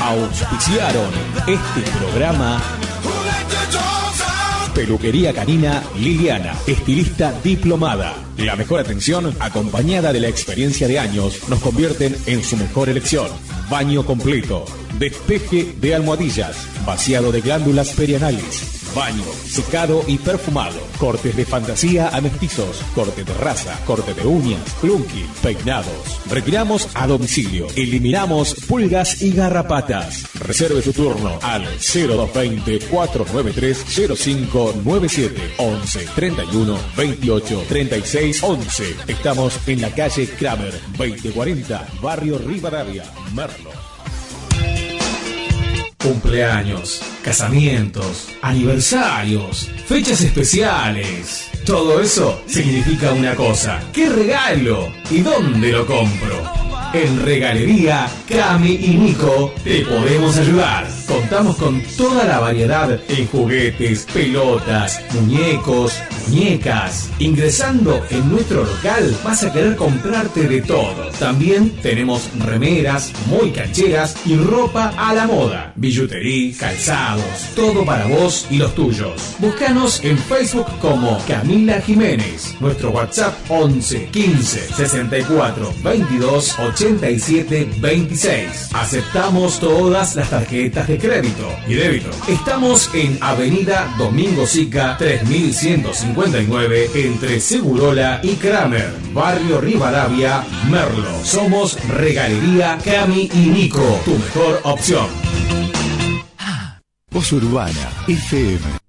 Auspiciaron 0.08 1.10
este 1.46 1.82
programa 1.98 2.62
Peluquería 4.74 5.34
Canina 5.34 5.82
Liliana, 5.98 6.54
estilista 6.66 7.38
diplomada. 7.44 8.14
La 8.38 8.56
mejor 8.56 8.80
atención, 8.80 9.36
acompañada 9.38 10.14
de 10.14 10.20
la 10.20 10.28
experiencia 10.28 10.88
de 10.88 10.98
años, 10.98 11.46
nos 11.50 11.60
convierten 11.60 12.16
en 12.24 12.42
su 12.42 12.56
mejor 12.56 12.88
elección. 12.88 13.28
Baño 13.68 14.06
completo, 14.06 14.64
despeje 14.98 15.74
de 15.78 15.94
almohadillas, 15.94 16.56
vaciado 16.86 17.30
de 17.30 17.42
glándulas 17.42 17.90
perianales, 17.90 18.77
baño, 18.98 19.22
secado 19.46 20.02
y 20.08 20.18
perfumado, 20.18 20.80
cortes 20.98 21.36
de 21.36 21.44
fantasía 21.44 22.08
a 22.08 22.20
mestizos, 22.20 22.82
corte 22.96 23.22
de 23.22 23.32
raza, 23.34 23.78
corte 23.86 24.12
de 24.12 24.26
uñas, 24.26 24.60
clunky, 24.80 25.24
peinados. 25.40 26.20
Retiramos 26.28 26.88
a 26.94 27.06
domicilio, 27.06 27.68
eliminamos 27.76 28.54
pulgas 28.66 29.22
y 29.22 29.30
garrapatas. 29.30 30.24
Reserve 30.40 30.82
su 30.82 30.92
turno 30.92 31.38
al 31.42 31.62
0220 31.64 32.80
493 32.90 33.84
0597 34.18 35.54
11 35.58 36.08
31 36.16 36.78
28 36.96 37.64
36 37.68 38.42
11. 38.42 38.96
Estamos 39.06 39.60
en 39.68 39.80
la 39.80 39.90
calle 39.90 40.26
Kramer 40.26 40.74
2040, 40.98 41.86
barrio 42.02 42.38
Rivadavia, 42.38 43.04
Merlo. 43.32 43.87
Cumpleaños, 46.08 47.02
casamientos, 47.22 48.28
aniversarios, 48.40 49.68
fechas 49.86 50.22
especiales. 50.22 51.50
Todo 51.66 52.00
eso 52.00 52.40
significa 52.46 53.12
una 53.12 53.34
cosa. 53.34 53.82
¿Qué 53.92 54.08
regalo? 54.08 54.90
¿Y 55.10 55.20
dónde 55.20 55.70
lo 55.70 55.84
compro? 55.84 56.50
En 56.94 57.22
Regalería 57.26 58.08
Cami 58.26 58.72
y 58.72 58.96
Nico 58.96 59.52
te 59.62 59.84
podemos 59.84 60.38
ayudar. 60.38 60.97
Contamos 61.08 61.56
con 61.56 61.80
toda 61.96 62.24
la 62.24 62.38
variedad 62.38 63.00
en 63.08 63.26
juguetes, 63.28 64.06
pelotas, 64.12 65.00
muñecos, 65.14 65.94
muñecas. 66.28 67.08
Ingresando 67.18 68.04
en 68.10 68.30
nuestro 68.30 68.64
local 68.64 69.16
vas 69.24 69.42
a 69.42 69.50
querer 69.50 69.74
comprarte 69.76 70.46
de 70.46 70.60
todo. 70.60 71.08
También 71.18 71.70
tenemos 71.80 72.28
remeras 72.44 73.10
muy 73.26 73.52
cancheras 73.52 74.16
y 74.26 74.36
ropa 74.36 74.92
a 74.98 75.14
la 75.14 75.26
moda. 75.26 75.72
Billutería, 75.76 76.54
calzados, 76.58 77.24
todo 77.56 77.86
para 77.86 78.04
vos 78.06 78.46
y 78.50 78.58
los 78.58 78.74
tuyos. 78.74 79.34
Búscanos 79.38 80.04
en 80.04 80.18
Facebook 80.18 80.66
como 80.80 81.18
Camila 81.26 81.80
Jiménez. 81.80 82.54
Nuestro 82.60 82.90
WhatsApp 82.90 83.34
11 83.48 84.06
15 84.06 84.74
64 84.74 85.72
22 85.82 86.58
87 86.58 87.70
26. 87.80 88.74
Aceptamos 88.74 89.58
todas 89.58 90.14
las 90.14 90.28
tarjetas 90.28 90.86
crédito 90.98 91.48
y 91.66 91.74
débito. 91.74 92.10
Estamos 92.28 92.90
en 92.94 93.18
Avenida 93.20 93.94
Domingo 93.98 94.46
Sica 94.46 94.96
3159 94.96 96.90
entre 96.94 97.40
Segurola 97.40 98.20
y 98.22 98.34
Kramer, 98.34 98.92
Barrio 99.12 99.60
Rivadavia, 99.60 100.44
Merlo. 100.70 101.24
Somos 101.24 101.78
Regalería 101.88 102.78
Cami 102.84 103.30
y 103.32 103.46
Nico, 103.46 104.00
tu 104.04 104.12
mejor 104.12 104.60
opción. 104.64 105.06
Voz 107.10 107.32
Urbana 107.32 107.90
FM 108.06 108.87